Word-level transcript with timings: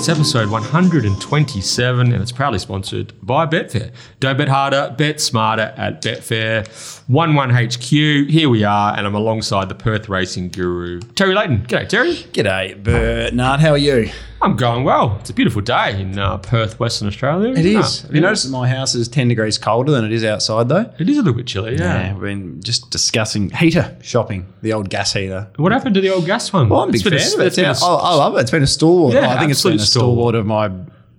It's 0.00 0.08
episode 0.08 0.48
127 0.48 2.12
and 2.14 2.22
it's 2.22 2.32
proudly 2.32 2.58
sponsored 2.58 3.12
by 3.22 3.44
Betfair. 3.44 3.92
Don't 4.18 4.38
bet 4.38 4.48
harder, 4.48 4.94
bet 4.96 5.20
smarter 5.20 5.74
at 5.76 6.00
Betfair. 6.00 6.66
11HQ. 7.10 8.30
Here 8.30 8.48
we 8.48 8.64
are, 8.64 8.96
and 8.96 9.06
I'm 9.06 9.14
alongside 9.14 9.68
the 9.68 9.74
Perth 9.74 10.08
racing 10.08 10.48
guru, 10.48 11.00
Terry 11.16 11.34
Layton. 11.34 11.66
G'day, 11.66 11.86
Terry. 11.86 12.14
G'day, 12.14 12.82
Bernard. 12.82 13.60
How 13.60 13.72
are 13.72 13.76
you? 13.76 14.10
I'm 14.42 14.56
going 14.56 14.84
well. 14.84 15.18
It's 15.20 15.28
a 15.28 15.34
beautiful 15.34 15.60
day 15.60 16.00
in 16.00 16.18
uh, 16.18 16.38
Perth, 16.38 16.80
Western 16.80 17.08
Australia. 17.08 17.52
It 17.52 17.66
is. 17.66 18.02
Have 18.02 18.14
you 18.14 18.22
noticed 18.22 18.44
that 18.44 18.50
my 18.50 18.66
house 18.68 18.94
is 18.94 19.06
10 19.06 19.28
degrees 19.28 19.58
colder 19.58 19.92
than 19.92 20.04
it 20.04 20.12
is 20.12 20.24
outside, 20.24 20.68
though? 20.70 20.90
It 20.98 21.08
is 21.10 21.18
a 21.18 21.22
little 21.22 21.34
bit 21.36 21.46
chilly, 21.46 21.76
yeah. 21.76 22.12
we've 22.14 22.22
been 22.22 22.62
just 22.62 22.90
discussing 22.90 23.50
heater 23.50 23.94
shopping, 24.00 24.46
the 24.62 24.72
old 24.72 24.88
gas 24.88 25.12
heater. 25.12 25.50
What 25.56 25.72
happened 25.72 25.94
to 25.96 26.00
the 26.00 26.08
old 26.10 26.24
gas 26.24 26.52
one? 26.54 26.70
Well, 26.70 26.80
I'm 26.80 26.88
a 26.88 26.92
big 26.92 27.02
fan 27.02 27.12
of 27.12 27.18
it. 27.18 27.22
it's 27.48 27.56
been 27.56 27.64
a- 27.66 27.70
It's- 27.70 27.82
I, 27.82 28.14
love 28.14 28.34
it. 28.36 28.40
It's 28.40 28.50
been 28.50 28.62
a 28.62 28.66
stalwart. 28.66 29.12
Yeah, 29.14 29.34
I 29.34 29.38
think 29.38 29.50
it's 29.50 29.62
been 29.62 29.74
a 29.74 29.78
stalwart 29.78 30.34
of 30.34 30.46
my, 30.46 30.70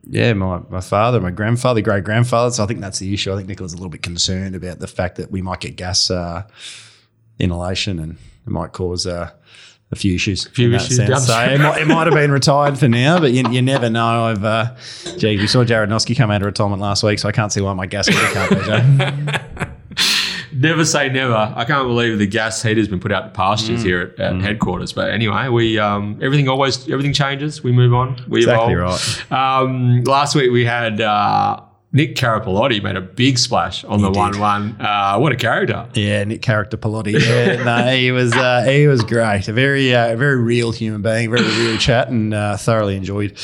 yeah, 0.10 0.34
my, 0.34 0.62
my 0.70 0.82
father, 0.82 1.22
my 1.22 1.30
grandfather, 1.32 1.82
great 1.82 2.04
grandfather. 2.04 2.50
So 2.52 2.64
I 2.64 2.68
think 2.68 2.82
that's 2.82 2.98
the 2.98 3.14
issue. 3.14 3.32
I 3.32 3.36
think 3.36 3.48
Nicola's 3.48 3.74
a 3.74 3.78
little 3.78 3.90
bit 3.92 4.02
concerned 4.02 4.56
about 4.56 4.80
the 4.80 4.88
fact 4.88 5.18
that 5.18 5.30
we 5.30 5.44
might 5.44 5.60
get 5.60 5.76
gas 5.76 6.10
uh, 6.10 6.44
inhalation 7.38 8.00
and 8.00 8.14
it 8.14 8.50
might 8.50 8.72
cause 8.72 9.06
uh, 9.06 9.30
a 9.92 9.96
few 9.96 10.16
issues. 10.16 10.46
A 10.46 10.50
few 10.52 10.74
issues 10.74 10.98
So 10.98 11.04
it 11.04 11.60
might, 11.60 11.82
it 11.82 11.88
might 11.88 12.08
have 12.08 12.16
been 12.16 12.32
retired 12.32 12.78
for 12.80 12.88
now, 12.88 13.20
but 13.20 13.32
you, 13.32 13.44
you 13.50 13.62
never 13.62 13.90
know. 13.90 14.26
I've, 14.26 14.44
uh, 14.44 14.76
gee, 15.18 15.38
we 15.38 15.48
saw 15.48 15.64
Jarrad 15.64 15.90
Noske 15.90 16.16
come 16.16 16.32
out 16.32 16.42
of 16.42 16.46
retirement 16.46 16.82
last 16.82 17.04
week, 17.04 17.20
so 17.20 17.28
I 17.28 17.32
can't 17.32 17.52
see 17.52 17.62
why 17.62 17.74
my 17.74 17.86
gas 17.86 18.08
heater 18.08 18.26
can't 18.28 19.60
be. 19.60 19.66
Never 20.54 20.84
say 20.84 21.10
never. 21.10 21.54
I 21.56 21.64
can't 21.64 21.88
believe 21.88 22.20
the 22.20 22.28
gas 22.28 22.62
heater's 22.62 22.88
been 22.88 23.00
put 23.00 23.12
out 23.12 23.22
to 23.22 23.30
pastures 23.30 23.82
here 23.82 24.14
at, 24.18 24.20
at 24.20 24.42
headquarters. 24.42 24.92
But 24.92 25.10
anyway, 25.12 25.48
we 25.48 25.80
um, 25.80 26.20
everything 26.22 26.50
always 26.50 26.90
everything 26.90 27.14
changes. 27.14 27.64
We 27.64 27.72
move 27.72 27.94
on. 27.94 28.22
We 28.28 28.40
Exactly 28.40 28.74
evolve. 28.74 29.32
Um, 29.32 30.04
last 30.04 30.36
week 30.36 30.52
we 30.52 30.66
had 30.66 31.00
uh, 31.00 31.62
Nick 31.94 32.16
Carapalotti 32.16 32.82
made 32.82 32.96
a 32.96 33.02
big 33.02 33.38
splash 33.38 33.84
on 33.84 34.02
the 34.02 34.10
did. 34.10 34.18
one-one. 34.18 34.80
Uh, 34.80 35.18
what 35.18 35.34
a 35.34 35.36
character! 35.36 35.90
Yeah, 35.94 36.24
Nick 36.24 36.42
character. 36.42 36.78
Yeah, 36.82 37.64
no, 37.64 37.92
he 37.92 38.12
was 38.12 38.34
uh, 38.34 38.64
he 38.64 38.88
was 38.88 39.04
great. 39.04 39.48
A 39.50 39.54
very 39.54 39.94
uh, 39.94 40.16
very 40.16 40.38
real 40.38 40.72
human 40.72 41.02
being, 41.02 41.30
very 41.30 41.44
real 41.44 41.78
chat, 41.80 42.08
and 42.08 42.34
uh, 42.34 42.56
thoroughly 42.56 42.96
enjoyed 42.96 43.38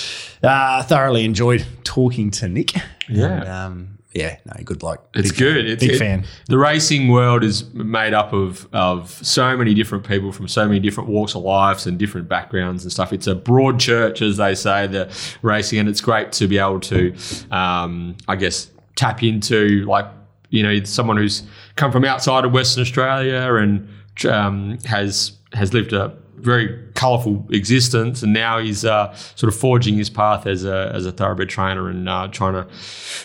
uh, 0.44 0.82
thoroughly 0.84 1.26
enjoyed 1.26 1.66
talking 1.84 2.32
to 2.32 2.48
Nick. 2.48 2.74
Yeah. 3.10 3.42
And, 3.42 3.48
um, 3.48 3.97
yeah, 4.18 4.38
no, 4.46 4.54
good 4.64 4.80
bloke. 4.80 5.08
It's 5.14 5.30
Big 5.32 5.38
good. 5.40 5.66
It's 5.70 5.84
big 5.84 5.96
it- 5.96 6.00
fan. 6.00 6.26
The 6.48 6.58
racing 6.58 7.08
world 7.10 7.44
is 7.44 7.72
made 7.74 8.14
up 8.14 8.34
of 8.34 8.68
of 8.74 9.12
so 9.26 9.56
many 9.56 9.74
different 9.74 10.08
people 10.08 10.32
from 10.32 10.48
so 10.48 10.66
many 10.68 10.80
different 10.80 11.10
walks 11.10 11.36
of 11.36 11.44
lives 11.44 11.86
and 11.86 11.98
different 12.00 12.28
backgrounds 12.28 12.84
and 12.84 12.92
stuff. 12.92 13.14
It's 13.14 13.28
a 13.28 13.36
broad 13.36 13.80
church, 13.80 14.22
as 14.22 14.38
they 14.38 14.56
say, 14.56 14.88
the 14.88 15.10
racing, 15.42 15.80
and 15.80 15.88
it's 15.88 16.02
great 16.02 16.32
to 16.34 16.48
be 16.48 16.58
able 16.58 16.80
to, 16.82 17.16
um, 17.52 18.16
I 18.28 18.36
guess, 18.36 18.70
tap 18.96 19.22
into 19.24 19.86
like 19.86 20.08
you 20.50 20.64
know 20.64 20.84
someone 20.84 21.18
who's 21.18 21.44
come 21.76 21.92
from 21.92 22.04
outside 22.06 22.46
of 22.46 22.52
Western 22.52 22.82
Australia 22.82 23.54
and 23.56 23.88
um, 24.30 24.78
has 24.86 25.34
has 25.54 25.74
lived 25.74 25.94
a 25.94 26.14
very 26.38 26.78
colourful 26.94 27.46
existence, 27.50 28.24
and 28.24 28.32
now 28.32 28.60
he's 28.60 28.86
uh, 28.86 29.14
sort 29.14 29.52
of 29.52 29.60
forging 29.60 29.96
his 29.96 30.10
path 30.10 30.46
as 30.46 30.64
a 30.66 30.92
as 30.94 31.06
a 31.06 31.12
thoroughbred 31.12 31.50
trainer 31.50 31.90
and 31.90 32.08
uh, 32.08 32.28
trying 32.30 32.54
to 32.54 32.68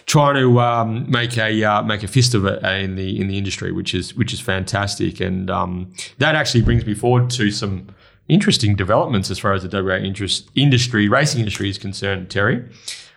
trying 0.07 0.35
to 0.37 0.61
um, 0.61 1.11
make 1.11 1.37
a 1.39 1.63
uh, 1.65 1.83
make 1.83 2.03
a 2.03 2.09
fist 2.09 2.35
of 2.35 2.45
it 2.47 2.63
in 2.65 2.97
the 2.97 3.21
in 3.21 3.29
the 3.29 3.39
industry, 3.39 3.73
which 3.73 3.95
is 3.95 4.15
which 4.15 4.33
is 4.33 4.41
fantastic, 4.41 5.21
and 5.21 5.51
um, 5.51 5.93
that 6.19 6.35
actually 6.35 6.63
brings 6.63 6.87
me 6.87 6.95
forward 6.95 7.31
to 7.31 7.51
some 7.51 7.89
interesting 8.29 8.75
developments 8.75 9.31
as 9.31 9.39
far 9.39 9.53
as 9.53 9.63
the 9.63 9.83
WA 9.83 9.97
interest 9.97 10.51
industry 10.55 11.09
racing 11.09 11.41
industry 11.41 11.69
is 11.69 11.79
concerned, 11.79 12.31
Terry. 12.31 12.65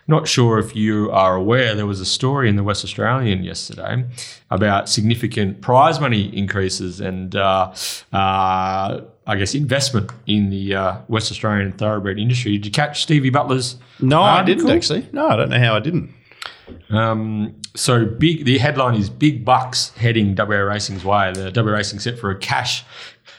Not 0.08 0.28
sure 0.28 0.58
if 0.58 0.76
you 0.76 1.10
are 1.10 1.34
aware, 1.34 1.74
there 1.74 1.86
was 1.86 2.00
a 2.00 2.04
story 2.04 2.48
in 2.48 2.54
the 2.54 2.62
West 2.62 2.84
Australian 2.84 3.42
yesterday 3.42 4.04
about 4.50 4.88
significant 4.88 5.60
prize 5.60 5.98
money 5.98 6.36
increases 6.36 7.00
and, 7.00 7.34
uh, 7.34 7.74
uh, 8.12 9.00
I 9.26 9.36
guess, 9.36 9.54
investment 9.54 10.10
in 10.26 10.50
the 10.50 10.74
uh, 10.74 10.98
West 11.08 11.30
Australian 11.32 11.72
thoroughbred 11.72 12.18
industry. 12.18 12.52
Did 12.52 12.66
you 12.66 12.72
catch 12.72 13.02
Stevie 13.02 13.30
Butler's? 13.30 13.76
No, 14.00 14.22
I 14.22 14.42
didn't 14.44 14.70
actually. 14.70 15.08
No, 15.12 15.28
I 15.28 15.36
don't 15.36 15.50
know 15.50 15.58
how 15.58 15.74
I 15.74 15.80
didn't. 15.80 16.14
Um, 16.90 17.54
so 17.74 18.04
big. 18.04 18.44
The 18.44 18.58
headline 18.58 18.94
is 18.94 19.10
"Big 19.10 19.44
Bucks 19.44 19.90
Heading 19.96 20.34
WA 20.36 20.56
Racing's 20.56 21.04
Way." 21.04 21.32
The 21.32 21.52
WA 21.54 21.72
Racing 21.72 21.98
set 21.98 22.18
for 22.18 22.30
a 22.30 22.38
cash 22.38 22.84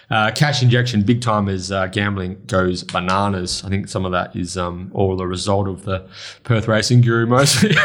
uh, 0.10 0.32
cash 0.32 0.64
injection, 0.64 1.02
big 1.02 1.22
time 1.22 1.50
as 1.50 1.72
uh, 1.72 1.88
gambling 1.88 2.42
goes 2.48 2.84
bananas. 2.84 3.64
I 3.66 3.70
think 3.70 3.90
some 3.90 4.06
of 4.06 4.14
that 4.14 4.36
is 4.36 4.58
um, 4.58 4.90
all 4.94 5.18
the 5.18 5.28
result 5.28 5.68
of 5.68 5.84
the 5.84 6.08
Perth 6.44 6.68
Racing 6.68 7.02
Guru 7.02 7.26
mostly. 7.26 7.72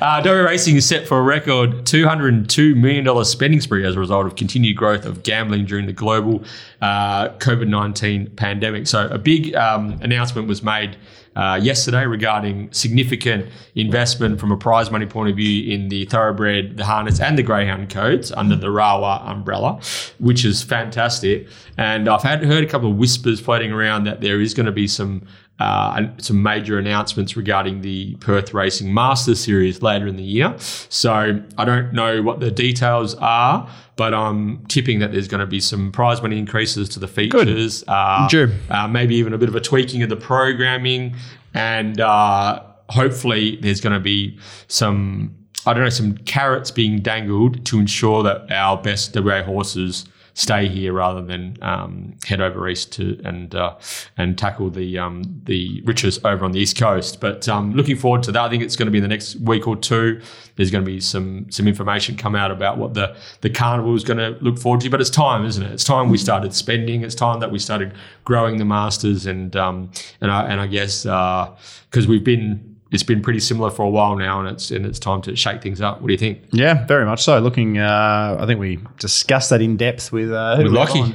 uh, 0.00 0.22
Racing 0.24 0.74
is 0.76 0.86
set 0.86 1.06
for 1.06 1.20
a 1.20 1.22
record 1.22 1.84
$202 1.84 2.76
million 2.76 3.24
spending 3.24 3.60
spree 3.60 3.86
as 3.86 3.94
a 3.94 4.00
result 4.00 4.26
of 4.26 4.34
continued 4.34 4.76
growth 4.76 5.04
of 5.04 5.22
gambling 5.22 5.66
during 5.66 5.86
the 5.86 5.92
global 5.92 6.42
uh, 6.80 7.28
COVID 7.38 7.68
19 7.68 8.30
pandemic. 8.30 8.88
So, 8.88 9.06
a 9.06 9.18
big 9.18 9.54
um, 9.54 9.98
announcement 10.02 10.48
was 10.48 10.64
made 10.64 10.96
uh, 11.36 11.58
yesterday 11.60 12.04
regarding 12.04 12.72
significant 12.72 13.46
investment 13.74 14.38
from 14.38 14.52
a 14.52 14.56
prize 14.56 14.90
money 14.90 15.06
point 15.06 15.30
of 15.30 15.36
view 15.36 15.72
in 15.72 15.88
the 15.88 16.04
thoroughbred, 16.06 16.76
the 16.76 16.84
harness, 16.84 17.20
and 17.20 17.36
the 17.36 17.42
greyhound 17.42 17.90
codes 17.90 18.32
under 18.32 18.56
the 18.56 18.68
Rawa 18.68 19.28
umbrella, 19.28 19.80
which 20.18 20.44
is 20.44 20.62
fantastic. 20.62 21.48
And 21.76 22.08
I've 22.08 22.22
had 22.22 22.44
heard 22.44 22.64
a 22.64 22.68
couple 22.68 22.90
of 22.90 22.96
whispers 22.96 23.40
floating 23.40 23.72
around 23.72 24.04
that 24.04 24.20
there 24.20 24.40
is 24.40 24.54
going 24.54 24.66
to 24.66 24.72
be 24.72 24.86
some. 24.88 25.26
Uh, 25.60 26.08
some 26.18 26.42
major 26.42 26.78
announcements 26.80 27.36
regarding 27.36 27.80
the 27.80 28.16
Perth 28.16 28.52
Racing 28.52 28.92
Master 28.92 29.36
Series 29.36 29.82
later 29.82 30.08
in 30.08 30.16
the 30.16 30.22
year. 30.24 30.52
So 30.58 31.40
I 31.56 31.64
don't 31.64 31.92
know 31.92 32.22
what 32.22 32.40
the 32.40 32.50
details 32.50 33.14
are, 33.14 33.70
but 33.94 34.14
I'm 34.14 34.66
tipping 34.66 34.98
that 34.98 35.12
there's 35.12 35.28
going 35.28 35.40
to 35.42 35.46
be 35.46 35.60
some 35.60 35.92
prize 35.92 36.20
money 36.20 36.38
increases 36.38 36.88
to 36.90 36.98
the 36.98 37.06
features. 37.06 37.84
Uh, 37.86 38.26
uh, 38.68 38.88
maybe 38.88 39.14
even 39.14 39.32
a 39.32 39.38
bit 39.38 39.48
of 39.48 39.54
a 39.54 39.60
tweaking 39.60 40.02
of 40.02 40.08
the 40.08 40.16
programming, 40.16 41.14
and 41.54 42.00
uh, 42.00 42.60
hopefully 42.88 43.56
there's 43.62 43.80
going 43.80 43.94
to 43.94 44.00
be 44.00 44.36
some 44.66 45.36
I 45.66 45.72
don't 45.72 45.84
know 45.84 45.88
some 45.88 46.18
carrots 46.18 46.70
being 46.70 46.98
dangled 47.00 47.64
to 47.66 47.78
ensure 47.78 48.22
that 48.24 48.50
our 48.52 48.76
best 48.76 49.16
WA 49.16 49.42
horses 49.42 50.04
stay 50.34 50.68
here 50.68 50.92
rather 50.92 51.22
than 51.22 51.56
um, 51.62 52.14
head 52.26 52.40
over 52.40 52.68
east 52.68 52.92
to 52.92 53.20
and 53.24 53.54
uh, 53.54 53.76
and 54.18 54.36
tackle 54.36 54.68
the 54.68 54.98
um, 54.98 55.22
the 55.44 55.80
riches 55.84 56.18
over 56.24 56.44
on 56.44 56.52
the 56.52 56.60
east 56.60 56.76
coast. 56.76 57.20
But 57.20 57.48
um, 57.48 57.72
looking 57.74 57.96
forward 57.96 58.22
to 58.24 58.32
that. 58.32 58.42
I 58.42 58.48
think 58.50 58.62
it's 58.62 58.76
going 58.76 58.86
to 58.86 58.92
be 58.92 58.98
in 58.98 59.02
the 59.02 59.08
next 59.08 59.36
week 59.36 59.66
or 59.66 59.76
two. 59.76 60.20
There's 60.56 60.70
going 60.70 60.84
to 60.84 60.90
be 60.90 61.00
some 61.00 61.50
some 61.50 61.66
information 61.66 62.16
come 62.16 62.34
out 62.34 62.50
about 62.50 62.76
what 62.76 62.94
the 62.94 63.16
the 63.40 63.50
carnival 63.50 63.94
is 63.94 64.04
going 64.04 64.18
to 64.18 64.38
look 64.44 64.58
forward 64.58 64.80
to. 64.82 64.90
But 64.90 65.00
it's 65.00 65.10
time, 65.10 65.46
isn't 65.46 65.62
it? 65.62 65.72
It's 65.72 65.84
time 65.84 66.10
we 66.10 66.18
started 66.18 66.52
spending. 66.52 67.02
It's 67.02 67.14
time 67.14 67.40
that 67.40 67.50
we 67.50 67.58
started 67.58 67.94
growing 68.24 68.58
the 68.58 68.64
masters 68.64 69.26
and 69.26 69.54
um, 69.56 69.90
and 70.20 70.30
I 70.30 70.44
and 70.46 70.60
I 70.60 70.66
guess 70.66 71.04
because 71.04 72.06
we've 72.06 72.24
been. 72.24 72.73
It's 72.94 73.02
been 73.02 73.20
pretty 73.20 73.40
similar 73.40 73.70
for 73.70 73.82
a 73.84 73.90
while 73.90 74.16
now, 74.16 74.40
and 74.40 74.48
it's 74.48 74.70
and 74.70 74.86
it's 74.86 74.98
time 74.98 75.20
to 75.22 75.36
shake 75.36 75.60
things 75.62 75.80
up. 75.80 76.00
What 76.00 76.06
do 76.06 76.12
you 76.14 76.18
think? 76.18 76.38
Yeah, 76.52 76.86
very 76.86 77.04
much 77.04 77.22
so. 77.22 77.38
Looking, 77.40 77.76
uh, 77.78 78.38
I 78.40 78.46
think 78.46 78.60
we 78.60 78.78
discussed 78.98 79.50
that 79.50 79.60
in 79.60 79.76
depth 79.76 80.12
with 80.12 80.30
uh, 80.32 80.54
With 80.58 80.68
Lockie. 80.72 81.00
on? 81.00 81.14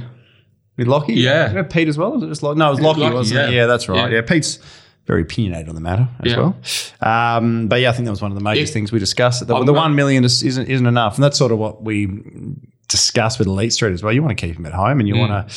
With 0.78 0.88
Lockie, 0.88 1.14
Yeah. 1.16 1.64
Pete 1.64 1.88
as 1.88 1.98
well. 1.98 2.12
Was 2.12 2.24
it 2.24 2.28
just 2.28 2.44
Lockie? 2.44 2.60
No, 2.60 2.68
it 2.68 2.72
was 2.72 2.82
Lockie, 2.82 3.00
Lockie, 3.02 3.16
wasn't 3.16 3.40
it? 3.40 3.50
yeah. 3.52 3.62
Yeah, 3.62 3.66
that's 3.66 3.90
right. 3.90 4.10
Yeah. 4.12 4.18
Yeah, 4.18 4.22
Pete's 4.22 4.60
very 5.08 5.24
opinionated 5.24 5.68
on 5.70 5.76
the 5.76 5.82
matter 5.82 6.08
as 6.24 6.32
Yeah. 6.32 6.38
well. 6.38 6.56
Um, 7.38 7.68
but 7.68 7.82
yeah, 7.82 7.90
I 7.90 7.94
think 7.94 8.06
that 8.06 8.12
was 8.12 8.22
one 8.22 8.32
of 8.32 8.36
the 8.38 8.44
major 8.44 8.62
Yeah. 8.62 8.66
things 8.68 8.92
we 8.92 9.00
discussed. 9.00 9.46
The, 9.48 9.64
the 9.64 9.74
one 9.74 9.96
million 9.96 10.24
is, 10.24 10.44
isn't 10.44 10.68
isn't 10.70 10.86
enough, 10.86 11.16
and 11.16 11.24
that's 11.24 11.38
sort 11.38 11.52
of 11.52 11.58
what 11.58 11.82
we 11.84 12.08
discussed 12.88 13.40
with 13.40 13.48
Elite 13.48 13.74
Street 13.74 13.94
as 13.94 14.04
well. 14.04 14.14
You 14.14 14.22
want 14.24 14.38
to 14.38 14.48
keep 14.48 14.56
him 14.58 14.66
at 14.66 14.74
home, 14.74 15.00
and 15.00 15.08
you 15.08 15.16
Mm. 15.16 15.30
want 15.30 15.50
to. 15.50 15.56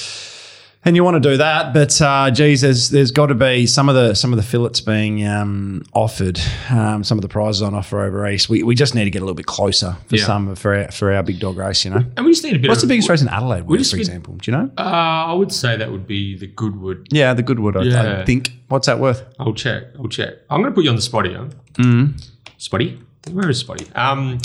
And 0.85 0.97
you 0.97 1.05
want 1.05 1.23
to 1.23 1.31
do 1.31 1.37
that, 1.37 1.73
but 1.73 2.03
uh, 2.03 2.29
geez, 2.33 2.63
there's 2.63 2.91
there's 2.91 3.13
got 3.13 3.27
to 3.27 3.37
be 3.37 3.67
some 3.67 3.89
of 3.89 3.95
the 3.95 4.15
some 4.15 4.33
of 4.33 4.37
the 4.37 4.43
fillets 4.43 4.81
being 4.81 5.25
um, 5.25 5.85
offered, 5.93 6.41
um, 6.71 7.05
some 7.05 7.19
of 7.19 7.23
the 7.23 7.29
prizes 7.29 7.63
on 7.63 7.73
offer 7.73 8.01
over 8.03 8.27
east. 8.29 8.49
We, 8.49 8.65
we 8.65 8.75
just 8.75 8.93
need 8.93 9.05
to 9.05 9.11
get 9.11 9.21
a 9.21 9.25
little 9.25 9.37
bit 9.37 9.47
closer 9.47 9.97
for 10.09 10.17
Yeah. 10.17 10.25
some 10.27 10.57
for 10.57 10.75
our, 10.75 10.91
for 10.91 11.13
our 11.13 11.23
big 11.23 11.39
dog 11.39 11.57
race. 11.57 11.85
You 11.85 11.93
know, 11.93 12.05
And 12.17 12.27
we 12.27 12.33
just 12.33 12.43
need 12.43 12.57
a 12.57 12.59
bit. 12.59 12.69
what's 12.69 12.83
of, 12.83 12.89
the 12.89 12.95
biggest 12.95 13.09
race 13.09 13.23
in 13.23 13.29
Adelaide, 13.29 13.63
we 13.63 13.85
for 13.85 13.97
example? 13.97 14.35
Do 14.35 14.51
you 14.51 14.57
know? 14.59 14.71
Uh, 14.77 14.81
I 14.83 15.33
would 15.35 15.53
say 15.53 15.77
that 15.77 15.93
would 15.93 16.09
be 16.09 16.37
the 16.37 16.49
Goodwood. 16.49 17.07
Yeah, 17.13 17.33
the 17.35 17.45
Goodwood. 17.45 17.77
I, 17.77 17.83
Yeah. 17.83 18.21
I 18.21 18.25
think. 18.25 18.51
What's 18.67 18.89
that 18.89 18.99
worth? 18.99 19.23
I'll 19.39 19.55
check. 19.55 19.85
I'll 20.01 20.09
check. 20.09 20.35
I'm 20.51 20.63
going 20.63 20.73
to 20.73 20.75
put 20.75 20.83
you 20.83 20.91
on 20.91 20.97
the 20.97 21.03
spot 21.03 21.27
here. 21.27 21.49
Mm. 21.75 22.21
Spotty. 22.59 22.99
Where 23.31 23.49
is 23.49 23.61
Spotty? 23.61 23.87
Um, 23.95 24.41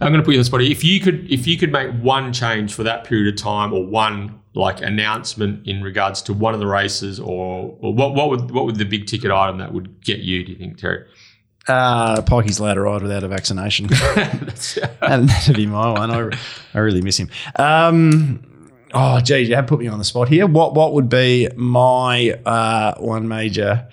I'm 0.00 0.12
going 0.12 0.20
to 0.20 0.24
put 0.24 0.32
you 0.32 0.38
on 0.38 0.40
the 0.40 0.44
spot. 0.44 0.62
If 0.62 0.84
you 0.84 1.00
could, 1.00 1.30
if 1.30 1.46
you 1.46 1.56
could 1.56 1.72
make 1.72 1.90
one 2.02 2.32
change 2.32 2.74
for 2.74 2.82
that 2.82 3.04
period 3.04 3.32
of 3.32 3.40
time, 3.40 3.72
or 3.72 3.84
one 3.84 4.40
like 4.54 4.82
announcement 4.82 5.66
in 5.66 5.82
regards 5.82 6.22
to 6.22 6.32
one 6.32 6.54
of 6.54 6.60
the 6.60 6.66
races, 6.66 7.18
or, 7.18 7.76
or 7.80 7.94
what, 7.94 8.14
what 8.14 8.30
would 8.30 8.50
what 8.50 8.66
would 8.66 8.76
the 8.76 8.84
big 8.84 9.06
ticket 9.06 9.30
item 9.30 9.58
that 9.58 9.72
would 9.72 10.02
get 10.02 10.20
you? 10.20 10.44
Do 10.44 10.52
you 10.52 10.58
think, 10.58 10.78
Terry? 10.78 11.04
Uh, 11.66 12.20
Pikey's 12.20 12.58
allowed 12.58 12.74
to 12.74 12.82
ride 12.82 13.02
without 13.02 13.24
a 13.24 13.28
vaccination. 13.28 13.88
And 15.00 15.28
that'd 15.28 15.56
be 15.56 15.66
my 15.66 15.90
one. 15.92 16.10
I, 16.10 16.30
I 16.74 16.78
really 16.78 17.02
miss 17.02 17.18
him. 17.18 17.28
Um, 17.56 18.54
Oh, 18.96 19.20
geez, 19.20 19.48
you 19.48 19.56
have 19.56 19.66
put 19.66 19.80
me 19.80 19.88
on 19.88 19.98
the 19.98 20.04
spot 20.04 20.28
here. 20.28 20.46
What 20.46 20.74
what 20.74 20.94
would 20.94 21.08
be 21.08 21.48
my 21.56 22.30
uh, 22.46 22.94
one 22.98 23.26
major? 23.26 23.88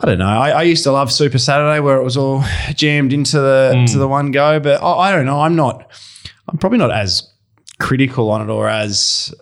I 0.00 0.06
don't 0.06 0.18
know. 0.18 0.26
I, 0.26 0.50
I 0.50 0.62
used 0.62 0.84
to 0.84 0.92
love 0.92 1.12
Super 1.12 1.38
Saturday 1.38 1.80
where 1.80 1.96
it 1.96 2.02
was 2.04 2.16
all 2.16 2.42
jammed 2.74 3.12
into 3.12 3.38
the 3.38 3.84
to 3.92 3.98
the 3.98 4.08
one 4.08 4.30
go, 4.32 4.58
but 4.60 4.82
I, 4.82 4.92
I 4.92 5.12
don't 5.12 5.26
know. 5.26 5.40
I'm 5.40 5.56
not. 5.56 5.90
I'm 6.48 6.58
probably 6.58 6.78
not 6.78 6.90
as 6.90 7.30
critical 7.80 8.30
on 8.30 8.42
it 8.48 8.52
or 8.52 8.68
as. 8.68 9.34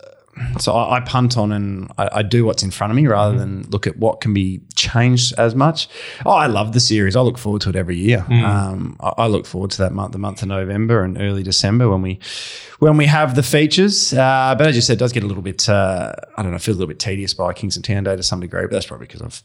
So 0.59 0.73
I, 0.73 0.97
I 0.97 0.99
punt 1.01 1.37
on 1.37 1.51
and 1.51 1.91
I, 1.99 2.09
I 2.11 2.21
do 2.23 2.43
what's 2.43 2.63
in 2.63 2.71
front 2.71 2.89
of 2.89 2.95
me 2.97 3.05
rather 3.05 3.37
than 3.37 3.69
look 3.69 3.85
at 3.85 3.97
what 3.97 4.19
can 4.19 4.33
be 4.33 4.61
changed 4.75 5.35
as 5.37 5.53
much. 5.53 5.87
Oh, 6.25 6.31
I 6.31 6.47
love 6.47 6.73
the 6.73 6.79
series. 6.79 7.15
I 7.15 7.21
look 7.21 7.37
forward 7.37 7.61
to 7.63 7.69
it 7.69 7.75
every 7.75 7.97
year. 7.97 8.25
Um, 8.31 8.97
I, 8.99 9.13
I 9.19 9.27
look 9.27 9.45
forward 9.45 9.69
to 9.71 9.77
that 9.83 9.91
month, 9.91 10.11
the 10.11 10.17
month 10.17 10.41
of 10.41 10.47
November 10.47 11.03
and 11.03 11.21
early 11.21 11.43
December 11.43 11.87
when 11.87 12.01
we 12.01 12.19
when 12.79 12.97
we 12.97 13.05
have 13.05 13.35
the 13.35 13.43
features. 13.43 14.11
Uh, 14.11 14.55
but 14.57 14.65
as 14.67 14.75
you 14.75 14.81
said, 14.81 14.93
it 14.93 14.99
does 14.99 15.13
get 15.13 15.23
a 15.23 15.27
little 15.27 15.43
bit. 15.43 15.69
Uh, 15.69 16.13
I 16.35 16.41
don't 16.41 16.51
know. 16.51 16.57
Feels 16.57 16.77
a 16.77 16.79
little 16.79 16.87
bit 16.93 16.99
tedious 16.99 17.35
by 17.35 17.53
Kingston 17.53 17.83
Town 17.83 18.03
Day 18.03 18.15
to 18.15 18.23
some 18.23 18.39
degree, 18.39 18.61
but 18.63 18.71
that's 18.71 18.87
probably 18.87 19.05
because 19.07 19.21
I've 19.21 19.43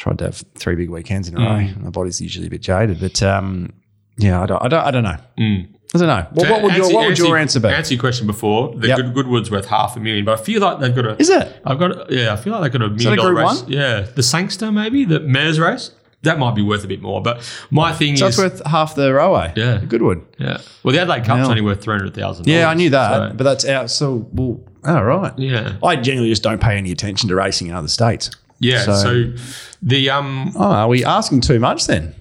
tried 0.00 0.18
to 0.18 0.24
have 0.24 0.42
three 0.56 0.74
big 0.76 0.88
weekends 0.90 1.28
in 1.28 1.36
a 1.36 1.40
row. 1.40 1.46
Mm. 1.46 1.82
My 1.82 1.90
body's 1.90 2.20
usually 2.20 2.46
a 2.46 2.50
bit 2.50 2.62
jaded, 2.62 2.98
but 3.00 3.22
um, 3.22 3.72
yeah, 4.16 4.42
I 4.42 4.46
don't, 4.46 4.62
I 4.64 4.68
don't, 4.68 4.84
I 4.86 4.90
don't 4.90 5.04
know. 5.04 5.16
Mm. 5.38 5.68
I 5.94 5.98
don't 5.98 6.06
know. 6.08 6.26
What, 6.32 6.50
what 6.50 6.62
would 6.62 6.76
your 6.76 6.92
What 6.92 7.06
would 7.08 7.18
your 7.18 7.36
answer 7.36 7.60
be? 7.60 7.68
Answer 7.68 7.94
your 7.94 8.00
question 8.00 8.26
before. 8.26 8.74
The 8.76 8.88
Yep. 8.88 8.96
good 8.96 9.14
Goodwood's 9.14 9.50
worth 9.50 9.66
half 9.66 9.96
a 9.96 10.00
million, 10.00 10.24
but 10.24 10.38
I 10.38 10.42
feel 10.42 10.60
like 10.62 10.78
they've 10.78 10.94
got 10.94 11.04
a. 11.04 11.16
Is 11.20 11.28
it? 11.28 11.60
I've 11.66 11.78
got. 11.78 11.90
A, 11.90 12.06
yeah, 12.14 12.32
I 12.32 12.36
feel 12.36 12.52
like 12.52 12.62
they've 12.62 12.80
got 12.80 12.86
a 12.86 12.90
million 12.90 13.16
dollar 13.16 13.34
race. 13.34 13.62
One? 13.62 13.70
Yeah, 13.72 14.00
the 14.02 14.22
Sangster 14.22 14.70
maybe 14.72 15.04
the 15.04 15.20
Mares 15.20 15.58
race 15.60 15.90
that 16.22 16.38
might 16.38 16.54
be 16.54 16.62
worth 16.62 16.84
a 16.84 16.86
bit 16.86 17.00
more. 17.00 17.20
But 17.22 17.42
my 17.70 17.92
thing 17.92 18.16
So 18.16 18.26
is, 18.26 18.38
it's 18.38 18.52
worth 18.60 18.66
half 18.66 18.94
the 18.94 19.12
railway. 19.12 19.48
Eh? 19.48 19.52
Yeah. 19.56 19.84
Goodwood. 19.84 20.24
yeah. 20.38 20.58
Well, 20.82 20.92
the 20.94 21.00
Adelaide 21.00 21.24
Cup's 21.24 21.40
Yeah. 21.44 21.48
only 21.48 21.62
worth 21.62 21.80
three 21.82 21.96
hundred 21.96 22.14
thousand. 22.14 22.46
Yeah, 22.46 22.68
I 22.68 22.74
knew 22.74 22.90
that, 22.90 23.36
but 23.36 23.44
that's 23.44 23.64
out. 23.64 23.90
So, 23.90 24.28
well, 24.32 24.60
all 24.84 25.04
right. 25.04 25.36
Yeah, 25.38 25.76
I 25.82 25.96
genuinely 25.96 26.30
just 26.30 26.42
don't 26.42 26.60
pay 26.60 26.76
any 26.76 26.92
attention 26.92 27.28
to 27.30 27.34
racing 27.34 27.66
in 27.68 27.74
other 27.74 27.88
states. 27.88 28.30
Yeah. 28.60 28.84
So- 28.84 28.94
So, 29.02 29.32
the 29.82 30.10
um, 30.10 30.52
Oh, 30.56 30.62
are 30.64 30.88
we 30.88 31.04
asking 31.04 31.40
too 31.40 31.58
much 31.58 31.86
then? 31.86 32.14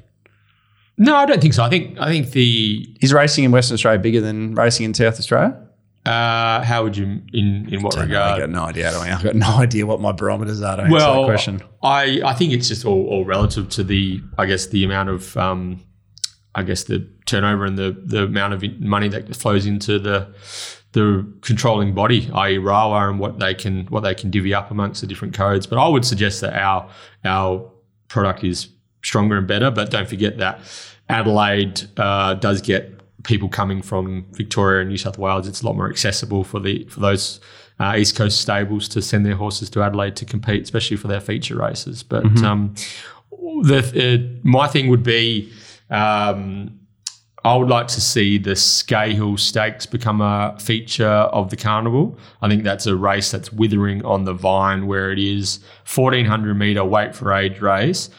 no, 0.97 1.15
I 1.15 1.25
don't 1.25 1.41
think 1.41 1.53
so. 1.53 1.63
I 1.63 1.69
think 1.69 1.99
I 1.99 2.07
think 2.11 2.31
the 2.31 2.87
Is 3.01 3.13
racing 3.13 3.43
in 3.45 3.51
Western 3.51 3.75
Australia 3.75 3.99
bigger 3.99 4.21
than 4.21 4.55
racing 4.55 4.85
in 4.85 4.93
South 4.93 5.19
Australia? 5.19 5.55
uh, 6.05 6.63
how 6.63 6.81
would 6.83 6.95
you 6.97 7.21
in 7.33 7.67
in 7.71 7.81
what 7.83 7.95
regard? 7.95 8.39
got 8.39 8.49
no 8.49 8.63
idea. 8.63 8.91
I? 8.97 9.11
I've 9.13 9.23
got 9.23 9.35
no 9.35 9.47
idea 9.59 9.85
what 9.85 9.99
my 10.01 10.11
barometers 10.13 10.61
are 10.61 10.77
to 10.77 10.83
answer 10.83 10.93
well, 10.95 11.21
that 11.21 11.27
question. 11.27 11.61
I, 11.83 12.21
I 12.25 12.33
think 12.33 12.53
it's 12.53 12.67
just 12.69 12.85
all, 12.85 13.05
all 13.07 13.25
relative 13.25 13.69
to 13.69 13.83
the 13.83 14.21
I 14.37 14.45
guess 14.45 14.67
the 14.67 14.83
amount 14.85 15.09
of 15.09 15.35
um, 15.37 15.83
I 16.55 16.63
guess 16.63 16.85
the 16.85 17.07
turnover 17.25 17.65
and 17.65 17.77
the 17.77 17.95
the 18.03 18.23
amount 18.23 18.53
of 18.53 18.63
money 18.79 19.09
that 19.09 19.35
flows 19.35 19.65
into 19.65 19.99
the 19.99 20.33
the 20.91 21.31
controlling 21.41 21.93
body, 21.93 22.29
i.e. 22.33 22.57
RAWA, 22.57 23.09
and 23.09 23.19
what 23.19 23.39
they 23.39 23.53
can 23.53 23.85
what 23.87 24.01
they 24.01 24.15
can 24.15 24.31
divvy 24.31 24.53
up 24.53 24.71
amongst 24.71 25.01
the 25.01 25.07
different 25.07 25.33
codes. 25.33 25.67
But 25.67 25.77
I 25.77 25.87
would 25.87 26.05
suggest 26.05 26.41
that 26.41 26.53
our 26.53 26.89
our 27.23 27.69
product 28.07 28.43
is 28.43 28.69
stronger 29.03 29.37
and 29.37 29.47
better. 29.47 29.69
But 29.69 29.91
don't 29.91 30.09
forget 30.09 30.37
that 30.37 30.59
Adelaide 31.07 31.81
uh, 31.97 32.35
does 32.35 32.61
get 32.61 32.95
people 33.23 33.49
coming 33.49 33.81
from 33.81 34.25
Victoria 34.31 34.81
and 34.81 34.89
New 34.89 34.97
South 34.97 35.17
Wales. 35.17 35.47
It's 35.47 35.61
a 35.61 35.65
lot 35.65 35.75
more 35.75 35.89
accessible 35.89 36.43
for 36.43 36.59
the 36.59 36.85
for 36.85 36.99
those 36.99 37.39
uh, 37.79 37.95
East 37.97 38.15
Coast 38.15 38.41
stables 38.41 38.87
to 38.89 39.01
send 39.01 39.25
their 39.25 39.35
horses 39.35 39.69
to 39.71 39.83
Adelaide 39.83 40.15
to 40.17 40.25
compete, 40.25 40.63
especially 40.63 40.97
for 40.97 41.07
their 41.07 41.21
feature 41.21 41.55
races. 41.55 42.01
But 42.01 42.25
um, 42.43 42.73
the 43.31 43.79
uh, 43.79 44.39
my 44.43 44.67
thing 44.67 44.87
would 44.89 45.03
be. 45.03 45.51
Um, 45.91 46.78
I 47.45 47.55
would 47.55 47.69
like 47.69 47.87
to 47.89 48.01
see 48.01 48.37
the 48.37 48.51
Scahill 48.51 49.39
Stakes 49.39 49.85
become 49.85 50.19
a 50.19 50.57
feature 50.59 51.07
of 51.07 51.49
the 51.49 51.55
carnival. 51.55 52.17
I 52.41 52.49
think 52.49 52.63
that's 52.63 52.85
a 52.85 52.95
race 52.95 53.31
that's 53.31 53.53
withering 53.53 54.03
on 54.03 54.25
the 54.25 54.33
vine 54.33 54.87
where 54.87 55.11
it 55.11 55.19
is 55.19 55.59
1400 55.93 56.53
meter 56.55 56.83
weight 56.83 57.15
for 57.15 57.33
age 57.33 57.61
race. 57.61 58.09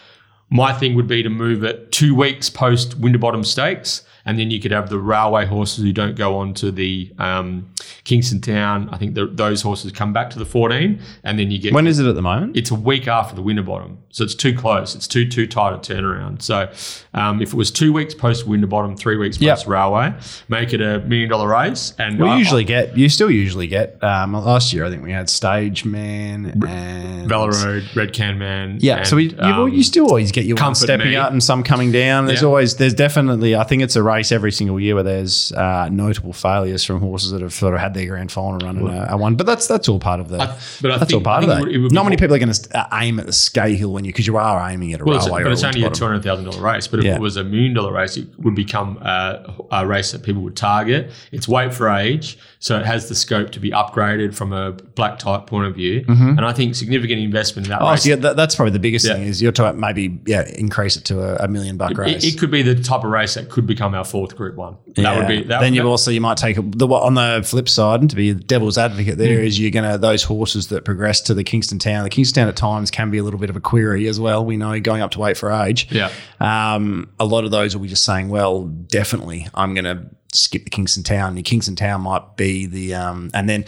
My 0.49 0.73
thing 0.73 0.95
would 0.95 1.07
be 1.07 1.23
to 1.23 1.29
move 1.29 1.63
it 1.65 1.93
two 1.93 2.15
weeks 2.15 2.49
post 2.49 2.99
Winterbottom 2.99 3.45
Stakes, 3.45 4.05
and 4.25 4.39
then 4.39 4.51
you 4.51 4.61
could 4.61 4.71
have 4.73 4.89
the 4.91 4.99
railway 4.99 5.47
horses 5.47 5.83
who 5.85 5.93
don't 5.93 6.17
go 6.17 6.37
on 6.39 6.55
to 6.55 6.71
the 6.71 7.13
um, 7.19 7.71
Kingston 8.05 8.41
Town. 8.41 8.89
I 8.93 8.99
think 8.99 9.15
the, 9.15 9.27
those 9.27 9.63
horses 9.63 9.93
come 9.93 10.13
back 10.13 10.31
to 10.31 10.39
the 10.39 10.45
14, 10.45 11.01
and 11.25 11.39
then 11.39 11.51
you 11.51 11.59
get 11.59 11.73
When 11.73 11.87
is 11.87 11.99
it 11.99 12.07
at 12.07 12.15
the 12.15 12.23
moment? 12.23 12.57
it's 12.57 12.71
a 12.71 12.75
week 12.75 13.09
after 13.09 13.35
the 13.35 13.43
Winterbottom, 13.43 13.99
so 14.11 14.25
it's 14.25 14.35
too 14.35 14.55
close. 14.57 14.95
It's 14.95 15.07
too 15.09 15.29
too 15.29 15.47
tight 15.47 15.73
a 15.75 15.79
turnaround. 15.79 16.43
So 16.43 16.71
um, 17.15 17.41
if 17.43 17.53
it 17.53 17.57
was 17.57 17.71
two 17.71 17.93
weeks 17.93 18.15
post 18.15 18.47
Winterbottom, 18.47 18.97
three 18.97 19.17
weeks 19.17 19.41
Yep. 19.41 19.57
post 19.57 19.67
Railway, 19.67 20.15
make 20.49 20.73
it 20.73 20.81
a 20.81 21.01
million 21.01 21.29
dollar 21.31 21.49
race. 21.49 21.95
And 21.99 22.19
We 22.21 22.29
I- 22.29 22.37
usually 22.39 22.65
get, 22.65 22.97
you 22.97 23.09
still 23.09 23.31
usually 23.31 23.67
get, 23.67 24.03
um, 24.03 24.33
last 24.33 24.73
year 24.73 24.85
I 24.85 24.91
think 24.91 25.03
we 25.03 25.13
had 25.13 25.29
Stage 25.31 25.85
Man 25.85 26.47
and. 26.67 27.31
Road, 27.31 27.85
Red 27.95 28.13
Can 28.13 28.39
Man. 28.39 28.79
Yeah, 28.81 28.99
and, 28.99 29.07
so 29.07 29.17
we, 29.17 29.31
you, 29.31 29.39
um, 29.39 29.69
you 29.73 29.83
still 29.83 30.07
always 30.07 30.33
get 30.33 30.45
your 30.45 30.57
one 30.57 30.75
stepping 30.75 31.11
Me. 31.11 31.17
up 31.17 31.31
and 31.33 31.43
some 31.43 31.63
coming 31.63 31.93
down. 31.93 32.27
There's 32.27 32.43
Yeah. 32.43 32.49
always, 32.49 32.77
there's 32.77 32.95
definitely, 32.95 33.55
I 33.55 33.65
think 33.65 33.83
it's 33.83 33.97
a 33.97 34.03
race 34.11 34.33
every 34.33 34.53
single 34.53 34.79
year 34.81 34.95
where 34.95 35.05
there's 35.05 35.53
uh, 35.53 35.89
notable 35.91 36.33
failures 36.33 36.85
from 36.85 37.01
horses 37.01 37.31
that 37.33 37.41
have 37.43 37.53
sort 37.53 37.75
of 37.75 37.81
had 37.81 37.95
their 37.95 38.07
grand 38.07 38.31
final 38.33 38.59
run 38.59 38.79
and 38.79 38.89
a, 38.89 39.13
a 39.15 39.17
one. 39.17 39.37
But 39.37 39.47
that's 39.47 39.67
that's 39.67 39.89
all 39.89 39.99
part 40.01 40.21
of 40.21 40.29
the. 40.29 40.39
I- 40.43 40.59
but 40.83 40.91
I 40.93 40.99
that's 40.99 41.11
think- 41.11 41.21
all 41.21 41.25
part 41.25 41.43
of 41.45 41.49
that. 41.51 41.59
it 41.59 41.65
would- 41.67 41.75
it 41.75 41.79
would 41.79 41.89
be 41.91 41.95
Not 41.95 42.05
many 42.05 42.15
more- 42.15 42.19
people 42.19 42.37
are 42.37 42.39
going 42.39 42.53
to 42.53 42.79
uh, 42.79 42.87
aim 43.01 43.21
at 43.21 43.27
the 43.27 43.33
Scahill 43.33 43.93
when 43.93 44.05
you 44.05 44.13
because 44.13 44.27
you 44.27 44.37
are 44.37 44.71
aiming 44.71 44.93
at 44.95 45.01
a 45.01 45.05
Well, 45.05 45.17
it's, 45.17 45.27
railway. 45.27 45.43
but 45.45 45.53
it's 45.53 45.63
only 45.65 45.85
a 45.85 45.91
two 45.91 46.05
hundred 46.05 46.23
thousand 46.23 46.45
dollar 46.47 46.61
race. 46.61 46.87
But 46.89 47.01
if 47.01 47.07
Yeah. 47.07 47.15
it 47.17 47.21
was 47.21 47.37
a 47.37 47.45
million 47.45 47.75
dollar 47.75 47.93
race, 47.93 48.17
it 48.17 48.27
would 48.41 48.55
become 48.55 48.99
a, 49.03 49.55
a 49.71 49.87
race 49.87 50.13
that 50.13 50.23
people 50.23 50.43
would 50.43 50.57
target. 50.57 51.11
It's 51.33 51.47
weight 51.49 51.73
for 51.73 51.89
age, 51.89 52.39
so 52.63 52.79
it 52.79 52.85
has 52.85 53.09
the 53.09 53.15
scope 53.15 53.51
to 53.53 53.59
be 53.59 53.71
upgraded 53.71 54.35
from 54.35 54.53
a 54.53 54.73
black 54.73 55.19
type 55.19 55.47
point 55.47 55.67
of 55.67 55.75
view. 55.75 56.05
And 56.07 56.45
I 56.45 56.53
think 56.53 56.75
significant 56.75 57.19
investment 57.21 57.67
in 57.67 57.71
that 57.71 57.77
Mm-hmm. 57.81 57.87
Oh, 57.87 57.91
race. 57.93 58.03
so 58.03 58.09
yeah, 58.11 58.17
that, 58.17 58.37
that's 58.37 58.55
probably 58.55 58.73
the 58.73 58.79
biggest 58.79 59.07
Yeah. 59.07 59.15
thing 59.15 59.23
is 59.25 59.41
you're 59.41 59.51
talking 59.51 59.81
maybe 59.81 60.21
yeah 60.27 60.45
increase 60.57 60.97
it 60.97 61.05
to 61.07 61.21
a, 61.23 61.45
a 61.47 61.49
million 61.49 61.79
buck 61.79 61.97
race. 61.97 62.23
It, 62.23 62.35
it 62.35 62.39
could 62.39 62.51
be 62.51 62.61
the 62.63 62.75
type 62.75 63.03
of 63.03 63.11
race 63.11 63.33
that 63.35 63.49
could 63.49 63.67
become 63.67 63.95
our 63.95 64.05
fourth 64.05 64.37
Group 64.37 64.57
One. 64.57 64.77
That 64.97 65.17
would 65.17 65.27
be. 65.27 65.43
That, 65.45 65.61
then 65.63 65.73
you 65.73 65.83
also 65.89 66.11
you 66.11 66.21
might 66.21 66.37
take 66.37 66.57
the 66.57 66.87
on 66.87 67.15
the 67.15 67.43
flip 67.45 67.69
side 67.69 68.03
and 68.03 68.11
to 68.11 68.17
be 68.17 68.33
the 68.33 68.43
devil's 68.45 68.77
advocate. 68.77 69.17
There 69.17 69.41
is 69.41 69.59
you're 69.59 69.71
gonna 69.71 69.97
those 69.97 70.23
horses 70.25 70.69
that 70.69 70.85
progress 70.85 71.23
to 71.23 71.35
the 71.35 71.43
Kingston 71.45 71.79
Town. 71.79 72.05
The 72.05 72.11
Kingston 72.11 72.43
Town 72.43 72.49
at 72.49 72.57
times 72.57 72.91
can 72.91 73.11
be 73.11 73.17
a 73.17 73.23
little 73.25 73.41
bit 73.41 73.49
of 73.49 73.57
a 73.57 73.61
query 73.61 74.07
as 74.07 74.21
well. 74.21 74.45
We 74.45 74.59
know 74.59 74.79
going 74.81 75.01
up 75.01 75.13
to 75.13 75.19
wait 75.21 75.39
for 75.39 75.51
age. 75.51 75.89
Yeah. 75.91 76.11
Um, 76.41 77.11
a 77.19 77.25
lot 77.25 77.45
of 77.45 77.51
those 77.51 77.75
will 77.75 77.83
be 77.83 77.89
just 77.89 78.05
saying, 78.05 78.29
well, 78.29 78.67
definitely 78.67 79.49
I'm 79.55 79.75
gonna 79.75 80.11
skip 80.33 80.65
the 80.65 80.71
Kingston 80.71 81.03
Town. 81.03 81.35
The 81.35 81.43
Kingston 81.43 81.77
Town 81.77 82.03
might 82.03 82.37
be 82.37 82.67
the 82.67 82.95
um, 82.95 83.31
and 83.35 83.49
then. 83.49 83.65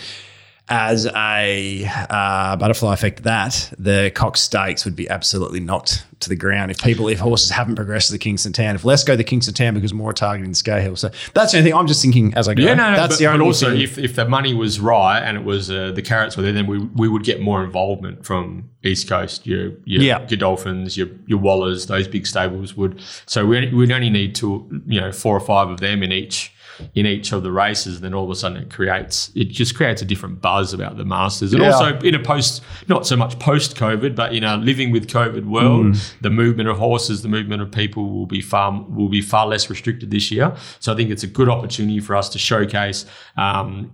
As 0.69 1.07
a 1.07 1.85
uh, 2.09 2.57
butterfly 2.57 2.95
effect, 2.95 3.25
that 3.25 3.71
the 3.79 4.11
Cox 4.15 4.41
Stakes 4.41 4.87
would 4.87 4.97
be 4.97 5.07
absolutely 5.11 5.61
knocked 5.61 6.07
to 6.21 6.31
the 6.31 6.37
ground 6.37 6.71
if 6.71 6.79
people, 6.79 7.09
if 7.09 7.19
horses 7.19 7.51
haven't 7.51 7.75
progressed 7.75 8.07
to 8.07 8.13
the 8.13 8.19
Kingston 8.19 8.55
Town. 8.55 8.75
If 8.75 8.85
less 8.85 9.05
go 9.05 9.15
to 9.15 9.25
Kingston 9.25 9.53
Town 9.53 9.75
because 9.75 9.93
more 9.93 10.11
are 10.11 10.15
targeting 10.15 10.53
Scahill. 10.53 10.97
So 10.97 11.11
that's 11.35 11.53
the 11.53 11.59
only 11.59 11.71
thing 11.71 11.79
I'm 11.79 11.87
just 11.89 12.01
thinking 12.01 12.33
as 12.35 12.49
I 12.49 12.55
go. 12.55 12.63
Yeah, 12.63 12.75
no, 12.75 12.93
no, 12.93 12.97
that's 12.97 13.15
but, 13.15 13.19
the 13.19 13.27
only 13.27 13.41
but 13.41 13.47
also 13.47 13.71
thing. 13.71 13.83
if, 13.83 13.99
if 13.99 14.15
the 14.15 14.27
money 14.27 14.55
was 14.55 14.81
right 14.81 15.19
and 15.19 15.37
it 15.37 15.45
was 15.45 15.71
uh, 15.71 15.91
the 15.93 16.01
carrots 16.01 16.37
were 16.39 16.43
there, 16.45 16.53
then 16.53 16.67
we, 16.67 16.79
we 16.79 17.09
would 17.09 17.25
get 17.25 17.43
more 17.43 17.63
involvement 17.63 18.25
from 18.25 18.71
East 18.83 19.09
Coast. 19.09 19.47
Your 19.47 19.73
your 19.85 20.01
Yeah. 20.01 20.25
Godolphins, 20.25 20.97
your 20.97 21.09
your 21.27 21.41
Wallers, 21.41 21.89
those 21.89 22.09
big 22.09 22.27
stables 22.27 22.77
would. 22.77 23.03
So 23.27 23.45
we 23.45 23.69
we'd 23.75 23.91
only 23.91 24.11
need 24.11 24.35
two, 24.37 24.83
you 24.87 25.01
know, 25.01 25.13
four 25.13 25.37
or 25.37 25.41
five 25.41 25.69
of 25.69 25.81
them 25.81 26.03
in 26.03 26.13
each 26.13 26.52
in 26.95 27.07
each 27.07 27.33
of 27.33 27.43
the 27.43 27.53
races. 27.53 28.01
Then 28.01 28.15
all 28.15 28.25
of 28.25 28.31
a 28.31 28.35
sudden 28.35 28.59
it 28.63 28.71
creates 28.71 29.31
it 29.35 29.47
just 29.51 29.75
creates 29.75 30.03
a 30.03 30.05
different 30.05 30.41
buzz 30.41 30.73
about 30.73 30.97
the 30.97 31.05
Masters, 31.05 31.53
and 31.53 31.63
Yeah. 31.63 31.71
also 31.73 31.99
in 32.01 32.15
a 32.15 32.19
post 32.19 32.63
not 32.89 33.07
so 33.07 33.17
much 33.17 33.39
post 33.39 33.77
COVID, 33.77 34.15
but 34.15 34.35
in 34.35 34.45
a 34.45 34.57
living 34.57 34.91
with 34.91 35.07
COVID 35.09 35.45
world, 35.47 35.87
Mm. 35.87 36.13
the 36.21 36.31
movement 36.31 36.69
of 36.69 36.79
horses, 36.79 37.23
the 37.23 37.29
movement 37.29 37.63
of 37.63 37.71
people 37.71 38.11
will 38.11 38.27
be 38.27 38.41
far 38.41 38.71
will 38.89 39.09
be 39.09 39.21
far 39.23 39.47
less 39.47 39.69
restricted 39.71 40.11
this 40.11 40.31
year. 40.31 40.53
So 40.81 40.93
I 40.93 40.97
think 40.97 41.11
it's 41.11 41.23
a 41.23 41.27
good 41.27 41.49
opportunity 41.49 42.01
for 42.01 42.17
us 42.17 42.29
to 42.31 42.39
showcase. 42.39 43.05
Um, 43.37 43.91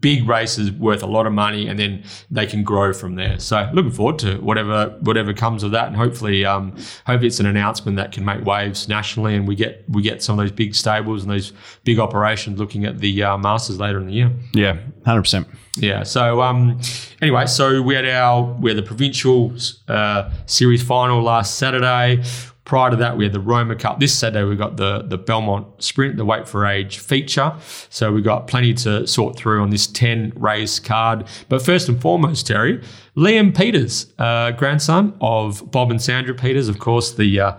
Big 0.00 0.28
races 0.28 0.70
worth 0.72 1.02
a 1.02 1.06
lot 1.06 1.26
of 1.26 1.32
money, 1.32 1.68
and 1.68 1.78
then 1.78 2.02
they 2.30 2.46
can 2.46 2.62
grow 2.62 2.92
from 2.92 3.14
there. 3.14 3.38
So, 3.38 3.68
looking 3.72 3.90
forward 3.90 4.18
to 4.20 4.36
whatever 4.38 4.96
whatever 5.00 5.32
comes 5.32 5.62
of 5.62 5.70
that, 5.72 5.86
and 5.88 5.96
hopefully, 5.96 6.44
um, 6.44 6.72
hopefully 7.06 7.26
it's 7.26 7.40
an 7.40 7.46
announcement 7.46 7.96
that 7.96 8.12
can 8.12 8.24
make 8.24 8.44
waves 8.44 8.88
nationally, 8.88 9.34
and 9.34 9.46
we 9.46 9.54
get 9.54 9.84
we 9.88 10.02
get 10.02 10.22
some 10.22 10.38
of 10.38 10.44
those 10.44 10.52
big 10.52 10.74
stables 10.74 11.22
and 11.22 11.30
those 11.30 11.52
big 11.84 11.98
operations 11.98 12.58
looking 12.58 12.84
at 12.84 12.98
the 12.98 13.22
uh, 13.22 13.36
Masters 13.38 13.78
later 13.78 13.98
in 13.98 14.06
the 14.06 14.12
year. 14.12 14.30
yeah, 14.52 14.78
hundred 15.04 15.22
percent. 15.22 15.46
Yeah. 15.76 16.02
So 16.04 16.40
um, 16.40 16.80
anyway, 17.20 17.46
so 17.46 17.82
we 17.82 17.94
had 17.94 18.06
our 18.06 18.42
we 18.42 18.70
had 18.70 18.78
the 18.78 18.82
provincial 18.82 19.52
uh, 19.88 20.30
series 20.46 20.82
final 20.82 21.22
last 21.22 21.58
Saturday. 21.58 22.22
Prior 22.66 22.90
to 22.90 22.96
that, 22.96 23.16
we 23.16 23.24
had 23.24 23.32
the 23.32 23.40
Roma 23.40 23.76
Cup. 23.76 24.00
This 24.00 24.12
Saturday, 24.12 24.44
we've 24.44 24.58
got 24.58 24.76
the 24.76 25.02
the 25.02 25.16
Belmont 25.16 25.66
Sprint, 25.82 26.16
the 26.16 26.24
Weight 26.24 26.48
for 26.48 26.66
Age 26.66 26.98
feature. 26.98 27.54
So 27.90 28.12
we've 28.12 28.24
got 28.24 28.48
plenty 28.48 28.74
to 28.74 29.06
sort 29.06 29.36
through 29.36 29.62
on 29.62 29.70
this 29.70 29.86
ten 29.86 30.32
race 30.34 30.80
card. 30.80 31.26
But 31.48 31.62
first 31.62 31.88
and 31.88 32.02
foremost, 32.02 32.48
Terry, 32.48 32.82
Liam 33.16 33.56
Peters, 33.56 34.12
uh, 34.18 34.50
grandson 34.50 35.16
of 35.22 35.70
Bob 35.70 35.90
and 35.90 36.02
Sandra 36.02 36.34
Peters, 36.34 36.68
of 36.68 36.78
course, 36.78 37.14
the 37.14 37.40
uh, 37.40 37.58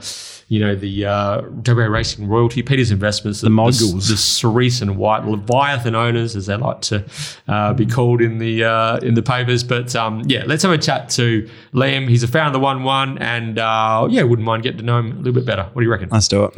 you 0.49 0.59
know 0.59 0.75
the 0.75 1.05
uh, 1.05 1.41
WA 1.65 1.85
Racing 1.85 2.27
royalty, 2.27 2.61
Peters 2.61 2.91
Investments, 2.91 3.41
the, 3.41 3.49
Moguls. 3.49 4.07
the, 4.07 4.13
the 4.13 4.17
Cerise 4.17 4.83
and 4.83 4.97
White 4.97 5.25
Leviathan 5.25 5.95
owners, 5.95 6.35
as 6.35 6.45
they 6.45 6.55
like 6.55 6.81
to 6.81 7.03
uh, 7.47 7.73
be 7.73 7.87
called 7.87 8.21
in 8.21 8.37
the 8.37 8.65
uh, 8.65 8.97
in 8.97 9.15
the 9.15 9.23
papers. 9.23 9.63
But 9.63 9.95
um, 9.95 10.21
yeah, 10.27 10.43
let's 10.45 10.61
have 10.61 10.71
a 10.71 10.77
chat 10.77 11.09
to 11.11 11.49
Liam. 11.73 12.07
He's 12.07 12.21
a 12.21 12.27
founder 12.27 12.47
of 12.47 12.53
the 12.53 12.59
One 12.59 12.83
One, 12.83 13.17
and 13.17 13.57
uh, 13.57 14.07
yeah, 14.11 14.21
wouldn't 14.21 14.45
mind 14.45 14.61
getting 14.61 14.77
to 14.77 14.85
know 14.85 14.99
him 14.99 15.11
a 15.13 15.15
little 15.15 15.33
bit 15.33 15.45
better. 15.45 15.63
What 15.73 15.81
do 15.81 15.85
you 15.85 15.91
reckon? 15.91 16.09
Let's 16.09 16.27
do 16.27 16.43
it. 16.45 16.55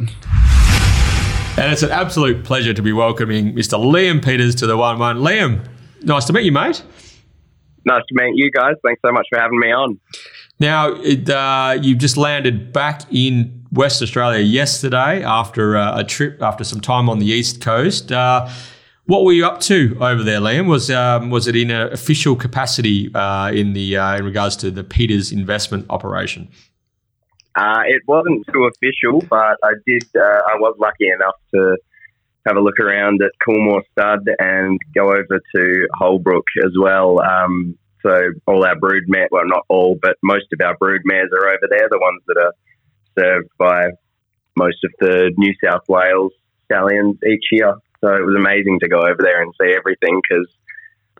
And 1.58 1.72
it's 1.72 1.82
an 1.82 1.90
absolute 1.90 2.44
pleasure 2.44 2.74
to 2.74 2.82
be 2.82 2.92
welcoming 2.92 3.54
Mr. 3.54 3.78
Liam 3.78 4.22
Peters 4.22 4.54
to 4.56 4.66
the 4.66 4.76
One 4.76 4.98
One. 4.98 5.20
Liam, 5.20 5.66
nice 6.02 6.26
to 6.26 6.34
meet 6.34 6.44
you, 6.44 6.52
mate. 6.52 6.82
Nice 7.84 8.02
to 8.08 8.14
meet 8.14 8.36
you 8.36 8.50
guys. 8.50 8.74
Thanks 8.84 9.00
so 9.04 9.12
much 9.12 9.26
for 9.30 9.38
having 9.38 9.58
me 9.58 9.72
on. 9.72 9.98
Now, 10.58 10.92
it, 10.92 11.28
uh, 11.30 11.78
you've 11.80 11.98
just 11.98 12.16
landed 12.16 12.72
back 12.72 13.02
in 13.10 13.64
West 13.72 14.02
Australia 14.02 14.40
yesterday 14.40 15.22
after 15.24 15.76
uh, 15.76 15.98
a 15.98 16.04
trip, 16.04 16.42
after 16.42 16.64
some 16.64 16.80
time 16.80 17.08
on 17.08 17.18
the 17.18 17.26
East 17.26 17.60
Coast. 17.60 18.12
Uh, 18.12 18.48
what 19.06 19.24
were 19.24 19.32
you 19.32 19.46
up 19.46 19.60
to 19.62 19.96
over 20.00 20.22
there, 20.22 20.40
Liam? 20.40 20.68
Was 20.68 20.90
um, 20.90 21.30
was 21.30 21.48
it 21.48 21.56
in 21.56 21.70
an 21.70 21.92
official 21.92 22.36
capacity 22.36 23.12
uh, 23.14 23.50
in 23.50 23.72
the 23.72 23.96
uh, 23.96 24.18
in 24.18 24.24
regards 24.24 24.56
to 24.56 24.70
the 24.70 24.84
Peters 24.84 25.32
investment 25.32 25.86
operation? 25.90 26.48
Uh, 27.56 27.82
it 27.86 28.02
wasn't 28.06 28.46
too 28.52 28.64
official, 28.64 29.22
but 29.28 29.56
I 29.64 29.72
did. 29.86 30.04
Uh, 30.14 30.20
I 30.20 30.56
was 30.58 30.76
lucky 30.78 31.08
enough 31.08 31.34
to 31.54 31.76
have 32.46 32.56
a 32.56 32.60
look 32.60 32.78
around 32.80 33.20
at 33.22 33.32
Coolmore 33.46 33.82
Stud 33.92 34.28
and 34.38 34.78
go 34.94 35.10
over 35.10 35.40
to 35.54 35.88
Holbrook 35.94 36.46
as 36.64 36.72
well. 36.78 37.20
Um, 37.20 37.76
so 38.02 38.18
all 38.46 38.64
our 38.64 38.76
brood 38.76 39.04
mares, 39.08 39.28
well, 39.30 39.46
not 39.46 39.64
all, 39.68 39.98
but 40.00 40.16
most 40.22 40.46
of 40.52 40.64
our 40.64 40.76
brood 40.78 41.02
mares 41.04 41.30
are 41.36 41.48
over 41.48 41.68
there. 41.68 41.88
The 41.90 41.98
ones 41.98 42.22
that 42.26 42.38
are 42.38 42.54
served 43.18 43.50
by 43.58 43.90
most 44.56 44.82
of 44.84 44.90
the 45.00 45.32
New 45.36 45.54
South 45.62 45.82
Wales 45.88 46.32
stallions 46.64 47.16
each 47.26 47.44
year. 47.52 47.74
So 48.00 48.08
it 48.08 48.24
was 48.24 48.36
amazing 48.36 48.80
to 48.80 48.88
go 48.88 49.00
over 49.00 49.18
there 49.20 49.42
and 49.42 49.52
see 49.60 49.74
everything 49.76 50.20
because 50.22 50.48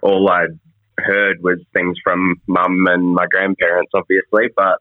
all 0.01 0.31
I'd 0.31 0.59
heard 0.99 1.43
was 1.43 1.59
things 1.75 1.99
from 2.03 2.37
mum 2.47 2.87
and 2.89 3.15
my 3.15 3.27
grandparents, 3.31 3.91
obviously. 3.95 4.49
But 4.57 4.79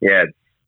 yeah, 0.00 0.24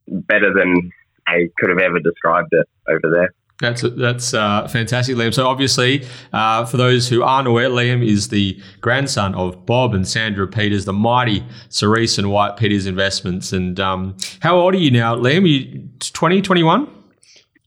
better 0.07 0.53
than 0.53 0.91
I 1.27 1.47
could 1.57 1.69
have 1.69 1.79
ever 1.79 1.99
described 1.99 2.49
it 2.51 2.67
over 2.89 3.09
there. 3.13 3.33
That's 3.59 3.81
that's 3.81 4.33
uh, 4.35 4.67
fantastic, 4.67 5.15
Liam. 5.15 5.33
So 5.33 5.47
obviously, 5.47 6.05
uh, 6.31 6.65
for 6.65 6.77
those 6.77 7.09
who 7.09 7.23
aren't 7.23 7.47
aware, 7.47 7.69
Liam 7.69 8.05
is 8.05 8.27
the 8.29 8.59
grandson 8.81 9.33
of 9.33 9.65
Bob 9.65 9.95
and 9.95 10.07
Sandra 10.07 10.47
Peters, 10.47 10.85
the 10.85 10.93
mighty 10.93 11.43
Cerise 11.69 12.19
and 12.19 12.29
White 12.31 12.55
Peters 12.57 12.85
Investments. 12.85 13.51
And 13.53 13.79
um, 13.79 14.15
how 14.41 14.57
old 14.59 14.75
are 14.75 14.77
you 14.77 14.91
now, 14.91 15.15
Liam? 15.15 15.43
Are 15.43 15.47
you 15.47 15.89
20, 15.99 16.41
21? 16.43 16.87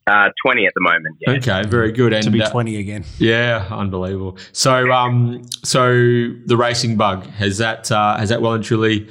Uh, 0.06 0.28
20 0.44 0.66
at 0.66 0.72
the 0.74 0.80
moment, 0.80 1.16
yeah. 1.20 1.32
Okay, 1.34 1.68
very 1.68 1.92
good. 1.92 2.12
And 2.12 2.24
To 2.24 2.30
be 2.30 2.42
uh, 2.42 2.50
20 2.50 2.76
again. 2.78 3.04
yeah, 3.18 3.66
unbelievable. 3.70 4.38
So, 4.52 4.90
um, 4.92 5.42
so 5.62 5.92
the 5.92 6.56
racing 6.56 6.96
bug 6.96 7.26
has 7.30 7.58
that 7.58 7.90
uh, 7.92 8.16
has 8.16 8.28
that 8.30 8.42
well 8.42 8.54
and 8.54 8.64
truly 8.64 9.08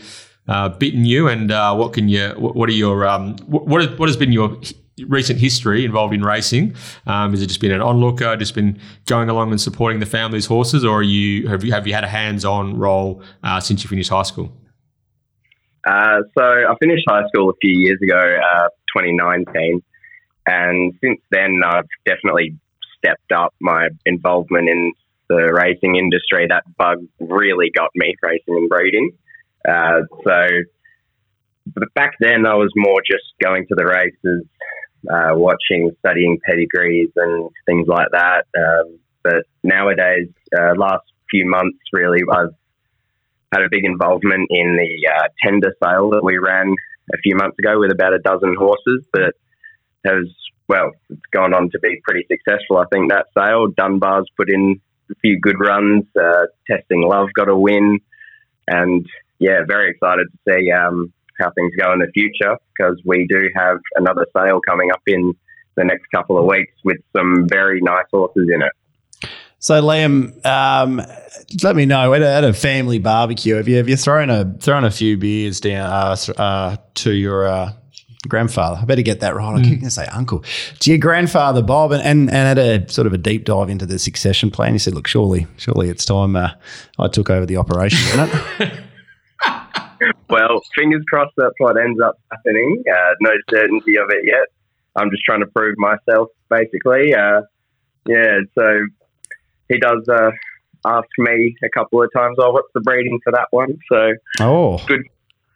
uh, 0.48 0.70
bitten 0.70 1.06
you? 1.06 1.28
And 1.28 1.52
uh, 1.52 1.76
what 1.76 1.94
can 1.94 2.10
you? 2.10 2.30
What, 2.38 2.56
what 2.56 2.70
are 2.70 2.74
your 2.74 3.06
um, 3.08 3.36
what 3.48 3.68
what 3.68 3.82
has, 3.82 3.98
what 4.00 4.10
has 4.10 4.18
been 4.18 4.32
your 4.34 4.58
h- 4.62 4.74
recent 5.08 5.40
history 5.40 5.86
involved 5.86 6.14
in 6.14 6.22
racing? 6.22 6.76
Um, 7.06 7.32
has 7.32 7.42
it 7.42 7.48
just 7.48 7.62
been 7.62 7.72
an 7.72 7.82
onlooker, 7.82 8.36
just 8.36 8.56
been 8.56 8.80
going 9.06 9.30
along 9.30 9.52
and 9.52 9.60
supporting 9.60 10.00
the 10.00 10.06
family's 10.06 10.46
horses, 10.46 10.84
or 10.86 11.04
you 11.04 11.48
have 11.48 11.64
you 11.64 11.72
have 11.72 11.88
you 11.88 11.94
had 11.94 12.04
a 12.04 12.08
hands 12.08 12.46
on 12.46 12.78
role 12.78 13.22
uh, 13.44 13.60
since 13.60 13.84
you 13.84 13.90
finished 13.90 14.10
high 14.10 14.24
school? 14.24 14.52
Uh, 15.88 16.22
so 16.38 16.44
I 16.44 16.74
finished 16.80 17.04
high 17.08 17.28
school 17.30 17.50
a 17.50 17.54
few 17.62 17.72
years 17.72 18.00
ago, 18.02 18.18
uh, 18.18 18.68
2019, 18.96 19.82
and 20.46 20.94
since 21.02 21.22
then 21.32 21.62
I've 21.66 21.88
definitely 22.06 22.56
stepped 22.98 23.32
up 23.32 23.54
my 23.60 23.90
involvement 24.06 24.68
in 24.68 24.94
the 25.30 25.54
racing 25.54 25.96
industry. 25.96 26.48
That 26.50 26.64
bug 26.78 27.06
really 27.20 27.72
got 27.76 27.92
me 27.96 28.16
racing 28.22 28.56
and 28.56 28.70
breeding. 28.70 29.12
Uh, 29.68 30.02
so 30.24 30.48
back 31.96 32.14
then 32.20 32.46
I 32.46 32.56
was 32.56 32.72
more 32.76 33.02
just 33.06 33.26
going 33.42 33.68
to 33.68 33.76
the 33.76 33.86
races, 33.86 34.46
uh, 35.08 35.32
watching, 35.34 35.92
studying 36.00 36.40
pedigrees 36.46 37.10
and 37.16 37.50
things 37.66 37.88
like 37.88 38.08
that. 38.12 38.46
Um, 38.58 39.00
but 39.24 39.44
nowadays, 39.64 40.30
uh, 40.58 40.74
last 40.76 41.06
few 41.30 41.46
months, 41.46 41.78
really, 41.94 42.20
I've 42.32 42.56
had 43.52 43.64
a 43.64 43.70
big 43.70 43.86
involvement 43.86 44.48
in 44.50 44.76
the 44.76 45.10
uh, 45.10 45.28
tender 45.44 45.74
sale 45.84 46.12
that 46.12 46.24
we 46.24 46.38
ran 46.38 46.76
a 47.14 47.18
few 47.18 47.36
months 47.36 47.58
ago 47.60 47.80
with 47.80 47.92
about 47.92 48.14
a 48.14 48.20
dozen 48.20 48.56
horses 48.58 49.04
that 49.14 49.34
has, 50.06 50.28
well, 50.68 50.92
it's 51.10 51.22
gone 51.32 51.54
on 51.54 51.70
to 51.72 51.80
be 51.80 52.02
pretty 52.04 52.26
successful. 52.32 52.78
I 52.78 52.86
think 52.92 53.12
that 53.12 53.28
sale, 53.38 53.68
Dunbar's 53.68 54.28
put 54.38 54.50
in 54.50 54.80
a 55.12 55.16
few 55.22 55.40
good 55.40 55.60
runs, 55.60 56.06
uh, 56.20 56.46
Testing 56.70 57.02
Love 57.02 57.30
got 57.36 57.50
a 57.50 57.58
win, 57.58 58.00
and 58.68 59.06
yeah, 59.40 59.62
very 59.68 59.92
excited 59.92 60.28
to 60.32 60.54
see 60.54 60.72
um, 60.72 61.12
how 61.40 61.52
things 61.52 61.74
go 61.80 61.92
in 61.94 62.00
the 62.00 62.12
future 62.14 62.58
because 62.78 63.00
we 63.06 63.26
do 63.28 63.50
have 63.56 63.78
another 63.96 64.26
sale 64.36 64.60
coming 64.68 64.92
up 64.92 65.02
in 65.08 65.34
the 65.76 65.84
next 65.84 66.06
couple 66.14 66.38
of 66.38 66.46
weeks 66.46 66.74
with 66.84 66.98
some 67.16 67.48
very 67.48 67.82
nice 67.82 68.06
horses 68.12 68.50
in 68.54 68.62
it. 68.62 68.72
So 69.62 69.82
Liam, 69.82 70.46
um, 70.46 71.02
let 71.64 71.76
me 71.76 71.86
know 71.86 72.14
at 72.14 72.22
a, 72.22 72.30
at 72.30 72.44
a 72.46 72.54
family 72.54 72.98
barbecue. 72.98 73.56
Have 73.56 73.68
you 73.68 73.76
have 73.76 73.90
you 73.90 73.98
thrown 73.98 74.30
a 74.30 74.54
thrown 74.60 74.86
a 74.86 74.92
few 74.92 75.18
beers 75.18 75.60
down 75.60 75.86
uh, 75.86 76.16
uh, 76.38 76.78
to 76.96 77.12
your 77.12 77.46
uh, 77.46 77.74
grandfather? 78.30 78.80
I 78.82 78.86
better 78.86 79.02
get 79.02 79.20
that 79.20 79.36
right. 79.36 79.60
I 79.60 79.62
keep 79.62 79.80
going 79.80 79.82
to 79.82 79.92
say 79.92 80.06
uncle 80.06 80.46
to 80.80 80.90
your 80.90 80.98
grandfather 80.98 81.62
Bob, 81.62 81.92
and, 81.92 82.02
and 82.02 82.30
and 82.30 82.58
had 82.58 82.58
a 82.58 82.90
sort 82.90 83.06
of 83.06 83.12
a 83.12 83.18
deep 83.18 83.44
dive 83.44 83.70
into 83.70 83.86
the 83.86 84.00
succession 84.00 84.50
plan. 84.50 84.72
He 84.72 84.80
said, 84.80 84.94
"Look, 84.94 85.08
surely 85.08 85.46
surely 85.58 85.90
it's 85.90 86.06
time 86.06 86.38
uh, 86.38 86.52
I 86.98 87.10
took 87.10 87.30
over 87.30 87.46
the 87.46 87.58
operation." 87.58 88.00
Isn't 88.18 88.30
it? 88.62 88.80
Well, 90.30 90.62
fingers 90.76 91.04
crossed 91.08 91.34
that's 91.38 91.56
what 91.58 91.78
ends 91.78 92.00
up 92.02 92.20
happening. 92.32 92.84
Uh, 92.90 93.14
no 93.22 93.32
certainty 93.50 93.98
of 93.98 94.10
it 94.10 94.26
yet. 94.26 94.48
I'm 94.96 95.10
just 95.12 95.24
trying 95.24 95.42
to 95.42 95.48
prove 95.48 95.76
myself, 95.78 96.30
basically. 96.50 97.14
Uh, 97.14 97.42
yeah, 98.06 98.40
so 98.56 98.86
he 99.68 99.78
does 99.78 100.08
uh, 100.10 100.32
ask 100.86 101.08
me 101.18 101.56
a 101.64 101.70
couple 101.70 102.02
of 102.02 102.10
times, 102.16 102.38
"Oh, 102.40 102.52
what's 102.52 102.70
the 102.74 102.82
breeding 102.82 103.20
for 103.24 103.32
that 103.32 103.48
one?" 103.52 103.78
So 103.92 104.14
oh, 104.42 104.78
good 104.88 105.04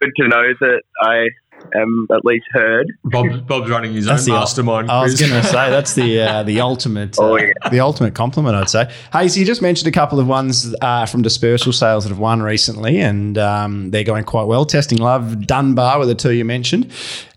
good 0.00 0.12
to 0.16 0.28
know 0.28 0.52
that 0.60 0.82
I 1.00 1.28
am 1.74 2.06
at 2.12 2.24
least 2.24 2.46
heard. 2.52 2.86
Bob, 3.04 3.46
Bob's 3.46 3.70
running 3.70 3.94
his 3.94 4.06
That's 4.06 4.22
own 4.28 4.34
the- 4.34 4.40
mastermind. 4.40 4.90
I 4.90 5.02
was 5.02 5.18
going 5.20 5.32
to 5.32 5.42
say 5.42 5.52
that's 5.70 5.94
the 5.94 6.20
uh, 6.20 6.42
the 6.42 6.60
ultimate 6.60 7.18
uh, 7.18 7.22
Oh, 7.22 7.36
yeah. 7.36 7.52
the 7.70 7.80
ultimate 7.80 8.14
compliment, 8.14 8.54
I'd 8.56 8.68
say. 8.70 8.90
Hey, 9.12 9.28
so 9.28 9.40
you 9.40 9.46
just 9.46 9.62
mentioned 9.62 9.88
a 9.88 9.92
couple 9.92 10.20
of 10.20 10.26
ones 10.26 10.74
uh, 10.80 11.06
from 11.06 11.22
dispersal 11.22 11.72
sales 11.72 12.04
that 12.04 12.10
have 12.10 12.18
won 12.18 12.42
recently, 12.42 13.00
and 13.00 13.38
um, 13.38 13.90
they're 13.90 14.04
going 14.04 14.24
quite 14.24 14.44
well. 14.44 14.64
Testing 14.66 14.98
Love, 14.98 15.46
Dunbar 15.46 15.98
were 15.98 16.06
the 16.06 16.14
two 16.14 16.32
you 16.32 16.44
mentioned. 16.44 16.90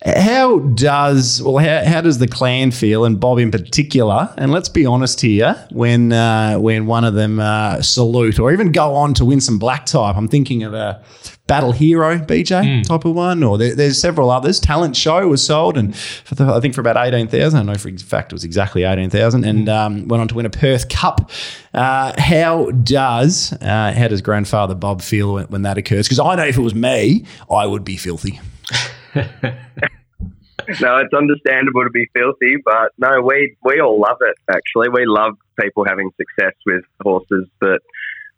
How 0.06 0.60
does 0.60 1.42
well 1.42 1.58
how, 1.58 1.84
how 1.84 2.02
does 2.02 2.20
the 2.20 2.28
clan 2.28 2.72
feel, 2.72 3.04
and 3.06 3.20
Bob 3.20 3.40
in 3.40 3.52
particular? 3.52 4.34
And 4.38 4.52
let's 4.52 4.70
be 4.70 4.86
honest 4.86 5.22
here, 5.22 5.68
when 5.72 6.14
uh, 6.14 6.58
when 6.60 6.86
one 6.86 7.04
of 7.04 7.14
them 7.16 7.40
uh, 7.40 7.82
salute 7.82 8.40
or 8.40 8.52
even 8.54 8.72
go 8.72 8.94
on 8.94 9.14
to 9.16 9.26
win 9.26 9.42
some 9.42 9.58
black 9.60 9.86
type, 9.86 10.16
I'm 10.16 10.28
thinking 10.28 10.64
of 10.64 10.74
a 10.74 11.02
Battle 11.48 11.72
Hero 11.72 12.18
BJ 12.18 12.84
type 12.84 13.06
of 13.06 13.16
one, 13.16 13.42
or 13.42 13.58
there, 13.58 13.74
there's 13.74 14.00
several 14.00 14.30
others. 14.30 14.60
Talent 14.60 14.98
Show 14.98 15.28
was 15.30 15.46
sold, 15.46 15.78
and 15.78 15.96
for 15.96 16.36
the, 16.36 16.46
I 16.46 16.60
think 16.60 16.76
for 16.76 16.82
about 16.82 16.98
eighteen 16.98 17.28
thousand. 17.28 17.60
I 17.60 17.74
know 17.74 17.80
for 17.80 17.88
a 17.88 17.98
fact 17.98 18.34
it 18.34 18.36
was 18.36 18.44
exactly 18.44 18.84
eighteen 18.84 19.10
thousand, 19.10 19.46
and 19.46 19.70
um, 19.70 20.08
went 20.08 20.22
on 20.22 20.28
to 20.28 20.36
win 20.36 20.46
a 20.46 20.50
Perth 20.50 20.90
Cup. 20.90 21.32
Uh, 21.74 22.14
how 22.20 22.72
does 22.72 23.54
uh, 23.62 23.94
how 23.98 24.08
does 24.10 24.22
grandfather 24.22 24.76
Bob 24.76 25.02
feel 25.02 25.36
when, 25.36 25.46
when 25.46 25.62
that 25.62 25.78
occurs? 25.78 26.06
Because 26.08 26.20
I 26.20 26.36
know 26.36 26.46
if 26.46 26.58
it 26.58 26.62
was 26.62 26.76
me, 26.76 27.26
I 27.50 27.66
would 27.66 27.86
be 27.86 27.96
filthy. 27.96 28.42
no, 29.16 30.98
it's 30.98 31.14
understandable 31.14 31.84
to 31.84 31.90
be 31.92 32.10
filthy, 32.14 32.58
but 32.66 32.92
no, 32.98 33.22
we 33.22 33.56
we 33.64 33.80
all 33.80 34.00
love 34.02 34.18
it. 34.22 34.36
Actually, 34.50 34.90
we 34.90 35.06
love 35.06 35.36
people 35.60 35.86
having 35.86 36.12
success 36.18 36.54
with 36.66 36.84
horses 37.02 37.48
that 37.62 37.80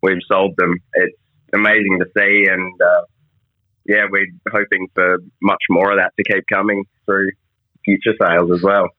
we've 0.04 0.22
sold 0.28 0.54
them. 0.58 0.76
It's 0.94 1.18
amazing 1.54 2.00
to 2.00 2.06
see, 2.18 2.46
and 2.50 2.82
uh, 2.82 3.02
yeah, 3.86 4.06
we're 4.10 4.28
hoping 4.52 4.88
for 4.94 5.18
much 5.42 5.64
more 5.70 5.92
of 5.92 5.98
that 5.98 6.12
to 6.18 6.34
keep 6.34 6.44
coming 6.52 6.86
through 7.06 7.32
future 7.86 8.14
sales 8.22 8.52
as 8.52 8.62
well. 8.62 8.90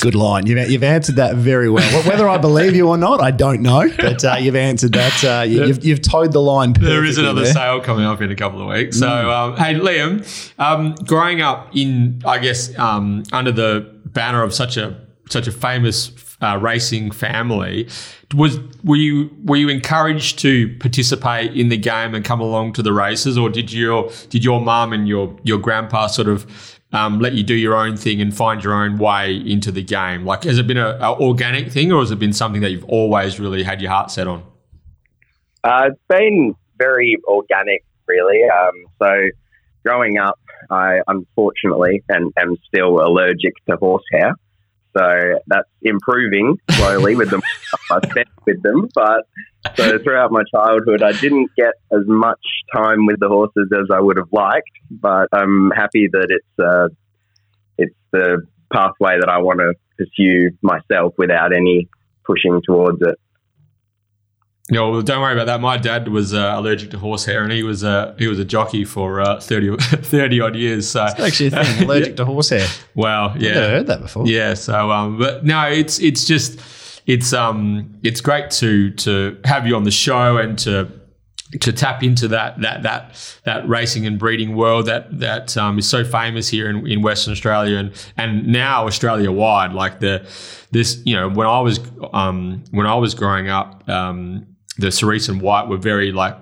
Good 0.00 0.14
line. 0.14 0.46
You've, 0.46 0.70
you've 0.70 0.82
answered 0.82 1.16
that 1.16 1.36
very 1.36 1.68
well. 1.68 2.02
Whether 2.04 2.26
I 2.26 2.38
believe 2.38 2.74
you 2.74 2.88
or 2.88 2.96
not, 2.96 3.20
I 3.20 3.30
don't 3.30 3.60
know. 3.60 3.86
But 3.98 4.24
uh, 4.24 4.36
you've 4.40 4.56
answered 4.56 4.94
that. 4.94 5.22
Uh, 5.22 5.42
you, 5.42 5.66
you've, 5.66 5.84
you've 5.84 6.00
towed 6.00 6.32
the 6.32 6.40
line 6.40 6.72
There 6.72 7.04
is 7.04 7.18
another 7.18 7.42
there. 7.42 7.52
sale 7.52 7.80
coming 7.82 8.06
up 8.06 8.22
in 8.22 8.30
a 8.30 8.34
couple 8.34 8.62
of 8.62 8.68
weeks. 8.68 8.98
So, 8.98 9.30
um, 9.30 9.56
hey, 9.58 9.74
Liam, 9.74 10.24
um, 10.58 10.94
growing 11.04 11.42
up 11.42 11.76
in, 11.76 12.22
I 12.24 12.38
guess, 12.38 12.76
um, 12.78 13.24
under 13.30 13.52
the 13.52 13.90
banner 14.06 14.42
of 14.42 14.54
such 14.54 14.78
a 14.78 14.98
such 15.28 15.46
a 15.48 15.52
famous 15.52 16.06
uh, 16.44 16.58
racing 16.58 17.10
family, 17.10 17.88
was 18.34 18.58
were 18.82 18.96
you 18.96 19.30
were 19.44 19.56
you 19.56 19.68
encouraged 19.68 20.38
to 20.40 20.76
participate 20.78 21.56
in 21.56 21.68
the 21.68 21.76
game 21.76 22.14
and 22.14 22.24
come 22.24 22.40
along 22.40 22.74
to 22.74 22.82
the 22.82 22.92
races, 22.92 23.38
or 23.38 23.48
did 23.48 23.72
your 23.72 24.10
did 24.28 24.44
your 24.44 24.60
mum 24.60 24.92
and 24.92 25.08
your 25.08 25.34
your 25.42 25.58
grandpa 25.58 26.06
sort 26.06 26.28
of 26.28 26.46
um, 26.92 27.18
let 27.18 27.32
you 27.32 27.42
do 27.42 27.54
your 27.54 27.74
own 27.74 27.96
thing 27.96 28.20
and 28.20 28.36
find 28.36 28.62
your 28.62 28.74
own 28.74 28.98
way 28.98 29.36
into 29.36 29.72
the 29.72 29.82
game? 29.82 30.24
Like, 30.24 30.44
has 30.44 30.58
it 30.58 30.66
been 30.66 30.76
a, 30.76 30.98
a 31.00 31.18
organic 31.20 31.72
thing, 31.72 31.92
or 31.92 32.00
has 32.00 32.10
it 32.10 32.18
been 32.18 32.32
something 32.32 32.60
that 32.62 32.70
you've 32.70 32.84
always 32.84 33.40
really 33.40 33.62
had 33.62 33.80
your 33.80 33.90
heart 33.90 34.10
set 34.10 34.28
on? 34.28 34.44
Uh, 35.64 35.88
it's 35.88 36.00
been 36.08 36.54
very 36.78 37.16
organic, 37.26 37.84
really. 38.06 38.42
Um, 38.44 38.84
so, 39.02 39.28
growing 39.84 40.18
up, 40.18 40.38
I 40.70 41.00
unfortunately 41.08 42.02
and 42.08 42.32
am 42.38 42.56
still 42.68 43.00
allergic 43.00 43.54
to 43.68 43.76
horsehair. 43.76 44.34
So 44.96 45.40
that's 45.46 45.68
improving 45.82 46.56
slowly 46.70 47.16
with 47.16 47.30
the 47.30 47.36
more 47.38 48.00
I 48.02 48.10
spent 48.10 48.28
with 48.46 48.62
them. 48.62 48.88
But 48.94 49.24
so 49.76 49.98
throughout 49.98 50.30
my 50.30 50.42
childhood, 50.54 51.02
I 51.02 51.12
didn't 51.12 51.50
get 51.56 51.74
as 51.92 52.06
much 52.06 52.40
time 52.74 53.06
with 53.06 53.18
the 53.18 53.28
horses 53.28 53.70
as 53.72 53.86
I 53.92 54.00
would 54.00 54.16
have 54.16 54.32
liked. 54.32 54.70
But 54.90 55.28
I'm 55.32 55.70
happy 55.70 56.08
that 56.12 56.26
it's 56.30 56.64
uh, 56.64 56.88
it's 57.78 57.94
the 58.12 58.42
pathway 58.72 59.18
that 59.20 59.28
I 59.28 59.38
want 59.38 59.60
to 59.60 59.74
pursue 59.98 60.50
myself 60.62 61.14
without 61.18 61.54
any 61.54 61.88
pushing 62.24 62.62
towards 62.64 63.00
it. 63.02 63.18
Yeah, 64.70 64.80
well, 64.88 65.02
don't 65.02 65.20
worry 65.20 65.34
about 65.34 65.44
that. 65.46 65.60
My 65.60 65.76
dad 65.76 66.08
was 66.08 66.32
uh, 66.32 66.54
allergic 66.56 66.90
to 66.92 66.98
horsehair, 66.98 67.42
and 67.42 67.52
he 67.52 67.62
was 67.62 67.84
uh, 67.84 68.14
he 68.18 68.26
was 68.28 68.38
a 68.38 68.46
jockey 68.46 68.86
for 68.86 69.20
uh, 69.20 69.38
30, 69.38 69.76
30 69.78 70.40
odd 70.40 70.56
years. 70.56 70.88
So 70.88 71.02
Actually, 71.02 71.48
a 71.48 71.50
thing. 71.64 71.84
Allergic 71.84 72.16
to 72.16 72.24
horsehair. 72.24 72.66
wow, 72.94 73.28
I've 73.28 73.40
never 73.42 73.60
yeah, 73.60 73.68
heard 73.68 73.86
that 73.88 74.00
before. 74.00 74.26
yeah. 74.26 74.54
So, 74.54 74.90
um, 74.90 75.18
but 75.18 75.44
no, 75.44 75.68
it's 75.68 75.98
it's 76.00 76.24
just 76.24 76.58
it's 77.06 77.34
um 77.34 77.94
it's 78.02 78.22
great 78.22 78.50
to 78.52 78.90
to 78.92 79.38
have 79.44 79.66
you 79.66 79.76
on 79.76 79.84
the 79.84 79.90
show 79.90 80.38
and 80.38 80.58
to 80.60 80.90
to 81.60 81.70
tap 81.72 82.02
into 82.02 82.26
that 82.28 82.58
that 82.62 82.82
that 82.84 83.38
that 83.44 83.68
racing 83.68 84.06
and 84.06 84.18
breeding 84.18 84.56
world 84.56 84.86
that 84.86 85.20
that 85.20 85.56
um, 85.58 85.78
is 85.78 85.86
so 85.86 86.04
famous 86.04 86.48
here 86.48 86.70
in, 86.70 86.86
in 86.86 87.02
Western 87.02 87.32
Australia 87.32 87.76
and 87.76 87.92
and 88.16 88.46
now 88.46 88.86
Australia 88.86 89.30
wide. 89.30 89.74
Like 89.74 90.00
the 90.00 90.26
this 90.70 91.02
you 91.04 91.14
know 91.14 91.28
when 91.28 91.46
I 91.46 91.60
was 91.60 91.80
um, 92.14 92.64
when 92.70 92.86
I 92.86 92.94
was 92.94 93.14
growing 93.14 93.50
up, 93.50 93.86
um, 93.90 94.46
the 94.78 94.90
Cerise 94.90 95.28
and 95.28 95.40
White 95.40 95.68
were 95.68 95.76
very 95.76 96.12
like 96.12 96.36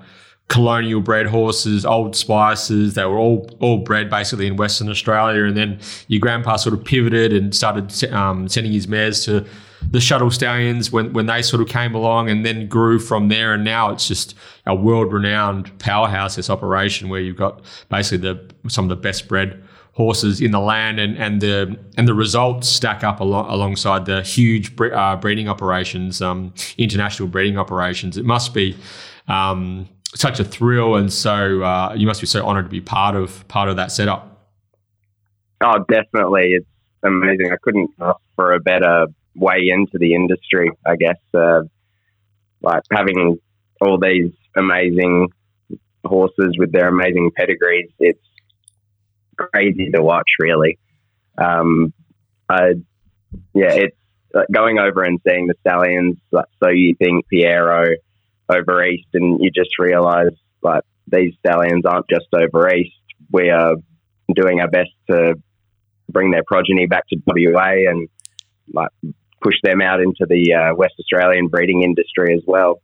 colonial 0.49 1.01
bred 1.01 1.27
horses, 1.27 1.87
old 1.87 2.15
spices. 2.15 2.95
They 2.95 3.05
were 3.05 3.19
all 3.19 3.49
all 3.61 3.79
bred 3.79 4.11
basically 4.11 4.47
in 4.47 4.57
Western 4.57 4.89
Australia, 4.89 5.45
and 5.45 5.57
then 5.57 5.79
your 6.09 6.21
grandpa 6.21 6.57
sort 6.57 6.75
of 6.75 6.85
pivoted 6.85 7.33
and 7.33 7.55
started 7.55 8.13
um, 8.13 8.49
sending 8.49 8.73
his 8.73 8.87
mares 8.87 9.25
to 9.25 9.47
the 9.91 10.01
shuttle 10.01 10.31
stallions 10.31 10.93
when 10.93 11.13
when 11.13 11.27
they 11.27 11.43
sort 11.43 11.63
of 11.63 11.69
came 11.69 11.95
along, 11.95 12.29
and 12.29 12.45
then 12.45 12.69
grew 12.69 12.99
from 12.99 13.29
there. 13.29 13.55
And 13.55 13.65
now 13.65 13.91
it's 13.91 14.07
just 14.07 14.35
a 14.67 14.75
world 14.75 15.13
renowned 15.13 15.77
powerhouse. 15.79 16.37
This 16.37 16.51
operation 16.51 17.09
where 17.09 17.21
you've 17.21 17.37
got 17.37 17.63
basically 17.89 18.19
the 18.29 18.71
some 18.71 18.85
of 18.85 18.91
the 18.91 18.97
best 18.97 19.29
bred 19.29 19.62
horses 19.93 20.41
in 20.41 20.51
the 20.51 20.61
land, 20.61 20.99
and, 20.99 21.17
and 21.19 21.41
the 21.41 21.79
and 21.97 22.09
the 22.09 22.15
results 22.15 22.69
stack 22.69 23.05
up 23.05 23.21
alo- 23.21 23.47
alongside 23.49 24.07
the 24.07 24.23
huge 24.23 24.75
bre- 24.75 24.95
uh, 24.95 25.17
breeding 25.17 25.49
operations, 25.49 26.21
um, 26.23 26.53
international 26.79 27.29
breeding 27.29 27.59
operations. 27.59 28.17
It 28.17 28.25
must 28.25 28.55
be. 28.55 28.77
Um, 29.29 29.89
such 30.15 30.41
a 30.41 30.45
thrill, 30.45 30.97
and 30.97 31.11
so 31.11 31.63
uh, 31.63 31.95
you 31.97 32.07
must 32.07 32.21
be 32.21 32.27
so 32.27 32.45
honoured 32.45 32.65
to 32.65 32.71
be 32.71 32.81
part 32.81 33.17
of 33.17 33.47
part 33.49 33.69
of 33.69 33.77
that 33.77 33.91
setup. 33.91 34.47
Oh, 35.65 35.85
definitely. 35.91 36.53
It's 36.53 36.67
amazing. 37.03 37.51
I 37.53 37.57
couldn't 37.63 37.91
ask 38.01 38.19
for 38.37 38.53
a 38.53 38.61
better 38.61 39.07
way 39.35 39.69
into 39.69 39.99
the 39.99 40.15
industry, 40.15 40.71
I 40.87 40.97
guess. 40.97 41.19
Uh, 41.33 41.63
like 42.61 42.83
having 42.91 43.39
all 43.81 43.99
these 43.99 44.33
amazing 44.57 45.29
horses 46.05 46.57
with 46.59 46.73
their 46.73 46.89
amazing 46.89 47.31
pedigrees, 47.35 47.89
it's 47.99 48.21
crazy 49.37 49.91
to 49.91 50.03
watch, 50.03 50.29
really. 50.41 50.79
Um, 51.39 51.93
I, 52.49 52.75
yeah, 53.55 53.73
it's 53.73 53.97
uh, 54.35 54.43
going 54.53 54.79
over 54.79 55.03
and 55.03 55.21
seeing 55.27 55.47
the 55.47 55.55
stallions. 55.61 56.19
Like, 56.31 56.47
so 56.63 56.71
you 56.71 56.95
think 56.95 57.27
Pierro 57.33 57.95
over 58.49 58.85
east, 58.85 59.09
and 59.15 59.41
you 59.43 59.51
just 59.51 59.79
realise 59.79 60.35
like 60.63 60.83
these 61.07 61.35
stallions 61.45 61.85
aren't 61.87 62.09
just 62.09 62.27
over 62.35 62.73
east. 62.75 62.95
We 63.31 63.51
are 63.51 63.75
doing 64.35 64.61
our 64.61 64.69
best 64.69 64.91
to 65.11 65.35
bring 66.09 66.31
their 66.31 66.45
progeny 66.47 66.87
back 66.87 67.07
to 67.09 67.17
WA 67.27 67.91
and 67.91 68.09
like 68.73 68.91
push 69.43 69.55
them 69.63 69.81
out 69.81 70.01
into 70.01 70.27
the 70.29 70.55
uh, 70.55 70.75
West 70.75 70.95
Australian 71.01 71.49
breeding 71.49 71.83
industry 71.83 72.35
as 72.35 72.43
well, 72.47 72.81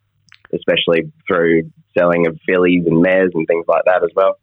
especially 0.52 1.12
through 1.26 1.70
selling 1.96 2.26
of 2.26 2.38
fillies 2.46 2.84
and 2.86 3.00
mares 3.00 3.32
and 3.34 3.46
things 3.46 3.66
like 3.68 3.84
that 3.86 4.02
as 4.02 4.10
well. 4.14 4.36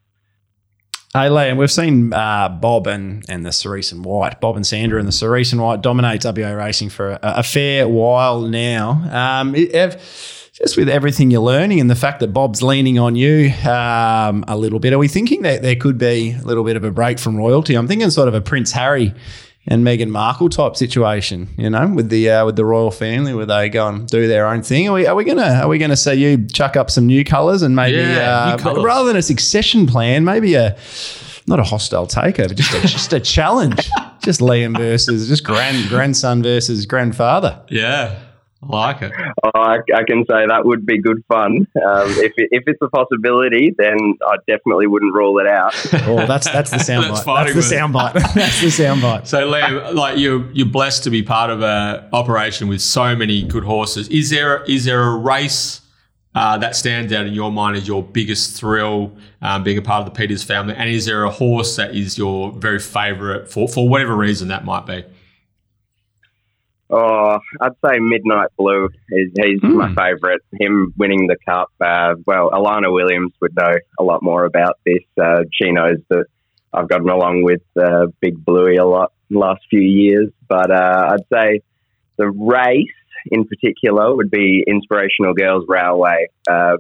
Hey, 1.16 1.30
Liam, 1.30 1.56
we've 1.56 1.72
seen 1.72 2.12
uh, 2.12 2.50
Bob 2.50 2.88
and, 2.88 3.24
and 3.30 3.46
the 3.46 3.54
Cerise 3.54 3.94
and 3.94 4.04
White, 4.04 4.42
Bob 4.42 4.58
and 4.58 4.68
Sandra 4.68 5.00
and 5.00 5.08
the 5.08 5.14
Cerise 5.14 5.54
and 5.54 5.62
White 5.62 5.80
dominate 5.80 6.26
WA 6.26 6.52
racing 6.52 6.90
for 6.90 7.12
a, 7.12 7.20
a 7.24 7.42
fair 7.42 7.88
while 7.88 8.42
now. 8.42 9.46
Um, 9.46 9.56
just 9.56 10.76
with 10.76 10.90
everything 10.90 11.32
you're 11.32 11.40
learning 11.40 11.80
and 11.80 11.90
the 11.90 11.96
fact 11.96 12.20
that 12.20 12.34
Bob's 12.34 12.62
leaning 12.62 13.00
on 13.00 13.16
you 13.16 13.50
um, 13.66 14.44
a 14.50 14.58
little 14.58 14.80
bit, 14.80 14.92
are 14.92 14.98
we 14.98 15.08
thinking 15.08 15.44
that 15.44 15.62
there 15.62 15.78
could 15.78 15.98
be 15.98 16.34
a 16.34 16.42
little 16.42 16.66
bit 16.66 16.76
of 16.76 16.84
a 16.84 16.92
break 16.92 17.18
from 17.18 17.38
royalty? 17.38 17.76
I'm 17.76 17.88
thinking 17.88 18.10
sort 18.10 18.28
of 18.28 18.34
a 18.34 18.42
Prince 18.42 18.74
Harry 18.74 19.14
and 19.68 19.84
Meghan 19.84 20.10
Markle 20.10 20.50
type 20.50 20.76
situation, 20.76 21.50
you 21.58 21.70
know, 21.70 21.88
with 21.88 22.10
the 22.10 22.30
uh, 22.30 22.46
with 22.46 22.56
the 22.56 22.66
royal 22.66 22.92
family 22.92 23.34
where 23.34 23.46
they 23.48 23.68
go 23.70 23.88
and 23.88 24.08
do 24.08 24.28
their 24.28 24.48
own 24.48 24.62
thing. 24.62 24.88
Are 24.90 24.94
we 24.94 25.08
are 25.08 25.16
we 25.16 25.24
gonna 25.24 25.62
are 25.64 25.68
we 25.68 25.78
gonna 25.78 25.96
see 25.98 26.14
you 26.14 26.46
chuck 26.48 26.76
up 26.76 26.92
some 26.92 27.06
new 27.08 27.24
colours 27.24 27.62
and 27.62 27.76
maybe 27.76 27.98
Yeah, 27.98 28.54
uh, 28.56 28.58
colours. 28.58 28.84
rather 28.84 29.08
than 29.08 29.18
a 29.18 29.22
succession 29.22 29.88
plan, 29.88 30.24
maybe 30.24 30.54
a 30.56 30.78
not 31.48 31.60
a 31.60 31.64
hostile 31.64 32.08
takeover, 32.08 32.56
just 32.56 32.74
a, 32.74 32.82
just 32.88 33.14
a 33.14 33.20
challenge. 33.20 33.90
Just 34.24 34.40
Liam 34.40 34.76
versus 34.76 35.28
just 35.28 35.44
grand 35.44 35.88
grandson 35.88 36.42
versus 36.42 36.88
grandfather. 36.88 37.62
Yeah, 37.70 38.18
like 38.70 39.02
it. 39.02 39.12
Oh, 39.44 39.50
I, 39.56 39.78
I 39.96 40.04
can 40.08 40.26
say 40.30 40.46
that 40.48 40.62
would 40.66 40.86
be 40.86 41.00
good 41.00 41.24
fun. 41.28 41.68
Um, 41.76 42.10
if, 42.10 42.34
it, 42.38 42.50
if 42.52 42.64
it's 42.68 42.82
a 42.82 42.90
possibility, 42.90 43.74
then 43.78 44.18
I 44.28 44.36
definitely 44.48 44.88
wouldn't 44.88 45.14
rule 45.14 45.40
it 45.40 45.48
out. 45.48 45.74
Oh, 46.08 46.26
that's 46.28 46.48
that's 46.52 46.70
the 46.70 46.78
soundbite. 46.78 47.02
That's 47.02 47.10
That's, 47.10 47.24
fighting 47.24 47.54
the 47.54 47.60
words. 47.60 47.72
soundbite. 47.72 48.14
that's 48.36 48.62
the 48.62 48.68
soundbite. 48.68 49.28
So, 49.28 49.50
Liam, 49.52 49.94
like 49.96 50.18
you're 50.20 50.52
you're 50.52 50.68
blessed 50.68 51.04
to 51.06 51.10
be 51.10 51.24
part 51.24 51.50
of 51.50 51.62
a 51.62 52.08
operation 52.14 52.68
with 52.68 52.82
so 52.82 53.16
many 53.16 53.42
good 53.42 53.64
horses. 53.64 54.08
Is 54.10 54.30
there 54.30 54.64
is 54.66 54.86
there 54.86 55.02
a 55.02 55.16
race 55.18 55.82
uh, 56.36 56.58
that 56.60 56.76
stands 56.76 57.12
out 57.14 57.26
in 57.26 57.34
your 57.34 57.52
mind 57.52 57.78
as 57.78 57.88
your 57.88 58.04
biggest 58.04 58.60
thrill, 58.60 59.16
um, 59.42 59.64
being 59.64 59.78
a 59.78 59.82
part 59.82 60.06
of 60.06 60.14
the 60.14 60.18
Peters 60.18 60.44
family? 60.44 60.76
And 60.76 60.90
is 60.90 61.06
there 61.06 61.24
a 61.24 61.32
horse 61.32 61.76
that 61.78 61.96
is 61.96 62.18
your 62.18 62.52
very 62.52 62.80
favourite 62.80 63.50
for 63.50 63.68
for 63.68 63.88
whatever 63.90 64.16
reason 64.16 64.50
that 64.50 64.66
might 64.66 64.86
be? 64.86 65.04
Oh, 66.90 67.40
I'd 67.62 67.72
say 67.84 67.98
Midnight 68.00 68.50
Blue 68.58 68.90
is 69.10 69.32
he's 69.42 69.60
Hmm. 69.62 69.78
my 69.78 69.88
favourite. 69.94 70.40
Him 70.60 70.94
winning 70.98 71.28
the 71.28 71.38
cup. 71.48 71.70
Uh, 71.82 72.16
well, 72.28 72.52
Alana 72.52 72.94
Williams 72.94 73.34
would 73.42 73.56
know 73.56 73.74
a 74.00 74.04
lot 74.04 74.22
more 74.22 74.46
about 74.46 74.76
this. 74.86 75.04
Uh, 75.20 75.44
she 75.52 75.72
knows 75.72 75.98
that 76.10 76.26
I've 76.74 76.88
gotten 76.88 77.10
along 77.10 77.44
with 77.44 77.62
uh, 77.80 78.08
Big 78.22 78.44
Bluey 78.46 78.76
a 78.76 78.86
lot 78.86 79.14
the 79.32 79.40
last 79.40 79.62
few 79.70 79.82
years. 79.82 80.30
But 80.48 80.70
uh, 80.70 81.14
I'd 81.14 81.26
say 81.34 81.62
the 82.18 82.30
race 82.30 82.88
in 83.32 83.46
particular 83.46 84.16
would 84.16 84.30
be 84.30 84.64
Inspirational 84.68 85.34
Girls 85.34 85.66
Railway. 85.68 86.28
Uh, 86.48 86.78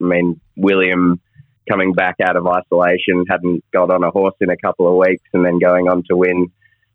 I 0.00 0.04
mean, 0.04 0.40
William 0.56 1.20
coming 1.68 1.92
back 1.92 2.16
out 2.22 2.36
of 2.36 2.46
isolation, 2.46 3.24
hadn't 3.28 3.64
got 3.72 3.90
on 3.90 4.02
a 4.04 4.10
horse 4.10 4.34
in 4.40 4.50
a 4.50 4.56
couple 4.56 4.88
of 4.88 4.96
weeks, 4.96 5.22
and 5.32 5.44
then 5.44 5.58
going 5.58 5.88
on 5.88 6.02
to 6.08 6.16
win 6.16 6.46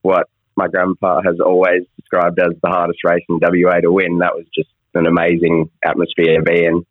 what 0.01 0.27
my 0.55 0.67
grandpa 0.67 1.21
has 1.25 1.39
always 1.39 1.83
described 1.99 2.39
as 2.39 2.51
the 2.61 2.69
hardest 2.69 2.99
race 3.03 3.23
in 3.29 3.39
WA 3.41 3.79
to 3.81 3.91
win. 3.91 4.19
That 4.19 4.35
was 4.35 4.45
just 4.55 4.69
an 4.93 5.05
amazing 5.05 5.69
atmosphere 5.83 6.37
to 6.37 6.43
be 6.43 6.65
in. 6.65 6.85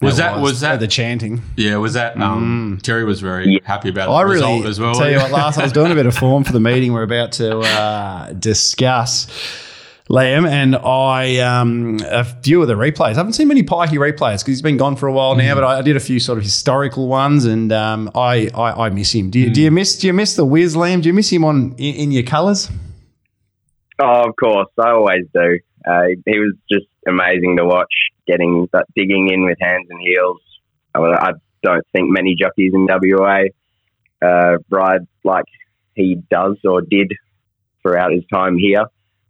Was 0.00 0.16
that 0.16 0.40
was 0.40 0.60
that 0.60 0.80
the 0.80 0.88
chanting? 0.88 1.42
yeah? 1.56 1.76
Was 1.76 1.92
that 1.94 2.20
um, 2.20 2.80
Terry 2.82 3.04
was 3.04 3.20
very 3.20 3.52
Yeah. 3.54 3.58
happy 3.62 3.88
about 3.88 4.08
I 4.08 4.22
the 4.22 4.30
really 4.30 4.34
result 4.36 4.66
as 4.66 4.80
well. 4.80 4.94
tell 4.94 5.08
you 5.10 5.18
what. 5.18 5.30
Last 5.30 5.58
I 5.58 5.62
was 5.62 5.72
doing 5.72 5.92
a 5.92 5.94
bit 5.94 6.06
of 6.06 6.16
form 6.18 6.42
for 6.42 6.52
the 6.52 6.58
meeting 6.60 6.92
we're 6.92 7.04
about 7.04 7.30
to 7.32 7.60
uh, 7.60 8.32
discuss. 8.32 9.28
Liam 10.12 10.46
and 10.46 10.76
I, 10.76 11.38
um, 11.38 11.98
a 12.04 12.22
few 12.22 12.60
of 12.60 12.68
the 12.68 12.74
replays. 12.74 13.12
I 13.12 13.14
haven't 13.14 13.32
seen 13.32 13.48
many 13.48 13.62
Pikey 13.62 13.92
replays 13.96 14.40
because 14.40 14.46
he's 14.48 14.60
been 14.62 14.76
gone 14.76 14.94
for 14.94 15.06
a 15.06 15.12
while 15.12 15.34
Mm. 15.34 15.38
now. 15.38 15.54
But 15.54 15.64
I, 15.64 15.78
I 15.78 15.82
did 15.82 15.96
a 15.96 16.00
few 16.00 16.20
sort 16.20 16.36
of 16.36 16.44
historical 16.44 17.08
ones, 17.08 17.46
and 17.46 17.72
um, 17.72 18.10
I, 18.14 18.50
I 18.54 18.86
I 18.86 18.90
miss 18.90 19.12
him. 19.14 19.30
Do 19.30 19.38
you, 19.38 19.46
Mm. 19.50 19.54
do 19.54 19.62
you 19.62 19.70
miss 19.70 19.98
do 19.98 20.06
you 20.06 20.12
miss 20.12 20.36
the 20.36 20.44
Wiz 20.44 20.76
Liam? 20.76 21.00
Do 21.02 21.08
you 21.08 21.14
miss 21.14 21.30
him 21.32 21.44
on 21.46 21.72
in, 21.78 21.94
in 21.94 22.12
your 22.12 22.24
colours? 22.24 22.70
Oh, 23.98 24.28
of 24.28 24.34
course, 24.38 24.68
I 24.78 24.90
always 24.90 25.24
do. 25.32 25.58
Uh, 25.86 26.02
he 26.26 26.38
was 26.38 26.54
just 26.70 26.86
amazing 27.08 27.56
to 27.56 27.64
watch, 27.64 27.92
getting 28.26 28.68
that 28.72 28.84
digging 28.94 29.30
in 29.32 29.44
with 29.46 29.56
hands 29.60 29.86
and 29.88 29.98
heels. 30.00 30.40
I, 30.94 30.98
I 31.00 31.32
don't 31.62 31.86
think 31.92 32.10
many 32.10 32.34
jockeys 32.34 32.72
in 32.74 32.86
WA 32.86 33.44
uh, 34.20 34.58
ride 34.70 35.06
like 35.24 35.46
he 35.94 36.16
does 36.30 36.56
or 36.64 36.82
did 36.82 37.12
throughout 37.82 38.12
his 38.12 38.24
time 38.32 38.58
here. 38.58 38.84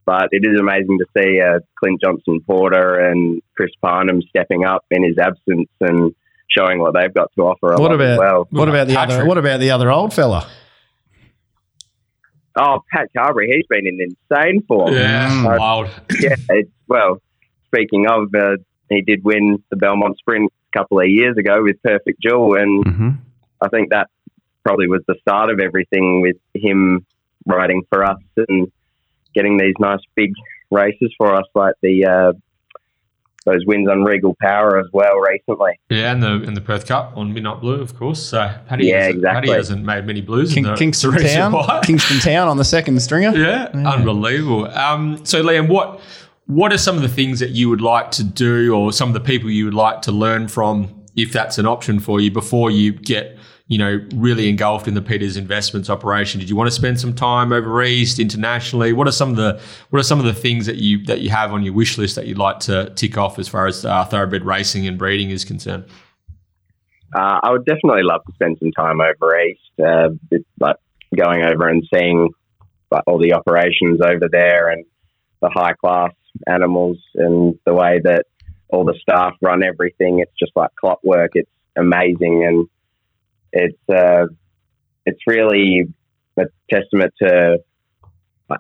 But 0.05 0.29
it 0.33 0.45
is 0.45 0.59
amazing 0.59 0.99
to 0.99 1.07
see 1.17 1.41
uh, 1.41 1.61
Clint 1.79 2.01
Johnston-Porter 2.03 2.99
and 2.99 3.41
Chris 3.57 3.71
Parnham 3.81 4.21
stepping 4.23 4.65
up 4.65 4.85
in 4.91 5.05
his 5.05 5.17
absence 5.19 5.69
and 5.81 6.15
showing 6.49 6.81
what 6.81 6.93
they've 6.95 7.13
got 7.15 7.31
to 7.37 7.43
offer. 7.43 7.81
What 7.81 7.93
about 7.93 8.19
well? 8.19 8.49
What 8.51 8.69
about 8.69 8.89
the 8.89 8.95
Patrick. 8.95 9.19
other? 9.21 9.27
What 9.29 9.39
about 9.39 9.61
the 9.61 9.71
other 9.71 9.91
old 9.91 10.13
fella? 10.13 10.49
Oh, 12.55 12.81
Pat 12.93 13.09
Carbery, 13.17 13.47
he's 13.47 13.67
been 13.69 13.87
in 13.87 13.99
insane 14.01 14.63
form. 14.69 14.93
Yeah, 14.93 15.31
Mm. 15.31 15.59
wild. 15.59 15.89
yeah, 16.21 16.35
it's, 16.51 16.71
well, 16.87 17.19
speaking 17.67 18.07
of, 18.11 18.29
uh, 18.35 18.57
he 18.91 19.01
did 19.01 19.25
win 19.25 19.63
the 19.71 19.77
Belmont 19.77 20.19
Sprint 20.19 20.53
a 20.75 20.79
couple 20.79 21.01
of 21.01 21.09
years 21.09 21.37
ago 21.39 21.63
with 21.63 21.83
Perfect 21.83 22.21
Jewel, 22.21 22.57
and 22.57 22.85
Mm-hmm. 22.85 23.09
I 23.63 23.69
think 23.69 23.91
that 23.91 24.09
probably 24.65 24.89
was 24.89 25.03
the 25.07 25.15
start 25.23 25.49
of 25.51 25.61
everything 25.61 26.21
with 26.21 26.37
him 26.55 27.07
riding 27.47 27.83
for 27.89 28.05
us 28.05 28.19
and 28.49 28.71
getting 29.35 29.57
these 29.57 29.75
nice 29.79 30.01
big 30.15 30.33
races 30.71 31.13
for 31.17 31.35
us, 31.35 31.45
like 31.55 31.75
the 31.83 32.05
uh, 32.07 32.33
those 33.45 33.65
wins 33.67 33.89
on 33.89 34.05
Regal 34.05 34.37
Power 34.41 34.79
as 34.79 34.87
well 34.93 35.19
recently. 35.19 35.79
Yeah, 35.89 36.13
and 36.13 36.23
the 36.23 36.33
and 36.47 36.57
the 36.57 36.61
Perth 36.61 36.87
Cup 36.87 37.13
on 37.17 37.33
Midnight 37.35 37.61
Blue, 37.61 37.81
of 37.81 37.97
course. 37.97 38.23
So 38.23 38.55
Paddy, 38.67 38.87
Yeah, 38.87 39.07
hasn't, 39.07 39.25
Paddy 39.25 39.51
hasn't 39.51 39.85
made 39.85 40.07
many 40.07 40.21
blues. 40.21 40.55
King, 40.55 40.65
in 40.65 40.71
the 40.71 40.77
Kingston 40.77 41.11
recent 41.11 41.33
Town, 41.33 41.53
while. 41.53 41.83
Kingston 41.83 42.19
Town 42.21 42.49
on 42.49 42.57
the 42.57 42.65
second 42.65 43.01
stringer. 43.01 43.37
Yeah, 43.37 43.69
unbelievable. 43.75 44.67
Um, 44.71 45.25
so, 45.25 45.43
Liam, 45.43 45.69
what 45.69 46.01
what 46.47 46.73
are 46.73 46.79
some 46.79 46.97
of 46.97 47.03
the 47.03 47.09
things 47.09 47.41
that 47.41 47.51
you 47.51 47.69
would 47.69 47.81
like 47.81 48.11
to 48.13 48.25
do, 48.25 48.75
or 48.75 48.93
some 48.93 49.09
of 49.09 49.15
the 49.15 49.21
people 49.21 49.51
you 49.51 49.65
would 49.65 49.75
like 49.75 50.03
to 50.03 50.13
learn 50.13 50.49
from, 50.49 51.03
if 51.17 51.33
that's 51.33 51.59
an 51.59 51.67
option 51.67 52.01
for 52.01 52.21
you, 52.21 52.31
before 52.31 52.71
you 52.71 52.93
get 52.93 53.39
you 53.73 53.79
know 53.79 54.05
really 54.15 54.51
engulfed 54.51 54.87
in 54.87 54.93
the 54.93 55.01
Peters 55.01 55.39
Investments 55.39 55.89
operation? 55.89 56.39
Did 56.41 56.51
you 56.51 56.57
want 56.57 56.69
to 56.69 56.75
spend 56.75 57.01
some 57.01 57.15
time 57.15 57.53
over 57.53 57.83
east, 57.83 58.19
internationally? 58.19 58.93
What 58.93 59.09
are 59.09 59.13
some 59.13 59.31
of 59.31 59.37
the 59.37 59.59
what 59.89 59.99
are 59.99 60.03
some 60.03 60.19
of 60.19 60.27
the 60.27 60.35
things 60.35 60.67
that 60.67 60.77
you 60.77 61.03
that 61.07 61.23
you 61.23 61.31
have 61.31 61.55
on 61.55 61.63
your 61.63 61.73
wish 61.73 61.97
list 61.97 62.17
that 62.17 62.27
you'd 62.27 62.37
like 62.37 62.61
to 62.61 62.93
tick 62.97 63.17
off 63.17 63.39
as 63.39 63.49
far 63.49 63.67
as 63.67 63.87
uh, 63.87 64.05
thoroughbred 64.05 64.45
racing 64.45 64.87
and 64.87 64.99
breeding 64.99 65.31
is 65.31 65.45
concerned? 65.45 65.85
Uh, 67.17 67.41
I 67.43 67.51
would 67.51 67.65
definitely 67.65 68.03
love 68.03 68.21
to 68.27 68.33
spend 68.35 68.59
some 68.59 68.73
time 68.73 69.01
over 69.01 69.41
east, 69.41 69.61
uh, 69.83 70.11
like 70.61 70.77
going 71.17 71.43
over 71.43 71.69
and 71.69 71.83
seeing 71.95 72.29
all 73.07 73.19
the 73.19 73.33
operations 73.33 74.01
over 74.03 74.29
there 74.31 74.69
and 74.69 74.85
the 75.41 75.49
high 75.49 75.73
class 75.73 76.13
animals 76.47 76.99
and 77.15 77.59
the 77.65 77.73
way 77.73 78.01
that 78.05 78.27
all 78.69 78.85
the 78.85 78.99
staff 79.01 79.35
run 79.41 79.63
everything. 79.63 80.21
It's 80.21 80.33
just 80.39 80.53
like 80.57 80.71
clockwork. 80.77 81.33
It's 81.35 81.51
amazing 81.77 82.45
and 82.45 82.69
it's 83.53 83.79
uh, 83.89 84.27
it's 85.07 85.21
really 85.27 85.89
a 86.39 86.45
testament 86.71 87.13
to 87.23 87.59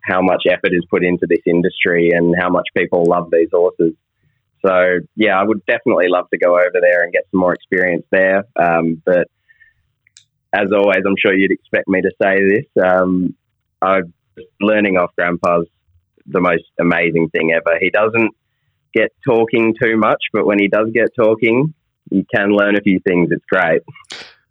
how 0.05 0.23
much 0.23 0.45
effort 0.49 0.73
is 0.73 0.85
put 0.91 1.05
into 1.05 1.27
this 1.29 1.41
industry 1.47 2.11
and 2.13 2.35
how 2.39 2.49
much 2.49 2.67
people 2.75 3.05
love 3.05 3.31
these 3.31 3.49
horses. 3.53 3.93
So 4.65 5.01
yeah, 5.17 5.39
I 5.39 5.45
would 5.45 5.65
definitely 5.67 6.07
love 6.09 6.31
to 6.31 6.39
go 6.39 6.55
over 6.55 6.79
there 6.81 7.03
and 7.03 7.13
get 7.13 7.25
some 7.31 7.41
more 7.41 7.53
experience 7.53 8.05
there. 8.11 8.45
Um, 8.57 9.03
but 9.05 9.29
as 10.53 10.71
always, 10.73 11.03
I'm 11.07 11.17
sure 11.19 11.35
you'd 11.35 11.51
expect 11.51 11.89
me 11.89 12.01
to 12.03 12.11
say 12.23 12.39
this. 12.43 12.85
Um, 12.85 13.35
I 13.81 14.01
learning 14.61 14.97
off 14.97 15.11
Grandpa's 15.17 15.67
the 16.27 16.41
most 16.41 16.65
amazing 16.79 17.31
thing 17.31 17.53
ever. 17.53 17.79
He 17.81 17.91
doesn't 17.91 18.35
get 18.95 19.13
talking 19.27 19.75
too 19.83 19.97
much, 19.97 20.23
but 20.33 20.47
when 20.47 20.59
he 20.59 20.69
does 20.69 20.89
get 20.93 21.09
talking, 21.17 21.75
you 22.11 22.25
can 22.35 22.51
learn 22.51 22.77
a 22.77 22.81
few 22.81 23.01
things. 23.01 23.31
It's 23.31 23.45
great. 23.51 23.83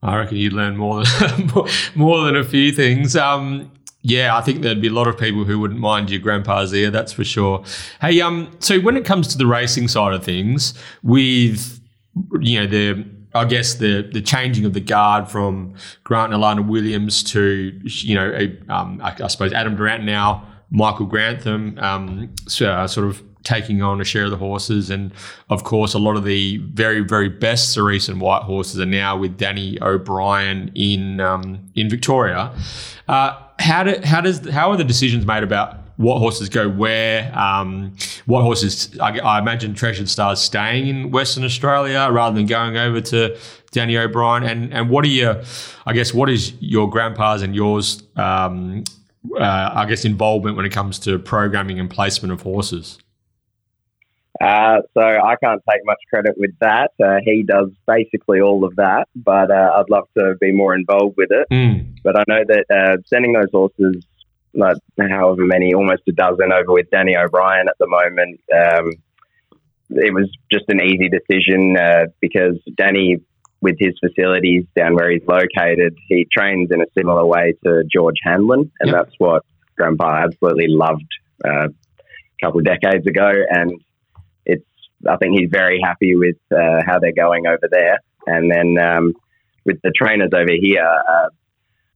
I 0.03 0.17
reckon 0.17 0.37
you'd 0.37 0.53
learn 0.53 0.77
more 0.77 1.03
than 1.03 1.51
more 1.95 2.23
than 2.25 2.35
a 2.35 2.43
few 2.43 2.71
things. 2.71 3.15
Um, 3.15 3.71
yeah, 4.03 4.35
I 4.35 4.41
think 4.41 4.61
there'd 4.61 4.81
be 4.81 4.87
a 4.87 4.93
lot 4.93 5.07
of 5.07 5.17
people 5.17 5.43
who 5.43 5.59
wouldn't 5.59 5.79
mind 5.79 6.09
your 6.09 6.19
grandpa's 6.19 6.73
ear, 6.73 6.89
that's 6.89 7.13
for 7.13 7.23
sure. 7.23 7.63
Hey, 8.01 8.19
um, 8.19 8.51
so 8.59 8.79
when 8.79 8.97
it 8.97 9.05
comes 9.05 9.27
to 9.27 9.37
the 9.37 9.45
racing 9.45 9.87
side 9.87 10.13
of 10.13 10.23
things, 10.23 10.73
with 11.03 11.79
you 12.39 12.59
know 12.59 12.67
the 12.67 13.05
I 13.33 13.45
guess 13.45 13.75
the 13.75 14.01
the 14.11 14.21
changing 14.21 14.65
of 14.65 14.73
the 14.73 14.79
guard 14.79 15.29
from 15.29 15.75
Grant 16.03 16.33
and 16.33 16.41
Alana 16.43 16.67
Williams 16.67 17.23
to 17.25 17.79
you 17.83 18.15
know 18.15 18.31
a, 18.31 18.73
um, 18.73 18.99
I, 19.03 19.15
I 19.23 19.27
suppose 19.27 19.53
Adam 19.53 19.75
Durrant 19.75 20.03
now, 20.03 20.47
Michael 20.71 21.05
Grantham, 21.05 21.77
um, 21.79 22.33
so, 22.47 22.71
uh, 22.71 22.87
sort 22.87 23.07
of 23.07 23.21
taking 23.43 23.81
on 23.81 24.01
a 24.01 24.03
share 24.03 24.25
of 24.25 24.31
the 24.31 24.37
horses, 24.37 24.89
and 24.89 25.11
of 25.49 25.63
course 25.63 25.93
a 25.93 25.99
lot 25.99 26.15
of 26.15 26.23
the 26.23 26.57
very 26.57 27.01
very 27.01 27.29
best 27.29 27.73
Cerise 27.73 28.09
and 28.09 28.21
White 28.21 28.43
horses 28.43 28.79
are 28.79 28.85
now 28.85 29.17
with 29.17 29.37
Danny 29.37 29.77
O'Brien 29.81 30.71
in 30.75 31.19
um, 31.19 31.71
in 31.75 31.89
Victoria. 31.89 32.53
Uh, 33.07 33.37
how 33.59 33.83
do 33.83 33.99
how 34.03 34.21
does 34.21 34.47
how 34.49 34.71
are 34.71 34.77
the 34.77 34.83
decisions 34.83 35.25
made 35.25 35.43
about 35.43 35.77
what 35.97 36.17
horses 36.17 36.49
go 36.49 36.67
where? 36.67 37.31
Um, 37.37 37.95
what 38.25 38.41
horses? 38.41 38.97
I, 38.99 39.19
I 39.19 39.39
imagine 39.39 39.73
Treasured 39.75 40.09
Stars 40.09 40.39
staying 40.39 40.87
in 40.87 41.11
Western 41.11 41.43
Australia 41.43 42.09
rather 42.11 42.35
than 42.35 42.47
going 42.47 42.75
over 42.75 43.01
to 43.01 43.37
Danny 43.71 43.97
O'Brien. 43.97 44.43
And 44.43 44.73
and 44.73 44.89
what 44.89 45.05
are 45.05 45.09
your? 45.09 45.43
I 45.85 45.93
guess 45.93 46.13
what 46.13 46.29
is 46.29 46.53
your 46.59 46.89
grandpa's 46.89 47.41
and 47.41 47.55
yours? 47.55 48.03
Um, 48.15 48.83
uh, 49.39 49.71
I 49.73 49.85
guess 49.85 50.03
involvement 50.03 50.57
when 50.57 50.65
it 50.65 50.71
comes 50.71 50.97
to 50.99 51.19
programming 51.19 51.79
and 51.79 51.89
placement 51.89 52.33
of 52.33 52.41
horses. 52.41 52.97
Uh, 54.41 54.81
so 54.95 55.01
I 55.01 55.35
can't 55.43 55.61
take 55.69 55.81
much 55.85 55.99
credit 56.09 56.35
with 56.37 56.51
that. 56.61 56.91
Uh, 57.03 57.17
he 57.23 57.43
does 57.43 57.69
basically 57.85 58.41
all 58.41 58.65
of 58.65 58.75
that, 58.77 59.07
but 59.15 59.51
uh, 59.51 59.71
I'd 59.75 59.89
love 59.89 60.07
to 60.17 60.35
be 60.41 60.51
more 60.51 60.73
involved 60.73 61.15
with 61.17 61.29
it. 61.31 61.47
Mm. 61.51 61.97
But 62.03 62.17
I 62.17 62.23
know 62.27 62.43
that 62.47 62.65
uh, 62.73 62.97
sending 63.05 63.33
those 63.33 63.51
horses, 63.51 64.03
like 64.53 64.77
however 64.97 65.45
many, 65.45 65.73
almost 65.73 66.01
a 66.09 66.11
dozen 66.11 66.51
over 66.51 66.71
with 66.73 66.89
Danny 66.89 67.15
O'Brien 67.15 67.67
at 67.69 67.77
the 67.79 67.87
moment, 67.87 68.39
um, 68.53 68.91
it 69.91 70.13
was 70.13 70.29
just 70.51 70.65
an 70.69 70.81
easy 70.81 71.09
decision 71.09 71.77
uh, 71.77 72.05
because 72.19 72.57
Danny, 72.75 73.17
with 73.61 73.75
his 73.77 73.93
facilities 73.99 74.65
down 74.75 74.95
where 74.95 75.11
he's 75.11 75.21
located, 75.27 75.95
he 76.07 76.27
trains 76.35 76.69
in 76.71 76.81
a 76.81 76.85
similar 76.97 77.25
way 77.25 77.53
to 77.63 77.83
George 77.93 78.17
Hanlon, 78.23 78.71
and 78.79 78.89
Yep. 78.89 78.95
that's 78.95 79.15
what 79.19 79.43
Grandpa 79.77 80.23
absolutely 80.23 80.67
loved 80.67 81.07
uh, 81.45 81.67
a 81.67 82.45
couple 82.45 82.59
of 82.59 82.65
decades 82.65 83.05
ago. 83.05 83.31
And 83.49 83.79
I 85.07 85.17
think 85.17 85.37
he's 85.37 85.49
very 85.51 85.79
happy 85.83 86.15
with 86.15 86.37
uh, 86.51 86.81
how 86.85 86.99
they're 86.99 87.13
going 87.13 87.47
over 87.47 87.67
there. 87.69 87.99
And 88.27 88.51
then 88.51 88.77
um, 88.77 89.13
with 89.65 89.81
the 89.83 89.91
trainers 89.91 90.31
over 90.33 90.53
here, 90.59 90.85
uh, 90.85 91.27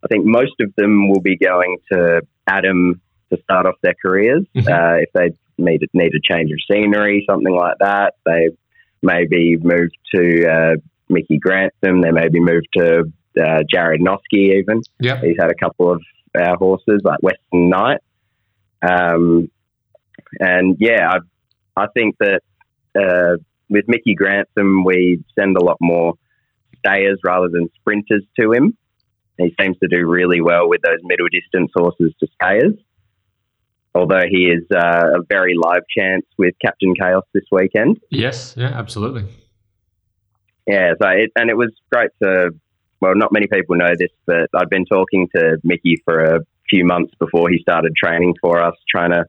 I 0.04 0.08
think 0.10 0.26
most 0.26 0.54
of 0.62 0.74
them 0.76 1.10
will 1.10 1.22
be 1.22 1.38
going 1.38 1.78
to 1.92 2.22
Adam 2.48 3.02
to 3.32 3.42
start 3.44 3.66
off 3.66 3.76
their 3.82 3.96
careers. 4.02 4.46
Mhm. 4.56 4.68
Uh, 4.68 5.02
if 5.02 5.10
they 5.14 5.32
need, 5.58 5.82
need 5.94 6.12
a 6.14 6.34
change 6.34 6.52
of 6.52 6.58
scenery, 6.70 7.26
something 7.30 7.54
like 7.54 7.78
that, 7.80 8.16
they 8.26 8.50
may 9.02 9.26
be 9.26 9.58
moved 9.58 9.98
to 10.14 10.48
uh, 10.48 10.76
Mickey 11.10 11.38
Grantham. 11.38 12.02
They 12.02 12.12
may 12.12 12.30
be 12.30 12.40
moved 12.40 12.68
to 12.78 13.12
uh, 13.40 13.64
Jarrad 13.74 14.00
Noske 14.00 14.20
even. 14.34 14.82
Yep. 15.00 15.24
He's 15.24 15.38
had 15.40 15.52
a 15.52 15.56
couple 15.56 15.92
of 15.92 16.02
our 16.38 16.58
horses 16.58 17.02
like 17.04 17.20
Western 17.22 17.70
Knight. 17.70 18.02
Um, 18.88 19.50
and 20.40 20.78
yeah, 20.80 21.12
I, 21.78 21.84
I 21.84 21.88
think 21.94 22.16
that 22.20 22.42
uh, 22.96 23.38
with 23.70 23.86
Mickey 23.88 24.16
Grantham, 24.16 24.84
we 24.84 25.24
send 25.38 25.58
a 25.58 25.64
lot 25.64 25.78
more 25.82 26.14
stayers 26.80 27.20
rather 27.24 27.48
than 27.50 27.70
sprinters 27.80 28.24
to 28.40 28.52
him. 28.52 28.78
He 29.38 29.54
seems 29.60 29.78
to 29.80 29.88
do 29.88 30.06
really 30.06 30.42
well 30.42 30.70
with 30.70 30.82
those 30.82 31.00
middle 31.04 31.28
distance 31.30 31.72
horses 31.76 32.14
to 32.20 32.28
stayers. 32.42 32.74
Although 33.94 34.24
he 34.30 34.46
is 34.46 34.64
uh, 34.74 35.20
a 35.20 35.24
very 35.28 35.56
live 35.56 35.84
chance 35.98 36.26
with 36.38 36.54
Captain 36.62 36.94
Chaos 36.96 37.24
this 37.34 37.46
weekend. 37.52 38.00
Yes. 38.10 38.54
Yeah. 38.58 38.68
Absolutely. 38.68 39.26
Yeah, 40.68 40.94
so 41.00 41.10
it, 41.10 41.32
and 41.36 41.50
it 41.50 41.58
was 41.58 41.72
great 41.92 42.10
to. 42.24 42.52
Well, 43.02 43.14
not 43.16 43.32
many 43.32 43.46
people 43.48 43.76
know 43.76 43.94
this, 44.00 44.10
but 44.26 44.50
I'd 44.56 44.70
been 44.70 44.86
talking 44.86 45.28
to 45.36 45.58
Mickey 45.64 46.02
for 46.06 46.24
a 46.24 46.40
few 46.70 46.86
months 46.86 47.14
before 47.20 47.50
he 47.50 47.60
started 47.60 47.94
training 47.96 48.36
for 48.42 48.60
us, 48.60 48.74
trying 48.90 49.12
to 49.12 49.26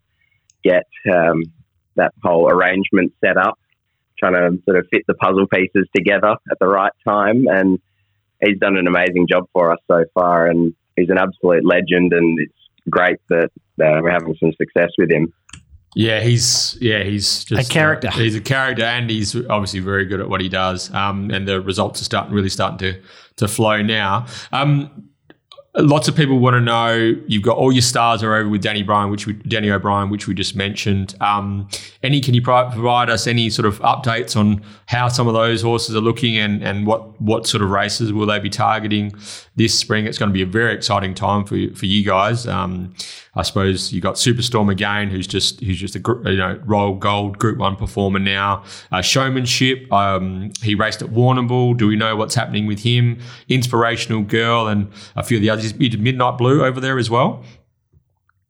get 0.65 0.87
um, 1.13 1.43
that 1.97 2.13
whole 2.23 2.49
arrangement 2.51 3.13
set 3.25 3.37
up, 3.37 3.59
trying 4.19 4.35
to 4.35 4.63
sort 4.65 4.79
of 4.79 4.87
fit 4.91 5.03
the 5.07 5.15
puzzle 5.15 5.47
pieces 5.47 5.87
together 5.95 6.37
at 6.51 6.59
the 6.61 6.67
right 6.67 6.93
time. 7.07 7.47
And 7.49 7.79
he's 8.43 8.59
done 8.59 8.77
an 8.77 8.87
amazing 8.87 9.27
job 9.31 9.45
for 9.53 9.73
us 9.73 9.79
so 9.89 10.05
far, 10.15 10.47
and 10.47 10.75
he's 10.97 11.11
an 11.11 11.19
absolute 11.19 11.65
legend. 11.65 12.13
And 12.13 12.39
it's 12.39 12.53
great 12.89 13.19
that 13.29 13.51
uh, 13.81 14.01
we're 14.03 14.11
having 14.11 14.35
some 14.41 14.53
success 14.53 14.91
with 14.99 15.11
him. 15.11 15.33
Yeah, 15.99 16.21
he's 16.21 16.77
yeah 16.79 17.03
he's 17.05 17.45
just 17.47 17.71
A 17.71 17.73
character. 17.73 18.11
he's 18.11 18.37
a 18.37 18.41
character, 18.41 18.85
and 18.85 19.09
he's 19.09 19.35
obviously 19.35 19.81
very 19.81 20.05
good 20.05 20.21
at 20.21 20.29
what 20.29 20.43
he 20.43 20.49
does. 20.51 20.93
Um, 20.93 21.31
and 21.31 21.49
the 21.49 21.61
results 21.61 22.03
are 22.03 22.05
starting 22.05 22.35
really 22.35 22.51
starting 22.51 22.79
to 22.79 23.01
to 23.37 23.49
flow 23.49 23.81
now. 23.81 24.27
Um, 24.53 25.09
lots 25.77 26.09
of 26.09 26.17
people 26.17 26.39
want 26.39 26.55
to 26.55 26.61
know. 26.61 27.15
You've 27.27 27.43
got 27.43 27.57
all 27.57 27.71
your 27.71 27.83
stars 27.83 28.23
are 28.23 28.35
over 28.35 28.49
with 28.49 28.63
Danny 28.63 28.83
Bryan, 28.83 29.11
which 29.11 29.27
we, 29.27 29.35
Danny 29.35 29.71
O'Brien, 29.71 30.11
which 30.11 30.27
we 30.27 30.35
just 30.35 30.57
mentioned. 30.57 31.15
Um, 31.21 31.69
any 32.03 32.21
can 32.21 32.35
you 32.35 32.43
provide 32.43 33.11
us 33.11 33.27
any 33.27 33.51
sort 33.51 33.67
of 33.67 33.79
updates 33.81 34.37
on 34.37 34.63
how 34.87 35.09
some 35.09 35.29
of 35.29 35.35
those 35.35 35.63
horses 35.63 35.95
are 35.95 36.01
looking 36.01 36.37
and 36.37 36.63
and 36.63 36.87
what 36.87 37.21
what 37.21 37.47
sort 37.47 37.63
of 37.63 37.71
races 37.71 38.13
will 38.13 38.27
they 38.27 38.39
be 38.39 38.51
targeting 38.51 39.13
this 39.57 39.79
spring? 39.79 40.07
It's 40.07 40.19
going 40.19 40.31
to 40.31 40.35
be 40.35 40.43
a 40.43 40.47
very 40.47 40.75
exciting 40.75 41.15
time 41.15 41.45
for 41.45 41.57
you, 41.57 41.75
for 41.75 41.87
you 41.87 42.05
guys. 42.05 42.47
Um, 42.47 42.95
I 43.35 43.43
suppose 43.43 43.93
you 43.93 44.01
got 44.01 44.15
Superstorm 44.15 44.71
again, 44.71 45.11
who's 45.11 45.27
just 45.27 45.61
who's 45.61 45.79
just 45.79 45.95
a 45.95 46.01
you 46.25 46.39
know 46.39 46.59
Royal 46.65 46.95
Gold 46.95 47.39
Group 47.39 47.59
One 47.59 47.77
performer 47.77 48.19
now. 48.19 48.65
Uh, 48.91 49.03
showmanship. 49.03 49.93
Um, 49.93 50.53
he 50.63 50.75
raced 50.75 51.03
at 51.03 51.11
Warrnambool. 51.11 51.77
Do 51.77 51.87
we 51.87 51.97
know 51.97 52.17
what's 52.17 52.35
happening 52.35 52.67
with 52.67 52.81
him? 52.81 53.21
Inspirational 53.49 54.23
Girl 54.23 54.69
and 54.69 54.91
a 55.17 55.23
few 55.23 55.37
of 55.37 55.43
the 55.43 55.51
others. 55.51 55.66
You 55.73 55.89
did 55.89 56.01
Midnight 56.01 56.39
Blue 56.39 56.65
over 56.65 56.81
there 56.81 56.99
as 56.99 57.11
well. 57.11 57.43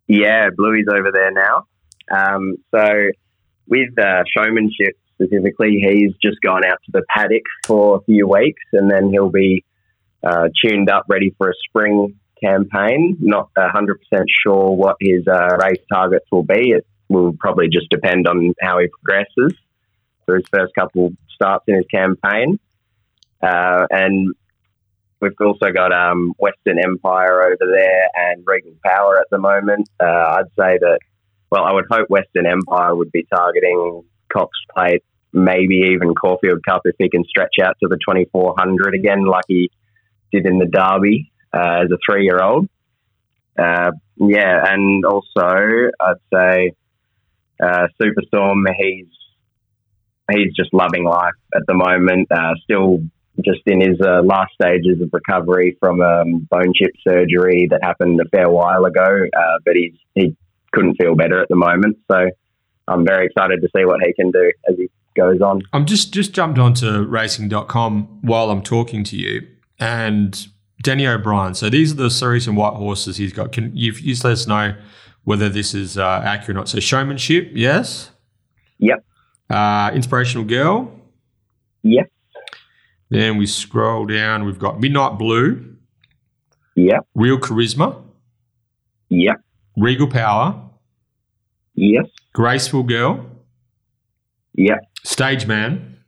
Yeah, 0.08 0.50
Bluey's 0.56 0.86
over 0.92 1.10
there 1.12 1.32
now. 1.32 1.66
Um, 2.10 2.56
so 2.74 3.10
with 3.66 3.98
uh, 3.98 4.22
showmanship 4.36 4.96
specifically, 5.14 5.78
he's 5.80 6.12
just 6.22 6.40
gone 6.40 6.64
out 6.64 6.78
to 6.86 6.92
the 6.92 7.02
paddock 7.08 7.42
for 7.66 7.96
a 7.96 8.00
few 8.02 8.28
weeks, 8.28 8.62
and 8.72 8.90
then 8.90 9.10
he'll 9.10 9.30
be 9.30 9.64
uh, 10.24 10.48
tuned 10.64 10.90
up, 10.90 11.06
ready 11.08 11.34
for 11.38 11.50
a 11.50 11.54
spring 11.68 12.18
campaign. 12.42 13.16
Not 13.20 13.50
100% 13.56 13.96
sure 14.42 14.70
what 14.70 14.96
his 15.00 15.26
uh, 15.26 15.56
race 15.62 15.82
targets 15.92 16.26
will 16.30 16.44
be. 16.44 16.70
It 16.70 16.86
will 17.08 17.34
probably 17.38 17.68
just 17.68 17.88
depend 17.90 18.26
on 18.28 18.54
how 18.60 18.78
he 18.78 18.88
progresses 18.88 19.58
for 20.24 20.36
his 20.36 20.44
first 20.52 20.74
couple 20.74 21.12
starts 21.34 21.64
in 21.68 21.76
his 21.76 21.86
campaign. 21.86 22.58
Uh, 23.42 23.86
and 23.90 24.34
we've 25.26 25.46
also 25.46 25.72
got 25.72 25.92
um, 25.92 26.34
Western 26.38 26.78
Empire 26.82 27.42
over 27.42 27.70
there 27.72 28.08
and 28.14 28.44
Regal 28.46 28.72
Power 28.84 29.18
at 29.18 29.26
the 29.30 29.38
moment. 29.38 29.88
Uh, 30.00 30.06
I'd 30.38 30.48
say 30.58 30.78
that, 30.80 30.98
well, 31.50 31.64
I 31.64 31.72
would 31.72 31.86
hope 31.90 32.08
Western 32.08 32.46
Empire 32.46 32.94
would 32.94 33.12
be 33.12 33.26
targeting 33.32 34.02
Cox 34.32 34.50
Plate, 34.74 35.04
maybe 35.32 35.92
even 35.94 36.14
Caulfield 36.14 36.60
Cup 36.68 36.82
if 36.84 36.96
he 36.98 37.08
can 37.08 37.24
stretch 37.24 37.54
out 37.62 37.76
to 37.82 37.88
the 37.88 37.96
2400 37.96 38.94
again, 38.94 39.24
like 39.24 39.44
he 39.48 39.70
did 40.32 40.46
in 40.46 40.58
the 40.58 40.66
Derby 40.66 41.32
uh, 41.52 41.84
as 41.84 41.90
a 41.90 41.98
three 42.08 42.24
year 42.24 42.42
old. 42.42 42.68
Uh, 43.58 43.92
yeah, 44.16 44.64
and 44.68 45.04
also 45.04 45.90
I'd 46.00 46.16
say 46.32 46.72
uh, 47.62 47.86
Superstorm. 48.00 48.64
He's 48.78 49.06
he's 50.30 50.52
just 50.54 50.74
loving 50.74 51.04
life 51.04 51.34
at 51.54 51.62
the 51.66 51.74
moment. 51.74 52.28
Uh, 52.30 52.54
still 52.64 52.98
just 53.44 53.60
in 53.66 53.80
his 53.80 54.00
uh, 54.00 54.22
last 54.22 54.52
stages 54.54 55.00
of 55.00 55.10
recovery 55.12 55.76
from 55.80 56.00
um, 56.00 56.46
bone 56.50 56.72
chip 56.74 56.92
surgery 57.06 57.68
that 57.70 57.80
happened 57.82 58.20
a 58.20 58.28
fair 58.28 58.48
while 58.48 58.84
ago, 58.84 59.26
uh, 59.36 59.58
but 59.64 59.74
he's 59.74 59.94
he 60.14 60.36
couldn't 60.72 60.96
feel 60.96 61.14
better 61.14 61.40
at 61.40 61.48
the 61.48 61.56
moment. 61.56 61.98
So 62.10 62.30
I'm 62.88 63.04
very 63.04 63.26
excited 63.26 63.60
to 63.60 63.68
see 63.76 63.84
what 63.84 64.00
he 64.04 64.12
can 64.12 64.30
do 64.30 64.52
as 64.68 64.76
he 64.76 64.88
goes 65.14 65.40
on. 65.40 65.62
I'm 65.72 65.86
just 65.86 66.12
just 66.12 66.32
jumped 66.32 66.58
onto 66.58 67.02
racing.com 67.02 68.20
while 68.22 68.50
I'm 68.50 68.62
talking 68.62 69.04
to 69.04 69.16
you, 69.16 69.46
and 69.78 70.46
Danny 70.82 71.06
O'Brien. 71.06 71.54
So 71.54 71.68
these 71.70 71.92
are 71.92 71.96
the 71.96 72.10
Cerise 72.10 72.46
and 72.46 72.56
White 72.56 72.74
horses 72.74 73.16
he's 73.16 73.32
got. 73.32 73.52
Can 73.52 73.76
you 73.76 73.92
just 73.92 74.24
let 74.24 74.32
us 74.32 74.46
know 74.46 74.74
whether 75.24 75.48
this 75.48 75.74
is 75.74 75.98
uh, 75.98 76.22
accurate 76.24 76.56
or 76.56 76.60
not? 76.60 76.68
So 76.68 76.80
showmanship, 76.80 77.50
yes. 77.54 78.10
Yep. 78.78 79.04
Uh, 79.48 79.90
inspirational 79.94 80.44
girl. 80.44 80.92
Yep. 81.82 82.10
Then 83.08 83.36
we 83.36 83.46
scroll 83.46 84.06
down. 84.06 84.44
We've 84.44 84.58
got 84.58 84.80
Midnight 84.80 85.18
Blue. 85.18 85.76
Yep. 86.74 87.06
Real 87.14 87.38
Charisma. 87.38 88.02
Yep. 89.08 89.40
Regal 89.76 90.08
Power. 90.08 90.60
Yes. 91.74 92.06
Graceful 92.32 92.82
Girl. 92.82 93.24
Yep. 94.54 94.78
Stage 95.04 95.46
Man. 95.46 95.98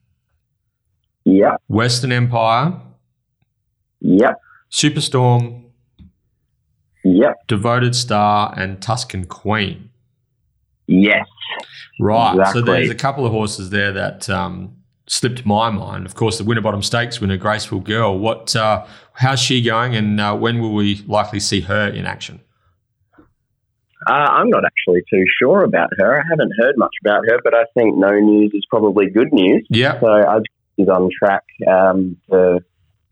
Yep. 1.24 1.62
Western 1.68 2.11
Empire. 2.11 2.80
Yep. 4.00 4.34
Superstorm. 4.70 5.64
Yep. 7.04 7.46
Devoted 7.46 7.94
Star 7.94 8.52
and 8.56 8.82
Tuscan 8.82 9.24
Queen. 9.26 9.90
Yes. 10.87 11.26
Right. 12.00 12.46
So 12.52 12.61
there's 12.61 12.90
a 12.90 12.94
couple 12.94 13.24
of 13.24 13.32
horses 13.32 13.70
there 13.70 13.92
that 13.92 14.28
um, 14.30 14.77
slipped 15.09 15.44
my 15.44 15.71
mind. 15.71 16.07
Of 16.07 16.14
course, 16.14 16.38
the 16.38 16.44
Winterbottom 16.44 16.83
Stakes 16.83 17.21
winner, 17.21 17.37
Graceful 17.37 17.81
Girl. 17.81 18.18
What? 18.18 18.55
Uh, 18.55 18.87
how's 19.14 19.40
she 19.40 19.62
going, 19.62 19.97
and 19.97 20.21
uh, 20.21 20.37
when 20.37 20.61
will 20.61 20.75
we 20.75 21.03
likely 21.07 21.40
see 21.40 21.62
her 21.62 21.88
in 21.88 22.07
action? 22.07 22.40
Uh, 24.07 24.12
I'm 24.12 24.49
not 24.49 24.64
actually 24.64 25.03
too 25.11 25.25
sure 25.38 25.64
about 25.64 25.90
her. 25.99 26.21
I 26.21 26.23
haven't 26.31 26.53
heard 26.59 26.77
much 26.77 26.94
about 27.05 27.25
her, 27.29 27.40
but 27.42 27.55
I 27.55 27.64
think 27.75 27.97
no 27.97 28.18
news 28.18 28.53
is 28.55 28.64
probably 28.71 29.11
good 29.11 29.33
news. 29.33 29.66
Yeah. 29.68 29.99
So 30.01 30.07
I 30.07 30.35
think 30.35 30.47
she's 30.77 30.88
on 30.88 31.11
track 31.18 31.42
um, 31.66 32.16
to 32.31 32.61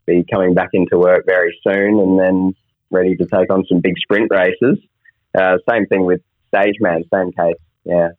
be 0.07 0.25
coming 0.33 0.55
back 0.55 0.71
into 0.73 0.97
work 0.97 1.27
very 1.27 1.59
soon 1.67 1.99
and 1.99 2.19
then 2.19 2.55
ready 2.91 3.17
to 3.17 3.27
take 3.27 3.51
on 3.51 3.65
some 3.69 3.81
big 3.81 3.95
sprint 3.99 4.31
races. 4.31 4.79
Uh, 5.37 5.59
same 5.69 5.87
thing 5.87 6.07
with 6.07 6.21
Stage 6.49 6.77
Man, 6.81 7.03
same 7.13 7.33
case. 7.33 7.57
Yeah. 7.85 8.11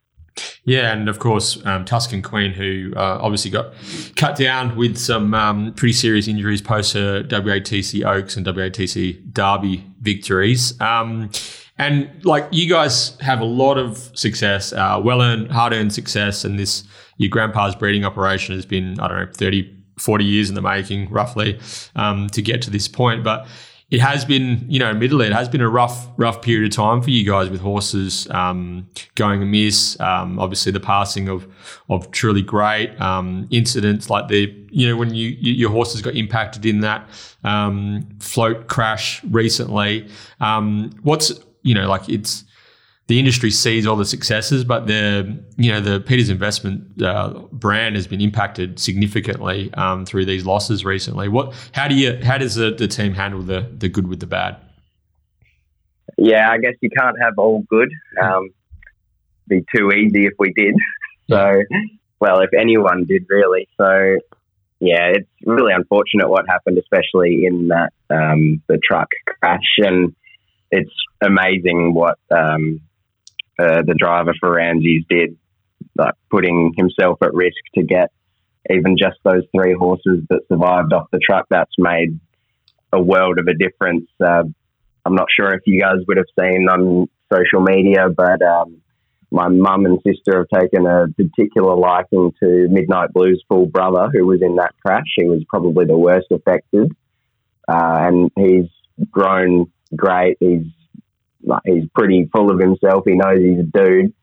Yeah, 0.68 0.92
and 0.92 1.08
of 1.08 1.20
course, 1.20 1.66
um, 1.66 1.86
Tuscan 1.86 2.22
Queen, 2.22 2.52
who 2.52 2.92
uh, 2.98 3.20
obviously 3.22 3.50
got 3.50 3.74
cut 4.18 4.36
down 4.36 4.76
with 4.76 4.98
some 4.98 5.34
um, 5.34 5.72
pretty 5.76 5.94
serious 5.94 6.28
injuries 6.28 6.62
post 6.62 6.92
her 6.92 7.24
WATC 7.24 8.06
Oaks 8.06 8.36
and 8.36 8.46
WATC 8.46 9.32
Derby 9.32 9.86
victories. 10.02 10.80
Um, 10.82 11.30
and 11.78 12.10
like 12.26 12.50
you 12.52 12.70
guys 12.70 13.18
have 13.22 13.40
a 13.40 13.46
lot 13.46 13.78
of 13.78 14.12
success, 14.14 14.74
uh, 14.74 15.00
well 15.02 15.22
earned, 15.22 15.50
hard 15.54 15.72
earned 15.72 15.94
success, 15.94 16.44
and 16.44 16.60
this 16.60 16.84
your 17.16 17.30
grandpa's 17.30 17.74
breeding 17.74 18.04
operation 18.04 18.54
has 18.54 18.66
been 18.66 19.00
I 19.00 19.08
don't 19.08 19.20
know 19.20 19.32
30, 19.32 19.74
40 19.98 20.26
years 20.26 20.50
in 20.50 20.56
the 20.56 20.62
making, 20.62 21.10
roughly, 21.10 21.62
um, 21.96 22.28
to 22.32 22.42
get 22.42 22.62
to 22.64 22.70
this 22.70 22.90
point. 22.90 23.24
But 23.24 23.48
it 23.90 24.02
has 24.02 24.26
been, 24.26 24.66
you 24.68 24.80
know, 24.80 24.88
admittedly, 24.88 25.28
it 25.28 25.34
has 25.34 25.48
been 25.48 25.62
a 25.62 25.70
rough, 25.70 26.10
rough 26.18 26.42
period 26.42 26.72
of 26.72 26.76
time 26.76 27.02
for 27.02 27.10
you 27.10 27.26
guys 27.26 27.50
with 27.50 27.62
horses 27.62 28.30
um, 28.32 28.86
going 29.16 29.42
amiss. 29.42 29.98
Um, 30.02 30.40
obviously, 30.40 30.74
the 30.74 30.82
passing 30.82 31.30
of 31.30 31.48
of 31.90 32.12
truly 32.12 32.42
great 32.42 33.00
um, 33.00 33.48
incidents 33.50 34.10
like 34.10 34.28
the, 34.28 34.54
you 34.72 34.90
know, 34.90 34.98
when 34.98 35.14
you, 35.14 35.30
you 35.30 35.54
your 35.54 35.70
horses 35.70 36.02
got 36.02 36.16
impacted 36.16 36.66
in 36.66 36.82
that 36.82 37.08
um, 37.46 38.08
float 38.20 38.68
crash 38.68 39.24
recently. 39.24 40.10
Um, 40.42 40.92
what's 41.04 41.32
you 41.62 41.74
know, 41.74 41.88
like 41.88 42.10
it's 42.10 42.44
the 43.08 43.20
industry 43.20 43.52
sees 43.52 43.88
all 43.88 43.96
the 43.96 44.06
successes, 44.06 44.64
but 44.64 44.88
the 44.88 45.42
you 45.56 45.72
know 45.72 45.80
the 45.80 46.02
Peters 46.02 46.30
Investment 46.30 47.02
uh, 47.02 47.40
brand 47.52 47.96
has 47.96 48.06
been 48.06 48.22
impacted 48.22 48.80
significantly 48.80 49.74
um, 49.76 50.06
through 50.06 50.26
these 50.26 50.46
losses 50.46 50.84
recently. 50.84 51.30
What? 51.30 51.54
How 51.72 51.88
do 51.88 51.96
you? 51.96 52.20
How 52.24 52.38
does 52.38 52.56
the, 52.56 52.72
the 52.72 52.88
team 52.88 53.14
handle 53.14 53.42
the 53.42 53.70
the 53.78 53.88
good 53.88 54.08
with 54.08 54.20
the 54.20 54.28
bad? 54.28 54.58
Yeah, 56.18 56.50
I 56.50 56.58
guess 56.58 56.74
you 56.82 56.90
can't 56.90 57.16
have 57.22 57.38
all 57.38 57.64
good. 57.70 57.90
Um, 58.22 58.50
be 59.48 59.64
too 59.74 59.92
easy 59.92 60.26
if 60.26 60.34
we 60.40 60.52
did. 60.54 60.76
So, 61.30 61.62
well, 62.20 62.40
if 62.40 62.50
anyone 62.58 63.06
did 63.06 63.26
really. 63.30 63.68
So, 63.78 64.18
yeah, 64.80 65.12
it's 65.14 65.30
really 65.46 65.74
unfortunate 65.74 66.30
what 66.30 66.46
happened, 66.48 66.78
especially 66.78 67.46
in 67.46 67.70
that 67.70 67.94
um, 68.10 68.62
the 68.68 68.80
truck 68.84 69.10
crash, 69.26 69.78
and 69.78 70.16
it's 70.72 70.92
amazing 71.22 71.94
what 71.94 72.18
um, 72.32 72.82
uh, 73.60 73.82
the 73.86 73.96
driver 73.98 74.34
for 74.40 74.52
Ramsey's 74.52 75.04
did, 75.10 75.38
like 75.96 76.14
putting 76.30 76.74
himself 76.78 77.20
at 77.22 77.34
risk 77.34 77.58
to 77.76 77.84
get 77.84 78.12
even 78.70 78.98
just 78.98 79.18
those 79.24 79.44
three 79.56 79.74
horses 79.74 80.24
that 80.30 80.42
survived 80.48 80.94
off 80.94 81.08
the 81.12 81.20
truck. 81.20 81.46
That's 81.50 81.74
made 81.78 82.20
a 82.92 83.02
world 83.02 83.40
of 83.40 83.48
a 83.48 83.54
difference. 83.54 84.10
Uh, 84.20 84.44
I'm 85.06 85.16
not 85.16 85.28
sure 85.34 85.54
if 85.54 85.62
you 85.66 85.82
guys 85.82 86.00
would 86.08 86.18
have 86.18 86.26
seen 86.40 86.68
on 86.70 87.08
social 87.32 87.62
media, 87.62 88.10
but 88.10 88.42
um, 88.42 88.82
my 89.32 89.48
mum 89.48 89.86
and 89.86 90.00
sister 90.06 90.40
have 90.40 90.62
taken 90.62 90.86
a 90.86 91.08
particular 91.08 91.76
liking 91.76 92.34
to 92.42 92.68
Midnight 92.70 93.14
Blues' 93.14 93.44
full 93.48 93.66
brother, 93.66 94.10
who 94.12 94.26
was 94.26 94.42
in 94.42 94.56
that 94.56 94.74
crash. 94.86 95.08
He 95.16 95.26
was 95.26 95.44
probably 95.50 95.86
the 95.86 95.98
worst 95.98 96.28
affected, 96.32 96.92
uh, 97.68 97.98
and 98.02 98.32
he's 98.38 98.70
grown 99.12 99.72
great. 99.96 100.38
He's 100.40 100.66
like, 101.44 101.62
he's 101.66 101.84
pretty 101.96 102.30
full 102.32 102.52
of 102.52 102.60
himself. 102.60 103.04
He 103.06 103.14
knows 103.16 103.40
he's 103.40 103.60
a 103.60 103.64
dude. 103.64 104.14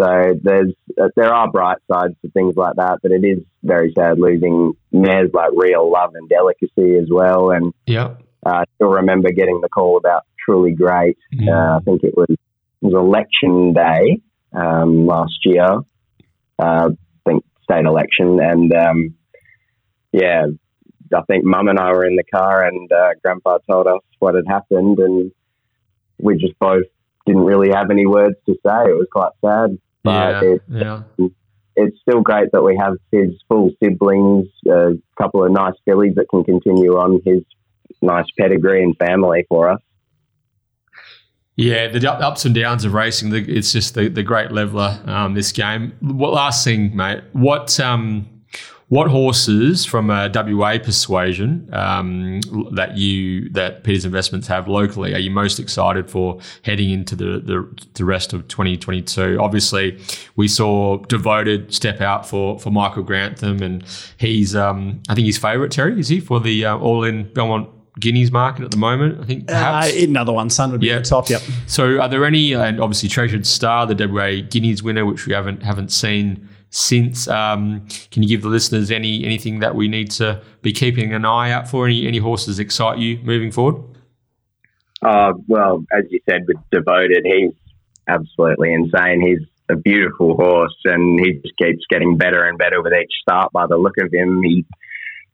So 0.00 0.34
there's 0.42 0.72
uh, 1.00 1.08
there 1.14 1.32
are 1.32 1.50
bright 1.50 1.76
sides 1.90 2.14
to 2.22 2.30
things 2.30 2.54
like 2.56 2.76
that, 2.76 3.00
but 3.02 3.12
it 3.12 3.22
is 3.22 3.44
very 3.62 3.92
sad 3.96 4.18
losing 4.18 4.72
mares 4.92 5.30
like 5.34 5.50
Real 5.54 5.90
Love 5.92 6.14
and 6.14 6.26
Delicacy 6.28 6.96
as 6.96 7.08
well. 7.10 7.50
And 7.50 7.74
Yeah. 7.86 8.14
uh, 8.46 8.50
I 8.50 8.64
still 8.76 8.88
remember 8.88 9.30
getting 9.30 9.60
the 9.60 9.68
call 9.68 9.98
about 9.98 10.22
Truly 10.42 10.72
Great. 10.72 11.18
Uh, 11.52 11.76
I 11.76 11.80
think 11.84 12.02
it 12.02 12.16
was 12.16 12.30
it 12.30 12.38
was 12.80 12.94
election 12.94 13.74
day 13.74 14.22
um, 14.54 15.06
last 15.06 15.38
year. 15.44 15.66
Uh, 16.58 16.88
I 16.88 16.88
think 17.26 17.44
state 17.62 17.84
election, 17.84 18.40
and 18.40 18.72
um, 18.72 19.14
yeah, 20.12 20.46
I 21.14 21.20
think 21.22 21.44
Mum 21.44 21.68
and 21.68 21.78
I 21.78 21.92
were 21.92 22.06
in 22.06 22.16
the 22.16 22.24
car, 22.24 22.64
and 22.64 22.90
uh, 22.90 23.10
Grandpa 23.22 23.58
told 23.70 23.86
us 23.86 24.00
what 24.18 24.34
had 24.34 24.46
happened, 24.48 24.98
and 24.98 25.30
we 26.22 26.36
just 26.36 26.58
both 26.58 26.84
didn't 27.26 27.44
really 27.44 27.70
have 27.70 27.90
any 27.90 28.06
words 28.06 28.36
to 28.46 28.54
say. 28.54 28.90
It 28.90 28.96
was 28.96 29.06
quite 29.12 29.32
sad, 29.44 29.78
but 30.02 30.42
yeah, 30.42 30.50
it, 30.50 30.62
yeah. 30.68 31.02
it's 31.76 31.96
still 32.00 32.20
great 32.20 32.50
that 32.52 32.62
we 32.62 32.76
have 32.76 32.96
his 33.12 33.30
full 33.48 33.70
siblings, 33.82 34.48
a 34.68 34.92
couple 35.18 35.44
of 35.44 35.52
nice 35.52 35.74
fillies 35.84 36.14
that 36.16 36.28
can 36.30 36.44
continue 36.44 36.96
on 36.96 37.20
his 37.24 37.42
nice 38.02 38.26
pedigree 38.38 38.82
and 38.82 38.96
family 38.96 39.44
for 39.48 39.70
us. 39.70 39.80
Yeah, 41.56 41.88
the 41.88 42.10
ups 42.10 42.46
and 42.46 42.54
downs 42.54 42.86
of 42.86 42.94
racing. 42.94 43.34
It's 43.34 43.72
just 43.72 43.94
the, 43.94 44.08
the 44.08 44.22
great 44.22 44.50
leveler. 44.50 44.98
Um, 45.04 45.34
this 45.34 45.52
game. 45.52 45.92
What 46.00 46.32
last 46.32 46.64
thing, 46.64 46.96
mate? 46.96 47.22
What 47.32 47.78
um, 47.78 48.39
what 48.90 49.06
horses 49.08 49.84
from 49.84 50.10
a 50.10 50.28
WA 50.34 50.76
persuasion 50.76 51.68
um, 51.72 52.40
that 52.72 52.96
you 52.96 53.48
that 53.50 53.84
Peters 53.84 54.04
Investments 54.04 54.48
have 54.48 54.66
locally 54.66 55.14
are 55.14 55.18
you 55.20 55.30
most 55.30 55.60
excited 55.60 56.10
for 56.10 56.40
heading 56.62 56.90
into 56.90 57.14
the 57.14 57.38
the, 57.38 57.86
the 57.94 58.04
rest 58.04 58.32
of 58.32 58.46
2022? 58.48 59.38
Obviously, 59.40 59.96
we 60.34 60.48
saw 60.48 60.98
Devoted 61.04 61.72
step 61.72 62.00
out 62.00 62.26
for 62.26 62.58
for 62.58 62.70
Michael 62.70 63.04
Grantham, 63.04 63.62
and 63.62 63.84
he's 64.18 64.56
um, 64.56 65.00
I 65.08 65.14
think 65.14 65.24
he's 65.24 65.38
favourite. 65.38 65.70
Terry 65.70 65.98
is 65.98 66.08
he 66.08 66.18
for 66.18 66.40
the 66.40 66.64
uh, 66.64 66.76
All 66.76 67.04
In 67.04 67.32
Belmont 67.32 67.68
Guineas 68.00 68.32
market 68.32 68.64
at 68.64 68.72
the 68.72 68.76
moment? 68.76 69.20
I 69.20 69.24
think 69.24 69.46
perhaps. 69.46 69.94
Uh, 69.94 69.98
another 70.00 70.32
one, 70.32 70.50
son 70.50 70.72
would 70.72 70.80
be 70.80 70.92
the 70.92 71.00
top. 71.00 71.30
Yep. 71.30 71.42
So, 71.68 72.00
are 72.00 72.08
there 72.08 72.24
any, 72.24 72.54
and 72.54 72.80
obviously 72.80 73.08
Treasured 73.08 73.46
Star, 73.46 73.86
the 73.86 74.08
WA 74.08 74.42
Guineas 74.48 74.82
winner, 74.82 75.06
which 75.06 75.26
we 75.26 75.32
haven't 75.32 75.62
haven't 75.62 75.92
seen 75.92 76.48
since? 76.70 77.28
Um, 77.28 77.86
can 78.10 78.22
you 78.22 78.28
give 78.28 78.42
the 78.42 78.48
listeners 78.48 78.90
any 78.90 79.24
anything 79.24 79.60
that 79.60 79.74
we 79.74 79.88
need 79.88 80.10
to 80.12 80.40
be 80.62 80.72
keeping 80.72 81.12
an 81.12 81.24
eye 81.24 81.50
out 81.50 81.68
for? 81.68 81.86
Any 81.86 82.06
any 82.06 82.18
horses 82.18 82.58
excite 82.58 82.98
you 82.98 83.18
moving 83.22 83.50
forward? 83.50 83.82
Uh, 85.02 85.32
well, 85.48 85.84
as 85.92 86.04
you 86.10 86.20
said, 86.28 86.42
with 86.46 86.58
Devoted, 86.70 87.24
he's 87.24 87.52
absolutely 88.06 88.72
insane. 88.72 89.20
He's 89.20 89.46
a 89.70 89.76
beautiful 89.76 90.36
horse, 90.36 90.76
and 90.84 91.18
he 91.18 91.34
just 91.34 91.56
keeps 91.56 91.84
getting 91.88 92.16
better 92.16 92.44
and 92.44 92.58
better 92.58 92.82
with 92.82 92.92
each 92.92 93.12
start. 93.22 93.52
By 93.52 93.66
the 93.66 93.76
look 93.76 93.96
of 93.98 94.12
him, 94.12 94.42
he 94.42 94.64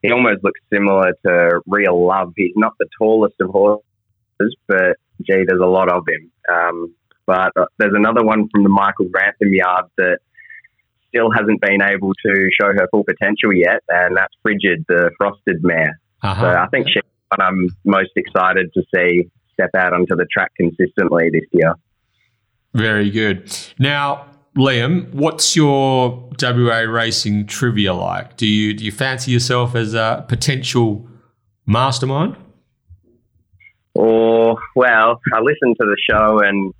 he 0.01 0.11
almost 0.11 0.43
looks 0.43 0.59
similar 0.71 1.13
to 1.25 1.61
Real 1.65 2.05
Love. 2.05 2.33
He's 2.35 2.53
not 2.55 2.73
the 2.79 2.87
tallest 2.97 3.35
of 3.41 3.49
horses, 3.49 4.55
but 4.67 4.97
gee, 5.25 5.43
there's 5.47 5.61
a 5.61 5.65
lot 5.65 5.91
of 5.91 6.03
him. 6.07 6.31
Um, 6.53 6.95
but 7.25 7.51
uh, 7.57 7.65
there's 7.77 7.93
another 7.95 8.23
one 8.23 8.47
from 8.49 8.63
the 8.63 8.69
Michael 8.69 9.09
Grantham 9.11 9.53
yard 9.53 9.85
that 9.97 10.19
still 11.09 11.31
hasn't 11.31 11.61
been 11.61 11.81
able 11.81 12.13
to 12.25 12.49
show 12.59 12.67
her 12.67 12.87
full 12.91 13.03
potential 13.03 13.53
yet, 13.53 13.81
and 13.89 14.15
that's 14.15 14.33
Frigid, 14.41 14.85
the 14.87 15.11
frosted 15.17 15.63
mare. 15.63 15.99
Uh-huh. 16.23 16.41
So 16.41 16.47
I 16.47 16.67
think 16.67 16.87
she's 16.87 17.03
what 17.29 17.41
I'm 17.41 17.69
most 17.83 18.11
excited 18.15 18.71
to 18.73 18.83
see 18.93 19.29
step 19.53 19.71
out 19.75 19.93
onto 19.93 20.15
the 20.15 20.25
track 20.31 20.51
consistently 20.55 21.29
this 21.31 21.45
year. 21.51 21.73
Very 22.73 23.09
good. 23.09 23.51
Now, 23.79 24.27
Liam, 24.55 25.11
what's 25.13 25.55
your 25.55 26.29
WA 26.41 26.79
racing 26.79 27.47
trivia 27.47 27.93
like? 27.93 28.37
Do 28.37 28.45
you 28.45 28.73
do 28.73 28.85
you 28.85 28.91
fancy 28.91 29.31
yourself 29.31 29.75
as 29.75 29.93
a 29.93 30.25
potential 30.27 31.07
mastermind? 31.65 32.37
Or, 33.95 34.59
well, 34.75 35.19
I 35.33 35.39
listen 35.39 35.73
to 35.79 35.85
the 35.85 35.97
show 36.07 36.39
and 36.39 36.71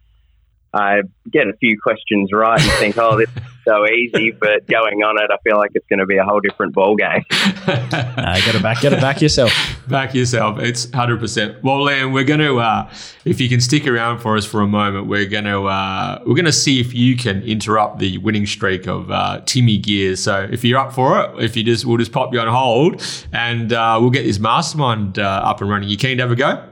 I 0.71 1.01
get 1.31 1.47
a 1.47 1.53
few 1.59 1.79
questions 1.81 2.29
right 2.31 2.61
and 2.61 2.71
think, 2.73 2.97
oh, 2.99 3.17
this 3.17 3.29
is 3.35 3.43
so 3.67 3.86
easy. 3.88 4.32
But 4.32 4.65
going 4.67 5.03
on 5.03 5.21
it, 5.21 5.30
I 5.32 5.38
feel 5.43 5.58
like 5.58 5.71
it's 5.75 5.86
going 5.88 5.99
to 5.99 6.06
be 6.06 6.17
a 6.17 6.23
whole 6.23 6.39
different 6.39 6.73
ball 6.73 6.95
game. 6.95 7.23
Uh, 7.32 8.39
get 8.45 8.56
it 8.56 8.63
back. 8.63 8.82
Get 8.82 8.93
it 8.93 9.01
back 9.01 9.21
yourself. 9.21 9.51
Back 9.88 10.13
yourself. 10.13 10.60
It's 10.60 10.91
hundred 10.91 11.21
percent. 11.21 11.63
Well, 11.63 11.77
Liam, 11.77 12.12
we're 12.12 12.25
going 12.25 12.41
to, 12.41 12.60
uh, 12.60 12.91
if 13.23 13.39
you 13.39 13.47
can 13.47 13.62
stick 13.62 13.88
around 13.88 14.19
for 14.19 14.36
us 14.36 14.45
for 14.45 14.60
a 14.60 14.67
moment, 14.67 15.08
we're 15.08 15.27
going 15.27 15.45
to, 15.45 15.63
uh, 15.67 16.21
we're 16.25 16.36
going 16.36 16.43
to 16.43 16.51
see 16.51 16.82
if 16.82 16.93
you 16.93 17.15
can 17.15 17.41
interrupt 17.43 17.99
the 17.99 18.17
winning 18.17 18.45
streak 18.45 18.86
of 18.86 19.10
uh, 19.10 19.41
Timmy 19.45 19.77
Gears. 19.77 20.21
So 20.21 20.45
if 20.51 20.65
you're 20.65 20.77
up 20.77 20.91
for 20.91 21.21
it, 21.21 21.41
if 21.41 21.56
you 21.56 21.63
just, 21.63 21.86
we'll 21.86 21.99
just 21.99 22.12
pop 22.12 22.34
you 22.34 22.39
on 22.41 22.49
hold, 22.49 23.01
and 23.32 23.71
uh, 23.71 23.97
we'll 24.01 24.10
get 24.10 24.23
this 24.23 24.39
mastermind 24.39 25.19
uh, 25.19 25.21
up 25.21 25.62
and 25.62 25.69
running. 25.69 25.88
You 25.88 25.95
keen 25.95 26.17
to 26.17 26.23
have 26.23 26.32
a 26.32 26.36
go? 26.36 26.67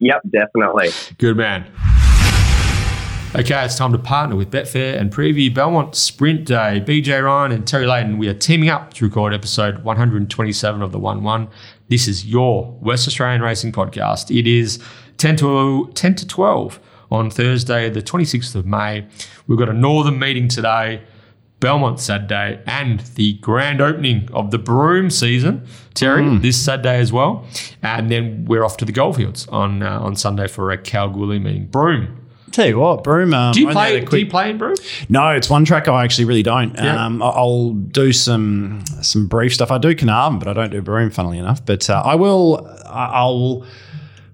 Yep, 0.00 0.20
definitely. 0.30 0.90
Good 1.16 1.38
man. 1.38 1.64
Okay, 3.34 3.64
it's 3.64 3.76
time 3.76 3.92
to 3.92 3.98
partner 3.98 4.34
with 4.34 4.50
Betfair 4.50 4.98
and 4.98 5.12
preview 5.12 5.52
Belmont 5.52 5.94
Sprint 5.94 6.46
Day. 6.46 6.82
BJ 6.86 7.22
Ryan 7.22 7.52
and 7.52 7.66
Terry 7.66 7.86
Layton, 7.86 8.16
we 8.16 8.28
are 8.28 8.34
teaming 8.34 8.70
up 8.70 8.94
to 8.94 9.04
record 9.04 9.34
episode 9.34 9.84
127 9.84 10.80
of 10.80 10.90
the 10.90 10.98
1 10.98 11.22
1. 11.22 11.48
This 11.88 12.08
is 12.08 12.24
your 12.24 12.72
West 12.80 13.06
Australian 13.06 13.42
Racing 13.42 13.72
Podcast. 13.72 14.34
It 14.34 14.46
is 14.46 14.82
10 15.18 15.36
to, 15.36 15.90
10 15.94 16.14
to 16.14 16.26
12 16.26 16.80
on 17.10 17.30
Thursday, 17.30 17.90
the 17.90 18.00
26th 18.00 18.54
of 18.54 18.64
May. 18.64 19.06
We've 19.46 19.58
got 19.58 19.68
a 19.68 19.74
northern 19.74 20.18
meeting 20.18 20.48
today, 20.48 21.02
Belmont 21.60 22.00
Saturday, 22.00 22.62
and 22.64 23.00
the 23.16 23.34
grand 23.34 23.82
opening 23.82 24.30
of 24.32 24.50
the 24.50 24.58
Broome 24.58 25.10
season, 25.10 25.66
Terry, 25.92 26.38
this 26.38 26.58
Saturday 26.58 26.98
as 27.00 27.12
well. 27.12 27.44
And 27.82 28.10
then 28.10 28.46
we're 28.46 28.64
off 28.64 28.78
to 28.78 28.86
the 28.86 28.92
Goldfields 28.92 29.46
on 29.48 29.82
uh, 29.82 29.98
on 30.00 30.16
Sunday 30.16 30.46
for 30.46 30.70
a 30.70 30.78
Kalgoorlie 30.78 31.38
meeting. 31.38 31.66
Broome. 31.66 32.22
Tell 32.56 32.66
you 32.66 32.78
what, 32.78 33.04
Broome. 33.04 33.34
Um, 33.34 33.52
Do 33.52 33.60
you 33.60 33.68
play? 33.68 33.98
a 33.98 34.04
Do 34.06 34.16
you 34.16 34.26
play 34.26 34.48
in 34.48 34.56
Broome? 34.56 34.76
No, 35.10 35.28
it's 35.28 35.50
one 35.50 35.66
track 35.66 35.88
I 35.88 36.02
actually 36.04 36.24
really 36.24 36.42
don't. 36.42 36.74
Yeah. 36.74 37.04
Um, 37.04 37.22
I'll 37.22 37.72
do 37.72 38.14
some 38.14 38.82
some 39.02 39.26
brief 39.26 39.52
stuff. 39.52 39.70
I 39.70 39.76
do 39.76 39.94
Carnarvon, 39.94 40.38
but 40.38 40.48
I 40.48 40.54
don't 40.54 40.70
do 40.70 40.80
Broome. 40.80 41.10
funnily 41.10 41.36
enough. 41.36 41.62
But 41.66 41.90
uh, 41.90 42.00
I 42.02 42.14
will. 42.14 42.66
I'll 42.86 43.66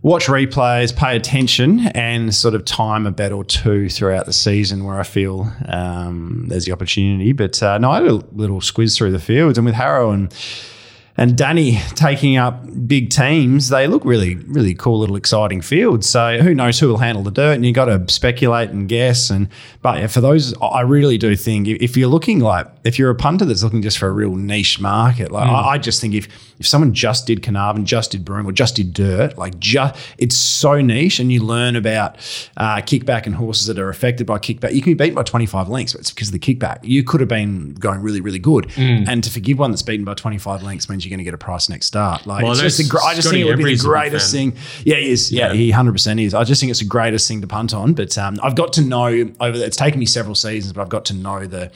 watch 0.02 0.26
replays, 0.26 0.94
pay 0.94 1.16
attention, 1.16 1.88
and 1.96 2.32
sort 2.32 2.54
of 2.54 2.64
time 2.64 3.08
a 3.08 3.11
bet 3.11 3.32
or 3.32 3.42
two 3.42 3.88
throughout 3.88 4.26
the 4.26 4.32
season 4.32 4.85
where 4.85 5.00
I 5.00 5.02
feel 5.02 5.52
um, 5.66 6.44
there's 6.46 6.64
the 6.64 6.70
opportunity. 6.70 7.32
But 7.32 7.61
uh, 7.61 7.78
no, 7.78 7.90
I 7.90 8.02
had 8.02 8.06
a 8.06 8.14
little 8.37 8.61
squiz 8.61 8.96
through 8.96 9.11
the 9.11 9.18
fields, 9.18 9.58
and 9.58 9.64
with 9.64 9.74
Harrow 9.74 10.12
and 10.12 10.32
and 11.16 11.37
Danny 11.37 11.79
taking 11.94 12.37
up 12.38 12.62
big 12.87 13.11
teams, 13.11 13.68
they 13.68 13.87
look 13.87 14.05
really, 14.05 14.37
really 14.37 14.75
cool 14.75 14.98
little 14.98 15.16
exciting 15.16 15.61
fields. 15.61 16.09
So 16.09 16.38
who 16.38 16.55
knows 16.55 16.79
who 16.79 16.88
will 16.88 16.98
handle 16.98 17.22
the 17.22 17.31
dirt, 17.31 17.55
and 17.55 17.66
you 17.66 17.72
got 17.72 17.85
to 17.87 18.05
speculate 18.12 18.70
and 18.70 18.88
guess. 18.88 19.29
And 19.29 19.48
but 19.83 19.98
yeah, 19.98 20.07
for 20.07 20.20
those, 20.22 20.55
I 20.62 20.81
really 20.81 21.18
do 21.18 21.37
think 21.37 21.68
if 21.68 21.96
you're 21.96 22.09
looking 22.09 22.40
like 22.40 22.66
if 22.85 22.98
you're 22.98 23.11
a 23.11 23.14
punter 23.14 23.44
that's 23.44 23.62
looking 23.62 23.83
just 23.83 23.98
for 23.98 24.09
a 24.09 24.12
real 24.12 24.35
niche 24.35 24.81
market, 24.81 25.31
like 25.31 25.48
I, 25.48 25.72
I 25.72 25.79
just 25.79 26.01
think 26.01 26.14
if 26.14 26.29
if 26.59 26.66
someone 26.66 26.94
just 26.94 27.27
did 27.27 27.42
Carnarvon, 27.42 27.85
just 27.85 28.12
did 28.12 28.25
Broome, 28.25 28.46
or 28.46 28.53
just 28.53 28.77
did 28.77 28.94
dirt, 28.94 29.37
like 29.37 29.59
just 29.59 29.94
it's 30.16 30.37
so 30.37 30.81
niche, 30.81 31.18
and 31.18 31.31
you 31.31 31.42
learn 31.42 31.77
about 31.77 32.16
uh, 32.57 32.77
kickback 32.77 33.27
and 33.27 33.35
horses 33.35 33.66
that 33.66 33.79
are 33.79 33.90
affected 33.90 34.27
by 34.27 34.38
kickback. 34.38 34.72
You 34.72 34.81
can 34.81 34.92
be 34.92 35.05
beaten 35.05 35.14
by 35.14 35.25
25 35.25 35.68
lengths, 35.68 35.92
but 35.92 36.01
it's 36.01 36.11
because 36.11 36.29
of 36.29 36.33
the 36.33 36.38
kickback. 36.38 36.79
You 36.83 37.05
could 37.05 37.20
have 37.20 37.29
been 37.29 37.75
going 37.75 38.01
really, 38.01 38.20
really 38.22 38.38
good, 38.38 38.70
and 38.79 39.22
to 39.25 39.31
forgive 39.31 39.59
one 39.59 39.72
that's 39.72 39.83
beaten 39.83 40.05
by 40.05 40.14
25 40.14 40.62
lengths 40.62 40.88
means 40.88 41.01
you're 41.04 41.10
going 41.10 41.18
to 41.18 41.24
get 41.24 41.34
a 41.34 41.38
price 41.38 41.68
next 41.68 41.86
start. 41.86 42.26
Like 42.26 42.42
Well, 42.42 42.52
it's 42.52 42.60
just 42.60 42.78
the, 42.78 42.84
I 43.04 43.14
just 43.14 43.28
Scotty 43.28 43.38
think 43.42 43.48
it 43.48 43.56
would 43.56 43.64
be 43.64 43.74
the 43.76 43.82
greatest 43.82 44.32
thing. 44.32 44.56
Yeah, 44.84 44.96
he 44.96 45.10
is. 45.10 45.30
Yeah, 45.32 45.48
Yeah. 45.48 45.54
he 45.54 45.70
100 45.70 45.92
percent 45.92 46.20
is. 46.20 46.34
I 46.34 46.44
just 46.44 46.60
think 46.60 46.70
it's 46.70 46.80
the 46.80 46.86
greatest 46.86 47.28
thing 47.28 47.40
to 47.40 47.46
punt 47.46 47.74
on. 47.74 47.94
But 47.94 48.16
um, 48.18 48.38
I've 48.42 48.54
got 48.56 48.72
to 48.74 48.82
know 48.82 49.06
over. 49.40 49.58
The, 49.58 49.64
it's 49.66 49.76
taken 49.76 50.00
me 50.00 50.06
several 50.06 50.34
seasons, 50.34 50.72
but 50.72 50.82
I've 50.82 50.88
got 50.88 51.04
to 51.06 51.14
know 51.14 51.46
the 51.46 51.70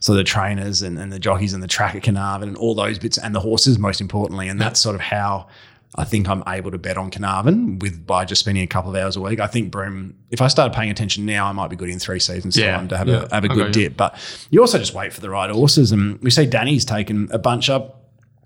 so 0.00 0.14
the 0.14 0.24
trainers 0.24 0.80
and, 0.82 0.98
and 0.98 1.12
the 1.12 1.18
jockeys 1.18 1.52
and 1.52 1.62
the 1.62 1.68
track 1.68 1.94
at 1.94 2.02
Carnarvon 2.02 2.48
and 2.48 2.56
all 2.56 2.74
those 2.74 2.98
bits 2.98 3.18
and 3.18 3.34
the 3.34 3.40
horses 3.40 3.78
most 3.78 4.00
importantly, 4.00 4.48
and 4.48 4.60
that's 4.60 4.80
sort 4.80 4.94
of 4.94 5.00
how. 5.00 5.48
I 5.96 6.04
think 6.04 6.28
I'm 6.28 6.44
able 6.46 6.70
to 6.70 6.78
bet 6.78 6.96
on 6.96 7.10
Carnarvon 7.10 7.80
with 7.80 8.06
by 8.06 8.24
just 8.24 8.38
spending 8.38 8.62
a 8.62 8.66
couple 8.68 8.94
of 8.94 9.02
hours 9.02 9.16
a 9.16 9.20
week. 9.20 9.40
I 9.40 9.48
think 9.48 9.72
Broome, 9.72 10.14
if 10.30 10.40
I 10.40 10.46
started 10.46 10.72
paying 10.72 10.88
attention 10.88 11.26
now, 11.26 11.46
I 11.46 11.52
might 11.52 11.66
be 11.68 11.74
good 11.74 11.88
in 11.88 11.98
three 11.98 12.20
seasons 12.20 12.56
Yeah, 12.56 12.76
time 12.76 12.86
to 12.88 12.96
have 12.96 13.08
yeah. 13.08 13.26
a 13.28 13.34
have 13.34 13.42
a 13.44 13.48
Okay, 13.48 13.54
good 13.56 13.66
yeah. 13.76 13.82
dip. 13.88 13.96
But 13.96 14.16
you 14.50 14.60
also 14.60 14.78
just 14.78 14.94
wait 14.94 15.12
for 15.12 15.20
the 15.20 15.28
right 15.30 15.50
horses, 15.50 15.90
and 15.90 16.20
we 16.22 16.30
see 16.30 16.46
Danny's 16.46 16.84
taken 16.84 17.28
a 17.32 17.40
bunch 17.40 17.68
up. 17.68 17.99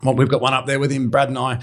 Well, 0.04 0.14
we've 0.14 0.28
got 0.28 0.40
one 0.40 0.54
up 0.54 0.66
there 0.66 0.78
with 0.78 0.92
him, 0.92 1.10
Brad 1.10 1.28
and 1.28 1.38
I, 1.38 1.60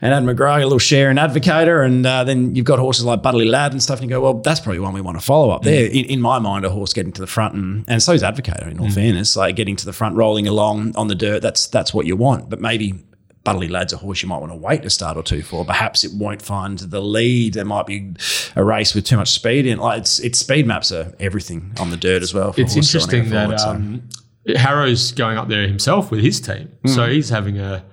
and 0.00 0.14
Adam 0.14 0.26
McGrath, 0.26 0.60
a 0.60 0.64
little 0.64 0.78
share 0.78 1.10
and 1.10 1.18
advocator, 1.18 1.84
and 1.84 2.06
uh, 2.06 2.24
then 2.24 2.54
you've 2.54 2.64
got 2.64 2.78
horses 2.78 3.04
like 3.04 3.22
Butterley 3.22 3.48
Lad 3.48 3.72
and 3.72 3.82
stuff, 3.82 4.00
and 4.00 4.08
you 4.08 4.16
go, 4.16 4.20
well, 4.20 4.34
that's 4.34 4.60
probably 4.60 4.78
one 4.78 4.92
we 4.92 5.00
want 5.00 5.18
to 5.18 5.24
follow 5.24 5.50
up 5.50 5.62
mm. 5.62 5.64
there. 5.64 5.86
In, 5.86 6.04
in 6.06 6.20
my 6.20 6.38
mind, 6.38 6.64
a 6.64 6.70
horse 6.70 6.92
getting 6.92 7.12
to 7.12 7.20
the 7.20 7.26
front, 7.26 7.54
and 7.54 7.84
and 7.88 8.02
so's 8.02 8.22
advocator. 8.22 8.70
In 8.70 8.78
all 8.78 8.86
mm. 8.86 8.94
fairness, 8.94 9.36
like 9.36 9.56
getting 9.56 9.76
to 9.76 9.84
the 9.84 9.92
front, 9.92 10.16
rolling 10.16 10.46
along 10.46 10.96
on 10.96 11.08
the 11.08 11.14
dirt, 11.14 11.42
that's 11.42 11.66
that's 11.66 11.92
what 11.92 12.06
you 12.06 12.16
want. 12.16 12.48
But 12.48 12.60
maybe. 12.60 13.04
Butterley 13.44 13.68
Lad's 13.68 13.92
a 13.92 13.98
horse 13.98 14.22
you 14.22 14.28
might 14.30 14.38
want 14.38 14.52
to 14.52 14.56
wait 14.56 14.86
a 14.86 14.88
start 14.88 15.18
or 15.18 15.22
two 15.22 15.42
for. 15.42 15.66
Perhaps 15.66 16.02
it 16.02 16.12
won't 16.14 16.40
find 16.40 16.78
the 16.78 17.02
lead. 17.02 17.52
There 17.52 17.66
might 17.66 17.84
be 17.84 18.14
a 18.56 18.64
race 18.64 18.94
with 18.94 19.04
too 19.04 19.18
much 19.18 19.32
speed 19.32 19.66
in. 19.66 19.76
Like 19.76 19.98
it's, 20.00 20.18
it's 20.20 20.38
speed 20.38 20.66
maps 20.66 20.90
are 20.90 21.12
everything 21.20 21.74
on 21.78 21.90
the 21.90 21.98
dirt 21.98 22.22
as 22.22 22.32
well. 22.32 22.54
It's 22.56 22.74
interesting 22.74 23.28
that 23.28 23.42
forward, 23.42 23.60
so. 23.60 23.68
Um, 23.68 24.08
Harrow's 24.56 25.12
going 25.12 25.38
up 25.38 25.48
there 25.48 25.66
himself 25.66 26.10
with 26.10 26.20
his 26.20 26.40
team, 26.40 26.68
Hmm. 26.84 26.88
so 26.90 27.08
he's 27.08 27.28
having 27.30 27.58
a 27.58 27.84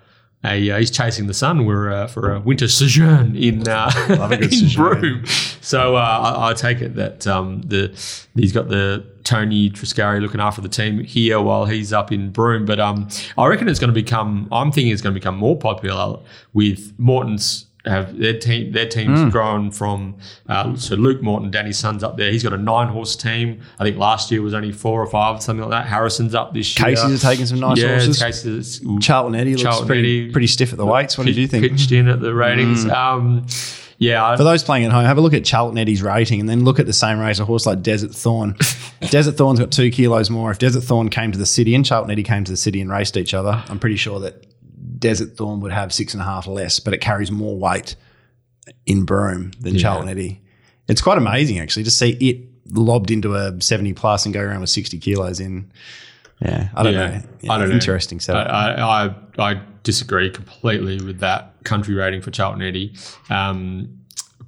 a 0.44 0.72
uh, 0.72 0.78
he's 0.80 0.90
chasing 0.90 1.28
the 1.28 1.34
sun. 1.36 1.66
We're 1.66 1.92
uh, 1.92 2.08
for 2.08 2.34
a 2.34 2.40
winter 2.40 2.68
sojourn 2.68 3.36
in 3.36 3.68
uh, 3.68 3.92
Love 4.10 4.32
a 4.32 4.38
good 4.38 4.52
in 4.54 4.70
sojourn. 4.70 5.00
Broome. 5.00 5.26
So 5.62 5.96
uh, 5.96 6.00
I, 6.40 6.50
I 6.50 6.54
take 6.56 6.82
it 6.82 6.96
that 6.96 7.28
um, 7.28 7.62
the 7.62 7.90
he's 8.36 8.52
got 8.52 8.68
the 8.68 9.06
Tony 9.24 9.70
Triscari 9.70 10.20
looking 10.20 10.42
after 10.42 10.60
the 10.60 10.68
team 10.68 11.04
here 11.04 11.40
while 11.40 11.66
he's 11.66 11.94
up 11.94 12.12
in 12.12 12.32
Broome. 12.32 12.66
But 12.66 12.80
um, 12.80 13.08
I 13.38 13.46
reckon 13.46 13.70
it's 13.70 13.80
going 13.80 13.94
to 13.94 13.94
become. 13.94 14.48
I'm 14.52 14.72
thinking 14.72 14.92
it's 14.92 15.02
going 15.04 15.14
to 15.14 15.20
become 15.20 15.38
more 15.38 15.58
popular 15.58 16.20
with 16.54 16.92
Morton's. 16.98 17.68
Have 17.86 18.18
their 18.20 18.38
team? 18.38 18.72
Their 18.74 18.88
team's 18.88 19.22
Hmm. 19.22 19.30
grown 19.30 19.72
from 19.72 20.16
uh, 20.48 20.76
so 20.76 20.96
Luke 20.96 21.22
Morton, 21.24 21.50
Danny's 21.50 21.80
son's 21.80 22.04
up 22.04 22.16
there. 22.16 22.32
He's 22.32 22.44
got 22.44 22.54
a 22.54 22.58
nine 22.58 22.90
horse 22.90 23.16
team. 23.16 23.62
I 23.80 23.84
think 23.84 23.98
last 23.98 24.30
year 24.32 24.42
was 24.44 24.54
only 24.54 24.72
four 24.72 25.02
or 25.02 25.08
five, 25.08 25.42
something 25.42 25.68
like 25.68 25.72
that. 25.84 25.88
Harrison's 25.90 26.36
up 26.36 26.54
this 26.54 26.78
year. 26.78 26.90
Casey's 26.90 27.24
are 27.24 27.30
taking 27.32 27.48
some 27.48 27.60
nice 27.60 27.80
yeah, 27.80 27.90
horses. 27.94 28.22
Casey's 28.22 28.82
Charlton 29.00 29.34
Eddie 29.34 29.52
looks 29.52 29.64
Charlton 29.64 29.88
pretty, 29.88 30.24
Eddie. 30.26 30.32
pretty 30.32 30.48
stiff 30.48 30.72
at 30.72 30.78
the 30.78 30.86
weights. 30.86 31.18
What 31.18 31.26
did 31.26 31.38
you 31.38 31.48
think? 31.48 31.68
Pitched 31.72 31.92
in 31.92 32.08
at 32.08 32.20
the 32.22 32.34
ratings. 32.36 32.86
Um, 32.86 33.48
yeah, 33.98 34.36
For 34.36 34.44
those 34.44 34.64
playing 34.64 34.86
at 34.86 34.92
home, 34.92 35.06
have 35.06 35.18
a 35.20 35.22
look 35.22 35.34
at 35.36 35.46
Charlton 35.46 35.78
Eddie's 35.78 36.02
rating 36.02 36.40
and 36.40 36.50
then 36.50 36.64
look 36.64 36.80
at 36.80 36.88
the 36.88 36.94
same 36.94 37.20
race, 37.20 37.38
a 37.40 37.46
horse 37.46 37.66
like 37.68 37.84
Desert 37.84 38.12
Thorn. 38.14 38.56
Desert 39.10 39.34
Thorn's 39.38 39.60
got 39.60 39.72
two 39.72 39.92
kilos 39.92 40.30
more. 40.32 40.50
If 40.52 40.58
Desert 40.58 40.82
Thorn 40.82 41.10
came 41.10 41.32
to 41.32 41.38
the 41.38 41.46
city 41.46 41.76
and 41.76 41.86
Charlton 41.86 42.10
Eddie 42.12 42.24
came 42.24 42.44
to 42.44 42.52
the 42.52 42.58
city 42.58 42.82
and 42.82 42.90
raced 42.92 43.16
each 43.18 43.34
other, 43.36 43.64
I'm 43.70 43.78
pretty 43.80 43.98
sure 43.98 44.20
that 44.22 44.44
Desert 45.02 45.36
Thorn 45.36 45.60
would 45.60 45.74
have 45.74 45.92
six 45.94 46.14
and 46.14 46.22
a 46.22 46.26
half 46.26 46.48
less, 46.48 46.80
but 46.80 46.94
it 46.94 47.02
carries 47.02 47.30
more 47.32 47.58
weight 47.58 47.98
in 48.86 49.04
Broome 49.04 49.52
than 49.60 49.78
Charlton 49.78 50.08
Eddie. 50.08 50.42
It's 50.88 51.02
quite 51.02 51.18
amazing 51.18 51.60
actually 51.60 51.84
to 51.84 51.92
see 51.92 52.12
it 52.12 52.48
lobbed 52.74 53.12
into 53.12 53.36
a 53.36 53.60
70 53.62 53.94
plus 53.94 54.26
and 54.26 54.34
go 54.34 54.40
around 54.40 54.62
with 54.62 54.70
60 54.70 54.98
kilos 55.00 55.40
in. 55.42 55.70
Yeah, 56.42 56.70
I 56.74 56.84
don't 56.84 56.94
Yeah, 56.94 57.22
know. 57.44 57.54
I 57.54 57.58
don't 57.58 57.70
know. 57.70 57.76
Interesting 57.76 58.18
I, 58.18 58.22
setup. 58.22 58.48
I, 58.48 58.74
I, 59.38 59.52
I 59.54 59.62
disagree 59.84 60.30
completely 60.32 61.02
with 61.04 61.20
that 61.20 61.54
country 61.64 61.94
rating 61.96 62.22
for 62.22 62.32
Charlton 62.32 62.62
Eddie. 62.62 62.94
Um, 63.30 63.98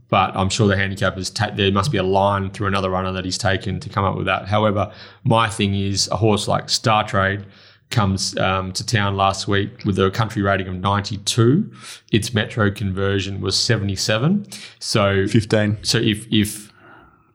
but 0.09 0.35
I'm 0.35 0.49
sure 0.49 0.67
the 0.67 0.75
handicappers, 0.75 1.33
ta- 1.33 1.51
there 1.55 1.71
must 1.71 1.91
be 1.91 1.97
a 1.97 2.03
line 2.03 2.51
through 2.51 2.67
another 2.67 2.89
runner 2.89 3.11
that 3.13 3.25
he's 3.25 3.37
taken 3.37 3.79
to 3.79 3.89
come 3.89 4.05
up 4.05 4.15
with 4.15 4.25
that. 4.27 4.47
However, 4.47 4.91
my 5.23 5.49
thing 5.49 5.73
is 5.75 6.07
a 6.09 6.15
horse 6.17 6.47
like 6.47 6.69
Star 6.69 7.03
Trade 7.07 7.45
comes 7.93 8.37
um, 8.37 8.73
to 8.73 8.85
town 8.85 9.15
last 9.15 9.47
week 9.47 9.85
with 9.85 9.97
a 9.97 10.11
country 10.11 10.41
rating 10.41 10.67
of 10.67 10.75
92. 10.75 11.71
Its 12.11 12.33
metro 12.33 12.69
conversion 12.69 13.39
was 13.39 13.57
77. 13.57 14.45
So 14.79 15.27
15. 15.27 15.77
so 15.83 15.97
if 15.99 16.27
if 16.31 16.73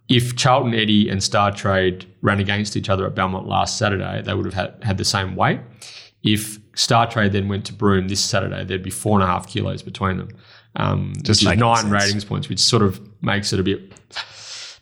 if 0.09 0.37
Charlton 0.37 0.75
Eddie 0.75 1.09
and 1.09 1.23
Star 1.23 1.53
Trade 1.53 2.07
ran 2.23 2.41
against 2.41 2.77
each 2.77 2.89
other 2.89 3.07
at 3.07 3.15
Belmont 3.15 3.47
last 3.47 3.79
Saturday, 3.79 4.23
they 4.23 4.35
would 4.35 4.47
have 4.47 4.55
had, 4.55 4.75
had 4.83 4.99
the 4.99 5.05
same 5.05 5.37
weight. 5.37 5.61
If 6.23 6.59
Star 6.75 7.09
Trade 7.09 7.33
then 7.33 7.49
went 7.49 7.67
to 7.67 7.73
Broome 7.73 8.09
this 8.09 8.25
Saturday, 8.25 8.65
there'd 8.65 8.83
be 8.83 8.91
four 8.91 9.21
and 9.21 9.23
a 9.23 9.27
half 9.27 9.47
kilos 9.47 9.83
between 9.83 10.17
them. 10.19 10.29
Um, 10.77 11.13
Just 11.23 11.45
nine 11.45 11.77
sense. 11.77 11.93
ratings 11.93 12.25
points, 12.25 12.49
which 12.49 12.59
sort 12.59 12.83
of 12.83 13.01
makes 13.23 13.53
it 13.53 13.61
a 13.61 13.63
bit 13.63 13.93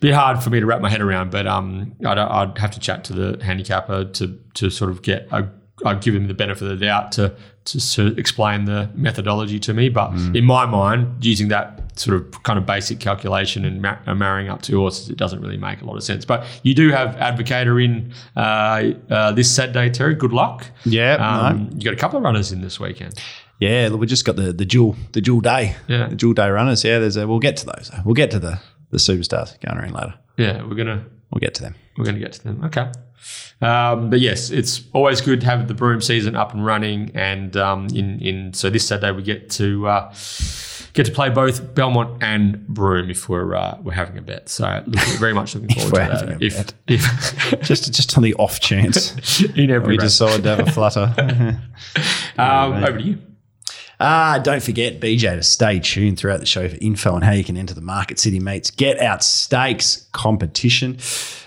bit 0.01 0.15
hard 0.15 0.43
for 0.43 0.51
me 0.51 0.61
to 0.61 0.67
wrap 0.67 0.81
my 0.81 0.91
head 0.91 1.01
around. 1.01 1.31
But 1.31 1.47
um, 1.47 1.95
I'd, 2.05 2.19
I'd 2.19 2.59
have 2.59 2.71
to 2.73 2.81
chat 2.81 3.05
to 3.05 3.13
the 3.13 3.45
handicapper 3.45 4.05
to 4.05 4.39
to 4.55 4.71
sort 4.71 4.91
of 4.91 5.03
get 5.03 5.29
a. 5.31 5.49
I'd 5.85 6.01
give 6.01 6.15
him 6.15 6.27
the 6.27 6.35
benefit 6.35 6.63
of 6.71 6.79
the 6.79 6.85
doubt 6.87 7.13
to 7.13 7.35
to 7.67 7.81
of 7.81 8.19
explain 8.19 8.65
the 8.65 8.89
methodology 8.95 9.59
to 9.59 9.75
me. 9.75 9.89
But 9.89 10.13
Mm. 10.13 10.37
in 10.37 10.45
my 10.45 10.65
mind, 10.67 11.25
using 11.25 11.49
that 11.49 11.99
sort 11.99 12.17
of 12.17 12.43
kind 12.45 12.59
of 12.59 12.65
basic 12.67 13.01
calculation 13.01 13.65
and 13.65 13.83
ma- 13.83 13.97
uh, 14.07 14.15
marrying 14.15 14.49
up 14.49 14.63
two 14.63 14.79
horses, 14.79 15.11
it 15.11 15.17
doesn't 15.17 15.41
really 15.41 15.57
make 15.57 15.83
a 15.83 15.85
lot 15.85 15.97
of 15.97 16.03
sense. 16.05 16.25
But 16.25 16.45
you 16.63 16.75
do 16.75 16.91
have 16.91 17.17
Advocator 17.17 17.83
in 17.85 18.13
uh, 18.37 18.93
uh, 19.13 19.33
this 19.33 19.51
Saturday, 19.51 19.91
Terry. 19.91 20.15
Good 20.15 20.33
luck. 20.33 20.67
Yeah, 20.85 21.17
no. 21.17 21.25
Um, 21.25 21.71
You 21.75 21.85
got 21.85 21.95
a 21.95 21.97
couple 21.97 22.19
of 22.19 22.23
runners 22.25 22.53
in 22.53 22.61
this 22.61 22.79
weekend. 22.81 23.15
Yeah, 23.59 23.89
we 23.91 24.07
just 24.07 24.25
got 24.25 24.37
the 24.37 24.53
the 24.53 24.65
dual 24.67 24.95
the 25.13 25.21
dual 25.21 25.41
day. 25.41 25.75
Yeah. 25.89 26.09
The 26.09 26.17
dual 26.17 26.35
day 26.35 26.49
runners. 26.51 26.85
Yeah, 26.85 26.99
there's 27.01 27.17
a 27.17 27.27
we'll 27.27 27.39
get 27.41 27.57
to 27.59 27.67
those. 27.67 27.91
We'll 28.05 28.15
get 28.15 28.31
to 28.31 28.39
the 28.39 28.59
the 28.93 28.99
superstars 28.99 29.59
going 29.61 29.79
around 29.79 29.93
later. 29.95 30.15
Yeah, 30.37 30.63
we're 30.63 30.77
gonna 30.77 31.05
We'll 31.33 31.41
get 31.41 31.55
to 31.55 31.63
them. 31.63 31.75
We're 31.99 32.05
going 32.05 32.15
to 32.15 32.21
get 32.21 32.35
to 32.35 32.45
them. 32.45 32.63
Okay. 32.67 32.87
Um, 33.61 34.11
but 34.11 34.21
yes, 34.21 34.51
it's 34.51 34.83
always 34.93 35.21
good 35.21 35.41
to 35.41 35.47
have 35.47 35.67
the 35.69 35.75
Broome 35.75 36.01
season 36.01 36.37
up 36.37 36.53
and 36.53 36.65
running, 36.65 37.11
and 37.15 37.57
um, 37.57 37.87
in 37.95 38.21
in 38.21 38.53
so 38.53 38.69
this 38.71 38.87
Saturday 38.87 39.13
we 39.13 39.23
get 39.23 39.49
to 39.53 39.89
uh, 39.89 40.15
get 40.93 41.07
to 41.07 41.13
play 41.13 41.31
both 41.31 41.75
Belmont 41.75 42.23
and 42.23 42.67
Broome 42.69 43.11
if 43.11 43.29
we're 43.29 43.55
uh, 43.55 43.79
we're 43.83 43.93
having 43.93 44.19
a 44.19 44.23
bet. 44.23 44.49
So 44.49 44.83
looking, 44.87 45.19
very 45.19 45.33
much 45.33 45.55
looking 45.55 45.75
forward 45.75 45.93
to 45.93 46.27
that. 46.27 46.43
a 46.43 46.45
If, 46.45 46.75
if 46.87 47.61
Just 47.63 47.93
just 47.95 48.17
on 48.17 48.23
the 48.23 48.35
off 48.35 48.61
chance 48.61 49.41
in 49.57 49.71
every 49.71 49.95
we 49.95 49.97
decide 49.97 50.43
to 50.43 50.49
have 50.57 50.69
a 50.69 50.73
flutter. 50.73 51.15
um, 52.37 52.85
over 52.85 52.99
to 52.99 53.05
you. 53.05 53.19
Ah, 53.99 54.39
don't 54.43 54.63
forget, 54.63 55.01
BJ, 55.01 55.37
to 55.37 55.43
stay 55.43 55.81
tuned 55.81 56.19
throughout 56.19 56.41
the 56.41 56.47
show 56.47 56.69
for 56.69 56.77
info 56.81 57.15
on 57.15 57.23
how 57.23 57.33
you 57.33 57.45
can 57.45 57.57
enter 57.57 57.73
the 57.73 57.81
Market 57.81 58.19
City 58.19 58.39
Meets 58.39 58.71
Get 58.71 58.99
Out 59.01 59.25
Stakes 59.25 60.07
competition. 60.13 60.99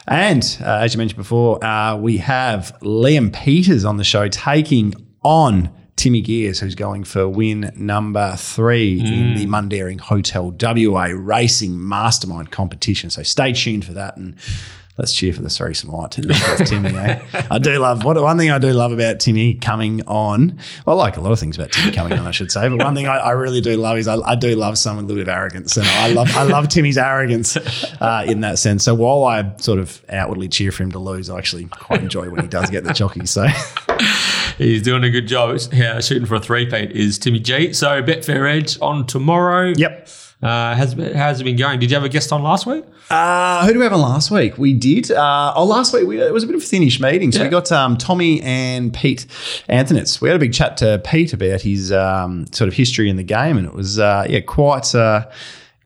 And 0.08 0.58
uh, 0.62 0.80
as 0.82 0.94
you 0.94 0.98
mentioned 0.98 1.18
before, 1.18 1.64
uh, 1.64 1.96
we 1.96 2.18
have 2.18 2.76
Liam 2.82 3.32
Peters 3.32 3.86
on 3.86 3.98
the 3.98 4.04
show 4.04 4.28
taking 4.28 4.96
on 5.24 5.70
Timmy 5.96 6.22
Gears, 6.22 6.60
who's 6.60 6.76
going 6.76 7.04
for 7.04 7.28
win 7.28 7.72
number 7.76 8.36
three 8.38 9.00
in 9.00 9.36
the 9.36 9.46
Mundaring 9.46 10.00
Hotel 10.00 10.56
WA 10.60 11.10
Racing 11.14 11.88
Mastermind 11.88 12.52
competition. 12.52 13.10
So 13.10 13.22
stay 13.22 13.52
tuned 13.52 13.84
for 13.86 13.92
that 13.94 14.16
and 14.16 14.36
let's 15.00 15.14
cheer 15.14 15.32
for 15.32 15.42
the 15.42 15.50
to 15.50 16.22
lift 16.22 16.68
Timmy. 16.68 16.90
Eh? 16.90 17.20
I 17.50 17.58
do 17.58 17.80
love 17.80 18.04
what 18.04 18.22
one 18.22 18.38
thing 18.38 18.52
I 18.52 18.60
do 18.60 18.72
love 18.74 18.92
about 18.92 19.20
Timmy 19.22 19.56
coming 19.56 20.06
on. 20.08 20.60
Well, 20.86 21.00
I 21.00 21.04
like 21.04 21.16
a 21.16 21.22
lot 21.22 21.32
of 21.32 21.40
things 21.40 21.58
about 21.58 21.72
Timmy 21.72 21.94
coming 21.94 22.20
on, 22.20 22.28
I 22.28 22.32
should 22.32 22.52
say. 22.52 22.68
But 22.68 22.84
one 22.84 22.96
thing 22.96 23.08
I, 23.08 23.18
I 23.18 23.32
really 23.32 23.62
do 23.62 23.78
love 23.78 23.98
is 23.98 24.08
I, 24.08 24.18
I 24.18 24.36
do 24.36 24.56
love 24.56 24.78
someone 24.78 25.06
with 25.06 25.12
a 25.12 25.16
little 25.16 25.26
bit 25.26 25.32
of 25.32 25.38
arrogance, 25.38 25.78
and 25.78 25.88
I 25.88 26.12
love 26.12 26.36
I 26.36 26.44
love 26.44 26.68
Timmy's 26.68 26.98
arrogance 26.98 27.56
uh, 28.02 28.26
in 28.28 28.42
that 28.42 28.60
sense. 28.60 28.84
So 28.84 28.94
while 28.94 29.24
I 29.24 29.56
sort 29.58 29.80
of 29.80 30.04
outwardly 30.10 30.50
cheer 30.50 30.72
for 30.72 30.84
him 30.84 30.92
to 30.92 31.00
lose, 31.00 31.30
I 31.30 31.38
actually 31.38 31.66
quite 31.66 32.02
enjoy 32.02 32.30
when 32.30 32.42
he 32.42 32.48
does 32.48 32.70
get 32.70 32.84
the 32.84 32.94
jockey. 32.94 33.26
So 33.26 33.48
He's 34.58 34.82
doing 34.82 35.06
a 35.06 35.10
good 35.10 35.28
job. 35.28 35.58
Yeah, 35.72 36.02
shooting 36.02 36.26
for 36.26 36.36
a 36.36 36.40
three-peat 36.40 36.92
is 36.92 37.18
Timmy 37.18 37.40
G. 37.40 37.72
So 37.72 38.04
Betfair 38.04 38.50
Edge 38.54 38.78
on 38.82 39.08
tomorrow. 39.08 39.74
yep. 39.78 40.10
Uh, 40.42 40.74
has 40.74 40.94
how's 40.94 41.42
it 41.42 41.44
been 41.44 41.58
going? 41.58 41.80
Did 41.80 41.92
you 41.92 41.96
have 41.96 42.06
a 42.06 42.10
guest 42.10 42.32
on 42.32 42.42
last 42.44 42.66
week? 42.66 42.86
Uh, 43.10 43.66
who 43.66 43.74
do 43.74 43.80
we 43.80 43.84
have 43.84 43.92
on 43.92 44.00
last 44.00 44.32
week? 44.32 44.58
We 44.58 44.74
did. 44.74 45.12
Uh, 45.12 45.54
oh, 45.54 45.66
last 45.66 45.94
week 45.94 46.08
we, 46.08 46.22
it 46.22 46.32
was 46.32 46.44
a 46.44 46.48
bit 46.48 46.56
of 46.56 46.62
a 46.62 46.66
thinnish 46.66 47.02
meeting. 47.02 47.34
So 47.34 47.44
we 47.44 47.50
got 47.50 47.72
um, 47.74 47.98
Tommy 47.98 48.42
and 48.42 48.94
Pete 48.94 49.26
Anthonitz. 49.68 50.22
We 50.22 50.30
had 50.30 50.38
a 50.38 50.40
big 50.40 50.54
chat 50.54 50.78
to 50.78 51.02
Pete 51.04 51.34
about 51.34 51.62
his 51.62 51.92
um, 51.92 52.46
sort 52.54 52.70
of 52.70 52.74
history 52.74 53.10
in 53.10 53.18
the 53.18 53.24
game, 53.24 53.58
and 53.58 53.68
it 53.68 53.74
was 53.74 54.00
uh, 54.00 54.26
yeah 54.30 54.40
quite 54.40 54.96
uh, 54.96 55.30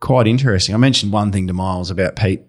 quite 0.02 0.28
interesting. 0.28 0.76
I 0.76 0.78
mentioned 0.78 1.12
one 1.12 1.32
thing 1.32 1.48
to 1.48 1.54
Miles 1.54 1.90
about 1.90 2.16
Pete 2.16 2.42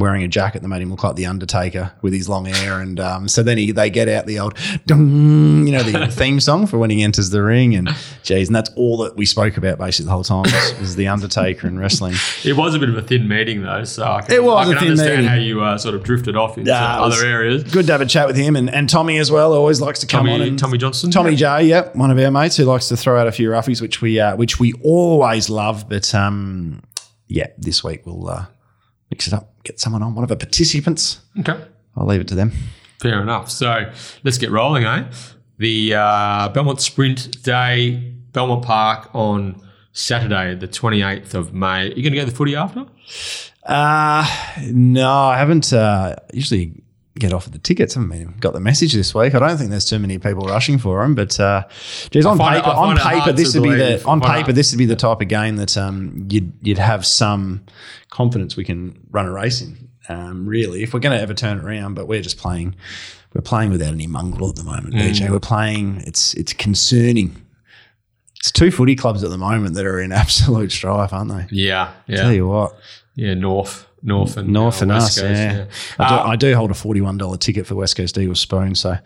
wearing 0.00 0.24
a 0.24 0.28
jacket 0.28 0.62
that 0.62 0.68
made 0.68 0.82
him 0.82 0.90
look 0.90 1.04
like 1.04 1.14
the 1.14 1.26
Undertaker 1.26 1.92
with 2.02 2.12
his 2.12 2.28
long 2.28 2.46
hair, 2.46 2.80
and 2.80 2.98
um, 2.98 3.28
so 3.28 3.42
then 3.44 3.56
he 3.58 3.70
they 3.70 3.88
get 3.90 4.08
out 4.08 4.26
the 4.26 4.40
old 4.40 4.58
dung, 4.86 5.66
you 5.66 5.72
know 5.72 5.82
the 5.84 6.06
theme 6.10 6.40
song 6.40 6.66
for 6.66 6.78
when 6.78 6.90
he 6.90 7.02
enters 7.02 7.30
the 7.30 7.42
ring, 7.42 7.74
and 7.76 7.88
geez, 8.24 8.48
and 8.48 8.56
that's 8.56 8.70
all 8.76 8.96
that 8.98 9.16
we 9.16 9.24
spoke 9.26 9.56
about 9.56 9.78
basically 9.78 10.06
the 10.06 10.12
whole 10.12 10.24
time 10.24 10.42
was, 10.42 10.78
was 10.80 10.96
the 10.96 11.06
Undertaker 11.08 11.66
and 11.66 11.78
wrestling. 11.78 12.14
It 12.42 12.56
was 12.56 12.74
a 12.74 12.78
bit 12.78 12.88
of 12.88 12.96
a 12.96 13.02
thin 13.02 13.28
meeting 13.28 13.62
though, 13.62 13.84
so 13.84 14.02
I 14.04 14.22
can, 14.22 14.34
It 14.34 14.42
was 14.42 14.66
I 14.66 14.70
a 14.70 14.72
can 14.74 14.78
thin 14.80 14.90
understand 14.92 15.16
meeting. 15.18 15.28
how 15.30 15.36
you 15.36 15.60
uh, 15.62 15.78
sort 15.78 15.94
of 15.94 16.02
drifted 16.02 16.36
off 16.36 16.56
into 16.58 16.70
Yeah, 16.70 17.00
other 17.00 17.24
areas. 17.24 17.64
good 17.64 17.86
to 17.86 17.92
have 17.92 18.00
a 18.00 18.06
chat 18.06 18.26
with 18.26 18.36
him 18.36 18.56
and, 18.56 18.68
and 18.70 18.88
Tommy 18.88 19.18
as 19.18 19.30
well. 19.30 19.52
Always 19.52 19.80
likes 19.80 20.00
to 20.00 20.06
come 20.06 20.26
on 20.28 20.38
Tommy, 20.38 20.48
and 20.48 20.58
Tommy 20.58 20.78
Johnson. 20.78 21.10
Tommy 21.10 21.36
J, 21.36 21.64
yep, 21.64 21.94
one 21.94 22.10
of 22.10 22.18
our 22.18 22.30
mates 22.30 22.56
who 22.56 22.64
likes 22.64 22.88
to 22.88 22.96
throw 22.96 23.20
out 23.20 23.26
a 23.26 23.32
few 23.32 23.50
roughies, 23.50 23.80
which 23.82 24.00
we 24.00 24.18
uh, 24.18 24.34
which 24.36 24.58
we 24.58 24.72
always 24.82 25.50
love. 25.50 25.88
But 25.88 26.14
um, 26.14 26.82
yeah, 27.28 27.48
this 27.58 27.84
week 27.84 28.06
we'll 28.06 28.28
uh, 28.28 28.46
mix 29.10 29.26
it 29.26 29.34
up, 29.34 29.49
get 29.64 29.80
someone 29.80 30.02
on, 30.02 30.14
one 30.14 30.24
of 30.24 30.30
our 30.30 30.36
participants. 30.36 31.20
Okay, 31.38 31.58
I'll 31.96 32.06
leave 32.06 32.20
it 32.20 32.28
to 32.28 32.34
them. 32.34 32.52
fair 33.00 33.20
enough. 33.22 33.50
So 33.50 33.90
let's 34.24 34.38
get 34.38 34.50
rolling, 34.50 34.84
eh? 34.84 35.10
The 35.58 35.94
uh, 35.94 36.48
Belmont 36.50 36.80
Sprint 36.80 37.42
Day, 37.42 38.14
Belmont 38.32 38.64
Park 38.64 39.10
on 39.14 39.60
Saturday, 39.92 40.54
the 40.54 40.66
twenty 40.68 41.02
eighth 41.02 41.34
of 41.34 41.52
May. 41.52 41.88
you 41.88 42.02
going 42.02 42.12
to 42.12 42.18
go 42.18 42.24
to 42.24 42.30
the 42.30 42.36
footy 42.36 42.56
after? 42.56 42.86
Uh, 43.64 44.26
no, 44.70 45.10
I 45.10 45.36
haven't. 45.36 45.72
Uh, 45.72 46.16
usually 46.32 46.82
get 47.18 47.32
offered 47.32 47.52
the 47.52 47.58
tickets. 47.58 47.96
I 47.96 48.00
haven't 48.00 48.16
been- 48.18 48.34
got 48.38 48.52
the 48.52 48.60
message 48.60 48.92
this 48.92 49.14
week. 49.14 49.34
I 49.34 49.38
don't 49.40 49.56
think 49.58 49.70
there's 49.70 49.84
too 49.84 49.98
many 49.98 50.18
people 50.18 50.46
rushing 50.46 50.78
for 50.78 51.02
them. 51.02 51.14
But 51.14 51.38
uh, 51.40 51.64
geez, 52.10 52.24
on 52.24 52.38
find 52.38 52.56
it- 52.56 52.64
paper, 52.64 52.76
on 52.76 52.96
paper, 52.96 53.32
this 53.32 53.54
would 53.54 53.62
be 53.64 53.74
the 53.74 54.04
on 54.06 54.20
paper 54.20 54.52
this 54.52 54.72
would 54.72 54.78
be 54.78 54.86
the 54.86 54.96
type 54.96 55.20
of 55.20 55.28
game 55.28 55.56
that 55.56 55.76
um, 55.76 56.26
you'd 56.30 56.52
you'd 56.62 56.78
have 56.78 57.04
some 57.04 57.64
confidence 58.10 58.56
we 58.56 58.64
can 58.64 58.98
run 59.10 59.26
a 59.26 59.32
race 59.32 59.60
in. 59.60 59.88
Um, 60.08 60.46
really, 60.46 60.82
if 60.82 60.92
we're 60.94 61.00
going 61.00 61.16
to 61.16 61.22
ever 61.22 61.34
turn 61.34 61.58
it 61.58 61.64
around, 61.64 61.94
but 61.94 62.06
we're 62.08 62.22
just 62.22 62.38
playing. 62.38 62.74
We're 63.34 63.42
playing 63.42 63.70
without 63.70 63.92
any 63.92 64.08
mongrel 64.08 64.48
at 64.50 64.56
the 64.56 64.64
moment, 64.64 64.94
Mm. 64.94 65.00
BJ. 65.10 65.30
We're 65.30 65.38
playing. 65.38 66.02
It's 66.06 66.34
it's 66.34 66.52
concerning. 66.52 67.36
It's 68.36 68.50
two 68.50 68.70
footy 68.70 68.96
clubs 68.96 69.22
at 69.22 69.30
the 69.30 69.38
moment 69.38 69.74
that 69.74 69.84
are 69.86 70.00
in 70.00 70.12
absolute 70.24 70.72
strife, 70.72 71.12
aren't 71.12 71.30
they? 71.30 71.46
Yeah, 71.50 71.92
Tell 72.08 72.32
you 72.32 72.46
what. 72.48 72.74
Yeah, 73.20 73.34
North, 73.34 73.86
North 74.02 74.38
and 74.38 74.48
North 74.48 74.80
uh, 74.80 74.84
and 74.84 74.92
West 74.92 75.18
us, 75.18 75.20
Coast, 75.20 75.38
yeah. 75.38 75.66
I, 75.98 76.08
do, 76.08 76.14
Uh, 76.14 76.24
I 76.28 76.36
do 76.36 76.54
hold 76.54 76.70
a 76.70 76.74
forty-one 76.74 77.18
dollar 77.18 77.36
ticket 77.36 77.66
for 77.66 77.74
West 77.74 77.96
Coast 77.96 78.16
Eagles 78.16 78.40
spoon. 78.40 78.74
So, 78.74 78.96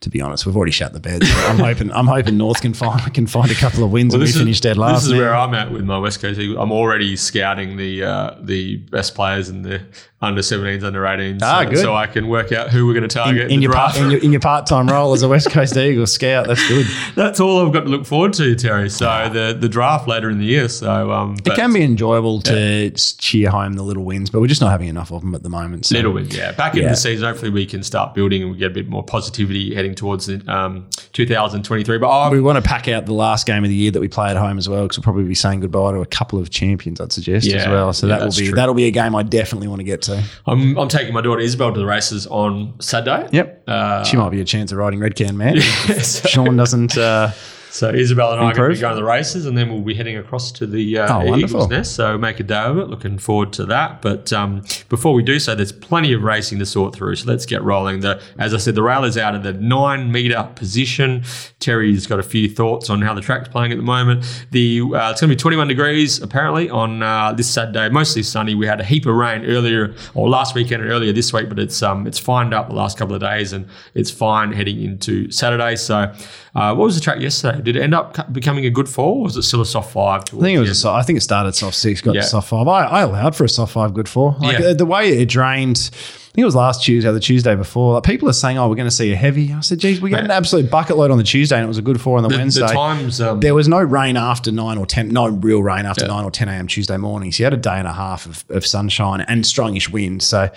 to 0.00 0.08
be 0.10 0.20
honest, 0.20 0.46
we've 0.46 0.56
already 0.56 0.70
shut 0.70 0.92
the 0.92 1.00
bed. 1.00 1.24
So 1.24 1.34
I'm 1.48 1.58
hoping 1.58 1.90
I'm 1.92 2.06
hoping 2.06 2.36
North 2.36 2.60
can 2.62 2.72
find 2.72 3.12
can 3.12 3.26
find 3.26 3.50
a 3.50 3.54
couple 3.54 3.82
of 3.82 3.90
wins 3.90 4.14
and 4.14 4.22
we 4.22 4.30
finish 4.30 4.60
dead 4.60 4.76
last. 4.76 5.00
This 5.00 5.06
is 5.06 5.12
now. 5.12 5.18
where 5.18 5.34
I'm 5.34 5.54
at 5.54 5.72
with 5.72 5.84
my 5.84 5.98
West 5.98 6.20
Coast 6.22 6.38
Eagles. 6.38 6.58
I'm 6.60 6.70
already 6.70 7.16
scouting 7.16 7.76
the 7.76 8.04
uh, 8.04 8.34
the 8.40 8.76
best 8.76 9.16
players 9.16 9.48
in 9.48 9.62
the 9.62 9.80
under 10.22 10.40
17s, 10.40 10.82
under 10.82 11.02
18s, 11.02 11.40
Ah, 11.42 11.64
so, 11.64 11.68
good. 11.70 11.78
so 11.80 11.94
I 11.94 12.06
can 12.06 12.28
work 12.28 12.50
out 12.50 12.70
who 12.70 12.86
we're 12.86 12.94
going 12.94 13.06
to 13.06 13.14
target 13.14 13.44
in 13.46 13.50
in 13.50 13.62
your, 13.62 13.74
part 13.74 13.94
in 13.98 14.10
your, 14.10 14.20
in 14.20 14.32
your 14.32 14.40
part 14.40 14.66
time 14.66 14.86
role 14.88 15.12
as 15.12 15.22
a 15.22 15.28
West 15.28 15.50
Coast 15.50 15.76
Eagles 15.76 16.12
scout. 16.14 16.46
That's 16.46 16.66
good. 16.66 16.86
That's 17.14 17.40
all 17.40 17.66
I've 17.66 17.74
got 17.74 17.80
to 17.80 17.90
look 17.90 18.06
forward 18.06 18.32
to, 18.34 18.54
Terry. 18.54 18.88
So 18.88 19.28
the 19.30 19.54
the 19.58 19.68
draft 19.68 20.08
later 20.08 20.30
in 20.30 20.38
the 20.38 20.46
year. 20.46 20.68
So 20.70 21.12
um, 21.12 21.36
It 21.44 21.54
can 21.56 21.72
be 21.74 21.82
enjoyable 21.82 22.40
to 22.42 22.90
cheer 22.90 23.50
home 23.64 23.72
the 23.74 23.82
little 23.82 24.04
wins, 24.04 24.30
but 24.30 24.40
we're 24.40 24.46
just 24.46 24.60
not 24.60 24.70
having 24.70 24.88
enough 24.88 25.10
of 25.10 25.22
them 25.22 25.34
at 25.34 25.42
the 25.42 25.48
moment. 25.48 25.86
So. 25.86 25.96
Little 25.96 26.12
bit, 26.14 26.32
yeah. 26.34 26.52
Back 26.52 26.74
in 26.76 26.82
Yeah. 26.82 26.90
the 26.90 26.96
season, 26.96 27.26
hopefully 27.26 27.50
we 27.50 27.66
can 27.66 27.82
start 27.82 28.14
building 28.14 28.42
and 28.42 28.50
we 28.52 28.56
get 28.58 28.70
a 28.70 28.74
bit 28.74 28.88
more 28.88 29.02
positivity 29.02 29.74
heading 29.74 29.94
towards 29.94 30.28
um, 30.48 30.86
2023. 31.12 31.98
But 31.98 32.10
I'm, 32.10 32.32
We 32.32 32.40
want 32.40 32.56
to 32.62 32.68
pack 32.68 32.88
out 32.88 33.06
the 33.06 33.12
last 33.14 33.46
game 33.46 33.64
of 33.64 33.68
the 33.70 33.74
year 33.74 33.90
that 33.90 34.00
we 34.00 34.08
play 34.08 34.30
at 34.30 34.36
home 34.36 34.58
as 34.58 34.68
well, 34.68 34.82
because 34.82 34.98
we'll 34.98 35.02
probably 35.04 35.24
be 35.24 35.34
saying 35.34 35.60
goodbye 35.60 35.92
to 35.92 36.00
a 36.00 36.06
couple 36.06 36.38
of 36.38 36.50
champions. 36.50 37.00
I'd 37.00 37.12
suggest 37.12 37.50
as 37.50 37.66
well. 37.66 37.92
So 37.92 38.06
yeah, 38.06 38.18
that 38.18 38.24
will 38.24 38.30
be 38.32 38.46
true. 38.46 38.54
that'll 38.54 38.74
be 38.74 38.84
a 38.86 38.90
game 38.90 39.14
I 39.14 39.22
definitely 39.22 39.68
want 39.68 39.80
to 39.80 39.84
get 39.84 40.02
to. 40.02 40.22
I'm, 40.46 40.76
I'm 40.78 40.88
taking 40.88 41.14
my 41.14 41.20
daughter 41.20 41.40
Isabel 41.40 41.72
to 41.72 41.78
the 41.80 41.86
races 41.86 42.26
on 42.26 42.74
Saturday. 42.80 43.28
Yep, 43.32 43.64
Uh, 43.68 44.04
she 44.04 44.16
might 44.16 44.30
be 44.30 44.40
a 44.40 44.44
chance 44.44 44.72
of 44.72 44.78
riding 44.78 45.00
Red 45.00 45.16
Can 45.16 45.36
Man. 45.36 45.60
so, 46.02 46.28
Sean 46.28 46.56
doesn't. 46.56 46.96
Uh, 46.96 47.30
so 47.74 47.90
Isabel 47.92 48.30
and 48.32 48.40
I 48.40 48.50
are 48.50 48.54
going 48.54 48.70
to 48.70 48.76
be 48.76 48.80
going 48.80 48.94
to 48.94 49.00
the 49.00 49.04
races, 49.04 49.46
and 49.46 49.58
then 49.58 49.68
we'll 49.68 49.80
be 49.82 49.94
heading 49.94 50.16
across 50.16 50.52
to 50.52 50.66
the 50.66 50.98
uh, 50.98 51.18
Oh. 51.18 51.36
Eagles 51.36 51.68
Nest. 51.68 51.96
So 51.96 52.16
make 52.16 52.38
a 52.38 52.44
day 52.44 52.54
of 52.54 52.78
it. 52.78 52.88
Looking 52.88 53.18
forward 53.18 53.52
to 53.54 53.66
that. 53.66 54.00
But 54.00 54.32
um, 54.32 54.62
before 54.88 55.12
we 55.12 55.24
do 55.24 55.40
so, 55.40 55.56
there's 55.56 55.72
plenty 55.72 56.12
of 56.12 56.22
racing 56.22 56.60
to 56.60 56.66
sort 56.66 56.94
through. 56.94 57.16
So 57.16 57.28
let's 57.28 57.46
get 57.46 57.64
rolling. 57.64 57.98
The 57.98 58.22
as 58.38 58.54
I 58.54 58.58
said, 58.58 58.76
the 58.76 58.82
rail 58.84 59.02
is 59.02 59.18
out 59.18 59.34
of 59.34 59.42
the 59.42 59.52
nine 59.54 60.12
meter 60.12 60.48
position. 60.54 61.24
Terry's 61.58 62.06
got 62.06 62.20
a 62.20 62.22
few 62.22 62.48
thoughts 62.48 62.90
on 62.90 63.02
how 63.02 63.12
the 63.12 63.20
track's 63.20 63.48
playing 63.48 63.72
at 63.72 63.76
the 63.76 63.82
moment. 63.82 64.24
The 64.52 64.80
uh, 64.80 65.10
it's 65.10 65.20
going 65.20 65.28
to 65.30 65.34
be 65.34 65.36
21 65.36 65.66
degrees 65.66 66.22
apparently 66.22 66.70
on 66.70 67.02
uh, 67.02 67.32
this 67.32 67.50
Saturday. 67.50 67.88
Mostly 67.88 68.22
sunny. 68.22 68.54
We 68.54 68.66
had 68.66 68.80
a 68.80 68.84
heap 68.84 69.04
of 69.06 69.16
rain 69.16 69.44
earlier 69.46 69.96
or 70.14 70.28
last 70.28 70.54
weekend 70.54 70.82
and 70.82 70.92
earlier 70.92 71.12
this 71.12 71.32
week, 71.32 71.48
but 71.48 71.58
it's 71.58 71.82
um 71.82 72.06
it's 72.06 72.20
fined 72.20 72.54
up 72.54 72.68
the 72.68 72.74
last 72.76 72.96
couple 72.98 73.16
of 73.16 73.20
days 73.20 73.52
and 73.52 73.66
it's 73.94 74.12
fine 74.12 74.52
heading 74.52 74.80
into 74.80 75.28
Saturday. 75.32 75.74
So. 75.74 76.12
Uh, 76.56 76.72
what 76.72 76.84
was 76.84 76.94
the 76.94 77.00
track 77.00 77.18
yesterday? 77.18 77.60
Did 77.64 77.76
it 77.76 77.82
end 77.82 77.94
up 77.94 78.32
becoming 78.32 78.66
a 78.66 78.70
good 78.70 78.88
fall, 78.88 79.18
or 79.18 79.24
was 79.24 79.36
it 79.36 79.42
still 79.42 79.60
a 79.62 79.66
soft 79.66 79.92
five? 79.92 80.22
I 80.22 80.24
think 80.40 80.56
it 80.56 80.60
was. 80.60 80.70
A, 80.70 80.74
so- 80.74 80.92
I 80.92 81.02
think 81.02 81.16
it 81.16 81.22
started 81.22 81.54
soft 81.54 81.76
six, 81.76 82.00
got 82.00 82.14
Yeah. 82.14 82.20
to 82.20 82.26
soft 82.26 82.48
five. 82.48 82.68
I, 82.68 82.84
I 82.84 83.00
allowed 83.02 83.34
for 83.34 83.44
a 83.44 83.48
soft 83.48 83.72
five, 83.72 83.94
good 83.94 84.08
four. 84.08 84.36
Like 84.40 84.58
Yeah. 84.58 84.66
uh, 84.66 84.74
the 84.74 84.86
way 84.86 85.08
it 85.08 85.28
drained. 85.28 85.90
I 85.92 86.34
think 86.34 86.42
it 86.42 86.46
was 86.46 86.56
last 86.56 86.82
Tuesday, 86.82 87.08
or 87.08 87.12
the 87.12 87.20
Tuesday 87.20 87.54
before. 87.54 87.94
Like 87.94 88.02
people 88.02 88.28
are 88.28 88.32
saying, 88.32 88.58
"Oh, 88.58 88.68
we're 88.68 88.74
going 88.74 88.88
to 88.88 88.94
see 88.94 89.12
a 89.12 89.16
heavy." 89.16 89.52
I 89.52 89.60
said, 89.60 89.78
"Geez, 89.78 90.00
we 90.00 90.10
got 90.10 90.24
an 90.24 90.32
absolute 90.32 90.68
bucket 90.68 90.96
load 90.96 91.12
on 91.12 91.18
the 91.18 91.22
Tuesday, 91.22 91.54
and 91.54 91.64
it 91.64 91.68
was 91.68 91.78
a 91.78 91.82
good 91.82 92.00
four 92.00 92.16
on 92.16 92.24
the, 92.24 92.28
the, 92.28 92.36
Wednesday." 92.36 92.66
the 92.66 92.72
times. 92.72 93.20
Um, 93.20 93.38
There 93.38 93.54
was 93.54 93.68
no 93.68 93.78
rain 93.80 94.16
after 94.16 94.50
nine 94.50 94.76
or 94.76 94.84
ten, 94.84 95.10
no 95.10 95.28
real 95.28 95.62
rain 95.62 95.86
after 95.86 96.08
nine 96.08 96.24
or 96.24 96.32
ten 96.32 96.48
a.m. 96.48 96.66
Tuesday 96.66 96.96
morning. 96.96 97.30
So 97.30 97.42
you 97.42 97.44
had 97.44 97.54
a 97.54 97.56
day 97.56 97.76
and 97.78 97.86
a 97.86 97.92
half 97.92 98.26
of, 98.26 98.44
of 98.48 98.66
sunshine 98.66 99.20
and 99.20 99.44
strongish 99.44 99.90
wind. 99.90 100.24
So 100.24 100.50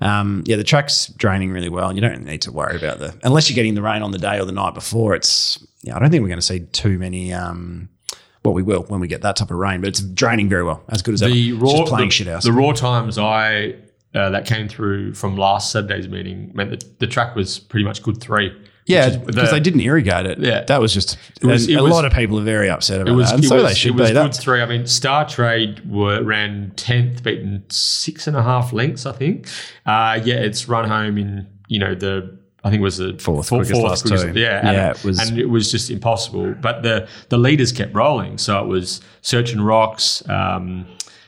um, 0.00 0.44
yeah, 0.46 0.54
the 0.54 0.62
track's 0.62 1.08
draining 1.08 1.50
really 1.50 1.68
well, 1.68 1.88
and 1.88 1.96
you 1.98 2.00
don't 2.00 2.24
need 2.24 2.42
to 2.42 2.52
worry 2.52 2.76
about 2.76 3.00
the 3.00 3.12
unless 3.24 3.50
you're 3.50 3.56
getting 3.56 3.74
the 3.74 3.82
rain 3.82 4.02
on 4.02 4.12
the 4.12 4.18
day 4.18 4.38
or 4.38 4.44
the 4.44 4.52
night 4.52 4.74
before. 4.74 5.16
It's 5.16 5.58
yeah, 5.84 5.96
I 5.96 5.98
don't 6.00 6.10
think 6.10 6.22
we're 6.22 6.28
going 6.28 6.38
to 6.40 6.42
see 6.46 6.60
too 6.60 6.98
many. 6.98 7.32
Um, 7.32 7.88
well, 8.44 8.52
we 8.54 8.62
will 8.62 8.82
when 8.88 9.00
we 9.00 9.08
get 9.08 9.22
that 9.22 9.36
type 9.36 9.50
of 9.50 9.56
rain, 9.56 9.80
but 9.80 9.88
it's 9.88 10.00
draining 10.00 10.48
very 10.48 10.64
well, 10.64 10.82
as 10.88 11.00
good 11.02 11.14
as 11.14 11.22
ever. 11.22 11.32
the 11.32 11.50
It's 11.52 11.60
raw 11.62 11.70
just 11.78 11.86
playing 11.86 12.08
the, 12.08 12.12
shit 12.14 12.28
out. 12.28 12.42
the 12.42 12.52
raw 12.52 12.72
times 12.72 13.16
I 13.18 13.74
uh, 14.14 14.30
that 14.30 14.46
came 14.46 14.68
through 14.68 15.14
from 15.14 15.36
last 15.36 15.70
Saturday's 15.72 16.08
meeting 16.08 16.50
meant 16.54 16.70
that 16.70 16.98
the 17.00 17.06
track 17.06 17.34
was 17.36 17.58
pretty 17.58 17.84
much 17.84 18.02
good 18.02 18.20
three. 18.20 18.52
yeah, 18.86 19.16
because 19.16 19.34
the- 19.34 19.50
they 19.50 19.60
didn't 19.60 19.80
irrigate 19.80 20.26
it. 20.26 20.38
Yeah. 20.38 20.62
that 20.64 20.78
was 20.80 20.92
just. 20.92 21.16
was- 21.42 21.68
it 21.68 21.74
a 21.76 21.82
was- 21.82 21.90
lot 21.92 22.04
of 22.04 22.12
people 22.12 22.38
are 22.38 22.42
very 22.44 22.68
upset 22.68 23.00
about 23.00 23.12
It 23.12 23.16
was, 23.16 23.28
that, 23.28 23.36
and 23.36 23.44
it 23.44 23.48
so 23.48 23.56
was, 23.56 23.64
they 23.64 23.74
should 23.74 23.90
it 23.92 23.94
was 24.00 24.10
be. 24.10 24.14
good 24.14 24.24
That's 24.26 24.38
three. 24.44 24.60
I 24.60 24.66
mean, 24.66 24.86
Star 24.86 25.26
Trade 25.26 25.90
were, 25.90 26.22
ran 26.22 26.72
tenth, 26.76 27.22
beaten 27.22 27.64
six 27.70 28.26
and 28.26 28.36
a 28.36 28.42
half 28.42 28.72
lengths. 28.74 29.06
I 29.06 29.12
think. 29.12 29.48
Uh, 29.86 30.20
yeah, 30.22 30.34
it's 30.36 30.68
run 30.68 30.86
home 30.88 31.16
in 31.18 31.46
you 31.68 31.78
know 31.78 31.94
the. 31.94 32.38
I 32.66 32.70
think 32.70 32.80
it 32.80 32.84
was 32.84 32.96
the 32.96 33.12
Fourth 33.18 33.48
fourth, 33.48 33.68
quickest 33.68 33.82
last 33.82 34.06
two. 34.06 34.32
Yeah, 34.40 34.66
and, 34.66 34.74
Yeah, 34.76 34.90
it 34.92 35.04
was- 35.04 35.18
and 35.18 35.38
it 35.38 35.46
was 35.50 35.70
just 35.70 35.90
impossible. 35.90 36.54
But 36.60 36.82
the 36.82 37.06
the 37.28 37.36
leaders 37.38 37.72
kept 37.72 37.94
rolling, 37.94 38.38
so 38.38 38.58
it 38.60 38.66
was 38.66 39.00
Search 39.20 39.52
and 39.52 39.64
Rocks. 39.64 40.22
Um, 40.30 40.86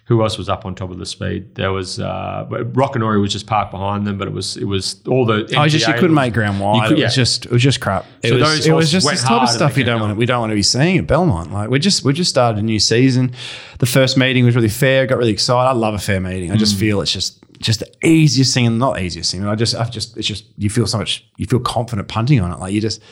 who 0.09 0.23
else 0.23 0.39
was 0.39 0.49
up 0.49 0.65
on 0.65 0.75
top 0.75 0.91
of 0.93 0.99
the 0.99 1.07
speed? 1.07 1.55
There 1.57 1.73
was 1.73 1.99
uh, 1.99 2.47
Rockanori 2.49 3.21
was 3.21 3.33
just 3.33 3.47
parked 3.47 3.73
behind 3.73 4.07
them, 4.07 4.19
but 4.19 4.29
it 4.29 4.35
was 4.35 4.57
it 4.57 4.65
was 4.65 5.01
all 5.09 5.27
the. 5.27 5.53
I 5.59 5.69
just 5.69 5.87
you 5.87 5.95
couldn't 5.95 6.15
make 6.15 6.33
ground 6.33 6.61
wide. 6.61 6.89
could- 6.89 6.99
it 6.99 7.03
was 7.05 7.15
just 7.15 7.47
it 7.47 7.51
was 7.53 7.63
just 7.63 7.81
crap. 7.81 8.07
It 8.23 8.29
So 8.29 8.37
was 8.39 8.67
it 8.67 8.73
was 8.73 8.91
just 8.93 9.05
went 9.05 9.19
this 9.19 9.25
type 9.25 9.43
of 9.43 9.49
stuff 9.51 9.75
they 9.75 9.81
we 9.81 9.85
don't 9.85 10.01
want 10.01 10.17
we 10.17 10.25
don't 10.27 10.41
want 10.41 10.51
to 10.53 10.55
be 10.57 10.63
seeing 10.63 10.99
at 10.99 11.07
Belmont. 11.09 11.53
Like 11.53 11.71
we 11.71 11.79
just 11.81 12.05
we 12.05 12.13
just 12.13 12.31
started 12.31 12.61
a 12.61 12.63
new 12.63 12.79
season. 12.79 13.33
The 13.81 13.87
first 13.87 14.17
meeting 14.17 14.45
was 14.45 14.55
really 14.55 14.69
fair. 14.69 15.07
Got 15.07 15.19
really 15.19 15.33
excited. 15.33 15.69
I 15.69 15.73
love 15.73 15.95
a 15.95 15.99
fair 15.99 16.21
meeting. 16.21 16.53
I 16.53 16.55
Mm. 16.55 16.59
just 16.61 16.77
feel 16.79 17.01
it's 17.01 17.13
just 17.13 17.43
just 17.59 17.81
the 17.81 17.91
easiest 18.07 18.53
thing 18.55 18.67
and 18.67 18.79
not 18.79 19.01
easiest 19.01 19.33
thing. 19.33 19.45
I 19.45 19.55
just 19.57 19.75
I've 19.75 19.91
just 19.91 20.17
it's 20.17 20.29
just 20.29 20.45
you 20.57 20.71
feel 20.71 20.87
so 20.87 20.99
much 20.99 21.27
you 21.37 21.47
feel 21.47 21.59
confident 21.61 22.07
punting 22.07 22.41
on 22.41 22.53
it. 22.53 22.61
Like 22.61 22.73
you 22.73 22.81
just. 22.81 23.03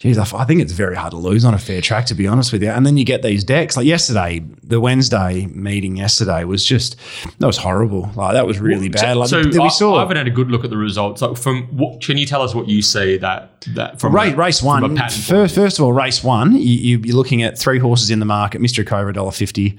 Geez, 0.00 0.16
I 0.16 0.46
think 0.46 0.62
it's 0.62 0.72
very 0.72 0.96
hard 0.96 1.10
to 1.10 1.18
lose 1.18 1.44
on 1.44 1.52
a 1.52 1.58
fair 1.58 1.82
track, 1.82 2.06
to 2.06 2.14
be 2.14 2.26
honest 2.26 2.54
with 2.54 2.62
you. 2.62 2.70
And 2.70 2.86
then 2.86 2.96
you 2.96 3.04
get 3.04 3.20
these 3.20 3.44
decks. 3.44 3.76
Like 3.76 3.84
yesterday, 3.84 4.42
the 4.62 4.80
Wednesday 4.80 5.44
meeting 5.48 5.96
yesterday 5.96 6.44
was 6.44 6.64
just 6.64 6.96
that 7.38 7.46
was 7.46 7.58
horrible. 7.58 8.10
Like 8.14 8.32
that 8.32 8.46
was 8.46 8.58
really 8.58 8.88
bad. 8.88 9.18
Like 9.18 9.28
so 9.28 9.42
we 9.42 9.58
I, 9.58 9.68
saw 9.68 9.96
I 9.96 10.00
haven't 10.00 10.16
had 10.16 10.26
a 10.26 10.30
good 10.30 10.50
look 10.50 10.64
at 10.64 10.70
the 10.70 10.78
results. 10.78 11.20
Like 11.20 11.36
from 11.36 11.64
what, 11.64 12.00
can 12.00 12.16
you 12.16 12.24
tell 12.24 12.40
us 12.40 12.54
what 12.54 12.66
you 12.66 12.80
see 12.80 13.18
that 13.18 13.60
that 13.74 14.00
from 14.00 14.14
Race, 14.14 14.32
a- 14.32 14.36
race 14.36 14.62
one. 14.62 14.96
First, 15.10 15.54
first 15.54 15.78
of 15.78 15.84
all, 15.84 15.92
race 15.92 16.24
one, 16.24 16.54
you, 16.54 16.98
you're 17.04 17.14
looking 17.14 17.42
at 17.42 17.58
three 17.58 17.78
horses 17.78 18.10
in 18.10 18.20
the 18.20 18.24
market. 18.24 18.62
Mr. 18.62 18.86
Cobra, 18.86 19.12
$1.50. 19.12 19.78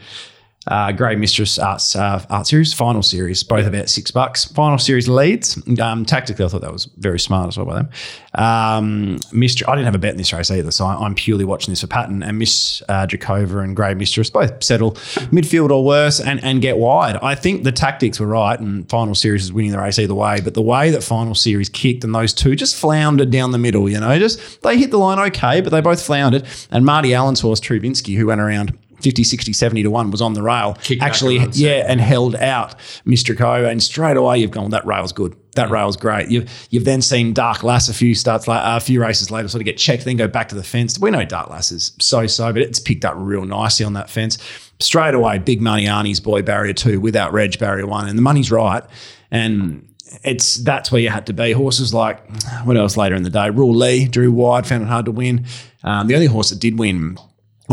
Uh, 0.68 0.92
Grey 0.92 1.16
Mistress 1.16 1.58
Arts 1.58 1.96
uh, 1.96 2.24
Art 2.30 2.46
Series, 2.46 2.72
final 2.72 3.02
series, 3.02 3.42
both 3.42 3.66
about 3.66 3.90
six 3.90 4.12
bucks. 4.12 4.46
Final 4.46 4.78
series 4.78 5.10
leads. 5.10 5.60
Um, 5.80 6.06
tactically, 6.06 6.46
I 6.46 6.50
thought 6.50 6.62
that 6.62 6.72
was 6.72 6.86
very 6.98 7.20
smart 7.20 7.48
as 7.48 7.58
well 7.58 7.66
by 7.66 7.76
them. 7.76 7.90
Um, 8.36 9.18
Mr. 9.32 9.68
I 9.68 9.72
didn't 9.74 9.86
have 9.86 9.96
a 9.96 10.00
bet 10.00 10.12
in 10.12 10.18
this 10.18 10.32
race 10.32 10.52
either, 10.52 10.70
so 10.70 10.86
I, 10.86 11.04
I'm 11.04 11.16
purely 11.16 11.46
watching 11.46 11.72
this 11.72 11.82
for 11.82 11.88
pattern. 11.88 12.22
And 12.22 12.38
Miss 12.38 12.84
uh, 12.88 13.08
Dracova 13.08 13.64
and 13.64 13.76
Grey 13.76 13.96
Mistress 13.96 14.30
both 14.30 14.64
settle 14.64 14.92
midfield 15.32 15.72
or 15.72 15.84
worse 15.84 16.20
and, 16.20 16.44
and 16.44 16.62
get 16.62 16.78
wide. 16.78 17.18
I 17.24 17.34
think 17.34 17.64
the 17.64 17.72
tactics 17.72 18.20
were 18.20 18.28
right, 18.28 18.60
and 18.60 18.88
final 18.88 19.16
series 19.16 19.44
is 19.44 19.52
winning 19.52 19.72
the 19.72 19.80
race 19.80 19.98
either 19.98 20.14
way. 20.14 20.42
But 20.42 20.54
the 20.54 20.62
way 20.62 20.92
that 20.92 21.04
final 21.04 21.34
series 21.34 21.70
kicked 21.70 22.04
and 22.04 22.14
those 22.14 22.34
two 22.34 22.56
just 22.56 22.76
floundered 22.76 23.32
down 23.32 23.52
the 23.52 23.58
middle, 23.58 23.90
you 23.90 24.00
know, 24.00 24.20
just 24.20 24.62
they 24.62 24.78
hit 24.78 24.92
the 24.92 25.00
line 25.00 25.18
okay, 25.18 25.60
but 25.62 25.72
they 25.72 25.82
both 25.82 26.06
floundered. 26.06 26.46
And 26.70 26.86
Marty 26.86 27.16
Allen's 27.16 27.40
horse, 27.40 27.60
Trubinsky, 27.60 28.16
who 28.16 28.28
went 28.28 28.42
around 28.42 28.78
50, 29.02 29.24
60, 29.24 29.54
70 29.54 29.84
to 29.84 29.90
1 29.90 30.12
was 30.12 30.22
on 30.22 30.34
the 30.34 30.42
rail. 30.42 30.78
Kicked 30.84 31.02
Actually, 31.02 31.40
yeah, 31.52 31.86
and 31.88 32.00
held 32.00 32.36
out 32.36 32.78
Mr. 33.06 33.38
Co. 33.38 33.66
And 33.66 33.82
straight 33.82 34.18
away 34.18 34.40
you've 34.40 34.52
gone, 34.52 34.72
that 34.72 34.86
rail's 34.86 35.12
good. 35.12 35.36
That 35.56 35.70
rail's 35.70 35.98
great. 35.98 36.30
You've 36.30 36.50
you've 36.70 36.86
then 36.86 37.02
seen 37.02 37.34
Dark 37.34 37.64
Lass 37.64 37.90
a 37.90 37.94
few 37.94 38.16
starts 38.16 38.48
like 38.48 38.62
a 38.64 38.80
few 38.80 39.02
races 39.02 39.32
later 39.32 39.50
sort 39.50 39.62
of 39.62 39.66
get 39.66 39.78
checked, 39.78 40.06
then 40.06 40.16
go 40.16 40.28
back 40.28 40.48
to 40.50 40.56
the 40.56 40.64
fence. 40.64 40.98
We 40.98 41.12
know 41.12 41.26
Dark 41.26 41.50
Lass 41.50 41.72
is 41.72 41.92
so 42.00 42.26
so, 42.28 42.54
but 42.54 42.62
it's 42.62 42.80
picked 42.80 43.04
up 43.04 43.16
real 43.18 43.46
nicely 43.46 43.86
on 43.86 43.94
that 43.94 44.10
fence. 44.10 44.38
Straight 44.80 45.14
away, 45.14 45.40
big 45.40 45.62
money 45.62 45.86
Arnie's 45.86 46.22
boy 46.22 46.42
barrier 46.42 46.74
two 46.74 47.02
without 47.02 47.34
Reg 47.34 47.60
barrier 47.60 47.86
one, 47.86 48.08
and 48.08 48.18
the 48.18 48.22
money's 48.22 48.50
right. 48.50 48.84
And 49.30 49.88
it's 50.24 50.56
that's 50.58 50.92
where 50.92 51.02
you 51.02 51.10
had 51.10 51.26
to 51.28 51.34
be. 51.34 51.52
Horses 51.52 51.94
like 51.94 52.26
what 52.64 52.78
else 52.78 52.98
later 52.98 53.16
in 53.16 53.24
the 53.24 53.30
day? 53.30 53.50
Rule 53.50 53.76
Lee 53.76 54.08
drew 54.08 54.32
wide, 54.32 54.68
found 54.68 54.84
it 54.84 54.88
hard 54.88 55.06
to 55.06 55.12
win. 55.12 55.46
Um, 55.84 56.08
the 56.08 56.16
only 56.16 56.28
horse 56.28 56.50
that 56.50 56.60
did 56.60 56.78
win 56.78 57.18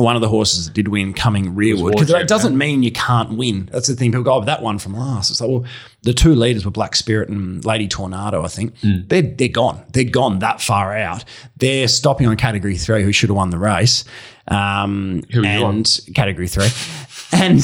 one 0.01 0.16
of 0.16 0.22
the 0.22 0.28
horses 0.28 0.66
that 0.66 0.74
did 0.74 0.88
win 0.88 1.12
coming 1.12 1.55
rearward. 1.55 1.92
Because 1.92 2.09
that 2.09 2.28
doesn't 2.28 2.57
mean 2.57 2.82
you 2.82 2.92
can't 2.92 3.36
win. 3.36 3.68
That's 3.72 3.88
the 3.88 3.94
thing. 3.94 4.11
People 4.12 4.24
go, 4.24 4.34
oh, 4.34 4.44
that 4.44 4.62
one 4.62 4.78
from 4.78 4.94
last. 4.94 5.30
It's 5.30 5.40
like, 5.40 5.51
well, 5.51 5.64
the 6.03 6.12
two 6.12 6.34
leaders 6.34 6.64
were 6.64 6.70
Black 6.70 6.96
Spirit 6.96 7.28
and 7.28 7.64
Lady 7.64 7.88
Tornado, 7.88 8.44
I 8.44 8.49
think. 8.49 8.74
They're, 8.82 9.22
they're 9.22 9.49
gone. 9.49 9.82
They're 9.92 10.05
gone 10.05 10.40
that 10.40 10.61
far 10.61 10.96
out. 10.96 11.24
They're 11.57 11.88
stopping 11.88 12.26
on 12.26 12.36
category 12.36 12.76
three, 12.76 13.03
who 13.03 13.12
should 13.12 13.30
have 13.30 13.36
won 13.36 13.51
the 13.51 13.59
race. 13.59 14.05
Um, 14.49 15.22
Who 15.32 15.44
and 15.44 16.01
category 16.14 16.49
three. 16.49 16.68
And 17.30 17.61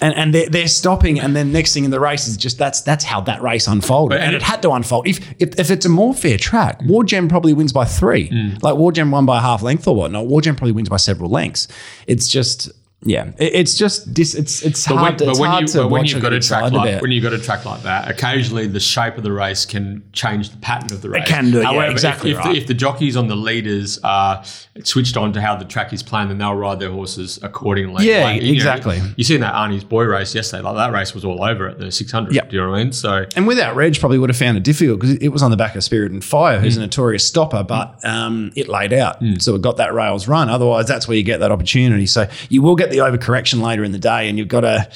and, 0.00 0.14
and 0.14 0.34
they're, 0.34 0.48
they're 0.48 0.68
stopping, 0.68 1.18
and 1.18 1.34
then 1.34 1.52
next 1.52 1.72
thing 1.72 1.84
in 1.84 1.90
the 1.90 2.00
race 2.00 2.28
is 2.28 2.36
just 2.36 2.58
that's 2.58 2.82
that's 2.82 3.04
how 3.04 3.20
that 3.22 3.42
race 3.42 3.66
unfolded, 3.66 4.20
and 4.20 4.34
it 4.34 4.42
had 4.42 4.62
to 4.62 4.70
unfold. 4.70 5.06
If 5.06 5.20
if, 5.40 5.58
if 5.58 5.70
it's 5.70 5.86
a 5.86 5.88
more 5.88 6.14
fair 6.14 6.36
track, 6.36 6.80
War 6.82 7.04
Gem 7.04 7.28
probably 7.28 7.54
wins 7.54 7.72
by 7.72 7.84
three. 7.84 8.28
Mm. 8.28 8.62
Like 8.62 8.76
War 8.76 8.92
Gem 8.92 9.10
won 9.10 9.26
by 9.26 9.38
a 9.38 9.40
half 9.40 9.62
length 9.62 9.88
or 9.88 9.96
whatnot. 9.96 10.26
War 10.26 10.40
Gem 10.40 10.56
probably 10.56 10.72
wins 10.72 10.88
by 10.88 10.96
several 10.96 11.30
lengths. 11.30 11.68
It's 12.06 12.28
just 12.28 12.70
yeah, 13.06 13.30
it, 13.38 13.54
it's 13.54 13.74
just 13.76 14.12
dis, 14.12 14.34
it's 14.34 14.62
it's 14.62 14.86
But 14.86 14.96
hard, 14.96 15.20
when, 15.20 15.28
it's 15.30 15.38
but 15.38 15.40
when, 15.40 15.50
hard 15.50 15.62
you, 15.62 15.68
to 15.68 15.78
but 15.82 15.88
when 15.90 16.04
you've 16.04 16.20
got 16.22 16.32
a 16.32 16.40
track 16.40 16.72
like 16.72 17.00
when 17.00 17.10
you've 17.12 17.22
got 17.22 17.32
a 17.32 17.38
track 17.38 17.64
like 17.64 17.82
that, 17.82 18.10
occasionally 18.10 18.66
the 18.66 18.80
shape 18.80 19.16
of 19.16 19.22
the 19.22 19.32
race 19.32 19.64
can 19.64 20.02
change 20.12 20.50
the 20.50 20.58
pattern 20.58 20.92
of 20.92 21.02
the 21.02 21.08
race. 21.10 21.22
It 21.22 21.28
can 21.28 21.50
do, 21.50 21.58
yeah, 21.58 21.64
However, 21.64 21.86
if- 21.86 21.92
exactly 21.92 22.30
if, 22.32 22.38
right. 22.38 22.52
the, 22.52 22.58
if 22.58 22.66
the 22.66 22.74
jockeys 22.74 23.16
on 23.16 23.28
the 23.28 23.36
leaders 23.36 23.98
are 24.04 24.42
switched 24.84 25.16
on 25.16 25.32
to 25.32 25.40
how 25.40 25.56
the 25.56 25.64
track 25.64 25.92
is 25.92 26.02
planned, 26.02 26.30
then 26.30 26.38
they'll 26.38 26.54
ride 26.54 26.80
their 26.80 26.90
horses 26.90 27.38
accordingly. 27.42 28.06
Yeah, 28.06 28.32
you 28.32 28.42
know, 28.42 28.52
exactly. 28.52 29.00
you 29.16 29.24
seen 29.24 29.40
that 29.40 29.54
Arnie's 29.54 29.84
boy 29.84 30.04
race 30.04 30.34
yesterday? 30.34 30.62
Like 30.62 30.76
that 30.76 30.92
race 30.92 31.14
was 31.14 31.24
all 31.24 31.42
over 31.42 31.68
at 31.68 31.78
the 31.78 31.90
600. 31.92 32.34
Yep. 32.34 32.50
Do 32.50 32.56
you 32.56 32.62
know 32.62 32.70
what 32.70 32.76
I 32.80 32.82
mean? 32.84 32.92
So 32.92 33.24
And 33.36 33.46
without 33.46 33.76
Reg, 33.76 33.98
probably 33.98 34.18
would 34.18 34.30
have 34.30 34.36
found 34.36 34.56
it 34.56 34.62
difficult 34.64 35.00
because 35.00 35.16
it 35.16 35.28
was 35.28 35.42
on 35.42 35.50
the 35.50 35.56
back 35.56 35.74
of 35.76 35.84
Spirit 35.84 36.12
and 36.12 36.22
Fire, 36.24 36.58
Mm. 36.58 36.62
who's 36.62 36.76
a 36.76 36.80
notorious 36.80 37.24
stopper, 37.24 37.62
but 37.62 38.04
um, 38.04 38.52
it 38.56 38.68
laid 38.68 38.92
out. 38.92 39.16
So 39.38 39.54
it 39.54 39.62
got 39.62 39.76
that 39.78 39.94
rails 39.94 40.28
run. 40.28 40.48
Otherwise, 40.48 40.86
that's 40.86 41.06
where 41.08 41.16
you 41.16 41.22
get 41.22 41.40
that 41.40 41.50
opportunity. 41.52 42.06
So 42.06 42.28
you 42.48 42.62
will 42.62 42.76
get 42.76 42.90
the 42.90 42.95
overcorrection 42.98 43.62
later 43.62 43.84
in 43.84 43.92
the 43.92 43.98
day, 43.98 44.28
and 44.28 44.38
you've 44.38 44.48
got 44.48 44.60
to. 44.60 44.88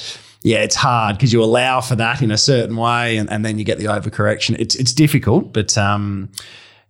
Yeah, 0.42 0.60
it's 0.60 0.74
hard 0.74 1.16
because 1.16 1.34
you 1.34 1.44
allow 1.44 1.82
for 1.82 1.96
that 1.96 2.22
in 2.22 2.30
a 2.30 2.38
certain 2.38 2.76
way, 2.76 3.18
and, 3.18 3.30
and 3.30 3.44
then 3.44 3.58
you 3.58 3.64
get 3.64 3.78
the 3.78 3.84
overcorrection. 3.84 4.56
It's 4.58 4.74
it's 4.74 4.94
difficult, 4.94 5.52
but 5.52 5.76
um, 5.76 6.30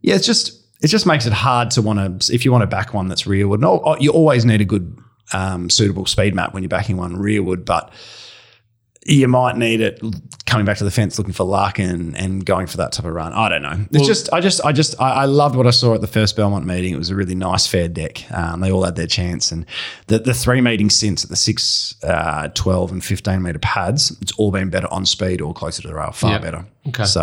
yeah, 0.02 0.14
it's 0.14 0.26
just 0.26 0.60
it 0.80 0.86
just 0.86 1.04
makes 1.04 1.26
it 1.26 1.32
hard 1.32 1.70
to 1.72 1.82
want 1.82 2.22
to 2.22 2.34
if 2.34 2.44
you 2.44 2.52
want 2.52 2.62
to 2.62 2.68
back 2.68 2.94
one 2.94 3.08
that's 3.08 3.26
rearward. 3.26 3.60
No, 3.60 3.96
you 3.98 4.10
always 4.12 4.44
need 4.44 4.60
a 4.60 4.64
good 4.64 4.96
um, 5.32 5.68
suitable 5.68 6.06
speed 6.06 6.34
map 6.34 6.54
when 6.54 6.62
you're 6.62 6.68
backing 6.68 6.96
one 6.96 7.16
rearward, 7.16 7.64
but 7.64 7.92
you 9.04 9.26
might 9.28 9.56
need 9.56 9.80
it 9.80 10.00
coming 10.50 10.66
back 10.66 10.76
to 10.78 10.84
the 10.84 10.90
fence 10.90 11.16
looking 11.16 11.32
for 11.32 11.44
Larkin 11.44 12.14
and 12.16 12.44
going 12.44 12.66
for 12.66 12.76
that 12.78 12.92
type 12.92 13.06
of 13.06 13.12
run. 13.14 13.32
I 13.32 13.48
don't 13.48 13.62
know. 13.62 13.72
It's 13.90 13.98
Well- 13.98 14.04
just 14.04 14.32
I 14.32 14.40
just 14.40 14.60
I 14.64 14.72
just 14.72 15.00
I, 15.00 15.10
I 15.10 15.24
loved 15.24 15.56
what 15.56 15.66
I 15.66 15.70
saw 15.70 15.94
at 15.94 16.00
the 16.00 16.06
first 16.06 16.36
Belmont 16.36 16.66
meeting. 16.66 16.92
It 16.92 16.98
was 16.98 17.08
a 17.10 17.14
really 17.14 17.34
nice 17.34 17.66
fair 17.66 17.88
deck. 17.88 18.24
Um, 18.32 18.60
they 18.60 18.70
all 18.70 18.84
had 18.84 18.96
their 18.96 19.06
chance 19.06 19.52
and 19.52 19.64
the 20.08 20.18
the 20.18 20.34
three 20.34 20.60
meetings 20.60 20.94
since 20.96 21.24
at 21.24 21.30
the 21.30 21.36
6, 21.36 21.94
uh, 22.02 22.48
12 22.48 22.92
and 22.92 23.04
15 23.04 23.42
meter 23.42 23.58
pads, 23.60 24.16
it's 24.20 24.32
all 24.32 24.50
been 24.50 24.68
better 24.70 24.92
on 24.92 25.06
speed 25.06 25.40
or 25.40 25.54
closer 25.54 25.82
to 25.82 25.88
the 25.88 25.94
rail, 25.94 26.10
far 26.12 26.32
Yeah. 26.32 26.38
better. 26.38 26.66
Okay. 26.88 27.04
So 27.04 27.22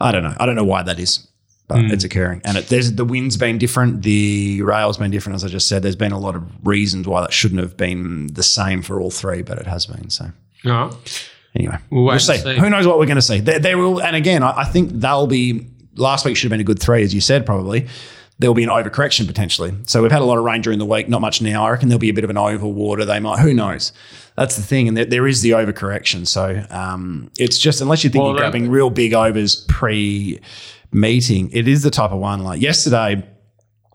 I 0.00 0.12
don't 0.12 0.22
know. 0.24 0.34
I 0.38 0.44
don't 0.46 0.56
know 0.56 0.64
why 0.64 0.82
that 0.82 0.98
is. 0.98 1.26
But 1.66 1.78
Hmm. 1.80 1.92
it's 1.92 2.04
occurring, 2.04 2.42
and 2.44 2.58
it, 2.58 2.68
there's 2.68 2.92
the 2.92 3.06
wind's 3.06 3.38
been 3.38 3.56
different, 3.56 4.02
the 4.02 4.60
rail's 4.60 4.98
been 4.98 5.10
different. 5.10 5.36
As 5.36 5.44
I 5.44 5.48
just 5.48 5.66
said, 5.66 5.82
there's 5.82 5.96
been 5.96 6.12
a 6.12 6.18
lot 6.18 6.36
of 6.36 6.42
reasons 6.62 7.08
why 7.08 7.22
that 7.22 7.32
shouldn't 7.32 7.58
have 7.62 7.74
been 7.74 8.26
the 8.34 8.42
same 8.42 8.82
for 8.82 9.00
all 9.00 9.10
three, 9.10 9.40
but 9.40 9.56
it 9.56 9.66
has 9.66 9.86
been. 9.86 10.10
So 10.10 10.26
all 10.66 10.70
right. 10.72 11.28
Anyway, 11.54 11.76
We'll 11.90 12.04
we'll, 12.04 12.18
see. 12.18 12.36
see. 12.36 12.56
Who 12.58 12.68
knows 12.68 12.86
what 12.86 12.98
we're 12.98 13.06
going 13.06 13.16
to 13.16 13.22
see? 13.22 13.40
They, 13.40 13.58
they 13.58 13.74
will, 13.74 14.02
and 14.02 14.16
again, 14.16 14.42
I, 14.42 14.60
I 14.60 14.64
think 14.64 14.90
they'll 14.90 15.26
be. 15.26 15.66
Last 15.96 16.24
week 16.24 16.36
should 16.36 16.46
have 16.46 16.50
been 16.50 16.60
a 16.60 16.64
good 16.64 16.80
three, 16.80 17.04
as 17.04 17.14
you 17.14 17.20
said. 17.20 17.46
Probably 17.46 17.86
there 18.40 18.50
will 18.50 18.54
be 18.54 18.64
an 18.64 18.68
overcorrection 18.70 19.28
potentially. 19.28 19.72
So 19.86 20.02
we've 20.02 20.10
had 20.10 20.22
a 20.22 20.24
lot 20.24 20.38
of 20.38 20.44
rain 20.44 20.60
during 20.60 20.80
the 20.80 20.84
week, 20.84 21.08
not 21.08 21.20
much 21.20 21.40
now. 21.40 21.64
I 21.64 21.70
reckon 21.70 21.88
there'll 21.88 22.00
be 22.00 22.08
a 22.08 22.14
bit 22.14 22.24
of 22.24 22.30
an 22.30 22.36
over 22.36 22.66
water. 22.66 23.04
They 23.04 23.20
might. 23.20 23.38
Who 23.38 23.54
knows? 23.54 23.92
That's 24.36 24.56
the 24.56 24.62
thing, 24.62 24.88
and 24.88 24.96
there, 24.96 25.04
there 25.04 25.26
is 25.28 25.42
the 25.42 25.50
overcorrection. 25.50 26.26
So 26.26 26.64
um, 26.70 27.30
it's 27.38 27.58
just 27.58 27.80
unless 27.80 28.02
you 28.02 28.10
think 28.10 28.22
Well, 28.24 28.32
you're 28.32 28.40
grabbing 28.40 28.68
real 28.68 28.90
big 28.90 29.14
overs 29.14 29.64
pre 29.68 30.40
meeting, 30.90 31.50
it 31.52 31.68
is 31.68 31.82
the 31.82 31.90
type 31.90 32.10
of 32.10 32.18
one 32.18 32.42
like 32.42 32.60
yesterday 32.60 33.24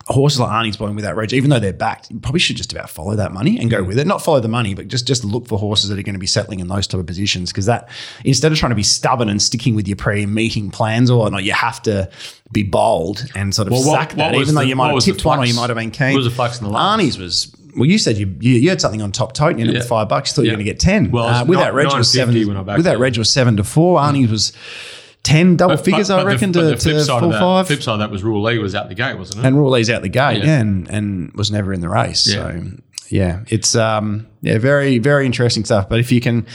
horses 0.10 0.40
like 0.40 0.50
Arnie's 0.50 0.76
blowing 0.76 0.96
with 0.96 1.06
that 1.06 1.16
reg, 1.16 1.32
even 1.34 1.50
though 1.50 1.60
they're 1.60 1.72
backed, 1.72 2.10
you 2.12 2.20
probably 2.20 2.40
should 2.40 2.58
just 2.58 2.74
about 2.74 2.90
follow 2.90 3.16
that 3.16 3.32
money 3.32 3.60
and 3.60 3.70
go 3.70 3.84
with 3.84 3.98
it. 4.00 4.08
Not 4.08 4.24
follow 4.24 4.40
the 4.40 4.48
money, 4.48 4.74
but 4.74 4.88
just 4.88 5.06
just 5.08 5.24
look 5.24 5.48
for 5.48 5.60
horses 5.60 5.90
that 5.90 6.00
are 6.00 6.04
going 6.04 6.14
to 6.14 6.20
be 6.20 6.28
settling 6.28 6.60
in 6.60 6.68
those 6.68 6.88
type 6.88 7.00
of 7.00 7.06
positions. 7.06 7.52
Because 7.52 7.68
that 7.68 7.90
instead 8.26 8.52
of 8.52 8.58
trying 8.58 8.72
to 8.72 8.76
be 8.76 8.84
stubborn 8.84 9.30
and 9.30 9.42
sticking 9.42 9.76
with 9.76 9.88
your 9.88 9.98
pre-meeting 9.98 10.72
plans 10.72 11.10
or 11.12 11.30
not, 11.30 11.44
you 11.44 11.54
have 11.54 11.82
to 11.84 12.10
be 12.52 12.64
bold 12.64 13.26
and 13.36 13.54
sort 13.54 13.68
of 13.68 13.74
Well, 13.74 13.84
sack 13.84 14.10
what 14.10 14.18
that, 14.18 14.36
even 14.36 14.56
though 14.56 14.62
the- 14.62 14.68
you 14.68 14.76
might 14.76 14.92
have 14.94 15.04
tipped 15.04 15.24
one 15.24 15.40
or 15.40 15.46
you 15.46 15.54
might 15.54 15.70
have 15.70 15.78
been 15.78 15.92
keen. 15.92 16.14
What 16.14 16.18
was 16.18 16.26
the 16.26 16.32
flux 16.32 16.60
in 16.60 16.66
the 16.66 16.72
last? 16.72 17.00
Arnie's 17.00 17.18
was. 17.18 17.56
Well, 17.78 17.86
you 17.86 18.00
said 18.00 18.18
you 18.18 18.36
you, 18.40 18.56
you 18.56 18.70
had 18.70 18.82
something 18.82 19.02
on 19.04 19.12
top 19.12 19.34
tote 19.34 19.52
and 19.52 19.60
you 19.60 19.64
ended 19.64 19.76
Yeah. 19.76 19.82
with 19.82 19.90
five 19.90 20.10
bucks. 20.10 20.32
You 20.32 20.36
thought 20.36 20.42
you 20.46 20.50
were 20.52 20.56
going 20.56 20.66
to 20.66 20.72
get 20.72 20.80
ten. 20.80 21.12
Well, 21.12 21.26
uh, 21.28 21.46
with 21.46 21.60
not- 21.60 21.66
that 21.66 21.74
reg 21.76 21.94
was 21.94 22.12
seven. 22.12 22.34
when 22.48 22.58
I 22.58 22.64
backed 22.64 22.78
With 22.78 22.86
that 22.86 22.98
reg 23.00 23.16
was 23.18 23.30
seven 23.30 23.58
to 23.58 23.64
four. 23.64 24.00
Arnie's 24.00 24.32
was 24.32 24.54
ten 25.24 25.56
double 25.58 25.76
But- 25.76 25.86
figures, 25.86 26.08
but- 26.10 26.20
I 26.20 26.24
the- 26.24 26.28
reckon, 26.28 26.52
but 26.52 26.60
to, 26.62 26.66
the 26.68 26.76
to 27.06 27.20
four 27.20 27.32
that, 27.32 27.40
five. 27.40 27.68
Flip 27.68 27.82
side 27.84 27.94
of 27.94 28.00
that 28.00 28.12
was 28.12 28.24
Rule 28.24 28.42
Lee 28.44 28.58
was 28.60 28.74
out 28.76 28.90
the 28.90 28.96
gate, 28.96 29.18
wasn't 29.18 29.44
it? 29.44 29.48
and 29.48 29.58
Rawley's 29.58 29.90
out 29.90 30.02
the 30.02 30.10
gate, 30.10 30.40
Yeah. 30.40 30.46
yeah, 30.46 30.60
and, 30.60 30.90
and 30.90 31.32
was 31.34 31.52
never 31.52 31.74
in 31.74 31.82
the 31.82 31.90
race. 31.90 32.28
Yeah. 32.28 32.34
So 32.52 32.62
yeah, 33.10 33.40
it's 33.48 33.76
um 33.76 34.28
yeah 34.42 34.58
very 34.60 34.98
very 35.00 35.26
interesting 35.26 35.66
stuff. 35.66 35.90
But 35.90 36.00
if 36.00 36.12
you 36.12 36.22
can, 36.22 36.46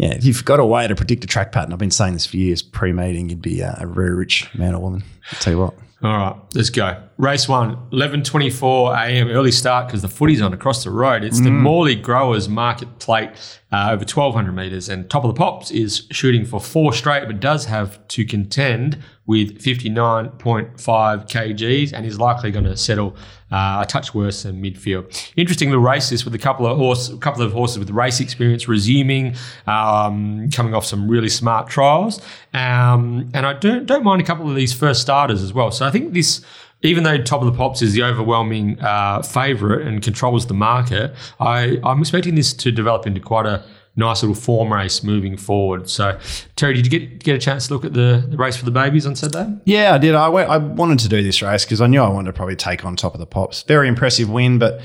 yeah, 0.00 0.14
if 0.14 0.24
you've 0.24 0.46
got 0.46 0.58
a 0.58 0.64
way 0.64 0.88
to 0.88 0.94
predict 0.94 1.24
a 1.24 1.26
track 1.26 1.52
pattern, 1.52 1.74
I've 1.74 1.78
been 1.78 1.90
saying 1.90 2.14
this 2.14 2.24
for 2.24 2.38
years. 2.38 2.62
Pre-meeting, 2.62 3.28
you'd 3.28 3.42
be 3.42 3.62
uh, 3.62 3.74
a 3.76 3.86
very 3.86 4.14
rich 4.14 4.48
man 4.54 4.74
or 4.74 4.80
woman. 4.80 5.04
I'll 5.30 5.38
tell 5.40 5.52
you 5.52 5.58
what. 5.58 5.74
All 6.02 6.16
right, 6.16 6.36
let's 6.54 6.70
go. 6.70 7.02
Race 7.18 7.46
one, 7.46 7.76
11.24 7.90 9.06
a.m. 9.06 9.28
early 9.28 9.52
start 9.52 9.86
because 9.86 10.00
the 10.00 10.08
footy's 10.08 10.40
on 10.40 10.54
across 10.54 10.84
the 10.84 10.90
road. 10.90 11.22
It's 11.22 11.42
the 11.42 11.50
Morley 11.50 11.94
Growers 11.94 12.48
Market 12.48 12.98
Plate 12.98 13.28
uh, 13.70 13.88
over 13.90 14.06
1,200 14.06 14.52
metres 14.52 14.88
and 14.88 15.10
Top 15.10 15.24
of 15.24 15.34
the 15.34 15.38
Pops 15.38 15.70
is 15.70 16.06
shooting 16.10 16.46
for 16.46 16.58
four 16.58 16.94
straight 16.94 17.26
but 17.26 17.38
does 17.38 17.66
have 17.66 18.08
to 18.08 18.24
contend 18.24 18.96
with 19.26 19.62
59.5 19.62 20.40
kgs 20.78 21.92
and 21.92 22.06
is 22.06 22.18
likely 22.18 22.50
going 22.50 22.64
to 22.64 22.78
settle 22.78 23.14
uh, 23.50 23.80
a 23.82 23.86
touch 23.86 24.14
worse 24.14 24.42
than 24.42 24.62
midfield. 24.62 25.32
Interesting 25.36 25.70
little 25.70 25.82
race 25.82 26.10
this 26.10 26.24
with 26.24 26.34
a 26.34 26.38
couple 26.38 26.66
of 26.66 26.76
horse, 26.76 27.12
couple 27.20 27.42
of 27.42 27.52
horses 27.52 27.78
with 27.78 27.90
race 27.90 28.20
experience 28.20 28.68
resuming, 28.68 29.34
um, 29.66 30.48
coming 30.50 30.74
off 30.74 30.84
some 30.84 31.08
really 31.08 31.28
smart 31.28 31.68
trials, 31.68 32.20
um, 32.54 33.30
and 33.34 33.46
I 33.46 33.54
don't 33.54 33.86
don't 33.86 34.04
mind 34.04 34.20
a 34.20 34.24
couple 34.24 34.48
of 34.48 34.56
these 34.56 34.72
first 34.72 35.00
starters 35.00 35.42
as 35.42 35.52
well. 35.52 35.70
So 35.70 35.86
I 35.86 35.90
think 35.90 36.12
this. 36.12 36.44
Even 36.82 37.04
though 37.04 37.18
Top 37.18 37.42
of 37.42 37.46
the 37.46 37.52
Pops 37.52 37.82
is 37.82 37.92
the 37.92 38.02
overwhelming 38.02 38.80
uh, 38.80 39.20
favourite 39.20 39.86
and 39.86 40.02
controls 40.02 40.46
the 40.46 40.54
market, 40.54 41.14
I, 41.38 41.78
I'm 41.84 42.00
expecting 42.00 42.36
this 42.36 42.54
to 42.54 42.72
develop 42.72 43.06
into 43.06 43.20
quite 43.20 43.44
a 43.44 43.62
nice 43.96 44.22
little 44.22 44.34
form 44.34 44.72
race 44.72 45.02
moving 45.02 45.36
forward. 45.36 45.88
So, 45.88 46.18
Terry, 46.56 46.74
did 46.74 46.90
you 46.90 46.98
get 46.98 47.22
get 47.22 47.36
a 47.36 47.38
chance 47.38 47.66
to 47.68 47.74
look 47.74 47.84
at 47.84 47.92
the, 47.92 48.24
the 48.28 48.36
race 48.36 48.56
for 48.56 48.64
the 48.64 48.70
babies 48.70 49.06
on 49.06 49.16
Saturday? 49.16 49.56
Yeah, 49.64 49.94
I 49.94 49.98
did. 49.98 50.14
I, 50.14 50.28
went, 50.28 50.48
I 50.48 50.56
wanted 50.58 50.98
to 51.00 51.08
do 51.08 51.22
this 51.22 51.42
race 51.42 51.64
because 51.64 51.80
I 51.80 51.86
knew 51.86 52.00
I 52.00 52.08
wanted 52.08 52.28
to 52.28 52.32
probably 52.32 52.56
take 52.56 52.84
on 52.84 52.96
top 52.96 53.14
of 53.14 53.20
the 53.20 53.26
pops. 53.26 53.62
Very 53.64 53.88
impressive 53.88 54.30
win, 54.30 54.58
but 54.58 54.80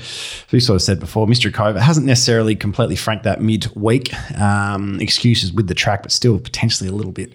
we 0.52 0.60
sort 0.60 0.76
of 0.76 0.82
said 0.82 1.00
before, 1.00 1.26
Mr. 1.26 1.52
Cove 1.52 1.76
hasn't 1.76 2.06
necessarily 2.06 2.54
completely 2.56 2.96
franked 2.96 3.24
that 3.24 3.40
midweek. 3.40 4.12
Um, 4.38 5.00
excuses 5.00 5.52
with 5.52 5.68
the 5.68 5.74
track, 5.74 6.02
but 6.02 6.12
still 6.12 6.38
potentially 6.38 6.88
a 6.88 6.92
little 6.92 7.12
bit 7.12 7.32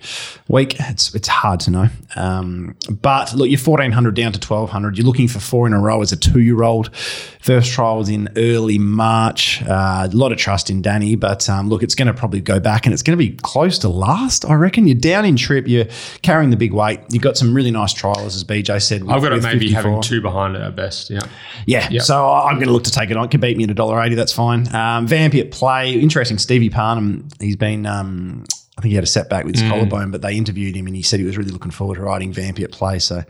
weak. 0.48 0.76
It's 0.80 1.14
it's 1.16 1.28
hard 1.28 1.60
to 1.62 1.72
know. 1.72 1.88
Um, 2.16 2.76
but 2.90 3.34
look, 3.34 3.50
you're 3.50 3.60
1400 3.60 4.16
down 4.16 4.32
to 4.34 4.40
1200. 4.40 4.98
You're 4.98 5.06
looking 5.06 5.28
for 5.28 5.40
four 5.40 5.68
in 5.68 5.74
a 5.74 5.80
row 5.80 6.02
as 6.02 6.12
a 6.12 6.18
two 6.18 6.42
year 6.42 6.64
old. 6.64 6.96
First 7.42 7.72
trial 7.72 7.98
was 7.98 8.10
in 8.10 8.30
early 8.36 8.78
March. 8.78 9.64
Uh, 9.64 10.08
a 10.12 10.16
lot 10.16 10.32
of 10.32 10.38
trust 10.38 10.70
in 10.70 10.82
Danny, 10.82 11.16
but 11.16 11.50
um, 11.50 11.61
look, 11.70 11.84
it's 11.84 11.96
going 11.96 12.08
to 12.08 12.14
probably 12.14 12.42
go 12.42 12.60
back 12.60 12.86
and 12.86 12.94
it's 12.94 13.04
going 13.04 13.18
to 13.18 13.24
be 13.24 13.36
close 13.38 13.78
to 13.80 13.90
last, 13.90 14.46
I 14.46 14.54
reckon. 14.56 14.88
You're 14.88 14.96
down 14.96 15.26
in 15.26 15.36
trip, 15.36 15.68
you're 15.68 15.86
carrying 16.22 16.50
the 16.50 16.58
big 16.58 16.74
weight. 16.74 17.00
You've 17.12 17.24
got 17.24 17.38
some 17.38 17.54
really 17.54 17.72
nice 17.72 17.94
trials, 17.94 18.36
as 18.36 18.44
BJ 18.44 18.82
said. 18.82 19.04
with- 19.04 19.12
I've 19.12 19.22
got 19.22 19.34
it 19.34 19.44
maybe 19.44 19.68
54. 19.70 19.82
having 19.82 20.02
two 20.02 20.22
behind 20.22 20.56
at 20.56 20.76
best. 20.76 21.10
Yeah. 21.10 21.20
Yeah, 21.66 21.88
Yep. 21.90 22.02
so 22.04 22.30
I'm 22.32 22.56
going 22.56 22.68
to 22.68 22.74
look 22.74 22.84
to 22.86 22.92
take 22.92 23.10
it 23.12 23.18
on. 23.18 23.26
It 23.26 23.32
can 23.32 23.40
beat 23.42 23.58
me 23.58 23.64
at 23.64 23.70
$1.80, 23.70 24.16
that's 24.16 24.32
fine. 24.34 24.68
Um, 24.74 25.08
Vampy 25.08 25.40
at 25.42 25.52
play. 25.52 25.94
Interesting, 25.94 26.38
Stevie 26.38 26.70
Parnham, 26.70 27.28
he's 27.40 27.56
been. 27.56 27.86
Um, 27.86 28.46
I 28.78 28.82
think 28.82 28.92
he 28.92 28.96
had 28.96 29.04
a 29.04 29.08
setback 29.08 29.46
with 29.46 29.56
his 29.56 29.64
Mm. 29.64 29.70
collarbone, 29.70 30.12
but 30.12 30.22
they 30.24 30.34
interviewed 30.34 30.76
him 30.76 30.88
and 30.88 30.96
he 30.96 31.04
said 31.04 31.20
he 31.20 31.26
was 31.26 31.38
really 31.38 31.52
looking 31.52 31.70
forward 31.72 31.96
to 31.96 32.02
riding 32.02 32.34
Vampy 32.34 32.64
at 32.64 32.72
play. 32.72 32.98
So, 33.00 33.24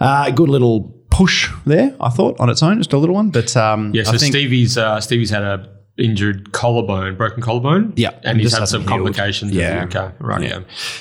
uh, 0.00 0.24
a 0.26 0.32
good 0.32 0.48
little 0.48 0.92
push 1.10 1.48
there, 1.66 1.94
I 2.00 2.08
thought, 2.08 2.40
on 2.40 2.48
its 2.50 2.62
own, 2.62 2.78
just 2.78 2.92
a 2.92 2.98
little 2.98 3.14
one. 3.14 3.30
But 3.30 3.56
um, 3.56 3.92
Yeah, 3.94 4.02
so 4.04 4.12
I 4.12 4.16
think 4.16 4.32
Stevie's 4.32 4.76
uh, 4.78 5.00
Stevie's 5.00 5.30
had 5.30 5.42
a 5.42 5.68
injured 6.00 6.52
collarbone, 6.52 7.16
broken 7.16 7.42
collarbone. 7.42 7.92
Yeah, 7.96 8.10
and 8.24 8.40
he's 8.40 8.56
had 8.56 8.66
some 8.66 8.82
healed. 8.82 8.88
complications. 8.90 9.52
Yeah. 9.52 9.84
okay, 9.84 10.10
right. 10.18 10.42
Yeah. 10.42 10.60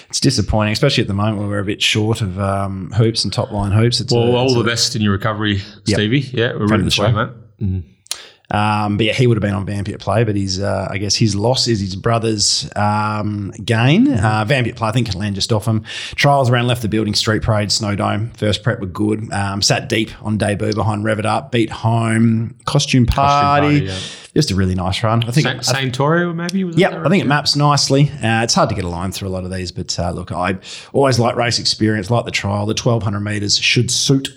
it's 0.10 0.20
disappointing, 0.20 0.74
especially 0.74 1.02
at 1.02 1.08
the 1.08 1.14
moment 1.14 1.38
where 1.40 1.48
we're 1.48 1.60
a 1.60 1.66
bit 1.66 1.82
short 1.82 2.22
of 2.22 2.40
um, 2.40 2.92
hoops 2.92 3.24
and 3.24 3.32
top 3.34 3.52
line 3.52 3.72
hoops. 3.72 4.00
It's 4.00 4.14
Well, 4.14 4.24
a, 4.24 4.32
all 4.36 4.54
the 4.54 4.62
a- 4.62 4.64
best 4.64 4.96
in 4.96 5.02
your 5.02 5.12
recovery, 5.14 5.60
Stevie. 5.86 6.20
Yeah, 6.20 6.54
we're 6.54 6.68
rooting 6.68 6.86
the 6.86 6.92
for 6.92 7.08
you, 7.08 7.16
mate. 7.70 7.84
Um, 8.52 8.98
but 8.98 9.06
yeah, 9.06 9.14
he 9.14 9.28
would 9.28 9.38
have 9.38 9.42
been 9.42 9.54
on 9.54 9.66
Vampy 9.66 9.94
at 9.94 10.00
play, 10.00 10.24
but 10.24 10.36
his, 10.36 10.60
uh, 10.60 10.88
I 10.90 10.98
guess 10.98 11.16
his 11.16 11.36
loss 11.36 11.68
is 11.68 11.80
his 11.80 11.96
brother's 11.96 12.70
um, 12.76 13.52
gain. 13.64 14.12
Uh, 14.12 14.46
Vampy 14.46 14.70
at 14.70 14.76
play, 14.76 14.90
I 14.90 14.92
think, 14.92 15.10
can 15.12 15.20
land 15.20 15.36
just 15.36 15.54
off 15.54 15.68
him. 15.68 15.84
Trials 16.16 16.50
around 16.50 16.68
left 16.68 16.82
the 16.82 16.90
building, 16.90 17.14
Street 17.14 17.44
Parade, 17.44 17.72
Snow 17.72 17.96
Dome. 17.96 18.32
First 18.32 18.64
prep 18.64 18.80
were 18.80 18.88
good. 18.88 19.32
Um, 19.32 19.62
sat 19.62 19.88
deep 19.88 20.10
on 20.26 20.38
debut 20.38 20.74
behind 20.74 21.04
Rev 21.04 21.20
It 21.20 21.26
Up, 21.26 21.52
beat 21.52 21.70
home, 21.70 22.56
Costume 22.66 23.06
Party. 23.06 23.82
Party, 23.82 23.86
yeah. 23.86 24.00
Just 24.36 24.52
a 24.52 24.56
really 24.56 24.76
nice 24.76 25.04
run. 25.04 25.24
I 25.24 25.32
think. 25.32 25.46
Saint, 25.46 25.66
Saint 25.66 25.98
Torio, 25.98 26.34
maybe? 26.34 26.64
Was 26.64 26.78
Yep, 26.78 26.94
I 26.94 27.10
think 27.10 27.24
it 27.24 27.28
maps 27.28 27.56
nicely. 27.56 28.12
Uh, 28.12 28.44
it's 28.44 28.54
hard 28.54 28.70
to 28.70 28.76
get 28.76 28.84
a 28.84 28.88
line 28.88 29.12
through 29.12 29.28
a 29.28 29.32
lot 29.32 29.44
of 29.44 29.52
these, 29.52 29.72
but 29.72 29.98
uh, 30.00 30.12
look, 30.12 30.32
I 30.32 30.58
always 30.94 31.20
like 31.20 31.36
race 31.36 31.60
experience, 31.60 32.12
like 32.12 32.26
the 32.26 32.32
trial. 32.32 32.66
The 32.68 32.74
1200 32.74 33.20
metres 33.20 33.58
should 33.58 33.90
suit. 33.90 34.30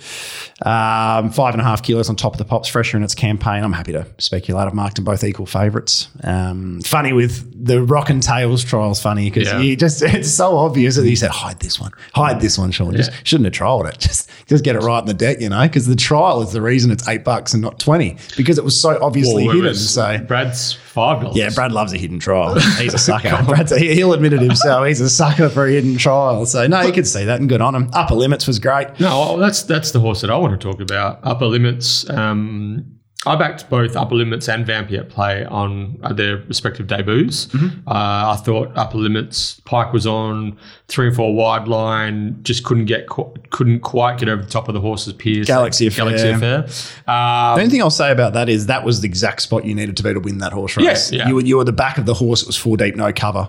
Um, 0.64 1.30
five 1.30 1.54
and 1.54 1.60
a 1.60 1.64
half 1.64 1.82
kilos 1.82 2.08
on 2.08 2.16
top 2.16 2.34
of 2.34 2.38
the 2.38 2.44
pops, 2.44 2.68
fresher 2.68 2.96
in 2.96 3.02
its 3.02 3.14
campaign. 3.14 3.64
I'm 3.64 3.72
happy 3.72 3.92
to 3.92 4.06
speculate. 4.18 4.66
I've 4.66 4.74
marked 4.74 4.96
them 4.96 5.04
both 5.04 5.24
equal 5.24 5.46
favourites. 5.46 6.08
Um, 6.22 6.80
funny 6.82 7.12
with 7.12 7.64
the 7.66 7.82
Rock 7.82 8.10
and 8.10 8.22
Tails 8.22 8.62
trials, 8.64 9.00
funny 9.00 9.30
because 9.30 9.48
Yeah. 9.48 9.58
you 9.60 9.76
just 9.76 10.02
it's 10.02 10.30
so 10.30 10.56
obvious 10.56 10.96
that 10.96 11.08
you 11.08 11.16
said 11.16 11.30
hide 11.30 11.60
this 11.60 11.80
one, 11.80 11.92
hide 12.14 12.40
this 12.40 12.58
one, 12.58 12.70
Sean. 12.70 12.94
Just 12.94 13.10
shouldn't 13.26 13.46
have 13.46 13.54
trialled 13.54 13.88
it. 13.88 13.98
Just 14.12 14.30
just 14.46 14.64
get 14.64 14.76
it 14.76 14.80
right 14.80 14.98
in 15.00 15.06
the 15.06 15.14
deck, 15.14 15.40
you 15.40 15.48
know, 15.48 15.62
because 15.62 15.86
the 15.86 15.96
trial 15.96 16.42
is 16.42 16.52
the 16.52 16.60
reason 16.60 16.90
it's 16.90 17.08
eight 17.08 17.24
bucks 17.24 17.54
and 17.54 17.62
not 17.62 17.78
twenty 17.78 18.16
because 18.36 18.58
it 18.58 18.64
was 18.64 18.78
so 18.78 18.98
obviously 19.02 19.46
Well, 19.46 19.56
hidden. 19.56 19.74
So 19.74 20.18
Brad's 20.18 20.74
five 20.74 21.22
dollars. 21.22 21.36
yeah, 21.36 21.48
Brad 21.54 21.72
loves 21.72 21.92
a 21.92 21.96
hidden 21.98 22.18
trial. 22.18 22.58
He's 22.58 22.92
a 22.92 22.98
sucker. 23.10 23.30
Brad's 23.46 23.74
he'll 23.76 24.12
admit 24.12 24.32
it 24.32 24.40
himself. 24.42 24.86
He's 24.86 25.00
a 25.00 25.08
sucker 25.08 25.48
for 25.48 25.66
a 25.66 25.70
hidden 25.70 25.96
trial. 25.96 26.44
So 26.46 26.66
no, 26.66 26.82
you 26.82 26.92
can 26.92 27.04
see 27.04 27.24
that 27.24 27.40
and 27.40 27.48
good 27.48 27.60
on 27.62 27.74
him. 27.74 27.88
Upper 27.92 28.14
limits 28.14 28.46
was 28.46 28.58
great. 28.58 29.00
No, 29.00 29.38
that's 29.38 29.62
that's 29.62 29.92
the 29.92 30.00
horse 30.00 30.20
that 30.20 30.30
I 30.30 30.36
want 30.36 30.51
to 30.58 30.70
talk 30.70 30.80
about. 30.80 31.20
Upper 31.22 31.46
limits. 31.46 32.08
Um, 32.10 32.98
I 33.24 33.36
backed 33.36 33.70
both 33.70 33.94
Upper 33.94 34.16
Limits 34.16 34.48
and 34.48 34.66
Vampy 34.66 34.98
at 34.98 35.08
play 35.08 35.44
on 35.44 35.96
uh, 36.02 36.12
their 36.12 36.38
respective 36.38 36.88
debuts. 36.88 37.46
Mm-hmm. 37.46 37.86
Uh, 37.88 38.32
I 38.32 38.36
thought 38.44 38.72
Upper 38.74 38.98
Limits 38.98 39.60
Pike 39.64 39.92
was 39.92 40.08
on 40.08 40.58
three 40.88 41.06
and 41.06 41.14
four 41.14 41.32
wide 41.32 41.68
line, 41.68 42.36
just 42.42 42.64
couldn't 42.64 42.86
get 42.86 43.08
qu- 43.08 43.32
couldn't 43.50 43.78
quite 43.80 44.18
get 44.18 44.28
over 44.28 44.42
the 44.42 44.50
top 44.50 44.66
of 44.66 44.74
the 44.74 44.80
horse's 44.80 45.12
peers. 45.12 45.46
Galaxy 45.46 45.86
Affair. 45.86 46.06
Galaxy 46.06 46.30
Affair. 46.30 46.58
Um, 47.06 47.54
The 47.54 47.60
only 47.62 47.68
thing 47.70 47.80
I'll 47.80 47.90
say 47.90 48.10
about 48.10 48.32
that 48.32 48.48
is 48.48 48.66
that 48.66 48.84
was 48.84 49.02
the 49.02 49.06
exact 49.08 49.42
spot 49.42 49.64
you 49.64 49.74
needed 49.76 49.96
to 49.98 50.02
be 50.02 50.12
to 50.12 50.18
win 50.18 50.38
that 50.38 50.52
horse 50.52 50.76
race. 50.76 51.12
Yeah, 51.12 51.18
yeah. 51.18 51.28
You, 51.28 51.34
were, 51.36 51.42
you 51.42 51.56
were 51.58 51.64
the 51.64 51.70
back 51.70 51.98
of 51.98 52.06
the 52.06 52.14
horse. 52.14 52.42
It 52.42 52.48
was 52.48 52.56
four 52.56 52.76
deep, 52.76 52.96
no 52.96 53.12
cover. 53.12 53.48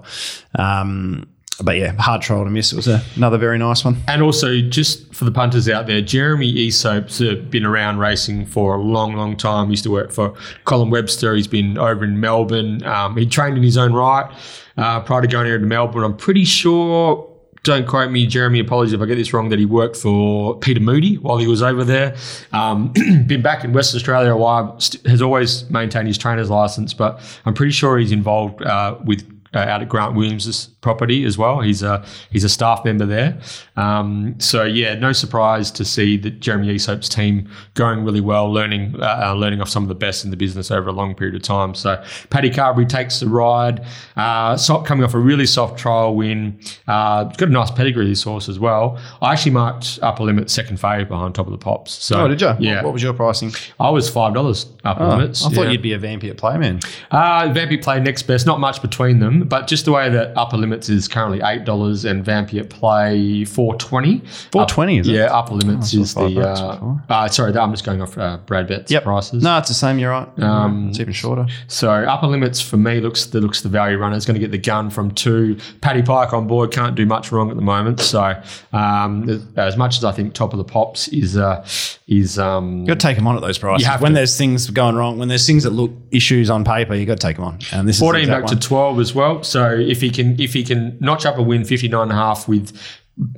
Um, 0.54 1.28
but 1.62 1.78
yeah, 1.78 1.94
hard 2.00 2.22
trial 2.22 2.44
to 2.44 2.50
miss. 2.50 2.74
It 2.74 2.76
was 2.76 2.88
a, 2.88 3.04
another 3.16 3.38
very 3.38 3.58
nice 3.58 3.86
one. 3.86 3.98
And 4.08 4.22
also, 4.22 4.60
just 4.62 5.14
for 5.14 5.26
the 5.26 5.32
punters 5.32 5.70
out 5.70 5.88
there, 5.88 6.02
Jeremy 6.02 6.50
Aesop's 6.50 7.22
uh, 7.22 7.36
been 7.50 7.66
around 7.66 8.00
racing 8.00 8.46
for 8.46 8.76
a 8.76 8.82
long, 8.82 9.16
long 9.16 9.38
time. 9.38 9.68
He 9.68 9.74
used 9.74 9.84
to 9.84 9.92
work 9.92 10.12
for 10.12 10.34
Colin 10.66 10.90
Webster. 10.90 11.36
He's 11.36 11.48
been 11.48 11.78
over 11.78 12.04
in 12.04 12.20
Melbourne. 12.20 12.84
Um, 12.84 13.18
he 13.18 13.26
trained 13.26 13.58
in 13.58 13.64
his 13.64 13.78
own 13.78 13.94
right 13.94 14.32
uh, 14.78 15.02
prior 15.02 15.22
to 15.22 15.28
going 15.28 15.46
here 15.46 15.60
to 15.60 15.66
Melbourne. 15.66 16.04
I'm 16.04 16.18
pretty 16.18 16.46
sure. 16.46 17.30
Don't 17.64 17.88
quote 17.88 18.12
me, 18.12 18.28
Jeremy. 18.28 18.60
Apologies 18.60 18.92
if 18.92 19.00
I 19.00 19.06
get 19.06 19.16
this 19.16 19.32
wrong. 19.32 19.48
That 19.48 19.60
he 19.60 19.64
worked 19.64 19.96
for 19.96 20.60
Peter 20.60 20.82
Moody 20.82 21.16
while 21.16 21.38
he 21.38 21.48
was 21.48 21.62
over 21.62 21.86
there. 21.86 22.16
Um, 22.52 22.92
been 23.26 23.42
back 23.42 23.64
in 23.64 23.72
Western 23.72 24.00
Australia 24.00 24.34
a 24.34 24.38
while. 24.38 24.78
St- 24.82 25.06
has 25.08 25.22
always 25.22 25.70
maintained 25.70 26.08
his 26.08 26.18
trainer's 26.18 26.50
license, 26.50 26.94
but 26.94 27.22
I'm 27.46 27.54
pretty 27.54 27.72
sure 27.72 27.98
he's 27.98 28.12
involved 28.12 28.62
uh, 28.64 28.98
with 29.06 29.24
uh, 29.54 29.60
out 29.60 29.82
at 29.82 29.88
Grant 29.88 30.16
Williams' 30.16 30.73
property 30.84 31.24
as 31.26 31.36
well. 31.38 31.62
He's 31.62 31.82
a 31.82 32.06
he's 32.30 32.44
a 32.44 32.50
staff 32.50 32.86
member 32.86 33.08
there. 33.08 33.40
Um, 33.76 34.36
so 34.40 34.64
yeah, 34.64 34.94
no 34.94 35.12
surprise 35.14 35.72
to 35.72 35.84
see 35.86 36.18
that 36.18 36.40
Jeremy 36.40 36.70
Aesop's 36.70 37.10
team 37.10 37.50
going 37.74 38.04
really 38.06 38.22
well, 38.22 38.52
learning 38.52 38.96
uh, 39.02 39.34
learning 39.34 39.62
off 39.62 39.70
some 39.70 39.82
of 39.82 39.90
the 39.90 39.96
best 39.96 40.24
in 40.24 40.30
the 40.30 40.38
business 40.38 40.70
over 40.70 40.90
a 40.90 40.94
long 40.94 41.16
period 41.16 41.36
of 41.36 41.42
time. 41.42 41.74
So 41.74 42.04
Paddy 42.30 42.52
Carbery 42.52 42.88
takes 42.88 43.20
the 43.20 43.28
ride, 43.28 43.84
uh, 44.16 44.58
coming 44.84 45.04
off 45.04 45.16
a 45.16 45.20
really 45.20 45.48
soft 45.48 45.80
trial 45.80 46.16
win. 46.16 46.60
Uh, 46.88 47.24
got 47.24 47.50
a 47.50 47.52
nice 47.52 47.72
pedigree 47.72 48.08
this 48.08 48.22
horse 48.24 48.48
as 48.50 48.60
well. 48.60 49.00
I 49.22 49.32
actually 49.32 49.54
marked 49.54 49.98
upper 50.04 50.24
limit 50.24 50.50
second 50.50 50.78
favourite 50.78 51.08
behind 51.08 51.34
top 51.34 51.48
of 51.48 51.52
the 51.52 51.58
pops. 51.58 51.94
So 51.94 52.24
Oh, 52.24 52.28
did 52.28 52.42
you? 52.42 52.54
Yeah, 52.60 52.84
What, 52.84 52.94
was 52.94 53.02
your 53.02 53.14
pricing? 53.14 53.52
I 53.80 53.90
was 53.90 54.10
five 54.10 54.34
dollars 54.34 54.66
upper 54.84 55.06
limits. 55.06 55.46
I 55.46 55.50
thought 55.50 55.64
yeah. 55.66 55.72
you'd 55.72 55.82
be 55.82 55.94
a 55.94 56.00
Vampy 56.00 56.30
at 56.30 56.38
play, 56.38 56.58
man. 56.58 56.80
Uh, 57.10 57.44
Vampy 57.54 57.82
play 57.82 58.00
next 58.00 58.24
best, 58.24 58.46
not 58.46 58.60
much 58.60 58.82
between 58.82 59.20
them, 59.20 59.48
but 59.48 59.68
just 59.68 59.86
the 59.86 59.92
way 59.92 60.10
that 60.10 60.36
upper 60.38 60.58
limits 60.74 60.90
is 60.90 61.08
currently 61.08 61.40
eight 61.44 61.66
dollars 61.66 62.04
and 62.06 62.26
Vampy 62.26 62.60
at 62.60 62.70
play 62.70 63.46
four 63.46 63.76
twenty. 63.76 64.20
Four 64.52 64.66
twenty, 64.66 64.98
is 65.00 65.08
it? 65.08 65.14
Yeah, 65.14 65.26
upper 65.26 65.54
limits 65.54 65.96
Oh, 65.96 66.02
is 66.02 66.14
the. 66.16 66.42
Uh, 66.42 66.96
uh, 67.10 67.28
sorry, 67.28 67.56
I'm 67.56 67.72
just 67.72 67.84
going 67.86 68.02
off 68.02 68.18
uh, 68.18 68.38
Brad 68.46 68.68
Betts 68.68 68.92
Yep. 68.92 69.04
prices. 69.04 69.44
No, 69.44 69.58
it's 69.60 69.68
the 69.68 69.74
same. 69.74 70.00
You're 70.00 70.12
right. 70.12 70.40
Um, 70.40 70.90
it's 70.90 71.00
even 71.00 71.14
shorter. 71.14 71.46
So 71.68 71.92
upper 71.92 72.28
limits 72.28 72.60
for 72.60 72.78
me 72.78 73.00
looks 73.00 73.26
the 73.28 73.40
looks 73.42 73.62
the 73.62 73.70
value 73.70 73.98
runner 73.98 74.16
is 74.18 74.26
going 74.26 74.36
to 74.36 74.40
get 74.40 74.52
the 74.52 74.58
gun 74.58 74.90
from 74.90 75.12
two. 75.12 75.58
Paddy 75.82 76.02
Pike 76.02 76.34
on 76.34 76.48
board 76.48 76.72
can't 76.72 76.96
do 76.96 77.06
much 77.06 77.32
wrong 77.32 77.50
at 77.50 77.56
the 77.56 77.62
moment. 77.62 78.00
So 78.00 78.42
um, 78.74 79.30
as 79.56 79.78
much 79.78 79.98
as 79.98 80.04
I 80.04 80.12
think 80.12 80.34
top 80.34 80.54
of 80.54 80.58
the 80.58 80.64
pops 80.64 81.08
is 81.10 81.38
uh, 81.38 81.66
is 82.08 82.38
um, 82.38 82.82
You 82.82 82.88
got 82.88 83.00
to 83.00 83.08
take 83.08 83.16
them 83.16 83.28
on 83.28 83.36
at 83.36 83.42
those 83.42 83.58
prices. 83.58 83.88
When 84.00 84.12
to. 84.12 84.16
there's 84.16 84.38
things 84.38 84.70
going 84.70 84.96
wrong, 84.96 85.18
when 85.18 85.28
there's 85.28 85.48
things 85.48 85.64
that 85.64 85.72
look 85.72 85.92
issues 86.12 86.50
on 86.50 86.64
paper, 86.66 86.96
you 86.96 87.06
got 87.06 87.20
to 87.20 87.28
take 87.28 87.38
them 87.38 87.46
on. 87.46 87.60
And 87.72 87.88
this 87.88 88.00
14 88.00 88.22
is 88.22 88.28
the 88.28 88.34
back 88.34 88.44
exact 88.44 88.62
to 88.62 88.68
12 88.68 89.00
as 89.00 89.16
well. 89.16 89.44
So 89.44 89.72
if 89.72 90.02
he 90.02 90.10
can 90.10 90.40
if 90.40 90.54
he 90.54 90.64
can 90.64 90.98
notch 91.00 91.26
up 91.26 91.38
a 91.38 91.42
win 91.42 91.64
59 91.64 92.02
and 92.02 92.12
a 92.12 92.16
half 92.16 92.48
with 92.48 92.78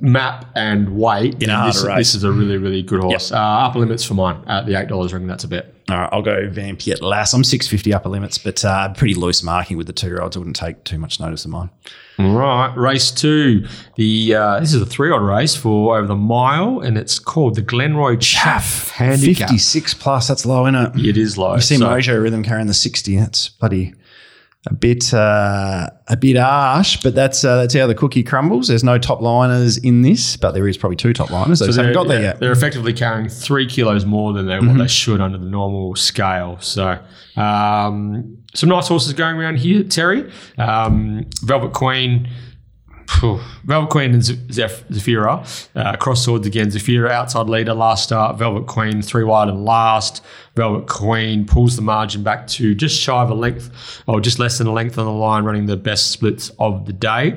map 0.00 0.46
and 0.54 0.96
weight, 0.96 1.42
In 1.42 1.50
a 1.50 1.52
then 1.52 1.66
this, 1.66 1.76
harder 1.82 1.88
race. 1.96 1.98
this 2.08 2.14
is 2.14 2.24
a 2.24 2.32
really, 2.32 2.56
really 2.56 2.82
good 2.82 3.00
horse. 3.02 3.30
Uh, 3.30 3.36
upper 3.36 3.78
limits 3.78 4.04
for 4.04 4.14
mine 4.14 4.42
at 4.46 4.64
the 4.66 4.72
$8 4.72 5.12
ring. 5.12 5.26
That's 5.26 5.44
a 5.44 5.48
bet. 5.48 5.72
All 5.88 5.96
right, 5.98 6.08
I'll 6.12 6.22
go 6.22 6.48
Vampy 6.48 6.90
at 6.92 7.00
last. 7.00 7.32
I'm 7.32 7.44
650 7.44 7.94
upper 7.94 8.08
limits, 8.08 8.38
but 8.38 8.64
uh, 8.64 8.92
pretty 8.94 9.14
loose 9.14 9.42
marking 9.44 9.76
with 9.76 9.86
the 9.86 9.92
two 9.92 10.08
year 10.08 10.20
olds. 10.20 10.34
I 10.36 10.40
wouldn't 10.40 10.56
take 10.56 10.82
too 10.82 10.98
much 10.98 11.20
notice 11.20 11.44
of 11.44 11.52
mine. 11.52 11.70
All 12.18 12.32
right, 12.34 12.74
race 12.76 13.12
two. 13.12 13.66
The 13.94 14.34
uh, 14.34 14.58
this 14.60 14.72
is 14.74 14.82
a 14.82 14.86
three-odd 14.86 15.22
race 15.22 15.54
for 15.54 15.96
over 15.96 16.06
the 16.08 16.16
mile, 16.16 16.80
and 16.80 16.98
it's 16.98 17.20
called 17.20 17.54
the 17.54 17.62
Glenroy 17.62 18.20
Chaff 18.20 18.88
Handicap. 18.88 19.48
56 19.50 19.94
plus, 19.94 20.26
that's 20.26 20.44
low, 20.44 20.66
isn't 20.66 20.74
it? 20.98 21.06
It 21.10 21.16
is 21.18 21.38
low. 21.38 21.54
You 21.54 21.60
see 21.60 21.76
So- 21.76 21.86
Mojo 21.86 22.20
Rhythm 22.20 22.42
carrying 22.42 22.66
the 22.66 22.74
60. 22.74 23.16
That's 23.18 23.50
bloody 23.50 23.94
a 24.66 24.74
bit 24.74 25.14
uh, 25.14 25.88
a 26.08 26.16
bit 26.16 26.36
harsh, 26.36 27.00
but 27.02 27.14
that's 27.14 27.44
uh, 27.44 27.56
that's 27.56 27.74
how 27.74 27.86
the 27.86 27.94
cookie 27.94 28.22
crumbles. 28.22 28.68
There's 28.68 28.84
no 28.84 28.98
top 28.98 29.20
liners 29.20 29.78
in 29.78 30.02
this, 30.02 30.36
but 30.36 30.52
there 30.52 30.66
is 30.66 30.76
probably 30.76 30.96
two 30.96 31.12
top 31.12 31.30
liners. 31.30 31.60
They 31.60 31.66
just 31.66 31.78
haven't 31.78 31.94
got 31.94 32.08
there 32.08 32.20
yeah, 32.20 32.26
yet. 32.26 32.40
They're 32.40 32.52
effectively 32.52 32.92
carrying 32.92 33.28
three 33.28 33.66
kilos 33.66 34.04
more 34.04 34.32
than 34.32 34.46
they, 34.46 34.58
what 34.58 34.76
they 34.76 34.88
should 34.88 35.20
under 35.20 35.38
the 35.38 35.46
normal 35.46 35.94
scale. 35.94 36.58
So, 36.60 36.98
um, 37.36 38.38
some 38.54 38.68
nice 38.68 38.88
horses 38.88 39.12
going 39.12 39.36
around 39.36 39.58
here, 39.58 39.84
Terry. 39.84 40.30
Um, 40.58 41.26
Velvet 41.42 41.72
Queen. 41.72 42.28
Velvet 43.64 43.90
Queen 43.90 44.12
and 44.12 44.22
Zafira. 44.22 45.68
Uh, 45.74 45.96
cross 45.96 46.24
swords 46.24 46.46
again. 46.46 46.68
Zafira 46.68 47.10
outside 47.10 47.48
leader 47.48 47.74
last 47.74 48.04
start. 48.04 48.38
Velvet 48.38 48.66
Queen 48.66 49.02
three 49.02 49.24
wide 49.24 49.48
and 49.48 49.64
last. 49.64 50.22
Velvet 50.54 50.86
Queen 50.86 51.46
pulls 51.46 51.76
the 51.76 51.82
margin 51.82 52.22
back 52.22 52.46
to 52.48 52.74
just 52.74 53.00
shy 53.00 53.22
of 53.22 53.30
a 53.30 53.34
length, 53.34 54.02
or 54.06 54.20
just 54.20 54.38
less 54.38 54.58
than 54.58 54.66
a 54.66 54.72
length 54.72 54.98
on 54.98 55.06
the 55.06 55.12
line, 55.12 55.44
running 55.44 55.66
the 55.66 55.76
best 55.76 56.10
splits 56.10 56.50
of 56.58 56.86
the 56.86 56.92
day. 56.92 57.36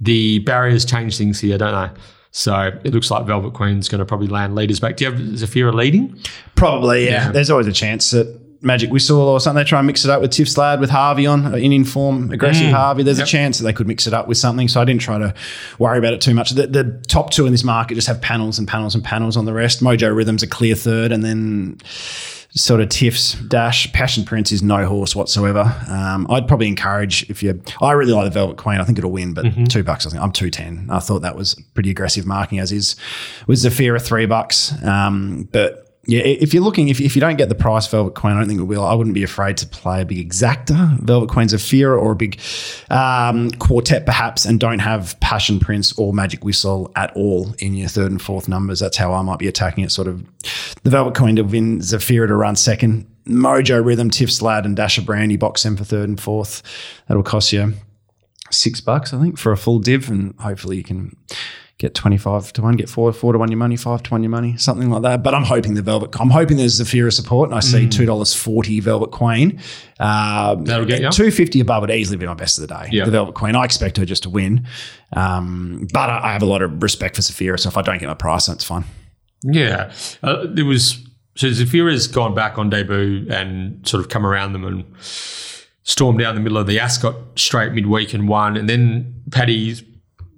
The 0.00 0.40
barriers 0.40 0.84
change 0.84 1.16
things 1.16 1.40
here, 1.40 1.58
don't 1.58 1.94
they? 1.94 2.00
So 2.30 2.78
it 2.84 2.92
looks 2.92 3.10
like 3.10 3.26
Velvet 3.26 3.54
Queen's 3.54 3.88
going 3.88 4.00
to 4.00 4.04
probably 4.04 4.26
land 4.26 4.54
leaders 4.54 4.78
back. 4.78 4.96
Do 4.98 5.06
you 5.06 5.10
have 5.10 5.20
Zafira 5.20 5.72
leading? 5.72 6.20
Probably, 6.54 7.06
yeah. 7.06 7.10
Yeah. 7.10 7.32
There's 7.32 7.50
always 7.50 7.66
a 7.66 7.72
chance 7.72 8.10
that 8.10 8.38
Magic 8.66 8.90
Whistle 8.90 9.18
or 9.20 9.40
something, 9.40 9.62
they 9.62 9.68
try 9.68 9.78
and 9.78 9.86
mix 9.86 10.04
it 10.04 10.10
up 10.10 10.20
with 10.20 10.32
Tiff's 10.32 10.58
Lad 10.58 10.80
with 10.80 10.90
Harvey 10.90 11.26
on, 11.26 11.46
uh, 11.46 11.56
in 11.56 11.72
inform, 11.72 12.30
aggressive 12.30 12.70
Harvey. 12.70 13.02
There's 13.02 13.18
Yep. 13.18 13.26
a 13.26 13.30
chance 13.30 13.58
that 13.58 13.64
they 13.64 13.72
could 13.72 13.86
mix 13.86 14.06
it 14.06 14.12
up 14.12 14.28
with 14.28 14.36
something. 14.38 14.68
So 14.68 14.80
I 14.80 14.84
didn't 14.84 15.00
try 15.00 15.18
to 15.18 15.32
worry 15.78 15.98
about 15.98 16.12
it 16.12 16.20
too 16.20 16.34
much. 16.34 16.50
The, 16.50 16.66
the 16.66 16.84
top 17.08 17.30
two 17.30 17.46
in 17.46 17.52
this 17.52 17.64
market 17.64 17.94
just 17.94 18.08
have 18.08 18.20
panels 18.20 18.58
and 18.58 18.68
panels 18.68 18.94
and 18.94 19.02
panels 19.02 19.36
on 19.36 19.44
the 19.46 19.52
rest. 19.54 19.82
Mojo 19.82 20.14
Rhythm's 20.14 20.42
a 20.42 20.46
clear 20.46 20.74
third, 20.74 21.12
and 21.12 21.24
then 21.24 21.78
sort 22.50 22.80
of 22.80 22.88
Tiff's 22.88 23.34
dash. 23.34 23.92
Passion 23.92 24.24
Prince 24.24 24.50
is 24.50 24.62
no 24.62 24.86
horse 24.86 25.14
whatsoever. 25.14 25.74
Um, 25.90 26.26
I'd 26.30 26.48
probably 26.48 26.68
encourage 26.68 27.28
if 27.28 27.42
you. 27.42 27.60
I 27.82 27.92
really 27.92 28.12
like 28.12 28.24
the 28.24 28.30
Velvet 28.30 28.56
Queen. 28.56 28.80
I 28.80 28.84
think 28.84 28.96
it'll 28.98 29.10
win, 29.10 29.34
but 29.34 29.44
two 29.68 29.82
bucks. 29.82 30.06
I 30.06 30.10
think 30.10 30.22
I'm 30.22 30.32
two 30.32 30.50
ten. 30.50 30.88
I 30.90 30.98
thought 31.00 31.20
that 31.20 31.36
was 31.36 31.54
pretty 31.74 31.90
aggressive 31.90 32.24
marking 32.26 32.58
as 32.58 32.72
is. 32.72 32.96
With 33.46 33.58
Zafira 33.58 34.00
three 34.00 34.26
bucks, 34.26 34.72
um, 34.82 35.48
but. 35.52 35.82
Yeah, 36.08 36.20
if 36.20 36.54
you're 36.54 36.62
looking, 36.62 36.88
if, 36.88 37.00
if 37.00 37.16
you 37.16 37.20
don't 37.20 37.36
get 37.36 37.48
the 37.48 37.56
price 37.56 37.88
Velvet 37.88 38.14
Queen, 38.14 38.34
I 38.34 38.38
don't 38.38 38.48
think 38.48 38.60
it 38.60 38.64
will. 38.64 38.84
I 38.84 38.94
wouldn't 38.94 39.14
be 39.14 39.24
afraid 39.24 39.56
to 39.56 39.66
play 39.66 40.02
a 40.02 40.04
big 40.04 40.18
exacta, 40.18 41.00
Velvet 41.00 41.28
Queen's 41.28 41.52
of 41.52 41.60
Fear, 41.60 41.94
or 41.94 42.12
a 42.12 42.16
big 42.16 42.40
um, 42.90 43.50
quartet 43.52 44.06
perhaps, 44.06 44.44
and 44.44 44.60
don't 44.60 44.78
have 44.78 45.18
Passion 45.18 45.58
Prince 45.58 45.98
or 45.98 46.12
Magic 46.12 46.44
Whistle 46.44 46.92
at 46.94 47.14
all 47.16 47.54
in 47.58 47.74
your 47.74 47.88
third 47.88 48.12
and 48.12 48.22
fourth 48.22 48.48
numbers. 48.48 48.78
That's 48.78 48.96
how 48.96 49.12
I 49.12 49.22
might 49.22 49.40
be 49.40 49.48
attacking 49.48 49.82
it. 49.82 49.90
Sort 49.90 50.06
of 50.06 50.24
the 50.84 50.90
Velvet 50.90 51.16
Queen 51.16 51.36
to 51.36 51.42
win, 51.42 51.80
Zafira 51.80 52.28
to 52.28 52.36
run 52.36 52.54
second, 52.54 53.08
Mojo 53.26 53.84
Rhythm, 53.84 54.10
Tiff's 54.10 54.40
Lad, 54.40 54.64
and 54.64 54.76
Dasher 54.76 55.02
Brandy 55.02 55.36
box 55.36 55.64
them 55.64 55.76
for 55.76 55.82
third 55.82 56.08
and 56.08 56.20
fourth. 56.20 56.62
That'll 57.08 57.24
cost 57.24 57.52
you 57.52 57.74
six 58.52 58.80
bucks, 58.80 59.12
I 59.12 59.20
think, 59.20 59.38
for 59.38 59.50
a 59.50 59.56
full 59.56 59.80
div, 59.80 60.08
and 60.08 60.38
hopefully 60.38 60.76
you 60.76 60.84
can 60.84 61.16
get 61.78 61.94
25 61.94 62.54
to 62.54 62.62
1, 62.62 62.76
get 62.76 62.88
4, 62.88 63.12
4 63.12 63.32
to 63.34 63.38
1 63.38 63.50
your 63.50 63.58
money, 63.58 63.76
5 63.76 64.02
to 64.04 64.10
1 64.10 64.22
your 64.22 64.30
money, 64.30 64.56
something 64.56 64.88
like 64.90 65.02
that. 65.02 65.22
But 65.22 65.34
I'm 65.34 65.42
hoping 65.42 65.74
the 65.74 65.82
Velvet, 65.82 66.18
I'm 66.18 66.30
hoping 66.30 66.56
there's 66.56 66.80
Zafira 66.80 67.12
support, 67.12 67.50
and 67.50 67.56
I 67.56 67.60
see 67.60 67.86
$2.40 67.86 68.82
Velvet 68.82 69.10
Queen. 69.10 69.60
Um, 70.00 70.64
That'll 70.64 70.86
get 70.86 71.02
you. 71.02 71.10
250 71.10 71.60
above 71.60 71.82
would 71.82 71.90
easily 71.90 72.16
be 72.16 72.26
my 72.26 72.34
best 72.34 72.58
of 72.58 72.66
the 72.66 72.74
day. 72.74 72.88
Yeah. 72.92 73.04
The 73.04 73.10
Velvet 73.10 73.34
Queen. 73.34 73.54
I 73.54 73.64
expect 73.64 73.98
her 73.98 74.06
just 74.06 74.22
to 74.22 74.30
win. 74.30 74.66
Um, 75.12 75.86
but 75.92 76.10
I 76.10 76.26
I 76.26 76.32
have 76.32 76.42
a 76.42 76.46
lot 76.46 76.62
of 76.62 76.82
respect 76.82 77.16
for 77.16 77.22
Zafira, 77.22 77.58
so 77.60 77.68
if 77.68 77.76
I 77.76 77.82
don't 77.82 77.98
get 77.98 78.08
my 78.08 78.14
price, 78.14 78.46
that's 78.46 78.64
fine. 78.64 78.84
Yeah, 79.44 79.92
uh, 80.22 80.46
there 80.48 80.64
was 80.64 81.06
so 81.36 81.46
Zafira's 81.48 82.08
gone 82.08 82.34
back 82.34 82.58
on 82.58 82.70
debut 82.70 83.26
and 83.30 83.86
sort 83.86 84.02
of 84.02 84.08
come 84.08 84.26
around 84.26 84.54
them 84.54 84.64
and 84.64 84.84
stormed 85.84 86.18
down 86.18 86.34
the 86.34 86.40
middle 86.40 86.58
of 86.58 86.66
the 86.66 86.80
Ascot 86.80 87.14
straight 87.36 87.72
midweek 87.72 88.12
and 88.14 88.28
won, 88.28 88.56
and 88.56 88.68
then 88.68 89.22
Paddy's 89.30 89.84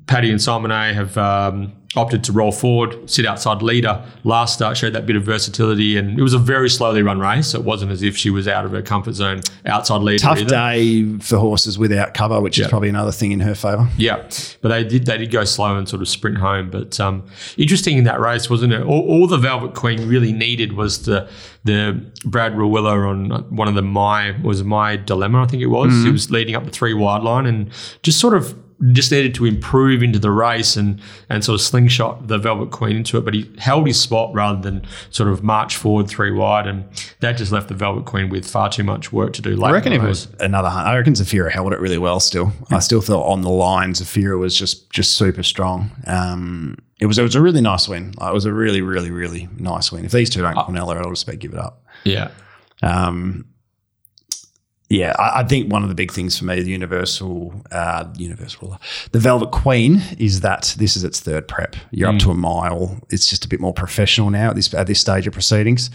Paddy 0.09 0.31
and 0.31 0.41
Simon 0.43 0.71
A 0.73 0.93
have 0.95 1.17
um, 1.19 1.73
opted 1.95 2.25
to 2.25 2.33
roll 2.33 2.51
forward, 2.51 3.09
sit 3.11 3.27
outside 3.27 3.61
leader. 3.63 4.03
Last 4.25 4.55
start 4.55 4.77
showed 4.77 4.95
that 4.95 5.05
bit 5.07 5.17
of 5.17 5.23
versatility, 5.23 5.97
and 5.99 6.19
it 6.19 6.23
was 6.23 6.33
a 6.35 6.39
very 6.39 6.71
slowly 6.71 7.03
run 7.03 7.21
race. 7.21 7.49
So 7.49 7.59
it 7.59 7.65
wasn't 7.65 7.93
as 7.93 8.03
if 8.03 8.17
she 8.17 8.31
was 8.31 8.49
out 8.49 8.65
of 8.65 8.73
her 8.73 8.81
comfort 8.83 9.13
zone 9.13 9.41
outside 9.67 10.01
leader. 10.01 10.23
Tough 10.23 10.39
either. 10.39 10.49
day 10.49 11.19
for 11.19 11.37
horses 11.39 11.79
without 11.79 12.15
cover, 12.15 12.41
which 12.41 12.59
Yeah. 12.59 12.65
is 12.65 12.71
probably 12.71 12.89
another 12.89 13.13
thing 13.13 13.33
in 13.33 13.41
her 13.41 13.55
favour. 13.55 13.87
Yeah, 13.99 14.23
but 14.63 14.69
they 14.71 14.83
did 14.83 15.05
they 15.07 15.19
did 15.19 15.31
go 15.31 15.45
slow 15.45 15.77
and 15.77 15.89
sort 15.89 16.01
of 16.03 16.09
sprint 16.09 16.39
home. 16.39 16.71
But 16.71 16.99
um, 16.99 17.25
interesting 17.59 17.99
in 17.99 18.05
that 18.05 18.19
race, 18.21 18.49
wasn't 18.49 18.73
it? 18.73 18.83
All, 18.83 19.03
all 19.07 19.27
the 19.27 19.37
Velvet 19.39 19.75
Queen 19.75 20.09
really 20.09 20.33
needed 20.33 20.73
was 20.73 21.05
the 21.05 21.29
the 21.65 22.03
Brad 22.25 22.55
Rawiller 22.55 23.07
on 23.09 23.31
one 23.55 23.69
of 23.69 23.75
the 23.75 23.83
my 23.83 24.35
was 24.43 24.65
my 24.65 24.97
dilemma 24.97 25.43
I 25.43 25.47
think 25.47 25.63
it 25.63 25.67
was. 25.67 25.93
He 26.03 26.11
was 26.11 26.31
leading 26.31 26.55
up 26.55 26.65
the 26.65 26.71
three 26.71 26.95
wide 26.95 27.23
line 27.23 27.45
and 27.45 27.71
just 28.03 28.19
sort 28.19 28.35
of 28.35 28.55
just 28.93 29.11
needed 29.11 29.35
to 29.35 29.45
improve 29.45 30.03
into 30.03 30.19
the 30.19 30.31
race 30.31 30.77
and 30.77 31.01
and 31.29 31.45
sort 31.45 31.55
of 31.57 31.61
slingshot 31.61 32.29
the 32.29 32.39
Velvet 32.39 32.71
Queen 32.71 32.97
into 32.97 33.19
it. 33.19 33.25
But 33.25 33.35
he 33.35 33.51
held 33.59 33.87
his 33.87 34.01
spot 34.01 34.33
rather 34.33 34.61
than 34.61 34.87
sort 35.11 35.29
of 35.29 35.43
march 35.43 35.77
forward 35.77 36.09
three 36.09 36.31
wide, 36.31 36.67
and 36.67 36.85
that 37.21 37.37
just 37.37 37.53
left 37.53 37.69
the 37.69 37.75
Velvet 37.75 38.05
Queen 38.05 38.29
with 38.29 38.49
far 38.49 38.71
too 38.71 38.85
much 38.85 39.13
work 39.13 39.33
to 39.35 39.43
do. 39.43 39.57
Late 39.57 39.71
I 39.71 39.73
reckon 39.73 39.93
in 39.93 39.97
if 39.97 40.03
the 40.03 40.07
it 40.07 40.11
was 40.11 40.29
another 40.41 40.69
I 40.69 40.97
reckon 40.97 41.15
Zafira 41.15 41.51
held 41.51 41.73
it 41.73 41.81
really 41.81 41.99
well 41.99 42.21
still. 42.21 42.53
I 42.71 42.79
still 42.79 43.01
thought 43.01 43.27
on 43.27 43.43
the 43.43 43.51
line, 43.51 43.93
Zafira 43.93 44.39
was 44.39 44.57
just 44.57 44.91
just 44.91 45.15
super 45.15 45.43
strong. 45.43 45.91
Um, 46.07 46.79
it 47.01 47.07
was 47.07 47.19
it 47.19 47.23
was 47.23 47.35
a 47.35 47.43
really 47.43 47.61
nice 47.61 47.89
win. 47.89 48.15
Like, 48.19 48.31
it 48.31 48.35
was 48.35 48.45
a 48.45 48.53
really, 48.53 48.83
really, 48.83 49.11
really 49.11 49.49
nice 49.57 49.93
win. 49.93 50.05
If 50.05 50.13
these 50.13 50.31
two 50.31 50.43
don't 50.43 50.55
Cornell, 50.55 50.91
I'll 50.91 51.11
just 51.11 51.27
about 51.27 51.41
give 51.41 51.53
it 51.53 51.59
up. 51.59 51.85
yeah. 52.05 52.31
Um, 52.81 53.47
yeah, 54.89 55.15
I, 55.19 55.41
I 55.41 55.45
think 55.45 55.71
one 55.71 55.83
of 55.83 55.91
the 55.91 55.95
big 55.95 56.11
things 56.11 56.39
for 56.39 56.47
me, 56.47 56.63
the 56.63 56.71
Universal, 56.71 57.63
uh, 57.71 58.07
Universal, 58.17 58.79
the 59.13 59.19
Velvet 59.19 59.51
Queen, 59.51 60.03
is 60.19 60.41
that 60.41 60.75
this 60.79 60.97
is 60.97 61.05
its 61.05 61.21
third 61.21 61.47
prep. 61.47 61.77
You're 61.91 62.09
up 62.09 62.19
to 62.21 62.31
a 62.31 62.35
mile. 62.35 62.99
It's 63.11 63.29
just 63.29 63.45
a 63.45 63.49
bit 63.49 63.61
more 63.61 63.75
professional 63.75 64.31
now 64.31 64.51
at 64.51 64.57
this 64.57 64.73
at 64.73 64.87
this 64.87 65.01
stage 65.01 65.27
of 65.27 65.35
proceedings. 65.35 65.91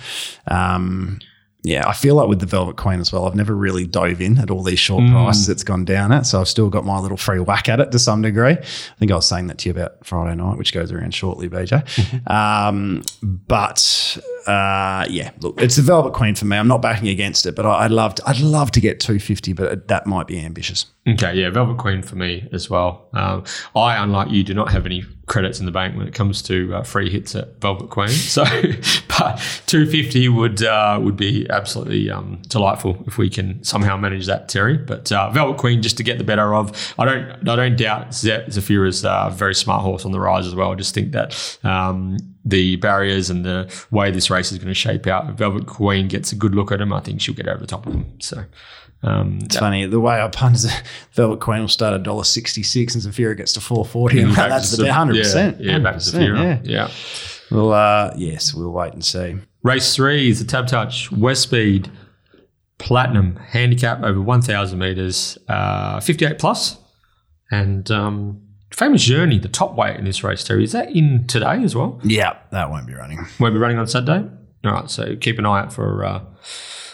Um, 0.47 1.19
yeah, 1.63 1.87
I 1.87 1.93
feel 1.93 2.15
like 2.15 2.27
with 2.27 2.41
the 2.41 2.45
Velvet 2.45 2.75
Queen 2.75 2.99
as 2.99 3.13
well, 3.13 3.25
I've 3.25 3.35
never 3.35 3.55
really 3.55 3.87
dove 3.87 4.19
in 4.19 4.37
at 4.37 4.51
all 4.51 4.63
these 4.63 4.79
short 4.79 5.09
prices 5.09 5.47
it's 5.47 5.63
gone 5.63 5.85
down 5.85 6.11
at. 6.11 6.25
So 6.25 6.41
I've 6.41 6.49
still 6.49 6.69
got 6.69 6.83
my 6.83 6.99
little 6.99 7.15
free 7.15 7.39
whack 7.39 7.69
at 7.69 7.79
it 7.79 7.89
to 7.93 7.99
some 7.99 8.21
degree. 8.21 8.51
I 8.51 8.95
think 8.99 9.11
I 9.11 9.15
was 9.15 9.25
saying 9.25 9.47
that 9.47 9.59
to 9.59 9.69
you 9.69 9.71
about 9.71 10.05
Friday 10.05 10.35
night, 10.35 10.57
which 10.57 10.73
goes 10.73 10.91
around 10.91 11.13
shortly, 11.13 11.47
BJ. 11.47 12.29
um, 12.29 13.01
but 13.23 14.17
uh, 14.45 15.05
yeah, 15.09 15.31
look, 15.39 15.61
it's 15.61 15.77
the 15.77 15.81
Velvet 15.83 16.13
Queen 16.13 16.35
for 16.35 16.45
me. 16.45 16.57
I'm 16.57 16.67
not 16.67 16.81
backing 16.81 17.07
against 17.07 17.45
it, 17.45 17.55
but 17.55 17.65
I, 17.65 17.85
I'd 17.85 17.91
love 17.91 18.15
to, 18.15 18.27
I'd 18.27 18.41
love 18.41 18.71
to 18.71 18.81
get 18.81 18.99
250, 18.99 19.53
but 19.53 19.87
that 19.87 20.05
might 20.05 20.27
be 20.27 20.43
ambitious. 20.43 20.87
Okay, 21.07 21.33
yeah, 21.35 21.49
Velvet 21.49 21.77
Queen 21.77 22.01
for 22.01 22.17
me 22.17 22.49
as 22.51 22.69
well. 22.69 23.07
Um, 23.13 23.45
I, 23.73 24.03
unlike 24.03 24.31
you, 24.31 24.43
do 24.43 24.53
not 24.53 24.69
have 24.71 24.85
any 24.85 25.05
credits 25.33 25.59
in 25.59 25.65
the 25.65 25.71
bank 25.71 25.97
when 25.97 26.07
it 26.07 26.13
comes 26.13 26.43
to 26.43 26.75
uh, 26.75 26.83
free 26.83 27.09
hits 27.09 27.35
at 27.35 27.59
Velvet 27.59 27.89
Queen. 27.89 28.07
So, 28.09 28.43
but 29.17 29.41
two 29.65 29.89
fifty 29.89 30.29
would 30.29 30.61
uh, 30.61 30.99
would 31.01 31.17
be 31.17 31.49
absolutely 31.49 32.09
um, 32.11 32.39
delightful 32.47 33.03
if 33.07 33.17
we 33.17 33.31
can 33.31 33.61
somehow 33.63 33.97
manage 33.97 34.27
that, 34.27 34.47
Terry. 34.47 34.77
But 34.77 35.11
uh, 35.11 35.31
Velvet 35.31 35.57
Queen, 35.57 35.81
just 35.81 35.97
to 35.97 36.03
get 36.03 36.19
the 36.19 36.23
better 36.23 36.53
of, 36.53 36.93
I 36.99 37.05
don't 37.05 37.49
I 37.49 37.55
don't 37.55 37.75
doubt 37.75 38.13
Ze- 38.13 38.45
Zafira's 38.47 39.03
a 39.03 39.31
very 39.33 39.55
smart 39.55 39.81
horse 39.81 40.05
on 40.05 40.11
the 40.11 40.19
rise 40.19 40.45
as 40.45 40.53
well. 40.53 40.71
I 40.71 40.75
just 40.75 40.93
think 40.93 41.11
that. 41.11 41.59
Um, 41.63 42.17
the 42.45 42.75
barriers 42.75 43.29
and 43.29 43.45
the 43.45 43.73
way 43.89 44.11
this 44.11 44.29
race 44.29 44.51
is 44.51 44.57
going 44.57 44.67
to 44.67 44.73
shape 44.73 45.07
out. 45.07 45.31
Velvet 45.35 45.65
Queen 45.65 46.09
gets 46.09 46.33
a 46.33 46.35
good 46.35 46.53
look 46.53 46.73
at 46.73 46.81
him, 46.81 46.91
I 46.91 46.99
think 46.99 47.21
she'll 47.21 47.33
get 47.33 47.47
over 47.47 47.61
the 47.61 47.65
top 47.65 47.87
of 47.87 47.93
him. 47.93 48.19
So, 48.19 48.43
um, 49.03 49.39
It's 49.43 49.57
funny 49.57 49.85
the 49.85 49.99
way 49.99 50.21
I 50.21 50.27
punt 50.29 50.55
is 50.55 50.71
Velvet 51.13 51.39
Queen 51.39 51.61
will 51.61 51.67
start 51.67 51.93
at 51.93 52.03
dollar 52.03 52.23
sixty 52.23 52.63
six 52.63 52.95
and 52.95 53.03
Zafira 53.03 53.35
gets 53.37 53.53
to 53.53 53.61
four 53.61 53.85
forty. 53.85 54.21
and 54.21 54.35
back 54.35 54.49
That's 54.49 54.75
the 54.75 54.91
hundred 54.93 55.17
percent. 55.17 55.59
Yeah, 55.61 55.73
yeah, 55.73 55.79
back 55.79 55.93
to 55.95 55.99
Zafira. 55.99 56.61
Yeah. 56.63 56.89
Well, 57.51 57.71
uh, 57.73 58.13
yes, 58.17 58.53
we'll 58.53 58.71
wait 58.71 58.93
and 58.93 59.03
see. 59.05 59.35
Race 59.61 59.95
three 59.95 60.29
is 60.29 60.39
the 60.39 60.45
Tab 60.45 60.67
Touch 60.67 61.11
West 61.11 61.43
Speed 61.43 61.91
Platinum 62.79 63.35
handicap 63.37 64.01
over 64.03 64.19
1,000 64.21 64.77
meters, 64.77 65.37
uh, 65.47 65.99
58 66.01 66.37
plus, 66.39 66.77
and 67.51 67.89
um, 67.91 68.41
famous 68.71 69.03
journey, 69.03 69.37
the 69.39 69.47
top 69.47 69.75
weight 69.75 69.95
in 69.97 70.03
this 70.05 70.21
race. 70.23 70.43
Terry, 70.43 70.63
is 70.65 70.71
that 70.73 70.89
in 70.89 71.25
today 71.27 71.63
as 71.63 71.75
well? 71.75 71.99
Yeah, 72.03 72.37
that 72.51 72.69
won't 72.71 72.87
be 72.87 72.93
running. 72.93 73.19
Won't 73.39 73.53
be 73.53 73.59
running 73.59 73.77
on 73.77 73.87
Saturday. 73.87 74.27
All 74.65 74.71
right, 74.71 74.89
so 74.89 75.15
keep 75.15 75.39
an 75.39 75.45
eye 75.45 75.61
out 75.61 75.71
for 75.71 76.03
uh, 76.03 76.21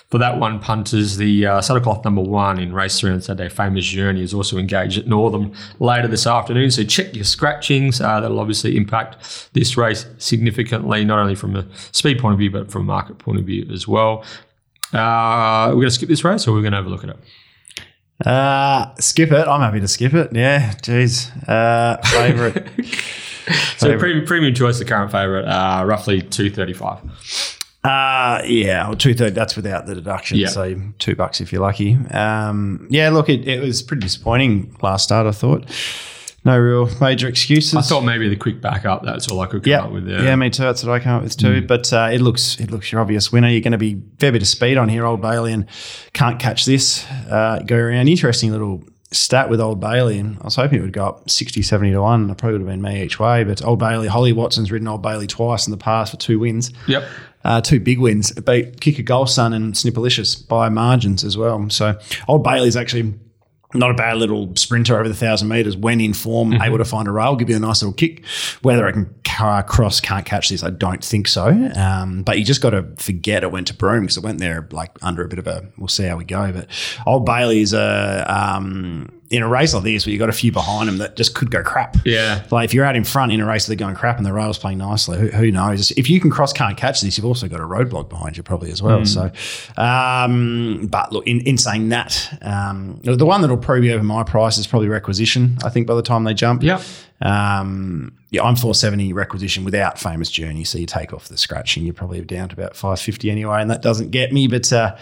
for 0.09 0.17
that 0.17 0.39
one. 0.39 0.59
Punters, 0.59 1.17
the 1.17 1.45
uh, 1.45 1.61
saddle 1.61 1.81
cloth 1.81 2.03
number 2.03 2.21
one 2.21 2.59
in 2.59 2.73
race 2.73 2.99
three 2.99 3.11
on 3.11 3.21
Saturday, 3.21 3.49
famous 3.49 3.85
journey, 3.85 4.21
is 4.21 4.33
also 4.33 4.57
engaged 4.57 4.97
at 4.97 5.07
Northam 5.07 5.53
later 5.79 6.07
this 6.07 6.25
afternoon. 6.25 6.71
So 6.71 6.83
check 6.83 7.15
your 7.15 7.23
scratchings. 7.23 8.01
Uh, 8.01 8.19
that'll 8.19 8.39
obviously 8.39 8.75
impact 8.75 9.49
this 9.53 9.77
race 9.77 10.05
significantly, 10.17 11.05
not 11.05 11.19
only 11.19 11.35
from 11.35 11.55
a 11.55 11.65
speed 11.91 12.19
point 12.19 12.33
of 12.33 12.39
view, 12.39 12.51
but 12.51 12.71
from 12.71 12.83
a 12.83 12.85
market 12.85 13.17
point 13.19 13.39
of 13.39 13.45
view 13.45 13.67
as 13.71 13.87
well. 13.87 14.23
Uh, 14.91 15.67
we're 15.69 15.75
going 15.75 15.87
to 15.87 15.91
skip 15.91 16.09
this 16.09 16.23
race, 16.23 16.47
or 16.47 16.53
we're 16.53 16.61
going 16.61 16.71
to 16.71 16.77
have 16.77 16.87
a 16.87 16.89
look 16.89 17.03
at 17.03 17.11
it. 17.11 18.27
Uh, 18.27 18.93
skip 18.95 19.31
it. 19.31 19.47
I'm 19.47 19.61
happy 19.61 19.79
to 19.79 19.87
skip 19.87 20.13
it. 20.13 20.35
Yeah, 20.35 20.73
jeez. 20.73 21.31
Uh, 21.47 21.97
favorite. 22.01 22.67
So 23.77 23.97
premium, 23.97 24.27
premium 24.27 24.53
choice, 24.53 24.77
the 24.77 24.85
current 24.85 25.11
favourite, 25.11 25.45
uh, 25.45 25.83
roughly 25.83 26.21
two 26.21 26.51
thirty 26.51 26.73
five. 26.73 26.99
Uh, 27.83 28.41
yeah, 28.45 28.87
well, 28.87 28.97
two 28.97 29.13
third. 29.13 29.33
That's 29.33 29.55
without 29.55 29.85
the 29.85 29.95
deduction. 29.95 30.37
Yeah. 30.37 30.47
So 30.47 30.75
two 30.99 31.15
bucks 31.15 31.39
if 31.39 31.51
you're 31.51 31.61
lucky. 31.61 31.95
Um, 32.11 32.87
yeah, 32.89 33.09
look, 33.09 33.29
it, 33.29 33.47
it 33.47 33.61
was 33.61 33.81
pretty 33.81 34.01
disappointing 34.01 34.75
last 34.81 35.05
start. 35.05 35.27
I 35.27 35.31
thought 35.31 35.65
no 36.43 36.57
real 36.57 36.89
major 37.01 37.27
excuses. 37.27 37.75
I 37.75 37.81
thought 37.81 38.01
maybe 38.01 38.29
the 38.29 38.35
quick 38.35 38.61
backup. 38.61 39.03
That's 39.03 39.29
all 39.29 39.39
I 39.39 39.45
could 39.45 39.63
come 39.63 39.71
yeah, 39.71 39.83
up 39.83 39.91
with 39.91 40.05
there. 40.05 40.23
yeah, 40.23 40.35
me 40.35 40.49
too. 40.49 40.63
That's 40.63 40.83
what 40.83 40.93
I 40.93 40.99
came 40.99 41.13
up 41.13 41.23
with 41.23 41.37
too. 41.37 41.65
But 41.65 41.91
uh, 41.93 42.09
it 42.11 42.19
looks 42.19 42.59
it 42.59 42.71
looks 42.71 42.91
your 42.91 43.01
obvious 43.01 43.31
winner. 43.31 43.49
You're 43.49 43.61
going 43.61 43.71
to 43.73 43.77
be 43.77 44.01
fair 44.19 44.31
bit 44.31 44.41
of 44.41 44.47
speed 44.47 44.77
on 44.77 44.89
here, 44.89 45.05
Old 45.05 45.21
Bailey, 45.21 45.53
and 45.53 45.65
can't 46.13 46.39
catch 46.39 46.65
this. 46.65 47.05
Uh, 47.29 47.59
go 47.65 47.77
around. 47.77 48.07
Interesting 48.07 48.51
little 48.51 48.83
stat 49.11 49.49
with 49.49 49.59
Old 49.59 49.79
Bailey, 49.79 50.19
and 50.19 50.37
I 50.41 50.45
was 50.45 50.55
hoping 50.55 50.79
it 50.79 50.81
would 50.81 50.93
go 50.93 51.07
up 51.07 51.29
60, 51.29 51.61
70 51.61 51.91
to 51.91 52.01
one. 52.01 52.29
It 52.29 52.37
probably 52.37 52.59
would 52.59 52.67
have 52.67 52.69
been 52.69 52.81
me 52.81 53.03
each 53.03 53.19
way. 53.19 53.43
But 53.43 53.63
Old 53.63 53.79
Bailey, 53.79 54.07
Holly 54.07 54.33
Watson's 54.33 54.71
ridden 54.71 54.87
Old 54.87 55.01
Bailey 55.01 55.27
twice 55.27 55.67
in 55.67 55.71
the 55.71 55.77
past 55.77 56.11
for 56.11 56.17
two 56.17 56.39
wins. 56.39 56.71
Yep. 56.87 57.07
Uh, 57.43 57.61
two 57.61 57.79
big 57.79 57.99
wins, 57.99 58.31
beat 58.33 58.81
Kicker 58.81 59.03
Golson 59.03 59.53
and 59.55 59.73
Snipperlicious 59.73 60.47
by 60.47 60.67
margins 60.69 61.23
as 61.23 61.37
well. 61.37 61.69
So 61.69 61.97
Old 62.27 62.43
Bailey's 62.43 62.75
actually 62.75 63.13
not 63.73 63.91
a 63.91 63.93
bad 63.93 64.17
little 64.17 64.53
sprinter 64.55 64.97
over 64.99 65.07
the 65.07 65.13
thousand 65.15 65.47
meters 65.47 65.77
when 65.77 66.01
in 66.01 66.13
form, 66.13 66.51
Mm-hmm. 66.51 66.63
able 66.63 66.79
to 66.79 66.85
find 66.85 67.07
a 67.07 67.11
rail, 67.11 67.35
give 67.35 67.49
you 67.49 67.55
a 67.55 67.59
nice 67.59 67.81
little 67.83 67.93
kick. 67.93 68.25
Whether 68.63 68.87
I 68.87 68.91
can 68.91 69.13
car 69.23 69.61
cross, 69.63 70.01
can't 70.01 70.25
catch 70.25 70.49
this, 70.49 70.63
I 70.63 70.71
don't 70.71 71.03
think 71.03 71.27
so. 71.27 71.47
Um, 71.75 72.23
but 72.23 72.39
you 72.39 72.43
just 72.43 72.61
got 72.61 72.71
to 72.71 72.87
forget 72.97 73.43
it 73.43 73.51
went 73.51 73.67
to 73.67 73.75
Broome 73.75 74.01
because 74.01 74.17
it 74.17 74.23
went 74.23 74.39
there 74.39 74.67
like 74.71 74.91
under 75.03 75.23
a 75.23 75.27
bit 75.27 75.37
of 75.39 75.45
a. 75.47 75.65
We'll 75.77 75.87
see 75.87 76.03
how 76.05 76.17
we 76.17 76.25
go. 76.25 76.51
But 76.51 76.67
Old 77.05 77.25
Bailey's 77.27 77.71
a 77.73 78.25
um, 78.27 79.18
in 79.29 79.43
a 79.43 79.47
race 79.47 79.73
like 79.75 79.83
this 79.83 80.05
where 80.05 80.11
you've 80.11 80.19
got 80.19 80.29
a 80.29 80.33
few 80.33 80.51
behind 80.51 80.89
him 80.89 80.97
that 80.97 81.15
just 81.15 81.35
could 81.35 81.51
go 81.51 81.61
crap. 81.61 81.97
Yeah. 82.03 82.43
Like 82.49 82.65
if 82.65 82.73
you're 82.73 82.85
out 82.85 82.95
in 82.95 83.03
front 83.03 83.31
in 83.31 83.39
a 83.39 83.45
race, 83.45 83.67
they're 83.67 83.75
going 83.75 83.95
crap 83.95 84.17
and 84.17 84.25
the 84.25 84.33
rail's 84.33 84.57
playing 84.57 84.79
nicely. 84.79 85.19
Who, 85.19 85.27
who 85.27 85.51
knows? 85.51 85.91
If 85.91 86.09
you 86.09 86.19
can 86.19 86.31
cross, 86.31 86.51
can't 86.51 86.75
catch 86.77 87.01
this, 87.01 87.17
you've 87.17 87.25
also 87.25 87.47
got 87.47 87.59
a 87.59 87.63
roadblock 87.63 88.09
behind 88.09 88.37
you 88.37 88.43
probably 88.43 88.71
as 88.71 88.81
well. 88.81 89.05
So, 89.05 89.31
um, 89.77 90.87
but 90.87 91.11
look, 91.11 91.27
in, 91.27 91.41
in 91.41 91.57
saying 91.57 91.89
that, 91.89 92.37
um, 92.41 92.99
the 93.03 93.25
one 93.25 93.41
that'll 93.41 93.57
probably 93.57 93.81
be 93.81 93.93
over 93.93 94.03
my 94.03 94.23
price 94.23 94.57
is 94.57 94.67
probably 94.67 94.87
requisition. 94.87 95.57
I 95.63 95.69
think 95.69 95.87
by 95.87 95.95
the 95.95 96.01
time 96.01 96.23
they 96.23 96.33
jump, 96.33 96.63
Yep. 96.63 96.81
Um, 97.21 98.13
yeah, 98.31 98.43
I'm 98.43 98.55
470 98.55 99.13
requisition 99.13 99.63
without 99.65 99.99
famous 99.99 100.29
journey. 100.29 100.63
So 100.63 100.77
you 100.77 100.85
take 100.85 101.13
off 101.13 101.27
the 101.27 101.37
scratching, 101.37 101.83
you're 101.83 101.93
probably 101.93 102.21
down 102.21 102.49
to 102.49 102.53
about 102.53 102.75
550 102.75 103.29
anyway, 103.31 103.61
and 103.61 103.71
that 103.71 103.81
doesn't 103.81 104.11
get 104.11 104.31
me. 104.31 104.47
But 104.47 104.71
uh, 104.71 104.95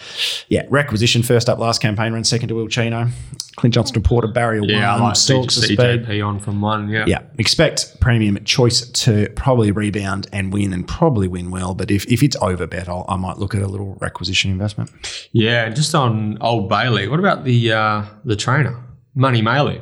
yeah, 0.47 0.65
requisition 0.69 1.23
first 1.23 1.49
up 1.49 1.59
last 1.59 1.81
campaign, 1.81 2.13
run, 2.13 2.23
second 2.23 2.49
to 2.49 2.55
Will 2.55 2.67
Chino. 2.67 3.09
Clint 3.57 3.73
Johnston 3.73 4.03
Porter, 4.03 4.27
barrier 4.27 4.61
Yeah, 4.63 4.93
one, 4.93 5.01
like 5.01 5.15
stalks 5.15 5.57
of 5.57 5.63
speed. 5.63 5.79
CJP 5.79 6.25
on 6.25 6.39
from 6.39 6.61
one. 6.61 6.89
Yeah. 6.89 7.05
Yeah, 7.07 7.21
expect 7.39 7.99
premium 7.99 8.43
choice 8.45 8.87
to 8.87 9.29
probably 9.35 9.71
rebound 9.71 10.27
and 10.31 10.53
win, 10.53 10.71
and 10.73 10.87
probably 10.87 11.27
win 11.27 11.49
well. 11.49 11.73
But 11.73 11.89
if, 11.89 12.05
if 12.05 12.21
it's 12.21 12.35
over 12.39 12.67
bet, 12.67 12.87
I'll, 12.87 13.03
I 13.09 13.15
might 13.17 13.37
look 13.39 13.55
at 13.55 13.63
a 13.63 13.67
little 13.67 13.95
requisition 13.99 14.51
investment. 14.51 14.91
Yeah, 15.31 15.69
just 15.69 15.95
on 15.95 16.37
Old 16.39 16.69
Bailey, 16.69 17.07
what 17.07 17.19
about 17.19 17.45
the 17.45 17.71
uh, 17.73 18.03
the 18.25 18.35
trainer, 18.35 18.79
Money 19.15 19.41
Maley? 19.41 19.81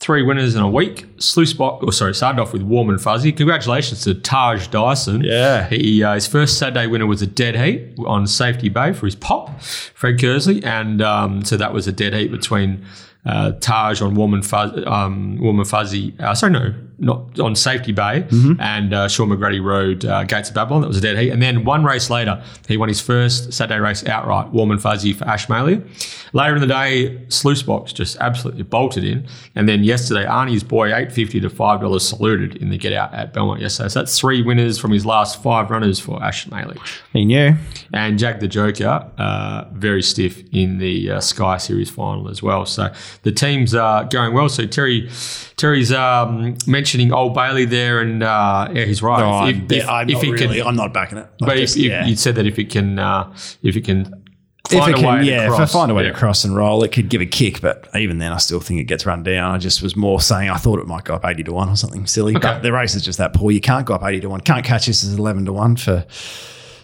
Three 0.00 0.22
winners 0.22 0.54
in 0.54 0.62
a 0.62 0.70
week. 0.70 1.06
Spot, 1.18 1.82
or 1.82 1.92
sorry, 1.92 2.14
started 2.14 2.40
off 2.40 2.52
with 2.52 2.62
Warm 2.62 2.88
and 2.88 3.00
Fuzzy. 3.00 3.32
Congratulations 3.32 4.02
to 4.02 4.14
Taj 4.14 4.68
Dyson. 4.68 5.22
Yeah. 5.24 5.68
He, 5.68 6.04
uh, 6.04 6.14
his 6.14 6.26
first 6.28 6.56
Saturday 6.56 6.86
winner 6.86 7.06
was 7.06 7.20
a 7.20 7.26
dead 7.26 7.56
heat 7.56 7.94
on 8.06 8.28
Safety 8.28 8.68
Bay 8.68 8.92
for 8.92 9.06
his 9.06 9.16
pop, 9.16 9.60
Fred 9.60 10.18
Kersley. 10.18 10.64
And 10.64 11.02
um, 11.02 11.44
so 11.44 11.56
that 11.56 11.72
was 11.72 11.88
a 11.88 11.92
dead 11.92 12.14
heat 12.14 12.30
between 12.30 12.86
uh, 13.26 13.52
Taj 13.60 14.00
on 14.00 14.14
Warm 14.14 14.34
and, 14.34 14.46
Fuzz, 14.46 14.86
um, 14.86 15.38
Warm 15.40 15.58
and 15.58 15.68
Fuzzy. 15.68 16.14
Uh, 16.20 16.34
sorry, 16.34 16.52
no, 16.52 16.74
not 16.98 17.38
on 17.40 17.56
Safety 17.56 17.92
Bay 17.92 18.26
and 18.60 18.92
uh, 18.92 19.08
Shaun 19.08 19.28
McGruddy 19.28 19.62
rode 19.62 20.04
uh, 20.04 20.24
Gates 20.24 20.48
of 20.48 20.54
Babylon. 20.54 20.82
That 20.82 20.88
was 20.88 20.98
a 20.98 21.00
dead 21.00 21.18
heat. 21.18 21.30
And 21.30 21.42
then 21.42 21.64
one 21.64 21.84
race 21.84 22.10
later, 22.10 22.42
he 22.68 22.76
won 22.76 22.88
his 22.88 23.00
first 23.00 23.52
Saturday 23.52 23.80
race 23.80 24.06
outright, 24.06 24.52
Warm 24.52 24.70
and 24.70 24.80
Fuzzy 24.80 25.12
for 25.12 25.24
Ash. 25.24 25.48
Later 25.48 26.54
in 26.54 26.60
the 26.60 26.66
day, 26.66 27.24
Sluice 27.28 27.62
Box 27.62 27.92
just 27.92 28.16
absolutely 28.18 28.62
bolted 28.62 29.04
in. 29.04 29.26
And 29.54 29.68
then 29.68 29.84
yesterday. 29.84 30.26
Arnie's 30.28 30.62
boy, 30.62 30.94
eight 30.94 31.10
fifty 31.10 31.40
to 31.40 31.48
five 31.48 31.80
dollars 31.80 32.06
saluted 32.06 32.56
in 32.56 32.70
the 32.70 32.78
get 32.78 32.92
out 32.92 33.12
at 33.14 33.32
Belmont 33.32 33.60
yesterday. 33.60 33.88
So 33.88 34.00
that's 34.00 34.18
three 34.18 34.42
winners 34.42 34.78
from 34.78 34.90
his 34.90 35.06
last 35.06 35.42
five 35.42 35.70
runners 35.70 35.98
for 35.98 36.18
Maley. 36.18 36.78
He 37.12 37.24
knew. 37.24 37.54
And 37.92 38.18
Jack 38.18 38.40
the 38.40 38.48
Joker, 38.48 39.10
uh, 39.16 39.64
very 39.72 40.02
stiff 40.02 40.42
in 40.52 40.78
the 40.78 41.12
uh, 41.12 41.20
Sky 41.20 41.56
Series 41.56 41.90
final 41.90 42.28
as 42.28 42.42
well. 42.42 42.66
So 42.66 42.92
the 43.22 43.32
teams 43.32 43.74
are 43.74 44.04
going 44.04 44.34
well. 44.34 44.48
So 44.48 44.66
Terry, 44.66 45.08
Terry's 45.56 45.92
um, 45.92 46.56
mentioning 46.88 47.12
Old 47.12 47.34
Bailey 47.34 47.66
there, 47.66 48.00
and 48.00 48.22
uh, 48.22 48.68
yeah, 48.72 48.84
he's 48.84 49.02
right. 49.02 49.20
No, 49.20 49.46
If- 49.46 49.56
I'm, 49.56 49.66
if- 49.70 49.88
I'm 49.88 50.08
if 50.08 50.14
not 50.14 50.24
he 50.24 50.32
can- 50.32 50.48
really. 50.48 50.62
I'm 50.62 50.76
not 50.76 50.94
backing 50.94 51.18
it. 51.18 51.26
I 51.42 51.46
but 51.46 51.56
just- 51.56 51.76
if, 51.76 51.82
yeah. 51.84 52.06
you 52.06 52.16
said 52.16 52.36
that 52.36 52.46
if 52.46 52.58
it 52.58 52.70
can, 52.70 52.98
uh, 52.98 53.32
if 53.62 53.76
it 53.76 53.84
can 53.84 54.24
if 54.70 54.86
it 54.86 54.96
can, 54.96 55.24
yeah, 55.24 55.52
if 55.52 55.58
I 55.58 55.64
find 55.64 55.90
a 55.90 55.94
way 55.94 56.04
yeah. 56.04 56.12
to 56.12 56.18
cross 56.18 56.44
and 56.44 56.54
roll, 56.54 56.82
it 56.84 56.92
could 56.92 57.08
give 57.08 57.22
a 57.22 57.26
kick. 57.26 57.60
But 57.62 57.88
even 57.94 58.18
then, 58.18 58.32
I 58.32 58.38
still 58.38 58.60
think 58.60 58.80
it 58.80 58.84
gets 58.84 59.06
run 59.06 59.22
down. 59.22 59.54
I 59.54 59.58
just 59.58 59.82
was 59.82 59.96
more 59.96 60.20
saying 60.20 60.50
I 60.50 60.56
thought 60.56 60.78
it 60.78 60.86
might 60.86 61.04
go 61.04 61.14
up 61.14 61.24
eighty 61.24 61.42
to 61.44 61.52
one 61.52 61.68
or 61.70 61.76
something 61.76 62.06
silly. 62.06 62.36
Okay. 62.36 62.42
But 62.46 62.62
the 62.62 62.72
race 62.72 62.94
is 62.94 63.02
just 63.02 63.18
that 63.18 63.32
poor. 63.32 63.50
You 63.50 63.60
can't 63.60 63.86
go 63.86 63.94
up 63.94 64.04
eighty 64.04 64.20
to 64.20 64.28
one. 64.28 64.40
Can't 64.40 64.64
catch 64.64 64.86
this 64.86 65.04
as 65.04 65.14
eleven 65.14 65.44
to 65.46 65.52
one 65.52 65.76
for. 65.76 66.06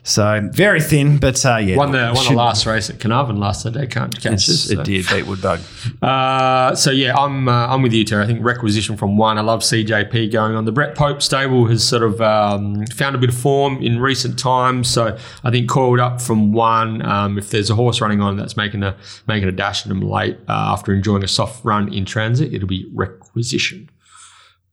So 0.07 0.47
very 0.53 0.83
thin, 0.83 1.17
but 1.17 1.45
uh, 1.47 1.57
yeah, 1.57 1.77
Won 1.77 1.91
the 1.91 2.13
won 2.15 2.27
the 2.27 2.35
last 2.35 2.67
race 2.67 2.91
at 2.91 3.01
Carnarvon 3.01 3.39
last 3.39 3.63
Saturday. 3.63 3.87
Can't 3.87 4.13
catch 4.15 4.47
this. 4.47 4.71
it 4.71 4.77
so. 4.77 4.83
did 4.83 5.07
beat 5.09 5.25
Woodbug. 5.25 5.63
Uh, 6.03 6.75
so 6.75 6.91
yeah, 6.91 7.17
I'm 7.17 7.49
uh, 7.49 7.69
I'm 7.69 7.81
with 7.81 7.95
you, 7.95 8.05
Terry. 8.05 8.23
I 8.23 8.27
think 8.27 8.45
requisition 8.45 8.99
from 8.99 9.17
one. 9.17 9.39
I 9.39 9.41
love 9.41 9.61
CJP 9.61 10.31
going 10.31 10.57
on. 10.57 10.67
The 10.67 10.73
Brett 10.73 10.95
Pope 10.95 11.23
stable 11.23 11.67
has 11.69 11.89
sort 11.89 12.03
of 12.03 12.21
um, 12.21 12.85
found 12.89 13.17
a 13.17 13.19
bit 13.19 13.31
of 13.31 13.35
form 13.35 13.83
in 13.83 13.99
recent 13.99 14.39
times. 14.39 14.91
So 14.91 15.17
I 15.43 15.51
think 15.51 15.71
coiled 15.71 16.01
up 16.01 16.21
from 16.21 16.53
one. 16.53 17.01
Um, 17.01 17.39
if 17.39 17.49
there's 17.49 17.71
a 17.71 17.75
horse 17.75 18.03
running 18.03 18.21
on 18.21 18.37
that's 18.37 18.59
making 18.59 18.83
a 18.83 18.95
making 19.27 19.49
a 19.49 19.53
dash 19.53 19.87
at 19.87 19.89
them 19.89 20.03
late 20.03 20.37
uh, 20.49 20.73
after 20.75 20.93
enjoying 20.93 21.25
a 21.25 21.29
soft 21.29 21.65
run 21.65 21.91
in 21.91 22.05
transit, 22.05 22.53
it'll 22.53 22.69
be 22.69 22.87
requisition. 22.93 23.89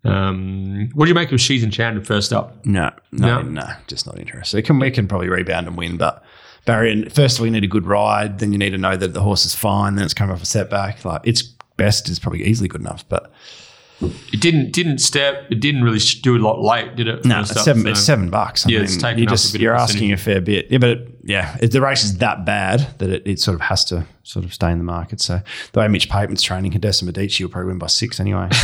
Um, 0.03 0.89
what 0.93 1.05
do 1.05 1.09
you 1.09 1.15
make 1.15 1.31
of 1.31 1.39
She's 1.39 1.63
Enchanted 1.63 2.07
first 2.07 2.33
up? 2.33 2.65
No, 2.65 2.91
no, 3.11 3.41
No? 3.41 3.41
no, 3.41 3.69
just 3.87 4.05
not 4.07 4.17
interested. 4.19 4.57
It 4.57 4.63
can 4.63 4.79
we 4.79 4.89
can 4.91 5.07
probably 5.07 5.29
rebound 5.29 5.67
and 5.67 5.77
win, 5.77 5.97
but 5.97 6.23
Barry, 6.65 7.07
first 7.09 7.37
of 7.37 7.41
all, 7.41 7.45
you 7.47 7.51
need 7.51 7.63
a 7.63 7.67
good 7.67 7.85
ride. 7.85 8.39
Then 8.39 8.51
you 8.51 8.57
need 8.57 8.69
to 8.71 8.77
know 8.77 8.95
that 8.95 9.13
the 9.13 9.21
horse 9.21 9.45
is 9.45 9.55
fine. 9.55 9.95
Then 9.95 10.05
it's 10.05 10.13
coming 10.13 10.33
off 10.35 10.41
a 10.43 10.45
setback. 10.45 11.03
Like 11.05 11.21
its 11.25 11.41
best 11.77 12.09
is 12.09 12.19
probably 12.19 12.43
easily 12.45 12.67
good 12.67 12.81
enough, 12.81 13.07
but 13.09 13.31
It 14.01 14.41
didn't 14.41 14.71
didn't 14.71 14.97
step. 14.99 15.45
It 15.51 15.59
didn't 15.59 15.83
really 15.83 15.99
do 16.21 16.35
a 16.35 16.39
lot 16.39 16.61
late, 16.61 16.95
did 16.95 17.07
it? 17.07 17.23
no, 17.25 17.41
it's 17.41 17.55
up? 17.55 17.63
seven. 17.63 17.83
So- 17.83 17.89
It's 17.89 17.99
seven 18.01 18.29
bucks. 18.29 18.65
I 18.65 18.69
Yeah, 18.69 18.77
mean, 18.79 18.85
it's 18.85 18.97
taken 18.97 19.19
you 19.19 19.25
up 19.25 19.29
just, 19.31 19.49
a 19.49 19.53
bit. 19.53 19.61
You're 19.61 19.75
asking 19.75 20.11
a 20.11 20.17
fair 20.17 20.41
bit. 20.41 20.67
Yeah, 20.71 20.77
but 20.79 20.89
it, 20.89 21.07
yeah, 21.23 21.57
it, 21.61 21.71
the 21.71 21.81
race 21.81 22.03
is 22.03 22.17
that 22.17 22.45
bad 22.45 22.87
that 22.99 23.09
it, 23.09 23.23
it 23.27 23.39
sort 23.39 23.55
of 23.55 23.61
has 23.61 23.85
to 23.85 24.05
sort 24.23 24.43
of 24.45 24.53
stay 24.53 24.71
in 24.71 24.77
the 24.79 24.83
market. 24.83 25.21
So 25.21 25.41
the 25.73 25.79
way 25.79 25.87
Mitch 25.87 26.09
Pateman's 26.09 26.41
training, 26.41 26.71
Cadessa 26.71 27.03
Medici 27.03 27.43
will 27.43 27.51
probably 27.51 27.69
win 27.69 27.77
by 27.79 27.87
six 27.87 28.19
anyway. 28.19 28.49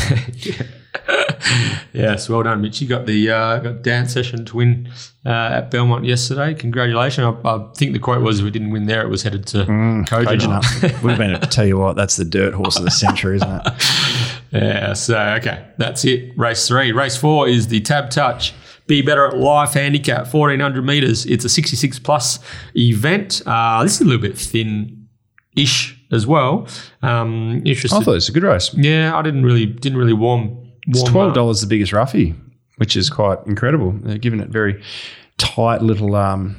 Yes, 1.94 2.28
well 2.30 2.44
done, 2.44 2.62
Mitch. 2.62 2.82
You 2.82 2.88
got 2.88 3.06
the 3.06 3.32
uh, 3.32 3.60
got 3.60 3.82
dance 3.82 4.12
session 4.14 4.46
to 4.46 4.56
win 4.58 4.90
uh, 5.26 5.30
at 5.30 5.72
Belmont 5.72 6.06
yesterday. 6.06 6.54
Congratulations! 6.54 7.26
I, 7.46 7.50
I 7.50 7.66
think 7.76 7.94
the 7.94 8.00
quote 8.00 8.22
was, 8.22 8.40
"If 8.40 8.46
we 8.46 8.52
didn't 8.52 8.72
win 8.72 8.86
there, 8.86 9.02
it 9.02 9.10
was 9.10 9.24
headed 9.24 9.46
to 9.48 9.66
Cogent 9.66 10.10
Cogent." 10.10 10.54
up. 10.54 10.64
Would 11.04 11.18
have 11.18 11.18
been. 11.18 11.40
Tell 11.50 11.66
you 11.66 11.78
what, 11.78 11.96
that's 11.96 12.16
the 12.18 12.26
dirt 12.26 12.54
horse 12.54 12.78
of 12.78 12.84
the 12.84 12.92
century, 12.92 13.38
isn't 13.38 13.50
it? 13.50 13.64
yeah. 14.52 14.94
So 14.94 15.18
okay, 15.40 15.68
that's 15.78 16.06
it. 16.06 16.38
Race 16.38 16.68
three. 16.68 16.92
Race 16.92 17.18
four 17.18 17.48
is 17.48 17.68
the 17.68 17.82
TABtouch. 17.82 18.54
Be 18.88 19.02
better 19.02 19.26
at 19.28 19.38
life 19.38 19.74
handicap, 19.74 20.28
fourteen 20.28 20.60
hundred 20.62 20.86
meters. 20.86 21.26
It's 21.26 21.44
a 21.44 21.50
sixty-six 21.50 22.00
plus 22.00 22.40
event. 22.76 23.42
Uh, 23.46 23.84
this 23.84 23.96
is 23.96 24.02
a 24.02 24.06
little 24.06 24.22
bit 24.22 24.38
thin-ish 24.38 25.98
as 26.12 26.26
well. 26.26 26.68
Um, 27.02 27.62
interested. 27.66 27.98
I 27.98 28.00
thought 28.00 28.12
it 28.12 28.16
was 28.16 28.30
a 28.30 28.32
good 28.32 28.44
race. 28.44 28.74
yeah, 28.74 29.14
I 29.18 29.22
didn't 29.22 29.44
really 29.44 29.66
didn't 29.66 29.98
really 29.98 30.14
warm. 30.14 30.72
It's 30.88 31.04
twelve 31.04 31.34
dollars 31.34 31.60
the 31.60 31.68
biggest 31.68 31.92
roughie, 31.92 32.34
which 32.78 32.96
is 32.96 33.10
quite 33.10 33.40
incredible. 33.46 33.92
They're 34.04 34.18
giving 34.18 34.40
it 34.40 34.48
very 34.48 34.82
tight 35.38 35.82
little, 35.82 36.16
um, 36.16 36.56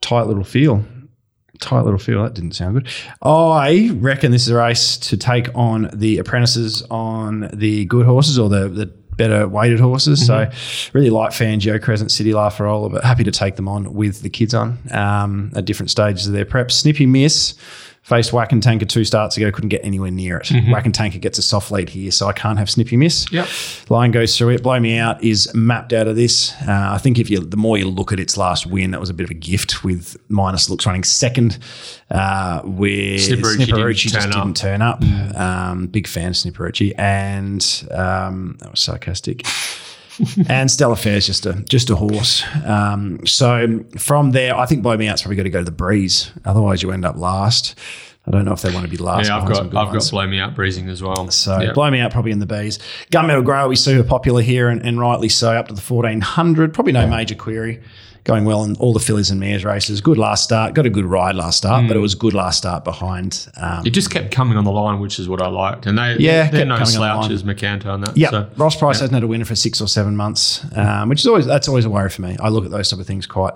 tight 0.00 0.28
little 0.28 0.44
feel. 0.44 0.84
Tight 1.64 1.82
little 1.82 1.98
feel. 1.98 2.22
That 2.22 2.34
didn't 2.34 2.52
sound 2.52 2.74
good. 2.74 2.88
I 3.22 3.90
reckon 3.94 4.32
this 4.32 4.42
is 4.42 4.48
a 4.50 4.56
race 4.56 4.96
to 4.98 5.16
take 5.16 5.48
on 5.54 5.90
the 5.92 6.18
apprentices 6.18 6.82
on 6.90 7.48
the 7.52 7.86
good 7.86 8.06
horses 8.06 8.38
or 8.38 8.48
the 8.48 8.68
the 8.68 8.86
better 9.16 9.46
weighted 9.46 9.80
horses. 9.80 10.26
So 10.26 10.50
really 10.92 11.10
like 11.10 11.30
Fangio, 11.30 11.80
Crescent 11.80 12.10
City, 12.10 12.34
La 12.34 12.50
Farola, 12.50 12.90
but 12.90 13.04
happy 13.04 13.24
to 13.24 13.30
take 13.30 13.56
them 13.56 13.68
on 13.68 13.94
with 13.94 14.22
the 14.22 14.28
kids 14.28 14.54
on 14.54 14.78
um, 14.90 15.52
at 15.54 15.64
different 15.64 15.90
stages 15.90 16.26
of 16.26 16.32
their 16.32 16.44
prep. 16.44 16.70
Snippy 16.70 17.06
Miss 17.06 17.54
faced 18.04 18.32
Whack 18.32 18.52
and 18.52 18.62
Tanker 18.62 18.84
two 18.84 19.02
starts 19.04 19.36
ago, 19.36 19.50
couldn't 19.50 19.70
get 19.70 19.84
anywhere 19.84 20.10
near 20.10 20.36
it. 20.38 20.50
Whack 20.70 20.84
and 20.84 20.94
Tanker 20.94 21.18
gets 21.18 21.38
a 21.38 21.42
soft 21.42 21.70
lead 21.70 21.88
here, 21.88 22.10
so 22.10 22.28
I 22.28 22.32
can't 22.32 22.58
have 22.58 22.70
Snippy 22.70 22.96
Miss. 22.96 23.26
Yep. 23.32 23.48
Line 23.88 24.10
goes 24.10 24.36
through 24.36 24.50
it. 24.50 24.62
Blow 24.62 24.78
me 24.78 24.98
out 24.98 25.22
is 25.24 25.52
mapped 25.54 25.92
out 25.92 26.06
of 26.06 26.14
this. 26.14 26.52
Uh, 26.68 26.90
I 26.92 26.98
think 26.98 27.18
if 27.18 27.30
you 27.30 27.40
the 27.40 27.56
more 27.56 27.78
you 27.78 27.88
look 27.88 28.12
at 28.12 28.20
its 28.20 28.36
last 28.36 28.66
win, 28.66 28.90
that 28.92 29.00
was 29.00 29.10
a 29.10 29.14
bit 29.14 29.24
of 29.24 29.30
a 29.30 29.34
gift 29.34 29.82
with 29.82 30.16
minus 30.28 30.68
looks 30.70 30.86
running 30.86 31.02
second, 31.02 31.58
uh, 32.10 32.60
where 32.62 33.16
Snipperucci 33.16 33.66
didn't 33.66 33.94
just 33.94 34.14
turn 34.14 34.32
up. 34.32 34.44
didn't 34.44 34.56
turn 34.56 34.82
up. 34.82 35.02
Um, 35.36 35.86
big 35.86 36.06
fan 36.06 36.28
of 36.28 36.34
Snipperucci, 36.34 36.92
and 36.98 37.88
um, 37.90 38.56
that 38.60 38.70
was 38.70 38.80
sarcastic. 38.80 39.42
And 40.48 40.70
Stella 40.70 40.96
Fair's 40.96 41.26
just 41.26 41.46
a 41.46 41.54
just 41.68 41.90
a 41.90 41.96
horse. 41.96 42.42
Um, 42.64 43.26
so 43.26 43.84
from 43.98 44.30
there, 44.32 44.56
I 44.56 44.66
think 44.66 44.82
Blow 44.82 44.96
Me 44.96 45.08
Out's 45.08 45.22
probably 45.22 45.36
got 45.36 45.42
to 45.44 45.50
go 45.50 45.58
to 45.60 45.64
the 45.64 45.70
breeze. 45.70 46.30
Otherwise, 46.44 46.82
you 46.82 46.90
end 46.92 47.04
up 47.04 47.16
last. 47.16 47.78
I 48.26 48.30
don't 48.30 48.46
know 48.46 48.52
if 48.52 48.62
they 48.62 48.72
want 48.72 48.86
to 48.86 48.90
be 48.90 48.96
last. 48.96 49.28
Yeah, 49.28 49.36
I've 49.36 49.46
got 49.46 49.66
I've 49.66 49.72
ones. 49.90 50.10
got 50.10 50.10
blow 50.10 50.26
me 50.26 50.40
out 50.40 50.54
breezing 50.54 50.88
as 50.88 51.02
well. 51.02 51.30
So 51.30 51.60
Yeah. 51.60 51.72
blow 51.72 51.90
me 51.90 52.00
out 52.00 52.10
probably 52.10 52.30
in 52.30 52.38
the 52.38 52.46
bees. 52.46 52.78
Gunmetal 53.12 53.44
Grey 53.44 53.60
will 53.62 53.68
be 53.68 53.76
super 53.76 54.02
popular 54.02 54.40
here 54.40 54.70
and, 54.70 54.80
and 54.82 54.98
rightly 54.98 55.28
so, 55.28 55.52
up 55.52 55.68
to 55.68 55.74
the 55.74 55.80
1400. 55.82 56.72
Probably 56.72 56.92
no 56.94 57.06
major 57.06 57.34
query. 57.34 57.82
Going 58.24 58.46
well 58.46 58.64
in 58.64 58.74
all 58.76 58.94
the 58.94 59.00
fillies 59.00 59.30
and 59.30 59.38
mares 59.38 59.66
races. 59.66 60.00
Good 60.00 60.16
last 60.16 60.44
start. 60.44 60.72
Got 60.72 60.86
a 60.86 60.90
good 60.90 61.04
ride 61.04 61.34
last 61.34 61.58
start, 61.58 61.86
but 61.86 61.94
it 61.94 62.00
was 62.00 62.14
good 62.14 62.32
last 62.32 62.56
start 62.56 62.82
behind. 62.82 63.46
Um, 63.58 63.86
It 63.86 63.90
just 63.90 64.10
kept 64.10 64.30
coming 64.30 64.56
on 64.56 64.64
the 64.64 64.70
line, 64.70 64.98
which 64.98 65.18
is 65.18 65.28
what 65.28 65.42
I 65.42 65.48
liked. 65.48 65.84
And 65.84 65.98
they, 65.98 66.16
Yeah, 66.18 66.50
they're 66.50 66.64
no 66.64 66.82
slouches, 66.84 67.42
McCanto 67.42 67.86
and 67.94 68.02
that. 68.06 68.16
yeah, 68.16 68.30
So, 68.30 68.48
Ross 68.56 68.76
Price 68.76 69.00
hasn't 69.00 69.12
had 69.12 69.24
a 69.24 69.26
winner 69.26 69.44
for 69.44 69.54
six 69.54 69.78
or 69.82 69.88
seven 69.88 70.16
months, 70.16 70.64
um, 70.74 71.10
which 71.10 71.20
is 71.20 71.26
always 71.26 71.44
that's 71.44 71.68
always 71.68 71.84
a 71.84 71.90
worry 71.90 72.08
for 72.08 72.22
me. 72.22 72.34
I 72.40 72.48
look 72.48 72.64
at 72.64 72.70
those 72.70 72.88
type 72.88 72.98
of 72.98 73.06
things 73.06 73.26
quite 73.26 73.52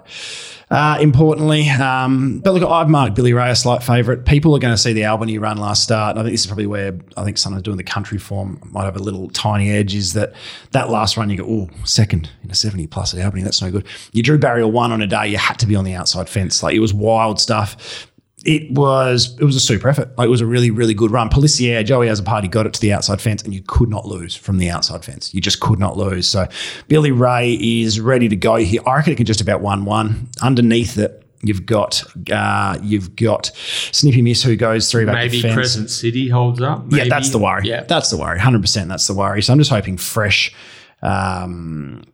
uh, 0.71 0.99
importantly. 1.01 1.69
Um, 1.69 2.41
but 2.41 2.55
look, 2.55 2.69
I've 2.69 2.89
marked 2.89 3.15
Billy 3.15 3.33
Ray 3.33 3.51
a 3.51 3.57
slight 3.57 3.83
favourite. 3.83 4.25
People 4.25 4.55
are 4.55 4.59
going 4.59 4.75
to 4.75 4.79
see 4.79 4.93
the 4.93 5.05
Albany 5.05 5.39
run 5.39 5.57
last 5.57 5.83
start, 5.83 6.11
and 6.11 6.21
I 6.21 6.23
think 6.23 6.35
this 6.35 6.43
is 6.43 6.47
probably 6.47 6.67
where 6.67 6.99
I 7.17 7.25
think 7.25 7.39
someone 7.39 7.63
doing 7.63 7.77
the 7.77 7.85
country 7.85 8.19
form 8.19 8.61
might 8.71 8.85
have 8.85 8.97
a 8.97 9.03
little 9.03 9.29
tiny 9.31 9.71
edge. 9.71 9.95
Is 9.95 10.13
that 10.13 10.33
that 10.73 10.91
last 10.91 11.17
run 11.17 11.31
you 11.31 11.39
go, 11.39 11.47
oh, 11.47 11.69
second 11.85 12.31
in 12.45 12.51
a 12.51 12.55
seventy 12.55 12.87
plus 12.87 13.15
at 13.15 13.25
Albany, 13.25 13.43
that's 13.43 13.63
no 13.63 13.71
good. 13.71 13.87
You 14.13 14.23
drew 14.23 14.39
barrier 14.39 14.69
one 14.69 14.93
on 14.93 15.03
a 15.03 15.07
day, 15.07 15.29
you 15.29 15.39
had 15.39 15.59
to 15.61 15.67
be 15.67 15.77
on 15.77 15.85
the 15.85 15.95
outside 15.95 16.29
fence. 16.29 16.63
Like 16.63 16.75
it 16.75 16.81
was 16.81 16.93
wild 16.93 17.41
stuff 17.41 18.08
it 18.45 18.71
was 18.71 19.37
it 19.39 19.45
was 19.45 19.57
a 19.57 19.61
super 19.61 19.89
effort. 19.89 20.17
Like 20.17 20.27
it 20.27 20.31
was 20.31 20.41
a 20.41 20.47
really 20.47 20.71
really 20.71 20.95
good 20.95 21.11
run. 21.11 21.29
Polissier, 21.29 21.85
Joey 21.85 22.07
Azzopardi 22.07 22.51
got 22.51 22.67
it 22.67 22.75
to 22.75 22.81
the 22.81 22.93
outside 22.93 23.21
fence, 23.21 23.43
and 23.43 23.53
you 23.53 23.63
could 23.67 23.89
not 23.89 24.07
lose 24.07 24.35
from 24.35 24.59
the 24.59 24.71
outside 24.71 25.05
fence. 25.05 25.35
You 25.35 25.41
just 25.41 25.61
could 25.61 25.79
not 25.79 25.97
lose. 25.97 26.29
So 26.29 26.47
Billy 26.89 27.11
Ray 27.11 27.55
is 27.55 28.01
ready 28.01 28.29
to 28.29 28.37
go 28.37 28.57
here. 28.57 28.81
I 28.87 28.97
reckon 28.97 29.13
it 29.13 29.17
can 29.17 29.27
just 29.27 29.41
about 29.41 29.61
one 29.61 29.85
one. 29.85 30.29
Underneath 30.41 30.99
it, 30.99 31.25
you've 31.43 31.67
got 31.67 32.03
uh, 32.33 32.79
you've 32.83 33.17
got 33.17 33.51
Snippy 33.93 34.23
Miss 34.23 34.43
who 34.43 34.57
goes 34.57 34.91
through 34.91 35.07
back 35.07 35.15
maybe. 35.15 35.43
Crescent 35.43 35.91
City 35.91 36.29
holds 36.29 36.61
up. 36.61 36.85
Yeah, 36.91 37.05
that's 37.09 37.31
the 37.31 37.39
worry. 37.39 37.69
Yeah. 37.69 37.85
That's 37.85 38.11
the 38.11 38.17
worry. 38.17 38.39
100% 38.39 38.89
that's 38.89 39.07
the 39.07 39.15
worry. 39.15 39.43
So 39.43 39.53
I'm 39.53 39.59
just 39.59 39.71
hoping 39.71 39.97
fresh. 39.97 40.55
Um, 41.03 42.05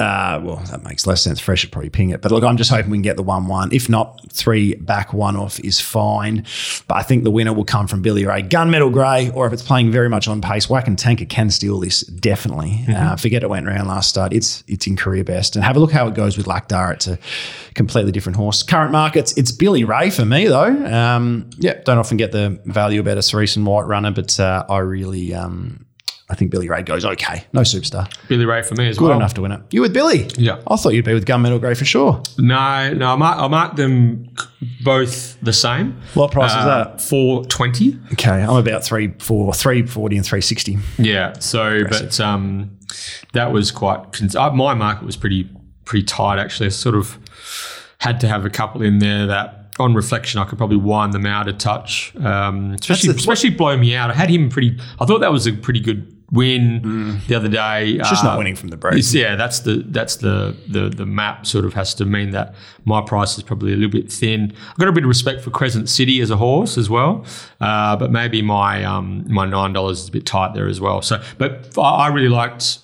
uh, 0.00 0.40
well, 0.42 0.56
that 0.70 0.82
makes 0.82 1.06
less 1.06 1.22
sense. 1.22 1.38
Fresh 1.38 1.60
should 1.60 1.72
probably 1.72 1.90
ping 1.90 2.08
it. 2.10 2.22
But 2.22 2.32
look, 2.32 2.42
I'm 2.42 2.56
just 2.56 2.70
hoping 2.70 2.90
we 2.90 2.96
can 2.96 3.02
get 3.02 3.16
the 3.16 3.22
1 3.22 3.46
1. 3.46 3.72
If 3.72 3.90
not, 3.90 4.20
three 4.32 4.74
back, 4.76 5.12
one 5.12 5.36
off 5.36 5.60
is 5.60 5.78
fine. 5.78 6.46
But 6.88 6.94
I 6.94 7.02
think 7.02 7.24
the 7.24 7.30
winner 7.30 7.52
will 7.52 7.66
come 7.66 7.86
from 7.86 8.00
Billy 8.00 8.24
Ray. 8.24 8.42
Gunmetal 8.42 8.92
Grey, 8.92 9.30
or 9.30 9.46
if 9.46 9.52
it's 9.52 9.62
playing 9.62 9.92
very 9.92 10.08
much 10.08 10.26
on 10.26 10.40
pace, 10.40 10.70
Whack 10.70 10.88
and 10.88 10.98
Tanker 10.98 11.26
can 11.26 11.50
steal 11.50 11.78
this, 11.80 12.00
definitely. 12.00 12.84
Uh, 12.88 13.16
forget 13.16 13.42
it 13.42 13.50
went 13.50 13.66
round 13.66 13.88
last 13.88 14.08
start. 14.08 14.32
It's 14.32 14.64
it's 14.66 14.86
in 14.86 14.96
career 14.96 15.22
best. 15.22 15.54
And 15.54 15.64
have 15.64 15.76
a 15.76 15.80
look 15.80 15.92
how 15.92 16.08
it 16.08 16.14
goes 16.14 16.36
with 16.36 16.46
Laqdar. 16.46 16.94
It's 16.94 17.06
a 17.06 17.18
completely 17.74 18.12
different 18.12 18.36
horse. 18.36 18.62
Current 18.62 18.92
markets, 18.92 19.32
it's 19.36 19.52
Billy 19.52 19.84
Ray 19.84 20.08
for 20.10 20.24
me, 20.24 20.46
though. 20.48 20.86
Um, 20.86 21.50
yeah, 21.58 21.74
don't 21.84 21.98
often 21.98 22.16
get 22.16 22.32
the 22.32 22.58
value 22.64 23.00
about 23.00 23.18
a 23.18 23.22
Cerise 23.22 23.56
and 23.56 23.66
White 23.66 23.86
runner, 23.86 24.12
but 24.12 24.40
uh, 24.40 24.64
I 24.68 24.78
really. 24.78 25.34
Um, 25.34 25.86
I 26.30 26.34
think 26.36 26.50
Billy 26.52 26.68
Ray 26.68 26.82
goes 26.82 27.04
okay. 27.04 27.44
No 27.52 27.62
superstar. 27.62 28.08
Billy 28.28 28.46
Ray 28.46 28.62
for 28.62 28.74
me 28.76 28.88
as 28.88 28.96
Good 28.98 29.08
well. 29.08 29.16
enough 29.16 29.34
to 29.34 29.42
win 29.42 29.52
it. 29.52 29.60
You 29.70 29.80
with 29.80 29.92
Billy? 29.92 30.28
Yeah. 30.36 30.60
I 30.66 30.76
thought 30.76 30.90
you'd 30.94 31.04
be 31.04 31.12
with 31.12 31.26
Gunmetal 31.26 31.60
Grey 31.60 31.74
for 31.74 31.84
sure. 31.84 32.22
No, 32.38 32.92
no, 32.94 33.12
I 33.12 33.16
mark, 33.16 33.38
I 33.38 33.48
mark 33.48 33.76
them 33.76 34.28
both 34.84 35.38
the 35.40 35.52
same. 35.52 36.00
What 36.14 36.30
price 36.30 36.50
is 36.52 36.64
that? 36.64 37.00
Four 37.00 37.44
twenty. 37.46 37.98
Okay, 38.12 38.30
I'm 38.30 38.56
about 38.56 38.84
three, 38.84 39.12
four, 39.18 39.52
three 39.52 39.84
forty 39.86 40.16
and 40.16 40.24
three 40.24 40.40
sixty. 40.40 40.78
Yeah. 40.98 41.32
So, 41.40 41.82
but 41.88 42.18
um, 42.20 42.78
that 43.32 43.52
was 43.52 43.70
quite. 43.72 44.12
Cons- 44.12 44.36
uh, 44.36 44.50
my 44.52 44.74
market 44.74 45.04
was 45.04 45.16
pretty 45.16 45.50
pretty 45.84 46.04
tight 46.04 46.38
actually. 46.38 46.66
I 46.66 46.70
sort 46.70 46.94
of 46.94 47.18
had 47.98 48.20
to 48.20 48.28
have 48.28 48.44
a 48.44 48.50
couple 48.50 48.82
in 48.82 48.98
there 49.00 49.26
that 49.26 49.56
on 49.78 49.94
reflection, 49.94 50.38
I 50.38 50.44
could 50.44 50.58
probably 50.58 50.76
wind 50.76 51.12
them 51.14 51.24
out 51.24 51.48
a 51.48 51.52
touch, 51.54 52.14
um, 52.16 52.74
especially 52.74 53.12
the- 53.12 53.18
especially 53.18 53.50
blow 53.50 53.76
me 53.78 53.94
out. 53.96 54.10
I 54.10 54.14
had 54.14 54.28
him 54.28 54.50
pretty. 54.50 54.78
I 55.00 55.06
thought 55.06 55.20
that 55.20 55.32
was 55.32 55.46
a 55.46 55.52
pretty 55.52 55.80
good 55.80 56.19
win 56.32 57.20
the 57.26 57.34
other 57.34 57.48
day. 57.48 57.92
It's 57.92 58.08
just 58.08 58.24
Uh, 58.24 58.28
not 58.28 58.38
winning 58.38 58.54
from 58.56 58.68
the 58.68 58.76
breeze. 58.76 59.14
yeah, 59.14 59.36
that's 59.36 59.60
the 59.60 59.84
that's 59.88 60.16
the, 60.16 60.54
the 60.68 60.88
the 60.88 61.06
map 61.06 61.46
sort 61.46 61.64
of 61.64 61.74
has 61.74 61.94
to 61.94 62.04
mean 62.04 62.30
that 62.30 62.54
my 62.84 63.00
price 63.00 63.36
is 63.36 63.42
probably 63.42 63.72
a 63.72 63.76
little 63.76 63.90
bit 63.90 64.12
thin. 64.12 64.52
I've 64.70 64.78
got 64.78 64.88
a 64.88 64.92
bit 64.92 65.04
of 65.04 65.08
respect 65.08 65.40
for 65.42 65.50
Crescent 65.50 65.88
City 65.88 66.20
as 66.20 66.30
a 66.30 66.36
horse 66.36 66.78
as 66.78 66.88
well, 66.88 67.24
uh, 67.60 67.96
but 67.96 68.10
maybe 68.12 68.42
my 68.42 68.84
um, 68.84 69.24
my 69.28 69.44
nine 69.46 69.72
dollars 69.72 70.00
is 70.02 70.08
a 70.08 70.12
bit 70.12 70.24
tight 70.26 70.54
there 70.54 70.68
as 70.68 70.80
well. 70.80 71.02
So, 71.02 71.20
but 71.38 71.76
I 71.76 71.80
I 71.82 72.08
really 72.08 72.28
liked 72.28 72.78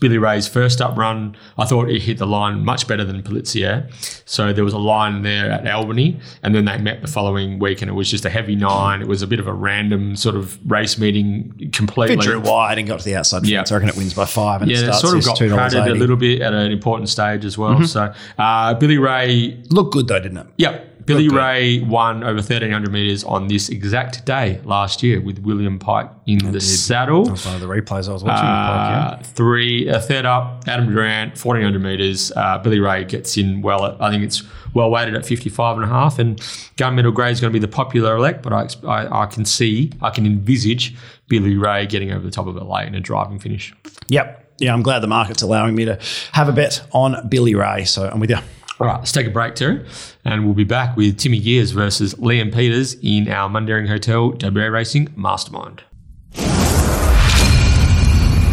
Billy 0.00 0.18
Ray's 0.18 0.46
first 0.48 0.80
up 0.80 0.96
run. 0.96 1.36
I 1.58 1.64
thought 1.64 1.88
he 1.88 1.98
hit 1.98 2.18
the 2.18 2.26
line 2.26 2.64
much 2.64 2.86
better 2.86 3.04
than 3.04 3.22
Polizia. 3.22 3.90
So 4.24 4.52
there 4.52 4.64
was 4.64 4.72
a 4.74 4.78
line 4.78 5.22
there 5.22 5.50
at 5.50 5.66
Albany, 5.66 6.20
and 6.42 6.54
then 6.54 6.64
they 6.64 6.78
met 6.78 7.02
the 7.02 7.08
following 7.08 7.58
week, 7.58 7.82
and 7.82 7.90
it 7.90 7.94
was 7.94 8.10
just 8.10 8.24
a 8.24 8.30
heavy 8.30 8.54
nine. 8.56 9.00
It 9.02 9.08
was 9.08 9.22
a 9.22 9.26
bit 9.26 9.40
of 9.40 9.46
a 9.46 9.52
random 9.52 10.16
sort 10.16 10.36
of 10.36 10.58
race 10.70 10.98
meeting 10.98 11.70
completely. 11.72 12.16
Drew 12.16 12.40
wide 12.40 12.78
and 12.78 12.86
got 12.86 13.00
to 13.00 13.04
the 13.04 13.16
outside 13.16 13.44
Yeah. 13.46 13.58
fence, 13.60 13.72
I 13.72 13.74
reckon 13.76 13.88
it 13.90 13.96
wins 13.96 14.14
by 14.14 14.24
five 14.26 14.62
and 14.62 14.70
Yeah, 14.70 14.76
it 14.78 14.80
starts 14.94 15.00
sort 15.00 15.18
of 15.18 15.24
got 15.24 15.36
$2.80. 15.38 15.56
padded 15.56 15.92
a 15.92 15.94
little 15.98 16.16
bit 16.16 16.40
at 16.42 16.52
an 16.54 16.70
important 16.72 17.08
stage 17.08 17.44
as 17.44 17.56
Mm-hmm. 17.56 17.78
well. 17.80 17.86
So 17.86 18.12
uh, 18.38 18.74
Billy 18.74 18.98
Ray, 18.98 19.62
Looked 19.70 19.92
good 19.92 20.08
though, 20.08 20.20
didn't 20.20 20.38
it? 20.38 20.46
yep, 20.58 20.91
Billy 21.04 21.28
good. 21.28 21.36
Ray 21.36 21.80
won 21.80 22.22
over 22.22 22.36
1300 22.36 22.92
meters 22.92 23.24
on 23.24 23.48
this 23.48 23.68
exact 23.68 24.24
day 24.24 24.60
last 24.64 25.02
year 25.02 25.20
with 25.20 25.38
William 25.40 25.78
Pike 25.78 26.10
in 26.26 26.52
the 26.52 26.60
saddle. 26.60 27.24
That 27.24 27.32
was 27.32 27.46
one 27.46 27.54
of 27.54 27.60
the 27.60 27.66
replays 27.66 28.08
I 28.08 28.12
was 28.12 28.24
watching. 28.24 28.44
with 28.44 28.52
Pike, 28.54 28.90
yeah. 28.90 29.16
Uh, 29.18 29.22
three, 29.22 29.88
uh, 29.90 30.00
third 30.00 30.26
up, 30.26 30.64
Adam 30.66 30.92
Durrant, 30.92 31.32
1400 31.32 31.78
meters. 31.82 32.32
Uh, 32.34 32.58
Billy 32.58 32.80
Ray 32.80 33.04
gets 33.04 33.36
in 33.36 33.62
well 33.62 33.84
at, 33.86 34.00
I 34.00 34.10
think 34.10 34.22
it's 34.24 34.42
well 34.74 34.90
weighted 34.90 35.14
at 35.14 35.26
55 35.26 35.76
and 35.76 35.84
a 35.84 35.88
half. 35.88 36.18
And 36.18 36.38
Gunmetal 36.76 37.14
Grey 37.14 37.30
is 37.30 37.40
going 37.40 37.52
to 37.52 37.58
be 37.58 37.64
the 37.64 37.72
popular 37.72 38.16
elect, 38.16 38.42
but 38.42 38.52
I, 38.52 38.68
I, 38.86 39.22
I 39.22 39.26
can 39.26 39.44
see, 39.44 39.92
I 40.00 40.10
can 40.10 40.26
envisage 40.26 40.94
Billy 41.28 41.56
Ray 41.56 41.86
getting 41.86 42.12
over 42.12 42.24
the 42.24 42.30
top 42.30 42.46
of 42.46 42.56
it 42.56 42.64
late 42.64 42.88
in 42.88 42.94
a 42.94 43.00
driving 43.00 43.38
finish. 43.38 43.74
Yep. 44.08 44.40
Yeah, 44.58 44.72
I'm 44.72 44.82
glad 44.82 45.00
the 45.00 45.08
market's 45.08 45.42
allowing 45.42 45.74
me 45.74 45.86
to 45.86 45.98
have 46.32 46.48
a 46.48 46.52
bet 46.52 46.86
on 46.92 47.28
Billy 47.28 47.54
Ray. 47.54 47.84
So 47.84 48.08
I'm 48.08 48.20
with 48.20 48.30
you. 48.30 48.38
All 48.80 48.86
right, 48.86 48.98
let's 48.98 49.12
take 49.12 49.26
a 49.26 49.30
break, 49.30 49.54
Terry, 49.54 49.86
and 50.24 50.44
we'll 50.44 50.54
be 50.54 50.64
back 50.64 50.96
with 50.96 51.18
Timmy 51.18 51.38
Gears 51.38 51.72
versus 51.72 52.14
Liam 52.14 52.52
Peters 52.52 52.94
in 53.02 53.28
our 53.28 53.48
Mundaring 53.48 53.86
Hotel 53.86 54.30
WA 54.40 54.66
Racing 54.66 55.12
Mastermind. 55.14 55.82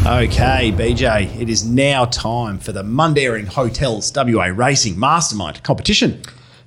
Okay, 0.06 0.72
BJ, 0.72 1.40
it 1.40 1.50
is 1.50 1.66
now 1.66 2.04
time 2.06 2.60
for 2.60 2.74
the 2.74 2.84
Mundaring 2.84 3.48
Hotels 3.48 4.12
WA 4.14 4.46
Racing 4.48 5.00
Mastermind 5.00 5.64
competition. 5.64 6.22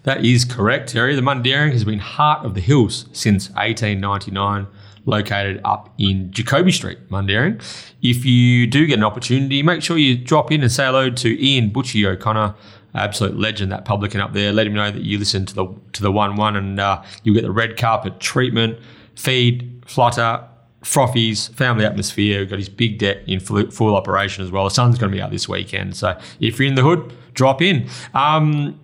That 0.04 0.24
is 0.24 0.44
correct, 0.46 0.90
Terry. 0.90 1.14
The 1.14 1.22
Mundaring 1.22 1.72
has 1.72 1.84
been 1.84 1.98
heart 1.98 2.46
of 2.46 2.54
the 2.54 2.60
hills 2.60 3.06
since 3.12 3.50
1899, 3.50 4.66
located 5.04 5.60
up 5.64 5.92
in 5.98 6.32
Jacoby 6.32 6.72
Street, 6.72 7.10
Mundaring. 7.10 7.62
If 8.00 8.24
you 8.24 8.66
do 8.66 8.86
get 8.86 8.98
an 8.98 9.04
opportunity, 9.04 9.62
make 9.62 9.82
sure 9.82 9.98
you 9.98 10.16
drop 10.16 10.50
in 10.50 10.62
and 10.62 10.72
say 10.72 10.86
hello 10.86 11.10
to 11.10 11.44
Ian 11.44 11.70
Butchie 11.70 12.06
O'Connor, 12.06 12.54
absolute 12.94 13.38
legend, 13.38 13.72
that 13.72 13.84
publican 13.84 14.20
up 14.20 14.32
there. 14.32 14.52
Let 14.52 14.66
him 14.66 14.74
know 14.74 14.90
that 14.90 15.02
you 15.02 15.18
listen 15.18 15.46
to 15.46 15.54
the 15.54 15.66
to 15.92 16.02
the 16.02 16.12
one 16.12 16.36
one, 16.36 16.56
and 16.56 16.80
uh, 16.80 17.02
you'll 17.22 17.34
get 17.34 17.42
the 17.42 17.52
red 17.52 17.76
carpet 17.76 18.20
treatment, 18.20 18.78
feed, 19.16 19.84
flutter. 19.86 20.46
Frothies, 20.84 21.48
family 21.54 21.84
atmosphere. 21.84 22.40
We've 22.40 22.50
got 22.50 22.58
his 22.58 22.68
big 22.68 22.98
deck 22.98 23.18
in 23.28 23.38
full, 23.38 23.70
full 23.70 23.94
operation 23.94 24.42
as 24.42 24.50
well. 24.50 24.64
The 24.64 24.70
sun's 24.70 24.98
going 24.98 25.12
to 25.12 25.16
be 25.16 25.22
out 25.22 25.30
this 25.30 25.48
weekend. 25.48 25.94
So 25.96 26.18
if 26.40 26.58
you're 26.58 26.66
in 26.66 26.74
the 26.74 26.82
hood, 26.82 27.12
drop 27.34 27.62
in. 27.62 27.88
Um, 28.14 28.80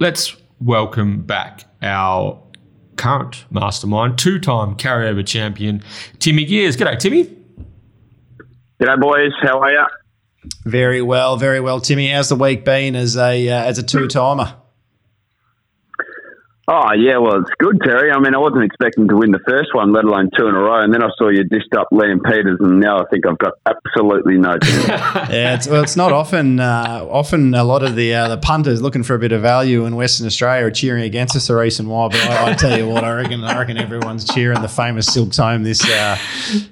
let's 0.00 0.36
welcome 0.60 1.22
back 1.22 1.62
our 1.82 2.42
current 2.96 3.44
mastermind, 3.48 4.18
two-time 4.18 4.74
carryover 4.74 5.24
champion, 5.24 5.84
Timmy 6.18 6.44
Gears. 6.44 6.76
G'day, 6.76 6.98
Timmy. 6.98 7.26
G'day, 8.80 9.00
boys. 9.00 9.30
How 9.40 9.60
are 9.60 9.70
you? 9.70 9.86
Very 10.64 11.02
well, 11.02 11.36
very 11.36 11.60
well, 11.60 11.80
Timmy. 11.80 12.08
How's 12.08 12.28
the 12.28 12.36
week 12.36 12.64
been 12.64 12.96
as 12.96 13.16
a 13.16 13.48
uh, 13.48 13.64
as 13.64 13.78
a 13.78 13.82
two 13.82 14.08
timer? 14.08 14.54
Oh, 16.68 16.92
yeah, 16.98 17.18
well, 17.18 17.36
it's 17.40 17.50
good, 17.58 17.80
Terry. 17.84 18.10
I 18.10 18.18
mean, 18.18 18.34
I 18.34 18.38
wasn't 18.38 18.64
expecting 18.64 19.06
to 19.06 19.16
win 19.16 19.30
the 19.30 19.38
first 19.46 19.72
one, 19.72 19.92
let 19.92 20.04
alone 20.04 20.30
two 20.36 20.48
in 20.48 20.54
a 20.56 20.58
row. 20.58 20.82
And 20.82 20.92
then 20.92 21.00
I 21.00 21.10
saw 21.16 21.28
you 21.28 21.44
dished 21.44 21.72
up 21.78 21.86
Liam 21.92 22.20
Peters, 22.24 22.58
and 22.58 22.80
now 22.80 22.98
I 22.98 23.04
think 23.08 23.24
I've 23.24 23.38
got 23.38 23.52
absolutely 23.66 24.36
no 24.36 24.58
chance. 24.62 24.88
Yeah, 24.88 25.54
it's, 25.54 25.68
well, 25.68 25.84
it's 25.84 25.94
not 25.94 26.10
often. 26.12 26.58
Uh, 26.58 27.06
often, 27.08 27.54
a 27.54 27.62
lot 27.62 27.84
of 27.84 27.94
the 27.94 28.12
uh, 28.12 28.26
the 28.28 28.38
punters 28.38 28.82
looking 28.82 29.04
for 29.04 29.14
a 29.14 29.18
bit 29.20 29.30
of 29.30 29.42
value 29.42 29.84
in 29.84 29.94
Western 29.94 30.26
Australia 30.26 30.66
are 30.66 30.72
cheering 30.72 31.04
against 31.04 31.36
us 31.36 31.46
the 31.46 31.54
recent 31.54 31.88
while. 31.88 32.08
But 32.08 32.22
I, 32.22 32.50
I 32.50 32.54
tell 32.54 32.76
you 32.76 32.88
what, 32.88 33.04
I 33.04 33.12
reckon 33.12 33.44
I 33.44 33.56
reckon 33.56 33.78
everyone's 33.78 34.24
cheering 34.24 34.60
the 34.60 34.68
famous 34.68 35.06
Silks 35.06 35.36
home 35.36 35.62
this 35.62 35.88
uh, 35.88 36.18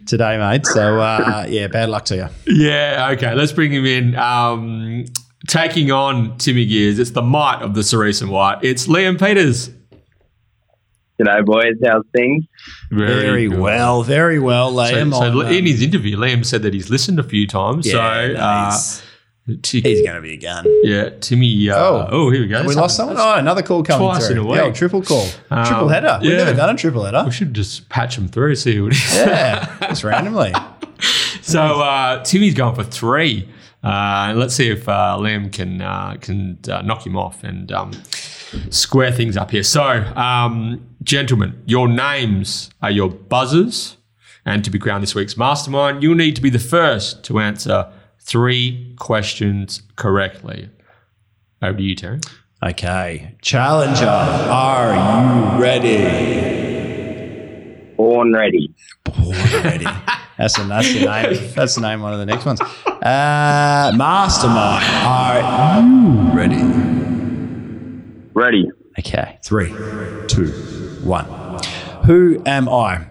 today, 0.07 0.39
mate. 0.39 0.67
So 0.67 0.99
uh, 0.99 1.47
yeah, 1.49 1.69
bad 1.69 1.89
luck 1.89 2.05
to 2.07 2.17
you. 2.17 2.29
Yeah, 2.53 3.11
okay, 3.13 3.33
let's 3.35 3.53
bring 3.53 3.73
him 3.73 3.87
in. 3.87 4.17
Um, 4.17 5.05
taking 5.47 5.93
on 5.93 6.37
Timmy 6.39 6.67
Gears, 6.67 6.99
it's 6.99 7.13
the 7.13 7.23
might 7.23 7.63
of 7.63 7.75
the 7.75 7.85
Cerise 7.85 8.23
and 8.23 8.33
White. 8.33 8.59
It's 8.63 8.89
Liam 8.89 9.21
Peters. 9.21 9.71
G'day, 11.21 11.45
boys. 11.45 11.75
How's 11.85 12.05
things? 12.15 12.45
Very, 12.91 13.49
good. 13.49 13.59
well, 13.61 14.03
very 14.03 14.39
well, 14.41 14.73
Liam. 14.73 15.13
so 15.13 15.19
on, 15.41 15.47
um, 15.47 15.53
in 15.53 15.65
his 15.67 15.81
interview, 15.83 16.17
Liam 16.17 16.45
said 16.45 16.63
that 16.63 16.75
he's 16.75 16.91
listened 16.91 17.21
a 17.21 17.23
few 17.23 17.47
times. 17.47 17.87
yeah, 17.87 17.93
so, 17.93 18.33
no, 18.33 18.41
uh, 18.41 18.71
he's, 18.73 19.03
Ti- 19.63 19.81
he's 19.83 20.03
going 20.03 20.17
to 20.17 20.23
be 20.23 20.33
a 20.33 20.37
gun. 20.39 20.65
yeah, 20.83 21.11
Timmy. 21.21 21.69
Uh, 21.71 21.77
Oh. 21.77 22.09
oh, 22.11 22.31
here 22.31 22.41
we 22.41 22.49
go. 22.49 22.57
Have 22.57 22.67
we 22.67 22.75
lost 22.75 22.97
someone? 22.97 23.17
Oh, 23.19 23.35
another 23.35 23.63
call 23.63 23.85
coming 23.85 24.09
Twice 24.09 24.27
through. 24.27 24.37
in 24.37 24.39
a 24.39 24.45
week. 24.47 24.57
Yeah, 24.57 24.73
triple 24.73 25.03
call, 25.03 25.27
Um, 25.51 25.67
triple 25.67 25.89
header. 25.89 26.19
We've 26.21 26.33
yeah. 26.33 26.39
never 26.39 26.55
done 26.55 26.75
a 26.75 26.79
triple 26.79 27.05
header. 27.05 27.23
We 27.27 27.31
should 27.31 27.55
just 27.55 27.89
patch 27.91 28.17
him 28.19 28.27
through, 28.27 28.57
see 28.57 28.75
who 28.75 28.87
it 28.89 28.95
is. 28.95 29.15
Yeah, 29.15 29.77
just 29.89 30.03
randomly. 30.05 30.53
So 31.43 31.61
uh, 31.61 32.25
Timmy's 32.25 32.55
going 32.55 32.75
for 32.75 32.85
three. 32.85 33.47
Uh, 33.83 34.29
and 34.31 34.39
let's 34.39 34.55
see 34.55 34.71
if 34.71 34.89
uh, 34.89 35.19
Liam 35.21 35.53
can 35.53 35.83
uh, 35.83 36.17
can 36.19 36.59
uh, 36.71 36.81
knock 36.81 37.07
him 37.07 37.19
off 37.19 37.45
and 37.45 37.71
um, 37.71 37.93
square 38.71 39.13
things 39.13 39.37
up 39.37 39.51
here. 39.51 39.63
So, 39.65 39.83
um, 39.83 40.81
gentlemen, 41.05 41.63
your 41.67 41.87
names 41.87 42.71
are 42.83 42.91
your 42.91 43.09
buzzers, 43.11 43.97
and 44.45 44.65
to 44.65 44.71
be 44.71 44.79
crowned 44.79 45.03
this 45.03 45.15
week's 45.15 45.37
mastermind, 45.37 46.03
you'll 46.03 46.15
need 46.15 46.35
to 46.37 46.43
be 46.43 46.51
the 46.51 46.59
first 46.59 47.23
to 47.25 47.39
answer 47.39 47.91
three 48.19 48.95
questions 48.99 49.83
correctly. 49.97 50.71
Over 51.63 51.79
to 51.79 51.83
you, 51.83 51.95
Terry. 51.95 52.21
Okay, 52.63 53.37
challenger, 53.43 54.07
are 54.07 54.95
you 54.95 55.63
ready? 55.63 55.99
Born 57.97 58.33
ready. 58.33 58.75
Born 59.05 59.37
ready. 59.63 59.87
That's 60.37 60.57
the, 60.57 60.65
that's 60.65 60.93
the 60.93 61.05
name. 61.05 61.53
That's 61.55 61.77
the 61.77 61.81
name. 61.81 62.01
of 62.01 62.03
One 62.03 62.13
of 62.13 62.19
the 62.19 62.27
next 62.27 62.45
ones. 62.45 62.61
Uh, 62.61 63.93
mastermind, 63.95 64.85
are 65.07 65.81
you 65.81 66.37
ready? 66.37 66.61
Ready. 68.35 68.69
Okay, 68.99 69.39
three, 69.45 69.69
two, 70.27 70.53
one. 71.05 71.27
Who 72.07 72.43
am 72.47 72.69
I? 72.69 73.07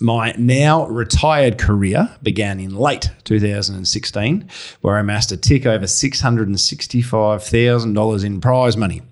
My 0.00 0.32
now 0.38 0.86
retired 0.86 1.58
career 1.58 2.08
began 2.22 2.60
in 2.60 2.76
late 2.76 3.10
2016, 3.24 4.48
where 4.80 4.96
I 4.96 5.00
amassed 5.00 5.32
a 5.32 5.36
tick 5.36 5.66
over 5.66 5.86
$665,000 5.86 8.24
in 8.24 8.40
prize 8.40 8.76
money. 8.76 9.02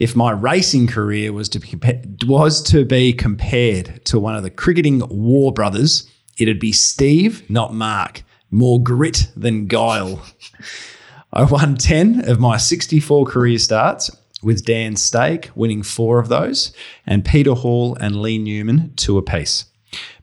If 0.00 0.16
my 0.16 0.32
racing 0.32 0.88
career 0.88 1.32
was 1.32 1.48
to 1.50 1.60
be 1.60 1.78
was 2.26 2.60
to 2.64 2.84
be 2.84 3.12
compared 3.12 4.04
to 4.06 4.18
one 4.18 4.34
of 4.34 4.42
the 4.42 4.50
cricketing 4.50 5.04
war 5.08 5.52
brothers, 5.52 6.10
it'd 6.36 6.58
be 6.58 6.72
Steve, 6.72 7.48
not 7.48 7.72
Mark. 7.74 8.24
More 8.50 8.82
grit 8.82 9.30
than 9.36 9.66
guile. 9.66 10.20
I 11.32 11.44
won 11.44 11.76
10 11.76 12.28
of 12.28 12.40
my 12.40 12.56
64 12.56 13.26
career 13.26 13.58
starts, 13.58 14.10
with 14.42 14.64
Dan 14.64 14.94
Staeck 14.94 15.50
winning 15.54 15.82
four 15.82 16.18
of 16.18 16.28
those, 16.28 16.72
and 17.06 17.24
Peter 17.24 17.52
Hall 17.52 17.96
and 18.00 18.20
Lee 18.20 18.38
Newman 18.38 18.92
two 18.96 19.18
apiece. 19.18 19.66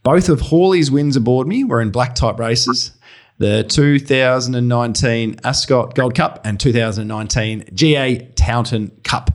Both 0.04 0.30
of 0.30 0.42
Hawley's 0.42 0.92
wins 0.92 1.16
aboard 1.16 1.48
me 1.48 1.64
were 1.64 1.82
in 1.82 1.90
black 1.90 2.16
type 2.16 2.40
races. 2.40 2.92
The 3.38 3.64
2019 3.64 5.40
Ascot 5.44 5.96
Gold 5.96 6.16
Cup 6.16 6.40
and 6.46 6.60
2019 6.60 7.66
GA 7.74 8.18
Taunton 8.36 8.92
Cup. 9.04 9.32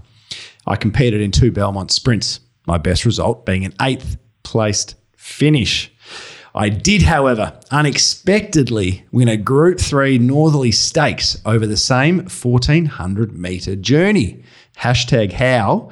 I 0.67 0.77
competed 0.77 1.21
in 1.21 1.33
two 1.33 1.51
Belmont 1.51 1.91
sprints, 1.91 2.41
my 2.67 2.79
best 2.79 3.05
result 3.05 3.45
being 3.45 3.65
an 3.65 3.75
eighth 3.81 4.17
placed 4.43 4.95
finish. 5.17 5.93
I 6.55 6.69
did, 6.69 7.03
however, 7.03 7.59
unexpectedly 7.71 9.05
win 9.13 9.29
a 9.29 9.37
Group 9.37 9.79
3 9.79 10.19
Northerly 10.19 10.73
Stakes 10.73 11.41
over 11.45 11.67
the 11.67 11.77
same 11.77 12.19
1400 12.19 13.33
metre 13.33 13.77
journey. 13.77 14.43
Hashtag 14.81 15.33
how, 15.33 15.91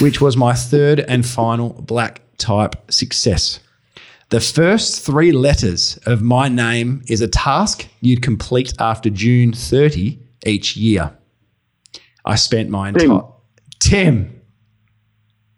which 0.00 0.20
was 0.20 0.36
my 0.36 0.54
third 0.54 1.00
and 1.00 1.26
final 1.26 1.70
black 1.82 2.22
type 2.38 2.90
success. 2.90 3.60
The 4.30 4.40
first 4.40 5.04
three 5.04 5.32
letters 5.32 5.98
of 6.06 6.22
my 6.22 6.48
name 6.48 7.02
is 7.08 7.20
a 7.20 7.28
task 7.28 7.86
you'd 8.00 8.22
complete 8.22 8.72
after 8.78 9.10
June 9.10 9.52
30 9.52 10.18
each 10.46 10.76
year. 10.76 11.12
I 12.24 12.36
spent 12.36 12.70
my 12.70 12.88
entire. 12.90 13.22
Tim. 13.80 14.39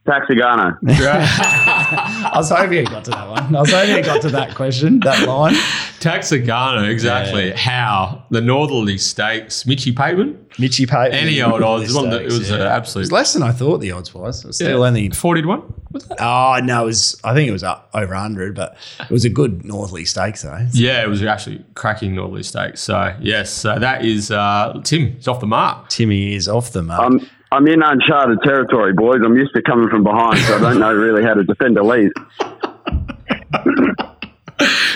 Taxigano. 0.07 0.77
I 0.89 2.33
was 2.35 2.51
hoping 2.51 2.79
he 2.79 2.85
got 2.85 3.05
to 3.05 3.11
that 3.13 3.29
one. 3.29 3.55
I 3.55 3.61
was 3.61 3.70
hoping 3.70 3.95
he 3.97 4.03
got 4.03 4.20
to 4.23 4.31
that 4.31 4.55
question, 4.57 4.99
that 5.01 5.29
line. 5.29 5.55
Taxigano, 6.01 6.89
exactly. 6.91 7.53
How? 7.53 8.24
The 8.31 8.41
Northerly 8.41 8.99
Stakes, 8.99 9.65
Mitchy 9.65 9.93
Payman? 9.95 10.37
Mitchy 10.59 10.87
Pateman. 10.87 11.12
Any 11.12 11.41
old 11.41 11.62
odds. 11.62 11.95
One 11.95 12.11
that- 12.11 12.23
It 12.23 12.24
was 12.27 12.51
yeah. 12.51 12.57
an 12.57 12.62
It 12.62 12.66
absolute. 12.66 13.03
was 13.03 13.12
less 13.12 13.33
than 13.33 13.45
I 13.45 13.53
thought 13.53 13.79
the 13.79 13.93
odds 13.93 14.12
was. 14.12 14.43
It 14.43 14.49
was 14.49 14.57
still 14.57 14.81
Yeah. 14.81 14.87
only 14.87 15.09
40 15.11 15.43
to 15.43 15.49
1? 15.49 15.62
Was 15.93 16.05
that? 16.09 16.16
Oh 16.20 16.59
no, 16.65 16.83
it 16.83 16.87
was. 16.87 17.20
I 17.23 17.33
think 17.35 17.49
it 17.49 17.53
was 17.53 17.62
up 17.62 17.89
over 17.95 18.15
hundred, 18.15 18.55
but 18.57 18.77
it 18.99 19.11
was 19.11 19.24
a 19.24 19.29
good 19.31 19.65
Northerly 19.65 20.05
Stakes 20.07 20.43
though. 20.43 20.66
Yeah, 20.73 21.03
it 21.03 21.09
was 21.09 21.23
actually 21.23 21.65
cracking 21.74 22.15
Northerly 22.16 22.43
Stakes. 22.43 22.81
So, 22.81 23.15
yes, 23.20 23.51
so 23.53 23.79
that 23.79 24.05
is 24.05 24.31
uh, 24.31 24.81
Tim. 24.85 25.15
It's 25.19 25.29
off 25.29 25.41
the 25.41 25.47
mark. 25.47 25.91
Timmy 25.91 26.35
is 26.35 26.49
off 26.49 26.73
the 26.73 26.83
mark. 26.83 27.01
I'm 27.03 27.29
I'm 27.53 27.66
in 27.69 27.83
uncharted 27.83 28.39
territory, 28.43 28.93
boys. 28.95 29.20
I'm 29.24 29.37
used 29.37 29.55
to 29.55 29.62
coming 29.62 29.89
from 29.91 30.03
behind, 30.05 30.39
so 30.39 30.57
I 30.57 30.61
don't 30.61 30.81
know 30.81 30.93
really 30.95 31.23
how 31.23 31.35
to 31.35 31.45
defend 31.45 31.77
a 31.79 31.83
lead. 31.85 32.11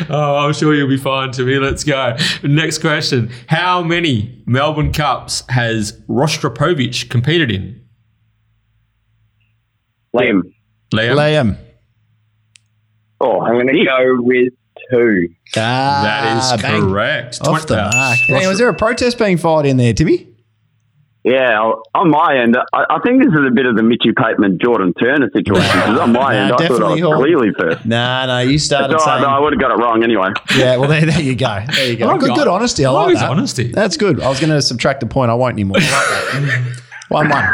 Oh, 0.08 0.36
I'm 0.36 0.52
sure 0.52 0.74
you'll 0.74 0.88
be 0.88 0.98
fine, 0.98 1.32
Timmy. 1.32 1.56
Let's 1.56 1.82
go. 1.82 2.16
Next 2.44 2.78
question. 2.78 3.30
How 3.48 3.82
many 3.82 4.40
Melbourne 4.46 4.92
Cups 4.92 5.42
has 5.48 5.98
Rostropovich 6.08 7.08
competed 7.10 7.50
in? 7.50 7.80
Liam, 10.14 10.42
Liam? 10.94 11.16
Liam. 11.16 11.58
Oh, 13.20 13.40
I'm 13.40 13.54
going 13.54 13.66
to 13.68 13.84
go 13.84 14.16
with 14.22 14.52
two. 14.90 15.28
Ah, 15.56 16.02
that 16.04 16.54
is 16.56 16.62
bang. 16.62 16.82
correct. 16.82 17.40
Off 17.40 17.62
the 17.62 17.74
Twen- 17.74 17.78
uh, 17.80 17.90
mark. 17.92 18.18
Rostro- 18.18 18.38
Hey, 18.38 18.46
was 18.46 18.58
there 18.58 18.68
a 18.68 18.74
protest 18.74 19.18
being 19.18 19.38
filed 19.38 19.66
in 19.66 19.78
there, 19.78 19.94
Timmy? 19.94 20.28
Yeah, 21.26 21.58
on 21.94 22.08
my 22.10 22.38
end, 22.40 22.56
I, 22.72 22.84
I 22.88 22.98
think 23.04 23.20
this 23.20 23.32
is 23.32 23.40
a 23.46 23.50
bit 23.50 23.66
of 23.66 23.74
the 23.76 23.82
Mitchy 23.82 24.12
Pateman 24.12 24.60
Jordan 24.62 24.94
Turner 24.94 25.28
situation. 25.34 25.68
'cause 25.80 25.98
on 25.98 26.12
my 26.12 26.32
No, 26.32 26.38
end, 26.38 26.52
I 26.52 26.56
thought 26.56 26.60
I 26.60 26.68
definitely, 26.68 27.02
was 27.02 27.12
Hall. 27.12 27.16
clearly 27.20 27.50
first. 27.58 27.84
No, 27.84 28.26
no, 28.26 28.38
you 28.38 28.58
started 28.60 28.94
It's 28.94 29.04
saying. 29.04 29.22
though, 29.22 29.28
I 29.28 29.40
would 29.40 29.52
have 29.52 29.60
got 29.60 29.72
it 29.72 29.82
wrong 29.82 30.04
anyway. 30.04 30.28
Yeah, 30.56 30.76
well, 30.76 30.88
there, 30.88 31.04
there 31.04 31.20
you 31.20 31.34
go. 31.34 31.58
There 31.74 31.90
you 31.90 31.96
go. 31.96 32.10
Oh, 32.12 32.16
good, 32.16 32.28
God. 32.28 32.36
good 32.36 32.48
honesty. 32.48 32.84
I 32.86 32.90
I 32.90 32.92
like 32.92 33.06
like 33.08 33.14
that. 33.16 33.30
honesty. 33.30 33.72
That's 33.72 33.96
good. 33.96 34.20
I 34.22 34.28
was 34.28 34.38
going 34.38 34.50
to 34.50 34.62
subtract 34.62 35.02
a 35.02 35.06
point. 35.06 35.32
I 35.32 35.34
won't 35.34 35.54
anymore. 35.54 35.78
I 35.80 36.32
like 36.32 36.48
that. 36.48 36.82
one, 37.08 37.28
one. 37.28 37.44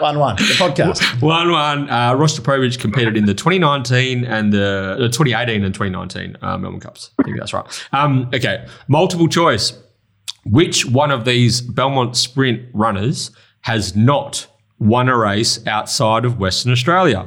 One, 0.00 0.18
one. 0.18 0.36
The 0.36 0.42
podcast. 0.58 1.20
1 1.22 1.50
1. 1.52 1.90
Uh, 1.90 2.14
Rostropovich 2.14 2.78
competed 2.80 3.16
in 3.18 3.26
the 3.26 3.34
2019 3.34 4.24
and 4.24 4.50
the, 4.52 4.96
the 4.98 5.08
2018 5.10 5.62
and 5.62 5.74
2019 5.74 6.38
uh, 6.42 6.56
Melbourne 6.58 6.80
Cups. 6.80 7.10
I 7.18 7.22
think 7.22 7.38
that's 7.38 7.52
right. 7.52 7.64
Um, 7.92 8.30
okay. 8.34 8.66
Multiple 8.88 9.28
choice. 9.28 9.74
Which 10.46 10.86
one 10.86 11.10
of 11.10 11.24
these 11.24 11.60
Belmont 11.60 12.16
sprint 12.16 12.68
runners 12.72 13.30
has 13.62 13.96
not 13.96 14.46
won 14.78 15.08
a 15.08 15.16
race 15.16 15.64
outside 15.66 16.24
of 16.24 16.38
Western 16.38 16.72
Australia? 16.72 17.26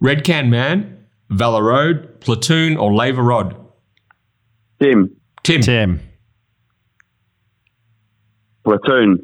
Red 0.00 0.22
Can 0.24 0.48
Man, 0.48 1.04
Valor 1.30 1.64
Road, 1.64 2.20
Platoon, 2.20 2.76
or 2.76 2.94
Laver 2.94 3.22
Rod? 3.22 3.56
Tim, 4.80 5.16
Tim. 5.42 5.60
Tim. 5.62 6.00
platoon. 8.64 9.18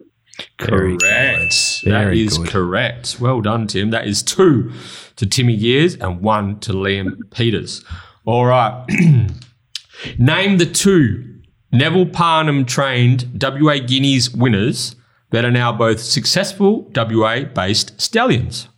Correct. 0.59 1.01
good. 1.01 1.51
That 1.51 1.83
Very 1.85 2.25
is 2.25 2.39
good. 2.39 2.49
correct. 2.49 3.21
Well 3.21 3.41
done, 3.41 3.69
Tim. 3.69 3.91
That 3.91 4.09
is 4.09 4.21
two 4.23 4.73
to 5.17 5.27
Timmy 5.27 5.57
Gears 5.57 5.95
and 5.97 6.21
one 6.21 6.59
to 6.61 6.73
Liam 6.73 7.19
Peters. 7.31 7.85
All 8.25 8.47
right. 8.47 8.85
Name 10.19 10.59
the 10.59 10.67
two 10.67 11.34
Neville 11.75 12.07
Parnham 12.07 12.65
trained 12.65 13.43
WA 13.43 13.79
Guineas 13.79 14.31
winners 14.31 14.95
that 15.31 15.45
are 15.45 15.51
now 15.51 15.73
both 15.73 15.99
successful 15.99 16.89
WA 16.95 17.41
based 17.43 18.01
stallions. 18.01 18.69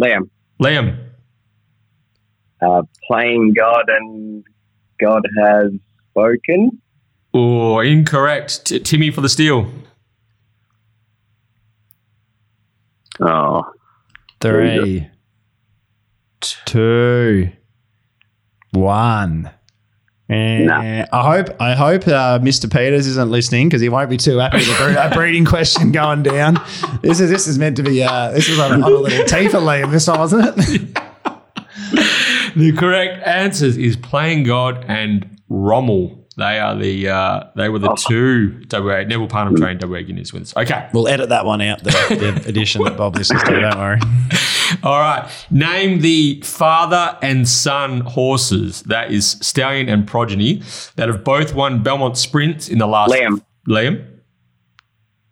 Liam, 0.00 0.30
Liam. 0.58 0.98
uh, 2.62 2.82
playing 3.06 3.52
God 3.52 3.84
and 3.88 4.42
God 4.98 5.22
has 5.44 5.72
spoken. 6.10 6.80
Or 7.34 7.84
incorrect. 7.84 8.64
T- 8.64 8.80
Timmy 8.80 9.10
for 9.10 9.20
the 9.20 9.28
steal. 9.28 9.70
Oh, 13.20 13.70
Three, 14.40 15.08
two, 16.40 17.50
one. 18.70 19.50
And 20.30 20.66
Nah. 20.66 21.06
I 21.10 21.36
hope 21.36 21.56
I 21.60 21.74
hope 21.74 22.06
uh, 22.06 22.38
Mr. 22.40 22.70
Peters 22.70 23.06
isn't 23.06 23.30
listening 23.30 23.68
because 23.68 23.80
he 23.80 23.88
won't 23.88 24.10
be 24.10 24.18
too 24.18 24.36
happy 24.38 24.58
with 24.58 24.68
a 24.78 25.10
breeding 25.14 25.46
question 25.46 25.90
going 25.90 26.22
down. 26.22 26.60
This 27.00 27.18
is 27.20 27.30
this 27.30 27.46
is 27.46 27.58
meant 27.58 27.76
to 27.78 27.82
be 27.82 28.02
uh, 28.02 28.32
this 28.32 28.48
was 28.48 28.58
on 28.58 28.72
a, 28.82 28.84
on 28.84 28.92
a 28.92 28.96
little 28.96 29.24
tea 29.24 29.48
for 29.48 29.58
Liam 29.58 29.90
this 29.90 30.04
time, 30.04 30.18
wasn't 30.18 30.54
it? 30.58 30.98
The 32.56 32.72
correct 32.72 33.24
answers 33.26 33.76
is 33.76 33.96
Playing 33.96 34.42
God 34.42 34.84
and 34.88 35.38
Rommel. 35.48 36.26
They 36.36 36.58
are 36.58 36.76
the 36.76 37.08
uh, 37.08 37.44
they 37.56 37.68
were 37.68 37.78
the 37.78 37.94
two 37.94 38.62
WA 38.70 39.02
Neville 39.04 39.28
Parnham 39.28 39.56
trained 39.56 39.82
WA 39.82 40.02
Guineas 40.02 40.32
winners. 40.32 40.54
Okay. 40.56 40.88
we'll 40.92 41.08
edit 41.08 41.28
that 41.30 41.44
one 41.46 41.60
out, 41.62 41.82
the, 41.84 41.90
the 42.40 42.48
edition 42.48 42.82
that 42.84 42.96
Bob 42.96 43.16
listens 43.16 43.42
to. 43.44 43.60
Don't 43.60 43.78
worry. 43.78 43.98
All 44.82 44.98
right. 45.00 45.30
Name 45.50 46.00
the 46.00 46.40
father 46.42 47.18
and 47.22 47.48
son 47.48 48.00
horses. 48.00 48.82
That 48.82 49.12
is 49.12 49.32
Stallion 49.40 49.88
and 49.88 50.06
Progeny 50.06 50.62
that 50.96 51.08
have 51.08 51.24
both 51.24 51.54
won 51.54 51.82
Belmont 51.82 52.18
Sprints 52.18 52.68
in 52.68 52.78
the 52.78 52.86
last. 52.86 53.12
Liam, 53.12 53.42
Liam. 53.66 54.17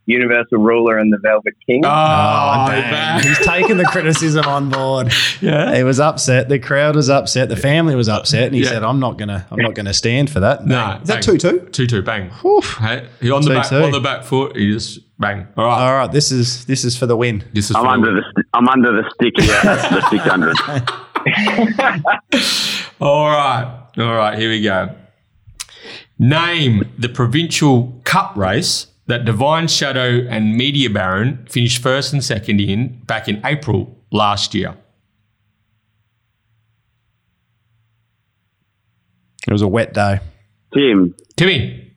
Universal 0.06 0.58
Ruler 0.58 0.98
and 0.98 1.12
the 1.12 1.18
Velvet 1.18 1.54
King. 1.66 1.84
Oh, 1.84 1.88
Oh, 1.90 2.66
dang. 2.70 3.22
He's 3.22 3.38
taken 3.44 3.76
the 3.76 3.84
criticism 3.84 4.44
on 4.46 4.70
board. 4.70 5.12
Yeah. 5.40 5.74
He 5.76 5.82
was 5.82 6.00
upset. 6.00 6.48
The 6.48 6.58
crowd 6.58 6.96
was 6.96 7.10
upset. 7.10 7.48
The 7.50 7.56
family 7.56 7.94
was 7.94 8.08
upset, 8.08 8.44
and 8.44 8.54
he 8.54 8.62
Yeah. 8.62 8.68
said, 8.70 8.82
"I'm 8.84 8.98
not 9.00 9.18
gonna. 9.18 9.46
I'm 9.50 9.58
not 9.58 9.74
gonna 9.74 9.92
stand 9.92 10.30
for 10.30 10.40
that." 10.40 10.64
No, 10.66 10.98
is 11.02 11.08
that 11.08 11.14
bang. 11.14 11.22
two 11.22 11.36
two? 11.38 11.58
Two 11.72 11.86
two 11.86 12.02
bang. 12.02 12.30
Whew. 12.42 12.60
Hey, 12.78 13.06
he 13.20 13.30
on 13.30 13.42
the 13.42 13.50
back 13.50 13.66
2-2. 13.66 13.84
on 13.84 13.90
the 13.90 14.00
back 14.00 14.22
foot. 14.24 14.56
He 14.56 14.72
just 14.72 15.00
bang. 15.18 15.46
All 15.56 15.64
right. 15.66 15.80
All 15.88 15.94
right, 15.96 16.10
this 16.12 16.30
is 16.32 16.64
this 16.66 16.84
is 16.84 16.96
for 16.96 17.06
the 17.06 17.16
win. 17.16 17.44
this 17.52 17.68
is 17.70 17.76
I'm 17.76 17.82
for 17.84 17.88
under 17.90 18.12
the 18.14 18.22
st- 18.22 18.46
I'm 18.54 18.68
under 18.68 18.92
the 18.92 19.10
stick 19.14 19.34
here. 19.38 19.60
That's 19.62 19.88
the 19.90 20.00
600. 20.08 20.56
All 23.00 23.26
right. 23.28 23.82
All 23.98 24.14
right. 24.14 24.38
Here 24.38 24.48
we 24.50 24.62
go. 24.62 24.94
Name 26.18 26.84
the 26.98 27.08
provincial 27.10 28.00
cup 28.04 28.36
race 28.36 28.86
that 29.06 29.24
Divine 29.24 29.68
Shadow 29.68 30.26
and 30.28 30.56
Media 30.56 30.90
Baron 30.90 31.46
finished 31.48 31.80
first 31.82 32.12
and 32.12 32.22
second 32.24 32.60
in 32.60 33.00
back 33.04 33.28
in 33.28 33.40
April 33.44 33.96
last 34.10 34.54
year. 34.54 34.76
It 39.46 39.52
was 39.52 39.62
a 39.62 39.68
wet 39.68 39.94
day. 39.94 40.18
Tim, 40.74 41.14
Timmy. 41.36 41.92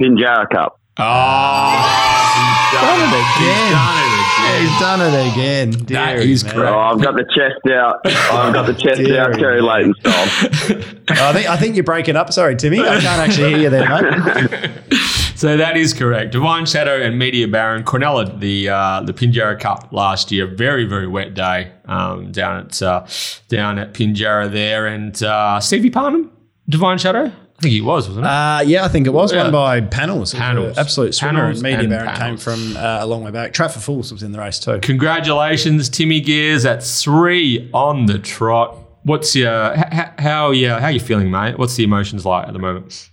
Pinjarra 0.00 0.48
Cup. 0.50 0.80
Oh, 0.98 2.06
He's 2.36 2.80
Done 2.80 3.00
it 3.00 3.12
again. 3.20 3.72
done 3.72 3.98
it 3.98 4.60
He's 4.60 4.80
done 4.80 5.00
it 5.00 5.32
again. 5.32 5.70
That 5.70 5.86
Deary 5.86 6.32
is 6.32 6.44
me. 6.44 6.50
correct. 6.50 6.72
Oh, 6.72 6.78
I've 6.78 7.02
got 7.02 7.14
the 7.16 7.24
chest 7.24 7.74
out. 7.74 8.00
I've 8.04 8.52
got 8.54 8.66
the 8.66 8.72
chest 8.74 8.96
Deary 8.98 9.18
out, 9.18 9.34
Kerry 9.34 9.60
me. 9.60 9.68
Layton 9.68 9.94
style. 10.00 11.26
I 11.28 11.32
think 11.32 11.48
I 11.50 11.56
think 11.56 11.74
you're 11.74 11.84
breaking 11.84 12.16
up. 12.16 12.32
Sorry, 12.32 12.56
Timmy. 12.56 12.80
I 12.80 13.00
can't 13.00 13.04
actually 13.20 13.50
hear 13.50 13.58
you 13.58 13.70
there, 13.70 13.88
mate. 13.88 14.70
So 15.40 15.56
that 15.56 15.74
is 15.78 15.94
correct. 15.94 16.32
Divine 16.32 16.66
Shadow 16.66 17.00
and 17.00 17.18
Media 17.18 17.48
Baron 17.48 17.82
Cornella 17.82 18.38
the 18.40 18.68
uh, 18.68 19.00
the 19.00 19.14
Pinjarra 19.14 19.58
Cup 19.58 19.88
last 19.90 20.30
year. 20.30 20.46
Very 20.46 20.84
very 20.84 21.06
wet 21.06 21.32
day 21.32 21.72
um, 21.86 22.30
down 22.30 22.66
at 22.66 22.82
uh, 22.82 23.06
down 23.48 23.78
at 23.78 23.94
Pinjarra 23.94 24.52
there, 24.52 24.86
and 24.86 25.22
uh, 25.22 25.58
Stevie 25.58 25.88
Parnham, 25.88 26.30
Divine 26.68 26.98
Shadow. 26.98 27.24
I 27.24 27.62
think 27.62 27.72
he 27.72 27.80
was, 27.80 28.06
wasn't 28.06 28.26
it? 28.26 28.28
Uh, 28.28 28.60
yeah, 28.66 28.84
I 28.84 28.88
think 28.88 29.06
it 29.06 29.14
was 29.14 29.32
Yeah. 29.32 29.44
won 29.44 29.52
by 29.52 29.80
panels. 29.80 30.34
Panels. 30.34 30.76
absolute 30.76 31.14
swimmer. 31.14 31.40
Panels 31.40 31.56
and 31.58 31.62
Media 31.62 31.78
and 31.80 31.88
Baron 31.90 32.16
came 32.16 32.36
from 32.36 32.76
uh, 32.76 32.98
a 33.00 33.06
long 33.06 33.22
way 33.24 33.30
back. 33.30 33.54
Traffic 33.54 33.80
Fools 33.80 34.12
was 34.12 34.22
in 34.22 34.32
the 34.32 34.38
race 34.38 34.58
too. 34.58 34.78
Congratulations, 34.80 35.88
Timmy 35.88 36.20
Gears 36.20 36.66
at 36.66 36.82
three 36.82 37.70
on 37.72 38.04
the 38.04 38.18
trot. 38.18 38.76
What's 39.04 39.34
your 39.34 39.72
h- 39.74 40.08
how 40.18 40.50
yeah 40.50 40.80
how 40.80 40.88
you 40.88 41.00
feeling, 41.00 41.30
mate? 41.30 41.58
What's 41.58 41.76
the 41.76 41.84
emotions 41.84 42.26
like 42.26 42.46
at 42.46 42.52
the 42.52 42.58
moment? 42.58 43.08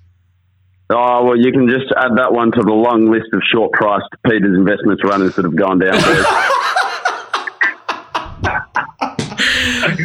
Oh, 0.89 1.25
well, 1.25 1.35
you 1.37 1.51
can 1.51 1.67
just 1.67 1.91
add 1.97 2.15
that 2.15 2.31
one 2.31 2.51
to 2.51 2.61
the 2.63 2.71
long 2.71 3.11
list 3.11 3.27
of 3.33 3.41
short 3.51 3.73
priced 3.73 4.07
Peters 4.25 4.57
Investments 4.57 5.03
runners 5.03 5.35
that 5.35 5.43
have 5.45 5.55
gone 5.55 5.79
down 5.79 5.99
there. 5.99 6.23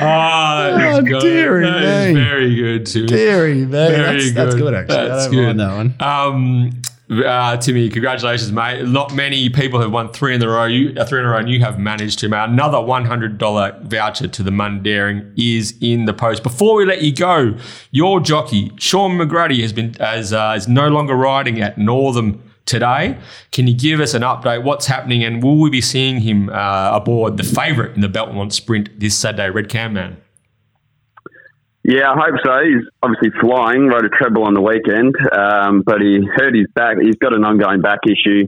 Ah, 0.00 0.70
Oh, 0.94 1.00
dearie 1.20 1.64
That 1.64 1.82
is 1.82 2.14
me. 2.14 2.20
very 2.24 2.54
good, 2.54 2.86
Timmy. 2.86 3.06
Deary 3.06 3.54
me. 3.54 3.64
Very 3.64 4.30
That's, 4.30 4.32
that's 4.32 4.54
good, 4.54 4.74
actually. 4.74 4.96
That's 4.96 5.26
I 5.26 5.26
don't 5.26 5.34
good. 5.34 5.56
mind 5.56 5.60
that 5.60 5.76
one. 5.76 5.94
Um, 6.00 6.82
uh, 7.12 7.56
Timmy, 7.58 7.88
congratulations, 7.88 8.52
mate. 8.52 8.86
Not 8.86 9.14
many 9.14 9.48
people 9.50 9.80
have 9.80 9.92
won 9.92 10.08
three 10.12 10.34
in 10.34 10.40
the 10.40 10.48
row. 10.48 10.64
You 10.64 10.94
uh, 10.96 11.04
three 11.04 11.20
in 11.20 11.26
a 11.26 11.28
row, 11.28 11.38
and 11.38 11.50
you 11.50 11.60
have 11.60 11.78
managed 11.78 12.18
to. 12.20 12.28
Mate. 12.28 12.44
Another 12.44 12.80
one 12.80 13.04
hundred 13.04 13.38
dollar 13.38 13.78
voucher 13.82 14.28
to 14.28 14.42
the 14.42 14.50
Mundaring 14.50 15.32
is 15.36 15.74
in 15.80 16.06
the 16.06 16.14
post. 16.14 16.42
Before 16.42 16.74
we 16.76 16.84
let 16.84 17.02
you 17.02 17.14
go, 17.14 17.56
your 17.90 18.20
jockey 18.20 18.72
Shaun 18.78 19.12
McGruddy 19.12 19.60
has 19.62 19.72
been 19.72 19.94
as 20.00 20.32
uh, 20.32 20.54
is 20.56 20.68
no 20.68 20.88
longer 20.88 21.14
riding 21.14 21.60
at 21.60 21.78
Northam 21.78 22.42
today. 22.64 23.18
Can 23.50 23.66
you 23.66 23.74
give 23.74 24.00
us 24.00 24.14
an 24.14 24.22
update? 24.22 24.62
What's 24.62 24.86
happening, 24.86 25.24
and 25.24 25.42
will 25.42 25.58
we 25.58 25.70
be 25.70 25.80
seeing 25.80 26.20
him 26.20 26.48
uh, 26.48 26.90
aboard 26.94 27.36
the 27.36 27.44
favourite 27.44 27.94
in 27.94 28.00
the 28.00 28.08
Belmont 28.08 28.52
Sprint 28.52 29.00
this 29.00 29.16
Saturday, 29.16 29.50
Red 29.50 29.68
Can 29.68 29.92
Man? 29.92 30.16
Yeah, 31.84 32.10
I 32.10 32.14
hope 32.14 32.38
so. 32.44 32.52
He's 32.62 32.86
obviously 33.02 33.30
flying, 33.40 33.88
rode 33.88 34.04
a 34.04 34.08
treble 34.08 34.44
on 34.44 34.54
the 34.54 34.62
weekend, 34.62 35.16
um, 35.34 35.82
but 35.84 36.00
he 36.00 36.22
hurt 36.22 36.54
his 36.54 36.68
back. 36.74 36.96
He's 37.02 37.16
got 37.16 37.34
an 37.34 37.44
ongoing 37.44 37.80
back 37.80 37.98
issue 38.06 38.46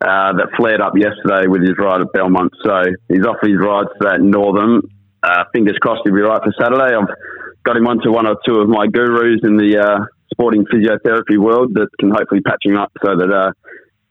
uh, 0.00 0.32
that 0.32 0.48
flared 0.56 0.80
up 0.80 0.94
yesterday 0.96 1.46
with 1.46 1.60
his 1.60 1.76
ride 1.78 2.00
at 2.00 2.12
Belmont. 2.12 2.52
So 2.64 2.84
he's 3.08 3.26
off 3.26 3.36
his 3.42 3.60
rides 3.60 3.88
to 4.00 4.08
that 4.08 4.20
Northam. 4.20 4.88
Uh, 5.22 5.44
fingers 5.52 5.76
crossed 5.80 6.02
he'll 6.04 6.14
be 6.14 6.20
right 6.20 6.40
for 6.42 6.52
Saturday. 6.58 6.96
I've 6.96 7.08
got 7.64 7.76
him 7.76 7.86
onto 7.86 8.10
one 8.10 8.26
or 8.26 8.36
two 8.46 8.56
of 8.60 8.68
my 8.68 8.86
gurus 8.86 9.40
in 9.42 9.56
the 9.56 9.78
uh, 9.78 10.04
sporting 10.32 10.64
physiotherapy 10.64 11.38
world 11.38 11.74
that 11.74 11.88
can 12.00 12.10
hopefully 12.10 12.40
patch 12.40 12.64
him 12.64 12.76
up 12.76 12.92
so 13.04 13.16
that 13.16 13.30
uh, 13.30 13.52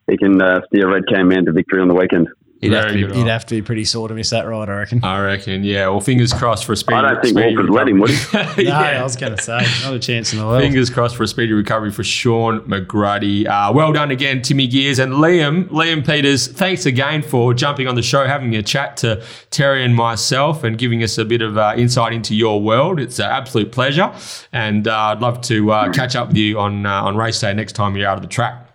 he 0.10 0.18
can 0.18 0.42
uh, 0.42 0.62
steer 0.68 0.92
Red 0.92 1.04
Can 1.08 1.28
Man 1.28 1.46
to 1.46 1.52
victory 1.52 1.82
on 1.82 1.88
the 1.88 1.96
weekend. 1.96 2.28
He'd, 2.64 2.72
have 2.72 2.88
to, 2.88 3.07
be, 3.07 3.14
he'd 3.14 3.27
have 3.27 3.45
to 3.48 3.56
be 3.56 3.61
pretty 3.61 3.84
sore 3.84 4.07
to 4.07 4.14
miss 4.14 4.30
that 4.30 4.48
ride, 4.48 4.69
I 4.69 4.73
reckon. 4.73 5.03
I 5.03 5.19
reckon, 5.19 5.64
yeah. 5.64 5.88
Well, 5.90 5.99
fingers 5.99 6.31
crossed 6.31 6.64
for 6.64 6.73
a 6.73 6.77
speedy. 6.77 6.95
I 6.98 7.02
don't 7.02 7.22
think 7.22 7.38
speedy 7.38 7.56
Wolf 7.56 7.68
would 7.68 7.76
let 7.76 7.88
him, 7.90 7.99
would 7.99 8.10
he? 8.10 8.15
No, 8.34 8.53
yeah. 8.57 8.99
I 8.99 9.03
was 9.03 9.15
going 9.15 9.35
to 9.35 9.41
say, 9.41 9.65
not 9.84 9.94
a 9.94 9.99
chance 9.99 10.31
in 10.31 10.40
the 10.40 10.45
world. 10.45 10.61
Fingers 10.61 10.90
crossed 10.90 11.15
for 11.15 11.23
a 11.23 11.27
speedy 11.27 11.52
recovery 11.53 11.91
for 11.91 12.03
Shaun 12.03 12.61
McGruddy. 12.61 13.48
Uh, 13.48 13.73
well 13.73 13.91
done 13.91 14.11
again, 14.11 14.41
Timmy 14.41 14.68
Gears 14.68 14.99
and 14.99 15.14
Liam. 15.14 15.68
Liam 15.69 16.06
Peters, 16.06 16.48
thanks 16.48 16.85
again 16.85 17.22
for 17.22 17.53
jumping 17.53 17.88
on 17.88 17.95
the 17.95 18.02
show, 18.02 18.26
having 18.26 18.56
a 18.56 18.64
chat 18.64 18.98
to 18.98 19.23
Terry 19.52 19.84
and 19.84 19.95
myself, 19.95 20.64
and 20.64 20.77
giving 20.77 21.03
us 21.03 21.18
a 21.18 21.26
bit 21.26 21.41
of 21.41 21.57
uh, 21.57 21.73
insight 21.76 22.14
into 22.14 22.35
your 22.35 22.61
world. 22.61 22.99
It's 22.99 23.19
an 23.19 23.30
absolute 23.30 23.72
pleasure, 23.72 24.14
and 24.52 24.88
uh, 24.88 24.98
I'd 24.98 25.19
love 25.19 25.41
to 25.41 25.72
uh, 25.72 25.91
catch 25.91 26.15
up 26.15 26.30
with 26.30 26.38
you 26.38 26.60
on 26.60 26.85
uh, 26.85 27.03
on 27.03 27.18
race 27.18 27.40
day 27.41 27.53
next 27.53 27.73
time 27.73 27.95
you're 27.95 28.07
out 28.07 28.18
of 28.18 28.23
the 28.23 28.30
track. 28.30 28.73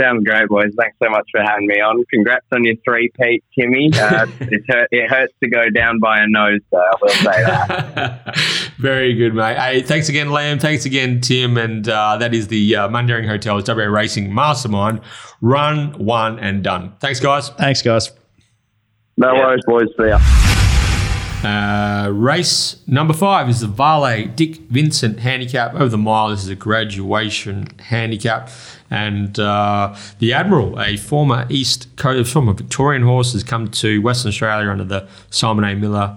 Sounds 0.00 0.24
great, 0.24 0.48
boys. 0.48 0.72
Thanks 0.78 0.96
so 1.02 1.08
much 1.08 1.26
for 1.30 1.40
having 1.40 1.68
me 1.68 1.76
on. 1.80 2.04
Congrats 2.12 2.44
on 2.52 2.64
your 2.64 2.74
three, 2.84 3.10
Pete, 3.20 3.44
Timmy. 3.56 3.90
Uh, 3.94 4.26
it, 4.40 4.62
hurt, 4.68 4.88
it 4.90 5.08
hurts 5.08 5.32
to 5.42 5.48
go 5.48 5.70
down 5.70 6.00
by 6.00 6.18
a 6.18 6.26
nose, 6.26 6.60
though. 6.72 6.78
I 6.78 6.92
will 7.00 7.08
say 7.10 7.44
that. 7.44 8.36
Very 8.78 9.14
good, 9.14 9.34
mate. 9.34 9.56
Hey, 9.56 9.82
thanks 9.82 10.08
again, 10.08 10.28
Liam. 10.28 10.60
Thanks 10.60 10.84
again, 10.84 11.20
Tim. 11.20 11.56
And 11.56 11.88
uh, 11.88 12.16
that 12.16 12.34
is 12.34 12.48
the 12.48 12.74
uh, 12.74 12.88
Mundaring 12.88 13.28
Hotels 13.28 13.68
WA 13.68 13.84
Racing 13.84 14.34
Mastermind. 14.34 15.00
Run, 15.40 15.92
one, 16.04 16.38
and 16.40 16.64
done. 16.64 16.94
Thanks, 17.00 17.20
guys. 17.20 17.50
Thanks, 17.50 17.80
guys. 17.82 18.10
No 19.16 19.32
Yeah. 19.32 19.46
worries, 19.46 19.62
boys. 19.66 19.86
See 19.96 20.08
ya. 20.08 20.18
Uh, 21.44 22.10
race 22.10 22.80
number 22.86 23.12
five 23.12 23.50
is 23.50 23.60
the 23.60 23.66
Vale 23.66 24.26
Dick 24.28 24.56
Vincent 24.70 25.20
handicap 25.20 25.74
over 25.74 25.90
the 25.90 25.98
mile. 25.98 26.30
This 26.30 26.42
is 26.42 26.48
a 26.48 26.54
graduation 26.54 27.66
handicap. 27.78 28.48
And 28.90 29.38
uh, 29.38 29.94
the 30.20 30.32
Admiral, 30.32 30.80
a 30.80 30.96
former 30.96 31.46
East 31.50 31.94
Coast, 31.96 32.32
former 32.32 32.54
Victorian 32.54 33.02
horse, 33.02 33.34
has 33.34 33.44
come 33.44 33.68
to 33.72 34.00
Western 34.00 34.30
Australia 34.30 34.70
under 34.70 34.84
the 34.84 35.06
Simon 35.28 35.64
A. 35.64 35.74
Miller 35.74 36.16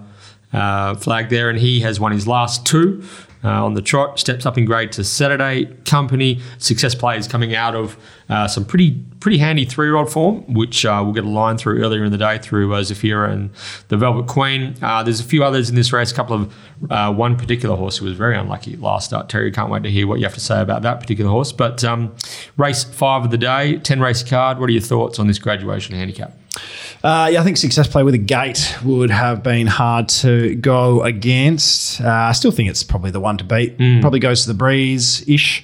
uh, 0.53 0.95
flag 0.95 1.27
there. 1.27 1.49
And 1.49 1.59
he 1.59 1.81
has 1.81 1.99
won 1.99 2.13
his 2.13 2.25
last 2.25 2.65
two 2.65 3.01
uh, 3.47 3.65
on 3.65 3.73
the 3.73 3.81
trot, 3.81 4.19
steps 4.19 4.45
up 4.45 4.57
in 4.57 4.65
grade 4.65 4.91
to 4.93 5.03
Saturday 5.03 5.65
Company. 5.85 6.41
Success 6.57 6.93
players 6.93 7.27
coming 7.27 7.55
out 7.55 7.75
of 7.75 7.97
uh, 8.29 8.47
some 8.47 8.65
pretty 8.65 9.03
pretty 9.19 9.37
handy 9.37 9.65
three 9.65 9.87
year 9.87 9.95
old 9.95 10.11
form, 10.11 10.41
which 10.53 10.85
uh, 10.85 11.01
we'll 11.03 11.13
get 11.13 11.23
a 11.23 11.29
line 11.29 11.57
through 11.57 11.81
earlier 11.81 12.03
in 12.03 12.11
the 12.11 12.17
day 12.17 12.37
through 12.37 12.73
uh, 12.73 12.81
Zafira 12.81 13.31
and 13.31 13.49
the 13.87 13.97
Velvet 13.97 14.27
Queen. 14.27 14.75
Uh, 14.81 15.01
there's 15.01 15.19
a 15.19 15.23
few 15.23 15.43
others 15.43 15.69
in 15.69 15.75
this 15.75 15.93
race, 15.93 16.11
a 16.11 16.15
couple 16.15 16.35
of 16.35 16.53
uh, 16.91 17.13
one 17.13 17.37
particular 17.37 17.75
horse 17.75 17.97
who 17.97 18.05
was 18.05 18.15
very 18.15 18.37
unlucky 18.37 18.75
last 18.75 19.05
start. 19.07 19.29
Terry, 19.29 19.51
can't 19.51 19.71
wait 19.71 19.83
to 19.83 19.91
hear 19.91 20.07
what 20.07 20.19
you 20.19 20.25
have 20.25 20.33
to 20.33 20.39
say 20.39 20.61
about 20.61 20.81
that 20.81 20.99
particular 20.99 21.31
horse. 21.31 21.51
But 21.51 21.83
um, 21.83 22.15
race 22.57 22.83
five 22.83 23.23
of 23.23 23.31
the 23.31 23.37
day, 23.37 23.77
10 23.77 24.01
race 24.01 24.23
card. 24.23 24.59
What 24.59 24.69
are 24.69 24.73
your 24.73 24.81
thoughts 24.81 25.19
on 25.19 25.27
this 25.27 25.39
graduation 25.39 25.95
handicap? 25.95 26.33
Uh, 27.03 27.29
yeah, 27.31 27.41
I 27.41 27.43
think 27.43 27.57
success 27.57 27.87
play 27.87 28.03
with 28.03 28.15
a 28.15 28.19
gate 28.19 28.75
would 28.83 29.11
have 29.11 29.43
been 29.43 29.67
hard 29.67 30.09
to 30.09 30.55
go 30.55 31.03
against. 31.03 32.01
Uh, 32.01 32.09
I 32.09 32.31
still 32.31 32.51
think 32.51 32.69
it's 32.69 32.83
probably 32.83 33.11
the 33.11 33.19
one 33.19 33.37
to 33.37 33.43
beat. 33.43 33.77
Probably 34.01 34.19
goes 34.19 34.41
to 34.43 34.47
the 34.47 34.55
breeze 34.55 35.23
ish, 35.27 35.63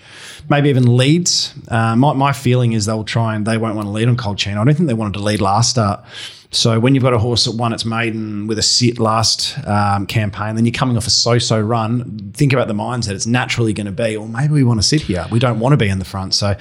maybe 0.50 0.70
even 0.70 0.96
leads. 0.96 1.54
Uh, 1.68 1.96
my, 1.96 2.14
my 2.14 2.34
feeling 2.34 2.74
is 2.74 2.86
they'll 2.86 3.04
try 3.04 3.36
and 3.36 3.48
they 3.48 3.58
won't 3.58 3.76
want 3.76 3.88
to 3.88 3.92
lead 3.92 4.08
on 4.08 4.16
Cold 4.16 4.38
Chain. 4.38 4.58
I 4.58 4.64
don't 4.64 4.76
think 4.76 4.88
they 4.88 4.94
wanted 4.94 5.14
to 5.14 5.24
lead 5.24 5.42
last 5.42 5.72
start. 5.72 6.06
So 6.52 6.80
when 6.80 6.94
you've 6.94 7.04
got 7.04 7.14
a 7.14 7.18
horse 7.18 7.46
that 7.46 7.56
won 7.56 7.74
its 7.74 7.84
maiden 7.84 8.46
with 8.46 8.60
a 8.60 8.62
sit 8.62 9.00
last 9.00 9.58
um, 9.68 10.06
campaign, 10.06 10.54
then 10.54 10.66
you're 10.66 10.72
coming 10.72 10.96
off 10.98 11.08
a 11.08 11.10
so-so 11.10 11.60
run. 11.60 12.32
Think 12.36 12.54
about 12.54 12.68
the 12.68 12.76
mindset. 12.76 13.14
It's 13.14 13.26
naturally 13.26 13.74
going 13.74 13.88
to 13.88 13.92
be, 13.92 14.18
well, 14.18 14.28
maybe 14.28 14.54
we 14.54 14.64
want 14.64 14.80
to 14.80 14.88
sit 14.88 15.02
here. 15.02 15.26
We 15.32 15.40
don't 15.40 15.60
want 15.60 15.74
to 15.74 15.78
be 15.78 15.90
in 15.90 15.98
the 15.98 16.06
front. 16.06 16.36
So 16.36 16.56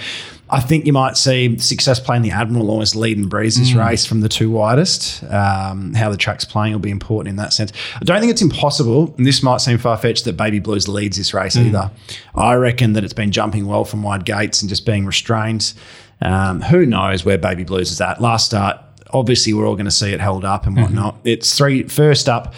I 0.53 0.61
think 0.61 0.85
you 0.85 0.93
might 0.93 1.17
see 1.17 1.57
success 1.57 1.99
playing 1.99 2.21
the 2.21 2.31
Admiral 2.31 2.71
almost 2.71 2.95
lead 2.95 3.17
and 3.17 3.31
breeze 3.31 3.57
this 3.57 3.73
race 3.73 4.05
from 4.05 4.21
the 4.21 4.29
two 4.29 4.51
widest. 4.51 5.25
Um, 5.25 5.95
how 5.95 6.11
the 6.11 6.19
track's 6.19 6.45
playing 6.45 6.75
will 6.75 6.79
be 6.81 6.91
important 6.91 7.31
in 7.31 7.37
that 7.37 7.55
sense. 7.55 7.73
I 7.97 8.05
don't 8.05 8.21
think 8.21 8.31
it's 8.31 8.43
impossible, 8.43 9.15
and 9.17 9.27
this 9.27 9.43
might 9.43 9.63
seem 9.63 9.79
far 9.79 9.97
fetched, 9.97 10.27
that 10.27 10.37
Baby 10.37 10.59
Blues 10.59 10.89
leads 10.89 11.17
this 11.17 11.33
race 11.33 11.57
either. 11.57 11.91
I 12.35 12.53
reckon 12.53 12.93
that 12.93 13.03
it's 13.03 13.15
been 13.15 13.33
jumping 13.33 13.67
well 13.67 13.87
from 13.87 14.03
wide 14.03 14.27
gates 14.27 14.61
and 14.61 14.69
just 14.69 14.85
being 14.85 15.07
restrained. 15.07 15.73
Um, 16.21 16.61
who 16.61 16.85
knows 16.85 17.25
where 17.25 17.39
Baby 17.39 17.65
Blues 17.65 17.91
is 17.91 18.01
at? 18.03 18.21
Last 18.21 18.45
start, 18.45 18.79
obviously 19.11 19.55
we're 19.55 19.67
all 19.67 19.75
going 19.75 19.87
to 19.87 19.91
see 19.91 20.13
it 20.13 20.21
held 20.21 20.45
up 20.45 20.67
and 20.67 20.77
whatnot. 20.77 21.17
It's 21.25 21.57
three 21.57 21.85
first 21.85 22.29
up. 22.29 22.55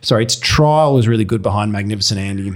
Sorry, 0.00 0.24
its 0.24 0.34
trial 0.34 0.94
was 0.94 1.06
really 1.06 1.24
good 1.24 1.42
behind 1.42 1.70
Magnificent 1.70 2.18
Andy. 2.18 2.52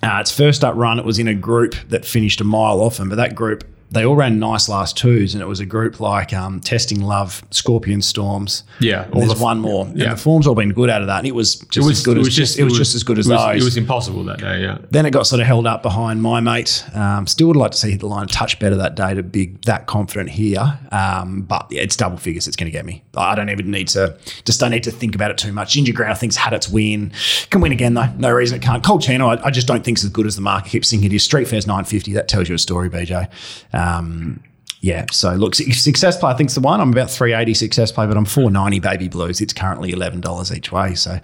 Uh, 0.00 0.18
its 0.20 0.30
first 0.30 0.62
up 0.62 0.76
run, 0.76 1.00
it 1.00 1.04
was 1.04 1.18
in 1.18 1.26
a 1.28 1.34
group 1.34 1.74
that 1.88 2.04
finished 2.04 2.40
a 2.40 2.44
mile 2.44 2.80
off 2.80 2.98
him, 2.98 3.08
but 3.08 3.16
that 3.16 3.34
group 3.34 3.64
they 3.92 4.04
all 4.04 4.16
ran 4.16 4.38
nice 4.38 4.68
last 4.68 4.96
twos, 4.96 5.34
and 5.34 5.42
it 5.42 5.46
was 5.46 5.60
a 5.60 5.66
group 5.66 6.00
like 6.00 6.32
um, 6.32 6.60
Testing 6.60 7.00
Love, 7.02 7.44
Scorpion 7.50 8.00
Storms. 8.02 8.64
Yeah, 8.80 9.04
and 9.04 9.20
there's 9.20 9.34
the- 9.34 9.42
one 9.42 9.60
more. 9.60 9.86
yeah. 9.94 10.04
And 10.04 10.12
the 10.12 10.16
form's 10.20 10.46
all 10.46 10.54
been 10.54 10.70
good 10.72 10.90
out 10.90 11.00
of 11.02 11.06
that, 11.08 11.18
and 11.18 11.26
it 11.26 11.34
was 11.34 11.56
just 11.56 11.88
as 11.90 12.02
good 12.02 12.18
as 12.18 12.28
just, 12.34 12.58
it 12.58 12.64
was 12.64 12.76
just 12.76 12.94
as 12.94 13.02
good 13.02 13.18
as 13.18 13.28
it 13.28 13.32
was, 13.32 13.44
those. 13.54 13.62
It 13.62 13.64
was 13.64 13.76
impossible 13.76 14.24
that 14.24 14.38
day, 14.38 14.62
yeah. 14.62 14.78
Then 14.90 15.06
it 15.06 15.10
got 15.12 15.26
sort 15.26 15.40
of 15.40 15.46
held 15.46 15.66
up 15.66 15.82
behind 15.82 16.22
my 16.22 16.40
mate. 16.40 16.84
Um, 16.94 17.26
still 17.26 17.48
would 17.48 17.56
like 17.56 17.72
to 17.72 17.78
see 17.78 17.90
hit 17.90 18.00
the 18.00 18.06
line 18.06 18.24
a 18.24 18.26
touch 18.26 18.58
better 18.58 18.76
that 18.76 18.94
day 18.94 19.14
to 19.14 19.22
be 19.22 19.56
that 19.66 19.86
confident 19.86 20.30
here. 20.30 20.78
Um, 20.90 21.42
but 21.42 21.66
yeah, 21.70 21.82
it's 21.82 21.96
double 21.96 22.16
figures. 22.16 22.46
It's 22.48 22.56
going 22.56 22.70
to 22.70 22.72
get 22.72 22.84
me. 22.86 23.02
I 23.16 23.34
don't 23.34 23.50
even 23.50 23.70
need 23.70 23.88
to, 23.88 24.16
just 24.44 24.58
don't 24.60 24.70
need 24.70 24.84
to 24.84 24.90
think 24.90 25.14
about 25.14 25.30
it 25.30 25.38
too 25.38 25.52
much. 25.52 25.72
Ginger 25.74 25.92
Ground, 25.92 26.12
I 26.12 26.14
think's 26.16 26.36
had 26.36 26.52
its 26.54 26.68
win. 26.68 27.12
Can 27.50 27.60
win 27.60 27.72
again 27.72 27.94
though. 27.94 28.08
No 28.16 28.30
reason 28.30 28.56
it 28.58 28.62
can't. 28.62 28.82
Cold 28.82 29.02
Channel, 29.02 29.28
I, 29.30 29.34
I 29.44 29.50
just 29.50 29.66
don't 29.66 29.84
think 29.84 29.96
it's 29.98 30.04
as 30.04 30.10
good 30.10 30.26
as 30.26 30.34
the 30.36 30.42
market 30.42 30.70
keeps 30.70 30.90
thinking 30.90 31.10
it 31.12 31.14
is. 31.14 31.22
Street 31.22 31.46
Fair's 31.46 31.66
950. 31.66 32.14
That 32.14 32.28
tells 32.28 32.48
you 32.48 32.54
a 32.54 32.58
story, 32.58 32.88
BJ. 32.88 33.28
Um, 33.74 33.81
yeah, 34.84 35.06
so 35.12 35.32
look, 35.34 35.54
success 35.54 36.18
play. 36.18 36.32
I 36.32 36.34
think's 36.34 36.54
the 36.56 36.60
one. 36.60 36.80
I'm 36.80 36.90
about 36.90 37.08
380 37.08 37.54
success 37.54 37.92
play, 37.92 38.04
but 38.08 38.16
I'm 38.16 38.24
490 38.24 38.80
baby 38.80 39.06
blues. 39.06 39.40
It's 39.40 39.52
currently 39.52 39.92
eleven 39.92 40.20
dollars 40.20 40.52
each 40.52 40.72
way, 40.72 40.94
so 40.96 41.20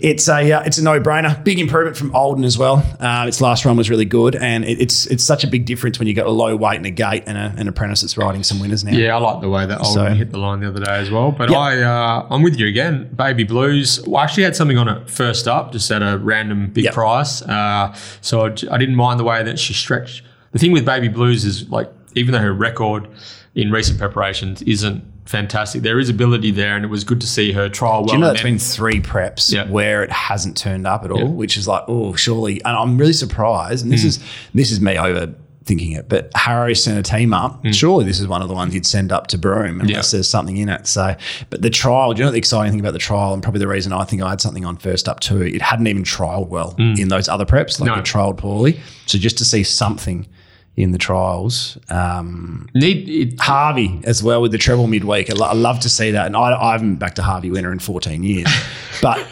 it's 0.00 0.28
a 0.28 0.50
uh, 0.52 0.62
it's 0.62 0.76
a 0.78 0.82
no 0.82 0.98
brainer. 1.00 1.42
Big 1.44 1.60
improvement 1.60 1.96
from 1.96 2.12
Olden 2.16 2.42
as 2.42 2.58
well. 2.58 2.78
Uh, 2.98 3.26
its 3.28 3.40
last 3.40 3.64
run 3.64 3.76
was 3.76 3.88
really 3.90 4.04
good, 4.06 4.34
and 4.34 4.64
it, 4.64 4.80
it's 4.80 5.06
it's 5.06 5.22
such 5.22 5.44
a 5.44 5.46
big 5.46 5.66
difference 5.66 6.00
when 6.00 6.08
you 6.08 6.14
got 6.14 6.26
a 6.26 6.30
low 6.32 6.56
weight 6.56 6.78
and 6.78 6.86
a 6.86 6.90
gate 6.90 7.22
and 7.28 7.38
a, 7.38 7.54
an 7.56 7.68
apprentice 7.68 8.00
that's 8.00 8.16
riding 8.18 8.42
some 8.42 8.58
winners 8.58 8.82
now. 8.82 8.90
Yeah, 8.90 9.14
I 9.14 9.20
like 9.20 9.40
the 9.40 9.48
way 9.48 9.66
that 9.66 9.78
Olden 9.82 9.94
So- 10.08 10.14
hit 10.14 10.32
the 10.32 10.38
line 10.38 10.58
the 10.58 10.66
other 10.66 10.80
day 10.80 10.90
as 10.98 11.12
well. 11.12 11.30
But 11.30 11.48
Yep. 11.50 11.58
I, 11.60 11.82
uh, 11.82 12.26
I'm 12.28 12.42
with 12.42 12.56
you 12.58 12.66
again. 12.66 13.08
Baby 13.14 13.44
Blues. 13.44 14.00
Well, 14.04 14.16
I 14.16 14.24
actually 14.24 14.42
had 14.42 14.56
something 14.56 14.78
on 14.78 14.88
it 14.88 15.08
first 15.08 15.46
up, 15.46 15.70
just 15.70 15.88
at 15.92 16.02
a 16.02 16.18
random 16.18 16.70
big 16.72 16.86
Yep. 16.86 16.94
price. 16.94 17.40
Uh, 17.42 17.94
so 18.20 18.46
I 18.46 18.78
didn't 18.78 18.96
mind 18.96 19.20
the 19.20 19.24
way 19.24 19.44
that 19.44 19.60
she 19.60 19.74
stretched. 19.74 20.24
The 20.52 20.58
thing 20.58 20.72
with 20.72 20.84
Baby 20.84 21.08
Blues 21.08 21.44
is 21.44 21.68
like, 21.70 21.90
even 22.14 22.32
though 22.32 22.40
her 22.40 22.52
record 22.52 23.08
in 23.54 23.70
recent 23.70 23.98
preparations 23.98 24.62
isn't 24.62 25.04
fantastic, 25.26 25.82
there 25.82 25.98
is 25.98 26.08
ability 26.08 26.50
there, 26.50 26.74
and 26.76 26.84
it 26.84 26.88
was 26.88 27.04
good 27.04 27.20
to 27.20 27.26
see 27.26 27.52
her 27.52 27.68
trial 27.68 28.00
well. 28.00 28.06
Do 28.06 28.12
you 28.14 28.18
know 28.18 28.32
then- 28.32 28.42
been 28.42 28.58
three 28.58 29.00
preps 29.00 29.52
Yeah. 29.52 29.68
where 29.68 30.02
it 30.02 30.10
hasn't 30.10 30.56
turned 30.56 30.86
up 30.86 31.04
at 31.04 31.10
all, 31.10 31.20
Yeah. 31.20 31.24
which 31.26 31.56
is 31.56 31.68
like, 31.68 31.84
oh, 31.88 32.14
surely. 32.14 32.62
And 32.64 32.76
I'm 32.76 32.98
really 32.98 33.12
surprised. 33.12 33.84
And 33.84 33.92
this 33.92 34.02
hmm. 34.02 34.08
is 34.08 34.18
this 34.54 34.72
is 34.72 34.80
me 34.80 34.94
overthinking 34.94 35.96
it, 35.96 36.08
but 36.08 36.30
Harrow 36.34 36.72
sent 36.72 36.98
a 36.98 37.08
team 37.08 37.32
up. 37.32 37.60
Hmm. 37.62 37.70
Surely 37.70 38.04
this 38.04 38.18
is 38.18 38.26
one 38.26 38.42
of 38.42 38.48
the 38.48 38.54
ones 38.54 38.74
you'd 38.74 38.86
send 38.86 39.12
up 39.12 39.28
to 39.28 39.38
Broome 39.38 39.80
unless 39.80 40.12
Yeah. 40.12 40.16
there's 40.16 40.28
something 40.28 40.56
in 40.56 40.68
it. 40.68 40.88
So, 40.88 41.14
but 41.48 41.62
the 41.62 41.70
trial. 41.70 42.12
Do 42.12 42.20
you 42.20 42.24
know 42.24 42.32
the 42.32 42.38
exciting 42.38 42.72
thing 42.72 42.80
about 42.80 42.94
the 42.94 42.98
trial, 42.98 43.32
and 43.32 43.42
probably 43.42 43.60
the 43.60 43.68
reason 43.68 43.92
I 43.92 44.04
think 44.04 44.22
I 44.22 44.30
had 44.30 44.40
something 44.40 44.64
on 44.64 44.78
first 44.78 45.08
up 45.08 45.20
too? 45.20 45.42
It 45.42 45.62
hadn't 45.62 45.86
even 45.86 46.02
trialed 46.02 46.48
well 46.48 46.72
hmm. 46.72 46.94
in 46.98 47.08
those 47.08 47.28
other 47.28 47.44
preps, 47.44 47.78
like 47.78 47.86
No. 47.86 47.94
it 47.94 48.04
trialed 48.04 48.36
poorly. 48.38 48.80
So 49.06 49.16
just 49.18 49.38
to 49.38 49.44
see 49.44 49.62
something 49.62 50.26
in 50.76 50.92
the 50.92 50.98
trials. 50.98 51.78
Um, 51.88 52.68
Need 52.74 53.08
it, 53.08 53.40
Harvey 53.40 54.00
as 54.04 54.22
well 54.22 54.40
with 54.40 54.52
the 54.52 54.58
treble 54.58 54.86
midweek. 54.86 55.30
I, 55.30 55.34
lo- 55.34 55.48
I 55.48 55.54
love 55.54 55.80
to 55.80 55.88
see 55.88 56.10
that. 56.12 56.26
And 56.26 56.36
I, 56.36 56.52
I 56.60 56.72
haven't 56.72 56.96
backed 56.96 57.18
a 57.18 57.22
Harvey 57.22 57.50
winner 57.50 57.72
in 57.72 57.78
14 57.78 58.22
years, 58.22 58.48
but 59.02 59.26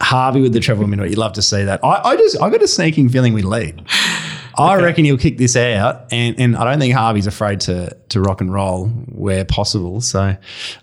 Harvey 0.00 0.40
with 0.40 0.52
the 0.52 0.60
treble 0.60 0.86
midweek, 0.86 1.10
you 1.10 1.16
love 1.16 1.32
to 1.34 1.42
see 1.42 1.64
that. 1.64 1.82
I, 1.84 2.10
I 2.10 2.16
just, 2.16 2.40
I 2.40 2.50
got 2.50 2.62
a 2.62 2.68
sneaking 2.68 3.08
feeling 3.08 3.32
we 3.32 3.42
lead. 3.42 3.84
I 4.58 4.76
reckon 4.76 5.04
he'll 5.04 5.18
kick 5.18 5.38
this 5.38 5.56
out, 5.56 6.12
and, 6.12 6.38
and 6.38 6.56
I 6.56 6.64
don't 6.64 6.78
think 6.78 6.94
Harvey's 6.94 7.26
afraid 7.26 7.60
to 7.60 7.96
to 8.10 8.20
rock 8.20 8.40
and 8.40 8.52
roll 8.52 8.88
where 8.88 9.44
possible. 9.44 10.00
So 10.00 10.36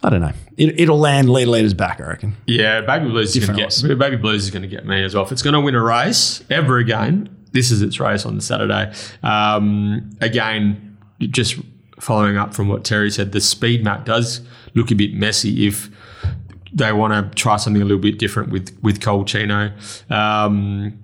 I 0.04 0.10
don't 0.10 0.22
know. 0.22 0.32
It, 0.58 0.80
it'll 0.80 0.98
land 0.98 1.30
leader 1.30 1.52
leaders 1.52 1.74
back. 1.74 2.02
I 2.02 2.08
reckon. 2.08 2.36
Yeah, 2.48 2.82
Baby 2.82 3.10
Blues 3.10 3.36
is 3.36 3.46
going 3.46 3.58
to 3.58 3.88
get 3.88 4.00
Baby 4.00 4.16
Blues 4.16 4.44
is 4.46 4.52
going 4.52 4.64
to 4.64 4.68
get 4.68 4.86
me 4.86 5.04
as 5.04 5.14
well. 5.14 5.24
If 5.24 5.32
it's 5.32 5.42
going 5.42 5.54
to 5.54 5.62
win 5.62 5.76
a 5.76 5.84
race 5.84 6.44
ever 6.50 6.78
again, 6.78 7.39
this 7.52 7.72
is 7.72 7.82
its 7.82 8.00
race 8.00 8.26
on 8.26 8.36
the 8.36 8.42
Saturday. 8.42 8.94
Um, 9.24 10.10
again, 10.22 10.98
just 11.20 11.58
following 12.00 12.38
up 12.38 12.54
from 12.54 12.68
what 12.68 12.84
Terry 12.84 13.12
said, 13.12 13.32
the 13.32 13.42
speed 13.42 13.84
map 13.84 14.06
does 14.06 14.42
look 14.76 14.92
a 14.92 14.96
bit 14.96 15.14
messy 15.14 15.68
if 15.68 15.90
they 16.72 16.92
want 16.94 17.14
to 17.14 17.36
try 17.36 17.58
something 17.58 17.82
a 17.82 17.86
little 17.86 18.02
bit 18.02 18.20
different 18.20 18.52
with 18.52 18.78
with 18.82 19.00
Colchino. 19.00 19.72
Um, 20.12 20.98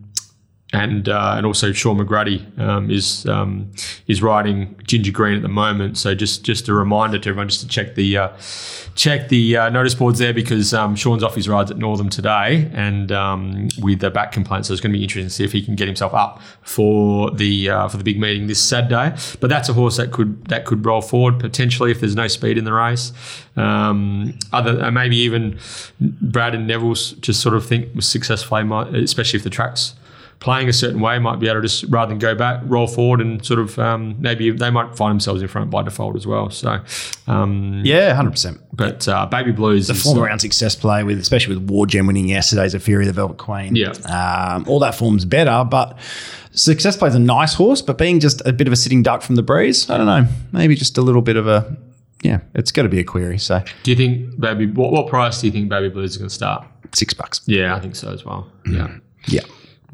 and 0.75 1.07
uh, 1.07 1.35
and 1.37 1.45
also 1.45 1.71
Shaun 1.71 1.97
McGruddy 1.97 2.59
um, 2.59 2.91
is 2.91 3.25
um, 3.27 3.71
is 4.07 4.21
riding 4.21 4.75
Ginger 4.83 5.11
Green 5.11 5.35
at 5.35 5.41
the 5.41 5.47
moment. 5.47 5.97
So 5.97 6.13
just 6.13 6.43
just 6.43 6.67
a 6.67 6.73
reminder 6.73 7.17
to 7.17 7.29
everyone 7.29 7.47
just 7.47 7.61
to 7.61 7.67
check 7.67 7.95
the 7.95 8.17
uh, 8.17 8.29
check 8.93 9.29
the 9.29 9.55
uh, 9.55 9.69
notice 9.69 9.95
boards 9.95 10.19
there 10.19 10.33
because 10.33 10.73
um, 10.73 10.97
Shaun's 10.97 11.23
off 11.23 11.33
his 11.33 11.47
rides 11.47 11.71
at 11.71 11.77
Northam 11.77 12.09
today 12.09 12.69
and 12.73 13.09
um, 13.13 13.69
with 13.79 14.01
the 14.01 14.11
back 14.11 14.33
complaint. 14.33 14.65
So 14.65 14.73
it's 14.73 14.81
going 14.81 14.91
to 14.91 14.97
be 14.97 15.03
interesting 15.03 15.27
to 15.27 15.33
see 15.33 15.45
if 15.45 15.53
he 15.53 15.61
can 15.61 15.75
get 15.75 15.87
himself 15.87 16.13
up 16.13 16.41
for 16.61 17.31
the 17.31 17.69
uh, 17.69 17.87
for 17.87 17.95
the 17.95 18.03
big 18.03 18.19
meeting 18.19 18.47
this 18.47 18.59
Saturday. 18.59 19.15
But 19.39 19.49
that's 19.49 19.69
a 19.69 19.73
horse 19.73 19.95
that 19.95 20.11
could 20.11 20.43
that 20.47 20.65
could 20.65 20.85
roll 20.85 21.01
forward 21.01 21.39
potentially 21.39 21.91
if 21.91 22.01
there's 22.01 22.15
no 22.15 22.27
speed 22.27 22.57
in 22.57 22.65
the 22.65 22.73
race. 22.73 23.13
Um, 23.55 24.37
other 24.51 24.83
uh, 24.83 24.91
maybe 24.91 25.15
even 25.15 25.57
Brad 26.01 26.53
and 26.53 26.67
Neville's 26.67 27.13
just 27.13 27.39
sort 27.39 27.55
of 27.55 27.65
think 27.65 28.01
successfully, 28.01 28.69
especially 29.01 29.37
if 29.37 29.45
the 29.45 29.49
tracks 29.49 29.95
playing 30.39 30.69
a 30.69 30.73
certain 30.73 30.99
way 30.99 31.17
might 31.17 31.39
be 31.39 31.47
able 31.47 31.61
to 31.61 31.67
just 31.67 31.85
rather 31.89 32.09
than 32.09 32.19
go 32.19 32.35
back, 32.35 32.61
roll 32.65 32.87
forward, 32.87 33.21
and 33.21 33.43
sort 33.43 33.59
of 33.59 33.79
um, 33.79 34.15
maybe 34.19 34.51
they 34.51 34.69
might 34.69 34.95
find 34.95 35.11
themselves 35.11 35.41
in 35.41 35.47
front 35.47 35.69
by 35.71 35.81
default 35.81 36.15
as 36.15 36.27
well. 36.27 36.49
So, 36.49 36.79
um, 37.27 37.81
Yeah, 37.83 38.13
hundred 38.13 38.31
percent. 38.31 38.59
but 38.73 39.07
uh, 39.07 39.25
Baby 39.25 39.51
Blues 39.51 39.87
The 39.87 39.93
form 39.95 40.19
uh, 40.19 40.21
around 40.23 40.39
success 40.39 40.75
play 40.75 41.03
with, 41.03 41.19
especially 41.19 41.55
with 41.57 41.69
War 41.69 41.87
Gem 41.87 42.05
winning 42.07 42.27
yesterday's 42.29 42.73
a 42.73 42.79
Fury 42.79 43.03
of 43.03 43.07
the 43.07 43.13
Velvet 43.13 43.37
Queen. 43.37 43.75
Yeah. 43.75 43.91
um, 44.55 44.65
all 44.67 44.79
that 44.79 44.93
form's 44.95 45.25
better, 45.25 45.63
but 45.69 45.97
success 46.51 46.95
play's 46.97 47.15
a 47.15 47.19
nice 47.19 47.53
horse, 47.53 47.81
but 47.81 47.97
being 47.97 48.19
just 48.19 48.41
a 48.45 48.53
bit 48.53 48.67
of 48.67 48.73
a 48.73 48.75
sitting 48.77 49.03
duck 49.03 49.21
from 49.21 49.35
the 49.35 49.43
breeze, 49.43 49.89
I 49.89 49.97
don't 49.97 50.05
know, 50.05 50.27
maybe 50.51 50.75
just 50.75 50.97
a 50.97 51.01
little 51.01 51.21
bit 51.21 51.37
of 51.37 51.47
a 51.47 51.75
yeah, 52.21 52.39
it's 52.55 52.71
got 52.71 52.83
to 52.83 52.89
be 52.89 52.99
a 52.99 53.03
query. 53.03 53.37
So 53.37 53.61
Do 53.83 53.91
you 53.91 53.97
think 53.97 54.39
Baby? 54.39 54.67
What, 54.67 54.91
what 54.91 55.07
price 55.07 55.41
do 55.41 55.47
you 55.47 55.51
think 55.53 55.69
Baby 55.69 55.89
Blues 55.89 56.11
is 56.11 56.17
going 56.17 56.29
to 56.29 56.33
start? 56.33 56.65
six 56.93 57.13
bucks. 57.13 57.41
Yeah, 57.45 57.75
I 57.75 57.79
think 57.81 57.95
so 57.95 58.09
as 58.11 58.23
well. 58.23 58.49
Yeah, 58.65 58.87
Yeah. 59.27 59.41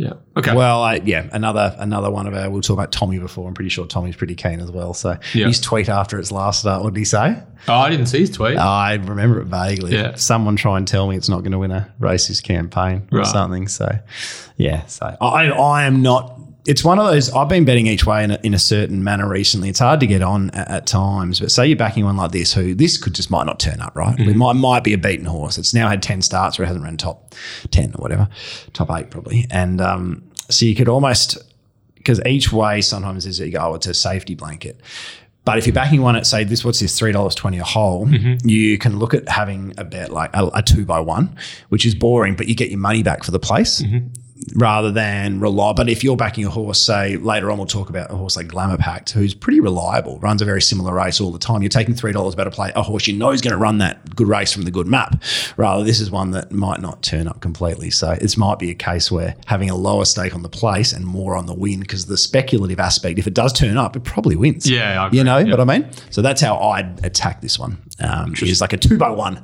Yeah. 0.02 0.14
Okay. 0.36 0.56
Well, 0.56 0.82
I, 0.82 0.96
yeah, 0.96 1.30
another 1.32 1.76
another 1.78 2.10
one 2.10 2.26
of 2.26 2.34
our. 2.34 2.50
We'll 2.50 2.62
talk 2.62 2.74
about 2.74 2.92
Tommy 2.92 3.20
before. 3.20 3.48
I'm 3.48 3.54
pretty 3.54 3.70
sure 3.70 3.86
Tommy's 3.86 4.16
pretty 4.16 4.34
keen 4.34 4.60
as 4.60 4.72
well. 4.72 4.96
So 4.96 5.18
Yeah. 5.36 5.46
his 5.46 5.60
tweet 5.60 5.90
after 5.90 6.18
its 6.18 6.32
last 6.32 6.62
start, 6.62 6.84
what 6.84 6.94
did 6.96 7.00
he 7.00 7.06
say? 7.06 7.44
oh, 7.68 7.74
I 7.76 7.90
didn't 7.92 8.08
see 8.08 8.22
his 8.22 8.32
tweet. 8.32 8.58
I 8.58 8.96
remember 8.96 9.40
it 9.40 9.46
vaguely. 9.46 9.94
Yeah. 9.94 10.16
Someone 10.16 10.56
try 10.56 10.78
and 10.78 10.88
tell 10.88 11.08
me 11.08 11.16
it's 11.16 11.30
not 11.30 11.42
going 11.42 11.52
to 11.52 11.60
win 11.60 11.70
a 11.72 11.94
racist 12.00 12.42
campaign 12.42 13.08
or 13.12 13.24
something. 13.26 13.68
So, 13.68 13.88
yeah. 14.58 14.88
So 14.88 15.16
I, 15.22 15.46
I 15.52 15.84
am 15.84 16.02
not. 16.02 16.40
It's 16.66 16.84
one 16.84 17.00
of 17.00 17.08
those. 17.08 17.32
I've 17.32 17.50
been 17.50 17.66
betting 17.66 17.88
each 17.88 18.06
way 18.06 18.24
in 18.24 18.32
a, 18.32 18.40
in 18.44 18.54
a 18.54 18.60
certain 18.60 19.04
manner 19.04 19.28
recently. 19.28 19.70
It's 19.70 19.80
hard 19.80 20.00
to 20.02 20.08
get 20.08 20.22
on 20.22 20.52
at, 20.52 20.70
at 20.70 20.88
times. 20.88 21.40
But 21.40 21.52
say 21.52 21.66
you're 21.66 21.78
backing 21.78 22.06
one 22.06 22.18
like 22.18 22.32
this, 22.32 22.54
who 22.54 22.76
this 22.76 22.98
could 22.98 23.16
just 23.16 23.32
might 23.32 23.46
not 23.46 23.60
turn 23.60 23.82
up, 23.82 23.96
right? 23.96 24.20
It 24.20 24.28
mm. 24.28 24.36
might 24.36 24.54
might 24.54 24.84
be 24.84 24.94
a 24.94 24.98
beaten 24.98 25.26
horse. 25.26 25.58
It's 25.58 25.74
now 25.74 25.90
had 25.90 26.04
ten 26.04 26.22
starts 26.22 26.60
where 26.60 26.66
it 26.66 26.68
hasn't 26.68 26.86
run 26.86 26.98
top 26.98 27.34
ten 27.72 27.94
or 27.96 28.02
whatever, 28.02 28.30
top 28.74 28.92
eight 28.92 29.10
probably. 29.10 29.48
And 29.50 29.82
um, 29.82 30.24
so 30.50 30.66
you 30.66 30.76
could 30.76 30.88
almost 30.88 31.38
because 31.96 32.22
each 32.26 32.52
way 32.52 32.82
sometimes 32.82 33.26
is 33.26 33.40
you 33.40 33.52
go, 33.52 33.60
oh, 33.60 33.76
it's 33.76 33.88
a 33.88 33.94
safety 33.94 34.36
blanket. 34.36 34.80
But 35.44 35.58
if 35.58 35.66
you're 35.66 35.74
backing 35.74 36.04
one 36.04 36.16
at 36.16 36.28
say 36.28 36.44
this, 36.44 36.64
what's 36.64 36.80
this 36.80 36.98
three 36.98 37.12
dollars 37.12 37.34
twenty 37.34 37.58
a 37.58 37.64
hole, 37.64 38.06
mm-hmm. 38.06 38.48
you 38.48 38.78
can 38.78 39.00
look 39.00 39.16
at 39.16 39.28
having 39.28 39.74
a 39.78 39.84
bet 39.84 40.12
like 40.12 40.30
a, 40.36 40.50
a 40.54 40.62
two 40.62 40.86
by 40.86 41.00
one, 41.00 41.36
which 41.70 41.86
is 41.86 41.96
boring, 41.96 42.36
but 42.36 42.48
you 42.48 42.54
get 42.54 42.70
your 42.70 42.80
money 42.80 43.02
back 43.02 43.24
for 43.24 43.32
the 43.32 43.40
place 43.40 43.82
mm-hmm. 43.82 44.08
Rather 44.56 44.92
than 44.92 45.40
rely. 45.40 45.72
But 45.74 45.88
if 45.88 46.04
you're 46.04 46.18
backing 46.18 46.46
a 46.46 46.50
horse, 46.50 46.80
say 46.82 47.16
later 47.18 47.50
on, 47.52 47.58
we'll 47.58 47.68
talk 47.68 47.90
about 47.90 48.12
a 48.12 48.16
horse 48.16 48.36
like 48.36 48.48
Glamour 48.48 48.78
Pact, 48.78 49.12
who's 49.12 49.34
pretty 49.34 49.60
reliable, 49.62 50.20
runs 50.20 50.42
a 50.42 50.46
very 50.46 50.62
similar 50.62 50.94
race 50.94 51.22
all 51.22 51.32
the 51.32 51.40
time. 51.40 51.62
You're 51.62 51.70
taking 51.70 51.96
three 51.96 52.12
dollars 52.12 52.34
about 52.34 52.42
better 52.42 52.50
play 52.50 52.72
a 52.76 52.82
horse 52.82 53.06
you 53.06 53.16
know 53.16 53.30
is 53.30 53.40
going 53.40 53.52
to 53.52 53.58
run 53.58 53.78
that 53.78 54.16
good 54.16 54.28
race 54.28 54.52
from 54.52 54.64
the 54.64 54.72
good 54.72 54.88
map. 54.88 55.22
Rather, 55.58 55.84
this 55.84 56.00
is 56.00 56.10
one 56.10 56.32
that 56.32 56.52
might 56.52 56.82
not 56.82 57.04
turn 57.04 57.28
up 57.28 57.40
completely. 57.40 57.92
So 57.92 58.16
this 58.20 58.36
might 58.36 58.58
be 58.58 58.72
a 58.72 58.74
case 58.74 59.12
where 59.12 59.36
having 59.46 59.70
a 59.70 59.76
lower 59.76 60.06
stake 60.06 60.34
on 60.34 60.42
the 60.42 60.50
place 60.50 60.92
and 60.92 61.06
more 61.06 61.36
on 61.36 61.46
the 61.46 61.54
win, 61.54 61.82
because 61.82 62.08
the 62.08 62.18
speculative 62.18 62.80
aspect, 62.80 63.20
if 63.20 63.28
it 63.28 63.36
does 63.36 63.54
turn 63.54 63.78
up, 63.78 63.96
it 63.96 64.04
probably 64.04 64.36
wins. 64.36 64.68
Yeah, 64.68 65.08
you 65.12 65.24
know 65.24 65.38
Yeah. 65.38 65.52
what 65.56 65.60
I 65.60 65.66
mean. 65.66 65.88
So 66.10 66.24
that's 66.24 66.42
how 66.42 66.58
I'd 66.58 67.06
attack 67.06 67.42
this 67.42 67.60
one. 67.60 67.78
Um, 68.00 68.34
is 68.42 68.60
like 68.60 68.74
a 68.74 68.78
two 68.78 68.98
by 68.98 69.12
one, 69.12 69.44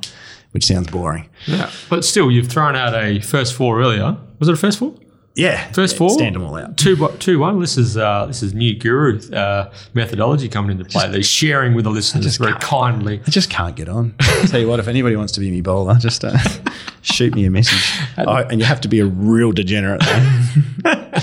which 0.58 0.66
sounds 0.66 0.88
boring. 0.90 1.28
yeah, 1.46 1.70
but 1.88 2.04
still, 2.04 2.32
you've 2.32 2.48
thrown 2.48 2.74
out 2.74 2.92
a 2.92 3.20
first 3.20 3.54
four 3.54 3.80
earlier. 3.80 4.16
Was 4.40 4.48
it 4.48 4.54
a 4.54 4.56
first 4.56 4.80
four? 4.80 4.92
Yeah, 5.36 5.70
First 5.70 5.96
four, 5.96 6.10
stand 6.10 6.34
them 6.34 6.42
all 6.42 6.56
out. 6.56 6.76
Two, 6.76 6.96
two, 7.20 7.38
one. 7.38 7.60
This 7.60 7.78
is 7.78 7.96
uh, 7.96 8.26
this 8.26 8.42
is 8.42 8.54
new 8.54 8.76
guru 8.76 9.20
uh, 9.30 9.72
methodology 9.94 10.48
coming 10.48 10.72
into 10.72 10.84
play. 10.84 11.08
They're 11.08 11.22
sharing 11.22 11.74
with 11.74 11.84
the 11.84 11.92
listeners 11.92 12.36
very 12.38 12.54
kindly. 12.54 13.20
I 13.24 13.30
just 13.30 13.48
can't 13.48 13.76
get 13.76 13.88
on. 13.88 14.16
tell 14.48 14.58
you 14.58 14.66
what, 14.66 14.80
if 14.80 14.88
anybody 14.88 15.14
wants 15.14 15.32
to 15.34 15.40
be 15.40 15.52
me 15.52 15.60
bowler, 15.60 15.94
just 15.94 16.24
uh, 16.24 16.36
shoot 17.02 17.36
me 17.36 17.44
a 17.44 17.50
message. 17.50 17.88
Oh, 18.18 18.34
and 18.50 18.58
you 18.58 18.66
have 18.66 18.80
to 18.80 18.88
be 18.88 18.98
a 18.98 19.06
real 19.06 19.52
degenerate. 19.52 20.02
I 20.84 21.22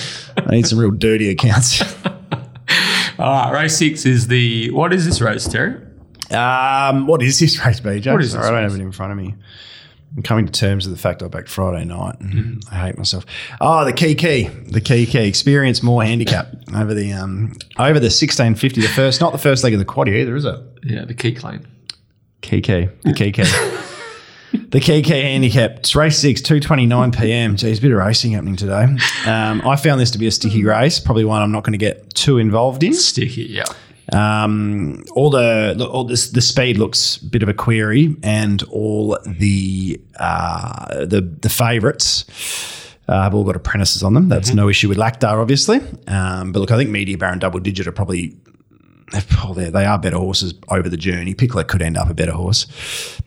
need 0.49 0.65
some 0.65 0.79
real 0.79 0.91
dirty 0.91 1.29
accounts. 1.29 1.81
All 3.19 3.51
right, 3.51 3.63
race 3.63 3.77
six 3.77 4.05
is 4.05 4.27
the 4.27 4.71
what 4.71 4.93
is 4.93 5.03
this 5.05 5.19
race, 5.19 5.45
Terry? 5.45 5.75
Um, 6.31 7.07
what 7.07 7.21
is 7.21 7.39
this 7.39 7.59
race, 7.65 7.79
BJ? 7.79 8.11
What 8.11 8.21
is 8.21 8.31
Sorry, 8.31 8.41
this 8.43 8.49
I 8.49 8.51
don't 8.51 8.63
race? 8.63 8.71
have 8.71 8.79
it 8.79 8.83
in 8.83 8.91
front 8.91 9.11
of 9.11 9.17
me. 9.17 9.35
I'm 10.15 10.23
coming 10.23 10.45
to 10.45 10.51
terms 10.51 10.87
with 10.87 10.95
the 10.95 11.01
fact 11.01 11.21
I 11.21 11.27
backed 11.27 11.49
Friday 11.49 11.83
night. 11.83 12.19
and 12.21 12.63
I 12.71 12.75
hate 12.85 12.97
myself. 12.97 13.25
Oh, 13.59 13.83
the 13.83 13.91
key 13.91 14.15
key, 14.15 14.43
the 14.47 14.79
key 14.79 15.05
key. 15.05 15.27
Experience 15.27 15.83
more 15.83 16.03
handicap 16.05 16.53
over 16.73 16.93
the 16.93 17.11
um 17.11 17.51
over 17.77 17.99
the 17.99 18.05
1650. 18.07 18.79
The 18.81 18.87
first, 18.87 19.19
not 19.19 19.33
the 19.33 19.37
first 19.37 19.63
leg 19.63 19.73
of 19.73 19.79
the 19.79 19.85
quaddy 19.85 20.15
either, 20.15 20.35
is 20.37 20.45
it? 20.45 20.57
Yeah, 20.83 21.03
the 21.03 21.13
key 21.15 21.33
claim. 21.33 21.67
KK, 22.41 22.91
the 23.03 23.11
KK. 23.11 23.89
the 24.71 24.79
KK 24.79 25.21
handicap. 25.21 25.79
It's 25.79 25.95
race 25.95 26.17
six, 26.19 26.39
2.29 26.41 27.19
p.m. 27.19 27.55
Geez, 27.57 27.79
a 27.79 27.81
bit 27.81 27.91
of 27.91 27.97
racing 27.97 28.31
happening 28.33 28.55
today. 28.55 28.83
Um, 29.25 29.61
I 29.67 29.75
found 29.75 29.99
this 29.99 30.11
to 30.11 30.17
be 30.19 30.27
a 30.27 30.31
sticky 30.31 30.63
race, 30.63 30.97
probably 30.99 31.25
one 31.25 31.41
I'm 31.41 31.51
not 31.51 31.63
going 31.63 31.73
to 31.73 31.77
get 31.77 32.13
too 32.13 32.37
involved 32.37 32.83
in. 32.83 32.93
Sticky, 32.93 33.43
yeah. 33.43 33.65
Um, 34.13 35.03
all 35.15 35.29
the 35.29 35.87
all 35.89 36.03
this 36.03 36.29
the 36.29 36.41
speed 36.41 36.77
looks 36.77 37.17
a 37.17 37.25
bit 37.25 37.43
of 37.43 37.49
a 37.49 37.53
query, 37.53 38.15
and 38.23 38.61
all 38.63 39.17
the 39.25 39.99
uh, 40.19 41.05
the 41.05 41.21
the 41.21 41.49
favourites. 41.49 42.25
Uh, 43.07 43.21
have 43.21 43.35
all 43.35 43.43
got 43.43 43.55
apprentices 43.55 44.01
on 44.01 44.15
them. 44.15 44.29
That's 44.29 44.51
no 44.51 44.67
issue 44.67 44.89
with 44.89 44.97
Laqdar, 44.97 45.39
obviously. 45.39 45.79
Um, 46.07 46.51
but 46.51 46.59
look, 46.59 46.71
I 46.71 46.75
think 46.75 46.89
Media 46.89 47.15
Baron 47.15 47.37
Double 47.37 47.59
Digit 47.59 47.85
are 47.85 47.91
probably 47.91 48.35
oh, 49.13 49.53
they 49.53 49.85
are 49.85 49.99
better 49.99 50.17
horses 50.17 50.53
over 50.69 50.89
the 50.89 50.97
journey. 50.97 51.33
Pickler 51.33 51.67
could 51.67 51.81
end 51.81 51.97
up 51.97 52.09
a 52.09 52.13
better 52.13 52.31
horse 52.31 52.65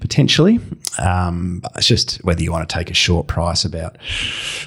potentially. 0.00 0.60
Um, 0.98 1.60
but 1.60 1.72
it's 1.76 1.86
just 1.86 2.16
whether 2.24 2.42
you 2.42 2.50
want 2.50 2.68
to 2.68 2.74
take 2.74 2.90
a 2.90 2.94
short 2.94 3.26
price 3.28 3.64
about 3.64 3.96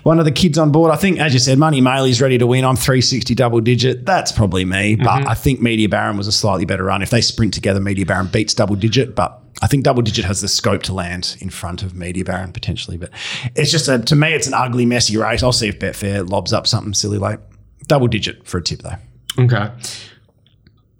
one 0.03 0.19
of 0.19 0.25
the 0.25 0.31
kids 0.31 0.57
on 0.57 0.71
board. 0.71 0.91
I 0.91 0.95
think, 0.95 1.19
as 1.19 1.33
you 1.33 1.39
said, 1.39 1.57
Money 1.57 1.81
Maley's 1.81 2.21
ready 2.21 2.37
to 2.37 2.47
win. 2.47 2.63
I'm 2.63 2.75
360 2.75 3.35
double 3.35 3.59
digit. 3.61 4.05
That's 4.05 4.31
probably 4.31 4.65
me. 4.65 4.95
But 4.95 5.27
I 5.27 5.33
think 5.33 5.61
Media 5.61 5.89
Baron 5.89 6.17
was 6.17 6.27
a 6.27 6.31
slightly 6.31 6.65
better 6.65 6.85
run. 6.85 7.01
If 7.01 7.09
they 7.09 7.21
sprint 7.21 7.53
together, 7.53 7.79
Media 7.79 8.05
Baron 8.05 8.27
beats 8.27 8.53
double 8.53 8.75
digit. 8.75 9.15
But 9.15 9.41
I 9.61 9.67
think 9.67 9.83
double 9.83 10.01
digit 10.01 10.25
has 10.25 10.41
the 10.41 10.47
scope 10.47 10.83
to 10.83 10.93
land 10.93 11.37
in 11.39 11.49
front 11.49 11.83
of 11.83 11.93
Media 11.93 12.23
Baron 12.23 12.53
potentially. 12.53 12.97
But 12.97 13.11
it's 13.55 13.71
just 13.71 13.87
a 13.87 13.99
to 13.99 14.15
me, 14.15 14.33
it's 14.33 14.47
an 14.47 14.53
ugly, 14.53 14.85
messy 14.85 15.17
race. 15.17 15.43
I'll 15.43 15.51
see 15.51 15.67
if 15.67 15.79
Betfair 15.79 16.27
lobs 16.27 16.53
up 16.53 16.67
something 16.67 16.93
silly 16.93 17.17
late. 17.17 17.39
Double 17.87 18.07
digit 18.07 18.47
for 18.47 18.59
a 18.59 18.63
tip 18.63 18.81
though. 18.81 19.43
Okay. 19.43 19.69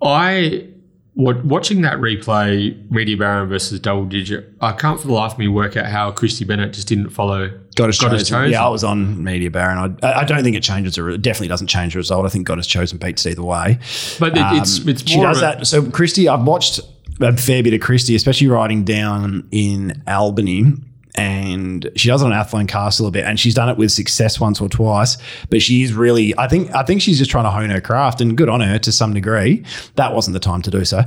I 0.01 0.67
wa- 1.15 1.39
watching 1.43 1.81
that 1.81 1.97
replay, 1.97 2.89
Media 2.91 3.17
Baron 3.17 3.49
versus 3.49 3.79
Double 3.79 4.05
Digit. 4.05 4.53
I 4.61 4.71
can't 4.73 4.99
for 4.99 5.07
the 5.07 5.13
life 5.13 5.33
of 5.33 5.37
me 5.39 5.47
work 5.47 5.77
out 5.77 5.85
how 5.87 6.11
Christy 6.11 6.45
Bennett 6.45 6.73
just 6.73 6.87
didn't 6.87 7.09
follow. 7.09 7.49
God 7.75 7.85
has 7.87 7.99
God 7.99 8.11
has 8.13 8.29
chosen. 8.29 8.51
Yeah, 8.51 8.65
I 8.65 8.69
was 8.69 8.83
on 8.83 9.23
Media 9.23 9.49
Baron. 9.51 9.97
I, 10.03 10.13
I 10.21 10.23
don't 10.25 10.43
think 10.43 10.55
it 10.55 10.63
changes. 10.63 10.95
The, 10.95 11.07
it 11.09 11.21
definitely 11.21 11.47
doesn't 11.49 11.67
change 11.67 11.93
the 11.93 11.99
result. 11.99 12.25
I 12.25 12.29
think 12.29 12.47
God 12.47 12.57
has 12.57 12.67
chosen 12.67 12.97
beats 12.97 13.25
either 13.25 13.43
way. 13.43 13.79
But 14.19 14.37
it, 14.37 14.43
it's 14.57 14.79
Um, 14.79 14.89
it's 14.89 15.07
she 15.09 15.17
more 15.17 15.27
does 15.27 15.41
that. 15.41 15.67
So 15.67 15.89
Christy, 15.89 16.27
I've 16.27 16.43
watched 16.43 16.79
a 17.19 17.35
fair 17.37 17.61
bit 17.63 17.73
of 17.73 17.81
Christy, 17.81 18.15
especially 18.15 18.47
riding 18.47 18.83
down 18.83 19.47
in 19.51 20.01
Albany. 20.07 20.73
And 21.21 21.89
she 21.95 22.07
does 22.07 22.21
it 22.23 22.25
on 22.25 22.33
Athlone 22.33 22.65
Castle 22.67 23.05
a 23.05 23.11
bit, 23.11 23.25
and 23.25 23.39
she's 23.39 23.53
done 23.53 23.69
it 23.69 23.77
with 23.77 23.91
success 23.91 24.39
once 24.39 24.59
or 24.59 24.67
twice. 24.69 25.17
But 25.49 25.61
she 25.61 25.83
is 25.83 25.93
really, 25.93 26.35
I 26.37 26.47
think, 26.47 26.73
I 26.73 26.83
think 26.83 27.01
she's 27.01 27.19
just 27.19 27.29
trying 27.29 27.43
to 27.43 27.51
hone 27.51 27.69
her 27.69 27.81
craft, 27.81 28.21
and 28.21 28.35
good 28.35 28.49
on 28.49 28.61
her 28.61 28.79
to 28.79 28.91
some 28.91 29.13
degree. 29.13 29.63
That 29.95 30.13
wasn't 30.15 30.33
the 30.33 30.39
time 30.39 30.61
to 30.63 30.71
do 30.71 30.83
so. 30.83 31.01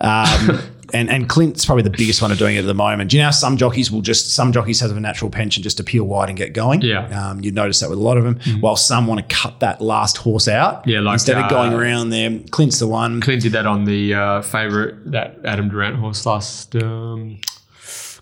Um, 0.00 0.60
and 0.92 1.08
and 1.08 1.28
Clint's 1.28 1.64
probably 1.64 1.82
the 1.84 1.90
biggest 1.90 2.20
one 2.20 2.32
of 2.32 2.38
doing 2.38 2.56
it 2.56 2.60
at 2.60 2.66
the 2.66 2.74
moment. 2.74 3.10
Do 3.10 3.16
you 3.16 3.22
know 3.22 3.30
some 3.30 3.56
jockeys 3.56 3.92
will 3.92 4.00
just 4.00 4.34
some 4.34 4.52
jockeys 4.52 4.80
have 4.80 4.96
a 4.96 4.98
natural 5.00 5.30
penchant 5.30 5.62
just 5.62 5.76
to 5.76 5.84
peel 5.84 6.04
wide 6.04 6.28
and 6.28 6.36
get 6.36 6.52
going? 6.52 6.82
Yeah. 6.82 7.30
um, 7.30 7.40
you'd 7.40 7.54
notice 7.54 7.78
that 7.80 7.90
with 7.90 7.98
a 7.98 8.02
lot 8.02 8.16
of 8.16 8.24
them. 8.24 8.40
While 8.60 8.74
some 8.76 9.06
want 9.06 9.20
to 9.28 9.34
cut 9.34 9.60
that 9.60 9.80
last 9.80 10.16
horse 10.16 10.48
out, 10.48 10.86
Yeah, 10.86 11.00
like, 11.00 11.14
instead 11.14 11.38
of 11.38 11.48
going 11.48 11.74
uh, 11.74 11.78
around 11.78 12.10
there, 12.10 12.40
Clint's 12.50 12.80
the 12.80 12.88
one. 12.88 13.20
Clint 13.20 13.42
did 13.42 13.52
that 13.52 13.66
on 13.66 13.84
the 13.84 14.14
uh, 14.14 14.42
favorite 14.42 15.12
that 15.12 15.38
Adam 15.44 15.68
Durrant 15.68 15.96
horse 15.96 16.26
last 16.26 16.74
um, 16.76 17.38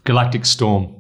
Galactic 0.05 0.45
Storm. 0.45 0.95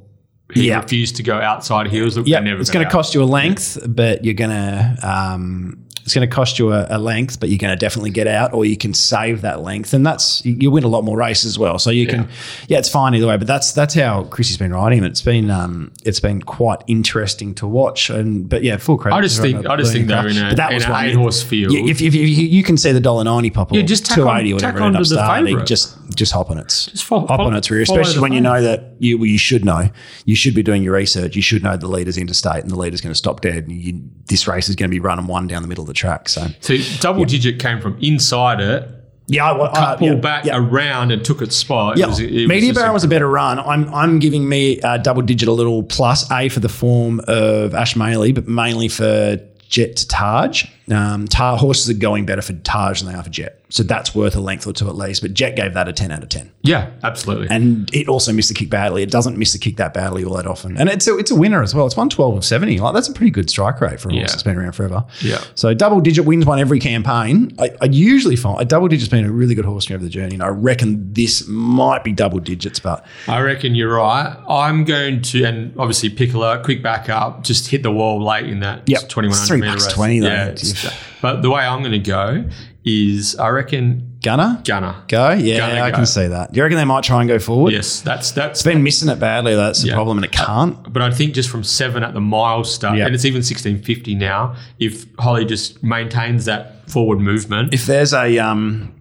He 0.54 0.68
Yeah. 0.68 0.80
refused 0.80 1.16
to 1.16 1.22
go 1.22 1.38
outside 1.40 1.88
heels. 1.88 2.16
Yeah, 2.26 2.40
never 2.40 2.60
it's 2.60 2.70
going 2.70 2.84
to 2.84 2.90
cost 2.90 3.14
you 3.14 3.22
a 3.22 3.24
length, 3.24 3.78
but 3.86 4.24
you're 4.24 4.34
going 4.34 4.50
to 4.50 4.96
um, 5.02 5.84
It's 6.04 6.14
going 6.14 6.26
to 6.26 6.34
cost 6.34 6.58
you 6.58 6.72
a, 6.72 6.86
a 6.88 6.98
length, 6.98 7.38
but 7.38 7.50
you're 7.50 7.58
going 7.58 7.70
to 7.70 7.76
definitely 7.76 8.08
get 8.08 8.26
out, 8.26 8.54
or 8.54 8.64
you 8.64 8.78
can 8.78 8.94
save 8.94 9.42
that 9.42 9.60
length, 9.60 9.92
and 9.92 10.06
that's 10.06 10.42
you, 10.46 10.56
you 10.58 10.70
win 10.70 10.84
a 10.84 10.88
lot 10.88 11.04
more 11.04 11.18
races 11.18 11.44
as 11.44 11.58
well. 11.58 11.78
So 11.78 11.90
you 11.90 12.06
can, 12.06 12.30
yeah, 12.66 12.78
it's 12.78 12.88
fine 12.88 13.14
either 13.14 13.26
way. 13.26 13.36
But 13.36 13.46
that's 13.46 13.72
that's 13.72 13.92
how 13.92 14.24
Chrissy's 14.24 14.56
been 14.56 14.72
riding 14.72 15.00
him. 15.00 15.04
It's 15.04 15.20
been 15.20 15.50
um, 15.50 15.92
it's 16.06 16.18
been 16.20 16.40
quite 16.40 16.82
interesting 16.86 17.54
to 17.56 17.66
watch. 17.66 18.08
And 18.08 18.48
but 18.48 18.62
yeah, 18.62 18.78
full 18.78 18.96
credit. 18.96 19.16
I 19.16 19.20
just 19.20 19.38
think 19.42 19.66
I 19.66 19.76
just 19.76 19.92
think 19.92 20.06
in 20.06 20.12
a, 20.12 20.22
But 20.22 20.56
that 20.56 20.70
in 20.70 20.76
was 20.76 20.84
an 20.86 20.92
eight 21.04 21.14
horse 21.14 21.42
field. 21.42 21.74
Yeah, 21.74 21.82
if, 21.90 22.00
if, 22.00 22.14
you 22.14 22.22
you 22.22 22.62
can 22.62 22.78
see 22.78 22.92
the 22.92 23.00
dollar 23.00 23.24
ninety 23.24 23.50
pop 23.50 23.70
up, 23.70 23.76
Yeah, 23.76 23.82
just 23.82 24.06
tack 24.06 24.14
two 24.14 24.26
on- 24.26 24.46
or 24.50 24.58
tack 24.58 24.74
whatever 24.76 24.86
ended 24.86 25.02
up 25.02 25.08
the 25.08 25.14
starting, 25.14 25.66
just 25.66 25.97
just 26.14 26.32
hop 26.32 26.50
on 26.50 26.58
its 26.58 26.86
Just 26.86 27.04
follow- 27.04 27.26
hop 27.26 27.40
on 27.40 27.46
follow- 27.46 27.56
its 27.56 27.70
rear, 27.70 27.84
follow 27.84 28.00
especially 28.00 28.16
the 28.16 28.22
when 28.22 28.32
you 28.32 28.40
know 28.40 28.62
that 28.62 28.94
you 28.98 29.18
well, 29.18 29.26
you 29.26 29.38
should 29.38 29.64
know 29.64 29.90
you 30.24 30.34
should 30.36 30.54
be 30.54 30.62
doing 30.62 30.82
your 30.82 30.94
research. 30.94 31.36
You 31.36 31.42
should 31.42 31.62
know 31.62 31.76
the 31.76 31.88
leader's 31.88 32.16
interstate 32.18 32.62
and 32.62 32.70
the 32.70 32.76
leader's 32.76 33.00
going 33.00 33.12
to 33.12 33.18
stop 33.18 33.40
dead. 33.40 33.64
And 33.68 33.72
you, 33.72 34.00
this 34.26 34.46
race 34.48 34.68
is 34.68 34.76
going 34.76 34.90
to 34.90 34.94
be 34.94 35.00
running 35.00 35.26
one 35.26 35.46
down 35.46 35.62
the 35.62 35.68
middle 35.68 35.82
of 35.82 35.88
the 35.88 35.94
track. 35.94 36.28
So 36.28 36.46
so 36.60 36.76
double 37.00 37.24
digit 37.24 37.58
came 37.58 37.80
from 37.80 37.98
inside 38.00 38.60
it, 38.60 38.88
yeah, 39.26 39.50
I, 39.50 39.70
I, 39.70 39.74
cut, 39.74 39.98
pulled 39.98 40.10
yeah, 40.12 40.16
back 40.20 40.44
yeah. 40.46 40.56
around 40.56 41.10
and 41.10 41.22
took 41.22 41.42
its 41.42 41.54
spot. 41.56 41.96
It 41.96 42.00
Yeah, 42.00 42.06
was- 42.06 42.20
it 42.20 42.48
Media 42.48 42.70
just 42.70 42.78
Baron 42.80 42.94
was 42.94 43.04
a 43.04 43.08
better 43.08 43.28
run. 43.28 43.58
I'm 43.58 43.92
I'm 43.94 44.18
giving 44.18 44.48
me 44.48 44.80
uh, 44.80 44.96
double 44.96 45.22
digit 45.22 45.48
a 45.48 45.52
little 45.52 45.82
plus 45.82 46.30
A 46.30 46.48
for 46.48 46.60
the 46.60 46.68
form 46.70 47.20
of 47.28 47.74
Ash 47.74 47.94
Maley, 47.94 48.34
but 48.34 48.48
mainly 48.48 48.88
for 48.88 49.38
Jet 49.68 49.96
to 49.96 50.08
Taj. 50.08 50.64
Um, 50.90 51.26
Tar 51.28 51.56
horses 51.58 51.90
are 51.90 51.98
going 51.98 52.26
better 52.26 52.42
for 52.42 52.52
Taj 52.54 53.02
than 53.02 53.12
they 53.12 53.18
are 53.18 53.22
for 53.22 53.30
Jet, 53.30 53.60
so 53.68 53.82
that's 53.82 54.14
worth 54.14 54.34
a 54.36 54.40
length 54.40 54.66
or 54.66 54.72
two 54.72 54.88
at 54.88 54.96
least. 54.96 55.22
But 55.22 55.34
Jet 55.34 55.56
gave 55.56 55.74
that 55.74 55.88
a 55.88 55.92
ten 55.92 56.10
out 56.10 56.22
of 56.22 56.28
ten, 56.28 56.50
yeah, 56.62 56.90
absolutely. 57.02 57.48
and 57.50 57.88
it 57.94 58.08
also 58.08 58.32
missed 58.32 58.48
the 58.48 58.54
kick 58.54 58.70
badly. 58.70 59.02
It 59.02 59.10
doesn't 59.10 59.36
miss 59.36 59.52
the 59.52 59.58
kick 59.58 59.76
that 59.76 59.92
badly 59.94 60.24
all 60.24 60.34
that 60.36 60.46
often, 60.46 60.76
and 60.78 60.88
it's 60.88 61.06
a, 61.06 61.16
it's 61.18 61.30
a 61.30 61.34
winner 61.34 61.62
as 61.62 61.74
well. 61.74 61.86
It's 61.86 61.96
one 61.96 62.08
twelve 62.08 62.36
of 62.36 62.44
seventy. 62.44 62.78
Like 62.78 62.94
that's 62.94 63.08
a 63.08 63.12
pretty 63.12 63.30
good 63.30 63.50
strike 63.50 63.80
rate 63.80 64.00
for 64.00 64.08
a 64.08 64.12
Yeah. 64.14 64.20
horse 64.20 64.32
that's 64.32 64.42
been 64.42 64.56
around 64.56 64.72
forever. 64.72 65.04
Yeah. 65.20 65.42
So 65.54 65.74
double 65.74 66.00
digit 66.00 66.24
wins 66.24 66.46
one 66.46 66.58
every 66.58 66.80
campaign. 66.80 67.54
I, 67.58 67.70
I 67.80 67.86
usually 67.86 68.36
find 68.36 68.60
a 68.60 68.64
double 68.64 68.88
digit's 68.88 69.10
been 69.10 69.24
a 69.24 69.30
really 69.32 69.54
good 69.54 69.64
horse 69.66 69.90
over 69.90 70.02
the 70.02 70.10
journey, 70.10 70.34
and 70.34 70.42
I 70.42 70.48
reckon 70.48 71.12
this 71.12 71.46
might 71.48 72.04
be 72.04 72.12
double 72.12 72.38
digits, 72.40 72.78
but. 72.80 73.04
I 73.26 73.40
reckon 73.40 73.74
you're 73.74 73.94
right. 73.94 74.36
I'm 74.48 74.84
going 74.84 75.22
to, 75.22 75.44
and 75.44 75.74
obviously 75.78 76.08
Piccolo, 76.10 76.62
quick 76.62 76.82
back 76.82 77.08
up, 77.08 77.44
just 77.44 77.68
hit 77.70 77.82
the 77.82 77.90
wall 77.92 78.24
late 78.24 78.46
in 78.46 78.60
that 78.60 78.88
Yep. 78.88 79.08
2100 79.08 79.28
It's 79.36 79.48
three 79.48 79.60
meter 79.60 79.72
race. 79.74 79.86
20 79.92 80.20
though. 80.20 80.26
Yeah, 80.28 80.46
it's- 80.48 80.77
but 81.22 81.42
the 81.42 81.50
way 81.50 81.62
I'm 81.62 81.80
going 81.80 81.92
to 81.92 81.98
go 81.98 82.44
is 82.84 83.36
I 83.36 83.48
reckon 83.48 84.16
Gunner? 84.22 84.60
Gunner. 84.64 84.96
Go? 85.08 85.30
Yeah, 85.32 85.58
Gunner 85.58 85.82
I 85.82 85.90
go. 85.90 85.96
can 85.98 86.06
see 86.06 86.26
that. 86.26 86.52
Do 86.52 86.56
you 86.56 86.62
reckon 86.64 86.76
they 86.78 86.84
might 86.84 87.04
try 87.04 87.20
and 87.20 87.28
go 87.28 87.38
forward? 87.38 87.72
Yes, 87.72 88.00
that's 88.00 88.30
that's. 88.32 88.60
It's 88.60 88.62
been 88.64 88.82
missing 88.82 89.08
it 89.08 89.20
badly. 89.20 89.54
That's 89.54 89.82
the 89.82 89.88
Yeah. 89.88 89.94
problem, 89.94 90.18
and 90.18 90.24
it 90.24 90.32
can't. 90.32 90.90
But 90.92 91.02
I 91.02 91.10
think 91.10 91.34
just 91.34 91.50
from 91.50 91.62
seven 91.64 92.02
at 92.02 92.14
the 92.14 92.20
mile 92.20 92.64
start, 92.64 92.98
Yeah. 92.98 93.06
and 93.06 93.14
it's 93.14 93.24
even 93.24 93.42
1650 93.42 94.14
now. 94.14 94.56
If 94.78 95.06
Holly 95.18 95.44
just 95.44 95.82
maintains 95.84 96.46
that 96.46 96.90
forward 96.90 97.20
movement, 97.20 97.72
If 97.74 97.86
there's 97.86 98.12
a 98.14 98.38
um, 98.38 98.92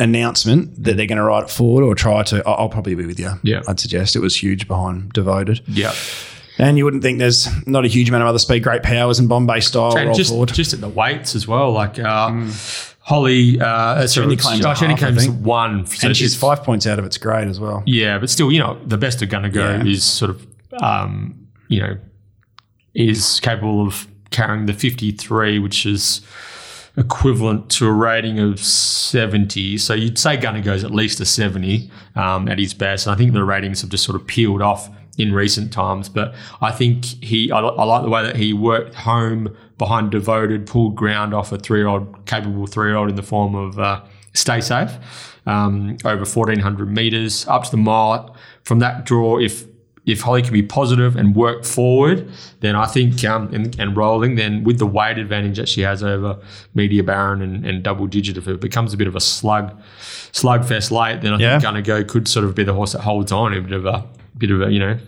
announcement 0.00 0.82
that 0.84 0.96
they're 0.96 1.06
going 1.06 1.18
to 1.18 1.24
ride 1.24 1.44
it 1.44 1.50
forward 1.50 1.84
or 1.84 1.94
try 1.94 2.22
to, 2.24 2.42
I'll 2.46 2.68
probably 2.68 2.94
be 2.94 3.06
with 3.06 3.18
you. 3.20 3.32
Yeah. 3.42 3.62
I'd 3.68 3.80
suggest 3.80 4.16
it 4.16 4.20
was 4.20 4.36
huge 4.42 4.66
behind 4.68 5.12
Devoted. 5.12 5.60
yeah, 5.68 5.92
And 6.62 6.78
you 6.78 6.84
wouldn't 6.84 7.02
think 7.02 7.18
there's 7.18 7.48
not 7.66 7.84
a 7.84 7.88
huge 7.88 8.08
amount 8.08 8.22
of 8.22 8.28
other 8.28 8.38
speed, 8.38 8.62
great 8.62 8.82
powers 8.82 9.18
and 9.18 9.28
Bombay 9.28 9.60
style 9.60 9.96
and 9.96 10.06
roll 10.08 10.14
just 10.16 10.30
forward. 10.30 10.52
just 10.54 10.72
at 10.72 10.80
the 10.80 10.88
weights 10.88 11.34
as 11.34 11.48
well. 11.48 11.72
Like 11.72 11.98
uh, 11.98 12.46
Holly, 13.00 13.60
uh, 13.60 14.06
so 14.06 14.22
only 14.22 14.36
claims 14.36 14.64
oh, 14.64 14.72
she 14.74 14.84
only 14.84 14.94
half, 15.00 15.14
claims 15.14 15.28
one. 15.28 15.86
So 15.86 16.06
and 16.06 16.16
she's 16.16 16.34
it's- 16.34 16.40
five 16.40 16.62
points 16.64 16.86
out 16.86 17.00
of 17.00 17.04
its 17.04 17.18
grade 17.18 17.48
as 17.48 17.58
well. 17.58 17.82
Yeah, 17.84 18.18
but 18.18 18.30
still, 18.30 18.52
you 18.52 18.60
know, 18.60 18.78
the 18.86 18.96
best 18.96 19.20
are 19.22 19.26
going 19.26 19.42
to 19.42 19.50
go 19.50 19.68
Yeah. 19.70 19.84
is 19.84 20.04
sort 20.04 20.30
of, 20.30 20.46
um, 20.80 21.48
you 21.68 21.80
know, 21.80 21.98
is 22.94 23.40
capable 23.40 23.84
of 23.86 24.06
carrying 24.30 24.66
the 24.66 24.72
53, 24.72 25.58
which 25.58 25.84
is 25.84 26.20
equivalent 26.96 27.70
to 27.70 27.86
a 27.86 27.92
rating 27.92 28.38
of 28.38 28.60
70. 28.60 29.78
So 29.78 29.94
you'd 29.94 30.18
say 30.18 30.36
Gunner 30.36 30.60
goes 30.62 30.84
at 30.84 30.90
least 30.90 31.20
a 31.20 31.24
70 31.24 31.90
um, 32.14 32.48
at 32.48 32.58
his 32.58 32.74
best. 32.74 33.06
And 33.06 33.14
I 33.14 33.18
think 33.18 33.32
the 33.32 33.44
ratings 33.44 33.80
have 33.80 33.90
just 33.90 34.04
sort 34.04 34.14
of 34.20 34.26
peeled 34.26 34.62
off 34.62 34.90
in 35.18 35.32
recent 35.32 35.72
times. 35.72 36.08
But 36.08 36.34
I 36.60 36.70
think 36.72 37.04
he, 37.22 37.50
I, 37.50 37.60
I 37.60 37.84
like 37.84 38.02
the 38.02 38.08
way 38.10 38.22
that 38.22 38.36
he 38.36 38.52
worked 38.52 38.94
home 38.94 39.54
behind 39.78 40.10
Devoted, 40.10 40.66
pulled 40.66 40.94
ground 40.94 41.34
off 41.34 41.52
a 41.52 41.58
three 41.58 41.80
year 41.80 41.88
old, 41.88 42.24
capable 42.26 42.66
three 42.66 42.88
year 42.88 42.96
old 42.96 43.10
in 43.10 43.16
the 43.16 43.22
form 43.22 43.54
of 43.54 43.78
uh, 43.78 44.00
Stay 44.34 44.60
Safe 44.60 44.92
um, 45.46 45.96
over 46.04 46.24
1400 46.24 46.90
meters 46.90 47.46
up 47.48 47.64
to 47.64 47.70
the 47.72 47.76
mile. 47.76 48.36
From 48.64 48.78
that 48.78 49.04
draw, 49.04 49.38
if 49.38 49.64
if 50.04 50.22
Holly 50.22 50.42
can 50.42 50.52
be 50.52 50.64
positive 50.64 51.14
and 51.14 51.36
work 51.36 51.64
forward, 51.64 52.28
then 52.58 52.74
I 52.74 52.86
think 52.86 53.22
um, 53.24 53.54
and, 53.54 53.78
and 53.78 53.96
rolling, 53.96 54.34
then 54.34 54.64
with 54.64 54.78
the 54.80 54.86
weight 54.86 55.16
advantage 55.16 55.58
that 55.58 55.68
she 55.68 55.82
has 55.82 56.02
over 56.02 56.38
Media 56.74 57.04
Baron 57.04 57.40
and, 57.40 57.64
and 57.64 57.84
Double 57.84 58.08
Digit, 58.08 58.36
if 58.36 58.48
it 58.48 58.60
becomes 58.60 58.92
a 58.92 58.96
bit 58.96 59.06
of 59.06 59.14
a 59.14 59.20
slug 59.20 59.80
slugfest 60.32 60.90
late, 60.90 61.20
then 61.20 61.34
I 61.34 61.38
Yeah. 61.38 61.50
think 61.52 61.62
Gonna 61.62 61.82
Go 61.82 62.02
could 62.04 62.26
sort 62.26 62.44
of 62.44 62.54
be 62.54 62.64
the 62.64 62.74
horse 62.74 62.92
that 62.92 63.02
holds 63.02 63.30
on 63.30 63.52
a 63.54 63.60
bit 63.60 63.72
of 63.72 63.86
a 63.86 64.04
bit 64.36 64.50
of 64.50 64.62
a 64.62 64.70
you 64.70 64.78
know 64.78 64.98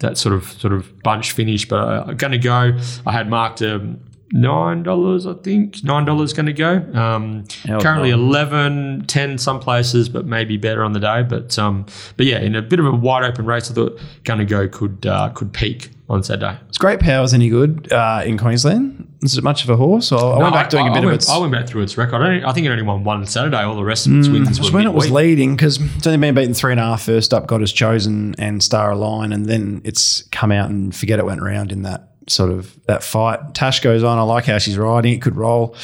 that 0.00 0.16
sort 0.16 0.34
of 0.34 0.44
sort 0.44 0.72
of 0.72 1.02
bunch 1.02 1.32
finish. 1.32 1.68
But 1.68 2.08
I'm 2.08 2.16
Gonna 2.16 2.38
Go, 2.38 2.78
I 3.06 3.12
had 3.12 3.28
marked 3.28 3.62
um, 3.62 4.00
nine 4.32 4.82
dollars, 4.82 5.26
I 5.26 5.34
think 5.34 5.82
nine 5.84 6.04
dollars 6.04 6.32
going 6.32 6.46
to 6.46 6.52
go. 6.52 6.76
Um, 6.94 7.44
currently 7.80 8.10
no. 8.10 8.16
11, 8.18 9.04
10 9.06 9.38
some 9.38 9.60
places, 9.60 10.08
but 10.08 10.26
maybe 10.26 10.56
better 10.56 10.84
on 10.84 10.92
the 10.92 11.00
day. 11.00 11.22
But 11.22 11.58
um, 11.58 11.86
but 12.16 12.26
yeah, 12.26 12.38
in 12.38 12.54
a 12.54 12.62
bit 12.62 12.78
of 12.80 12.86
a 12.86 12.92
wide 12.92 13.24
open 13.24 13.46
race, 13.46 13.70
I 13.70 13.74
thought 13.74 13.98
Gonna 14.24 14.44
Go 14.44 14.68
could 14.68 15.06
uh, 15.06 15.30
could 15.30 15.52
peak 15.52 15.90
on 16.08 16.22
Saturday. 16.22 16.58
Is 16.70 16.78
Great 16.78 17.00
Powers 17.00 17.34
any 17.34 17.48
good 17.50 17.92
uh, 17.92 18.22
in 18.24 18.38
Queensland? 18.38 19.04
Is 19.20 19.36
it 19.36 19.42
much 19.42 19.64
of 19.64 19.70
a 19.70 19.76
horse? 19.76 20.12
Or 20.12 20.36
I 20.36 20.38
went 20.38 20.54
back 20.54 20.70
doing 20.70 20.86
a 20.86 20.90
bit 20.90 20.98
I 20.98 21.00
of 21.00 21.04
went, 21.06 21.14
its. 21.16 21.28
I 21.28 21.38
went 21.38 21.52
back 21.52 21.66
through 21.66 21.82
its 21.82 21.98
record. 21.98 22.22
I, 22.22 22.28
don't- 22.38 22.44
I 22.44 22.52
think 22.52 22.66
it 22.66 22.70
only 22.70 22.84
won 22.84 23.02
one 23.04 23.26
Saturday. 23.26 23.58
All 23.62 23.74
the 23.76 23.82
rest 23.84 24.06
of 24.06 24.14
its 24.16 24.28
wins 24.28 24.58
was 24.60 24.70
were 24.70 24.78
when 24.78 24.86
it 24.86 24.92
was 24.94 25.06
midweek. 25.06 25.16
leading 25.16 25.56
because 25.56 25.78
it's 25.96 26.06
only 26.06 26.18
been 26.18 26.34
beaten 26.36 26.54
three 26.54 26.70
and 26.72 26.80
a 26.80 26.84
half 26.84 27.02
first 27.02 27.34
up, 27.34 27.46
got 27.48 27.60
us 27.60 27.72
chosen 27.72 28.34
and 28.38 28.62
Star 28.62 28.92
Align, 28.92 29.32
and 29.32 29.46
then 29.46 29.82
it's 29.84 30.22
come 30.30 30.52
out 30.52 30.70
and 30.70 30.94
forget 30.94 31.18
it 31.18 31.26
went 31.26 31.42
round 31.42 31.72
in 31.72 31.82
that 31.82 32.07
sort 32.28 32.50
of 32.50 32.78
that 32.86 33.02
fight. 33.02 33.54
Tash 33.54 33.80
goes 33.80 34.02
on. 34.02 34.18
I 34.18 34.22
like 34.22 34.46
how 34.46 34.58
she's 34.58 34.76
riding. 34.78 35.12
It 35.12 35.22
could 35.22 35.36
roll. 35.36 35.74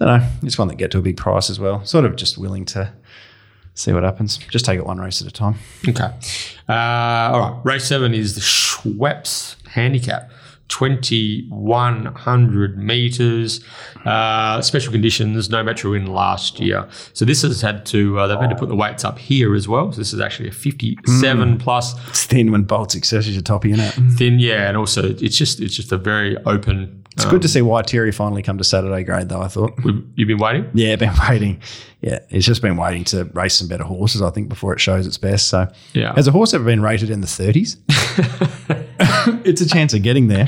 I 0.00 0.04
don't 0.04 0.20
know. 0.20 0.28
It's 0.42 0.58
one 0.58 0.68
that 0.68 0.76
get 0.76 0.90
to 0.92 0.98
a 0.98 1.02
big 1.02 1.16
price 1.16 1.50
as 1.50 1.60
well. 1.60 1.84
Sort 1.84 2.04
of 2.04 2.16
just 2.16 2.38
willing 2.38 2.64
to 2.66 2.92
see 3.74 3.92
what 3.92 4.02
happens. 4.02 4.38
Just 4.38 4.64
take 4.64 4.78
it 4.78 4.86
one 4.86 4.98
race 4.98 5.20
at 5.20 5.28
a 5.28 5.30
time. 5.30 5.56
Okay. 5.88 6.10
Uh, 6.68 6.72
all 6.72 7.40
right. 7.40 7.60
Race 7.64 7.84
seven 7.84 8.14
is 8.14 8.34
the 8.34 8.40
Schweppes 8.40 9.56
handicap. 9.68 10.30
2100 10.70 12.78
meters, 12.78 13.60
uh, 14.04 14.60
special 14.62 14.92
conditions, 14.92 15.50
no 15.50 15.62
metro 15.62 15.92
in 15.92 16.06
last 16.06 16.58
year. 16.60 16.88
So 17.12 17.24
this 17.24 17.42
has 17.42 17.60
had 17.60 17.84
to, 17.86 18.18
uh, 18.18 18.26
they've 18.26 18.40
had 18.40 18.50
to 18.50 18.56
put 18.56 18.68
the 18.68 18.76
weights 18.76 19.04
up 19.04 19.18
here 19.18 19.54
as 19.54 19.68
well. 19.68 19.92
So 19.92 19.98
this 19.98 20.12
is 20.12 20.20
actually 20.20 20.48
a 20.48 20.52
57 20.52 21.58
plus 21.58 21.94
It's 22.08 22.24
thin 22.24 22.50
when 22.50 22.66
Success 22.88 23.26
is 23.26 23.34
your 23.34 23.42
toppy, 23.42 23.72
isn't 23.72 23.84
it? 23.84 24.12
thin, 24.16 24.38
yeah. 24.38 24.68
And 24.68 24.76
also 24.76 25.10
it's 25.10 25.36
just, 25.36 25.60
it's 25.60 25.74
just 25.74 25.92
a 25.92 25.98
very 25.98 26.36
open. 26.46 27.04
It's 27.12 27.24
good 27.26 27.42
to 27.42 27.48
see 27.48 27.60
White 27.60 27.88
Terry 27.88 28.12
finally 28.12 28.42
come 28.42 28.56
to 28.56 28.64
Saturday 28.64 29.02
grade, 29.02 29.28
though. 29.28 29.42
I 29.42 29.48
thought. 29.48 29.74
You've 30.14 30.28
been 30.28 30.38
waiting? 30.38 30.70
Yeah, 30.72 30.96
been 30.96 31.12
waiting. 31.28 31.60
Yeah, 32.02 32.20
it's 32.30 32.46
just 32.46 32.62
been 32.62 32.76
waiting 32.78 33.04
to 33.04 33.24
race 33.34 33.54
some 33.56 33.68
better 33.68 33.84
horses, 33.84 34.22
I 34.22 34.30
think, 34.30 34.48
before 34.48 34.72
it 34.72 34.80
shows 34.80 35.06
its 35.06 35.18
best. 35.18 35.48
So, 35.48 35.70
Yeah. 35.92 36.14
has 36.14 36.26
a 36.26 36.30
horse 36.30 36.54
ever 36.54 36.64
been 36.64 36.80
rated 36.80 37.10
in 37.10 37.20
the 37.20 37.26
30s? 37.26 37.76
it's 39.44 39.60
a 39.60 39.68
chance 39.68 39.92
of 39.92 40.02
getting 40.02 40.28
there 40.28 40.46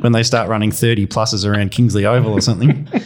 when 0.00 0.12
they 0.12 0.22
start 0.22 0.48
running 0.48 0.70
30 0.70 1.06
pluses 1.08 1.44
around 1.44 1.70
Kingsley 1.72 2.04
Oval 2.06 2.32
or 2.32 2.40
something. 2.40 2.86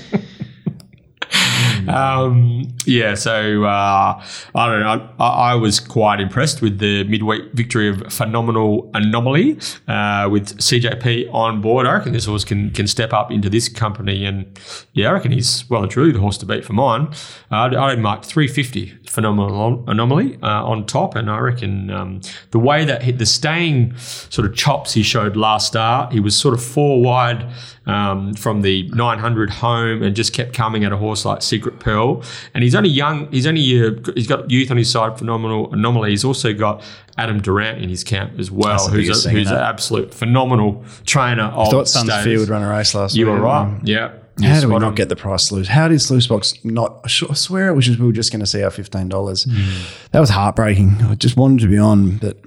Um, 1.88 2.68
yeah, 2.84 3.14
so 3.14 3.64
uh, 3.64 4.24
I 4.54 4.66
don't 4.66 4.80
know. 4.80 5.08
I, 5.18 5.52
I 5.52 5.54
was 5.54 5.80
quite 5.80 6.20
impressed 6.20 6.62
with 6.62 6.78
the 6.78 7.04
midweek 7.04 7.52
victory 7.52 7.88
of 7.88 8.12
Phenomenal 8.12 8.90
Anomaly 8.94 9.58
uh, 9.88 10.28
with 10.30 10.58
CJP 10.58 11.32
on 11.32 11.60
board. 11.60 11.86
I 11.86 11.94
reckon 11.94 12.12
this 12.12 12.26
horse 12.26 12.44
can 12.44 12.70
can 12.70 12.86
step 12.86 13.12
up 13.12 13.30
into 13.30 13.48
this 13.48 13.68
company, 13.68 14.24
and 14.24 14.58
yeah, 14.92 15.10
I 15.10 15.12
reckon 15.12 15.32
he's 15.32 15.68
well 15.70 15.82
and 15.82 15.90
truly 15.90 16.12
the 16.12 16.20
horse 16.20 16.38
to 16.38 16.46
beat 16.46 16.64
for 16.64 16.72
mine. 16.72 17.08
Uh, 17.50 17.70
I 17.76 17.96
marked 17.96 18.26
350 18.26 18.98
Phenomenal 19.06 19.84
Anomaly 19.88 20.38
uh, 20.42 20.64
on 20.64 20.86
top, 20.86 21.14
and 21.14 21.30
I 21.30 21.38
reckon 21.38 21.90
um, 21.90 22.20
the 22.50 22.58
way 22.58 22.84
that 22.84 23.02
he, 23.02 23.12
the 23.12 23.26
staying 23.26 23.96
sort 23.96 24.48
of 24.48 24.56
chops 24.56 24.94
he 24.94 25.02
showed 25.02 25.36
last 25.36 25.68
start, 25.68 26.12
he 26.12 26.20
was 26.20 26.36
sort 26.36 26.54
of 26.54 26.62
four 26.62 27.02
wide 27.02 27.50
um, 27.86 28.34
from 28.34 28.62
the 28.62 28.88
900 28.90 29.50
home 29.50 30.02
and 30.02 30.14
just 30.14 30.32
kept 30.32 30.54
coming 30.54 30.84
at 30.84 30.92
a 30.92 30.96
horse 30.96 31.24
like 31.24 31.42
Secret 31.42 31.80
Pearl. 31.80 32.22
And 32.54 32.62
he's 32.62 32.74
only 32.74 32.90
young. 32.90 33.30
He's 33.30 33.46
only 33.46 33.86
uh, 33.86 33.92
he's 34.14 34.26
got 34.26 34.50
youth 34.50 34.70
on 34.70 34.76
his 34.76 34.90
side. 34.90 35.18
Phenomenal 35.18 35.72
anomaly. 35.72 36.10
He's 36.10 36.24
also 36.24 36.52
got 36.52 36.82
Adam 37.18 37.40
Durrant 37.40 37.82
in 37.82 37.88
his 37.88 38.04
camp 38.04 38.38
as 38.38 38.50
well, 38.50 38.88
who's 38.88 39.26
a, 39.26 39.30
who's 39.30 39.50
an 39.50 39.58
absolute 39.58 40.14
phenomenal 40.14 40.84
trainer. 41.06 41.44
Of 41.44 41.70
Thought 41.70 41.88
Suns. 41.88 42.12
Field 42.24 42.40
would 42.40 42.48
run 42.48 42.62
a 42.62 42.70
race 42.70 42.94
last 42.94 43.14
year. 43.14 43.26
You 43.26 43.32
were 43.32 43.40
right. 43.40 43.80
Yeah. 43.84 44.14
How 44.40 44.60
do 44.60 44.68
we 44.68 44.74
not 44.74 44.82
on. 44.82 44.94
get 44.94 45.08
the 45.08 45.16
price 45.16 45.52
loose? 45.52 45.68
How 45.68 45.88
did 45.88 46.00
Sluice 46.00 46.26
Box 46.26 46.54
not? 46.64 47.00
I 47.04 47.08
swear 47.08 47.68
it 47.68 47.74
was 47.74 47.86
just 47.86 47.98
we 47.98 48.06
were 48.06 48.12
just 48.12 48.32
going 48.32 48.40
to 48.40 48.46
see 48.46 48.62
our 48.62 48.70
fifteen 48.70 49.08
dollars. 49.08 49.44
Hmm. 49.44 49.82
That 50.12 50.20
was 50.20 50.30
heartbreaking. 50.30 51.02
I 51.02 51.14
just 51.16 51.36
wanted 51.36 51.60
to 51.60 51.68
be 51.68 51.78
on, 51.78 52.16
but 52.16 52.38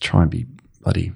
try 0.00 0.22
and 0.22 0.30
be 0.30 0.46
bloody, 0.82 1.12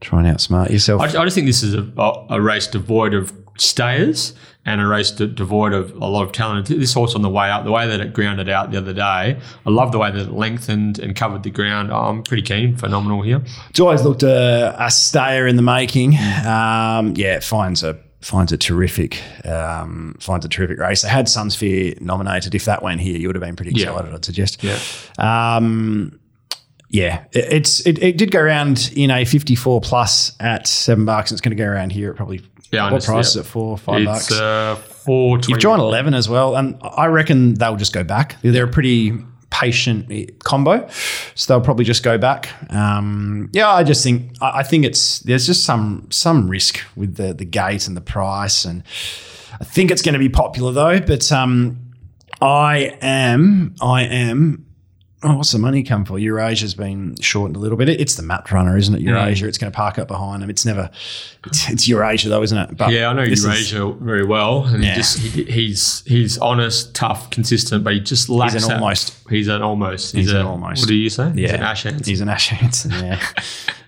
try 0.00 0.20
and 0.24 0.36
outsmart 0.36 0.70
yourself. 0.70 1.00
I, 1.02 1.06
I 1.06 1.24
just 1.24 1.34
think 1.34 1.46
this 1.46 1.62
is 1.62 1.74
a, 1.74 2.24
a 2.30 2.40
race 2.40 2.66
devoid 2.66 3.14
of 3.14 3.32
stayers 3.58 4.34
and 4.66 4.80
a 4.80 4.86
race 4.86 5.10
de- 5.10 5.26
devoid 5.26 5.72
of 5.72 5.92
a 5.96 6.06
lot 6.06 6.22
of 6.22 6.32
talent. 6.32 6.68
This 6.68 6.92
horse 6.94 7.14
on 7.14 7.22
the 7.22 7.28
way 7.30 7.50
up, 7.50 7.64
the 7.64 7.70
way 7.72 7.86
that 7.86 8.00
it 8.00 8.12
grounded 8.12 8.48
out 8.48 8.70
the 8.70 8.78
other 8.78 8.92
day, 8.92 9.38
I 9.66 9.70
love 9.70 9.92
the 9.92 9.98
way 9.98 10.10
that 10.10 10.20
it 10.20 10.32
lengthened 10.32 10.98
and 10.98 11.14
covered 11.16 11.42
the 11.42 11.50
ground. 11.50 11.92
I'm 11.92 12.22
pretty 12.22 12.42
keen, 12.42 12.76
phenomenal 12.76 13.22
here. 13.22 13.42
It's 13.70 13.80
always 13.80 14.02
looked 14.02 14.22
a, 14.22 14.74
a 14.78 14.90
stayer 14.90 15.46
in 15.46 15.56
the 15.56 15.62
making. 15.62 16.10
Um, 16.14 17.14
yeah, 17.16 17.36
it 17.36 17.44
finds 17.44 17.82
a 17.82 17.98
finds 18.20 18.52
a 18.52 18.58
terrific 18.58 19.22
um, 19.46 20.14
finds 20.20 20.44
a 20.44 20.48
terrific 20.48 20.78
race. 20.78 21.00
They 21.02 21.08
had 21.08 21.26
Sunsphere 21.26 21.98
nominated. 22.02 22.54
If 22.54 22.66
that 22.66 22.82
went 22.82 23.00
here, 23.00 23.16
you 23.18 23.28
would 23.28 23.34
have 23.36 23.42
been 23.42 23.56
pretty 23.56 23.72
Yeah. 23.74 23.88
excited. 23.90 24.12
I'd 24.14 24.24
suggest. 24.26 24.62
Yeah. 24.62 24.78
Um, 25.18 26.19
yeah, 26.90 27.24
it, 27.32 27.52
it's 27.52 27.86
it, 27.86 28.02
it 28.02 28.18
did 28.18 28.30
go 28.30 28.40
around 28.40 28.90
in 28.94 29.10
a 29.10 29.24
54 29.24 29.80
plus 29.80 30.32
at 30.40 30.66
seven 30.66 31.04
bucks. 31.04 31.30
and 31.30 31.36
It's 31.36 31.40
going 31.40 31.56
to 31.56 31.62
go 31.62 31.68
around 31.68 31.92
here 31.92 32.10
at 32.10 32.16
probably 32.16 32.42
Yeah, 32.72 32.82
what 32.84 32.92
understand, 32.94 33.14
price 33.16 33.28
is 33.30 33.36
it 33.36 33.44
for? 33.46 33.78
Five 33.78 34.02
It's 34.02 34.28
bucks. 34.28 34.32
uh, 34.32 34.74
four 34.76 35.38
You've 35.48 35.58
joined 35.60 35.80
11 35.80 36.14
as 36.14 36.28
well, 36.28 36.56
and 36.56 36.76
I 36.82 37.06
reckon 37.06 37.54
they'll 37.54 37.76
just 37.76 37.92
go 37.92 38.04
back. 38.04 38.36
They're 38.42 38.64
a 38.64 38.68
pretty 38.68 39.14
patient 39.50 40.06
eh, 40.10 40.26
combo, 40.44 40.88
so 41.34 41.52
they'll 41.52 41.64
probably 41.64 41.84
just 41.84 42.02
go 42.02 42.16
back. 42.18 42.48
Um, 42.72 43.50
yeah, 43.52 43.68
I 43.70 43.82
just 43.84 44.02
think 44.04 44.32
I, 44.40 44.60
I 44.60 44.62
think 44.62 44.84
it's 44.84 45.20
there's 45.20 45.46
just 45.46 45.64
some 45.64 46.06
some 46.10 46.48
risk 46.48 46.80
with 46.96 47.16
the 47.16 47.32
the 47.34 47.44
gate 47.44 47.86
and 47.88 47.96
the 47.96 48.00
price, 48.00 48.64
and 48.64 48.82
I 49.60 49.64
think 49.64 49.90
it's 49.90 50.02
going 50.02 50.12
to 50.14 50.18
be 50.18 50.28
popular 50.28 50.72
though. 50.72 51.00
But 51.00 51.30
um, 51.32 51.78
I 52.40 52.96
am 53.00 53.74
I 53.80 54.02
am. 54.02 54.66
Oh, 55.22 55.36
what's 55.36 55.52
the 55.52 55.58
money 55.58 55.82
come 55.82 56.06
for? 56.06 56.18
Eurasia's 56.18 56.72
been 56.72 57.14
shortened 57.20 57.54
a 57.54 57.58
little 57.58 57.76
bit. 57.76 57.90
It- 57.90 58.00
It's 58.00 58.14
the 58.14 58.22
map 58.22 58.50
runner, 58.52 58.78
isn't 58.78 58.94
it? 58.94 59.02
Eurasia. 59.02 59.46
It's 59.48 59.58
going 59.58 59.70
to 59.70 59.76
park 59.76 59.98
up 59.98 60.08
behind 60.08 60.42
them. 60.42 60.48
It's 60.48 60.64
never. 60.64 60.88
It's, 61.46 61.68
it's 61.70 61.86
Eurasia 61.88 62.30
though, 62.30 62.42
isn't 62.42 62.56
it? 62.56 62.76
But 62.76 62.90
Yeah, 62.92 63.08
I 63.08 63.12
know 63.12 63.26
this 63.26 63.40
is- 63.40 63.44
Eurasia 63.44 63.92
very 64.00 64.24
well, 64.24 64.64
and 64.64 64.82
Yeah. 64.82 64.90
he 64.92 64.96
just 64.96 65.18
he, 65.18 65.44
he's 65.44 66.02
he's 66.06 66.38
honest, 66.38 66.94
tough, 66.94 67.28
consistent, 67.28 67.84
but 67.84 67.92
he 67.92 68.00
just 68.00 68.30
lacks. 68.30 68.54
He's 68.54 68.62
an 68.64 68.68
that- 68.70 68.74
almost. 68.80 69.14
He's 69.28 69.48
an 69.48 69.60
almost. 69.62 70.14
He's 70.14 70.32
a, 70.32 70.40
an 70.40 70.46
almost. 70.46 70.82
What 70.82 70.88
do 70.88 70.94
you 70.94 71.10
say? 71.10 71.30
He's 71.32 71.50
Yeah, 71.50 71.54
an 71.56 71.62
Ash 71.64 71.82
Hansen. 71.82 72.04
He's 72.10 72.20
an 72.22 72.28
Ash 72.30 72.48
Hansen. 72.48 72.90
Yeah, 73.04 73.20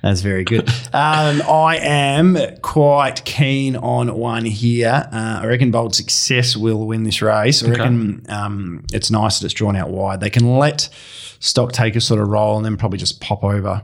that's 0.03 0.21
very 0.21 0.45
good. 0.45 0.69
Um, 0.93 1.43
I 1.49 1.79
am 1.81 2.37
quite 2.61 3.25
keen 3.25 3.77
on 3.77 4.15
one 4.19 4.45
here. 4.45 5.09
Uh, 5.13 5.41
I 5.43 5.47
reckon 5.47 5.71
Bold 5.71 5.95
Success 5.95 6.57
will 6.57 6.87
win 6.87 7.05
this 7.05 7.23
race. 7.23 7.63
I 7.65 7.69
reckon 7.71 8.27
um, 8.29 8.85
it's 8.93 9.11
nice 9.11 9.39
that 9.39 9.47
it's 9.47 9.55
drawn 9.55 9.77
out 9.77 9.91
wide. 9.91 10.21
They 10.21 10.31
can 10.31 10.59
let 10.59 10.89
stock 11.43 11.73
takers 11.73 12.07
sort 12.07 12.21
of 12.21 12.29
roll 12.29 12.57
and 12.57 12.65
then 12.65 12.77
probably 12.77 12.99
just 12.99 13.21
pop 13.21 13.43
over. 13.45 13.83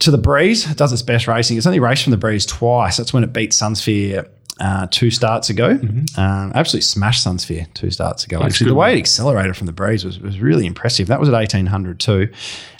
To 0.00 0.10
the 0.10 0.18
breeze, 0.18 0.70
it 0.70 0.76
does 0.76 0.92
its 0.92 1.02
best 1.02 1.26
racing. 1.26 1.56
It's 1.56 1.66
only 1.66 1.80
raced 1.80 2.04
from 2.04 2.10
the 2.10 2.18
breeze 2.18 2.44
twice. 2.44 2.96
That's 2.96 3.12
when 3.12 3.24
it 3.24 3.32
beat 3.32 3.52
Sunsphere 3.52 4.28
uh, 4.60 4.88
two 4.90 5.10
starts 5.10 5.50
ago. 5.50 5.70
Um, 6.16 6.52
absolutely 6.54 6.82
smashed 6.82 7.24
Sunsphere 7.24 7.72
two 7.74 7.90
starts 7.90 8.24
ago. 8.24 8.42
Actually, 8.42 8.70
the 8.70 8.74
way 8.74 8.94
it 8.94 8.98
accelerated 8.98 9.56
from 9.56 9.66
the 9.66 9.72
breeze 9.72 10.04
was, 10.04 10.18
was 10.18 10.40
really 10.40 10.66
impressive. 10.66 11.06
That 11.08 11.20
was 11.20 11.28
at 11.28 11.32
1800 11.32 12.00
too. 12.00 12.28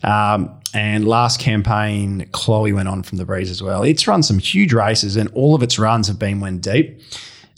Um, 0.02 0.60
and 0.74 1.06
last 1.06 1.40
campaign, 1.40 2.28
Chloe 2.32 2.72
went 2.72 2.88
on 2.88 3.02
from 3.02 3.18
the 3.18 3.24
breeze 3.24 3.50
as 3.50 3.62
well. 3.62 3.84
It's 3.84 4.06
run 4.06 4.22
some 4.22 4.38
huge 4.38 4.72
races, 4.72 5.16
and 5.16 5.30
all 5.34 5.55
of 5.55 5.62
its 5.62 5.78
runs 5.78 6.09
have 6.09 6.18
been 6.18 6.40
when 6.40 6.59
deep. 6.59 7.00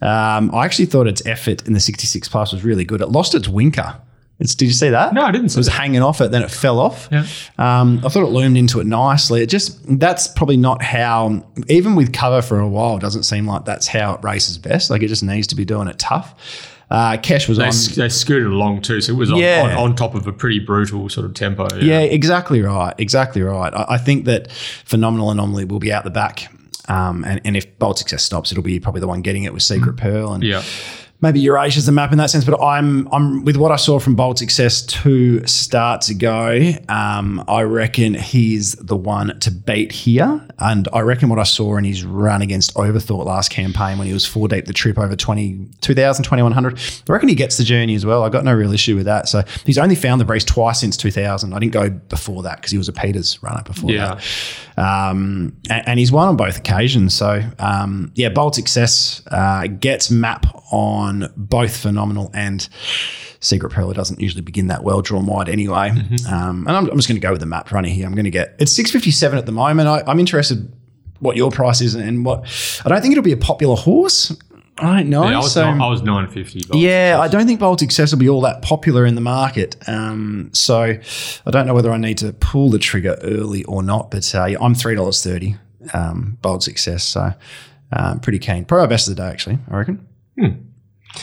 Um, 0.02 0.54
I 0.54 0.64
actually 0.64 0.86
thought 0.86 1.06
its 1.06 1.24
effort 1.26 1.66
in 1.66 1.72
the 1.72 1.80
66 1.80 2.28
plus 2.28 2.52
was 2.52 2.62
really 2.62 2.84
good. 2.84 3.00
It 3.00 3.08
lost 3.08 3.34
its 3.34 3.48
winker. 3.48 3.96
It's, 4.40 4.54
did 4.54 4.64
you 4.66 4.72
see 4.72 4.88
that? 4.88 5.12
No, 5.14 5.22
I 5.22 5.30
didn't 5.30 5.50
see 5.50 5.52
It 5.52 5.54
see 5.54 5.58
was 5.60 5.66
that. 5.66 5.72
hanging 5.72 6.02
off 6.02 6.20
it, 6.20 6.30
then 6.30 6.42
it 6.42 6.50
fell 6.50 6.80
off. 6.80 7.08
Yeah. 7.12 7.26
Um, 7.58 8.00
I 8.04 8.08
thought 8.08 8.22
it 8.24 8.30
loomed 8.30 8.56
into 8.56 8.80
it 8.80 8.86
nicely. 8.86 9.42
It 9.42 9.46
just 9.50 9.78
that's 9.98 10.28
probably 10.28 10.56
not 10.56 10.82
how, 10.82 11.46
even 11.68 11.94
with 11.94 12.12
cover 12.12 12.40
for 12.42 12.58
a 12.58 12.68
while, 12.68 12.96
it 12.96 13.00
doesn't 13.00 13.24
seem 13.24 13.46
like 13.46 13.64
that's 13.66 13.86
how 13.86 14.14
it 14.14 14.24
races 14.24 14.56
best. 14.58 14.88
Like 14.90 15.02
it 15.02 15.08
just 15.08 15.22
needs 15.22 15.46
to 15.48 15.54
be 15.56 15.64
doing 15.64 15.88
it 15.88 15.98
tough. 15.98 16.66
Uh, 16.90 17.12
Kesh 17.18 17.48
was 17.48 17.58
They, 17.58 17.66
on. 17.66 17.72
they 17.96 18.08
scooted 18.08 18.48
along 18.48 18.82
too, 18.82 19.00
so 19.00 19.12
it 19.12 19.16
was 19.16 19.30
on, 19.30 19.38
Yeah. 19.38 19.76
on, 19.78 19.90
on 19.90 19.94
top 19.94 20.14
of 20.16 20.26
a 20.26 20.32
pretty 20.32 20.58
brutal 20.58 21.08
sort 21.08 21.24
of 21.26 21.34
tempo. 21.34 21.68
Yeah, 21.78 22.00
exactly 22.00 22.62
right. 22.62 22.94
Exactly 22.98 23.42
right. 23.42 23.72
I, 23.72 23.84
I 23.90 23.98
think 23.98 24.24
that 24.24 24.50
Phenomenal 24.50 25.30
Anomaly 25.30 25.66
will 25.66 25.78
be 25.78 25.92
out 25.92 26.02
the 26.02 26.10
back. 26.10 26.48
Um, 26.88 27.24
and, 27.24 27.40
and 27.44 27.56
if 27.56 27.78
Bold 27.78 27.96
Success 27.98 28.24
stops, 28.24 28.50
it'll 28.50 28.64
be 28.64 28.80
probably 28.80 29.00
the 29.02 29.06
one 29.06 29.20
getting 29.22 29.44
it 29.44 29.52
with 29.52 29.62
Secret 29.62 29.98
Pearl. 29.98 30.32
And 30.32 30.42
Yeah. 30.42 30.62
Maybe 31.20 31.40
Eurasia's 31.40 31.86
the 31.86 31.92
map 31.92 32.12
in 32.12 32.18
that 32.18 32.30
sense, 32.30 32.44
but 32.44 32.60
I'm 32.62 33.08
I'm 33.12 33.44
with 33.44 33.56
what 33.56 33.70
I 33.72 33.76
saw 33.76 33.98
from 33.98 34.14
Bold 34.14 34.38
Success 34.38 34.82
two 34.82 35.46
starts 35.46 36.08
ago. 36.08 36.72
Um, 36.88 37.44
I 37.48 37.62
reckon 37.62 38.14
he's 38.14 38.72
the 38.72 38.96
one 38.96 39.38
to 39.40 39.50
beat 39.50 39.92
here, 39.92 40.46
and 40.58 40.88
I 40.92 41.00
reckon 41.00 41.28
what 41.28 41.38
I 41.38 41.42
saw 41.44 41.76
in 41.76 41.84
his 41.84 42.04
run 42.04 42.42
against 42.42 42.74
Overthought 42.74 43.24
last 43.24 43.50
campaign 43.50 43.98
when 43.98 44.06
he 44.06 44.12
was 44.12 44.26
four 44.26 44.48
deep 44.48 44.64
the 44.66 44.72
trip 44.72 44.98
over 44.98 45.14
20, 45.16 45.68
2,000, 45.80 46.24
2100. 46.24 46.78
I 47.08 47.12
reckon 47.12 47.28
he 47.28 47.34
gets 47.34 47.56
the 47.56 47.64
journey 47.64 47.94
as 47.94 48.04
well. 48.06 48.22
I 48.24 48.28
got 48.28 48.44
no 48.44 48.54
real 48.54 48.72
issue 48.72 48.96
with 48.96 49.06
that. 49.06 49.28
So 49.28 49.42
he's 49.64 49.78
only 49.78 49.94
found 49.94 50.20
the 50.20 50.24
breeze 50.24 50.44
twice 50.44 50.80
since 50.80 50.96
2000. 50.96 51.52
I 51.52 51.58
didn't 51.58 51.72
go 51.72 51.90
before 51.90 52.42
that 52.44 52.56
because 52.56 52.70
he 52.72 52.78
was 52.78 52.88
a 52.88 52.92
Peters 52.92 53.42
runner 53.42 53.62
before 53.62 53.90
Yeah. 53.90 54.14
that. 54.14 54.24
Um, 54.80 55.56
and, 55.68 55.88
and 55.88 55.98
he's 55.98 56.10
won 56.10 56.28
on 56.28 56.36
both 56.36 56.56
occasions. 56.56 57.14
So, 57.14 57.42
um, 57.58 58.12
yeah, 58.14 58.30
Bold 58.30 58.54
Success 58.54 59.22
uh, 59.30 59.66
gets 59.66 60.10
map 60.10 60.46
on 60.72 61.30
both 61.36 61.76
Phenomenal 61.76 62.30
and 62.32 62.66
Secret 63.40 63.70
Pearl. 63.70 63.92
Doesn't 63.92 64.20
usually 64.20 64.42
begin 64.42 64.68
that 64.68 64.82
well 64.82 65.02
drawn 65.02 65.26
wide 65.26 65.48
anyway. 65.48 65.90
Um, 66.30 66.66
and 66.66 66.70
I'm, 66.70 66.88
I'm 66.88 66.96
just 66.96 67.08
going 67.08 67.20
to 67.20 67.26
go 67.26 67.30
with 67.30 67.40
the 67.40 67.46
map 67.46 67.70
runner 67.72 67.88
here. 67.88 68.06
I'm 68.06 68.14
going 68.14 68.24
to 68.24 68.30
get 68.30 68.54
it's 68.58 68.72
657 68.72 69.38
at 69.38 69.46
the 69.46 69.52
moment. 69.52 69.88
I, 69.88 70.02
I'm 70.06 70.18
interested 70.18 70.72
what 71.18 71.36
your 71.36 71.50
price 71.50 71.80
is 71.82 71.94
and 71.94 72.24
what 72.24 72.44
I 72.84 72.88
don't 72.88 73.02
think 73.02 73.12
it'll 73.12 73.22
be 73.22 73.32
a 73.32 73.36
popular 73.36 73.76
horse. 73.76 74.34
I 74.82 74.96
don't 74.98 75.10
know. 75.10 75.24
Yeah, 75.28 75.36
I 75.36 75.38
was, 75.38 75.52
so, 75.52 75.74
ni- 75.74 75.82
I 75.84 75.88
was 75.88 76.02
950. 76.02 76.64
but- 76.68 76.78
yeah, 76.78 77.18
I 77.20 77.28
don't 77.28 77.46
think 77.46 77.60
Bold 77.60 77.78
Success 77.80 78.12
will 78.12 78.18
be 78.18 78.28
all 78.28 78.40
that 78.42 78.62
popular 78.62 79.04
in 79.06 79.14
the 79.14 79.20
market. 79.20 79.76
Um, 79.86 80.50
so 80.52 80.80
I 80.82 81.50
don't 81.50 81.66
know 81.66 81.74
whether 81.74 81.90
I 81.92 81.96
need 81.96 82.18
to 82.18 82.32
pull 82.32 82.70
the 82.70 82.78
trigger 82.78 83.16
early 83.22 83.64
or 83.64 83.82
not. 83.82 84.10
But 84.10 84.34
uh, 84.34 84.46
yeah, 84.46 84.58
I'm 84.60 84.74
three 84.74 84.94
dollars 84.94 85.22
thirty. 85.22 85.56
Um, 85.94 86.38
Bold 86.42 86.62
Success. 86.62 87.04
So 87.04 87.32
um, 87.92 88.20
pretty 88.20 88.38
keen. 88.38 88.64
Probably 88.64 88.82
our 88.82 88.88
best 88.88 89.08
of 89.08 89.16
the 89.16 89.22
day, 89.22 89.28
actually. 89.28 89.58
I 89.70 89.76
reckon. 89.76 90.06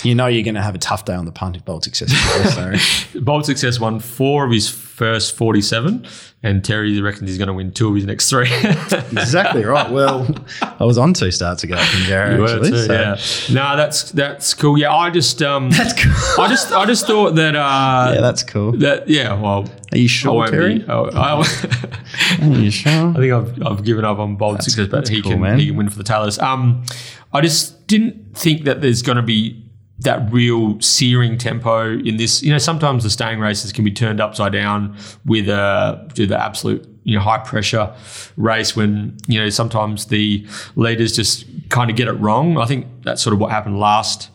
You 0.03 0.15
know 0.15 0.27
you're 0.27 0.43
going 0.43 0.55
to 0.55 0.61
have 0.61 0.75
a 0.75 0.79
tough 0.79 1.05
day 1.05 1.13
on 1.13 1.25
the 1.25 1.31
punt 1.31 1.55
if 1.55 1.63
Bold 1.63 1.83
Success. 1.83 2.11
So. 3.13 3.21
Bold 3.21 3.45
Success 3.45 3.79
won 3.79 3.99
four 3.99 4.45
of 4.45 4.51
his 4.51 4.67
first 4.97 5.35
47, 5.35 6.07
and 6.41 6.65
Terry 6.65 6.99
reckons 6.99 7.29
he's 7.29 7.37
going 7.37 7.49
to 7.49 7.53
win 7.53 7.71
two 7.71 7.89
of 7.89 7.95
his 7.95 8.05
next 8.05 8.31
three. 8.31 8.51
exactly 9.11 9.63
right. 9.63 9.91
Well, 9.91 10.27
I 10.61 10.85
was 10.85 10.97
on 10.97 11.13
two 11.13 11.29
starts 11.29 11.63
ago 11.63 11.77
from 11.77 12.09
were 12.09 12.45
actually. 12.45 12.71
too, 12.71 12.77
so- 12.85 12.93
yeah. 12.93 13.53
No, 13.53 13.77
that's 13.77 14.11
that's 14.11 14.55
cool. 14.55 14.75
Yeah, 14.75 14.91
I 14.91 15.11
just 15.11 15.43
um, 15.43 15.69
That's 15.77 15.93
cool. 15.93 16.43
I 16.43 16.49
just 16.49 16.71
I 16.71 16.85
just 16.85 17.05
thought 17.05 17.35
that 17.35 17.55
uh, 17.55 18.13
yeah, 18.15 18.21
that's 18.21 18.41
cool. 18.41 18.71
that 18.79 19.07
yeah. 19.07 19.39
Well, 19.39 19.69
Are 19.91 19.97
you 19.99 20.07
sure, 20.07 20.33
won't 20.33 20.49
Terry? 20.49 20.79
be. 20.79 20.87
I, 20.87 20.99
I, 21.03 21.45
Are 22.41 22.45
you 22.47 22.71
sure? 22.71 23.09
I 23.09 23.13
think 23.13 23.33
I've, 23.33 23.63
I've 23.67 23.83
given 23.83 24.03
up 24.03 24.17
on 24.17 24.35
bold 24.35 24.63
success, 24.63 24.87
but 24.87 25.07
he 25.07 25.21
cool, 25.21 25.33
can 25.33 25.41
man. 25.41 25.59
he 25.59 25.67
can 25.67 25.75
win 25.75 25.89
for 25.91 25.97
the 25.99 26.03
Taylors. 26.03 26.39
Um, 26.39 26.83
I 27.33 27.41
just 27.41 27.85
didn't 27.85 28.35
think 28.35 28.63
that 28.63 28.81
there's 28.81 29.03
going 29.03 29.17
to 29.17 29.21
be 29.21 29.63
that 29.99 30.31
real 30.31 30.79
searing 30.79 31.37
tempo 31.37 31.97
in 31.97 32.17
this. 32.17 32.43
You 32.43 32.51
know, 32.51 32.57
sometimes 32.57 33.03
the 33.03 33.09
staying 33.09 33.39
races 33.39 33.71
can 33.71 33.83
be 33.83 33.91
turned 33.91 34.21
upside 34.21 34.51
down 34.53 34.95
with 35.25 35.49
a 35.49 36.07
with 36.17 36.29
the 36.29 36.39
absolute 36.39 36.87
you 37.03 37.15
know 37.15 37.21
high 37.23 37.39
pressure 37.39 37.93
race 38.35 38.75
when 38.75 39.17
you 39.27 39.39
know 39.39 39.49
sometimes 39.49 40.05
the 40.05 40.45
leaders 40.75 41.15
just 41.15 41.45
kind 41.69 41.89
of 41.89 41.95
get 41.95 42.07
it 42.07 42.13
wrong. 42.13 42.57
I 42.57 42.65
think 42.65 42.87
that's 43.03 43.21
sort 43.21 43.33
of 43.33 43.39
what 43.39 43.51
happened 43.51 43.79
last 43.79 44.29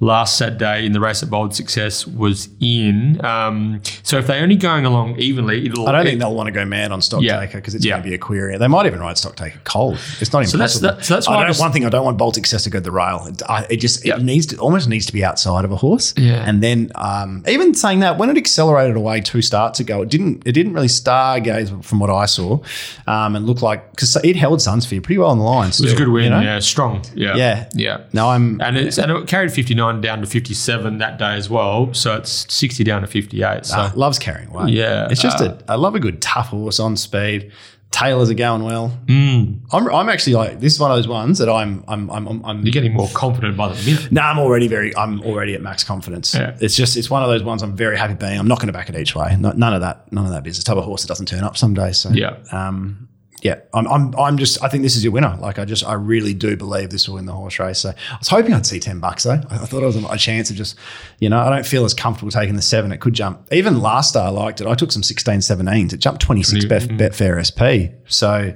last 0.00 0.36
Saturday 0.36 0.84
in 0.84 0.92
the 0.92 1.00
race 1.00 1.20
that 1.20 1.30
Bold 1.30 1.54
Success 1.54 2.06
was 2.06 2.48
in. 2.60 3.24
Um, 3.24 3.80
so 4.02 4.18
if 4.18 4.26
they're 4.26 4.42
only 4.42 4.56
going 4.56 4.84
along 4.84 5.16
evenly, 5.18 5.66
it'll 5.66 5.88
I 5.88 5.92
don't 5.92 6.04
think 6.04 6.18
they'll 6.20 6.34
want 6.34 6.48
to 6.48 6.52
go 6.52 6.64
mad 6.64 6.92
on 6.92 7.00
stock 7.00 7.22
Yeah. 7.22 7.38
taker 7.40 7.58
because 7.58 7.74
it's 7.74 7.84
Yeah. 7.84 7.92
going 7.94 8.02
to 8.02 8.08
be 8.10 8.14
a 8.14 8.18
query. 8.18 8.58
They 8.58 8.66
might 8.68 8.86
even 8.86 9.00
ride 9.00 9.16
stock 9.16 9.36
taker 9.36 9.60
cold. 9.64 9.98
It's 10.20 10.32
not 10.32 10.46
So 10.46 10.58
that's- 10.58 10.76
impossible. 10.76 10.96
that- 10.98 11.04
so 11.04 11.14
that's 11.14 11.28
why 11.28 11.34
I 11.34 11.38
I 11.38 11.40
don't, 11.42 11.50
just- 11.50 11.60
one 11.60 11.72
thing 11.72 11.86
I 11.86 11.88
don't 11.90 12.04
want 12.04 12.18
Bold 12.18 12.34
Success 12.34 12.64
to 12.64 12.70
go 12.70 12.78
to 12.80 12.82
the 12.84 12.90
rail. 12.90 13.24
It, 13.28 13.40
I, 13.48 13.66
it 13.70 13.76
just 13.76 14.04
Yeah. 14.04 14.16
it 14.16 14.22
needs 14.22 14.46
to 14.46 14.56
almost 14.56 14.88
needs 14.88 15.06
to 15.06 15.12
be 15.12 15.24
outside 15.24 15.64
of 15.64 15.70
a 15.72 15.76
horse. 15.76 16.12
Yeah. 16.16 16.44
And 16.44 16.62
then 16.62 16.90
um, 16.96 17.44
even 17.48 17.72
saying 17.74 18.00
that 18.00 18.18
when 18.18 18.28
it 18.30 18.36
accelerated 18.36 18.96
away 18.96 19.20
two 19.20 19.42
starts 19.42 19.80
ago, 19.80 20.02
it 20.02 20.08
didn't 20.10 20.42
it 20.44 20.52
didn't 20.52 20.74
really 20.74 20.88
stargaze 20.88 21.82
from 21.84 22.00
what 22.00 22.10
I 22.10 22.26
saw, 22.26 22.58
um, 23.06 23.36
and 23.36 23.46
looked 23.46 23.62
like 23.62 23.90
because 23.92 24.16
it 24.24 24.36
held 24.36 24.58
Sunsphere 24.58 25.02
pretty 25.02 25.18
well 25.18 25.30
on 25.30 25.38
the 25.38 25.44
line. 25.44 25.68
It 25.68 25.80
was 25.80 25.92
a 25.92 25.96
good 25.96 26.08
win, 26.08 26.32
yeah, 26.32 26.58
strong, 26.58 27.02
yeah, 27.14 27.36
Yeah. 27.36 27.64
yeah. 27.74 27.96
No, 28.12 28.30
I'm 28.30 28.60
And, 28.60 28.76
it's, 28.76 28.98
and 28.98 29.10
it 29.10 29.26
carried 29.26 29.52
59 29.92 30.00
down 30.00 30.20
to 30.20 30.26
57 30.26 30.98
that 30.98 31.18
day 31.18 31.34
as 31.34 31.48
well. 31.50 31.92
So 31.94 32.16
it's 32.16 32.52
60 32.52 32.84
down 32.84 33.02
to 33.02 33.06
58. 33.06 33.66
So 33.66 33.76
uh, 33.76 33.92
loves 33.94 34.18
carrying 34.18 34.50
weight. 34.50 34.74
Yeah, 34.74 35.08
It's 35.10 35.20
just 35.20 35.40
uh, 35.40 35.56
a 35.68 35.72
I 35.72 35.74
love 35.76 35.94
a 35.94 36.00
good 36.00 36.20
tough 36.22 36.48
horse 36.48 36.80
on 36.80 36.96
speed. 36.96 37.52
Taylors 37.90 38.28
are 38.28 38.34
going 38.34 38.64
well. 38.64 38.98
mm, 39.06 39.56
I'm, 39.70 39.88
I'm 39.88 40.08
actually 40.08 40.32
like 40.32 40.58
this 40.58 40.72
is 40.72 40.80
one 40.80 40.90
of 40.90 40.96
those 40.96 41.06
ones 41.06 41.38
that 41.38 41.48
I'm 41.48 41.84
I'm 41.86 42.10
I'm 42.10 42.26
I'm, 42.26 42.44
I'm 42.44 42.62
you're 42.64 42.72
getting 42.72 42.92
more 42.92 43.08
confident 43.14 43.56
by 43.56 43.68
the 43.72 43.80
minute. 43.84 44.10
No, 44.10 44.20
I'm 44.22 44.38
already 44.40 44.66
very. 44.66 44.94
I'm 44.96 45.20
already 45.22 45.54
at 45.54 45.62
max 45.62 45.84
confidence. 45.84 46.34
Yeah. 46.34 46.56
It's 46.60 46.74
just 46.74 46.96
it's 46.96 47.08
one 47.08 47.22
of 47.22 47.28
those 47.28 47.44
ones 47.44 47.62
I'm 47.62 47.76
very 47.76 47.96
happy 47.96 48.14
being. 48.14 48.36
I'm 48.36 48.48
not 48.48 48.58
going 48.58 48.66
to 48.66 48.72
back 48.72 48.88
it 48.88 48.96
each 48.96 49.14
way. 49.14 49.36
No, 49.38 49.52
none 49.52 49.74
of 49.74 49.80
that. 49.82 50.10
None 50.12 50.24
of 50.26 50.32
that 50.32 50.42
business. 50.42 50.64
Type 50.64 50.76
of 50.76 50.82
horse 50.84 51.02
that 51.02 51.08
doesn't 51.08 51.26
turn 51.26 51.44
up 51.44 51.56
some 51.56 51.72
days. 51.72 51.98
So 51.98 52.10
Yeah. 52.10 52.36
Um, 52.50 53.08
yeah, 53.44 53.60
I'm, 53.74 53.86
I'm, 53.88 54.18
I'm 54.18 54.38
just, 54.38 54.64
I 54.64 54.68
think 54.68 54.84
this 54.84 54.96
is 54.96 55.04
your 55.04 55.12
winner. 55.12 55.36
Like, 55.38 55.58
I 55.58 55.66
just, 55.66 55.84
I 55.84 55.92
really 55.92 56.32
do 56.32 56.56
believe 56.56 56.88
this 56.88 57.06
will 57.06 57.16
win 57.16 57.26
the 57.26 57.34
horse 57.34 57.58
race. 57.58 57.78
So 57.78 57.90
I 57.90 58.16
was 58.18 58.28
hoping 58.28 58.54
I'd 58.54 58.64
see 58.64 58.80
10 58.80 59.00
bucks 59.00 59.24
though. 59.24 59.32
I, 59.50 59.56
I 59.56 59.66
thought 59.66 59.82
it 59.82 59.86
was 59.86 60.02
a, 60.02 60.06
a 60.06 60.16
chance 60.16 60.48
of 60.48 60.56
just, 60.56 60.76
you 61.18 61.28
know, 61.28 61.38
I 61.38 61.50
don't 61.50 61.66
feel 61.66 61.84
as 61.84 61.92
comfortable 61.92 62.32
taking 62.32 62.56
the 62.56 62.62
seven. 62.62 62.90
It 62.90 63.02
could 63.02 63.12
jump. 63.12 63.46
Even 63.52 63.82
last 63.82 64.08
star 64.08 64.28
I 64.28 64.30
liked 64.30 64.62
it. 64.62 64.66
I 64.66 64.74
took 64.74 64.90
some 64.90 65.02
16, 65.02 65.40
17s. 65.40 65.92
It 65.92 65.98
jumped 65.98 66.22
26 66.22 66.64
bet, 66.64 66.82
Betfair 66.84 67.44
SP. 67.44 67.92
So, 68.06 68.54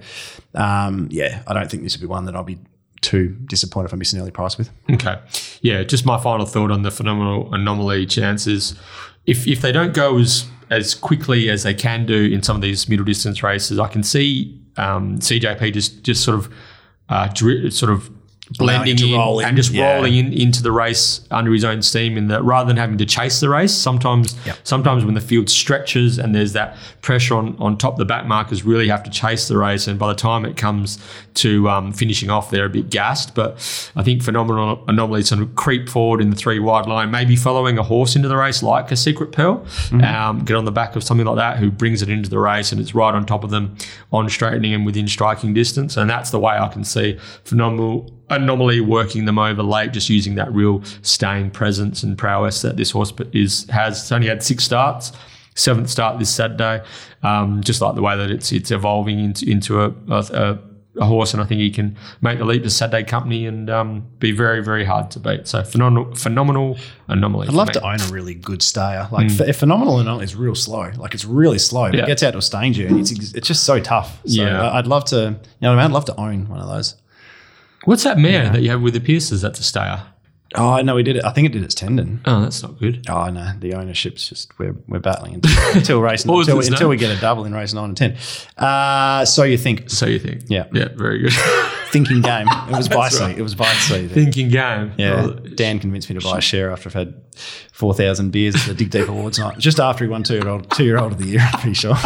um, 0.55 1.09
yeah, 1.11 1.43
I 1.47 1.53
don't 1.53 1.71
think 1.71 1.83
this 1.83 1.95
would 1.95 2.01
be 2.01 2.07
one 2.07 2.25
that 2.25 2.35
I'll 2.35 2.43
be 2.43 2.59
too 3.03 3.37
disappointed 3.45 3.89
if 3.89 3.93
I 3.93 3.97
miss 3.99 4.15
an 4.15 4.23
early 4.23 4.31
price 4.31 4.57
with. 4.57 4.71
Okay. 4.91 5.21
Yeah, 5.61 5.83
just 5.83 6.07
my 6.07 6.19
final 6.19 6.47
thought 6.47 6.71
on 6.71 6.81
the 6.81 6.91
phenomenal 6.91 7.53
anomaly 7.53 8.07
chances. 8.07 8.75
If 9.27 9.47
if 9.47 9.61
they 9.61 9.71
don't 9.71 9.93
go 9.93 10.19
as 10.19 10.49
as 10.71 10.95
quickly 10.95 11.51
as 11.51 11.63
they 11.63 11.75
can 11.75 12.07
do 12.07 12.25
in 12.25 12.43
some 12.43 12.57
of 12.57 12.63
these 12.63 12.89
middle 12.89 13.05
distance 13.05 13.43
races, 13.43 13.79
I 13.79 13.89
can 13.89 14.03
see 14.03 14.63
um, 14.79 15.19
CJP 15.19 15.73
just 15.73 16.03
just 16.03 16.25
sort 16.25 16.39
of 16.39 16.53
uh, 17.09 17.29
dri- 17.35 17.71
sort 17.71 17.93
of 17.93 18.11
blending 18.59 18.99
in 18.99 19.15
in, 19.15 19.45
and 19.45 19.57
just 19.57 19.71
yeah. 19.73 19.95
rolling 19.95 20.15
in 20.15 20.33
into 20.33 20.63
the 20.63 20.73
race 20.73 21.21
under 21.31 21.53
his 21.53 21.65
own 21.65 21.83
steam 21.83 22.17
in 22.17 22.29
that 22.29 22.43
rather 22.45 22.67
than 22.69 22.77
having 22.77 22.97
to 22.99 23.05
chase 23.05 23.41
the 23.41 23.49
race 23.49 23.73
sometimes 23.73 24.35
Yep. 24.47 24.57
sometimes 24.65 25.05
when 25.05 25.15
the 25.15 25.21
field 25.21 25.51
stretches 25.51 26.19
and 26.19 26.35
there's 26.35 26.53
that 26.55 26.77
pressure 27.03 27.35
on 27.35 27.57
on 27.59 27.77
top 27.77 27.97
the 27.97 28.05
back 28.05 28.27
markers 28.27 28.65
really 28.65 28.89
have 28.89 29.03
to 29.03 29.11
chase 29.11 29.49
the 29.49 29.57
race 29.59 29.87
and 29.87 29.99
by 29.99 30.09
the 30.09 30.15
time 30.15 30.45
it 30.45 30.57
comes 30.57 30.99
to 31.35 31.69
um, 31.69 31.93
finishing 31.93 32.31
off 32.31 32.51
they're 32.51 32.65
a 32.67 32.71
bit 32.71 32.89
gassed 32.91 33.35
but 33.35 33.53
I 33.97 34.03
think 34.03 34.23
phenomenal 34.23 34.83
anomaly 34.89 35.23
sort 35.23 35.43
of 35.43 35.55
creep 35.55 35.89
forward 35.89 36.21
in 36.21 36.31
the 36.31 36.37
three 36.37 36.59
wide 36.59 36.87
line 36.87 37.11
maybe 37.11 37.37
following 37.37 37.77
a 37.79 37.83
horse 37.83 38.17
into 38.17 38.29
the 38.29 38.37
race 38.37 38.63
like 38.63 38.91
a 38.91 38.97
secret 38.97 39.33
pearl 39.33 39.59
Mm-hmm. 39.59 40.05
um, 40.05 40.45
get 40.45 40.57
on 40.57 40.65
the 40.65 40.73
back 40.73 40.97
of 40.97 41.03
something 41.05 41.27
like 41.27 41.37
that 41.37 41.59
who 41.59 41.71
brings 41.71 42.03
it 42.03 42.09
into 42.09 42.29
the 42.31 42.39
race 42.39 42.73
and 42.73 42.81
it's 42.81 42.95
right 42.95 43.15
on 43.15 43.25
top 43.27 43.45
of 43.45 43.51
them 43.51 43.77
on 44.13 44.29
straightening 44.29 44.73
and 44.75 44.85
within 44.87 45.07
striking 45.09 45.53
distance 45.55 45.97
and 45.97 46.09
that's 46.11 46.31
the 46.31 46.39
way 46.39 46.55
I 46.57 46.69
can 46.69 46.85
see 46.85 47.19
phenomenal 47.45 48.11
anomaly 48.31 48.81
working 48.81 49.25
them 49.25 49.39
over 49.39 49.63
late, 49.63 49.93
just 49.93 50.09
using 50.09 50.35
that 50.37 50.53
real 50.53 50.83
staying 51.03 51.51
presence 51.51 52.03
and 52.03 52.17
prowess 52.17 52.63
that 52.63 52.77
this 52.77 52.91
horse 52.91 53.13
is 53.33 53.67
has. 53.71 54.01
It's 54.03 54.13
only 54.13 54.29
had 54.29 54.43
six 54.43 54.65
starts, 54.65 55.13
seventh 55.55 55.89
start 55.91 56.19
this 56.19 56.31
Saturday. 56.31 56.83
Um, 57.23 57.63
just 57.63 57.81
like 57.81 57.95
the 57.95 58.03
way 58.03 58.17
that 58.17 58.31
it's 58.31 58.53
it's 58.53 58.71
evolving 58.71 59.19
into 59.19 59.51
into 59.51 59.81
a, 59.83 59.93
a, 60.09 60.59
a 60.99 61.05
horse, 61.05 61.33
and 61.33 61.43
I 61.43 61.47
think 61.47 61.61
he 61.61 61.71
can 61.71 61.97
make 62.21 62.39
the 62.39 62.45
leap 62.45 62.63
to 62.63 62.71
Saturday 62.71 63.03
Company 63.05 63.47
and 63.47 63.69
um, 63.71 64.07
be 64.19 64.31
very 64.31 64.63
very 64.63 64.85
hard 64.85 65.11
to 65.13 65.21
beat. 65.21 65.49
So 65.49 65.65
phenomenal 65.65 66.15
phenomenal 66.15 66.79
anomaly. 67.09 67.49
I'd 67.49 67.55
love 67.55 67.73
to 67.73 67.85
own 67.85 68.01
a 68.01 68.07
really 68.13 68.35
good 68.35 68.63
stayer. 68.63 69.09
Like 69.11 69.37
ph- 69.37 69.57
phenomenal 69.57 69.99
and 69.99 70.23
is 70.23 70.37
real 70.37 70.55
slow. 70.55 70.91
Like 70.97 71.15
it's 71.15 71.25
really 71.25 71.59
slow. 71.59 71.91
But. 71.91 71.97
Yeah. 71.97 72.03
It 72.05 72.07
gets 72.07 72.23
out 72.23 72.33
to 72.33 72.39
a 72.39 72.43
stain 72.43 72.79
and 72.81 73.01
it's 73.01 73.11
ex- 73.11 73.35
it's 73.35 73.49
just 73.49 73.65
so 73.65 73.81
tough. 73.81 74.21
So 74.27 74.43
Yeah. 74.43 74.71
I'd 74.71 74.87
love 74.87 75.07
to. 75.07 75.17
You 75.17 75.23
know, 75.23 75.71
what 75.71 75.79
I 75.81 75.83
mean? 75.83 75.91
I'd 75.91 75.93
love 75.93 76.05
to 76.07 76.21
own 76.21 76.49
one 76.49 76.61
of 76.61 76.69
those. 76.69 76.95
What's 77.85 78.05
that 78.05 78.19
mare 78.19 78.51
that 78.51 78.63
you 78.63 78.71
have 78.71 78.83
with 78.83 78.95
the 78.95 79.01
Pierces? 79.01 79.41
That's 79.41 79.61
a 79.61 79.63
stayer. 79.63 80.03
Oh 80.55 80.81
no, 80.81 80.95
we 80.95 81.03
did 81.03 81.17
it. 81.17 81.25
I 81.25 81.31
think 81.33 81.47
it 81.47 81.53
did 81.53 81.63
its 81.63 81.75
tendon. 81.75 82.23
Oh, 82.25 82.41
that's 82.41 82.63
not 82.63 82.79
good. 82.79 83.05
Oh 83.09 83.29
no, 83.29 83.53
the 83.61 83.75
ownership's 83.75 84.27
just 84.27 84.59
we're 84.59 84.75
we're 84.89 84.99
battling 84.99 85.35
until, 85.35 85.53
until 85.75 86.01
race 86.01 86.25
until, 86.25 86.59
its 86.59 86.69
until 86.69 86.89
we 86.89 86.97
get 86.97 87.15
a 87.15 87.21
double 87.21 87.45
in 87.45 87.53
race 87.55 87.75
nine 87.75 87.91
and 87.91 87.97
ten. 87.97 88.17
Uh, 88.57 89.27
so 89.27 89.43
you 89.43 89.59
think 89.59 89.91
So 89.91 90.07
you 90.07 90.19
think? 90.19 90.45
Yeah. 90.49 90.65
Yeah. 90.73 90.89
Very 90.95 91.19
good. 91.19 91.33
thinking 91.93 92.23
game? 92.23 92.47
It 92.71 92.77
was 92.77 92.89
by 92.89 93.11
sea. 93.11 93.35
It 93.37 93.43
was 93.43 93.55
by 93.55 93.71
sea. 93.75 94.09
Thinking 94.09 94.49
game. 94.49 94.93
Yeah, 94.97 95.27
Well, 95.27 95.35
Dan 95.55 95.81
convinced 95.81 96.09
me 96.09 96.19
to 96.19 96.25
buy 96.25 96.39
a 96.39 96.43
share 96.43 96.71
after 96.73 96.89
I've 96.89 96.95
had 96.95 97.15
four 97.73 97.93
thousand 97.93 98.31
beers 98.31 98.55
at 98.57 98.63
the 98.69 98.75
Dig 98.75 98.91
Deep 98.91 99.09
Awards 99.09 99.39
night. 99.39 99.59
Just 99.59 99.79
after 99.79 100.05
he 100.05 100.11
won 100.11 100.23
two 100.23 100.35
year 100.35 100.49
old 100.49 100.71
two 100.71 100.85
year 100.85 100.99
old 100.99 101.13
of 101.13 101.19
the 101.19 101.27
year, 101.27 101.41
I'm 101.41 101.61
pretty 101.61 101.75
sure. 101.75 101.95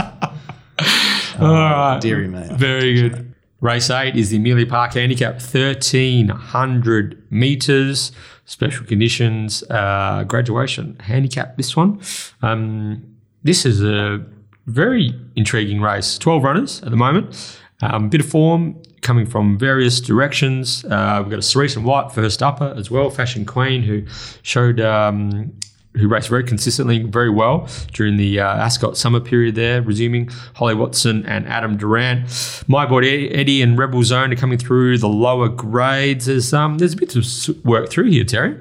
All 1.41 1.53
right. 1.55 2.01
Deary 2.01 2.27
me. 2.27 2.49
Very 2.53 2.95
good. 2.95 3.32
Race 3.63 3.91
eight 3.91 4.17
is 4.17 4.31
the 4.31 4.39
Amelia 4.39 4.67
Park 4.67 4.95
Handicap, 4.95 5.35
1300 5.35 7.31
meters, 7.31 8.11
special 8.45 8.85
conditions, 8.85 9.63
uh, 9.71 10.25
graduation 10.25 10.99
handicap. 10.99 11.57
This 11.57 11.77
one. 11.77 12.01
Um, 12.43 13.05
this 13.45 13.65
is 13.65 13.81
a 13.81 14.21
very 14.67 15.15
intriguing 15.37 15.81
race. 15.81 16.19
12 16.19 16.43
runners 16.43 16.83
at 16.83 16.91
the 16.91 16.97
moment. 16.97 17.57
Um, 17.83 18.09
bit 18.09 18.21
of 18.21 18.29
form 18.29 18.83
coming 19.01 19.27
from 19.27 19.57
various 19.57 20.01
directions. 20.01 20.85
Uh, 20.85 21.21
we've 21.23 21.31
got 21.31 21.39
a 21.39 21.43
Cerise 21.43 21.77
and 21.77 21.85
White 21.85 22.11
first 22.11 22.43
upper 22.43 22.75
as 22.77 22.91
well, 22.91 23.11
Fashion 23.11 23.47
Queen, 23.47 23.85
who 23.85 24.05
showed 24.43 24.81
um, 24.81 25.53
who 25.95 26.09
raced 26.09 26.29
very 26.29 26.45
consistently, 26.45 27.03
very 27.03 27.31
well 27.31 27.69
during 27.93 28.17
the 28.17 28.41
uh, 28.41 28.47
Ascot 28.57 28.97
summer 28.97 29.21
period 29.21 29.55
there, 29.55 29.83
resuming 29.83 30.31
Holly 30.55 30.75
Watson 30.75 31.27
and 31.27 31.47
Adam 31.47 31.77
Durrant. 31.77 32.63
My 32.67 32.87
boy 32.87 33.01
Eddie 33.29 33.63
and 33.63 33.77
Rebel 33.79 34.03
Zone 34.03 34.33
are 34.33 34.37
coming 34.37 34.59
through 34.59 34.99
the 34.99 35.09
lower 35.09 35.49
grades. 35.49 36.27
There's, 36.27 36.53
um, 36.53 36.79
there's 36.79 36.95
a 36.95 36.97
bit 36.97 37.11
to 37.11 37.61
work 37.65 37.91
through 37.91 38.11
here, 38.11 38.25
Terry. 38.25 38.57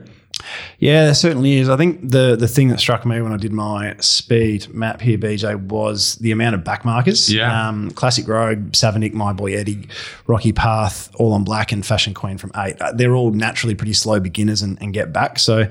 Yeah, 0.79 1.05
there 1.05 1.13
certainly 1.13 1.57
is. 1.57 1.69
I 1.69 1.77
think 1.77 2.09
the 2.09 2.35
the 2.35 2.47
thing 2.47 2.69
that 2.69 2.79
struck 2.79 3.05
me 3.05 3.21
when 3.21 3.31
I 3.31 3.37
did 3.37 3.51
my 3.53 3.95
speed 3.99 4.73
map 4.73 4.99
here, 5.01 5.17
BJ, 5.17 5.55
was 5.67 6.15
the 6.15 6.31
amount 6.31 6.55
of 6.55 6.63
back 6.63 6.83
markers. 6.83 7.31
Yeah. 7.31 7.67
Um, 7.67 7.91
Classic 7.91 8.27
Rogue, 8.27 8.71
Savanic, 8.71 9.13
My 9.13 9.33
Boy 9.33 9.53
Eddie, 9.53 9.87
Rocky 10.27 10.51
Path, 10.51 11.11
All 11.15 11.33
on 11.33 11.43
Black, 11.43 11.71
and 11.71 11.85
Fashion 11.85 12.13
Queen 12.13 12.37
from 12.37 12.51
eight. 12.55 12.81
Uh, 12.81 12.91
They're 12.91 13.13
all 13.13 13.31
naturally 13.31 13.75
pretty 13.75 13.93
slow 13.93 14.19
beginners 14.19 14.61
and, 14.63 14.81
and 14.81 14.93
get 14.93 15.13
back. 15.13 15.37
So 15.37 15.69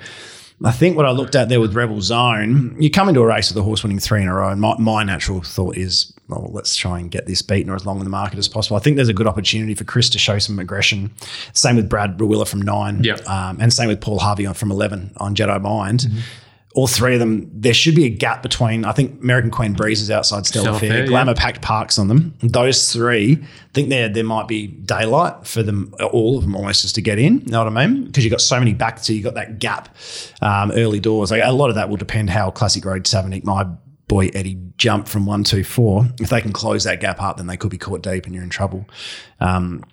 I 0.62 0.73
think 0.73 0.97
what 0.97 1.07
I 1.07 1.11
looked 1.11 1.35
at 1.35 1.49
there 1.49 1.61
with 1.61 1.74
Rebel 1.74 2.03
Zone, 2.03 2.77
you 2.78 2.91
come 2.91 3.09
into 3.09 3.20
a 3.20 3.27
race 3.27 3.49
with 3.51 3.57
a 3.57 3.62
horse 3.62 3.82
winning 3.82 3.99
three 3.99 4.20
in 4.20 4.28
a 4.28 4.35
row, 4.35 4.51
and 4.51 4.61
my, 4.61 4.74
my 4.78 5.03
natural 5.05 5.41
thought 5.41 5.77
is, 5.77 6.12
well, 6.28 6.51
let's 6.53 6.77
try 6.77 6.99
and 6.99 7.11
get 7.11 7.27
this 7.27 7.41
beaten 7.41 7.70
or 7.70 7.74
as 7.77 7.87
long 7.87 7.97
in 7.99 8.05
the 8.05 8.11
market 8.11 8.39
as 8.39 8.47
possible. 8.47 8.77
I 8.77 8.81
think 8.81 8.97
there's 8.97 9.09
a 9.09 9.15
good 9.15 9.27
opportunity 9.27 9.74
for 9.74 9.85
Chris 9.85 10.11
to 10.11 10.19
show 10.19 10.39
some 10.39 10.59
aggression. 10.59 11.12
Same 11.55 11.77
with 11.77 11.89
Brad 11.89 12.19
Rawiller 12.19 12.47
from 12.47 12.61
nine, 12.61 13.03
Yep. 13.03 13.27
um, 13.27 13.57
and 13.61 13.73
same 13.73 13.89
with 13.89 14.01
Paul 14.03 14.19
Harvey 14.19 14.45
on 14.45 14.53
from 14.55 14.70
11 14.70 15.12
on 15.16 15.35
Jedi 15.35 15.61
Mind. 15.62 16.01
Mm-hmm. 16.01 16.19
All 16.72 16.86
three 16.86 17.14
of 17.14 17.20
them, 17.20 17.51
there 17.52 17.74
should 17.74 17.97
be 17.97 18.05
a 18.05 18.09
gap 18.09 18.44
between, 18.44 18.84
I 18.84 18.92
think 18.92 19.20
American 19.22 19.51
Queen 19.51 19.72
Breeze 19.72 20.01
is 20.01 20.09
outside 20.09 20.47
Stella, 20.47 20.66
Stella 20.66 20.78
Fair, 20.78 20.90
Fair, 20.90 21.01
yeah. 21.01 21.06
Glamour 21.06 21.34
Packed 21.34 21.62
Parks 21.62 21.98
on 21.98 22.06
them. 22.06 22.32
Those 22.42 22.92
three, 22.92 23.38
I 23.42 23.72
think 23.74 23.88
there 23.88 24.09
there 24.09 24.22
might 24.22 24.47
be 24.47 24.68
daylight 24.68 25.48
for 25.48 25.64
them, 25.64 25.92
all 26.12 26.38
of 26.38 26.44
them 26.44 26.55
almost 26.55 26.82
just 26.82 26.94
to 26.94 27.02
get 27.02 27.18
in. 27.18 27.40
You 27.40 27.52
know 27.52 27.64
what 27.64 27.76
I 27.76 27.86
mean? 27.86 28.05
Because 28.05 28.24
you've 28.24 28.30
got 28.30 28.40
so 28.40 28.59
many 28.60 28.72
back, 28.72 29.01
so 29.01 29.12
you've 29.12 29.24
got 29.24 29.34
that 29.34 29.59
gap 29.59 29.88
um, 30.42 30.70
early 30.70 31.01
doors. 31.01 31.32
Like, 31.32 31.42
a 31.44 31.52
lot 31.52 31.70
of 31.70 31.74
that 31.74 31.88
will 31.88 31.97
depend 31.97 32.30
how 32.30 32.52
Classic 32.52 32.84
Rogue 32.84 33.02
Savanic, 33.02 33.42
my 33.42 33.64
boy 34.06 34.30
Eddie, 34.34 34.59
jump 34.76 35.09
from 35.09 35.26
one, 35.26 35.42
two, 35.42 35.64
four. 35.64 36.06
If 36.20 36.30
they 36.30 36.40
can 36.40 36.52
close 36.52 36.84
that 36.84 37.01
gap 37.01 37.20
up, 37.20 37.36
then 37.36 37.48
they 37.48 37.56
could 37.56 37.70
be 37.72 37.78
caught 37.78 38.02
deep 38.02 38.26
and 38.26 38.34
you're 38.34 38.44
in 38.44 38.51
trouble. 38.51 38.86
Um, 39.40 39.84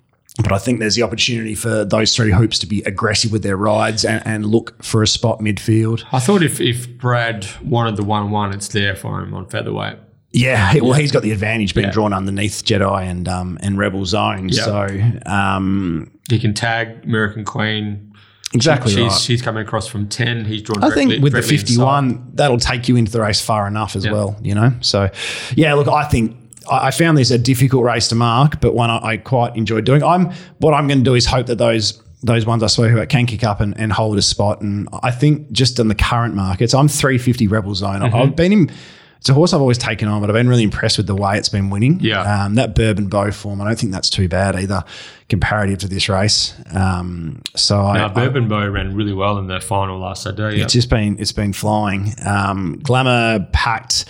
but 0.43 0.51
I 0.51 0.57
think 0.59 0.79
there's 0.79 0.95
the 0.95 1.03
opportunity 1.03 1.55
for 1.55 1.83
those 1.83 2.15
three 2.15 2.31
hoops 2.31 2.59
to 2.59 2.67
be 2.67 2.81
aggressive 2.83 3.31
with 3.31 3.43
their 3.43 3.57
rides 3.57 4.05
and, 4.05 4.21
and 4.25 4.45
look 4.45 4.81
for 4.83 5.01
a 5.01 5.07
spot 5.07 5.39
midfield. 5.39 6.03
I 6.11 6.19
thought 6.19 6.43
if, 6.43 6.61
if 6.61 6.87
Brad 6.97 7.47
wanted 7.63 7.95
the 7.97 8.03
1 8.03 8.29
1, 8.31 8.53
it's 8.53 8.67
there 8.67 8.95
for 8.95 9.19
him 9.21 9.33
on 9.33 9.47
featherweight. 9.49 9.97
Yeah, 10.33 10.73
well, 10.81 10.93
he's 10.93 11.11
got 11.11 11.23
the 11.23 11.31
advantage 11.31 11.73
being 11.73 11.87
Yeah. 11.87 11.91
drawn 11.93 12.13
underneath 12.13 12.63
Jedi 12.63 13.03
and 13.09 13.27
um, 13.27 13.57
and 13.61 13.77
Rebel 13.77 14.05
Zone. 14.05 14.49
Yeah. 14.49 14.63
So 14.65 14.87
um, 15.31 16.11
He 16.29 16.37
can 16.37 16.53
tag 16.53 17.03
American 17.05 17.43
Queen. 17.45 18.13
exactly 18.53 18.91
she's, 18.93 19.01
right. 19.01 19.11
she's 19.21 19.41
coming 19.41 19.63
across 19.63 19.87
from 19.87 20.07
10. 20.07 20.45
He's 20.45 20.61
drawn 20.61 20.79
I 20.83 20.89
directly, 20.89 21.05
think 21.13 21.23
with 21.23 21.33
the 21.33 21.39
directly 21.41 21.55
inside. 21.57 21.67
51, 21.69 22.31
that'll 22.35 22.59
take 22.59 22.87
you 22.87 22.95
into 22.97 23.11
the 23.11 23.21
race 23.21 23.41
far 23.41 23.67
enough 23.67 23.95
as 23.95 24.05
Yeah. 24.05 24.11
well, 24.11 24.37
you 24.43 24.53
know? 24.53 24.73
So, 24.81 25.09
yeah, 25.55 25.73
look, 25.73 25.87
I 25.87 26.03
think 26.03 26.35
I 26.69 26.91
found 26.91 27.17
this 27.17 27.31
a 27.31 27.37
difficult 27.37 27.83
race 27.83 28.07
to 28.09 28.15
mark, 28.15 28.59
but 28.61 28.73
one 28.73 28.89
I, 28.89 28.99
I 29.03 29.17
quite 29.17 29.55
enjoyed 29.55 29.85
doing. 29.85 30.03
I'm 30.03 30.31
What 30.59 30.73
I'm 30.73 30.87
going 30.87 30.99
to 30.99 31.03
do 31.05 31.15
is 31.15 31.25
hope 31.25 31.47
that 31.47 31.57
those 31.57 32.01
those 32.23 32.45
ones 32.45 32.63
I 32.63 32.67
spoke 32.67 32.91
about 32.91 33.09
can 33.09 33.25
kick 33.27 33.43
up 33.43 33.61
and, 33.61 33.77
and 33.79 33.91
hold 33.93 34.17
a 34.17 34.21
spot. 34.23 34.61
And 34.61 34.89
I 35.03 35.11
think 35.11 35.51
just 35.51 35.79
in 35.79 35.87
the 35.87 35.95
current 35.95 36.33
markets, 36.33 36.73
I'm 36.73 36.87
350 36.87 37.47
Rebel 37.47 37.75
Zone. 37.75 38.01
Mm-hmm. 38.01 38.15
I've 38.15 38.35
been 38.35 38.51
in. 38.51 38.71
It's 39.19 39.29
a 39.29 39.33
horse 39.33 39.51
I've 39.51 39.61
always 39.61 39.79
taken 39.79 40.07
on, 40.07 40.21
but 40.21 40.29
I've 40.29 40.35
been 40.35 40.47
really 40.47 40.61
impressed 40.63 40.97
with 40.97 41.07
the 41.07 41.15
way 41.15 41.39
it's 41.39 41.49
been 41.49 41.71
winning. 41.71 41.99
Yeah. 41.99 42.21
Um, 42.45 42.53
that 42.53 42.75
Bourbon 42.75 43.07
Bow 43.09 43.31
form, 43.31 43.59
I 43.61 43.65
don't 43.65 43.77
think 43.77 43.91
that's 43.91 44.11
too 44.11 44.27
bad 44.29 44.55
either, 44.55 44.83
comparative 45.27 45.79
to 45.79 45.87
this 45.87 46.07
race. 46.07 46.53
Um, 46.71 47.41
so 47.55 47.79
I, 47.79 47.97
Now, 47.97 48.05
I- 48.05 48.09
Bourbon 48.09 48.47
Bow 48.47 48.67
ran 48.67 48.95
really 48.95 49.13
well 49.13 49.39
in 49.39 49.47
the 49.47 49.59
final 49.59 49.97
last 49.97 50.21
Saturday. 50.21 50.57
Yeah. 50.57 50.65
it's 50.65 50.73
just 50.73 50.89
been 50.91 51.17
it's 51.19 51.31
been 51.31 51.51
flying. 51.53 52.13
Um, 52.25 52.79
Glamour 52.83 53.47
packed 53.53 54.05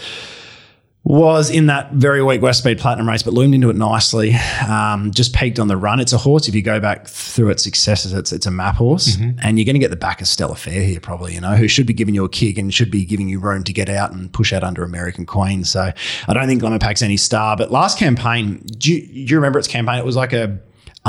was 1.08 1.50
in 1.50 1.68
that 1.68 1.94
very 1.94 2.22
weak 2.22 2.42
West 2.42 2.60
Speed 2.60 2.80
Platinum 2.80 3.08
race, 3.08 3.24
but 3.24 3.34
loomed 3.34 3.56
into 3.56 3.70
it 3.70 3.78
nicely. 3.78 4.36
Um, 4.68 5.12
just 5.12 5.34
peaked 5.34 5.58
on 5.58 5.70
the 5.70 5.78
run. 5.78 6.02
It's 6.02 6.12
a 6.12 6.18
horse. 6.18 6.50
If 6.50 6.56
you 6.56 6.62
go 6.62 6.82
back 6.82 7.08
through 7.08 7.50
its 7.50 7.64
successes, 7.64 8.12
it's 8.12 8.34
it's 8.34 8.46
a 8.46 8.52
map 8.52 8.76
horse, 8.76 9.16
and 9.42 9.58
you're 9.58 9.66
going 9.66 9.76
to 9.76 9.80
get 9.80 9.90
the 9.90 9.96
back 9.96 10.20
of 10.20 10.28
Stella 10.28 10.56
Fair 10.56 10.82
here, 10.84 11.00
probably. 11.00 11.34
You 11.34 11.40
know, 11.40 11.56
who 11.56 11.70
should 11.70 11.88
be 11.88 11.94
giving 11.94 12.14
you 12.14 12.26
a 12.26 12.30
kick 12.30 12.58
and 12.58 12.74
should 12.74 12.92
be 12.92 13.06
giving 13.06 13.30
you 13.30 13.40
room 13.40 13.64
to 13.64 13.72
get 13.72 13.88
out 13.88 14.12
and 14.12 14.32
push 14.34 14.52
out 14.52 14.64
under 14.64 14.84
American 14.84 15.26
Queen. 15.26 15.64
So 15.64 15.92
I 16.28 16.34
don't 16.34 16.46
think 16.46 16.60
Glamour 16.60 16.80
Pack's 16.80 17.02
any 17.02 17.18
star. 17.18 17.56
But 17.56 17.72
last 17.72 17.98
campaign, 17.98 18.58
do 18.78 18.94
you, 18.94 19.02
do 19.02 19.32
you 19.32 19.38
remember 19.38 19.60
its 19.60 19.68
campaign? 19.70 20.00
It 20.00 20.06
was 20.06 20.18
like 20.18 20.34
a 20.34 20.60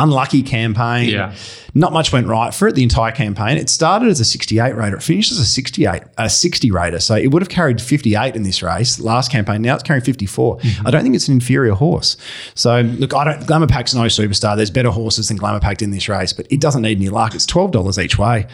unlucky 0.02 0.42
campaign. 0.42 1.08
Yeah. 1.08 1.34
Not 1.74 1.92
much 1.92 2.12
went 2.12 2.26
right 2.26 2.52
for 2.52 2.66
it 2.66 2.74
the 2.74 2.82
entire 2.82 3.12
campaign. 3.12 3.58
It 3.58 3.68
started 3.68 4.08
as 4.08 4.20
a 4.20 4.24
68 4.24 4.74
rater. 4.74 4.96
It 4.96 5.02
finished 5.02 5.30
as 5.30 5.38
a 5.38 5.44
68, 5.44 6.02
a 6.16 6.30
60 6.30 6.70
rater. 6.70 6.98
So 6.98 7.14
it 7.14 7.28
would 7.28 7.42
have 7.42 7.50
carried 7.50 7.80
58 7.80 8.34
in 8.34 8.42
this 8.42 8.62
race 8.62 8.98
last 8.98 9.30
campaign. 9.30 9.62
Now 9.62 9.74
it's 9.74 9.82
carrying 9.82 10.02
54. 10.02 10.58
Mm-hmm. 10.58 10.86
I 10.86 10.90
don't 10.90 11.02
think 11.02 11.14
it's 11.14 11.28
an 11.28 11.34
inferior 11.34 11.74
horse. 11.74 12.16
So 12.54 12.80
look, 12.80 13.14
I 13.14 13.24
don't. 13.24 13.46
Glamour 13.46 13.66
Pack's 13.66 13.94
no 13.94 14.02
superstar. 14.02 14.56
There's 14.56 14.70
better 14.70 14.90
horses 14.90 15.28
than 15.28 15.36
Glamour 15.36 15.60
Pack 15.60 15.82
in 15.82 15.90
this 15.90 16.08
race, 16.08 16.32
but 16.32 16.46
it 16.50 16.60
doesn't 16.60 16.82
need 16.82 16.98
any 16.98 17.10
luck. 17.10 17.34
It's 17.34 17.46
twelve 17.46 17.70
dollars 17.70 17.98
each 17.98 18.18
way. 18.18 18.46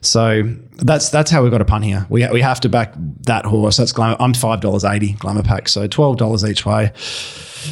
So 0.00 0.54
that's 0.76 1.10
that's 1.10 1.30
how 1.30 1.42
we've 1.42 1.52
got 1.52 1.60
a 1.60 1.66
pun 1.66 1.82
here. 1.82 2.06
We, 2.08 2.26
we 2.28 2.40
have 2.40 2.60
to 2.60 2.68
back 2.68 2.94
that 3.26 3.44
horse. 3.44 3.76
That's 3.76 3.92
Glamour. 3.92 4.16
I'm 4.20 4.34
five 4.34 4.60
dollars 4.60 4.84
eighty 4.84 5.12
Glamour 5.14 5.42
Pack. 5.42 5.68
So 5.68 5.86
twelve 5.86 6.16
dollars 6.16 6.44
each 6.44 6.64
way. 6.64 6.92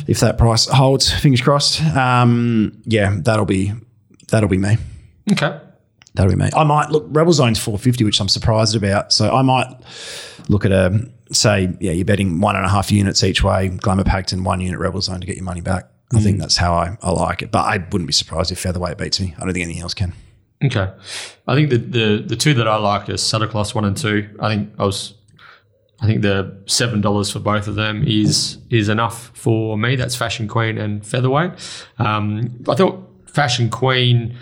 If 0.06 0.20
that 0.20 0.38
price 0.38 0.66
holds, 0.66 1.12
fingers 1.12 1.40
crossed. 1.40 1.82
Um, 1.82 2.80
yeah, 2.84 3.16
that'll 3.20 3.46
be 3.46 3.72
that'll 4.28 4.48
be 4.48 4.58
me. 4.58 4.76
Okay. 5.32 5.60
That'll 6.14 6.30
be 6.32 6.36
me. 6.36 6.50
I 6.56 6.64
might 6.64 6.90
look 6.90 7.06
Rebel 7.08 7.32
Zone's 7.32 7.58
450, 7.58 8.04
which 8.04 8.20
I'm 8.20 8.28
surprised 8.28 8.74
about. 8.74 9.12
So 9.12 9.34
I 9.34 9.42
might 9.42 9.68
look 10.48 10.64
at 10.64 10.72
a 10.72 11.08
say, 11.30 11.76
yeah, 11.80 11.92
you're 11.92 12.04
betting 12.04 12.40
one 12.40 12.56
and 12.56 12.64
a 12.64 12.68
half 12.68 12.90
units 12.90 13.22
each 13.22 13.42
way, 13.42 13.68
Glamour 13.68 14.04
Pact 14.04 14.32
and 14.32 14.44
one 14.44 14.60
unit 14.60 14.80
Rebel 14.80 15.00
Zone 15.00 15.20
to 15.20 15.26
get 15.26 15.36
your 15.36 15.44
money 15.44 15.60
back. 15.60 15.88
I 16.14 16.20
think 16.20 16.38
that's 16.38 16.56
how 16.56 16.72
I, 16.72 16.96
I 17.02 17.10
like 17.10 17.42
it. 17.42 17.50
But 17.50 17.66
I 17.66 17.76
wouldn't 17.76 18.06
be 18.06 18.14
surprised 18.14 18.50
if 18.50 18.58
featherweight 18.58 18.96
beats 18.96 19.20
me. 19.20 19.34
I 19.36 19.44
don't 19.44 19.52
think 19.52 19.64
anything 19.64 19.82
else 19.82 19.92
can. 19.92 20.14
Okay. 20.64 20.90
I 21.46 21.54
think 21.54 21.70
the, 21.70 21.76
the 21.76 22.24
the 22.26 22.36
two 22.36 22.54
that 22.54 22.66
I 22.66 22.76
like 22.76 23.08
are 23.08 23.16
Santa 23.16 23.46
Claus 23.46 23.74
one 23.74 23.84
and 23.84 23.96
two. 23.96 24.28
I 24.40 24.48
think 24.48 24.72
I 24.78 24.84
was 24.84 25.14
I 26.00 26.06
think 26.06 26.22
the 26.22 26.56
seven 26.66 27.00
dollars 27.00 27.30
for 27.30 27.40
both 27.40 27.66
of 27.66 27.74
them 27.74 28.04
is 28.06 28.58
is 28.70 28.88
enough 28.88 29.30
for 29.34 29.76
me. 29.76 29.96
That's 29.96 30.14
Fashion 30.14 30.46
Queen 30.46 30.78
and 30.78 31.04
Featherweight. 31.04 31.52
Um, 31.98 32.62
I 32.68 32.76
thought 32.76 33.04
Fashion 33.26 33.68
Queen, 33.68 34.36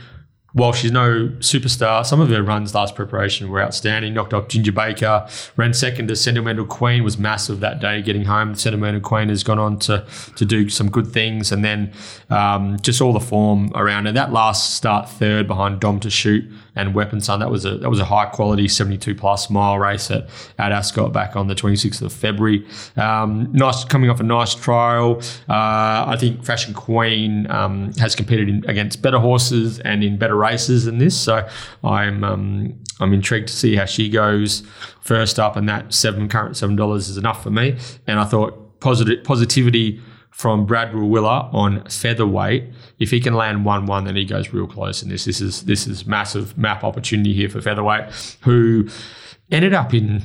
while 0.52 0.74
she's 0.74 0.92
no 0.92 1.28
superstar, 1.38 2.04
some 2.04 2.20
of 2.20 2.28
her 2.28 2.42
runs 2.42 2.74
last 2.74 2.94
preparation 2.94 3.48
were 3.48 3.62
outstanding. 3.62 4.12
Knocked 4.12 4.34
off 4.34 4.48
Ginger 4.48 4.72
Baker, 4.72 5.26
ran 5.56 5.72
second 5.72 6.08
to 6.08 6.16
Sentimental 6.16 6.66
Queen, 6.66 7.02
was 7.02 7.16
massive 7.16 7.60
that 7.60 7.80
day 7.80 8.02
getting 8.02 8.26
home. 8.26 8.54
Sentimental 8.54 9.00
Queen 9.00 9.30
has 9.30 9.42
gone 9.42 9.58
on 9.58 9.78
to 9.80 10.04
to 10.36 10.44
do 10.44 10.68
some 10.68 10.90
good 10.90 11.06
things, 11.06 11.52
and 11.52 11.64
then 11.64 11.90
um, 12.28 12.78
just 12.80 13.00
all 13.00 13.14
the 13.14 13.20
form 13.20 13.72
around. 13.74 14.06
And 14.06 14.16
that 14.16 14.30
last 14.30 14.74
start 14.74 15.08
third 15.08 15.48
behind 15.48 15.80
Dom 15.80 16.00
to 16.00 16.10
shoot 16.10 16.44
and 16.76 16.94
Weapon 16.94 17.20
Sun. 17.20 17.40
That 17.40 17.50
was 17.50 17.64
a 17.64 17.78
that 17.78 17.90
was 17.90 17.98
a 17.98 18.04
high 18.04 18.26
quality 18.26 18.68
72 18.68 19.14
plus 19.14 19.50
mile 19.50 19.78
race 19.78 20.10
at, 20.10 20.28
at 20.58 20.70
Ascot 20.70 21.12
back 21.12 21.34
on 21.34 21.48
the 21.48 21.54
26th 21.54 22.02
of 22.02 22.12
February. 22.12 22.64
Um, 22.96 23.50
nice 23.52 23.84
coming 23.84 24.10
off 24.10 24.20
a 24.20 24.22
nice 24.22 24.54
trial. 24.54 25.20
Uh, 25.48 26.04
I 26.06 26.16
think 26.20 26.44
Fashion 26.44 26.74
Queen 26.74 27.50
um, 27.50 27.92
has 27.94 28.14
competed 28.14 28.48
in, 28.48 28.64
against 28.68 29.02
better 29.02 29.18
horses 29.18 29.80
and 29.80 30.04
in 30.04 30.18
better 30.18 30.36
races 30.36 30.84
than 30.84 30.98
this. 30.98 31.18
So 31.18 31.48
I'm 31.82 32.22
um, 32.22 32.78
I'm 33.00 33.12
intrigued 33.12 33.48
to 33.48 33.54
see 33.54 33.74
how 33.74 33.86
she 33.86 34.08
goes 34.08 34.62
first 35.00 35.38
up, 35.38 35.56
and 35.56 35.68
that 35.68 35.92
seven 35.92 36.28
current 36.28 36.56
seven 36.56 36.76
dollars 36.76 37.08
is 37.08 37.16
enough 37.16 37.42
for 37.42 37.50
me. 37.50 37.78
And 38.06 38.20
I 38.20 38.24
thought 38.24 38.80
positive 38.80 39.24
positivity 39.24 40.00
from 40.36 40.66
Brad 40.66 40.92
Rawiller 40.92 41.52
on 41.54 41.82
featherweight. 41.88 42.64
If 42.98 43.10
he 43.10 43.20
can 43.20 43.32
land 43.32 43.64
one 43.64 43.86
one, 43.86 44.04
then 44.04 44.16
he 44.16 44.26
goes 44.26 44.52
real 44.52 44.66
close 44.66 45.02
in 45.02 45.08
this. 45.08 45.24
This 45.24 45.40
is 45.40 45.62
this 45.62 45.86
is 45.86 46.06
massive 46.06 46.58
map 46.58 46.84
opportunity 46.84 47.32
here 47.32 47.48
for 47.48 47.62
featherweight, 47.62 48.36
who 48.42 48.86
ended 49.50 49.72
up 49.72 49.94
in 49.94 50.22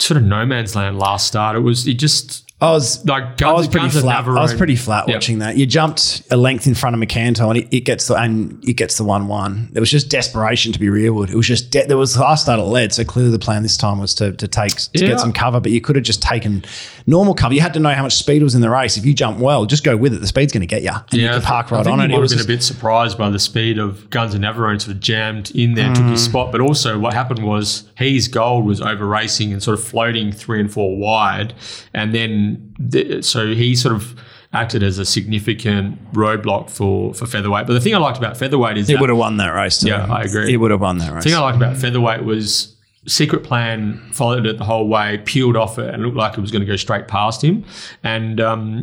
sort 0.00 0.18
of 0.18 0.24
no 0.24 0.44
man's 0.44 0.74
land 0.74 0.98
last 0.98 1.28
start. 1.28 1.54
It 1.56 1.60
was 1.60 1.86
it 1.86 1.94
just 2.00 2.40
I 2.60 2.70
was 2.70 3.04
like 3.04 3.42
I 3.42 3.52
was 3.52 3.68
pretty 3.68 3.88
flat. 3.90 4.24
I 4.26 4.40
was 4.42 4.54
pretty 4.54 4.76
flat 4.76 5.06
Yeah. 5.08 5.14
watching 5.16 5.40
that. 5.40 5.56
You 5.56 5.66
jumped 5.66 6.22
a 6.30 6.36
length 6.36 6.66
in 6.66 6.74
front 6.74 6.94
of 6.96 7.00
McCanto, 7.02 7.48
and 7.48 7.58
it, 7.58 7.68
it 7.76 7.80
gets 7.80 8.06
the 8.08 8.14
and 8.14 8.62
it 8.66 8.74
gets 8.74 8.96
the 8.96 9.04
one 9.04 9.26
one. 9.28 9.70
It 9.74 9.80
was 9.80 9.90
just 9.90 10.08
desperation 10.08 10.72
to 10.72 10.78
be 10.80 10.86
Rearwood. 10.86 11.30
It 11.30 11.36
was 11.36 11.46
just 11.46 11.70
de- 11.70 11.86
there 11.86 11.96
was 11.98 12.16
last 12.18 12.42
start 12.44 12.58
at 12.60 12.66
led, 12.66 12.92
so 12.92 13.04
clearly 13.04 13.30
the 13.32 13.38
plan 13.38 13.62
this 13.62 13.76
time 13.76 13.98
was 13.98 14.14
to 14.16 14.32
to 14.32 14.48
take 14.48 14.74
to 14.76 14.88
Yeah. 14.94 15.08
get 15.08 15.20
some 15.20 15.32
cover. 15.32 15.60
But 15.60 15.72
you 15.72 15.80
could 15.80 15.94
have 15.96 16.04
just 16.04 16.22
taken 16.22 16.64
normal 17.06 17.34
cover. 17.34 17.52
You 17.54 17.60
had 17.60 17.74
to 17.74 17.80
know 17.80 17.90
how 17.90 18.02
much 18.02 18.14
speed 18.14 18.42
was 18.42 18.54
in 18.54 18.60
the 18.60 18.70
race. 18.70 18.96
If 18.96 19.04
you 19.04 19.12
jump 19.14 19.38
well, 19.38 19.66
just 19.66 19.84
go 19.84 19.96
with 19.96 20.14
it. 20.14 20.20
The 20.20 20.26
speed's 20.26 20.52
going 20.52 20.62
to 20.62 20.66
get 20.66 20.82
you. 20.82 20.90
And 21.12 21.20
you 21.20 21.28
can 21.28 21.42
park 21.42 21.70
I 21.72 21.76
right 21.76 21.84
think 21.84 21.92
on 21.92 21.98
he 22.00 22.04
it. 22.06 22.10
have 22.12 22.20
was 22.20 22.32
been 22.34 22.42
a 22.44 22.46
bit 22.46 22.62
surprised 22.62 23.18
by 23.18 23.28
the 23.30 23.38
speed 23.38 23.78
of 23.78 24.08
Guns 24.10 24.34
and 24.34 24.42
Navarone 24.44 24.80
sort 24.80 24.94
of 24.96 25.00
jammed 25.00 25.50
in 25.54 25.74
there, 25.74 25.92
took 25.94 26.04
his 26.06 26.22
Mm. 26.26 26.30
spot. 26.30 26.52
But 26.52 26.60
also, 26.60 26.98
what 26.98 27.12
happened 27.14 27.44
was 27.44 27.84
he's 27.98 28.28
gold 28.28 28.64
was 28.64 28.80
over 28.80 29.06
racing 29.06 29.52
and 29.52 29.62
sort 29.62 29.78
of 29.78 29.84
floating 29.84 30.32
three 30.32 30.60
and 30.60 30.72
four 30.72 30.96
wide, 30.96 31.54
and 31.92 32.14
then 32.14 32.74
the, 32.78 33.22
so 33.22 33.54
he 33.54 33.74
sort 33.76 33.94
of 33.94 34.14
acted 34.52 34.84
as 34.84 35.00
a 35.00 35.04
significant 35.04 35.98
roadblock 36.12 36.70
for 36.70 37.12
for 37.12 37.26
featherweight. 37.26 37.66
But 37.66 37.72
the 37.74 37.80
thing 37.80 37.94
I 37.94 37.98
liked 37.98 38.18
about 38.18 38.36
featherweight 38.36 38.78
is 38.78 38.88
it 38.88 38.92
that 38.94 39.00
would 39.00 39.08
have 39.10 39.18
won 39.18 39.36
that 39.38 39.48
race. 39.52 39.80
Too. 39.80 39.88
Yeah, 39.88 40.06
I 40.10 40.22
agree. 40.22 40.52
It 40.54 40.58
would 40.58 40.70
have 40.70 40.80
won 40.80 40.98
that 40.98 41.12
race. 41.12 41.24
the 41.24 41.30
thing 41.30 41.38
I 41.38 41.42
liked 41.42 41.56
about 41.56 41.76
featherweight 41.76 42.24
was 42.24 42.73
secret 43.06 43.44
plan 43.44 44.00
followed 44.12 44.46
it 44.46 44.58
the 44.58 44.64
whole 44.64 44.88
way, 44.88 45.18
peeled 45.24 45.56
off 45.56 45.78
it, 45.78 45.92
and 45.92 46.02
looked 46.02 46.16
like 46.16 46.36
it 46.36 46.40
was 46.40 46.50
going 46.50 46.60
to 46.62 46.66
go 46.66 46.76
straight 46.76 47.08
past 47.08 47.42
him. 47.42 47.64
And 48.02 48.40
um, 48.40 48.82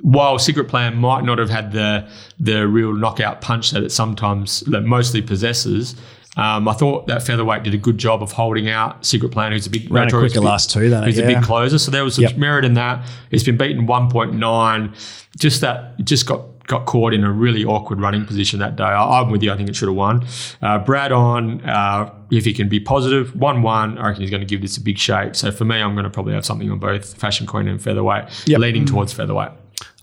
while 0.00 0.38
secret 0.38 0.68
plan 0.68 0.96
might 0.96 1.24
not 1.24 1.38
have 1.38 1.50
had 1.50 1.72
the 1.72 2.08
the 2.40 2.66
real 2.66 2.92
knockout 2.94 3.40
punch 3.40 3.70
that 3.72 3.82
it 3.82 3.90
sometimes 3.92 4.60
that 4.60 4.82
mostly 4.82 5.20
possesses. 5.22 5.94
Um, 6.34 6.66
I 6.66 6.72
thought 6.72 7.08
that 7.08 7.22
featherweight 7.22 7.62
did 7.62 7.74
a 7.74 7.76
good 7.76 7.98
job 7.98 8.22
of 8.22 8.32
holding 8.32 8.66
out 8.70 9.04
Secret 9.04 9.32
Plan, 9.32 9.52
who's 9.52 9.66
a 9.66 9.70
big 9.70 9.90
Ran 9.92 10.08
a 10.08 10.10
quicker 10.10 10.36
big- 10.36 10.42
last 10.42 10.70
two 10.70 10.88
than 10.88 11.02
it, 11.02 11.08
He's 11.08 11.18
a 11.18 11.26
big 11.26 11.42
closer, 11.42 11.78
so 11.78 11.90
there 11.90 12.04
was 12.04 12.14
some 12.14 12.22
Yep. 12.24 12.36
merit 12.38 12.64
in 12.64 12.72
that. 12.72 13.06
He's 13.30 13.44
been 13.44 13.58
beaten 13.58 13.86
1.9. 13.86 14.94
Just 15.38 15.60
that, 15.60 15.94
it 15.98 16.06
just 16.06 16.24
got 16.26 16.51
got 16.66 16.86
caught 16.86 17.12
in 17.14 17.24
a 17.24 17.32
really 17.32 17.64
awkward 17.64 18.00
running 18.00 18.24
position 18.24 18.58
that 18.60 18.76
day. 18.76 18.84
I, 18.84 19.20
I'm 19.20 19.30
with 19.30 19.42
you. 19.42 19.52
I 19.52 19.56
think 19.56 19.68
it 19.68 19.76
should 19.76 19.88
have 19.88 19.96
won. 19.96 20.26
Uh, 20.60 20.78
Brad 20.78 21.12
on, 21.12 21.60
uh, 21.68 22.12
if 22.30 22.44
he 22.44 22.52
can 22.54 22.68
be 22.68 22.80
positive, 22.80 23.34
1 23.36 23.62
1, 23.62 23.98
I 23.98 24.06
reckon 24.08 24.22
he's 24.22 24.30
going 24.30 24.40
to 24.42 24.46
give 24.46 24.62
this 24.62 24.76
a 24.76 24.80
big 24.80 24.98
shake. 24.98 25.34
So 25.34 25.50
for 25.50 25.64
me, 25.64 25.76
I'm 25.80 25.94
going 25.94 26.04
to 26.04 26.10
probably 26.10 26.34
have 26.34 26.44
something 26.44 26.70
on 26.70 26.78
both 26.78 27.14
Fashion 27.16 27.46
Queen 27.46 27.68
and 27.68 27.80
Featherweight, 27.82 28.46
Yep. 28.46 28.60
leaning 28.60 28.84
towards 28.84 29.12
Featherweight. 29.12 29.50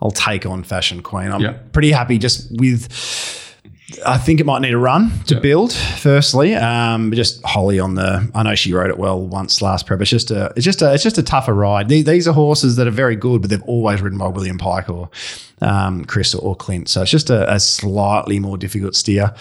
I'll 0.01 0.11
take 0.11 0.45
on 0.45 0.63
Fashion 0.63 1.01
Queen. 1.01 1.31
I'm 1.31 1.41
Yeah. 1.41 1.53
pretty 1.71 1.91
happy 1.91 2.17
just 2.17 2.51
with. 2.59 3.48
I 4.05 4.17
think 4.17 4.39
it 4.39 4.45
might 4.45 4.61
need 4.61 4.73
a 4.73 4.77
run 4.77 5.11
to 5.25 5.39
build. 5.39 5.73
Firstly, 5.73 6.55
um, 6.55 7.11
just 7.13 7.43
Holly 7.43 7.79
on 7.79 7.95
the. 7.95 8.29
I 8.35 8.43
know 8.43 8.55
she 8.55 8.73
rode 8.73 8.89
it 8.89 8.97
well 8.97 9.19
once 9.19 9.61
last 9.61 9.85
prep. 9.85 10.01
It's 10.01 10.09
just 10.09 10.31
a. 10.31 10.53
It's 10.55 10.65
just 10.65 10.81
a. 10.81 10.93
It's 10.93 11.03
just 11.03 11.17
a 11.17 11.23
tougher 11.23 11.53
ride. 11.53 11.89
These, 11.89 12.05
these 12.05 12.27
are 12.27 12.33
horses 12.33 12.75
that 12.75 12.87
are 12.87 12.91
very 12.91 13.15
good, 13.15 13.41
but 13.41 13.49
they've 13.49 13.63
always 13.63 14.01
ridden 14.01 14.19
by 14.19 14.27
William 14.27 14.57
Pike 14.57 14.89
or 14.89 15.09
um, 15.61 16.05
Chris 16.05 16.35
or, 16.35 16.41
or 16.41 16.55
Clint. 16.55 16.89
So 16.89 17.01
it's 17.01 17.11
just 17.11 17.29
a, 17.29 17.51
a 17.51 17.59
slightly 17.59 18.39
more 18.39 18.57
difficult 18.57 18.95
steer. 18.95 19.33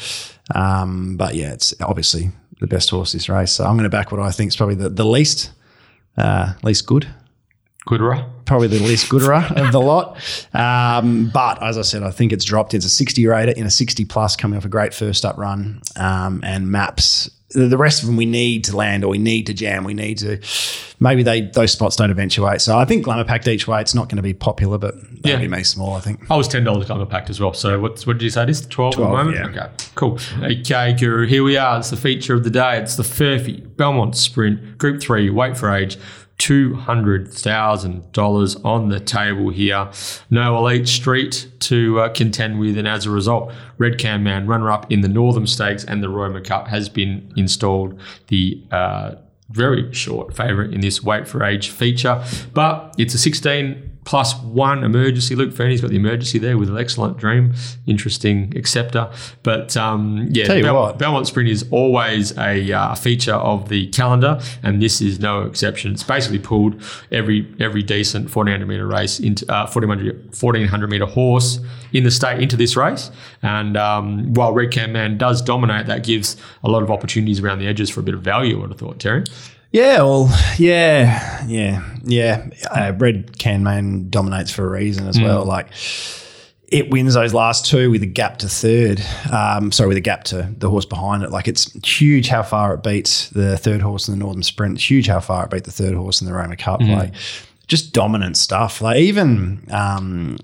Um, 0.54 1.16
but 1.16 1.34
yeah, 1.34 1.52
it's 1.52 1.74
obviously 1.80 2.30
the 2.60 2.66
best 2.66 2.90
horse 2.90 3.12
this 3.12 3.28
race. 3.28 3.52
So 3.52 3.64
I'm 3.64 3.74
going 3.74 3.84
to 3.84 3.90
back 3.90 4.10
what 4.10 4.20
I 4.20 4.30
think 4.30 4.48
is 4.48 4.56
probably 4.56 4.76
the, 4.76 4.88
the 4.88 5.04
least 5.04 5.50
uh, 6.16 6.54
least 6.62 6.86
good 6.86 7.06
Good, 7.88 8.02
right? 8.02 8.22
probably 8.44 8.68
the 8.68 8.78
least 8.78 9.10
Goodra 9.10 9.50
of 9.56 9.72
the 9.72 9.80
lot. 9.80 10.16
Um, 10.54 11.30
but 11.32 11.62
as 11.62 11.76
I 11.76 11.82
said, 11.82 12.02
I 12.02 12.10
think 12.10 12.32
it's 12.32 12.44
dropped. 12.46 12.72
It's 12.74 12.86
a 12.86 12.90
60 12.90 13.26
rater 13.26 13.52
in 13.52 13.66
a 13.66 13.70
60 13.70 14.04
plus 14.06 14.36
coming 14.36 14.56
off 14.56 14.64
a 14.64 14.68
great 14.70 14.94
first 14.94 15.24
up 15.26 15.36
run 15.36 15.82
um, 15.96 16.40
and 16.44 16.70
maps. 16.70 17.30
The 17.50 17.76
rest 17.78 18.02
of 18.02 18.06
them 18.08 18.16
we 18.16 18.24
need 18.26 18.64
to 18.64 18.76
land 18.76 19.04
or 19.04 19.08
we 19.08 19.18
need 19.18 19.46
to 19.48 19.54
jam. 19.54 19.84
We 19.84 19.92
need 19.94 20.18
to 20.18 20.38
maybe 21.00 21.22
they 21.22 21.42
those 21.42 21.72
spots 21.72 21.96
don't 21.96 22.10
eventuate. 22.10 22.60
So 22.60 22.76
I 22.76 22.84
think 22.86 23.04
glamour 23.04 23.24
packed 23.24 23.48
each 23.48 23.66
way. 23.68 23.80
It's 23.82 23.94
not 23.94 24.08
going 24.10 24.16
to 24.16 24.22
be 24.22 24.34
popular, 24.34 24.76
but 24.78 24.94
Yeah. 25.24 25.36
be 25.36 25.48
me 25.48 25.62
small. 25.62 25.94
I 25.94 26.00
think. 26.00 26.30
I 26.30 26.36
was 26.36 26.46
ten 26.48 26.64
dollars 26.64 26.90
on 26.90 26.98
the 26.98 27.06
packed 27.06 27.30
as 27.30 27.40
well. 27.40 27.52
So 27.54 27.78
what, 27.80 28.02
what 28.06 28.14
did 28.18 28.22
you 28.22 28.30
say? 28.30 28.44
This 28.46 28.60
twelve, 28.66 28.94
12, 28.94 29.08
at 29.14 29.16
the 29.18 29.24
moment. 29.24 29.54
yeah. 29.54 29.62
Okay, 29.64 29.72
cool. 29.94 30.18
Okay, 30.42 30.92
Guru. 30.98 31.26
Here 31.26 31.42
we 31.44 31.56
are. 31.56 31.78
It's 31.78 31.88
the 31.90 31.96
feature 31.96 32.34
of 32.34 32.44
the 32.44 32.50
day. 32.50 32.78
It's 32.78 32.96
the 32.96 33.02
Furphy 33.02 33.76
Belmont 33.76 34.14
Sprint 34.16 34.76
Group 34.78 35.00
Three. 35.02 35.28
Wait 35.30 35.56
for 35.56 35.70
age. 35.74 35.96
Two 36.38 36.74
hundred 36.74 37.28
thousand 37.28 38.10
dollars 38.12 38.56
on 38.56 38.88
the 38.88 39.00
table 39.00 39.50
here. 39.50 39.90
No 40.30 40.56
elite 40.56 40.88
street 40.88 41.50
to 41.60 42.00
uh, 42.00 42.08
contend 42.10 42.58
with, 42.60 42.78
and 42.78 42.86
as 42.86 43.06
a 43.06 43.10
result, 43.10 43.52
Red 43.76 43.98
Can 43.98 44.22
Man 44.22 44.46
runner-up 44.46 44.90
in 44.90 45.00
the 45.00 45.08
Northern 45.08 45.46
Stakes 45.46 45.84
and 45.84 46.02
the 46.02 46.08
Roma 46.08 46.40
Cup 46.40 46.68
has 46.68 46.88
been 46.88 47.32
installed. 47.36 48.00
The 48.28 48.62
uh, 48.70 49.16
very 49.50 49.92
short 49.92 50.36
favourite 50.36 50.72
in 50.72 50.80
this 50.80 51.02
weight 51.02 51.26
for 51.26 51.42
age 51.42 51.70
feature, 51.70 52.22
but 52.52 52.94
it's 52.98 53.14
a 53.14 53.18
16 53.18 53.87
plus 54.08 54.34
one 54.36 54.84
emergency. 54.84 55.36
Luke 55.36 55.52
Fernie's 55.52 55.82
got 55.82 55.90
the 55.90 55.96
emergency 55.96 56.38
there 56.38 56.56
with 56.56 56.70
an 56.70 56.78
excellent 56.78 57.18
dream, 57.18 57.52
interesting 57.86 58.56
acceptor. 58.56 59.10
But 59.42 59.76
um, 59.76 60.28
yeah, 60.30 60.46
Bel-. 60.62 60.94
Belmont 60.94 61.26
Sprint 61.26 61.50
is 61.50 61.66
always 61.70 62.36
a 62.38 62.72
uh, 62.72 62.94
feature 62.94 63.34
of 63.34 63.68
the 63.68 63.88
calendar, 63.88 64.40
and 64.62 64.80
this 64.80 65.02
is 65.02 65.20
no 65.20 65.42
exception. 65.42 65.92
It's 65.92 66.02
basically 66.02 66.38
pulled 66.38 66.82
every 67.12 67.54
every 67.60 67.82
decent 67.82 68.34
1400 68.34 68.66
meter 68.66 68.86
race 68.86 69.20
into 69.20 69.44
uh, 69.52 69.68
1400 69.68 70.34
1400 70.40 70.88
meter 70.88 71.04
horse 71.04 71.60
in 71.92 72.04
the 72.04 72.10
state 72.10 72.40
into 72.40 72.56
this 72.56 72.76
race. 72.76 73.10
And 73.42 73.76
um, 73.76 74.32
while 74.32 74.54
Red 74.54 74.70
Can 74.70 74.90
Man 74.90 75.18
does 75.18 75.42
dominate, 75.42 75.84
that 75.84 76.02
gives 76.02 76.38
a 76.64 76.70
lot 76.70 76.82
of 76.82 76.90
opportunities 76.90 77.40
around 77.40 77.58
the 77.58 77.66
edges 77.66 77.90
for 77.90 78.00
a 78.00 78.02
bit 78.02 78.14
of 78.14 78.22
value. 78.22 78.56
I 78.56 78.60
would 78.62 78.70
have 78.70 78.78
thought, 78.78 79.00
Terry. 79.00 79.24
Yeah, 79.70 79.98
well, 79.98 80.28
yeah, 80.56 81.44
yeah, 81.46 81.84
yeah. 82.02 82.48
Uh, 82.70 82.92
Red 82.96 83.38
Can 83.38 83.62
Man 83.62 84.08
dominates 84.08 84.50
for 84.50 84.66
a 84.66 84.70
reason 84.70 85.06
as 85.06 85.20
well. 85.20 85.44
Like, 85.44 85.68
it 86.68 86.90
wins 86.90 87.14
those 87.14 87.32
last 87.32 87.66
two 87.66 87.90
with 87.90 88.02
a 88.02 88.06
gap 88.06 88.38
to 88.38 88.48
third. 88.48 89.02
Um, 89.32 89.72
sorry, 89.72 89.88
with 89.88 89.96
a 89.96 90.02
gap 90.02 90.24
to 90.24 90.54
the 90.56 90.68
horse 90.68 90.84
behind 90.84 91.22
it. 91.22 91.30
Like 91.30 91.48
it's 91.48 91.72
huge 91.86 92.28
how 92.28 92.42
far 92.42 92.74
it 92.74 92.82
beats 92.82 93.30
the 93.30 93.56
third 93.56 93.80
horse 93.80 94.06
in 94.08 94.12
the 94.12 94.18
Northern 94.18 94.42
Sprint. 94.42 94.76
It's 94.76 94.90
huge 94.90 95.06
how 95.06 95.20
far 95.20 95.44
it 95.44 95.50
beat 95.50 95.64
the 95.64 95.72
third 95.72 95.94
horse 95.94 96.20
in 96.20 96.26
the 96.26 96.34
Roma 96.34 96.56
Cup. 96.56 96.80
Like 96.82 97.14
just 97.66 97.92
dominant 97.94 98.36
stuff. 98.36 98.82
Like 98.82 98.98
even 98.98 99.66
um, 99.70 100.36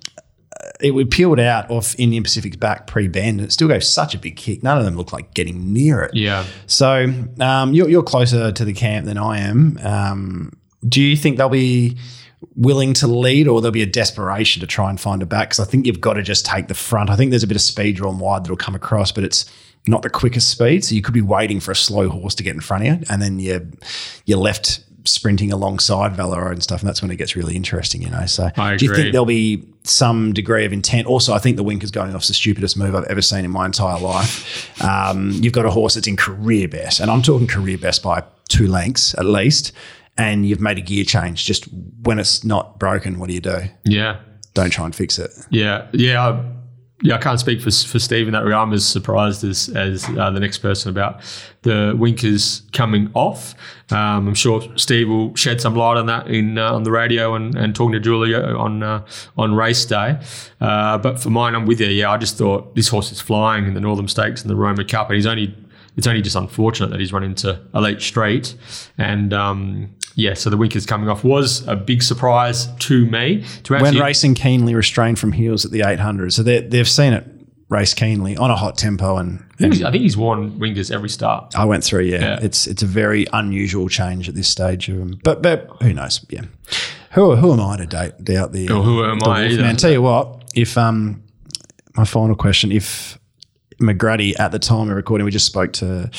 it 0.84 0.90
would 0.90 1.10
peeled 1.10 1.40
out 1.40 1.70
off 1.70 1.98
Indian 1.98 2.22
Pacific's 2.22 2.58
back 2.58 2.86
pre-bend, 2.86 3.40
and 3.40 3.48
it 3.48 3.52
still 3.52 3.68
goes 3.68 3.88
such 3.88 4.14
a 4.14 4.18
big 4.18 4.36
kick. 4.36 4.62
None 4.62 4.76
of 4.76 4.84
them 4.84 4.96
look 4.96 5.14
like 5.14 5.32
getting 5.32 5.72
near 5.72 6.02
it. 6.02 6.14
Yeah. 6.14 6.44
So 6.66 7.10
um, 7.40 7.72
you're, 7.72 7.88
you're 7.88 8.02
closer 8.02 8.52
to 8.52 8.64
the 8.66 8.74
camp 8.74 9.06
than 9.06 9.16
I 9.16 9.38
am. 9.38 9.78
Um, 9.82 10.52
do 10.86 11.00
you 11.00 11.16
think 11.16 11.38
they'll 11.38 11.48
be 11.48 11.96
willing 12.54 12.92
to 12.94 13.06
lead, 13.06 13.48
or 13.48 13.62
there'll 13.62 13.72
be 13.72 13.80
a 13.80 13.86
desperation 13.86 14.60
to 14.60 14.66
try 14.66 14.90
and 14.90 15.00
find 15.00 15.22
a 15.22 15.26
back? 15.26 15.48
Because 15.48 15.60
I 15.60 15.64
think 15.64 15.86
you've 15.86 16.02
got 16.02 16.14
to 16.14 16.22
just 16.22 16.44
take 16.44 16.68
the 16.68 16.74
front. 16.74 17.08
I 17.08 17.16
think 17.16 17.30
there's 17.30 17.42
a 17.42 17.46
bit 17.46 17.56
of 17.56 17.62
speed 17.62 17.96
drawn 17.96 18.18
wide 18.18 18.44
that'll 18.44 18.56
come 18.56 18.74
across, 18.74 19.10
but 19.10 19.24
it's 19.24 19.50
not 19.86 20.02
the 20.02 20.10
quickest 20.10 20.50
speed. 20.50 20.84
So 20.84 20.94
you 20.94 21.00
could 21.00 21.14
be 21.14 21.22
waiting 21.22 21.60
for 21.60 21.70
a 21.70 21.76
slow 21.76 22.10
horse 22.10 22.34
to 22.34 22.42
get 22.42 22.54
in 22.54 22.60
front 22.60 22.86
of 22.86 23.00
you, 23.00 23.06
and 23.08 23.22
then 23.22 23.38
you're 23.38 23.62
you're 24.26 24.36
left 24.38 24.84
sprinting 25.04 25.52
alongside 25.52 26.16
Valero 26.16 26.50
and 26.50 26.62
stuff, 26.62 26.80
and 26.80 26.88
that's 26.88 27.02
when 27.02 27.10
it 27.10 27.16
gets 27.16 27.36
really 27.36 27.56
interesting, 27.56 28.02
you 28.02 28.10
know. 28.10 28.26
So 28.26 28.50
I 28.56 28.76
do 28.76 28.86
you 28.86 28.94
think 28.94 29.12
there'll 29.12 29.26
be 29.26 29.64
some 29.84 30.32
degree 30.32 30.64
of 30.64 30.72
intent? 30.72 31.06
Also, 31.06 31.34
I 31.34 31.38
think 31.38 31.56
the 31.56 31.62
Winker's 31.62 31.90
going 31.90 32.14
off's 32.14 32.28
the 32.28 32.34
stupidest 32.34 32.76
move 32.76 32.94
I've 32.94 33.04
ever 33.04 33.22
seen 33.22 33.44
in 33.44 33.50
my 33.50 33.66
entire 33.66 34.00
life. 34.00 34.82
Um, 34.82 35.30
you've 35.32 35.52
got 35.52 35.66
a 35.66 35.70
horse 35.70 35.94
that's 35.94 36.06
in 36.06 36.16
career 36.16 36.68
best, 36.68 37.00
and 37.00 37.10
I'm 37.10 37.22
talking 37.22 37.46
career 37.46 37.78
best 37.78 38.02
by 38.02 38.22
two 38.48 38.66
lengths 38.66 39.14
at 39.14 39.26
least, 39.26 39.72
and 40.16 40.46
you've 40.46 40.60
made 40.60 40.78
a 40.78 40.82
gear 40.82 41.04
change. 41.04 41.44
Just 41.44 41.68
when 42.02 42.18
it's 42.18 42.44
not 42.44 42.78
broken, 42.78 43.18
what 43.18 43.28
do 43.28 43.34
you 43.34 43.40
do? 43.40 43.62
Yeah. 43.84 44.20
Don't 44.54 44.70
try 44.70 44.84
and 44.84 44.94
fix 44.94 45.18
it. 45.18 45.32
Yeah, 45.50 45.88
yeah, 45.92 46.28
I, 46.28 46.53
yeah. 47.04 47.16
I 47.16 47.18
can't 47.18 47.38
speak 47.38 47.60
for 47.60 47.70
for 47.70 47.98
Steve 47.98 48.26
in 48.26 48.32
that 48.32 48.44
regard. 48.44 48.68
I'm 48.68 48.74
as 48.74 48.86
surprised 48.86 49.44
as 49.44 49.68
as 49.70 50.08
uh, 50.08 50.30
the 50.30 50.40
next 50.40 50.58
person 50.58 50.90
about 50.90 51.20
the 51.62 51.94
Winkers 51.96 52.62
coming 52.72 53.10
off. 53.14 53.54
Um, 53.90 54.28
I'm 54.28 54.34
sure 54.34 54.62
Steve 54.76 55.08
will 55.08 55.34
shed 55.34 55.60
some 55.60 55.76
light 55.76 55.98
on 55.98 56.06
that 56.06 56.28
in 56.28 56.56
uh, 56.56 56.72
on 56.72 56.84
the 56.84 56.90
radio 56.90 57.34
and, 57.34 57.54
and 57.54 57.76
talking 57.76 57.92
to 57.92 58.00
Julia 58.00 58.38
on 58.38 58.82
uh, 58.82 59.04
on 59.36 59.54
race 59.54 59.84
day. 59.84 60.18
Uh, 60.60 60.96
but 60.98 61.20
for 61.20 61.30
mine, 61.30 61.54
I'm 61.54 61.66
with 61.66 61.80
you. 61.80 61.88
Yeah, 61.88 62.10
I 62.10 62.16
just 62.16 62.38
thought 62.38 62.74
this 62.74 62.88
horse 62.88 63.12
is 63.12 63.20
flying 63.20 63.66
in 63.66 63.74
the 63.74 63.80
Northern 63.80 64.08
Stakes 64.08 64.40
and 64.40 64.50
the 64.50 64.56
Roma 64.56 64.84
Cup, 64.84 65.08
and 65.08 65.16
he's 65.16 65.26
only. 65.26 65.54
It's 65.96 66.06
only 66.06 66.22
just 66.22 66.36
unfortunate 66.36 66.90
that 66.90 67.00
he's 67.00 67.12
run 67.12 67.22
into 67.24 67.60
a 67.72 67.80
late 67.80 68.00
straight. 68.02 68.54
and 68.98 69.32
um, 69.32 69.90
yeah, 70.16 70.34
so 70.34 70.48
the 70.50 70.56
Winkers 70.56 70.86
coming 70.86 71.08
off 71.08 71.24
was 71.24 71.66
a 71.66 71.74
big 71.76 72.02
surprise 72.02 72.66
to 72.80 73.04
me. 73.06 73.44
To 73.64 73.72
When 73.74 73.84
actually, 73.86 74.00
racing 74.00 74.34
keenly 74.34 74.74
restrained 74.74 75.18
from 75.18 75.32
heels 75.32 75.64
at 75.64 75.70
the 75.72 75.82
800, 75.82 76.32
so 76.32 76.42
they- 76.44 76.60
they've 76.60 76.88
seen 76.88 77.12
it 77.12 77.26
race 77.68 77.94
keenly 77.94 78.36
on 78.36 78.50
a 78.50 78.54
hot 78.56 78.76
tempo 78.78 79.16
and. 79.16 79.40
I 79.54 79.56
think, 79.56 79.74
he's, 79.74 79.82
I 79.84 79.90
think 79.90 80.02
he's 80.02 80.16
worn 80.16 80.58
winkers 80.58 80.90
every 80.90 81.08
start. 81.08 81.54
I 81.56 81.64
went 81.64 81.82
through, 81.84 82.02
yeah. 82.02 82.18
Yeah. 82.20 82.38
It's 82.42 82.66
it's 82.66 82.82
a 82.82 82.86
very 82.86 83.26
unusual 83.32 83.88
change 83.88 84.28
at 84.28 84.34
this 84.34 84.48
stage 84.48 84.88
of 84.88 84.98
him. 84.98 85.18
But 85.24 85.42
but 85.42 85.68
who 85.80 85.92
knows? 85.92 86.24
Yeah. 86.28 86.42
Who 87.12 87.34
who 87.36 87.52
am 87.52 87.60
I 87.60 87.76
to 87.78 87.86
date, 87.86 88.12
doubt 88.22 88.52
the 88.52 88.68
Or 88.70 88.82
who 88.82 89.04
am 89.04 89.20
the 89.20 89.26
I 89.30 89.48
Man? 89.56 89.76
Tell 89.76 89.90
you 89.92 90.02
what, 90.02 90.44
if 90.54 90.76
um 90.76 91.22
my 91.96 92.04
final 92.04 92.34
question, 92.36 92.70
if 92.72 93.18
McGruddy 93.84 94.38
at 94.38 94.52
the 94.52 94.58
time 94.58 94.88
of 94.90 94.96
recording, 94.96 95.24
we 95.24 95.30
just 95.30 95.46
spoke 95.46 95.72
to 95.74 96.10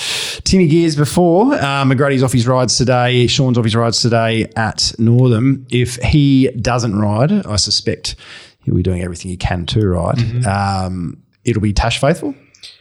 Timmy 0.43 0.67
Gears 0.67 0.95
before. 0.95 1.53
Uh, 1.53 1.83
McGruddy's 1.83 2.23
off 2.23 2.31
his 2.33 2.47
rides 2.47 2.77
today. 2.77 3.27
Shaun's 3.27 3.57
off 3.57 3.63
his 3.63 3.75
rides 3.75 4.01
today 4.01 4.47
at 4.55 4.93
Northam. 4.97 5.65
If 5.69 5.95
he 5.97 6.49
doesn't 6.51 6.97
ride, 6.97 7.31
I 7.45 7.55
suspect 7.57 8.15
he'll 8.63 8.75
be 8.75 8.83
doing 8.83 9.01
everything 9.01 9.31
he 9.31 9.37
can 9.37 9.65
to 9.67 9.87
ride. 9.87 10.15
Mm-hmm. 10.17 10.47
Um, 10.47 11.23
it'll 11.43 11.61
be 11.61 11.73
Tash 11.73 11.99
Faithful, 11.99 12.33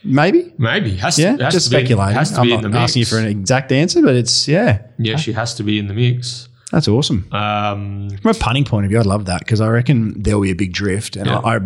maybe. 0.03 0.53
Maybe 0.57 0.95
has 0.97 1.17
Yeah, 1.19 1.37
to, 1.37 1.43
has 1.45 1.53
just 1.53 1.67
speculating. 1.67 2.17
I'm 2.17 2.23
not 2.33 2.47
in 2.47 2.61
the 2.61 2.69
mix. 2.69 2.77
asking 2.83 2.99
you 3.01 3.05
for 3.05 3.17
an 3.19 3.27
exact 3.27 3.71
answer, 3.71 4.01
but 4.01 4.15
it's 4.15 4.47
yeah, 4.47 4.81
yeah, 4.97 5.17
she 5.17 5.33
has 5.33 5.53
to 5.55 5.63
be 5.63 5.77
in 5.79 5.87
the 5.87 5.93
mix. 5.93 6.47
That's 6.71 6.87
awesome. 6.87 7.27
Um, 7.31 8.09
From 8.21 8.31
a 8.31 8.33
punting 8.33 8.65
point 8.65 8.85
of 8.85 8.89
view, 8.89 8.99
I'd 8.99 9.05
love 9.05 9.25
that 9.25 9.39
because 9.39 9.61
I 9.61 9.69
reckon 9.69 10.19
there'll 10.21 10.41
be 10.41 10.49
a 10.51 10.55
big 10.55 10.73
drift, 10.73 11.15
and 11.15 11.27
Yeah. 11.27 11.37
I, 11.39 11.57
I, 11.57 11.59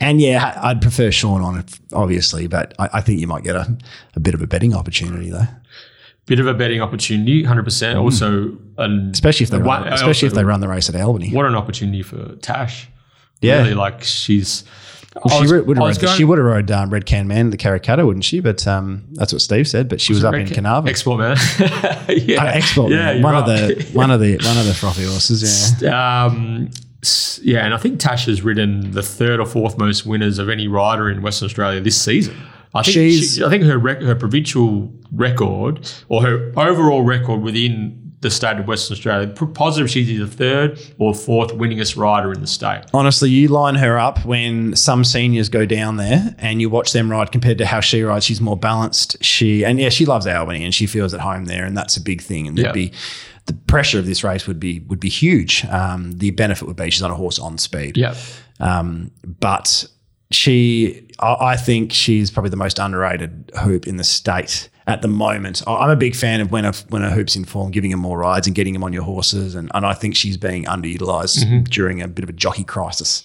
and 0.00 0.20
yeah, 0.20 0.58
I'd 0.60 0.82
prefer 0.82 1.10
Shaun 1.12 1.40
on 1.40 1.58
it, 1.58 1.78
obviously, 1.92 2.48
but 2.48 2.74
I, 2.78 2.88
I 2.94 3.00
think 3.00 3.20
you 3.20 3.26
might 3.28 3.44
get 3.44 3.54
a, 3.54 3.76
a 4.16 4.20
bit 4.20 4.34
of 4.34 4.42
a 4.42 4.46
betting 4.46 4.74
opportunity 4.74 5.30
though, 5.30 5.46
bit 6.26 6.40
of 6.40 6.46
a 6.48 6.54
betting 6.54 6.80
opportunity, 6.82 7.44
hundred 7.44 7.62
percent. 7.64 7.96
Also, 7.98 8.58
an, 8.76 9.10
especially 9.12 9.44
if 9.44 9.50
they 9.50 9.58
the 9.58 9.64
run, 9.64 9.86
especially 9.88 10.26
if 10.26 10.34
they 10.34 10.44
run 10.44 10.60
the 10.60 10.68
race 10.68 10.88
at 10.88 10.96
Albany. 10.96 11.30
What 11.32 11.46
an 11.46 11.54
opportunity 11.54 12.02
for 12.02 12.34
Tash. 12.36 12.88
Yeah. 13.40 13.58
really, 13.58 13.74
like 13.74 14.02
she's. 14.02 14.64
Well, 15.14 15.40
was- 15.40 15.48
she 15.48 15.56
would 15.60 15.76
have 15.78 16.00
going- 16.00 16.16
she 16.16 16.24
would 16.24 16.38
have 16.38 16.46
rode 16.46 16.70
um, 16.70 16.90
Red 16.90 17.06
Can 17.06 17.28
Man, 17.28 17.50
the 17.50 17.56
Karrakatta, 17.56 18.04
wouldn't 18.04 18.24
she? 18.24 18.40
But 18.40 18.66
um, 18.66 19.04
that's 19.12 19.32
what 19.32 19.40
Steve 19.42 19.68
said. 19.68 19.88
But 19.88 20.00
she 20.00 20.12
was, 20.12 20.24
up 20.24 20.32
Red 20.32 20.42
in 20.42 20.48
Ca- 20.48 20.54
Carnarvon. 20.54 20.88
Export 20.88 21.18
man. 21.20 21.36
yeah, 22.08 22.42
Uh, 22.42 22.46
Export, 22.46 22.90
Yeah, 22.90 23.14
Man, 23.14 23.22
one 23.22 23.34
of 23.36 23.46
the 23.46 23.88
one 23.92 24.10
of 24.10 24.20
the 24.20 24.36
one 24.44 24.56
of 24.58 24.66
the 24.66 24.74
frothy 24.74 25.04
horses. 25.04 25.80
Yeah, 25.80 26.24
Um, 26.24 26.70
yeah, 27.42 27.64
and 27.64 27.74
I 27.74 27.76
think 27.76 28.00
Tash 28.00 28.26
has 28.26 28.42
ridden 28.42 28.90
the 28.92 29.02
third 29.02 29.38
or 29.38 29.46
fourth 29.46 29.78
most 29.78 30.04
winners 30.06 30.38
of 30.38 30.48
any 30.48 30.66
rider 30.68 31.08
in 31.10 31.22
Western 31.22 31.46
Australia 31.46 31.80
this 31.80 32.00
season. 32.00 32.34
I 32.74 32.82
think 32.82 32.94
She's- 32.94 33.34
she, 33.36 33.44
I 33.44 33.48
think 33.50 33.62
her 33.64 33.78
rec- 33.78 34.02
her 34.02 34.16
provincial 34.16 34.92
record 35.12 35.88
or 36.08 36.22
her 36.22 36.52
overall 36.56 37.02
record 37.02 37.40
within 37.40 38.03
the 38.24 38.30
state 38.30 38.58
of 38.58 38.66
Western 38.66 38.94
Australia, 38.94 39.28
positive 39.28 39.88
she's 39.90 40.10
either 40.10 40.26
third 40.26 40.80
or 40.98 41.14
fourth 41.14 41.52
winningest 41.52 41.96
rider 41.96 42.32
in 42.32 42.40
the 42.40 42.46
state. 42.46 42.82
Honestly, 42.92 43.30
you 43.30 43.48
line 43.48 43.76
her 43.76 43.98
up 43.98 44.24
when 44.24 44.74
some 44.74 45.04
seniors 45.04 45.48
go 45.48 45.64
down 45.66 45.96
there 45.96 46.34
and 46.38 46.60
you 46.60 46.68
watch 46.68 46.92
them 46.92 47.10
ride 47.10 47.30
compared 47.30 47.58
to 47.58 47.66
how 47.66 47.80
she 47.80 48.02
rides. 48.02 48.24
She's 48.24 48.40
more 48.40 48.56
balanced. 48.56 49.22
She 49.22 49.64
and 49.64 49.78
yeah, 49.78 49.90
she 49.90 50.06
loves 50.06 50.26
Albany 50.26 50.64
and 50.64 50.74
she 50.74 50.86
feels 50.86 51.14
at 51.14 51.20
home 51.20 51.44
there, 51.44 51.64
and 51.64 51.76
that's 51.76 51.96
a 51.96 52.00
big 52.00 52.20
thing. 52.20 52.48
And 52.48 52.58
Yeah. 52.58 52.64
there'd 52.64 52.74
be 52.74 52.92
the 53.46 53.52
pressure 53.52 53.98
of 53.98 54.06
this 54.06 54.24
race 54.24 54.46
would 54.46 54.58
be 54.58 54.80
would 54.88 55.00
be 55.00 55.10
huge. 55.10 55.64
Um, 55.66 56.12
the 56.12 56.30
benefit 56.30 56.66
would 56.66 56.76
be 56.76 56.90
she's 56.90 57.02
on 57.02 57.10
a 57.10 57.14
horse 57.14 57.38
on 57.38 57.58
speed. 57.58 57.96
Yeah. 57.96 58.14
Um, 58.58 59.10
but 59.24 59.86
she, 60.30 61.08
I, 61.20 61.36
I 61.52 61.56
think 61.56 61.92
she's 61.92 62.30
probably 62.30 62.50
the 62.50 62.56
most 62.56 62.78
underrated 62.78 63.52
hoop 63.62 63.86
in 63.86 63.96
the 63.98 64.04
state 64.04 64.68
at 64.86 65.02
the 65.02 65.08
moment. 65.08 65.62
I'm 65.66 65.90
a 65.90 65.96
big 65.96 66.14
fan 66.14 66.40
of 66.40 66.52
when 66.52 66.64
a 66.64 66.72
when 66.88 67.02
a 67.02 67.10
hoop's 67.10 67.36
in 67.36 67.44
form, 67.44 67.70
giving 67.70 67.90
him 67.90 68.00
more 68.00 68.18
rides 68.18 68.46
and 68.46 68.54
getting 68.54 68.74
him 68.74 68.84
on 68.84 68.92
your 68.92 69.02
horses, 69.02 69.54
and, 69.54 69.70
and 69.74 69.86
I 69.86 69.94
think 69.94 70.14
she's 70.16 70.36
being 70.36 70.64
underutilized 70.64 71.44
mm-hmm. 71.44 71.62
during 71.64 72.02
a 72.02 72.08
bit 72.08 72.22
of 72.22 72.28
a 72.28 72.32
jockey 72.32 72.64
crisis 72.64 73.24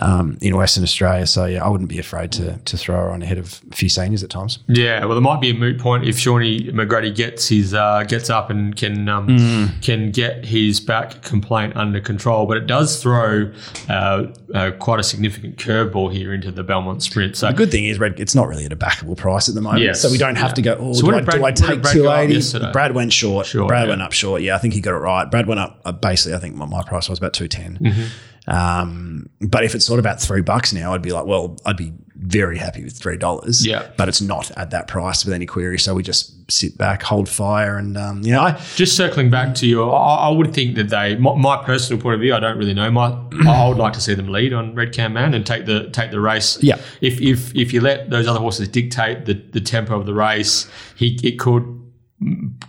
um, 0.00 0.38
in 0.40 0.56
Western 0.56 0.82
Australia. 0.82 1.26
So 1.26 1.44
yeah, 1.46 1.64
I 1.64 1.68
wouldn't 1.68 1.88
be 1.90 1.98
afraid 1.98 2.32
to 2.32 2.56
to 2.56 2.76
throw 2.76 2.96
her 2.96 3.10
on 3.10 3.22
ahead 3.22 3.38
of 3.38 3.60
a 3.70 3.74
few 3.74 3.88
seniors 3.88 4.22
at 4.24 4.30
times. 4.30 4.58
Yeah, 4.68 5.00
well, 5.04 5.14
there 5.14 5.20
might 5.20 5.40
be 5.40 5.50
a 5.50 5.54
moot 5.54 5.78
point 5.78 6.06
if 6.06 6.18
Shawnee 6.18 6.70
McGruddy 6.72 7.14
gets 7.14 7.48
his 7.48 7.74
uh, 7.74 8.02
gets 8.04 8.30
up 8.30 8.50
and 8.50 8.74
can 8.76 9.08
um, 9.08 9.28
Mm. 9.28 9.82
can 9.82 10.10
get 10.10 10.44
his 10.44 10.80
back 10.80 11.22
complaint 11.22 11.76
under 11.76 12.00
control. 12.00 12.46
But 12.46 12.56
it 12.56 12.66
does 12.66 13.02
throw 13.02 13.50
uh, 13.88 14.26
uh, 14.54 14.70
quite 14.78 15.00
a 15.00 15.02
significant 15.02 15.56
curveball 15.56 16.12
here 16.12 16.32
into 16.34 16.50
the 16.50 16.62
Belmont 16.64 17.02
Sprint. 17.02 17.36
So 17.36 17.46
The 17.48 17.52
good 17.54 17.70
thing 17.70 17.84
is, 17.84 17.98
Red, 17.98 18.18
it's 18.18 18.34
not 18.34 18.48
really 18.48 18.64
at 18.64 18.72
a 18.72 18.76
backable 18.76 19.16
price 19.16 19.48
at 19.48 19.54
the 19.54 19.60
moment, 19.60 19.82
Yes. 19.82 20.00
so 20.00 20.10
we 20.10 20.18
don't 20.18 20.36
have 20.36 20.50
Yeah. 20.50 20.54
to 20.54 20.62
go. 20.62 20.76
Oh, 20.80 20.92
So 20.94 21.02
do, 21.06 21.14
I, 21.16 21.20
Brad- 21.20 21.38
do 21.38 21.44
I 21.44 21.52
take 21.52 21.84
up 21.84 21.92
280? 21.92 22.72
Brad 22.72 22.94
went 22.94 23.12
short. 23.12 23.46
Short, 23.46 23.68
Brad 23.68 23.84
yeah. 23.84 23.90
went 23.90 24.02
up 24.02 24.12
short. 24.12 24.42
Yeah, 24.42 24.54
I 24.56 24.58
think 24.58 24.74
he 24.74 24.80
got 24.80 24.94
it 24.94 24.98
right. 24.98 25.30
Brad 25.30 25.46
went 25.46 25.60
up. 25.60 25.80
Uh, 25.84 25.92
basically, 25.92 26.34
I 26.34 26.38
think 26.38 26.56
my, 26.56 26.66
my 26.66 26.82
price 26.82 27.08
was 27.08 27.18
about 27.18 27.32
two 27.34 27.44
Mm-hmm. 27.50 28.02
Um, 28.46 29.28
but 29.40 29.64
if 29.64 29.74
it's 29.74 29.86
sort 29.86 29.98
of 29.98 30.04
about 30.04 30.20
three 30.20 30.40
bucks 30.42 30.72
now, 30.72 30.94
I'd 30.94 31.02
be 31.02 31.12
like, 31.12 31.26
well, 31.26 31.56
I'd 31.64 31.76
be 31.76 31.92
very 32.20 32.58
happy 32.58 32.84
with 32.84 32.92
three 32.92 33.16
dollars. 33.16 33.66
Yeah. 33.66 33.88
but 33.96 34.08
it's 34.08 34.20
not 34.20 34.50
at 34.52 34.70
that 34.70 34.88
price 34.88 35.24
with 35.24 35.32
any 35.32 35.46
query. 35.46 35.78
So 35.78 35.94
we 35.94 36.02
just 36.02 36.50
sit 36.50 36.76
back, 36.76 37.02
hold 37.02 37.28
fire, 37.28 37.76
and 37.76 37.96
um, 37.96 38.22
you 38.22 38.32
know, 38.32 38.42
I, 38.42 38.60
just 38.76 38.96
circling 38.96 39.30
back 39.30 39.54
to 39.56 39.66
you, 39.66 39.82
I, 39.90 40.28
I 40.28 40.28
would 40.28 40.52
think 40.52 40.76
that 40.76 40.90
they, 40.90 41.16
my, 41.16 41.34
my 41.34 41.64
personal 41.64 42.00
point 42.00 42.14
of 42.16 42.20
view, 42.20 42.34
I 42.34 42.40
don't 42.40 42.58
really 42.58 42.74
know. 42.74 42.90
My, 42.90 43.16
I 43.48 43.68
would 43.68 43.78
like 43.78 43.94
to 43.94 44.00
see 44.00 44.14
them 44.14 44.28
lead 44.28 44.52
on 44.52 44.74
Red 44.74 44.92
Can 44.92 45.12
Man 45.12 45.32
and 45.32 45.46
take 45.46 45.66
the 45.66 45.88
take 45.90 46.10
the 46.10 46.20
race. 46.20 46.62
Yeah. 46.62 46.78
If 47.00 47.20
if 47.20 47.54
if 47.56 47.72
you 47.72 47.80
let 47.80 48.10
those 48.10 48.26
other 48.26 48.40
horses 48.40 48.68
dictate 48.68 49.24
the, 49.24 49.34
the 49.34 49.60
tempo 49.60 49.98
of 49.98 50.06
the 50.06 50.14
race, 50.14 50.68
he 50.96 51.18
it 51.22 51.38
could 51.38 51.79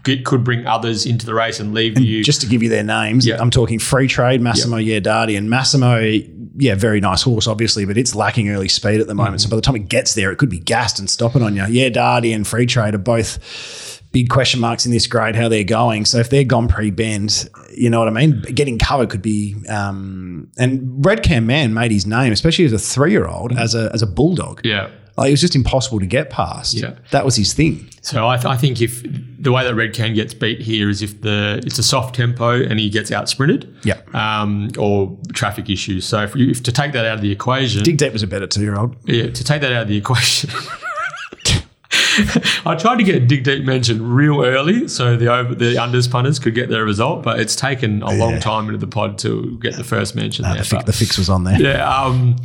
it 0.07 0.23
could 0.25 0.43
bring 0.43 0.65
others 0.65 1.05
into 1.05 1.25
the 1.25 1.33
race 1.33 1.59
and 1.59 1.73
leave 1.73 1.99
you. 1.99 2.23
just 2.23 2.41
to 2.41 2.47
give 2.47 2.63
you 2.63 2.69
their 2.69 2.83
names, 2.83 3.25
Yeah. 3.27 3.37
I'm 3.39 3.49
talking 3.51 3.79
Free 3.79 4.07
Trade, 4.07 4.41
Massimo 4.41 4.77
Iardardi, 4.77 5.37
and 5.37 5.49
Massimo. 5.49 5.99
Yeah, 6.57 6.75
very 6.75 6.99
nice 6.99 7.21
horse, 7.21 7.47
obviously, 7.47 7.85
but 7.85 7.97
it's 7.97 8.13
lacking 8.15 8.49
early 8.49 8.67
speed 8.67 8.99
at 9.01 9.07
the 9.07 9.15
moment. 9.15 9.35
Mm-hmm. 9.37 9.43
So 9.45 9.49
by 9.49 9.55
the 9.55 9.61
time 9.61 9.75
it 9.75 9.87
gets 9.89 10.13
there, 10.15 10.31
it 10.31 10.37
could 10.37 10.49
be 10.49 10.59
gassed 10.59 10.99
and 10.99 11.09
stopping 11.09 11.41
on 11.41 11.55
you. 11.55 11.65
Yeah, 11.67 11.89
Dardy 11.89 12.35
and 12.35 12.45
Free 12.47 12.65
Trade 12.65 12.93
are 12.93 12.99
both 12.99 14.01
big 14.11 14.27
question 14.29 14.59
marks 14.59 14.85
in 14.85 14.91
this 14.91 15.07
grade 15.07 15.35
how 15.35 15.47
they're 15.47 15.63
going. 15.63 16.03
So 16.03 16.17
if 16.19 16.29
they're 16.29 16.43
gone 16.43 16.67
pre-bend, 16.67 17.47
you 17.73 17.89
know 17.89 17.99
what 17.99 18.09
I 18.09 18.11
mean. 18.11 18.41
Getting 18.41 18.77
cover 18.77 19.07
could 19.07 19.21
be. 19.21 19.55
Um, 19.69 20.51
and 20.57 21.05
Red 21.05 21.23
Can 21.23 21.45
Man 21.45 21.73
made 21.73 21.91
his 21.91 22.05
name, 22.05 22.33
especially 22.33 22.65
as 22.65 22.73
a 22.73 22.79
three-year-old, 22.79 23.57
as 23.57 23.73
a 23.75 23.89
as 23.93 24.01
a 24.01 24.07
bulldog. 24.07 24.61
yeah. 24.65 24.89
Like 25.22 25.30
it 25.30 25.34
was 25.34 25.41
just 25.41 25.56
impossible 25.56 25.99
to 25.99 26.06
get 26.06 26.30
past. 26.30 26.73
Yeah. 26.73 26.95
that 27.11 27.23
was 27.26 27.35
his 27.35 27.53
thing. 27.53 27.88
So 28.02 28.27
I, 28.27 28.35
th- 28.38 28.45
I 28.48 28.57
think 28.57 28.81
if 28.81 29.03
the 29.39 29.52
way 29.52 29.64
that 29.64 29.76
Red 29.76 29.93
Can 29.93 30.14
gets 30.15 30.34
beat 30.34 30.60
here 30.61 30.89
is 30.89 31.02
if 31.02 31.22
the 31.22 31.61
it's 31.65 31.77
a 31.80 31.84
soft 31.84 32.15
tempo 32.15 32.49
and 32.61 32.80
he 32.80 32.89
gets 32.89 33.11
out 33.11 33.30
sprinted, 33.30 33.73
Yep. 33.84 34.14
um, 34.15 34.69
or 34.77 35.18
traffic 35.34 35.69
issues. 35.69 36.06
So 36.06 36.23
if, 36.23 36.35
you, 36.35 36.49
if 36.49 36.64
to 36.64 36.72
take 36.72 36.91
that 36.93 37.06
out 37.06 37.15
of 37.15 37.22
the 37.22 37.31
equation, 37.31 37.84
Dig 37.84 37.98
Deep 37.98 38.11
was 38.14 38.23
a 38.23 38.27
better 38.27 38.48
two 38.48 38.61
year 38.61 38.76
old. 38.76 38.95
yeah, 39.06 39.30
to 39.30 39.43
take 39.43 39.61
that 39.61 39.72
out 39.72 39.84
of 39.84 39.88
the 39.88 39.98
equation. 39.98 40.49
I 42.65 42.76
tried 42.76 42.98
to 42.98 43.03
get 43.03 43.27
Dig 43.27 43.43
Deep 43.43 43.64
mentioned 43.64 44.02
real 44.02 44.43
early 44.43 44.88
so 44.88 45.15
the 45.15 45.34
over 45.34 45.56
the 45.56 45.76
unders 45.76 46.10
punters 46.11 46.39
could 46.39 46.53
get 46.56 46.69
their 46.69 46.84
result, 46.84 47.23
but 47.23 47.39
it's 47.39 47.56
taken 47.56 48.02
a 48.03 48.11
long 48.14 48.39
time 48.39 48.65
into 48.65 48.77
the 48.77 48.88
pod 48.88 49.18
to 49.19 49.57
get 49.61 49.76
the 49.77 49.84
first 49.84 50.15
mention 50.15 50.43
there. 50.43 50.56
the, 50.57 50.64
fi- 50.64 50.84
the 50.84 50.93
fix 50.93 51.18
was 51.18 51.30
on 51.30 51.43
there. 51.45 51.61
yeah, 51.61 51.88
um, 52.03 52.35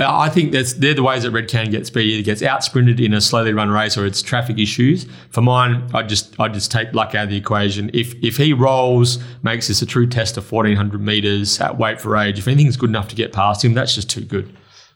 I 0.00 0.28
think 0.28 0.52
that's 0.52 0.74
they're 0.74 0.94
the 0.94 1.02
ways 1.02 1.24
that 1.24 1.32
Red 1.32 1.48
Can 1.48 1.70
gets 1.70 1.90
beat. 1.90 2.06
Either 2.06 2.22
gets 2.22 2.40
out 2.42 2.62
sprinted 2.62 3.00
in 3.00 3.12
a 3.12 3.20
slowly 3.20 3.52
run 3.52 3.68
race, 3.68 3.98
or 3.98 4.06
it's 4.06 4.22
traffic 4.22 4.58
issues. 4.58 5.06
For 5.30 5.42
mine, 5.42 5.90
I 5.92 6.04
just 6.04 6.38
I 6.38 6.48
just 6.48 6.70
take 6.70 6.94
luck 6.94 7.16
out 7.16 7.24
of 7.24 7.30
the 7.30 7.36
equation. 7.36 7.90
If 7.92 8.14
if 8.22 8.36
he 8.36 8.52
rolls, 8.52 9.18
makes 9.42 9.66
this 9.66 9.82
a 9.82 9.86
true 9.86 10.06
test 10.06 10.36
of 10.36 10.46
fourteen 10.46 10.76
hundred 10.76 11.00
meters 11.00 11.60
at 11.60 11.78
weight 11.78 12.00
for 12.00 12.16
age. 12.16 12.38
If 12.38 12.46
anything's 12.46 12.76
good 12.76 12.90
enough 12.90 13.08
to 13.08 13.16
get 13.16 13.32
past 13.32 13.64
him, 13.64 13.74
that's 13.74 13.94
just 13.94 14.08
too 14.08 14.20
good. 14.20 14.54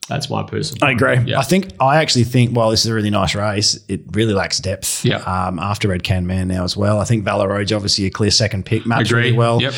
That's 0.09 0.29
my 0.29 0.43
personal. 0.43 0.87
I 0.87 0.93
agree. 0.93 1.19
Yeah. 1.27 1.39
I 1.39 1.43
think 1.43 1.73
I 1.81 1.99
actually 1.99 2.25
think 2.25 2.55
while 2.57 2.71
this 2.71 2.85
is 2.85 2.91
a 2.91 2.95
really 2.95 3.11
nice 3.11 3.35
race, 3.35 3.79
it 3.89 4.01
really 4.13 4.35
lacks 4.35 4.59
depth. 4.59 5.05
Yeah. 5.05 5.19
Um, 5.19 5.59
after 5.59 5.89
Red 5.89 6.03
Can 6.03 6.27
Man 6.27 6.49
now 6.49 6.65
as 6.65 6.77
well. 6.77 7.01
I 7.01 7.05
think 7.05 7.25
Valor 7.25 7.53
obviously 7.53 8.07
a 8.07 8.11
clear 8.11 8.31
second 8.31 8.67
pick. 8.67 8.85
Matched 8.85 9.11
Agree. 9.11 9.23
really 9.25 9.37
well. 9.37 9.63
Yep. 9.63 9.75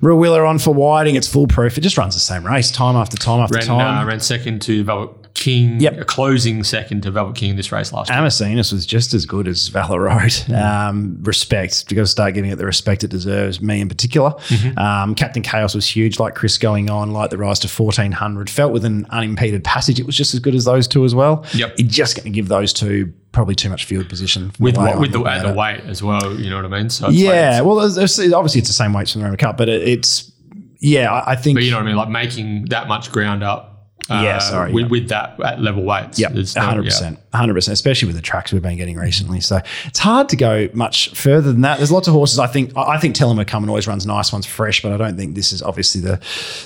Real 0.00 0.18
Wheeler 0.18 0.44
on 0.44 0.58
for 0.58 0.72
Whiting. 0.72 1.16
It's 1.16 1.28
foolproof. 1.28 1.76
It 1.76 1.80
just 1.80 1.98
runs 1.98 2.14
the 2.14 2.20
same 2.20 2.46
race 2.46 2.70
time 2.70 2.96
after 2.96 3.16
time 3.16 3.40
after 3.40 3.56
ran, 3.56 3.66
time. 3.66 4.04
uh, 4.04 4.06
ran 4.08 4.20
second 4.20 4.62
to 4.62 4.84
Velvet 4.84 5.17
King. 5.38 5.80
Yep. 5.80 5.98
a 6.00 6.04
closing 6.04 6.62
second 6.64 7.02
to 7.04 7.10
Velvet 7.10 7.36
King 7.36 7.50
in 7.50 7.56
this 7.56 7.70
race 7.72 7.92
last 7.92 8.10
year. 8.10 8.18
Amazinus 8.18 8.72
was 8.72 8.84
just 8.84 9.14
as 9.14 9.24
good 9.26 9.48
as 9.48 9.68
Valor 9.68 10.00
Road. 10.00 10.34
Um, 10.52 11.18
respect. 11.22 11.84
We've 11.88 11.96
got 11.96 12.02
to 12.02 12.06
start 12.06 12.34
giving 12.34 12.50
it 12.50 12.56
the 12.56 12.66
respect 12.66 13.04
it 13.04 13.08
deserves, 13.08 13.60
me 13.60 13.80
in 13.80 13.88
particular. 13.88 14.30
Mm-hmm. 14.30 14.78
Um, 14.78 15.14
Captain 15.14 15.42
Chaos 15.42 15.74
was 15.74 15.86
huge, 15.88 16.18
like 16.18 16.34
Chris 16.34 16.58
going 16.58 16.90
on, 16.90 17.12
like 17.12 17.30
the 17.30 17.38
rise 17.38 17.58
to 17.60 17.68
1400. 17.68 18.50
Felt 18.50 18.72
with 18.72 18.84
an 18.84 19.06
unimpeded 19.10 19.64
passage, 19.64 19.98
it 20.00 20.06
was 20.06 20.16
just 20.16 20.34
as 20.34 20.40
good 20.40 20.54
as 20.54 20.64
those 20.64 20.86
two 20.88 21.04
as 21.04 21.14
well. 21.14 21.44
Yep. 21.54 21.74
You're 21.78 21.88
just 21.88 22.16
going 22.16 22.24
to 22.24 22.30
give 22.30 22.48
those 22.48 22.72
two 22.72 23.12
probably 23.32 23.54
too 23.54 23.68
much 23.70 23.84
field 23.84 24.08
position. 24.08 24.52
with 24.58 24.76
what, 24.76 24.98
with 24.98 25.12
the, 25.12 25.18
looking 25.18 25.32
at 25.32 25.44
at 25.46 25.48
the 25.52 25.54
weight 25.58 25.80
as 25.84 26.02
well. 26.02 26.34
You 26.34 26.50
know 26.50 26.56
what 26.56 26.64
I 26.64 26.68
mean? 26.80 26.90
So 26.90 27.06
it's 27.08 27.16
like 27.16 27.24
Yeah, 27.24 27.48
it's- 27.48 27.62
well, 27.62 27.76
there's, 27.76 27.94
there's- 28.16 28.32
obviously 28.32 28.58
it's 28.60 28.68
the 28.68 28.74
same 28.74 28.92
weights 28.92 29.12
from 29.12 29.20
the 29.20 29.24
Roman 29.26 29.38
Cup, 29.38 29.56
but 29.56 29.68
it, 29.68 29.82
it's, 29.86 30.32
yeah, 30.80 31.12
I, 31.12 31.32
I 31.32 31.36
think. 31.36 31.56
But 31.56 31.64
you 31.64 31.70
know 31.70 31.76
what 31.78 31.84
I 31.84 31.86
mean? 31.86 31.96
Like 31.96 32.08
making 32.08 32.66
that 32.66 32.88
much 32.88 33.10
ground 33.12 33.42
up. 33.42 33.77
Uh, 34.10 34.22
Yeah, 34.24 34.38
sorry, 34.38 34.72
With, 34.72 34.84
yeah. 34.84 34.88
with 34.90 35.08
that 35.10 35.40
at 35.44 35.60
level 35.60 35.84
weights. 35.84 36.18
Yeah, 36.18 36.30
There's 36.30 36.56
no- 36.56 36.62
hundred 36.62 36.84
percent, 36.84 37.18
hundred 37.38 37.54
percent. 37.54 37.72
Especially 37.72 38.06
with 38.06 38.16
the 38.16 38.22
tracks 38.22 38.52
we've 38.52 38.62
been 38.62 38.76
getting 38.76 38.96
recently, 38.96 39.40
so 39.40 39.60
it's 39.86 39.98
hard 39.98 40.28
to 40.28 40.36
go 40.36 40.68
much 40.72 41.10
further 41.10 41.52
than 41.52 41.62
that. 41.62 41.78
There's 41.78 41.92
lots 41.92 42.08
of 42.08 42.14
horses. 42.14 42.38
I 42.38 42.46
think 42.46 42.76
I 42.76 42.98
think 42.98 43.16
Telema 43.16 43.46
Coming 43.46 43.68
always 43.68 43.86
runs 43.86 44.06
nice 44.06 44.32
ones 44.32 44.46
fresh, 44.46 44.82
but 44.82 44.92
I 44.92 44.96
don't 44.96 45.16
think 45.16 45.34
this 45.34 45.52
is 45.52 45.62
obviously 45.62 46.00
the 46.00 46.20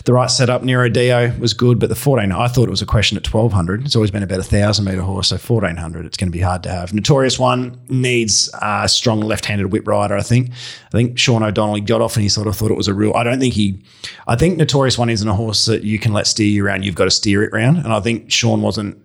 the 0.04 0.12
right 0.12 0.30
setup. 0.30 0.62
Nero 0.62 0.88
Dio 0.88 1.32
was 1.38 1.54
good, 1.54 1.78
but 1.78 1.88
the 1.88 1.94
14, 1.94 2.32
I 2.32 2.48
thought 2.48 2.68
it 2.68 2.70
was 2.70 2.82
a 2.82 2.86
question 2.86 3.16
at 3.16 3.32
1200. 3.32 3.84
It's 3.84 3.96
always 3.96 4.10
been 4.10 4.22
about 4.22 4.40
a 4.40 4.44
thousand 4.44 4.84
meter 4.84 5.02
horse, 5.02 5.28
so 5.28 5.36
1400, 5.36 6.06
it's 6.06 6.16
going 6.16 6.28
to 6.28 6.36
be 6.36 6.40
hard 6.40 6.62
to 6.64 6.70
have. 6.70 6.92
Notorious 6.92 7.38
one 7.38 7.80
needs 7.88 8.50
a 8.60 8.88
strong 8.88 9.20
left-handed 9.20 9.72
whip 9.72 9.86
rider. 9.86 10.16
I 10.16 10.22
think. 10.22 10.50
I 10.50 10.90
think 10.90 11.18
Sean 11.18 11.42
O'Donnell 11.42 11.80
got 11.80 12.00
off 12.00 12.16
and 12.16 12.22
he 12.22 12.28
sort 12.28 12.46
of 12.46 12.56
thought 12.56 12.70
it 12.70 12.76
was 12.76 12.88
a 12.88 12.94
real. 12.94 13.14
I 13.14 13.24
don't 13.24 13.40
think 13.40 13.54
he. 13.54 13.82
I 14.26 14.36
think 14.36 14.58
Notorious 14.58 14.98
one 14.98 15.10
isn't 15.10 15.28
a 15.28 15.34
horse 15.34 15.66
that 15.66 15.84
you 15.84 15.98
can 15.98 16.12
let 16.12 16.26
steer 16.26 16.46
you 16.46 16.64
around. 16.64 16.84
You've 16.84 16.94
got 16.94 17.04
to 17.04 17.10
steer 17.10 17.42
it 17.42 17.52
around, 17.52 17.78
and 17.78 17.92
I 17.92 18.00
think 18.00 18.30
Sean 18.30 18.62
wasn't 18.62 18.98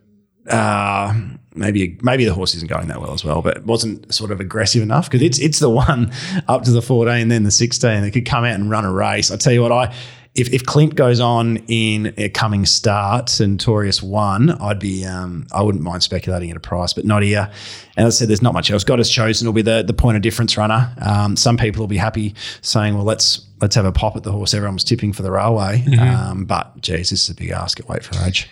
uh, 0.49 1.13
maybe 1.55 1.97
maybe 2.01 2.25
the 2.25 2.33
horse 2.33 2.55
isn't 2.55 2.69
going 2.69 2.87
that 2.87 3.01
well 3.01 3.13
as 3.13 3.23
well, 3.23 3.41
but 3.41 3.65
wasn't 3.65 4.13
sort 4.13 4.31
of 4.31 4.39
aggressive 4.39 4.81
enough 4.81 5.09
because 5.09 5.21
it's 5.21 5.39
it's 5.39 5.59
the 5.59 5.69
one 5.69 6.11
up 6.47 6.63
to 6.63 6.71
the 6.71 6.81
14, 6.81 7.27
then 7.27 7.43
the 7.43 7.51
16 7.51 8.01
that 8.01 8.11
could 8.11 8.25
come 8.25 8.43
out 8.43 8.55
and 8.55 8.69
run 8.69 8.85
a 8.85 8.91
race. 8.91 9.31
I 9.31 9.37
tell 9.37 9.53
you 9.53 9.61
what, 9.61 9.71
I 9.71 9.93
if, 10.37 10.53
if 10.53 10.63
Clint 10.63 10.93
goes 10.93 11.19
on 11.19 11.57
in 11.67 12.13
a 12.15 12.29
coming 12.29 12.65
start 12.67 13.39
and 13.39 13.59
Torius 13.59 14.03
one, 14.03 14.51
I'd 14.51 14.77
be 14.77 15.03
um, 15.03 15.47
I 15.51 15.63
wouldn't 15.63 15.83
mind 15.83 16.03
speculating 16.03 16.51
at 16.51 16.57
a 16.57 16.59
price, 16.59 16.93
but 16.93 17.05
not 17.05 17.23
here. 17.23 17.49
And 17.97 18.07
as 18.07 18.15
I 18.15 18.19
said, 18.19 18.29
there's 18.29 18.43
not 18.43 18.53
much 18.53 18.69
else. 18.69 18.83
God 18.83 18.99
has 18.99 19.09
chosen 19.09 19.47
will 19.47 19.53
be 19.53 19.63
the 19.63 19.81
the 19.81 19.93
point 19.93 20.15
of 20.15 20.21
difference 20.21 20.55
runner. 20.55 20.93
Um, 21.01 21.35
some 21.35 21.57
people 21.57 21.81
will 21.81 21.87
be 21.87 21.97
happy 21.97 22.35
saying, 22.61 22.93
well, 22.93 23.03
let's 23.03 23.41
let's 23.61 23.75
have 23.75 23.85
a 23.85 23.91
pop 23.91 24.15
at 24.15 24.21
the 24.21 24.31
horse 24.31 24.53
everyone 24.53 24.75
was 24.75 24.83
tipping 24.83 25.11
for 25.11 25.23
the 25.23 25.31
railway. 25.31 25.83
Um, 26.29 26.45
but 26.45 26.79
geez, 26.81 27.09
this 27.09 27.23
is 27.23 27.29
a 27.29 27.35
big 27.35 27.49
ask 27.49 27.79
at 27.79 27.89
weight 27.89 28.03
for 28.03 28.23
age. 28.23 28.47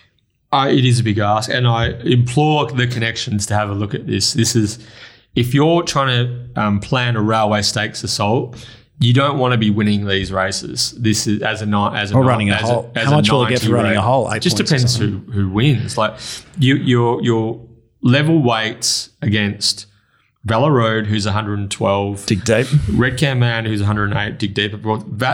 Uh, 0.55 0.67
it 0.69 0.85
is 0.85 0.99
a 0.99 1.03
big 1.03 1.17
ask, 1.19 1.49
and 1.49 1.67
I 1.67 1.89
implore 2.01 2.67
the 2.71 2.87
connections 2.87 3.45
to 3.47 3.53
have 3.55 3.69
a 3.69 3.73
look 3.73 3.93
at 3.93 4.07
this. 4.07 4.33
This 4.33 4.55
is 4.55 4.79
if 5.35 5.53
you're 5.53 5.83
trying 5.83 6.27
to 6.53 6.61
um, 6.61 6.79
plan 6.79 7.15
a 7.15 7.21
railway 7.21 7.61
stakes 7.61 8.03
assault. 8.03 8.65
You 8.97 9.11
don't 9.13 9.39
want 9.39 9.51
to 9.51 9.57
be 9.57 9.69
winning 9.71 10.05
these 10.07 10.31
races. 10.31 10.91
This 10.97 11.27
is 11.27 11.41
as 11.41 11.61
a 11.61 11.65
ni- 11.65 11.89
as 11.99 12.11
a 12.11 12.15
Or 12.15 12.21
ni- 12.21 12.29
running 12.29 12.49
a 12.49 12.55
hole. 12.55 12.89
How 12.95 13.11
much 13.11 13.29
will 13.29 13.43
it 13.43 13.49
get 13.49 13.55
90 13.59 13.67
for 13.67 13.73
running 13.73 13.97
a 13.97 14.01
hole? 14.01 14.31
It 14.31 14.39
just 14.39 14.55
depends 14.55 14.95
who 14.95 15.17
who 15.33 15.49
wins. 15.49 15.97
Like 15.97 16.17
you, 16.57 16.75
your 16.77 17.21
your 17.21 17.59
level 18.01 18.41
weights 18.41 19.09
against 19.21 19.85
Vela 20.45 20.71
Road, 20.71 21.07
who's 21.07 21.25
112, 21.25 22.25
Dig 22.25 22.45
deep. 22.45 22.67
Red 22.93 23.17
Can 23.17 23.37
Man, 23.39 23.65
who's 23.65 23.81
108, 23.81 24.37
dig 24.39 24.53
deep. 24.53 24.73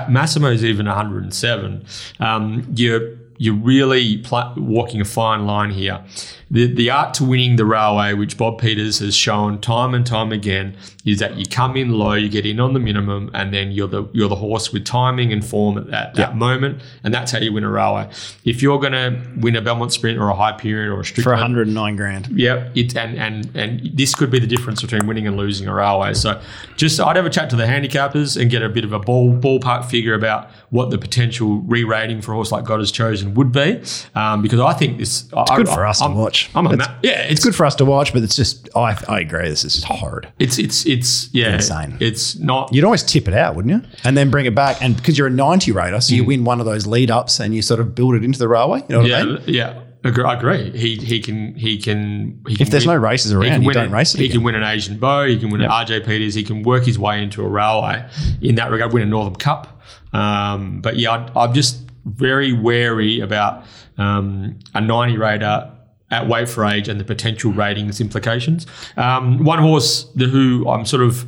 Massimo's 0.10 0.64
even 0.66 0.88
107. 0.88 1.86
Um, 2.20 2.66
you're 2.76 3.16
you're 3.42 3.56
really 3.56 4.18
pl- 4.20 4.54
walking 4.56 5.02
a 5.02 5.06
fine 5.06 5.48
line 5.48 5.72
here. 5.72 6.06
The 6.52 6.68
the 6.68 6.90
art 6.90 7.14
to 7.16 7.24
winning 7.24 7.56
the 7.56 7.66
railway, 7.66 8.14
which 8.14 8.38
Bob 8.38 8.60
Peters 8.60 9.00
has 9.00 9.16
shown 9.16 9.60
time 9.62 9.94
and 9.94 10.06
time 10.06 10.34
again, 10.34 10.76
is 11.06 11.20
that 11.20 11.38
you 11.38 11.46
come 11.46 11.78
in 11.78 11.92
low, 11.92 12.14
you 12.14 12.28
get 12.28 12.46
in 12.46 12.60
on 12.60 12.74
the 12.74 12.80
minimum, 12.80 13.32
and 13.34 13.54
then 13.54 13.72
you're 13.72 13.88
the 13.88 14.08
you're 14.12 14.28
the 14.28 14.36
horse 14.36 14.74
with 14.74 14.84
timing 14.84 15.32
and 15.32 15.46
form 15.46 15.78
at 15.78 15.88
that, 15.88 16.16
that 16.16 16.36
moment, 16.36 16.82
and 17.06 17.14
that's 17.14 17.32
how 17.32 17.40
you 17.40 17.54
win 17.54 17.64
a 17.64 17.70
railway. 17.70 18.10
If 18.44 18.62
you're 18.62 18.80
going 18.80 18.92
to 18.92 19.22
win 19.38 19.56
a 19.56 19.62
Belmont 19.62 19.94
Sprint 19.94 20.20
or 20.20 20.28
a 20.28 20.36
Hyperion 20.36 20.92
or 20.92 21.00
a 21.00 21.06
strict 21.06 21.24
For 21.24 21.36
Strickland, 21.36 21.56
109 21.56 21.96
grand. 21.96 22.28
yeah, 22.34 22.70
it 22.76 22.98
and 22.98 23.18
and 23.18 23.50
and 23.56 23.90
this 23.94 24.14
could 24.14 24.30
be 24.30 24.40
the 24.40 24.48
difference 24.48 24.82
between 24.82 25.08
winning 25.08 25.28
and 25.28 25.38
losing 25.38 25.68
a 25.70 25.74
railway. 25.74 26.14
So, 26.14 26.42
just 26.76 27.00
I'd 27.00 27.16
have 27.16 27.26
a 27.26 27.30
chat 27.30 27.50
to 27.52 27.56
the 27.56 27.66
handicappers 27.66 28.40
and 28.40 28.52
get 28.52 28.62
a 28.62 28.68
bit 28.68 28.84
of 28.84 28.92
a 28.92 29.00
ball 29.00 29.32
ballpark 29.34 29.86
figure 29.86 30.16
about 30.16 30.50
what 30.70 30.90
the 30.90 30.98
potential 30.98 31.62
re-rating 31.62 32.22
for 32.22 32.34
a 32.34 32.36
horse 32.36 32.52
like 32.52 32.66
God 32.66 32.80
has 32.80 32.92
chosen 32.92 33.34
would 33.36 33.54
be, 33.54 33.82
um, 34.16 34.42
because 34.42 34.60
I 34.60 34.74
think 34.74 34.98
this 34.98 35.30
it's 35.32 35.52
good 35.52 35.70
for 35.70 35.86
us 35.86 36.00
to 36.00 36.10
watch. 36.10 36.41
I'm 36.56 36.66
a 36.68 36.74
It's- 36.74 36.88
ma- 36.90 36.96
yeah, 37.04 37.22
it's 37.22 37.32
It's 37.34 37.44
good 37.44 37.56
for 37.56 37.66
us 37.66 37.76
to 37.76 37.86
watch, 37.86 38.14
but 38.14 38.24
it's 38.24 38.36
just, 38.36 38.70
I, 38.76 38.98
I 39.08 39.20
agree, 39.20 39.48
this 39.50 39.64
is 39.64 39.84
hard. 39.84 40.32
It's 40.40 40.58
it's 40.58 40.86
it's 40.86 41.30
yeah, 41.34 41.56
Insane. 41.56 41.98
It's 42.00 42.38
not. 42.40 42.74
You'd 42.74 42.84
always 42.86 43.04
tip 43.04 43.28
it 43.28 43.34
out, 43.34 43.56
wouldn't 43.56 43.74
you? 43.84 43.90
And 44.04 44.16
then 44.18 44.30
bring 44.30 44.46
it 44.46 44.56
back. 44.56 44.82
And 44.82 44.96
because 44.96 45.18
you're 45.18 45.28
a 45.28 45.32
90 45.32 45.72
rater, 45.72 46.00
so 46.02 46.14
Mm. 46.14 46.18
you 46.18 46.24
win 46.26 46.44
one 46.44 46.60
of 46.60 46.66
those 46.66 46.86
lead 46.88 47.10
ups 47.12 47.40
and 47.40 47.54
you 47.56 47.62
sort 47.62 47.80
of 47.80 47.94
build 47.96 48.16
it 48.16 48.24
into 48.24 48.40
the 48.40 48.48
railway. 48.48 48.80
You 48.82 48.86
know 48.96 49.00
what 49.00 49.10
yeah, 49.10 49.18
I 49.20 49.24
mean? 49.24 49.42
yeah. 49.48 49.80
Agree, 50.04 50.24
I 50.24 50.34
agree. 50.34 50.72
He 50.76 50.96
he 50.96 51.20
can 51.20 51.54
he 51.56 51.78
can. 51.78 52.42
He 52.48 52.54
If 52.54 52.58
can 52.58 52.70
there's 52.70 52.88
win- 52.88 52.96
no 52.96 53.02
races 53.02 53.30
he 53.32 53.38
around, 53.38 53.50
can 53.50 53.62
you 53.62 53.68
win 53.68 53.74
don't 53.76 53.86
it- 53.90 53.92
race 53.92 54.16
it 54.16 54.18
He 54.20 54.26
again. 54.26 54.38
can 54.38 54.44
win 54.44 54.56
an 54.56 54.64
Asian 54.64 54.98
Beau. 54.98 55.28
He 55.28 55.38
can 55.38 55.52
win 55.52 55.62
an 55.62 55.70
RJ 55.70 56.06
Peters. 56.08 56.34
He 56.34 56.42
can 56.44 56.64
work 56.64 56.86
his 56.86 56.98
way 56.98 57.22
into 57.22 57.44
a 57.44 57.48
railway 57.48 58.04
in 58.42 58.56
that 58.56 58.72
regard. 58.72 58.94
Win 58.94 59.04
a 59.04 59.06
Northern 59.06 59.36
Cup. 59.36 59.80
Um, 60.12 60.82
but 60.82 60.98
yeah, 60.98 61.12
I, 61.36 61.44
I'm 61.44 61.54
just 61.54 61.78
very 62.06 62.52
wary 62.52 63.20
about 63.20 63.64
um, 64.00 64.58
a 64.74 64.82
90 64.82 65.18
rater 65.18 65.72
at 66.12 66.28
weight 66.28 66.50
for 66.50 66.66
age 66.66 66.88
and 66.88 67.00
the 67.00 67.06
potential 67.06 67.52
ratings 67.52 68.00
implications. 68.00 68.68
Um, 68.98 69.44
one 69.44 69.60
horse 69.60 70.04
the, 70.16 70.28
who 70.28 70.68
I'm 70.70 70.86
sort 70.86 71.04
of 71.04 71.26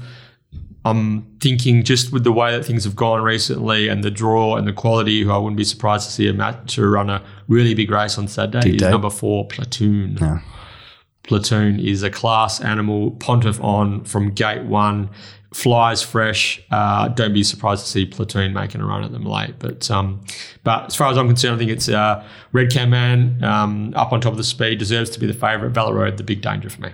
I'm 0.86 1.24
thinking 1.40 1.84
just 1.84 2.12
with 2.12 2.26
the 2.26 2.32
way 2.32 2.52
that 2.52 2.66
things 2.66 2.84
have 2.84 2.96
gone 2.96 3.22
recently 3.22 3.88
and 3.88 4.04
the 4.04 4.12
draw 4.12 4.58
and 4.58 4.68
the 4.68 4.74
quality, 4.74 5.24
who 5.24 5.32
I 5.32 5.38
wouldn't 5.38 5.56
be 5.56 5.64
surprised 5.64 6.08
to 6.08 6.12
see 6.12 6.28
a 6.28 6.34
match 6.34 6.76
to 6.76 6.86
run 6.86 7.10
a 7.10 7.24
really 7.48 7.74
big 7.74 7.90
race 7.90 8.18
on 8.18 8.28
Saturday 8.28 8.76
is 8.76 8.82
number 8.82 9.10
four, 9.10 9.48
Platoon. 9.48 10.18
Platoon 11.24 11.80
is 11.80 12.04
a 12.04 12.10
class 12.10 12.62
animal, 12.62 13.12
Pontiff 13.12 13.62
on 13.62 14.04
from 14.04 14.32
gate 14.32 14.64
one, 14.64 15.10
flies 15.54 16.02
fresh. 16.02 16.62
Uh, 16.72 17.08
don't 17.08 17.34
be 17.34 17.44
surprised 17.44 17.86
to 17.86 17.92
see 17.92 18.06
Platoon 18.06 18.54
making 18.54 18.82
a 18.82 18.86
run 18.86 19.04
at 19.04 19.12
them 19.12 19.26
late. 19.26 19.56
But 19.60 19.90
um, 19.90 20.22
but 20.64 20.88
as 20.88 20.96
far 20.96 21.10
as 21.12 21.18
I'm 21.18 21.28
concerned, 21.28 21.56
I 21.56 21.58
think 21.60 21.72
it's 21.72 21.88
uh, 21.88 22.26
Red 22.52 22.72
Can 22.72 22.90
Man 22.90 23.44
um, 23.44 23.94
up 23.96 24.12
on 24.12 24.20
top 24.20 24.34
of 24.34 24.38
the 24.38 24.44
speed, 24.44 24.80
deserves 24.80 25.10
to 25.12 25.20
be 25.20 25.28
the 25.28 25.34
favourite. 25.34 25.74
Valor 25.74 25.96
Road, 25.96 26.18
the 26.18 26.24
big 26.24 26.42
danger 26.42 26.70
for 26.70 26.82
me. 26.82 26.92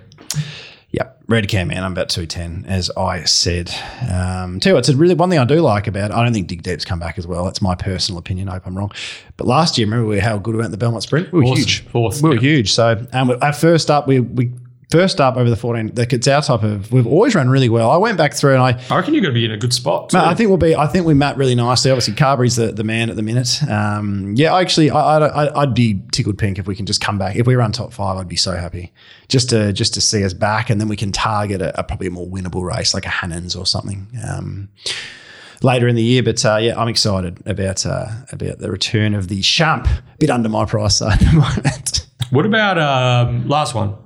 Yep. 0.92 1.22
Red 1.28 1.46
Can 1.48 1.68
Man, 1.68 1.84
I'm 1.84 1.92
about 1.92 2.08
210, 2.08 2.64
as 2.68 2.90
I 2.96 3.22
said. 3.22 3.70
Um, 4.10 4.58
tell 4.58 4.70
you 4.70 4.74
what, 4.74 4.80
it's 4.80 4.88
a 4.88 4.96
really 4.96 5.14
one 5.14 5.30
thing 5.30 5.38
I 5.38 5.44
do 5.44 5.60
like 5.60 5.86
about 5.86 6.10
I 6.10 6.24
don't 6.24 6.32
think 6.32 6.48
Dig 6.48 6.64
Deep's 6.64 6.84
come 6.84 6.98
back 6.98 7.16
as 7.16 7.26
well. 7.28 7.44
That's 7.44 7.62
my 7.62 7.76
personal 7.76 8.18
opinion. 8.18 8.48
I 8.48 8.54
hope 8.54 8.66
I'm 8.66 8.76
wrong. 8.76 8.90
But 9.36 9.46
last 9.46 9.78
year, 9.78 9.86
remember 9.86 10.08
we 10.08 10.18
how 10.18 10.38
good 10.38 10.54
we 10.54 10.58
went 10.58 10.66
at 10.66 10.70
the 10.72 10.78
Belmont 10.78 11.04
Sprint? 11.04 11.32
We 11.32 11.38
were 11.40 11.44
Awesome. 11.44 11.56
huge. 11.58 11.86
Fourth, 11.86 12.22
we 12.22 12.30
were 12.30 12.34
yeah. 12.34 12.40
huge. 12.40 12.72
So 12.72 13.06
um, 13.12 13.30
at 13.40 13.52
first 13.52 13.88
up, 13.90 14.08
we, 14.08 14.18
we 14.18 14.50
first 14.90 15.20
up 15.20 15.36
over 15.36 15.48
the 15.48 15.56
14, 15.56 15.92
like 15.94 16.12
it's 16.12 16.26
our 16.26 16.42
type 16.42 16.62
of, 16.62 16.90
we've 16.92 17.06
always 17.06 17.34
run 17.34 17.48
really 17.48 17.68
well. 17.68 17.90
I 17.90 17.96
went 17.96 18.18
back 18.18 18.34
through 18.34 18.54
and 18.54 18.62
I, 18.62 18.82
I 18.90 18.96
reckon 18.96 19.14
you're 19.14 19.22
going 19.22 19.34
to 19.34 19.38
be 19.38 19.44
in 19.44 19.52
a 19.52 19.56
good 19.56 19.72
spot. 19.72 20.10
Too. 20.10 20.18
I 20.18 20.34
think 20.34 20.48
we'll 20.48 20.58
be. 20.58 20.74
I 20.74 20.86
think 20.86 21.06
we 21.06 21.14
map 21.14 21.36
really 21.36 21.54
nicely. 21.54 21.90
Obviously, 21.90 22.14
Carbery's 22.14 22.56
the, 22.56 22.72
the 22.72 22.84
man 22.84 23.10
at 23.10 23.16
the 23.16 23.22
minute. 23.22 23.62
Um, 23.68 24.34
yeah, 24.36 24.54
actually, 24.54 24.90
I, 24.90 25.18
I, 25.18 25.62
I'd 25.62 25.74
be 25.74 26.02
tickled 26.12 26.38
pink 26.38 26.58
if 26.58 26.66
we 26.66 26.74
can 26.74 26.86
just 26.86 27.00
come 27.00 27.18
back. 27.18 27.36
If 27.36 27.46
we 27.46 27.54
run 27.54 27.72
top 27.72 27.92
five, 27.92 28.16
I'd 28.16 28.28
be 28.28 28.36
so 28.36 28.56
happy 28.56 28.92
just 29.28 29.50
to 29.50 29.72
just 29.72 29.94
to 29.94 30.00
see 30.00 30.24
us 30.24 30.34
back, 30.34 30.70
and 30.70 30.80
then 30.80 30.88
we 30.88 30.96
can 30.96 31.12
target 31.12 31.62
a, 31.62 31.78
a 31.78 31.84
probably 31.84 32.08
a 32.08 32.10
more 32.10 32.26
winnable 32.26 32.62
race 32.62 32.94
like 32.94 33.06
a 33.06 33.10
Hannons 33.10 33.54
or 33.54 33.66
something. 33.66 34.08
Um, 34.28 34.68
later 35.62 35.86
in 35.88 35.94
the 35.94 36.02
year. 36.02 36.22
But 36.22 36.44
uh, 36.44 36.56
yeah, 36.56 36.78
I'm 36.80 36.88
excited 36.88 37.46
about 37.46 37.86
uh, 37.86 38.06
about 38.32 38.58
the 38.58 38.70
return 38.70 39.14
of 39.14 39.28
the 39.28 39.40
Champ. 39.42 39.88
Bit 40.18 40.30
under 40.30 40.48
my 40.48 40.64
price 40.64 41.00
at 41.02 41.18
the 41.20 41.32
moment. 41.32 42.06
What 42.30 42.46
about 42.46 42.78
um, 42.78 43.48
last 43.48 43.74
one? 43.74 43.96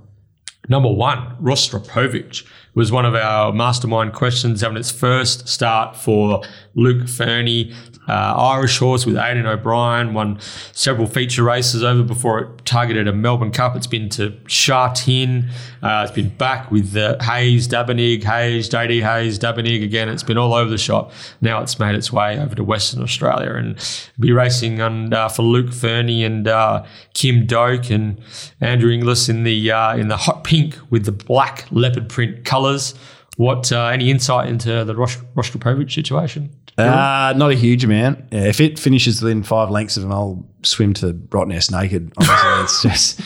Number 0.69 0.91
one, 0.91 1.37
Rostropovich 1.43 2.47
was 2.75 2.91
one 2.91 3.05
of 3.05 3.15
our 3.15 3.53
mastermind 3.53 4.13
questions, 4.13 4.61
having 4.61 4.77
its 4.77 4.91
first 4.91 5.49
start 5.49 5.97
for 5.97 6.43
Luke 6.75 7.09
Fernie. 7.09 7.73
Uh, 8.07 8.35
Irish 8.37 8.79
horse 8.79 9.07
with 9.07 9.17
Aidan 9.17 9.47
O'Brien 9.47 10.13
won 10.13 10.39
several 10.73 11.07
feature 11.07 11.43
races 11.43 11.83
over 11.83 12.03
before 12.03 12.39
it 12.41 12.67
targeted 12.67 13.09
a 13.09 13.15
Melbourne 13.15 13.51
Cup. 13.51 13.77
It's 13.77 13.87
been 13.87 14.11
to 14.11 14.37
Sha 14.47 14.93
Tin. 14.93 15.49
Uh, 15.83 16.03
it's 16.07 16.15
been 16.15 16.29
back 16.29 16.71
with 16.71 16.95
uh, 16.97 17.17
Hayes, 17.23 17.67
Dabernig, 17.67 18.23
Hayes, 18.25 18.69
JD 18.69 19.03
Hayes, 19.03 19.39
Dabernig 19.39 19.83
again. 19.83 20.11
It's 20.11 20.23
been 20.23 20.37
all 20.37 20.53
over 20.53 20.69
the 20.69 20.77
shop. 20.77 21.13
Now 21.41 21.63
it's 21.63 21.79
made 21.79 21.95
its 21.95 22.13
way 22.13 22.39
over 22.39 22.55
to 22.55 22.63
Western 22.63 23.03
Australia 23.03 23.55
and 23.55 23.77
be 24.21 24.33
racing 24.33 24.83
on, 24.83 25.15
uh, 25.15 25.31
for 25.31 25.43
Luke 25.43 25.73
Fernie 25.73 26.25
and 26.25 26.47
uh, 26.47 26.85
Kim 27.15 27.47
Doak 27.47 27.91
and 27.91 28.21
Andrew 28.61 28.93
Inglis 28.93 29.31
in 29.31 29.45
the 29.45 29.71
uh, 29.71 29.97
in 29.97 30.09
the 30.09 30.17
hot 30.19 30.45
pink 30.45 30.77
with 30.91 31.07
the 31.07 31.13
black 31.13 31.67
leopard 31.71 32.11
print 32.11 32.45
colours. 32.65 32.95
What 33.37 33.73
any 33.73 34.11
insight 34.11 34.49
into 34.49 34.85
the 34.85 34.95
Rosh- 34.95 35.19
Rostropovich 35.35 35.93
situation? 35.93 36.55
Uh, 36.79 37.35
not 37.37 37.51
a 37.51 37.55
huge 37.55 37.85
amount. 37.85 38.33
Yeah, 38.33 38.45
if 38.45 38.61
it 38.61 38.79
finishes 38.79 39.21
within 39.23 39.43
five 39.43 39.71
lengths 39.71 39.97
of 39.97 40.05
him, 40.05 40.13
I'll 40.13 40.47
swim 40.63 40.95
to 40.95 41.15
Rottnest 41.15 41.73
naked. 41.73 42.13
Honestly, 42.17 42.91
it's 42.91 43.17
just, 43.17 43.21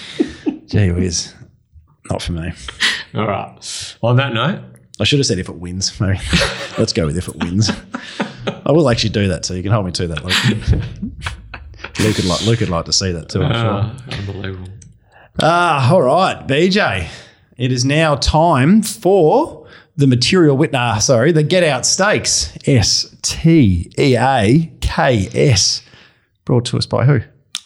gee 0.66 0.90
whiz, 0.93 1.35
not 2.10 2.23
for 2.23 2.32
me. 2.32 2.52
All 3.15 3.27
right. 3.27 3.97
On 4.02 4.16
that 4.16 4.32
note, 4.32 4.62
I 5.01 5.05
should 5.05 5.19
have 5.19 5.27
said 5.27 5.39
if 5.39 5.48
it 5.48 5.56
wins. 5.56 5.98
Maybe 6.01 6.19
let's 6.78 6.93
go 6.93 7.06
with 7.06 7.16
if 7.16 7.28
it 7.28 7.36
wins. 7.36 7.70
I 8.65 8.73
will 8.73 8.89
actually 8.89 9.10
do 9.10 9.28
that, 9.28 9.44
so 9.44 9.55
you 9.55 9.62
can 9.62 9.73
hold 9.73 9.86
me 9.86 9.93
to 9.93 10.09
that. 10.09 10.24
Luke, 10.24 10.36
Luke 12.01 12.16
would 12.16 12.24
like 12.27 12.47
Luke 12.47 12.60
would 12.60 12.70
like 12.70 12.86
to 12.86 12.93
see 12.94 13.12
that 13.12 13.28
too. 13.28 13.43
I'm 13.43 13.52
uh, 13.52 13.98
sure. 13.98 14.19
unbelievable. 14.19 14.73
Ah, 15.40 15.93
all 15.93 16.02
right, 16.02 16.47
BJ. 16.47 17.09
It 17.59 17.72
is 17.72 17.85
now 17.85 18.14
time 18.14 18.82
for 18.82 19.66
the 19.97 20.06
material 20.06 20.56
witness, 20.56 20.78
ah, 20.80 20.98
sorry, 20.98 21.32
the 21.32 21.43
Get 21.43 21.64
Out 21.64 21.85
Stakes. 21.85 22.56
S 22.64 23.16
T 23.20 23.90
E 23.98 24.16
A 24.16 24.70
K 24.80 25.28
S. 25.35 25.82
Brought 26.44 26.64
to 26.66 26.78
us 26.78 26.86
by 26.86 27.05
who? 27.05 27.20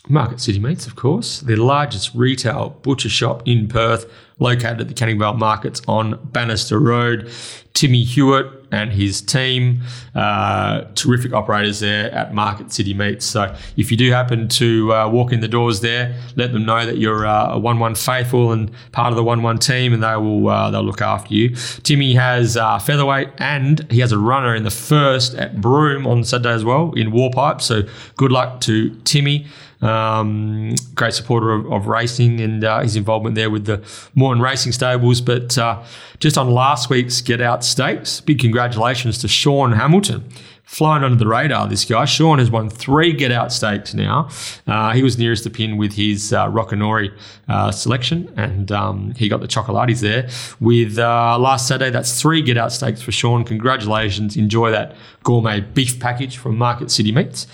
Market 0.08 0.40
City 0.40 0.58
Meats, 0.58 0.86
of 0.86 0.96
course, 0.96 1.40
the 1.40 1.56
largest 1.56 2.14
retail 2.14 2.70
butcher 2.80 3.10
shop 3.10 3.42
in 3.44 3.68
Perth, 3.68 4.10
located 4.42 4.80
at 4.80 4.88
the 4.88 4.94
Canning 4.94 5.18
Vale 5.18 5.34
Markets 5.34 5.80
on 5.86 6.18
Bannister 6.32 6.78
Road. 6.78 7.30
Timmy 7.74 8.04
Hewitt 8.04 8.46
and 8.70 8.92
his 8.92 9.20
team, 9.20 9.82
uh, 10.14 10.82
terrific 10.94 11.32
operators 11.32 11.80
there 11.80 12.10
at 12.12 12.34
Market 12.34 12.72
City 12.72 12.94
Meats. 12.94 13.24
So 13.24 13.54
if 13.76 13.90
you 13.90 13.96
do 13.96 14.10
happen 14.10 14.48
to 14.48 14.92
uh, 14.92 15.08
walk 15.08 15.32
in 15.32 15.40
the 15.40 15.48
doors 15.48 15.80
there, 15.80 16.14
let 16.36 16.52
them 16.52 16.66
know 16.66 16.84
that 16.84 16.98
you're 16.98 17.26
uh, 17.26 17.54
a 17.54 17.58
one-one 17.58 17.94
faithful 17.94 18.52
and 18.52 18.70
part 18.92 19.10
of 19.10 19.16
the 19.16 19.24
one-one 19.24 19.58
team, 19.58 19.94
and 19.94 20.02
they 20.02 20.16
will 20.16 20.48
uh, 20.48 20.70
they'll 20.70 20.82
look 20.82 21.00
after 21.00 21.34
you. 21.34 21.54
Timmy 21.82 22.14
has 22.14 22.56
uh, 22.56 22.78
featherweight 22.78 23.28
and 23.38 23.90
he 23.90 24.00
has 24.00 24.12
a 24.12 24.18
runner 24.18 24.54
in 24.54 24.64
the 24.64 24.70
first 24.70 25.34
at 25.34 25.60
Broome 25.60 26.06
on 26.06 26.24
Saturday 26.24 26.52
as 26.54 26.64
well 26.64 26.92
in 26.92 27.10
Warpipe. 27.10 27.60
So 27.62 27.82
good 28.16 28.32
luck 28.32 28.60
to 28.62 28.94
Timmy. 29.04 29.46
Um, 29.82 30.74
great 30.94 31.12
supporter 31.12 31.52
of, 31.52 31.70
of 31.72 31.86
racing 31.88 32.40
and 32.40 32.62
uh, 32.62 32.80
his 32.80 32.94
involvement 32.96 33.34
there 33.34 33.50
with 33.50 33.66
the 33.66 33.82
Morton 34.14 34.40
Racing 34.40 34.72
Stables. 34.72 35.20
But 35.20 35.58
uh, 35.58 35.82
just 36.20 36.38
on 36.38 36.50
last 36.50 36.88
week's 36.88 37.20
Get 37.20 37.40
Out 37.40 37.64
Stakes, 37.64 38.20
big 38.20 38.38
congratulations 38.38 39.18
to 39.18 39.28
Sean 39.28 39.72
Hamilton. 39.72 40.24
Flying 40.64 41.04
under 41.04 41.16
the 41.18 41.26
radar, 41.26 41.68
this 41.68 41.84
guy. 41.84 42.06
Sean 42.06 42.38
has 42.38 42.50
won 42.50 42.70
three 42.70 43.12
Get 43.12 43.30
Out 43.30 43.52
Stakes 43.52 43.92
now. 43.92 44.30
Uh, 44.66 44.92
he 44.92 45.02
was 45.02 45.18
nearest 45.18 45.44
the 45.44 45.50
pin 45.50 45.76
with 45.76 45.92
his 45.92 46.32
uh, 46.32 46.46
uh, 46.46 47.70
selection, 47.70 48.32
and 48.38 48.72
um, 48.72 49.12
he 49.14 49.28
got 49.28 49.42
the 49.42 49.48
chocolates 49.48 50.00
there. 50.00 50.30
With 50.60 50.98
uh, 50.98 51.38
last 51.38 51.68
Saturday, 51.68 51.90
that's 51.90 52.18
three 52.18 52.40
Get 52.40 52.56
Out 52.56 52.72
Stakes 52.72 53.02
for 53.02 53.12
Sean. 53.12 53.44
Congratulations. 53.44 54.34
Enjoy 54.36 54.70
that 54.70 54.96
gourmet 55.24 55.60
beef 55.60 56.00
package 56.00 56.38
from 56.38 56.56
Market 56.56 56.90
City 56.90 57.12
Meats. 57.12 57.46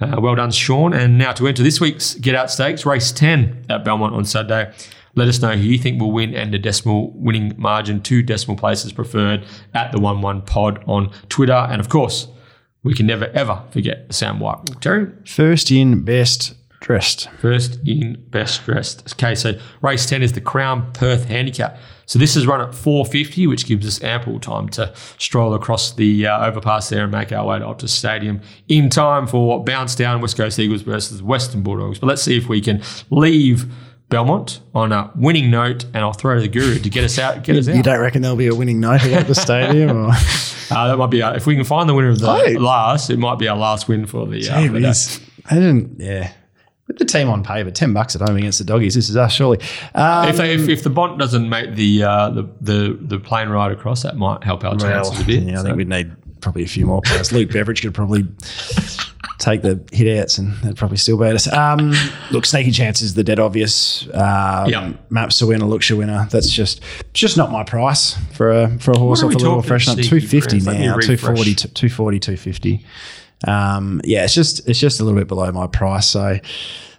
Uh, 0.00 0.20
well 0.20 0.34
done, 0.34 0.50
Sean. 0.50 0.92
And 0.92 1.18
now 1.18 1.32
to 1.32 1.46
enter 1.46 1.62
this 1.62 1.80
week's 1.80 2.14
Get 2.14 2.34
Out 2.34 2.50
Stakes, 2.50 2.84
race 2.84 3.12
10 3.12 3.66
at 3.68 3.84
Belmont 3.84 4.14
on 4.14 4.24
Saturday. 4.24 4.72
Let 5.14 5.28
us 5.28 5.40
know 5.40 5.56
who 5.56 5.62
you 5.62 5.78
think 5.78 5.98
will 5.98 6.12
win 6.12 6.34
and 6.34 6.54
a 6.54 6.58
decimal 6.58 7.10
winning 7.12 7.54
margin, 7.56 8.02
two 8.02 8.22
decimal 8.22 8.56
places 8.56 8.92
preferred 8.92 9.46
at 9.72 9.90
the 9.92 9.98
1 9.98 10.20
1 10.20 10.42
pod 10.42 10.84
on 10.86 11.10
Twitter. 11.30 11.54
And 11.54 11.80
of 11.80 11.88
course, 11.88 12.28
we 12.82 12.94
can 12.94 13.06
never 13.06 13.26
ever 13.26 13.62
forget 13.70 14.12
Sam 14.12 14.38
White. 14.38 14.80
Terry? 14.82 15.10
First 15.24 15.70
in, 15.70 16.02
best 16.02 16.54
dressed. 16.86 17.28
First 17.40 17.80
in, 17.84 18.16
best 18.30 18.64
dressed. 18.64 19.12
Okay, 19.14 19.34
so 19.34 19.58
race 19.82 20.06
10 20.06 20.22
is 20.22 20.32
the 20.34 20.40
Crown 20.40 20.92
Perth 20.92 21.24
Handicap. 21.24 21.78
So 22.06 22.20
this 22.20 22.36
is 22.36 22.46
run 22.46 22.60
at 22.60 22.72
450, 22.72 23.48
which 23.48 23.66
gives 23.66 23.84
us 23.84 24.00
ample 24.04 24.38
time 24.38 24.68
to 24.70 24.92
stroll 25.18 25.52
across 25.54 25.92
the 25.92 26.28
uh, 26.28 26.46
overpass 26.46 26.88
there 26.88 27.02
and 27.02 27.10
make 27.10 27.32
our 27.32 27.44
way 27.44 27.58
to 27.58 27.64
Optus 27.64 27.88
Stadium 27.88 28.40
in 28.68 28.88
time 28.88 29.26
for 29.26 29.64
bounce 29.64 29.96
down 29.96 30.20
West 30.20 30.36
Coast 30.36 30.60
Eagles 30.60 30.82
versus 30.82 31.20
Western 31.20 31.64
Bulldogs. 31.64 31.98
But 31.98 32.06
let's 32.06 32.22
see 32.22 32.36
if 32.36 32.48
we 32.48 32.60
can 32.60 32.80
leave 33.10 33.66
Belmont 34.08 34.60
on 34.72 34.92
a 34.92 35.10
winning 35.16 35.50
note, 35.50 35.82
and 35.86 35.96
I'll 35.96 36.12
throw 36.12 36.36
to 36.36 36.40
the 36.40 36.46
guru 36.46 36.78
to 36.78 36.88
get 36.88 37.02
us 37.02 37.18
out. 37.18 37.42
Get 37.42 37.56
us 37.56 37.68
out. 37.68 37.74
You 37.74 37.82
don't 37.82 37.98
reckon 38.00 38.22
there'll 38.22 38.36
be 38.36 38.46
a 38.46 38.54
winning 38.54 38.78
note 38.78 39.02
at 39.04 39.26
the 39.26 39.34
stadium? 39.34 40.06
Or? 40.06 40.12
Uh, 40.68 40.88
that 40.88 40.96
might 40.96 41.10
be 41.12 41.22
our, 41.22 41.36
if 41.36 41.46
we 41.46 41.54
can 41.54 41.62
find 41.64 41.88
the 41.88 41.94
winner 41.94 42.08
of 42.08 42.18
the 42.18 42.28
Oh. 42.28 42.60
last. 42.60 43.08
It 43.08 43.20
might 43.20 43.38
be 43.38 43.46
our 43.46 43.56
last 43.56 43.86
win 43.86 44.04
for 44.04 44.26
the. 44.26 44.38
Uh, 44.50 44.60
Gee 44.62 44.66
for 44.66 44.72
the 44.72 44.80
day. 44.80 44.92
I 45.48 45.54
didn't, 45.54 46.00
yeah. 46.00 46.32
With 46.88 46.98
the 46.98 47.04
team 47.04 47.28
on 47.28 47.42
paper, 47.42 47.70
10 47.72 47.92
bucks 47.92 48.14
at 48.14 48.22
home 48.22 48.36
against 48.36 48.58
the 48.60 48.64
doggies. 48.64 48.94
This 48.94 49.08
is 49.08 49.16
us, 49.16 49.32
surely. 49.32 49.58
Um, 49.94 50.28
If, 50.28 50.36
they, 50.36 50.54
if, 50.54 50.68
if 50.68 50.82
the 50.84 50.90
bond 50.90 51.18
doesn't 51.18 51.48
make 51.48 51.74
the, 51.74 52.04
uh, 52.04 52.30
the 52.30 52.48
the 52.60 52.98
the 53.00 53.18
plane 53.18 53.48
ride 53.48 53.72
across, 53.72 54.02
that 54.04 54.16
might 54.16 54.44
help 54.44 54.62
our 54.64 54.76
chances 54.76 55.20
a 55.20 55.24
bit. 55.24 55.42
Yeah, 55.42 55.60
I 55.60 55.62
think 55.64 55.76
we'd 55.76 55.88
need 55.88 56.12
probably 56.40 56.62
a 56.62 56.68
few 56.68 56.86
more 56.86 57.00
players. 57.02 57.32
Luke 57.32 57.50
Beveridge 57.50 57.82
could 57.82 57.92
probably 57.92 58.24
take 59.38 59.62
the 59.62 59.80
hit 59.92 60.18
outs 60.18 60.38
and 60.38 60.54
they'd 60.58 60.76
probably 60.76 60.96
still 60.96 61.18
beat 61.18 61.32
us. 61.34 61.52
Um, 61.52 61.92
look, 62.30 62.46
sneaky 62.46 62.70
chances, 62.70 63.14
the 63.14 63.24
dead 63.24 63.38
obvious. 63.40 64.04
Um, 64.14 64.68
Yeah. 64.68 64.92
Maps 65.10 65.42
a 65.42 65.46
winner, 65.46 65.66
looks 65.66 65.90
a 65.90 65.96
winner. 65.96 66.28
That's 66.30 66.48
just 66.50 66.80
just 67.12 67.36
not 67.36 67.50
my 67.50 67.64
price 67.64 68.16
for 68.32 68.52
a 68.52 68.78
for 68.78 68.92
a 68.92 68.98
horse 68.98 69.22
off 69.22 69.30
a 69.30 69.34
little 69.34 69.56
talking 69.56 69.68
freshen 69.68 69.98
up. 69.98 70.04
Two 70.04 70.20
fifty 70.20 70.60
friends? 70.60 70.66
Let 70.66 70.78
me 70.80 70.86
now, 70.86 70.94
240, 70.98 71.54
240, 71.54 72.20
250. 72.20 72.84
Um, 73.44 74.00
yeah, 74.04 74.24
it's 74.24 74.34
just 74.34 74.66
it's 74.68 74.78
just 74.78 75.00
a 75.00 75.04
little 75.04 75.18
bit 75.18 75.28
below 75.28 75.50
my 75.52 75.66
price. 75.66 76.08
So 76.08 76.38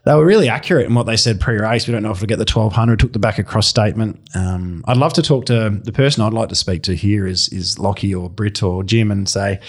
they 0.08 0.14
were 0.16 0.26
really 0.26 0.48
accurate 0.48 0.86
in 0.86 0.94
what 0.96 1.06
they 1.06 1.18
said 1.18 1.42
pre-race. 1.42 1.86
We 1.86 1.92
don't 1.92 2.02
know 2.02 2.12
if 2.12 2.22
we'll 2.22 2.28
get 2.28 2.38
the 2.40 2.46
twelve 2.46 2.72
hundred. 2.74 3.00
Took 3.00 3.12
the 3.14 3.20
back 3.20 3.38
across 3.40 3.68
statement. 3.68 4.20
Um, 4.34 4.84
I'd 4.88 4.96
love 4.98 5.12
to 5.14 5.22
talk 5.22 5.46
to 5.48 5.70
the 5.84 5.92
person 5.92 6.24
I'd 6.24 6.34
like 6.34 6.50
to 6.50 6.56
speak 6.56 6.84
to 6.84 6.96
here 6.96 7.28
is 7.28 7.50
is 7.50 7.78
Lockie 7.78 8.16
or 8.16 8.30
Britt 8.30 8.64
or 8.64 8.84
Jim 8.84 9.12
and 9.12 9.28
say, 9.28 9.60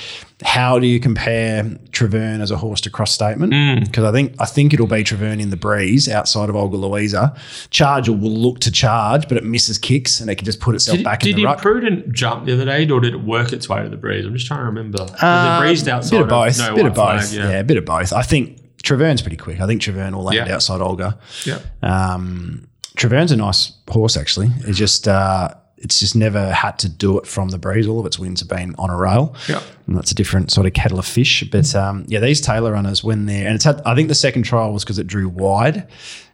how 0.45 0.79
do 0.79 0.87
you 0.87 1.01
compare 1.01 1.65
Travern 1.91 2.41
as 2.41 2.53
a 2.53 2.57
horse 2.57 2.81
to 2.83 2.91
cross 2.91 3.13
statement? 3.13 3.53
Mm. 3.53 3.85
Because 3.87 4.05
I 4.05 4.13
think 4.13 4.35
I 4.39 4.45
think 4.45 4.73
it'll 4.73 4.87
be 4.87 5.03
Travern 5.03 5.41
in 5.41 5.51
the 5.51 5.57
breeze 5.57 6.09
outside 6.09 6.49
of 6.49 6.55
Olga 6.55 6.77
Louisa. 6.77 7.35
Charger 7.71 8.13
will 8.13 8.31
look 8.31 8.61
to 8.61 8.71
charge, 8.71 9.27
but 9.29 9.37
it 9.37 9.45
misses 9.45 9.77
kicks 9.77 10.21
and 10.21 10.31
it 10.31 10.37
can 10.37 10.45
just 10.45 10.61
put 10.61 10.77
itself 10.77 10.99
Did, 10.99 11.05
back 11.05 11.21
did 11.21 11.31
in 11.31 11.37
the 11.37 11.45
rut. 11.47 11.59
Imprudent 11.59 12.13
jump 12.13 12.47
the 12.47 12.53
other 12.53 12.65
day, 12.65 12.89
or 12.89 13.01
did 13.01 13.15
it 13.15 13.25
work 13.25 13.53
its 13.53 13.69
way 13.69 13.83
to 13.83 13.89
the 13.89 13.97
breeze? 13.97 14.25
I'm 14.25 14.35
just 14.35 14.47
trying 14.47 14.61
to 14.61 14.67
remember. 14.67 14.99
Was 15.03 15.11
Uh, 15.21 15.59
it 15.61 15.67
breezed 15.67 15.89
outside? 15.89 16.11
bit 16.13 16.21
of 16.23 16.29
both. 16.29 16.59
no 16.59 16.75
bit 16.77 16.87
of 16.87 16.95
both. 16.95 17.29
flag? 17.29 17.33
yeah. 17.33 17.59
a 17.59 17.65
bit 17.65 17.77
of 17.77 17.85
both. 17.85 18.13
I 18.13 18.23
think 18.23 18.59
Travern's 18.83 19.23
pretty 19.23 19.37
quick. 19.37 19.61
I 19.61 19.67
think 19.67 19.83
Travern 19.83 20.15
will 20.15 20.25
land 20.25 20.49
Yeah. 20.49 20.55
outside 20.55 20.81
Olga. 20.81 21.19
yeah. 21.45 21.59
Um, 21.83 22.69
Travern's 22.97 23.33
a 23.33 23.37
nice 23.37 23.73
horse, 23.89 24.17
actually. 24.17 24.51
It's 24.67 24.77
just 24.79 25.07
uh, 25.07 25.51
it's 25.77 26.01
just 26.01 26.17
never 26.17 26.51
had 26.53 26.79
to 26.81 26.89
do 26.89 27.19
it 27.19 27.27
from 27.27 27.51
the 27.51 27.59
breeze. 27.59 27.87
All 27.87 28.01
of 28.01 28.07
its 28.07 28.19
wins 28.19 28.41
have 28.41 28.49
been 28.49 28.75
on 28.79 28.91
a 28.91 28.97
rail. 28.97 29.37
Yeah. 29.49 29.63
And 29.87 29.97
that's 29.97 30.11
a 30.11 30.15
different 30.17 30.51
sort 30.51 30.67
of 30.67 30.73
kettle 30.73 30.99
of 30.99 31.07
fish. 31.07 31.45
But 31.51 31.73
um, 31.77 32.05
yeah, 32.09 32.19
these 32.19 32.41
Taylor 32.41 32.73
runners, 32.73 33.05
when 33.05 33.27
they're, 33.27 33.47
and 33.47 33.55
it's 33.55 33.65
had, 33.65 33.81
I 33.87 33.95
think 33.95 34.09
the 34.09 34.17
second 34.17 34.43
trial 34.43 34.73
was 34.73 34.83
because 34.83 34.99
it 34.99 35.07
drew 35.07 35.29
wide. 35.29 35.87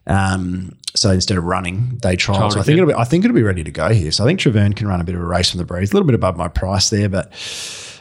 Um, 0.07 0.77
so 0.95 1.11
instead 1.11 1.37
of 1.39 1.45
running, 1.45 1.99
they 2.03 2.17
trial. 2.17 2.51
So 2.51 2.61
I 2.61 2.63
think 2.63 2.79
it'll 2.79 2.89
be, 2.89 2.95
I 2.95 3.05
think 3.05 3.25
it'll 3.25 3.35
be 3.35 3.43
ready 3.43 3.65
to 3.65 3.71
go 3.71 3.89
here. 3.91 4.11
So 4.13 4.25
I 4.25 4.27
think 4.27 4.41
Travern 4.41 4.75
can 4.75 4.87
run 4.89 5.01
a 5.01 5.05
bit 5.05 5.15
of 5.15 5.21
a 5.21 5.25
race 5.27 5.51
from 5.51 5.59
the 5.59 5.65
breeze, 5.65 5.93
a 5.93 5.95
little 5.95 6.07
bit 6.07 6.15
above 6.15 6.37
my 6.37 6.49
price 6.49 6.89
there, 6.91 7.09
but 7.09 7.33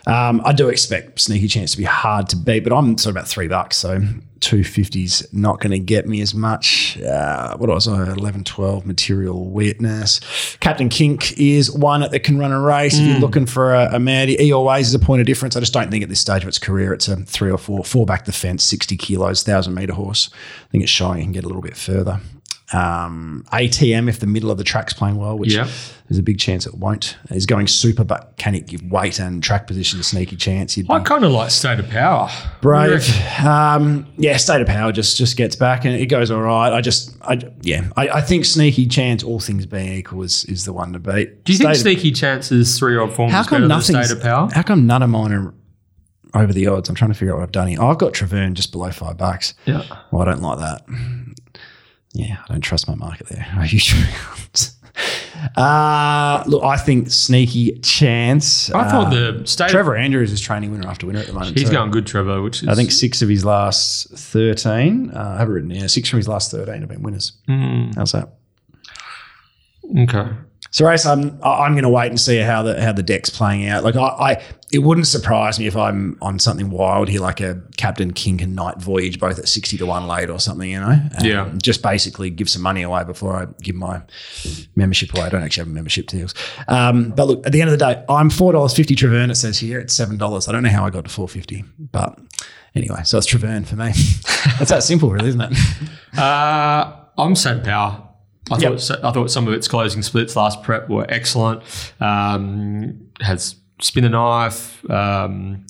um, 0.05 0.41
I 0.45 0.53
do 0.53 0.69
expect 0.69 1.19
sneaky 1.19 1.47
chance 1.47 1.71
to 1.71 1.77
be 1.77 1.83
hard 1.85 2.29
to 2.29 2.35
beat. 2.37 2.63
But 2.63 2.71
I'm 2.73 2.97
sort 2.97 3.11
of 3.11 3.15
about 3.17 3.27
three 3.27 3.47
bucks, 3.47 3.77
so 3.77 4.01
250s 4.47 5.33
not 5.33 5.59
going 5.59 5.71
to 5.71 5.79
get 5.79 6.07
me 6.07 6.21
as 6.21 6.33
much. 6.33 7.01
Uh, 7.01 7.57
what 7.57 7.69
was 7.69 7.87
I? 7.87 8.11
11, 8.11 8.43
12 8.43 8.85
material 8.85 9.49
witness. 9.49 10.19
Captain 10.59 10.89
Kink 10.89 11.37
is 11.37 11.71
one 11.71 12.01
that 12.01 12.23
can 12.23 12.37
run 12.37 12.51
a 12.51 12.59
race. 12.59 12.97
If 12.97 13.07
you're 13.07 13.19
looking 13.19 13.45
for 13.45 13.73
a, 13.73 13.95
a 13.95 13.99
man, 13.99 14.27
he 14.27 14.51
always 14.51 14.87
is 14.87 14.93
a 14.93 14.99
point 14.99 15.21
of 15.21 15.27
difference. 15.27 15.55
I 15.55 15.59
just 15.59 15.73
don't 15.73 15.89
think 15.89 16.03
at 16.03 16.09
this 16.09 16.19
stage 16.19 16.43
of 16.43 16.47
its 16.47 16.59
career 16.59 16.93
it's 16.93 17.07
a 17.07 17.17
three 17.17 17.51
or 17.51 17.57
four, 17.57 17.83
four 17.83 18.05
back 18.05 18.25
the 18.25 18.31
fence, 18.31 18.63
60 18.63 18.97
kilos, 18.97 19.45
1,000 19.45 19.73
metre 19.73 19.93
horse. 19.93 20.29
I 20.33 20.67
think 20.71 20.83
it's 20.83 20.91
showing 20.91 21.19
it 21.19 21.23
can 21.23 21.31
get 21.31 21.43
a 21.43 21.47
little 21.47 21.61
bit 21.61 21.77
further. 21.77 22.19
Um, 22.73 23.45
ATM, 23.53 24.09
if 24.09 24.19
the 24.19 24.27
middle 24.27 24.49
of 24.51 24.57
the 24.57 24.63
track's 24.63 24.93
playing 24.93 25.17
well, 25.17 25.37
which 25.37 25.53
Yeah. 25.53 25.67
there's 26.09 26.17
a 26.17 26.23
big 26.23 26.39
chance 26.39 26.65
it 26.65 26.73
won't, 26.75 27.17
is 27.29 27.45
going 27.45 27.67
super, 27.67 28.03
but 28.03 28.33
can 28.37 28.55
it 28.55 28.65
give 28.67 28.81
weight 28.83 29.19
and 29.19 29.43
track 29.43 29.67
position 29.67 29.99
a 29.99 30.03
sneaky 30.03 30.35
chance? 30.35 30.77
I 30.89 30.99
kind 31.01 31.23
of 31.23 31.31
like 31.31 31.51
State 31.51 31.79
of 31.79 31.89
Power. 31.89 32.29
brave. 32.61 33.07
Um, 33.45 34.07
yeah, 34.17 34.37
state 34.37 34.61
of 34.61 34.67
power 34.67 34.91
just 34.91 35.17
just 35.17 35.37
gets 35.37 35.55
back 35.55 35.85
and 35.85 35.93
it 35.95 36.07
goes 36.07 36.31
all 36.31 36.41
right. 36.41 36.71
I 36.73 36.81
just, 36.81 37.15
I 37.21 37.39
yeah, 37.61 37.89
I, 37.95 38.09
I 38.09 38.21
think 38.21 38.45
sneaky 38.45 38.87
chance, 38.87 39.23
all 39.23 39.39
things 39.39 39.65
being 39.65 39.93
equal, 39.93 40.23
is 40.23 40.43
is 40.45 40.65
the 40.65 40.73
one 40.73 40.93
to 40.93 40.99
beat. 40.99 41.43
Do 41.45 41.51
you 41.53 41.57
think 41.59 41.75
State 41.75 41.93
of- 41.93 41.99
Sneaky 41.99 42.11
Chances 42.11 42.79
three 42.79 42.97
odd 42.97 43.13
forms 43.13 43.33
How 43.33 43.41
is 43.41 43.47
come 43.47 43.57
better 43.57 43.61
than 43.67 43.69
nothing? 43.69 44.03
State 44.03 44.17
of 44.17 44.23
Power? 44.23 44.49
How 44.53 44.63
come 44.63 44.87
none 44.87 45.03
of 45.03 45.09
mine 45.09 45.31
are 45.33 45.53
over 46.33 46.51
the 46.53 46.65
odds? 46.67 46.89
I'm 46.89 46.95
trying 46.95 47.11
to 47.11 47.17
figure 47.17 47.33
out 47.33 47.37
what 47.37 47.43
I've 47.43 47.51
done 47.51 47.67
here. 47.67 47.81
I've 47.81 47.97
got 47.99 48.13
Travern 48.13 48.53
just 48.53 48.71
below 48.71 48.89
five 48.91 49.17
bucks. 49.17 49.53
Yeah. 49.65 49.83
Well, 50.11 50.21
I 50.23 50.25
don't 50.25 50.41
like 50.41 50.59
that. 50.59 50.81
Yeah, 52.13 52.37
I 52.47 52.51
don't 52.51 52.61
trust 52.61 52.87
my 52.87 52.95
market 52.95 53.27
there. 53.27 53.45
I 53.57 53.65
usually. 53.65 54.07
uh, 55.57 56.43
look, 56.45 56.63
I 56.63 56.77
think 56.77 57.09
sneaky 57.09 57.79
chance. 57.79 58.71
I 58.71 58.89
thought 58.89 59.09
the 59.09 59.45
State 59.45 59.69
Trevor 59.69 59.95
Andrews 59.95 60.31
is 60.31 60.39
training 60.39 60.71
winner 60.71 60.87
after 60.87 61.07
winner 61.07 61.19
at 61.19 61.27
the 61.27 61.33
moment. 61.33 61.57
He's 61.57 61.69
going 61.69 61.91
good, 61.91 62.05
Trevor, 62.05 62.41
which 62.41 62.63
is 62.63 62.69
I 62.69 62.75
think 62.75 62.91
six 62.91 63.21
of 63.21 63.29
his 63.29 63.43
last 63.43 64.09
13, 64.11 65.11
uh, 65.11 65.33
I 65.35 65.39
have 65.39 65.49
it 65.49 65.51
written 65.51 65.71
here, 65.71 65.87
six 65.87 66.07
from 66.09 66.17
his 66.17 66.27
last 66.27 66.51
13 66.51 66.81
have 66.81 66.89
been 66.89 67.01
winners. 67.01 67.33
Mm. 67.49 67.95
How's 67.95 68.11
that? 68.11 68.29
okay. 69.99 70.29
So, 70.71 70.87
race, 70.87 71.05
I'm 71.05 71.39
I'm 71.43 71.73
going 71.73 71.83
to 71.83 71.89
wait 71.89 72.07
and 72.07 72.19
see 72.19 72.37
how 72.37 72.63
the 72.63 72.81
how 72.81 72.93
the 72.93 73.03
deck's 73.03 73.29
playing 73.29 73.67
out. 73.67 73.83
Like, 73.83 73.95
I, 73.95 74.01
I 74.07 74.43
it 74.73 74.79
wouldn't 74.79 75.07
surprise 75.07 75.59
me 75.59 75.67
if 75.67 75.77
I'm 75.77 76.17
on 76.21 76.39
something 76.39 76.69
wild 76.71 77.07
here, 77.07 77.21
like 77.21 77.39
a 77.39 77.61
Captain 77.77 78.11
King 78.11 78.41
and 78.41 78.55
Night 78.55 78.77
Voyage, 78.79 79.19
both 79.19 79.37
at 79.39 79.47
sixty 79.47 79.77
to 79.77 79.85
one 79.85 80.07
late 80.07 80.29
or 80.29 80.39
something. 80.39 80.69
You 80.69 80.79
know, 80.79 80.87
Um, 80.87 81.09
Yeah. 81.25 81.49
Just 81.61 81.81
basically 81.83 82.29
give 82.29 82.49
some 82.49 82.61
money 82.61 82.81
away 82.81 83.03
before 83.03 83.35
I 83.35 83.45
give 83.61 83.75
my 83.75 84.01
membership 84.75 85.13
away. 85.13 85.23
I 85.25 85.29
don't 85.29 85.43
actually 85.43 85.61
have 85.61 85.67
a 85.67 85.75
membership 85.75 86.07
deals. 86.07 86.33
Um, 86.67 87.13
but 87.15 87.27
look, 87.27 87.45
at 87.45 87.51
the 87.53 87.61
end 87.61 87.69
of 87.71 87.77
the 87.79 87.85
day, 87.85 88.03
I'm 88.09 88.29
four 88.29 88.51
dollars 88.53 88.73
fifty 88.73 88.95
Travern. 88.95 89.29
It 89.29 89.35
says 89.35 89.59
here 89.59 89.79
it's 89.79 89.93
seven 89.93 90.17
dollars. 90.17 90.47
I 90.47 90.51
don't 90.51 90.63
know 90.63 90.69
how 90.69 90.85
I 90.85 90.89
got 90.89 91.03
to 91.05 91.09
four 91.11 91.27
fifty, 91.29 91.63
but 91.79 92.17
anyway, 92.75 93.01
so 93.03 93.17
it's 93.19 93.27
Travern 93.27 93.65
for 93.65 93.75
me. 93.75 93.91
That's 94.57 94.71
that 94.71 94.83
simple, 94.83 95.11
really, 95.11 95.29
isn't 95.29 95.41
it? 95.41 95.53
Uh, 96.17 96.93
I'm 97.17 97.35
of 97.35 97.63
Power. 97.63 98.09
I 98.51 98.57
Yep. 98.57 98.79
thought 98.79 99.03
I 99.05 99.11
thought 99.13 99.31
some 99.31 99.47
of 99.47 99.53
its 99.53 99.67
closing 99.67 100.01
splits 100.01 100.35
last 100.35 100.63
prep 100.63 100.89
were 100.89 101.05
excellent. 101.09 101.61
Um, 102.01 102.99
has 103.21 103.55
spin 103.79 104.03
the 104.03 104.09
knife. 104.09 104.89
Um, 104.89 105.65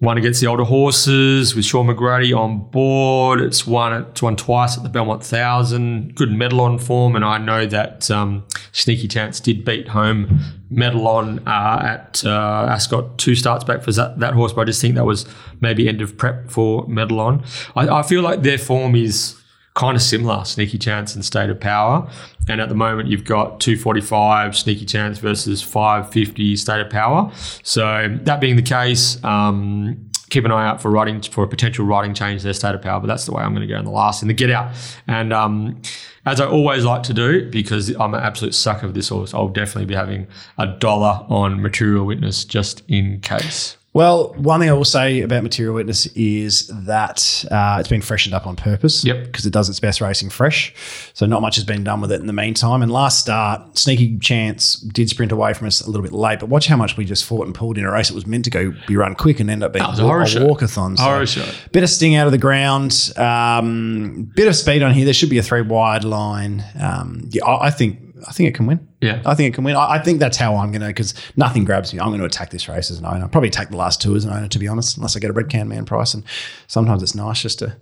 won 0.00 0.16
against 0.16 0.40
the 0.40 0.46
older 0.46 0.62
horses 0.62 1.56
with 1.56 1.64
Shaun 1.64 1.88
McGruddy 1.88 2.36
on 2.36 2.70
board. 2.70 3.40
It's 3.40 3.66
won 3.66 3.92
it's 3.92 4.22
won 4.22 4.36
twice 4.36 4.76
at 4.76 4.82
the 4.82 4.88
Belmont 4.88 5.24
Thousand. 5.24 6.14
Good 6.14 6.30
medal 6.30 6.60
on 6.60 6.78
form, 6.78 7.16
and 7.16 7.24
I 7.24 7.38
know 7.38 7.66
that 7.66 8.10
um, 8.10 8.46
Sneaky 8.72 9.08
Chance 9.08 9.40
did 9.40 9.64
beat 9.64 9.88
home 9.88 10.38
medal 10.70 11.08
on 11.08 11.40
uh, 11.48 11.80
at 11.82 12.22
uh, 12.24 12.66
Ascot 12.70 13.18
two 13.18 13.34
starts 13.34 13.64
back 13.64 13.82
for 13.82 13.92
that, 13.92 14.20
that 14.20 14.34
horse, 14.34 14.52
but 14.52 14.62
I 14.62 14.64
just 14.64 14.80
think 14.80 14.94
that 14.94 15.04
was 15.04 15.26
maybe 15.60 15.88
end 15.88 16.00
of 16.00 16.16
prep 16.16 16.50
for 16.50 16.86
medal 16.86 17.20
on. 17.20 17.44
I, 17.74 17.88
I 17.88 18.02
feel 18.02 18.22
like 18.22 18.42
their 18.42 18.58
form 18.58 18.94
is 18.94 19.34
kind 19.78 19.96
of 19.96 20.02
similar, 20.02 20.44
Sneaky 20.44 20.76
Chance 20.76 21.14
and 21.14 21.24
State 21.24 21.50
of 21.50 21.60
Power. 21.60 22.10
And 22.48 22.60
at 22.60 22.68
the 22.68 22.74
moment, 22.74 23.08
you've 23.08 23.24
got 23.24 23.60
245 23.60 24.56
Sneaky 24.56 24.84
Chance 24.84 25.18
versus 25.18 25.62
550 25.62 26.56
State 26.56 26.80
of 26.80 26.90
Power. 26.90 27.30
So 27.62 28.18
that 28.22 28.40
being 28.40 28.56
the 28.56 28.62
case, 28.62 29.22
um, 29.22 30.10
keep 30.30 30.44
an 30.44 30.50
eye 30.50 30.66
out 30.66 30.82
for 30.82 30.90
writing 30.90 31.22
for 31.22 31.44
a 31.44 31.48
potential 31.48 31.86
writing 31.86 32.12
change 32.12 32.42
their 32.42 32.54
State 32.54 32.74
of 32.74 32.82
Power. 32.82 32.98
But 32.98 33.06
that's 33.06 33.24
the 33.24 33.32
way 33.32 33.42
I'm 33.42 33.54
going 33.54 33.66
to 33.66 33.72
go 33.72 33.78
in 33.78 33.84
the 33.84 33.92
last 33.92 34.20
in 34.20 34.28
the 34.28 34.34
get 34.34 34.50
out. 34.50 34.74
And 35.06 35.32
um, 35.32 35.80
as 36.26 36.40
I 36.40 36.46
always 36.46 36.84
like 36.84 37.04
to 37.04 37.14
do, 37.14 37.48
because 37.48 37.90
I'm 37.90 38.14
an 38.14 38.20
absolute 38.20 38.56
sucker 38.56 38.84
of 38.84 38.94
this 38.94 39.10
horse, 39.10 39.32
I'll 39.32 39.48
definitely 39.48 39.86
be 39.86 39.94
having 39.94 40.26
a 40.58 40.66
dollar 40.66 41.24
on 41.28 41.62
Material 41.62 42.04
Witness 42.04 42.44
just 42.44 42.82
in 42.88 43.20
case. 43.20 43.77
Well, 43.94 44.34
one 44.34 44.60
thing 44.60 44.68
I 44.68 44.74
will 44.74 44.84
say 44.84 45.22
about 45.22 45.42
Material 45.42 45.74
Witness 45.74 46.06
is 46.14 46.68
that 46.68 47.44
uh, 47.50 47.78
it's 47.80 47.88
been 47.88 48.02
freshened 48.02 48.34
up 48.34 48.46
on 48.46 48.54
purpose. 48.54 49.02
Yep. 49.02 49.24
Because 49.24 49.46
it 49.46 49.52
does 49.52 49.68
its 49.68 49.80
best 49.80 50.00
racing 50.00 50.28
fresh. 50.30 50.74
So 51.14 51.24
not 51.26 51.40
much 51.40 51.56
has 51.56 51.64
been 51.64 51.84
done 51.84 52.00
with 52.00 52.12
it 52.12 52.20
in 52.20 52.26
the 52.26 52.32
meantime. 52.34 52.82
And 52.82 52.92
last 52.92 53.18
start, 53.18 53.78
Sneaky 53.78 54.18
Chance 54.18 54.76
did 54.80 55.08
sprint 55.08 55.32
away 55.32 55.54
from 55.54 55.66
us 55.66 55.80
a 55.80 55.86
little 55.90 56.02
bit 56.02 56.12
late, 56.12 56.38
but 56.38 56.48
watch 56.48 56.66
how 56.66 56.76
much 56.76 56.96
we 56.96 57.04
just 57.06 57.24
fought 57.24 57.46
and 57.46 57.54
pulled 57.54 57.78
in 57.78 57.84
a 57.84 57.90
race. 57.90 58.10
It 58.10 58.14
was 58.14 58.26
meant 58.26 58.44
to 58.44 58.50
go 58.50 58.72
be 58.86 58.94
run 58.96 59.14
quick 59.14 59.40
and 59.40 59.50
end 59.50 59.64
up 59.64 59.72
being 59.72 59.84
a 59.84 59.90
horror 59.90 60.26
show. 60.26 60.46
walkathon. 60.46 60.96
So 60.98 61.02
Horror 61.04 61.26
show. 61.26 61.50
Bit 61.72 61.82
of 61.82 61.90
sting 61.90 62.14
out 62.14 62.26
of 62.26 62.32
the 62.32 62.38
ground. 62.38 63.12
Um, 63.16 64.30
bit 64.34 64.48
of 64.48 64.54
speed 64.54 64.82
on 64.82 64.92
here. 64.92 65.06
There 65.06 65.14
should 65.14 65.30
be 65.30 65.38
a 65.38 65.42
three 65.42 65.62
wide 65.62 66.04
line. 66.04 66.62
Um, 66.78 67.28
yeah, 67.30 67.44
I, 67.44 67.66
I 67.66 67.70
think 67.70 67.98
I 68.28 68.32
think 68.32 68.48
it 68.48 68.54
can 68.54 68.66
win. 68.66 68.87
Yeah. 69.00 69.22
I 69.24 69.34
think 69.34 69.52
it 69.52 69.54
can 69.54 69.64
win. 69.64 69.76
I, 69.76 69.94
I 69.94 69.98
think 69.98 70.18
that's 70.18 70.36
how 70.36 70.56
I'm 70.56 70.70
going 70.72 70.80
to, 70.80 70.88
because 70.88 71.14
nothing 71.36 71.64
grabs 71.64 71.92
me. 71.94 72.00
I'm 72.00 72.08
going 72.08 72.20
to 72.20 72.26
attack 72.26 72.50
this 72.50 72.68
race 72.68 72.90
as 72.90 72.98
an 72.98 73.06
owner. 73.06 73.22
I'll 73.22 73.28
probably 73.28 73.48
attack 73.48 73.70
the 73.70 73.76
last 73.76 74.02
two 74.02 74.16
as 74.16 74.24
an 74.24 74.32
owner, 74.32 74.48
to 74.48 74.58
be 74.58 74.66
honest, 74.66 74.96
unless 74.96 75.16
I 75.16 75.20
get 75.20 75.30
a 75.30 75.32
red 75.32 75.48
can 75.48 75.68
man 75.68 75.84
price. 75.84 76.14
And 76.14 76.24
sometimes 76.66 77.02
it's 77.02 77.14
nice 77.14 77.40
just 77.40 77.60
to, 77.60 77.76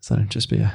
so 0.00 0.16
just 0.28 0.50
be 0.50 0.58
a 0.58 0.74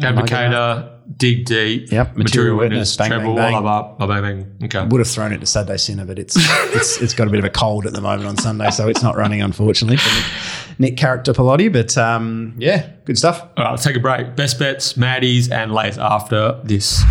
Advocator, 0.00 0.98
dig 1.16 1.44
deep. 1.44 1.92
Yep, 1.92 2.16
Material 2.16 2.56
Witness, 2.56 2.96
bang, 2.96 3.10
treble, 3.10 3.34
bang, 3.34 3.52
bang. 3.52 3.66
up, 3.66 3.98
bang, 3.98 4.08
bang, 4.08 4.22
bang. 4.22 4.56
Okay. 4.64 4.86
Would 4.86 4.98
have 4.98 5.08
thrown 5.08 5.32
it 5.32 5.40
to 5.40 5.46
Saturday 5.46 5.76
Sinner, 5.76 6.06
but 6.06 6.18
it's 6.18 6.36
it's 6.74 7.02
it's 7.02 7.12
got 7.12 7.26
a 7.28 7.30
bit 7.30 7.38
of 7.38 7.44
a 7.44 7.50
cold 7.50 7.84
at 7.86 7.92
the 7.92 8.00
moment 8.00 8.26
on 8.26 8.36
Sunday, 8.38 8.70
so 8.70 8.88
it's 8.88 9.02
not 9.02 9.16
running, 9.16 9.42
unfortunately. 9.42 9.98
For 9.98 10.08
Nick, 10.14 10.78
Nick 10.78 10.96
Character 10.96 11.34
Pilotti, 11.34 11.70
but 11.70 11.98
um, 11.98 12.54
yeah, 12.56 12.88
good 13.04 13.18
stuff. 13.18 13.42
All 13.58 13.64
right, 13.64 13.70
let's 13.72 13.84
take 13.84 13.96
a 13.96 14.00
break. 14.00 14.36
Best 14.36 14.58
bets, 14.58 14.94
Maddies, 14.94 15.50
and 15.50 15.72
late 15.72 15.98
after 15.98 16.58
this. 16.64 17.02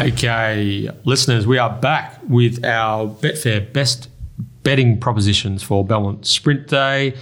Okay, 0.00 0.88
listeners, 1.04 1.46
we 1.46 1.58
are 1.58 1.68
back 1.68 2.18
with 2.26 2.64
our 2.64 3.06
Betfair 3.06 3.70
best 3.70 4.08
betting 4.62 4.98
propositions 4.98 5.62
for 5.62 5.84
Belmont 5.84 6.26
Sprint 6.26 6.68
Day. 6.68 7.14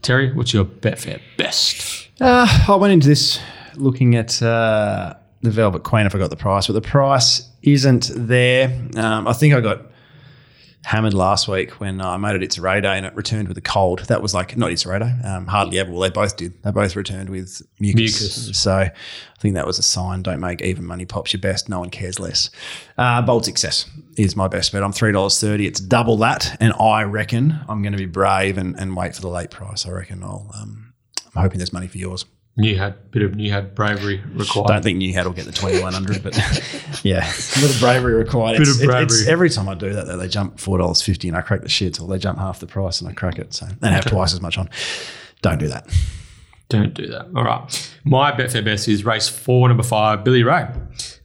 Terry, 0.00 0.32
what's 0.32 0.54
your 0.54 0.64
Betfair 0.64 1.20
best? 1.36 2.08
Uh, 2.18 2.46
I 2.68 2.74
went 2.76 2.94
into 2.94 3.06
this 3.06 3.38
looking 3.74 4.16
at 4.16 4.42
uh, 4.42 5.12
the 5.42 5.50
Velvet 5.50 5.82
Queen. 5.82 6.06
If 6.06 6.12
I 6.12 6.16
forgot 6.16 6.30
the 6.30 6.36
price, 6.36 6.68
but 6.68 6.72
the 6.72 6.80
price 6.80 7.50
isn't 7.60 8.10
there. 8.14 8.74
Um, 8.96 9.28
I 9.28 9.34
think 9.34 9.52
I 9.52 9.60
got 9.60 9.82
hammered 10.86 11.14
last 11.14 11.48
week 11.48 11.80
when 11.80 12.00
I 12.00 12.16
made 12.16 12.36
it 12.36 12.44
It's 12.44 12.54
Day 12.54 12.78
and 12.84 13.04
it 13.04 13.12
returned 13.16 13.48
with 13.48 13.58
a 13.58 13.60
cold. 13.60 14.04
That 14.06 14.22
was 14.22 14.32
like, 14.32 14.56
not 14.56 14.70
It's 14.70 14.84
Day, 14.84 15.14
um, 15.24 15.48
hardly 15.48 15.80
ever. 15.80 15.90
Well, 15.90 16.00
they 16.00 16.10
both 16.10 16.36
did. 16.36 16.62
They 16.62 16.70
both 16.70 16.94
returned 16.94 17.28
with 17.28 17.60
mucus. 17.80 17.98
Mucus. 17.98 18.56
So 18.56 18.72
I 18.72 18.92
think 19.40 19.56
that 19.56 19.66
was 19.66 19.80
a 19.80 19.82
sign. 19.82 20.22
Don't 20.22 20.38
make 20.38 20.62
even 20.62 20.84
money 20.84 21.04
pops 21.04 21.32
your 21.32 21.40
best. 21.40 21.68
No 21.68 21.80
one 21.80 21.90
cares 21.90 22.20
less. 22.20 22.50
Uh, 22.96 23.20
Bold 23.20 23.44
Success 23.44 23.86
is 24.16 24.36
my 24.36 24.46
best 24.46 24.70
bet. 24.70 24.84
I'm 24.84 24.92
$3.30. 24.92 25.66
It's 25.66 25.80
double 25.80 26.18
that. 26.18 26.56
And 26.60 26.72
I 26.74 27.02
reckon 27.02 27.58
I'm 27.68 27.82
going 27.82 27.92
to 27.92 27.98
be 27.98 28.06
brave 28.06 28.56
and, 28.56 28.78
and 28.78 28.96
wait 28.96 29.16
for 29.16 29.22
the 29.22 29.28
late 29.28 29.50
price. 29.50 29.86
I 29.86 29.90
reckon 29.90 30.22
I'll, 30.22 30.48
um, 30.54 30.94
I'm 31.34 31.42
hoping 31.42 31.58
there's 31.58 31.72
money 31.72 31.88
for 31.88 31.98
yours. 31.98 32.26
New 32.58 32.76
had 32.78 33.10
bit 33.10 33.22
of 33.22 33.34
new 33.34 33.52
had 33.52 33.74
bravery 33.74 34.22
required. 34.32 34.70
I 34.70 34.74
don't 34.74 34.82
think 34.82 34.96
New 34.98 35.12
Hat 35.12 35.26
will 35.26 35.32
get 35.34 35.44
the 35.44 35.52
2100, 35.52 36.22
but 36.22 36.34
yeah, 37.04 37.18
a 37.26 37.60
little 37.60 37.78
bravery 37.78 38.14
required. 38.14 38.58
Bit 38.58 38.62
It's- 38.62 38.76
of 38.76 38.82
it- 38.82 38.84
it's- 38.86 39.06
bravery. 39.18 39.32
every 39.32 39.50
time 39.50 39.68
I 39.68 39.74
do 39.74 39.92
that, 39.92 40.06
though, 40.06 40.16
they 40.16 40.26
jump 40.28 40.56
$4.50 40.56 41.28
and 41.28 41.36
I 41.36 41.42
crack 41.42 41.60
the 41.60 41.68
shit, 41.68 42.00
or 42.00 42.08
they 42.08 42.18
jump 42.18 42.38
half 42.38 42.60
the 42.60 42.66
price 42.66 43.00
and 43.02 43.10
I 43.10 43.12
crack 43.12 43.38
it. 43.38 43.52
So, 43.52 43.66
and 43.66 43.94
have 43.94 44.06
twice 44.06 44.32
as 44.32 44.40
much 44.40 44.56
on. 44.56 44.70
Don't 45.42 45.58
do 45.58 45.68
that. 45.68 45.86
Don't 46.70 46.94
do 46.94 47.06
that. 47.08 47.26
All 47.36 47.44
right. 47.44 47.92
My 48.04 48.32
Betfair 48.32 48.64
best 48.64 48.88
is 48.88 49.04
race 49.04 49.28
four, 49.28 49.68
number 49.68 49.82
five, 49.84 50.24
Billy 50.24 50.42
Ray. 50.42 50.66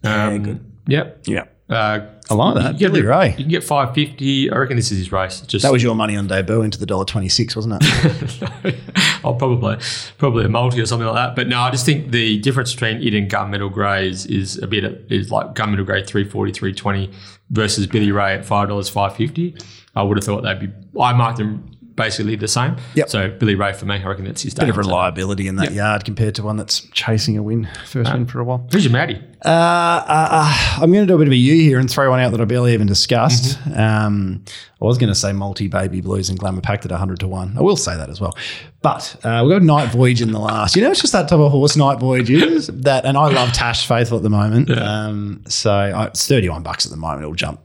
Um, 0.03 0.43
good. 0.43 0.71
Yep. 0.87 1.23
Yeah. 1.27 1.45
Uh, 1.71 2.05
I 2.29 2.33
like 2.33 2.55
that. 2.55 2.81
you 2.81 3.09
Ray. 3.09 3.29
You 3.29 3.35
can 3.35 3.47
get 3.47 3.63
five 3.63 3.93
fifty. 3.93 4.51
I 4.51 4.57
reckon 4.57 4.75
this 4.75 4.91
is 4.91 4.97
his 4.97 5.11
race. 5.11 5.41
Just 5.41 5.63
That 5.63 5.71
was 5.71 5.81
your 5.81 5.95
money 5.95 6.15
on 6.17 6.27
debut 6.27 6.61
into 6.61 6.77
the 6.77 6.85
$1.26, 6.85 7.55
wasn't 7.55 7.77
it? 7.81 8.75
oh, 9.23 9.33
probably, 9.33 9.77
probably 10.17 10.45
a 10.45 10.49
multi 10.49 10.81
or 10.81 10.85
something 10.85 11.07
like 11.07 11.15
that. 11.15 11.35
But 11.35 11.47
no, 11.47 11.59
I 11.59 11.71
just 11.71 11.85
think 11.85 12.11
the 12.11 12.39
difference 12.39 12.73
between 12.73 13.01
it 13.01 13.13
and 13.13 13.29
gunmetal 13.29 13.71
greys 13.71 14.25
is 14.25 14.57
a 14.59 14.67
bit 14.67 14.83
is 15.09 15.31
like 15.31 15.55
gunmetal 15.55 15.85
grey 15.85 16.03
340, 16.03 16.51
320 16.51 17.11
versus 17.49 17.87
Billy 17.87 18.11
Ray 18.11 18.35
at 18.35 18.45
five 18.45 18.69
dollars, 18.69 18.89
five 18.89 19.15
fifty. 19.15 19.55
I 19.95 20.03
would 20.03 20.17
have 20.17 20.23
thought 20.23 20.41
they'd 20.41 20.59
be. 20.59 20.99
I 20.99 21.13
marked 21.13 21.37
them 21.37 21.71
basically 21.95 22.35
the 22.35 22.47
same. 22.47 22.77
Yep. 22.95 23.09
So 23.09 23.29
Billy 23.29 23.55
Ray 23.55 23.73
for 23.73 23.85
me, 23.85 23.95
I 23.95 24.07
reckon 24.07 24.25
that's 24.25 24.41
his 24.41 24.53
day. 24.53 24.63
Bit 24.63 24.69
of 24.69 24.77
reliability 24.77 25.47
in 25.47 25.55
that 25.57 25.71
yard 25.73 26.05
compared 26.05 26.35
to 26.35 26.43
one 26.43 26.57
that's 26.57 26.81
chasing 26.91 27.37
a 27.37 27.43
win, 27.43 27.67
first 27.85 28.11
win 28.13 28.25
for 28.25 28.39
a 28.39 28.43
while. 28.43 28.67
Who's 28.71 28.85
your 28.85 28.93
Maddie? 28.93 29.21
Uh, 29.43 29.49
uh, 29.49 30.27
uh, 30.31 30.77
I'm 30.81 30.91
going 30.91 31.05
to 31.05 31.07
do 31.07 31.15
a 31.15 31.17
bit 31.17 31.27
of 31.27 31.33
a 31.33 31.37
U 31.37 31.55
here 31.55 31.79
and 31.79 31.89
throw 31.89 32.09
one 32.09 32.19
out 32.19 32.31
that 32.31 32.41
I 32.41 32.45
barely 32.45 32.73
even 32.73 32.87
discussed. 32.87 33.57
Um, 33.75 34.43
I 34.81 34.85
was 34.85 34.97
going 34.97 35.09
to 35.09 35.15
say 35.15 35.33
multi 35.33 35.67
baby 35.67 36.01
blues 36.01 36.29
and 36.29 36.37
glamour 36.37 36.61
packed 36.61 36.85
at 36.85 36.91
100 36.91 37.19
to 37.21 37.27
1. 37.27 37.57
I 37.57 37.61
will 37.61 37.75
say 37.75 37.95
that 37.97 38.09
as 38.09 38.21
well. 38.21 38.35
But 38.81 39.15
uh, 39.23 39.43
we've 39.43 39.53
got 39.53 39.63
Night 39.63 39.91
Voyage 39.91 40.21
in 40.21 40.31
the 40.31 40.39
last. 40.39 40.75
You 40.75 40.83
know, 40.83 40.91
it's 40.91 41.01
just 41.01 41.13
that 41.13 41.27
type 41.27 41.39
of 41.39 41.51
horse, 41.51 41.75
Night 41.75 41.99
Voyages, 41.99 42.67
that, 42.73 43.05
and 43.05 43.17
I 43.17 43.29
love 43.29 43.51
Tash 43.51 43.87
Faithfull 43.87 44.17
at 44.17 44.23
the 44.23 44.29
moment. 44.29 44.69
Um, 44.71 45.43
so 45.47 45.71
I, 45.71 46.05
it's 46.07 46.27
31 46.27 46.63
bucks 46.63 46.85
at 46.85 46.91
the 46.91 46.97
moment. 46.97 47.23
It'll 47.23 47.33
jump 47.35 47.59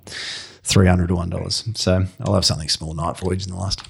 300 0.63 1.09
to 1.09 1.15
$1. 1.15 1.77
So 1.79 2.05
I'll 2.21 2.35
have 2.35 2.45
something 2.45 2.69
small, 2.69 2.95
Night 2.95 3.19
Voyage 3.19 3.45
in 3.45 3.53
the 3.53 3.59
last. 3.59 3.83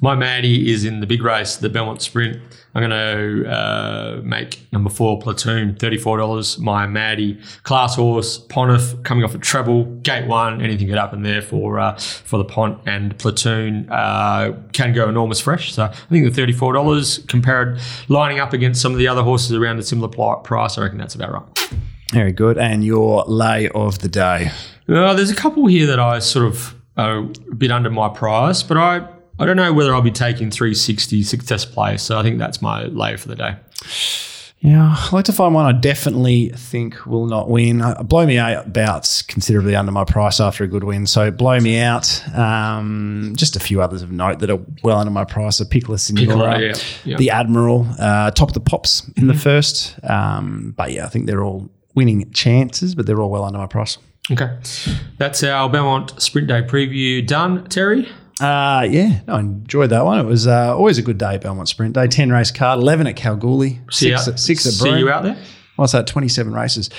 My 0.00 0.14
Maddie 0.14 0.70
is 0.72 0.84
in 0.84 1.00
the 1.00 1.06
big 1.06 1.22
race, 1.22 1.56
the 1.56 1.68
Belmont 1.68 2.02
Sprint. 2.02 2.40
I'm 2.74 2.88
going 2.88 2.90
to 2.90 3.50
uh, 3.50 4.20
make 4.22 4.66
number 4.72 4.88
four 4.88 5.18
platoon, 5.18 5.74
$34. 5.74 6.58
My 6.58 6.86
Maddie, 6.86 7.38
class 7.64 7.96
horse, 7.96 8.38
Pontiff, 8.38 9.02
coming 9.02 9.24
off 9.24 9.34
a 9.34 9.38
treble, 9.38 9.84
gate 9.84 10.26
one, 10.26 10.62
anything 10.62 10.88
could 10.88 10.96
happen 10.96 11.22
there 11.22 11.42
for 11.42 11.78
uh, 11.78 11.96
for 11.98 12.38
the 12.38 12.44
Pont 12.44 12.80
and 12.86 13.16
platoon 13.18 13.90
uh, 13.90 14.56
can 14.72 14.94
go 14.94 15.08
enormous 15.08 15.40
fresh. 15.40 15.74
So 15.74 15.84
I 15.84 15.92
think 16.10 16.34
the 16.34 16.42
$34 16.42 17.28
compared, 17.28 17.78
lining 18.08 18.40
up 18.40 18.54
against 18.54 18.80
some 18.80 18.92
of 18.92 18.98
the 18.98 19.08
other 19.08 19.22
horses 19.22 19.52
around 19.52 19.78
a 19.78 19.82
similar 19.82 20.08
price, 20.36 20.78
I 20.78 20.82
reckon 20.82 20.98
that's 20.98 21.14
about 21.14 21.32
right. 21.32 21.72
Very 22.12 22.32
good. 22.32 22.58
And 22.58 22.84
your 22.84 23.24
lay 23.24 23.68
of 23.70 24.00
the 24.00 24.08
day. 24.08 24.50
Uh, 24.88 25.14
there's 25.14 25.30
a 25.30 25.34
couple 25.34 25.66
here 25.66 25.86
that 25.86 25.98
I 25.98 26.18
sort 26.18 26.46
of 26.46 26.74
are 26.96 27.18
a 27.18 27.54
bit 27.54 27.70
under 27.70 27.90
my 27.90 28.08
price, 28.08 28.62
but 28.62 28.76
I, 28.76 29.08
I 29.42 29.44
don't 29.44 29.56
know 29.56 29.72
whether 29.72 29.92
I'll 29.92 30.02
be 30.02 30.12
taking 30.12 30.52
360 30.52 31.24
success 31.24 31.64
play. 31.64 31.96
So 31.96 32.16
I 32.16 32.22
think 32.22 32.38
that's 32.38 32.62
my 32.62 32.84
lay 32.84 33.16
for 33.16 33.26
the 33.26 33.34
day. 33.34 33.56
Yeah, 34.60 34.94
I'd 34.96 35.12
like 35.12 35.24
to 35.24 35.32
find 35.32 35.52
one 35.52 35.66
I 35.66 35.76
definitely 35.76 36.50
think 36.50 37.04
will 37.04 37.26
not 37.26 37.48
win. 37.50 37.82
Uh, 37.82 38.00
Blow 38.04 38.24
Me 38.24 38.38
Out 38.38 38.72
bouts 38.72 39.20
considerably 39.20 39.74
under 39.74 39.90
my 39.90 40.04
price 40.04 40.38
after 40.38 40.62
a 40.62 40.68
good 40.68 40.84
win. 40.84 41.08
So 41.08 41.32
Blow 41.32 41.58
Me 41.58 41.80
Out. 41.80 42.22
Um, 42.32 43.32
just 43.36 43.56
a 43.56 43.60
few 43.60 43.82
others 43.82 44.02
of 44.02 44.12
note 44.12 44.38
that 44.38 44.50
are 44.50 44.60
well 44.84 44.98
under 44.98 45.10
my 45.10 45.24
price. 45.24 45.58
A 45.58 45.66
Piccolo 45.66 45.96
Signora, 45.96 46.60
yeah, 46.60 46.74
yeah. 47.04 47.16
the 47.16 47.30
Admiral, 47.30 47.84
uh, 47.98 48.30
top 48.30 48.50
of 48.50 48.54
the 48.54 48.60
pops 48.60 49.08
in 49.16 49.26
the 49.26 49.34
first. 49.34 49.98
Um, 50.04 50.72
but 50.76 50.92
yeah, 50.92 51.04
I 51.04 51.08
think 51.08 51.26
they're 51.26 51.42
all 51.42 51.68
winning 51.96 52.30
chances, 52.30 52.94
but 52.94 53.06
they're 53.06 53.20
all 53.20 53.30
well 53.30 53.44
under 53.44 53.58
my 53.58 53.66
price. 53.66 53.98
Okay. 54.30 54.56
That's 55.18 55.42
our 55.42 55.68
Belmont 55.68 56.22
Sprint 56.22 56.46
Day 56.46 56.62
preview 56.62 57.26
done, 57.26 57.66
Terry. 57.68 58.08
Uh, 58.40 58.86
yeah, 58.90 59.20
no, 59.28 59.34
I 59.34 59.40
enjoyed 59.40 59.90
that 59.90 60.04
one. 60.04 60.18
It 60.18 60.24
was 60.26 60.46
uh, 60.46 60.76
always 60.76 60.98
a 60.98 61.02
good 61.02 61.18
day, 61.18 61.38
Belmont 61.38 61.68
Sprint 61.68 61.94
Day. 61.94 62.06
10 62.08 62.30
race 62.30 62.50
card, 62.50 62.78
11 62.80 63.06
at 63.06 63.16
Kalgoorlie, 63.16 63.80
See 63.90 64.10
six, 64.10 64.26
you, 64.26 64.32
at, 64.32 64.40
six 64.40 64.66
at 64.66 64.72
See 64.72 64.98
you 64.98 65.10
out 65.10 65.22
there? 65.22 65.36
What's 65.76 65.92
that? 65.92 66.06
Twenty 66.06 66.28
seven 66.28 66.52
races. 66.52 66.90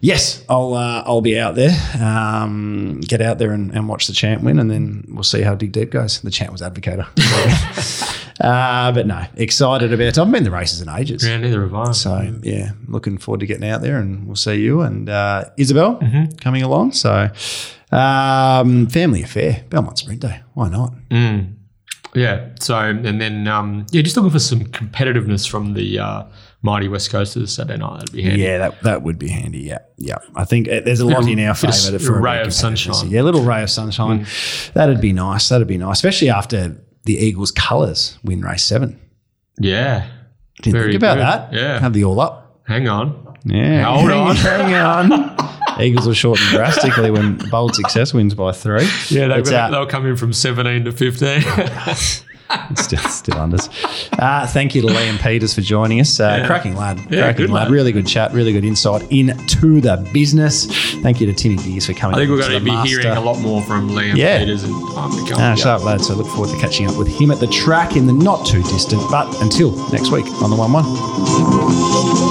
Yes, 0.00 0.44
I'll 0.48 0.74
uh, 0.74 1.02
I'll 1.04 1.20
be 1.20 1.36
out 1.38 1.56
there. 1.56 1.76
Um, 2.00 3.00
get 3.00 3.20
out 3.20 3.38
there 3.38 3.50
and, 3.50 3.72
and 3.72 3.88
watch 3.88 4.06
the 4.06 4.12
champ 4.12 4.44
win, 4.44 4.60
and 4.60 4.70
then 4.70 5.04
we'll 5.08 5.24
see 5.24 5.42
how 5.42 5.56
Dig 5.56 5.72
Deep 5.72 5.90
goes. 5.90 6.20
The 6.20 6.30
champ 6.30 6.52
was 6.52 6.62
advocator. 6.62 7.06
uh, 8.40 8.92
but 8.92 9.06
no, 9.08 9.24
excited 9.34 9.92
about 9.92 10.04
it. 10.06 10.18
I've 10.18 10.30
been 10.30 10.44
the 10.44 10.50
races 10.52 10.80
in 10.80 10.88
ages. 10.88 11.26
Yeah, 11.26 11.38
neither 11.38 11.62
have 11.62 11.74
I. 11.74 11.90
So 11.90 12.32
yeah, 12.42 12.70
looking 12.86 13.18
forward 13.18 13.40
to 13.40 13.46
getting 13.46 13.68
out 13.68 13.82
there, 13.82 13.98
and 13.98 14.26
we'll 14.26 14.36
see 14.36 14.54
you 14.60 14.82
and 14.82 15.08
uh, 15.08 15.46
Isabel 15.56 15.96
Mm-hmm. 15.96 16.36
coming 16.36 16.62
along. 16.62 16.92
So 16.92 17.30
um, 17.92 18.86
family 18.88 19.22
affair, 19.22 19.64
Belmont 19.70 19.98
Sprint 19.98 20.20
Day. 20.20 20.40
Why 20.54 20.68
not? 20.68 20.92
Mm. 21.10 21.54
Yeah. 22.14 22.48
So, 22.60 22.76
and 22.78 23.20
then, 23.20 23.46
um, 23.46 23.86
yeah, 23.90 24.02
just 24.02 24.16
looking 24.16 24.30
for 24.30 24.38
some 24.38 24.60
competitiveness 24.66 25.48
from 25.48 25.74
the 25.74 25.98
uh, 25.98 26.24
mighty 26.62 26.88
West 26.88 27.10
Coasters 27.10 27.52
Saturday 27.54 27.78
night. 27.78 28.00
That'd 28.00 28.12
be 28.12 28.22
handy. 28.22 28.42
Yeah, 28.42 28.58
that, 28.58 28.82
that 28.82 29.02
would 29.02 29.18
be 29.18 29.28
handy. 29.28 29.60
Yeah, 29.60 29.78
yeah. 29.96 30.18
I 30.34 30.44
think 30.44 30.68
uh, 30.68 30.80
there's 30.84 31.00
a 31.00 31.06
lot 31.06 31.26
in 31.28 31.38
our 31.40 31.54
favour 31.54 31.96
a 32.16 32.20
ray 32.20 32.40
of 32.42 32.52
sunshine. 32.52 32.94
Mm. 32.94 33.10
Yeah, 33.10 33.22
a 33.22 33.24
little 33.24 33.42
ray 33.44 33.62
of 33.62 33.70
sunshine. 33.70 34.26
That'd 34.74 35.00
be 35.00 35.12
nice. 35.12 35.48
That'd 35.48 35.68
be 35.68 35.78
nice, 35.78 35.98
especially 35.98 36.30
after 36.30 36.76
the 37.04 37.16
Eagles' 37.16 37.50
colours 37.52 38.18
win 38.24 38.40
race 38.40 38.64
seven. 38.64 39.00
Yeah. 39.58 40.08
Didn't 40.62 40.78
Very 40.78 40.92
think 40.92 41.02
about 41.02 41.14
good. 41.14 41.22
that. 41.22 41.52
Yeah. 41.52 41.78
have 41.80 41.92
the 41.92 42.04
all 42.04 42.20
up. 42.20 42.60
Hang 42.66 42.88
on. 42.88 43.36
Yeah, 43.44 43.84
Hold 43.84 44.10
on. 44.10 44.36
hang 44.36 44.74
on. 44.74 45.10
Eagles 45.82 46.06
will 46.06 46.14
shorten 46.14 46.46
drastically 46.48 47.10
when 47.10 47.36
bold 47.50 47.74
success 47.74 48.12
wins 48.14 48.34
by 48.34 48.52
three. 48.52 48.84
Yeah, 49.08 49.28
they, 49.28 49.38
It's, 49.40 49.50
uh, 49.52 49.68
they'll 49.70 49.86
come 49.86 50.06
in 50.06 50.16
from 50.16 50.32
17 50.32 50.84
to 50.84 50.92
15. 50.92 51.42
still 52.74 52.98
still 52.98 53.36
unders. 53.36 53.68
Uh, 54.18 54.44
thank 54.44 54.74
you 54.74 54.82
to 54.82 54.88
Liam 54.88 55.18
Peters 55.20 55.54
for 55.54 55.60
joining 55.60 56.00
us. 56.00 56.18
Uh, 56.18 56.38
Yeah. 56.40 56.46
Cracking 56.48 56.74
lad, 56.74 56.98
Yeah, 57.08 57.22
cracking 57.22 57.46
lad. 57.52 57.64
lad. 57.64 57.70
Really 57.70 57.92
good 57.92 58.08
chat, 58.08 58.32
really 58.32 58.52
good 58.52 58.64
insight 58.64 59.02
into 59.12 59.80
the 59.80 59.96
business. 60.12 60.66
Thank 61.00 61.20
you 61.20 61.26
to 61.28 61.32
Timmy 61.32 61.56
Gears 61.58 61.86
for 61.86 61.92
coming. 61.92 62.16
I 62.16 62.18
think 62.18 62.30
we're 62.32 62.40
going 62.40 62.52
to 62.52 62.58
be 62.60 62.72
master. 62.72 63.02
hearing 63.02 63.16
a 63.16 63.20
lot 63.20 63.38
more 63.38 63.62
from 63.62 63.90
Liam 63.90 64.16
Yeah. 64.16 64.40
Peters 64.40 64.64
and 64.64 64.72
time 64.94 65.10
to 65.12 65.30
come. 65.30 65.40
Ah, 65.40 65.50
Yeah. 65.50 65.54
sharp 65.54 65.84
lad. 65.84 66.00
So 66.00 66.14
I 66.14 66.16
look 66.16 66.26
forward 66.26 66.50
to 66.50 66.58
catching 66.58 66.88
up 66.88 66.96
with 66.96 67.06
him 67.06 67.30
at 67.30 67.38
the 67.38 67.46
track 67.46 67.94
in 67.96 68.06
the 68.08 68.12
not 68.12 68.44
too 68.44 68.62
distant. 68.64 69.00
But 69.12 69.32
until 69.40 69.70
next 69.92 70.10
week 70.10 70.26
on 70.42 70.50
the 70.50 70.56
one 70.56 70.72
one. 70.72 72.29